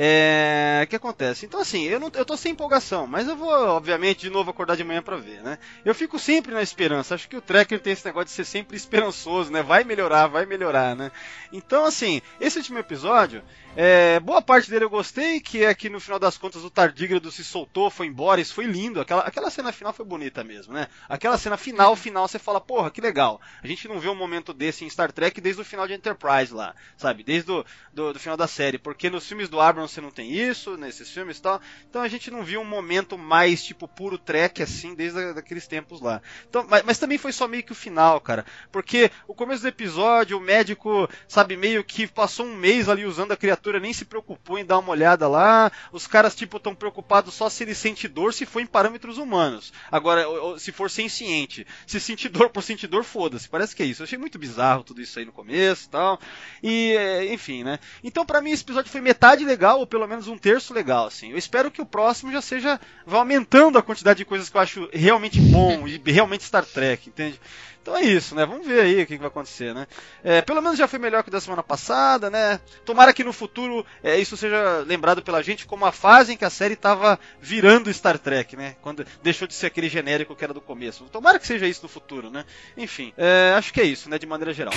É, 0.00 0.86
que 0.88 0.94
acontece? 0.94 1.44
Então, 1.44 1.58
assim, 1.58 1.82
eu, 1.82 1.98
não, 1.98 2.08
eu 2.14 2.24
tô 2.24 2.36
sem 2.36 2.52
empolgação, 2.52 3.04
mas 3.04 3.26
eu 3.26 3.34
vou, 3.34 3.50
obviamente, 3.50 4.20
de 4.20 4.30
novo 4.30 4.48
acordar 4.48 4.76
de 4.76 4.84
manhã 4.84 5.02
pra 5.02 5.16
ver, 5.16 5.42
né? 5.42 5.58
Eu 5.84 5.92
fico 5.92 6.20
sempre 6.20 6.54
na 6.54 6.62
esperança. 6.62 7.16
Acho 7.16 7.28
que 7.28 7.36
o 7.36 7.40
Tracker 7.40 7.80
tem 7.80 7.94
esse 7.94 8.06
negócio 8.06 8.26
de 8.26 8.30
ser 8.30 8.44
sempre 8.44 8.76
esperançoso, 8.76 9.50
né? 9.50 9.60
Vai 9.60 9.82
melhorar, 9.82 10.28
vai 10.28 10.46
melhorar, 10.46 10.94
né? 10.94 11.10
Então, 11.52 11.84
assim, 11.84 12.22
esse 12.40 12.58
último 12.58 12.78
episódio, 12.78 13.42
é, 13.80 14.18
boa 14.18 14.42
parte 14.42 14.68
dele 14.68 14.84
eu 14.84 14.90
gostei, 14.90 15.38
que 15.38 15.64
é 15.64 15.72
que 15.72 15.88
no 15.88 16.00
final 16.00 16.18
das 16.18 16.36
contas 16.36 16.64
o 16.64 16.70
Tardígrado 16.70 17.30
se 17.30 17.44
soltou, 17.44 17.88
foi 17.88 18.08
embora, 18.08 18.40
isso 18.40 18.52
foi 18.52 18.64
lindo. 18.64 19.00
Aquela, 19.00 19.22
aquela 19.22 19.50
cena 19.50 19.70
final 19.70 19.92
foi 19.92 20.04
bonita 20.04 20.42
mesmo, 20.42 20.72
né? 20.72 20.88
Aquela 21.08 21.38
cena 21.38 21.56
final, 21.56 21.94
final, 21.94 22.26
você 22.26 22.40
fala, 22.40 22.60
porra, 22.60 22.90
que 22.90 23.00
legal. 23.00 23.40
A 23.62 23.68
gente 23.68 23.86
não 23.86 24.00
vê 24.00 24.08
um 24.08 24.16
momento 24.16 24.52
desse 24.52 24.84
em 24.84 24.90
Star 24.90 25.12
Trek 25.12 25.40
desde 25.40 25.62
o 25.62 25.64
final 25.64 25.86
de 25.86 25.94
Enterprise 25.94 26.52
lá, 26.52 26.74
sabe? 26.96 27.22
Desde 27.22 27.52
o 27.52 27.64
do, 27.92 28.12
do 28.12 28.18
final 28.18 28.36
da 28.36 28.48
série. 28.48 28.78
Porque 28.78 29.08
nos 29.08 29.28
filmes 29.28 29.48
do 29.48 29.60
Abrams 29.60 29.94
você 29.94 30.00
não 30.00 30.10
tem 30.10 30.32
isso, 30.32 30.76
nesses 30.76 31.08
filmes 31.08 31.38
e 31.38 31.42
tal. 31.42 31.60
Então 31.88 32.02
a 32.02 32.08
gente 32.08 32.32
não 32.32 32.42
viu 32.42 32.60
um 32.60 32.64
momento 32.64 33.16
mais, 33.16 33.62
tipo, 33.62 33.86
puro 33.86 34.18
Trek, 34.18 34.60
assim, 34.60 34.92
desde 34.96 35.20
aqueles 35.38 35.68
tempos 35.68 36.00
lá. 36.00 36.20
Então, 36.48 36.66
mas, 36.68 36.82
mas 36.82 36.98
também 36.98 37.16
foi 37.16 37.30
só 37.30 37.46
meio 37.46 37.62
que 37.62 37.70
o 37.70 37.76
final, 37.76 38.20
cara. 38.20 38.44
Porque 38.72 39.08
o 39.28 39.34
começo 39.34 39.62
do 39.62 39.68
episódio, 39.68 40.36
o 40.36 40.40
médico, 40.40 41.08
sabe, 41.28 41.56
meio 41.56 41.84
que 41.84 42.08
passou 42.08 42.44
um 42.44 42.56
mês 42.56 42.88
ali 42.88 43.04
usando 43.04 43.30
a 43.30 43.36
criatura 43.36 43.67
nem 43.78 43.92
se 43.92 44.04
preocupou 44.04 44.58
em 44.58 44.64
dar 44.64 44.78
uma 44.78 44.90
olhada 44.90 45.28
lá. 45.28 45.70
Os 45.92 46.06
caras, 46.06 46.34
tipo, 46.34 46.56
estão 46.56 46.74
preocupados 46.74 47.34
só 47.34 47.48
se 47.50 47.64
ele 47.64 47.74
sente 47.74 48.08
dor 48.08 48.32
se 48.32 48.46
for 48.46 48.60
em 48.60 48.66
parâmetros 48.66 49.18
humanos. 49.18 49.72
Agora, 49.90 50.24
se 50.58 50.72
for 50.72 50.90
sem 50.90 51.08
ciente. 51.08 51.66
Se 51.86 52.00
sentir 52.00 52.28
dor 52.30 52.50
por 52.50 52.62
sentir 52.62 52.86
dor, 52.86 53.04
foda-se. 53.04 53.48
Parece 53.48 53.76
que 53.76 53.82
é 53.82 53.86
isso. 53.86 54.02
Eu 54.02 54.04
achei 54.04 54.18
muito 54.18 54.38
bizarro 54.38 54.84
tudo 54.84 55.02
isso 55.02 55.18
aí 55.18 55.24
no 55.24 55.32
começo 55.32 55.86
e 55.86 55.90
tal. 55.90 56.20
E, 56.62 56.92
é, 56.96 57.32
enfim, 57.32 57.64
né? 57.64 57.78
Então, 58.02 58.24
para 58.24 58.40
mim, 58.40 58.50
esse 58.50 58.62
episódio 58.62 58.90
foi 58.90 59.00
metade 59.00 59.44
legal, 59.44 59.80
ou 59.80 59.86
pelo 59.86 60.06
menos 60.06 60.28
um 60.28 60.38
terço 60.38 60.72
legal, 60.72 61.06
assim. 61.06 61.30
Eu 61.32 61.38
espero 61.38 61.70
que 61.70 61.82
o 61.82 61.86
próximo 61.86 62.32
já 62.32 62.40
seja. 62.40 62.80
vá 63.06 63.18
aumentando 63.18 63.78
a 63.78 63.82
quantidade 63.82 64.18
de 64.18 64.24
coisas 64.24 64.48
que 64.48 64.56
eu 64.56 64.60
acho 64.60 64.88
realmente 64.92 65.40
bom 65.40 65.86
e 65.88 66.00
realmente 66.10 66.44
Star 66.44 66.64
Trek, 66.64 67.08
entende? 67.08 67.40
Então 67.88 67.96
é 67.96 68.02
isso, 68.02 68.34
né? 68.34 68.44
Vamos 68.44 68.66
ver 68.66 68.80
aí 68.82 69.02
o 69.02 69.06
que, 69.06 69.16
vai 69.16 69.28
acontecer, 69.28 69.74
né? 69.74 69.86
É, 70.22 70.42
pelo 70.42 70.60
menos 70.60 70.76
já 70.76 70.86
foi 70.86 70.98
melhor 70.98 71.24
que 71.24 71.30
da 71.30 71.40
semana 71.40 71.62
passada, 71.62 72.28
né? 72.28 72.60
Tomara 72.84 73.14
que 73.14 73.24
no 73.24 73.32
futuro 73.32 73.84
é, 74.02 74.18
isso 74.18 74.36
seja 74.36 74.84
lembrado 74.86 75.22
pela 75.22 75.42
gente 75.42 75.66
como 75.66 75.86
a 75.86 75.92
fase 75.92 76.34
em 76.34 76.36
que 76.36 76.44
a 76.44 76.50
série 76.50 76.74
estava 76.74 77.18
virando 77.40 77.92
Star 77.92 78.18
Trek, 78.18 78.54
né? 78.56 78.76
Quando 78.82 79.06
deixou 79.22 79.48
de 79.48 79.54
ser 79.54 79.68
aquele 79.68 79.88
genérico 79.88 80.36
que 80.36 80.44
era 80.44 80.52
do 80.52 80.60
começo. 80.60 81.04
Tomara 81.04 81.38
que 81.38 81.46
seja 81.46 81.66
isso 81.66 81.82
no 81.82 81.88
futuro, 81.88 82.30
né? 82.30 82.44
Enfim, 82.76 83.14
é, 83.16 83.54
acho 83.56 83.72
que 83.72 83.80
é 83.80 83.84
isso, 83.84 84.10
né? 84.10 84.18
De 84.18 84.26
maneira 84.26 84.52
geral. 84.52 84.74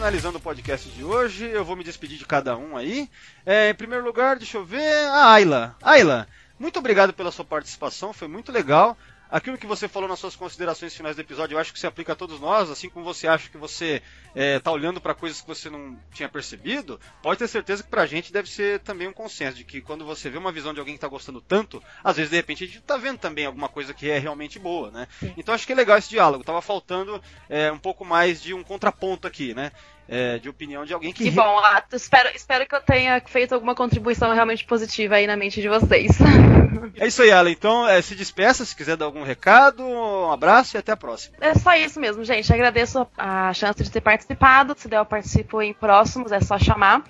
Finalizando 0.00 0.38
o 0.38 0.40
podcast 0.40 0.88
de 0.88 1.04
hoje. 1.04 1.44
Eu 1.44 1.62
vou 1.62 1.76
me 1.76 1.84
despedir 1.84 2.16
de 2.16 2.24
cada 2.24 2.56
um 2.56 2.74
aí. 2.74 3.06
É, 3.44 3.68
em 3.68 3.74
primeiro 3.74 4.02
lugar, 4.02 4.38
deixa 4.38 4.56
eu 4.56 4.64
ver. 4.64 5.06
A 5.08 5.32
Ayla. 5.32 5.76
Ayla, 5.82 6.26
muito 6.58 6.78
obrigado 6.78 7.12
pela 7.12 7.30
sua 7.30 7.44
participação, 7.44 8.10
foi 8.10 8.26
muito 8.26 8.50
legal 8.50 8.96
aquilo 9.30 9.58
que 9.58 9.66
você 9.66 9.88
falou 9.88 10.08
nas 10.08 10.18
suas 10.18 10.34
considerações 10.36 10.94
finais 10.94 11.16
do 11.16 11.22
episódio, 11.22 11.54
eu 11.54 11.58
acho 11.58 11.72
que 11.72 11.78
se 11.78 11.86
aplica 11.86 12.12
a 12.12 12.16
todos 12.16 12.40
nós, 12.40 12.70
assim 12.70 12.88
como 12.88 13.04
você 13.04 13.28
acha 13.28 13.48
que 13.48 13.56
você 13.56 14.02
está 14.34 14.70
é, 14.70 14.74
olhando 14.74 15.00
para 15.00 15.14
coisas 15.14 15.40
que 15.40 15.46
você 15.46 15.70
não 15.70 15.98
tinha 16.12 16.28
percebido, 16.28 17.00
pode 17.22 17.38
ter 17.38 17.48
certeza 17.48 17.82
que 17.82 17.88
para 17.88 18.02
a 18.02 18.06
gente 18.06 18.32
deve 18.32 18.48
ser 18.48 18.80
também 18.80 19.08
um 19.08 19.12
consenso 19.12 19.56
de 19.56 19.64
que 19.64 19.80
quando 19.80 20.04
você 20.04 20.28
vê 20.28 20.38
uma 20.38 20.52
visão 20.52 20.74
de 20.74 20.80
alguém 20.80 20.94
que 20.94 20.98
está 20.98 21.08
gostando 21.08 21.40
tanto, 21.40 21.82
às 22.02 22.16
vezes 22.16 22.30
de 22.30 22.36
repente 22.36 22.64
a 22.64 22.66
gente 22.66 22.78
está 22.78 22.96
vendo 22.96 23.18
também 23.18 23.46
alguma 23.46 23.68
coisa 23.68 23.94
que 23.94 24.08
é 24.08 24.18
realmente 24.18 24.58
boa, 24.58 24.90
né? 24.90 25.06
Então 25.36 25.54
acho 25.54 25.66
que 25.66 25.72
é 25.72 25.76
legal 25.76 25.98
esse 25.98 26.10
diálogo. 26.10 26.44
Tava 26.44 26.62
faltando 26.62 27.22
é, 27.48 27.70
um 27.70 27.78
pouco 27.78 28.04
mais 28.04 28.42
de 28.42 28.54
um 28.54 28.62
contraponto 28.62 29.26
aqui, 29.26 29.54
né? 29.54 29.72
É, 30.08 30.38
de 30.38 30.48
opinião 30.48 30.84
de 30.84 30.92
alguém 30.92 31.12
que. 31.12 31.24
Que 31.24 31.30
bom, 31.30 31.58
Ato. 31.58 31.96
Espero, 31.96 32.28
espero 32.34 32.66
que 32.66 32.74
eu 32.74 32.80
tenha 32.80 33.20
feito 33.24 33.54
alguma 33.54 33.74
contribuição 33.74 34.32
realmente 34.32 34.64
positiva 34.64 35.16
aí 35.16 35.26
na 35.26 35.36
mente 35.36 35.60
de 35.60 35.68
vocês. 35.68 36.18
É 36.96 37.06
isso 37.06 37.22
aí, 37.22 37.30
Alan. 37.30 37.50
Então, 37.50 37.86
é, 37.88 38.02
se 38.02 38.14
despeça 38.14 38.64
se 38.64 38.74
quiser 38.74 38.96
dar 38.96 39.04
algum 39.04 39.22
recado. 39.22 39.84
Um 39.84 40.30
abraço 40.30 40.76
e 40.76 40.78
até 40.78 40.92
a 40.92 40.96
próxima. 40.96 41.36
É 41.40 41.54
só 41.54 41.74
isso 41.74 42.00
mesmo, 42.00 42.24
gente. 42.24 42.52
Agradeço 42.52 43.06
a 43.16 43.52
chance 43.54 43.82
de 43.82 43.90
ter 43.90 44.00
participado. 44.00 44.74
Se 44.76 44.88
der, 44.88 44.98
eu 44.98 45.06
participo 45.06 45.62
em 45.62 45.72
próximos, 45.72 46.32
é 46.32 46.40
só 46.40 46.58
chamar. 46.58 47.04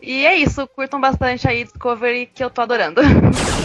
E 0.00 0.26
é 0.26 0.36
isso. 0.36 0.66
Curtam 0.68 1.00
bastante 1.00 1.48
aí 1.48 1.64
Discovery, 1.64 2.26
que 2.26 2.44
eu 2.44 2.50
tô 2.50 2.60
adorando. 2.60 3.00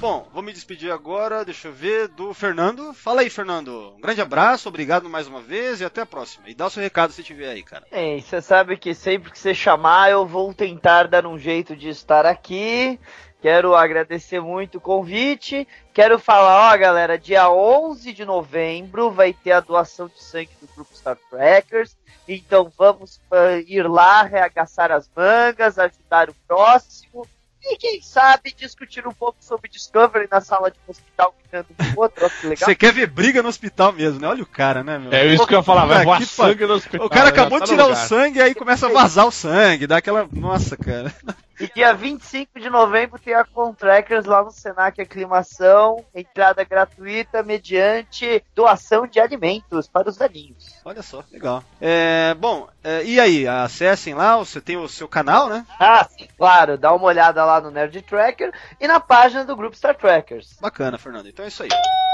Bom, 0.00 0.26
vou 0.32 0.42
me 0.42 0.50
despedir 0.50 0.90
agora, 0.90 1.44
deixa 1.44 1.68
eu 1.68 1.74
ver, 1.74 2.08
do 2.08 2.32
Fernando. 2.32 2.94
Fala 2.94 3.20
aí, 3.20 3.28
Fernando. 3.28 3.92
Um 3.98 4.00
grande 4.00 4.22
abraço, 4.22 4.66
obrigado 4.66 5.10
mais 5.10 5.26
uma 5.28 5.42
vez 5.42 5.78
e 5.78 5.84
até 5.84 6.00
a 6.00 6.06
próxima. 6.06 6.48
E 6.48 6.54
dá 6.54 6.68
o 6.68 6.70
seu 6.70 6.82
recado 6.82 7.12
se 7.12 7.22
tiver 7.22 7.50
aí, 7.50 7.62
cara. 7.62 7.86
É, 7.90 8.18
você 8.18 8.40
sabe 8.40 8.78
que 8.78 8.94
sempre 8.94 9.30
que 9.30 9.38
você 9.38 9.54
chamar, 9.54 10.10
eu 10.10 10.26
vou 10.26 10.54
tentar 10.54 11.06
dar 11.06 11.26
um 11.26 11.38
jeito 11.38 11.76
de 11.76 11.90
estar 11.90 12.24
aqui. 12.24 12.98
Quero 13.42 13.74
agradecer 13.74 14.40
muito 14.40 14.78
o 14.78 14.80
convite. 14.80 15.68
Quero 15.92 16.18
falar, 16.18 16.72
ó, 16.72 16.78
galera, 16.78 17.18
dia 17.18 17.50
11 17.50 18.14
de 18.14 18.24
novembro 18.24 19.10
vai 19.10 19.34
ter 19.34 19.52
a 19.52 19.60
doação 19.60 20.08
de 20.08 20.22
sangue 20.22 20.56
do 20.62 20.68
grupo 20.74 20.96
Star 20.96 21.18
Trekkers. 21.28 21.94
Então 22.26 22.72
vamos 22.74 23.20
uh, 23.30 23.60
ir 23.66 23.86
lá, 23.86 24.20
arregaçar 24.20 24.90
as 24.90 25.10
mangas, 25.14 25.78
ajudar 25.78 26.30
o 26.30 26.34
próximo 26.48 27.26
e 27.62 27.76
quem 27.76 28.00
sabe 28.00 28.54
discutir 28.56 29.06
um 29.06 29.12
pouco 29.12 29.36
sobre 29.40 29.68
Discovery 29.68 30.28
na 30.30 30.40
sala 30.40 30.70
de 30.70 30.78
um 30.86 30.90
hospital 30.90 31.34
gritando 31.38 31.66
um 31.80 32.00
outro, 32.00 32.30
que 32.30 32.46
legal. 32.46 32.68
Você 32.68 32.74
quer 32.74 32.92
ver 32.92 33.06
briga 33.06 33.42
no 33.42 33.48
hospital 33.48 33.92
mesmo, 33.92 34.20
né? 34.20 34.28
Olha 34.28 34.42
o 34.42 34.46
cara, 34.46 34.82
né, 34.82 34.98
meu? 34.98 35.12
É 35.12 35.26
isso 35.26 35.46
que 35.46 35.54
eu 35.54 35.58
ia 35.58 35.64
falar, 35.64 35.86
vai 35.86 36.04
voar 36.04 36.22
sangue 36.22 36.66
no 36.66 36.74
hospital. 36.74 37.06
O 37.06 37.10
cara 37.10 37.28
acabou 37.28 37.58
tá 37.58 37.64
de 37.64 37.70
tirar 37.70 37.86
o 37.86 37.94
sangue 37.94 38.38
e 38.38 38.42
aí 38.42 38.54
começa 38.54 38.86
a 38.86 38.90
vazar 38.90 39.26
o 39.26 39.32
sangue, 39.32 39.86
dá 39.86 39.98
aquela. 39.98 40.28
Nossa, 40.32 40.76
cara. 40.76 41.14
E 41.60 41.70
dia 41.74 41.92
25 41.92 42.58
de 42.58 42.70
novembro 42.70 43.18
tem 43.18 43.34
a 43.34 43.44
Contrackers 43.44 44.24
lá 44.24 44.42
no 44.42 44.50
Senac 44.50 44.98
Aclimação, 44.98 46.02
entrada 46.14 46.64
gratuita 46.64 47.42
mediante 47.42 48.42
doação 48.54 49.06
de 49.06 49.20
alimentos 49.20 49.86
para 49.86 50.08
os 50.08 50.16
velhinhos. 50.16 50.80
Olha 50.84 51.02
só, 51.02 51.22
legal. 51.30 51.62
É, 51.78 52.34
bom, 52.34 52.66
é, 52.82 53.04
e 53.04 53.20
aí, 53.20 53.46
acessem 53.46 54.14
lá, 54.14 54.38
você 54.38 54.58
tem 54.58 54.78
o 54.78 54.88
seu 54.88 55.06
canal, 55.06 55.48
né? 55.48 55.66
Ah, 55.78 56.04
sim, 56.04 56.28
claro, 56.36 56.78
dá 56.78 56.92
uma 56.92 57.06
olhada 57.06 57.44
lá 57.44 57.60
no 57.60 57.70
Nerd 57.70 58.00
Tracker 58.02 58.52
e 58.78 58.86
na 58.86 59.00
página 59.00 59.44
do 59.44 59.56
grupo 59.56 59.76
Star 59.76 59.94
Trackers. 59.96 60.56
Bacana, 60.60 60.98
Fernando, 60.98 61.28
então 61.28 61.44
é 61.44 61.48
isso 61.48 61.62
aí. 61.62 61.68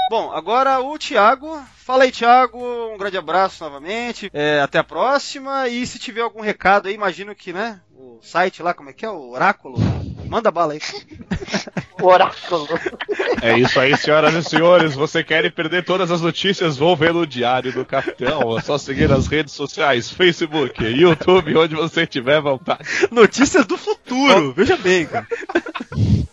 Bom, 0.09 0.31
agora 0.31 0.79
o 0.79 0.97
Thiago. 0.97 1.61
Fala 1.75 2.03
aí, 2.03 2.11
Thiago, 2.11 2.57
um 2.93 2.97
grande 2.97 3.17
abraço 3.17 3.63
novamente, 3.63 4.29
é, 4.33 4.59
até 4.61 4.79
a 4.79 4.83
próxima, 4.83 5.67
e 5.67 5.85
se 5.85 5.99
tiver 5.99 6.21
algum 6.21 6.41
recado 6.41 6.87
aí, 6.87 6.93
imagino 6.93 7.35
que, 7.35 7.51
né, 7.51 7.81
o 7.93 8.19
site 8.21 8.61
lá, 8.61 8.73
como 8.73 8.89
é 8.89 8.93
que 8.93 9.05
é? 9.05 9.09
O 9.09 9.31
Oráculo? 9.31 9.77
Manda 10.29 10.51
bala 10.51 10.73
aí. 10.73 10.79
Oráculo. 12.01 12.67
É 13.41 13.57
isso 13.57 13.79
aí, 13.79 13.95
senhoras 13.97 14.33
e 14.33 14.43
senhores. 14.43 14.95
Você 14.95 15.23
quer 15.23 15.51
perder 15.51 15.83
todas 15.83 16.11
as 16.11 16.21
notícias? 16.21 16.77
Vou 16.77 16.95
ver 16.95 17.13
no 17.13 17.25
Diário 17.25 17.71
do 17.71 17.85
Capitão. 17.85 18.57
É 18.57 18.61
só 18.61 18.77
seguir 18.77 19.11
as 19.11 19.27
redes 19.27 19.53
sociais, 19.53 20.09
Facebook, 20.09 20.83
YouTube, 20.83 21.57
onde 21.57 21.75
você 21.75 22.05
tiver 22.05 22.41
vontade. 22.41 22.87
Notícias 23.11 23.65
do 23.65 23.77
futuro, 23.77 24.53
veja 24.53 24.77
bem, 24.77 25.05
cara. 25.05 25.27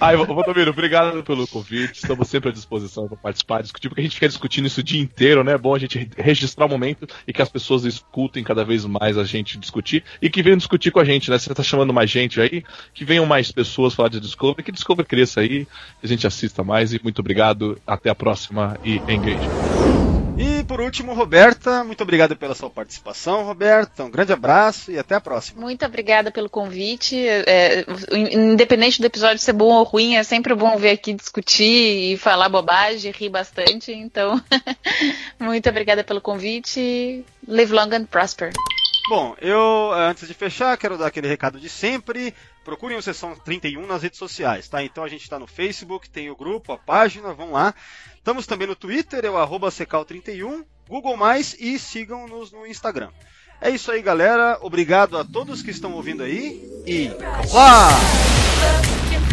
Ai, 0.00 0.16
Valdomiro, 0.16 0.70
obrigado 0.70 1.22
pelo 1.22 1.46
convite. 1.46 1.96
Estamos 1.96 2.28
sempre 2.28 2.50
à 2.50 2.52
disposição 2.52 3.06
para 3.06 3.16
participar, 3.16 3.62
discutir, 3.62 3.88
porque 3.88 4.00
a 4.00 4.04
gente 4.04 4.18
quer 4.18 4.28
discutindo 4.28 4.66
isso 4.66 4.80
o 4.80 4.82
dia 4.82 5.00
inteiro, 5.00 5.44
né? 5.44 5.52
É 5.52 5.58
bom 5.58 5.74
a 5.74 5.78
gente 5.78 6.08
registrar 6.16 6.66
o 6.66 6.68
momento 6.68 7.06
e 7.26 7.32
que 7.32 7.42
as 7.42 7.48
pessoas 7.48 7.84
escutem 7.84 8.42
cada 8.42 8.64
vez 8.64 8.84
mais 8.84 9.18
a 9.18 9.24
gente 9.24 9.58
discutir 9.58 10.04
e 10.20 10.30
que 10.30 10.42
venham 10.42 10.56
discutir 10.56 10.90
com 10.90 11.00
a 11.00 11.04
gente, 11.04 11.30
né? 11.30 11.38
Você 11.38 11.50
está 11.50 11.62
chamando 11.62 11.92
mais 11.92 12.10
gente 12.10 12.40
aí, 12.40 12.64
que 12.92 13.04
venham 13.04 13.26
mais 13.26 13.50
pessoas 13.50 13.94
falar 13.94 14.08
de 14.08 14.20
Discovery, 14.20 14.62
que 14.62 14.72
Discovery 14.84 15.08
cresça 15.08 15.40
aí, 15.40 15.66
a 16.02 16.06
gente 16.06 16.26
assista 16.26 16.62
mais 16.62 16.92
e 16.92 17.00
muito 17.02 17.20
obrigado. 17.20 17.80
Até 17.86 18.10
a 18.10 18.14
próxima 18.14 18.78
e 18.84 18.96
engage. 19.08 19.48
E 20.36 20.64
por 20.64 20.80
último, 20.80 21.14
Roberta, 21.14 21.84
muito 21.84 22.02
obrigado 22.02 22.36
pela 22.36 22.54
sua 22.54 22.68
participação, 22.68 23.44
Roberta. 23.44 24.04
Um 24.04 24.10
grande 24.10 24.32
abraço 24.32 24.90
e 24.90 24.98
até 24.98 25.14
a 25.14 25.20
próxima. 25.20 25.60
Muito 25.60 25.86
obrigada 25.86 26.30
pelo 26.30 26.50
convite. 26.50 27.16
É, 27.16 27.86
independente 28.12 29.00
do 29.00 29.06
episódio 29.06 29.38
ser 29.38 29.52
bom 29.52 29.72
ou 29.72 29.84
ruim, 29.84 30.16
é 30.16 30.22
sempre 30.22 30.54
bom 30.54 30.76
vir 30.76 30.90
aqui 30.90 31.14
discutir 31.14 32.12
e 32.12 32.16
falar 32.18 32.48
bobagem, 32.48 33.12
rir 33.12 33.28
bastante. 33.28 33.92
Então, 33.92 34.42
muito 35.38 35.68
obrigada 35.68 36.02
pelo 36.02 36.20
convite. 36.20 37.24
Live 37.46 37.72
long 37.72 37.94
and 37.94 38.04
prosper. 38.06 38.50
Bom, 39.06 39.36
eu, 39.38 39.92
eh, 39.94 40.08
antes 40.08 40.26
de 40.26 40.32
fechar, 40.32 40.78
quero 40.78 40.96
dar 40.96 41.08
aquele 41.08 41.28
recado 41.28 41.60
de 41.60 41.68
sempre. 41.68 42.34
Procurem 42.64 42.96
o 42.96 43.02
Sessão 43.02 43.36
31 43.36 43.86
nas 43.86 44.02
redes 44.02 44.18
sociais, 44.18 44.66
tá? 44.66 44.82
Então 44.82 45.04
a 45.04 45.08
gente 45.08 45.22
está 45.22 45.38
no 45.38 45.46
Facebook, 45.46 46.08
tem 46.08 46.30
o 46.30 46.36
grupo, 46.36 46.72
a 46.72 46.78
página, 46.78 47.34
vão 47.34 47.52
lá. 47.52 47.74
Estamos 48.16 48.46
também 48.46 48.66
no 48.66 48.74
Twitter, 48.74 49.22
é 49.22 49.30
o 49.30 49.36
arroba 49.36 49.68
secal31, 49.68 50.64
Google+, 50.88 51.18
mais 51.18 51.54
e 51.60 51.78
sigam-nos 51.78 52.50
no 52.50 52.66
Instagram. 52.66 53.10
É 53.60 53.68
isso 53.68 53.92
aí, 53.92 54.00
galera. 54.00 54.58
Obrigado 54.62 55.18
a 55.18 55.24
todos 55.24 55.60
que 55.60 55.70
estão 55.70 55.92
ouvindo 55.92 56.22
aí 56.22 56.66
e... 56.86 57.10
Olá! 57.50 57.90
Looking 58.64 59.24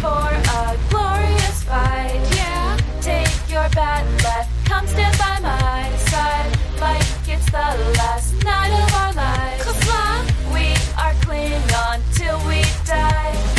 it's 7.31 7.45
the 7.45 7.93
last 7.97 8.33
night 8.43 8.71
of 8.71 8.93
our 8.95 9.13
lives. 9.13 9.63
Cause 9.63 10.51
we 10.53 10.73
are 10.97 11.13
clinging 11.21 11.73
on 11.73 12.01
till 12.13 12.37
we 12.47 12.61
die. 12.85 13.50